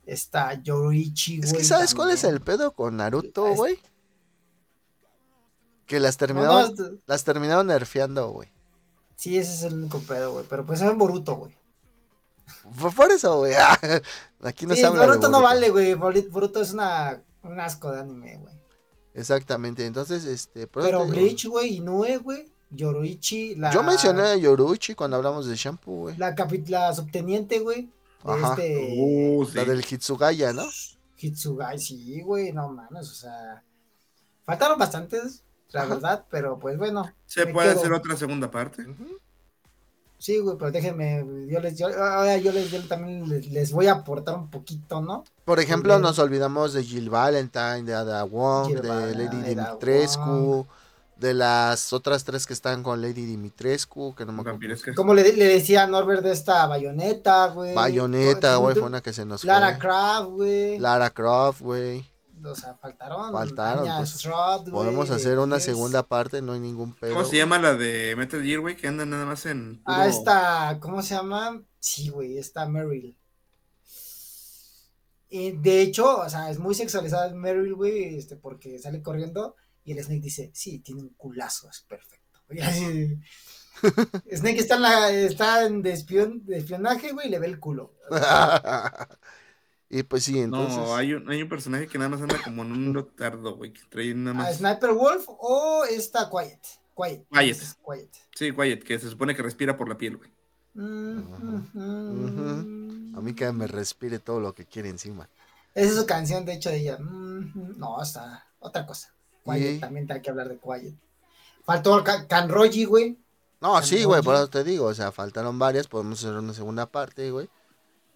Está 0.07 0.53
Yorichi, 0.63 1.37
güey. 1.37 1.49
Es 1.51 1.53
que, 1.57 1.63
¿sabes 1.65 1.93
cuál 1.93 2.11
es 2.11 2.23
el 2.23 2.39
pedo 2.41 2.71
con 2.71 2.95
Naruto, 2.97 3.53
güey? 3.53 3.77
Que 5.85 5.99
las 5.99 6.17
terminaron, 6.17 6.73
no, 6.75 6.85
las 7.05 7.23
terminaron 7.23 7.67
nerfeando, 7.67 8.29
güey. 8.29 8.49
sí, 9.15 9.37
ese 9.37 9.53
es 9.53 9.63
el 9.63 9.73
único 9.75 9.99
pedo, 9.99 10.31
güey. 10.31 10.45
Pero 10.49 10.65
pues 10.65 10.81
es 10.81 10.89
en 10.89 10.97
Boruto, 10.97 11.35
güey. 11.35 11.55
Por, 12.79 12.95
por 12.95 13.11
eso, 13.11 13.37
güey. 13.39 13.53
Aquí 14.41 14.65
no 14.65 14.75
Sí, 14.75 14.81
se 14.81 14.87
habla 14.87 15.01
de 15.01 15.07
Boruto 15.07 15.27
no 15.29 15.39
Boruto. 15.41 15.53
vale, 15.53 15.69
güey. 15.69 15.93
Boruto 15.93 16.61
es 16.61 16.71
una, 16.71 17.21
un 17.43 17.59
asco 17.59 17.91
de 17.91 17.99
anime, 18.01 18.37
güey. 18.37 18.55
Exactamente. 19.13 19.85
Entonces, 19.85 20.25
este. 20.25 20.67
Pero 20.67 21.05
Bleach, 21.05 21.45
güey, 21.47 21.75
Inoue, 21.77 22.17
güey. 22.17 22.51
Yoroichi, 22.69 23.55
la. 23.55 23.71
Yo 23.71 23.81
mencioné 23.83 24.21
a 24.21 24.35
Yoruichi 24.35 24.93
cuando 24.93 25.17
hablamos 25.17 25.47
de 25.47 25.55
shampoo, 25.55 26.01
güey. 26.01 26.17
La, 26.17 26.35
la 26.67 26.93
subteniente, 26.93 27.59
güey. 27.59 27.89
De 28.23 28.31
Ajá. 28.31 28.49
Este. 28.51 28.95
Uh, 28.97 29.45
sí. 29.45 29.55
La 29.55 29.65
del 29.65 29.85
Hitsugaya, 29.89 30.53
¿no? 30.53 30.65
Hitsugai, 31.17 31.79
sí, 31.79 32.21
güey, 32.21 32.51
no 32.51 32.69
mames, 32.69 33.09
o 33.09 33.13
sea. 33.13 33.63
Faltaron 34.43 34.77
bastantes, 34.77 35.43
la 35.71 35.81
Ajá. 35.81 35.95
verdad, 35.95 36.25
pero 36.29 36.57
pues 36.59 36.77
bueno. 36.77 37.11
Se 37.25 37.47
puede 37.47 37.69
quedo. 37.69 37.79
hacer 37.79 37.93
otra 37.93 38.15
segunda 38.15 38.49
parte. 38.51 38.83
Ujú. 38.83 39.17
Sí, 40.19 40.39
güey, 40.39 40.57
pero 40.57 40.71
déjenme, 40.71 41.23
yo 41.47 41.59
les, 41.59 41.77
yo, 41.77 41.87
ahora 41.87 42.37
yo 42.37 42.51
les, 42.51 42.71
yo 42.71 42.81
también 42.87 43.29
les, 43.29 43.51
les 43.51 43.71
voy 43.71 43.85
a 43.85 43.93
aportar 43.93 44.35
un 44.35 44.49
poquito, 44.49 44.99
¿no? 44.99 45.23
Por 45.45 45.59
ejemplo, 45.59 45.99
nos 45.99 46.17
olvidamos 46.17 46.73
de 46.73 46.83
Jill 46.83 47.11
Valentine, 47.11 47.83
de 47.83 47.93
Ada 47.93 48.23
Wong, 48.23 48.67
Jill 48.67 48.81
de 48.81 49.15
Lady 49.15 49.41
Dimitrescu, 49.43 50.21
Wong. 50.23 50.65
De 51.19 51.33
las 51.33 51.93
otras 51.93 52.23
tres 52.23 52.45
que 52.45 52.53
están 52.53 52.83
con 52.83 53.01
Lady 53.01 53.25
Dimitrescu, 53.25 54.13
que 54.15 54.25
no 54.25 54.31
me 54.33 54.41
acuerdo. 54.41 54.59
Como 54.95 55.13
le, 55.13 55.33
le 55.33 55.45
decía 55.45 55.87
Norbert 55.87 56.23
de 56.23 56.31
esta 56.31 56.65
bayoneta, 56.67 57.47
güey. 57.47 57.73
Bayonetta, 57.73 58.55
güey, 58.57 58.73
Tú- 58.75 58.81
fue 58.81 58.89
una 58.89 59.01
que 59.01 59.13
se 59.13 59.25
nos 59.25 59.43
Lara 59.43 59.71
fue. 59.71 59.79
Croft, 59.79 60.29
güey. 60.31 60.79
Lara 60.79 61.09
Croft, 61.09 61.61
güey. 61.61 62.05
O 62.43 62.53
sea, 62.53 62.75
faltaron. 62.75 63.31
Faltaron, 63.31 63.87
pues, 63.97 64.23
güey, 64.23 64.71
Podemos 64.71 65.09
de 65.09 65.15
hacer 65.15 65.39
una 65.39 65.59
segunda 65.59 66.03
parte, 66.03 66.41
no 66.43 66.53
hay 66.53 66.59
ningún 66.59 66.93
pedo. 66.93 67.15
¿Cómo 67.15 67.25
se 67.25 67.37
llama 67.37 67.57
la 67.57 67.73
de 67.73 68.15
Metal 68.15 68.43
Gear, 68.43 68.59
güey? 68.59 68.75
Que 68.75 68.87
anda 68.87 69.05
nada 69.07 69.25
más 69.25 69.45
en. 69.47 69.81
Ah, 69.85 70.07
esta, 70.07 70.77
¿cómo 70.79 71.01
se 71.01 71.15
llama? 71.15 71.63
Sí, 71.79 72.09
güey, 72.09 72.37
esta 72.37 72.67
Meryl. 72.67 73.17
Y 75.29 75.51
de 75.51 75.81
hecho, 75.81 76.19
o 76.19 76.29
sea, 76.29 76.49
es 76.51 76.59
muy 76.59 76.73
sexualizada 76.75 77.33
Meryl, 77.33 77.73
güey, 77.73 78.17
este, 78.17 78.35
porque 78.35 78.79
sale 78.79 79.01
corriendo 79.01 79.55
y 79.87 79.93
el 79.93 80.03
Snake 80.03 80.21
dice, 80.21 80.51
sí, 80.53 80.79
tiene 80.79 81.01
un 81.01 81.09
culazo, 81.09 81.69
es 81.69 81.81
perfecto. 81.81 82.39
Y 82.51 82.59
así- 82.61 83.19
Snake 84.35 84.59
está 84.59 84.75
en, 84.75 84.81
la, 84.81 85.09
está 85.11 85.65
en 85.65 85.81
de, 85.81 85.93
espion- 85.93 86.43
de 86.43 86.57
espionaje, 86.59 87.11
güey, 87.13 87.27
y 87.27 87.29
le 87.29 87.39
ve 87.39 87.47
el 87.47 87.59
culo. 87.59 87.93
y 89.89 90.03
pues 90.03 90.23
sí, 90.23 90.39
entonces. 90.39 90.77
No, 90.77 90.95
hay 90.95 91.13
un, 91.13 91.29
hay 91.29 91.41
un 91.41 91.49
personaje 91.49 91.87
que 91.87 91.97
nada 91.97 92.09
más 92.09 92.21
anda 92.21 92.41
como 92.43 92.63
en 92.63 92.71
un 92.71 92.93
lotardo, 92.93 93.55
güey. 93.55 93.73
Que 93.73 93.81
trae 93.89 94.13
nada 94.13 94.31
¿A 94.31 94.43
más. 94.43 94.57
Sniper 94.57 94.91
Wolf 94.93 95.25
o 95.27 95.85
esta 95.89 96.29
Quiet? 96.29 96.59
Quiet. 96.95 97.25
Quiet. 97.29 97.57
Quiet. 97.85 98.09
Sí, 98.35 98.51
Quiet, 98.51 98.83
que 98.83 98.99
se 98.99 99.09
supone 99.09 99.35
que 99.35 99.43
respira 99.43 99.77
por 99.77 99.87
la 99.87 99.97
piel, 99.97 100.17
güey. 100.17 100.29
Mm, 100.73 101.19
Ujú. 101.19 101.79
mm, 101.79 103.15
A 103.17 103.21
mí 103.21 103.33
que 103.33 103.51
me 103.51 103.67
respire 103.67 104.19
todo 104.19 104.39
lo 104.39 104.53
que 104.53 104.65
quiere 104.65 104.89
encima. 104.89 105.29
Esa 105.73 105.89
es 105.91 105.95
su 105.95 106.05
canción, 106.05 106.45
de 106.45 106.53
hecho, 106.53 106.69
de 106.69 106.77
ella. 106.77 106.97
Mm, 106.97 107.77
no, 107.77 108.01
está 108.01 108.47
otra 108.59 108.85
cosa. 108.85 109.13
Quiet, 109.53 109.75
Y- 109.75 109.79
también 109.79 110.11
hay 110.11 110.21
que 110.21 110.29
hablar 110.29 110.49
de 110.49 110.57
Quiet. 110.57 110.93
Faltó 111.63 112.03
Ka- 112.03 112.27
Kanroji, 112.27 112.85
güey. 112.85 113.17
No, 113.59 113.81
sí, 113.81 114.03
güey, 114.03 114.21
por 114.21 114.35
eso 114.35 114.49
te 114.49 114.63
digo, 114.63 114.85
o 114.85 114.93
sea, 114.93 115.11
faltaron 115.11 115.57
varias, 115.57 115.87
podemos 115.87 116.19
hacer 116.19 116.35
una 116.35 116.53
segunda 116.53 116.85
parte, 116.85 117.31
güey. 117.31 117.49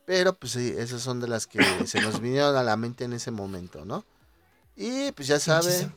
Pero 0.05 0.33
pues 0.37 0.53
sí, 0.53 0.73
esas 0.77 1.01
son 1.01 1.19
de 1.19 1.27
las 1.27 1.47
que 1.47 1.59
se 1.87 2.01
nos 2.01 2.19
vinieron 2.19 2.55
a 2.55 2.63
la 2.63 2.77
mente 2.77 3.05
en 3.05 3.13
ese 3.13 3.31
momento, 3.31 3.85
¿no? 3.85 4.05
Y 4.75 5.11
pues 5.13 5.27
ya 5.27 5.39
saben. 5.39 5.93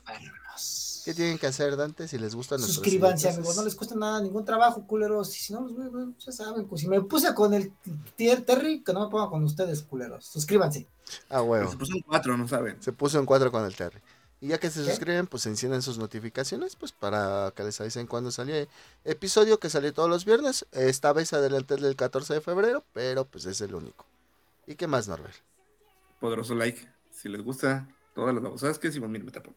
¿Qué 1.05 1.13
tienen 1.13 1.37
que 1.37 1.47
hacer, 1.47 1.77
Dante, 1.77 2.09
si 2.09 2.17
les 2.17 2.35
gustan 2.35 2.59
nuestros 2.61 2.77
Suscríbanse, 2.77 3.29
amigos, 3.29 3.55
no 3.57 3.63
les 3.65 3.75
cuesta 3.75 3.95
nada, 3.95 4.23
ningún 4.23 4.43
trabajo, 4.43 4.87
culeros. 4.87 5.37
Y 5.37 5.39
si 5.39 5.53
no 5.53 5.67
veo, 5.67 6.15
ya 6.19 6.33
saben, 6.33 6.67
pues 6.67 6.81
si 6.81 6.89
me 6.89 6.99
puse 7.03 7.35
con 7.35 7.53
el 7.53 7.71
tier 8.17 8.43
Terry, 8.43 8.83
que 8.83 8.95
no 8.95 9.05
me 9.05 9.11
pongan 9.11 9.29
con 9.29 9.45
ustedes, 9.45 9.83
culeros. 9.83 10.25
Suscríbanse. 10.25 10.87
Ah, 11.29 11.43
huevo. 11.43 11.71
Se 11.71 11.77
puso 11.77 11.93
un 11.95 12.01
4, 12.01 12.37
no 12.39 12.49
saben. 12.49 12.81
Se 12.81 12.93
puso 12.93 13.19
en 13.19 13.27
cuatro 13.27 13.53
con 13.53 13.67
el 13.67 13.77
Terry. 13.77 14.01
Y 14.45 14.49
ya 14.49 14.59
que 14.59 14.69
se 14.69 14.85
suscriben, 14.85 15.27
pues 15.27 15.47
encienden 15.47 15.81
sus 15.81 15.97
notificaciones, 15.97 16.77
pues 16.77 16.93
para 16.93 17.51
que 17.57 17.63
les 17.63 17.81
avisen 17.81 18.07
cuando 18.07 18.31
sale 18.31 18.69
episodio 19.03 19.59
que 19.59 19.71
sale 19.71 19.91
todos 19.91 20.11
los 20.11 20.27
viernes. 20.27 20.67
Esta 20.73 21.15
vez 21.15 21.33
adelante 21.33 21.77
del 21.77 21.97
14 21.97 22.35
de 22.35 22.41
febrero, 22.43 22.85
pero 22.93 23.25
pues 23.25 23.47
es 23.47 23.63
el 23.63 23.75
único. 23.75 24.05
¿Y 24.67 24.75
qué 24.75 24.87
más, 24.87 25.09
Norbert? 25.09 25.35
Poderoso 26.21 26.55
like. 26.55 26.87
Si 27.11 27.31
les 27.31 27.41
gusta 27.41 27.89
todas 28.15 28.35
las 28.35 28.45
babosadas 28.45 28.79
que 28.79 28.89
decimos, 28.89 29.09
miren, 29.09 29.25
me 29.25 29.33
tapo. 29.33 29.55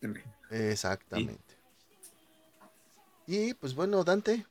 Denle. 0.00 0.24
Exactamente. 0.48 1.54
Y 3.26 3.52
pues 3.52 3.74
bueno, 3.74 4.02
Dante, 4.02 4.46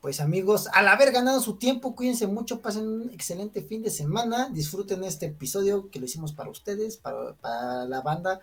Pues 0.00 0.20
amigos, 0.20 0.68
al 0.72 0.86
haber 0.86 1.10
ganado 1.10 1.40
su 1.40 1.56
tiempo, 1.56 1.96
cuídense 1.96 2.26
mucho, 2.28 2.60
pasen 2.60 2.86
un 2.86 3.10
excelente 3.10 3.62
fin 3.62 3.82
de 3.82 3.90
semana, 3.90 4.48
disfruten 4.48 5.02
este 5.02 5.26
episodio 5.26 5.90
que 5.90 5.98
lo 5.98 6.04
hicimos 6.04 6.32
para 6.32 6.50
ustedes, 6.50 6.96
para, 6.96 7.34
para 7.34 7.84
la 7.84 8.00
banda, 8.00 8.40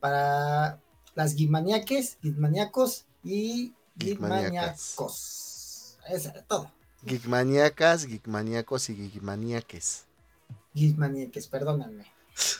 para 0.00 0.80
las 1.14 1.34
guimaniaques, 1.36 2.18
guimaniacos 2.20 3.04
y 3.22 3.74
Geekmaniacas. 3.96 4.94
guimaniacos. 4.96 5.98
Es 6.08 6.32
todo. 6.48 6.70
geekmaníacas, 7.06 8.06
geekmaníacos 8.06 8.90
y 8.90 8.96
geekmaníaques. 8.96 10.04
Guimaniaques, 10.74 11.46
perdónenme. 11.46 12.06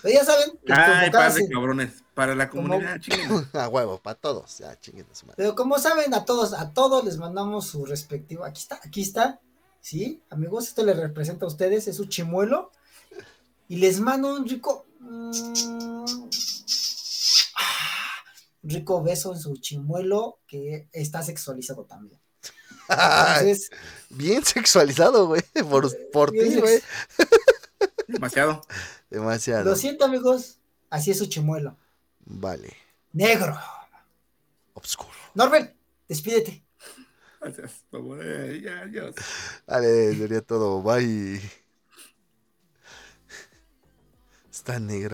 Pero 0.03 0.15
ya 0.15 0.25
saben, 0.25 0.59
Ay, 0.69 1.11
cabrones. 1.49 2.03
Para 2.15 2.35
la 2.35 2.51
comunidad. 2.51 3.01
A 3.55 3.69
huevo, 3.69 3.99
para 3.99 4.19
todos. 4.19 4.59
Ya, 4.59 4.79
chinguen 4.81 5.07
a 5.11 5.15
su 5.15 5.27
madre. 5.27 5.37
Pero 5.37 5.55
como 5.55 5.79
saben, 5.79 6.13
a 6.15 6.25
todos, 6.25 6.53
a 6.53 6.73
todos 6.73 7.05
les 7.05 7.17
mandamos 7.17 7.69
su 7.69 7.87
respectivo. 7.87 8.45
Aquí 8.45 8.61
está, 8.61 8.81
aquí 8.83 9.03
está. 9.03 9.41
¿Sí? 9.81 10.21
Amigos, 10.31 10.67
esto 10.67 10.85
les 10.85 10.97
representa 10.97 11.45
a 11.45 11.49
ustedes, 11.49 11.87
es 11.87 11.97
su 11.97 12.07
chimuelo. 12.07 12.73
Y 13.69 13.77
les 13.77 14.01
mando 14.01 14.35
un 14.35 14.49
rico. 14.49 14.87
mm, 14.99 15.31
ah, 17.57 18.15
un 18.63 18.71
rico 18.71 19.03
beso 19.03 19.33
en 19.33 19.41
su 19.41 19.57
chimuelo 19.57 20.41
que 20.49 20.89
está 20.93 21.23
sexualizado 21.23 21.85
también. 21.85 22.19
Entonces, 22.89 23.71
Bien 24.11 24.45
sexualizado, 24.45 25.27
güey. 25.27 25.43
Por, 25.71 26.11
por 26.11 26.31
ti, 26.31 26.57
güey. 26.57 26.81
Demasiado. 28.09 28.63
Demasiado. 29.11 29.65
lo 29.65 29.77
siento, 29.77 30.05
amigos. 30.05 30.59
Así 30.91 31.11
es 31.11 31.19
su 31.19 31.27
chimuelo. 31.27 31.77
Vale. 32.25 32.75
Negro. 33.13 33.59
Obscuro. 34.75 35.11
Norbert, 35.35 35.75
despídete. 36.09 36.65
Gracias. 37.41 37.85
por 37.91 38.01
favor, 38.01 38.53
Ya, 38.61 38.81
adiós. 38.81 39.15
Vale, 39.67 40.15
sería 40.15 40.41
todo. 40.43 40.83
Bye. 40.83 41.41
Está 44.51 44.79
negro. 44.79 45.13